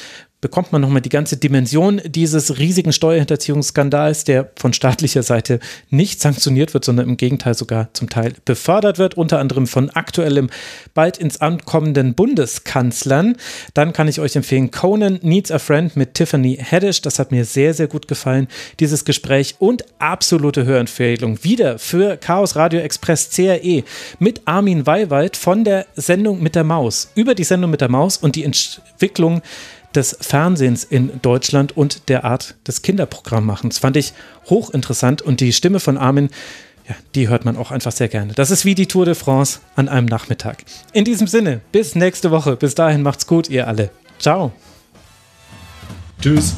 bekommt 0.44 0.72
man 0.72 0.82
nochmal 0.82 1.00
die 1.00 1.08
ganze 1.08 1.38
Dimension 1.38 2.02
dieses 2.04 2.58
riesigen 2.58 2.92
Steuerhinterziehungsskandals, 2.92 4.24
der 4.24 4.50
von 4.58 4.74
staatlicher 4.74 5.22
Seite 5.22 5.58
nicht 5.88 6.20
sanktioniert 6.20 6.74
wird, 6.74 6.84
sondern 6.84 7.08
im 7.08 7.16
Gegenteil 7.16 7.54
sogar 7.54 7.88
zum 7.94 8.10
Teil 8.10 8.34
befördert 8.44 8.98
wird, 8.98 9.16
unter 9.16 9.38
anderem 9.38 9.66
von 9.66 9.88
aktuellem, 9.88 10.50
bald 10.92 11.16
ins 11.16 11.40
Amt 11.40 11.64
kommenden 11.64 12.12
Bundeskanzlern. 12.12 13.36
Dann 13.72 13.94
kann 13.94 14.06
ich 14.06 14.20
euch 14.20 14.36
empfehlen, 14.36 14.70
Conan 14.70 15.18
Needs 15.22 15.50
a 15.50 15.58
Friend 15.58 15.96
mit 15.96 16.12
Tiffany 16.12 16.58
Haddish. 16.58 17.00
Das 17.00 17.18
hat 17.18 17.32
mir 17.32 17.46
sehr, 17.46 17.72
sehr 17.72 17.88
gut 17.88 18.06
gefallen, 18.06 18.48
dieses 18.80 19.06
Gespräch 19.06 19.54
und 19.60 19.86
absolute 19.98 20.66
Hörempfehlung 20.66 21.42
wieder 21.42 21.78
für 21.78 22.18
Chaos 22.18 22.54
Radio 22.54 22.80
Express 22.80 23.30
CRE 23.30 23.82
mit 24.18 24.42
Armin 24.44 24.84
Weiwald 24.84 25.38
von 25.38 25.64
der 25.64 25.86
Sendung 25.96 26.42
mit 26.42 26.54
der 26.54 26.64
Maus, 26.64 27.10
über 27.14 27.34
die 27.34 27.44
Sendung 27.44 27.70
mit 27.70 27.80
der 27.80 27.88
Maus 27.88 28.18
und 28.18 28.36
die 28.36 28.44
Entwicklung 28.44 29.40
des 29.96 30.16
Fernsehens 30.20 30.84
in 30.84 31.20
Deutschland 31.22 31.76
und 31.76 32.08
der 32.08 32.24
Art 32.24 32.54
des 32.66 32.82
Kinderprogrammmachens. 32.82 33.78
Fand 33.78 33.96
ich 33.96 34.12
hochinteressant 34.48 35.22
und 35.22 35.40
die 35.40 35.52
Stimme 35.52 35.80
von 35.80 35.96
Armin, 35.96 36.30
ja, 36.88 36.94
die 37.14 37.28
hört 37.28 37.44
man 37.44 37.56
auch 37.56 37.70
einfach 37.70 37.92
sehr 37.92 38.08
gerne. 38.08 38.34
Das 38.34 38.50
ist 38.50 38.64
wie 38.64 38.74
die 38.74 38.86
Tour 38.86 39.06
de 39.06 39.14
France 39.14 39.60
an 39.74 39.88
einem 39.88 40.06
Nachmittag. 40.06 40.64
In 40.92 41.04
diesem 41.04 41.26
Sinne, 41.26 41.60
bis 41.72 41.94
nächste 41.94 42.30
Woche. 42.30 42.56
Bis 42.56 42.74
dahin 42.74 43.02
macht's 43.02 43.26
gut, 43.26 43.48
ihr 43.48 43.66
alle. 43.66 43.90
Ciao. 44.18 44.52
Tschüss. 46.20 46.54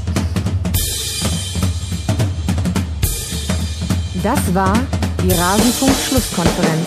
Das 4.22 4.54
war 4.54 4.76
die 5.22 5.30
Rasenfunk-Schlusskonferenz. 5.30 6.86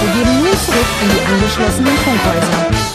Wir 0.00 0.12
geben 0.12 0.38
nun 0.38 0.52
zurück 0.64 0.86
in 1.02 1.08
die 1.10 1.34
angeschlossenen 1.34 1.96
Funkhäuser. 1.98 2.93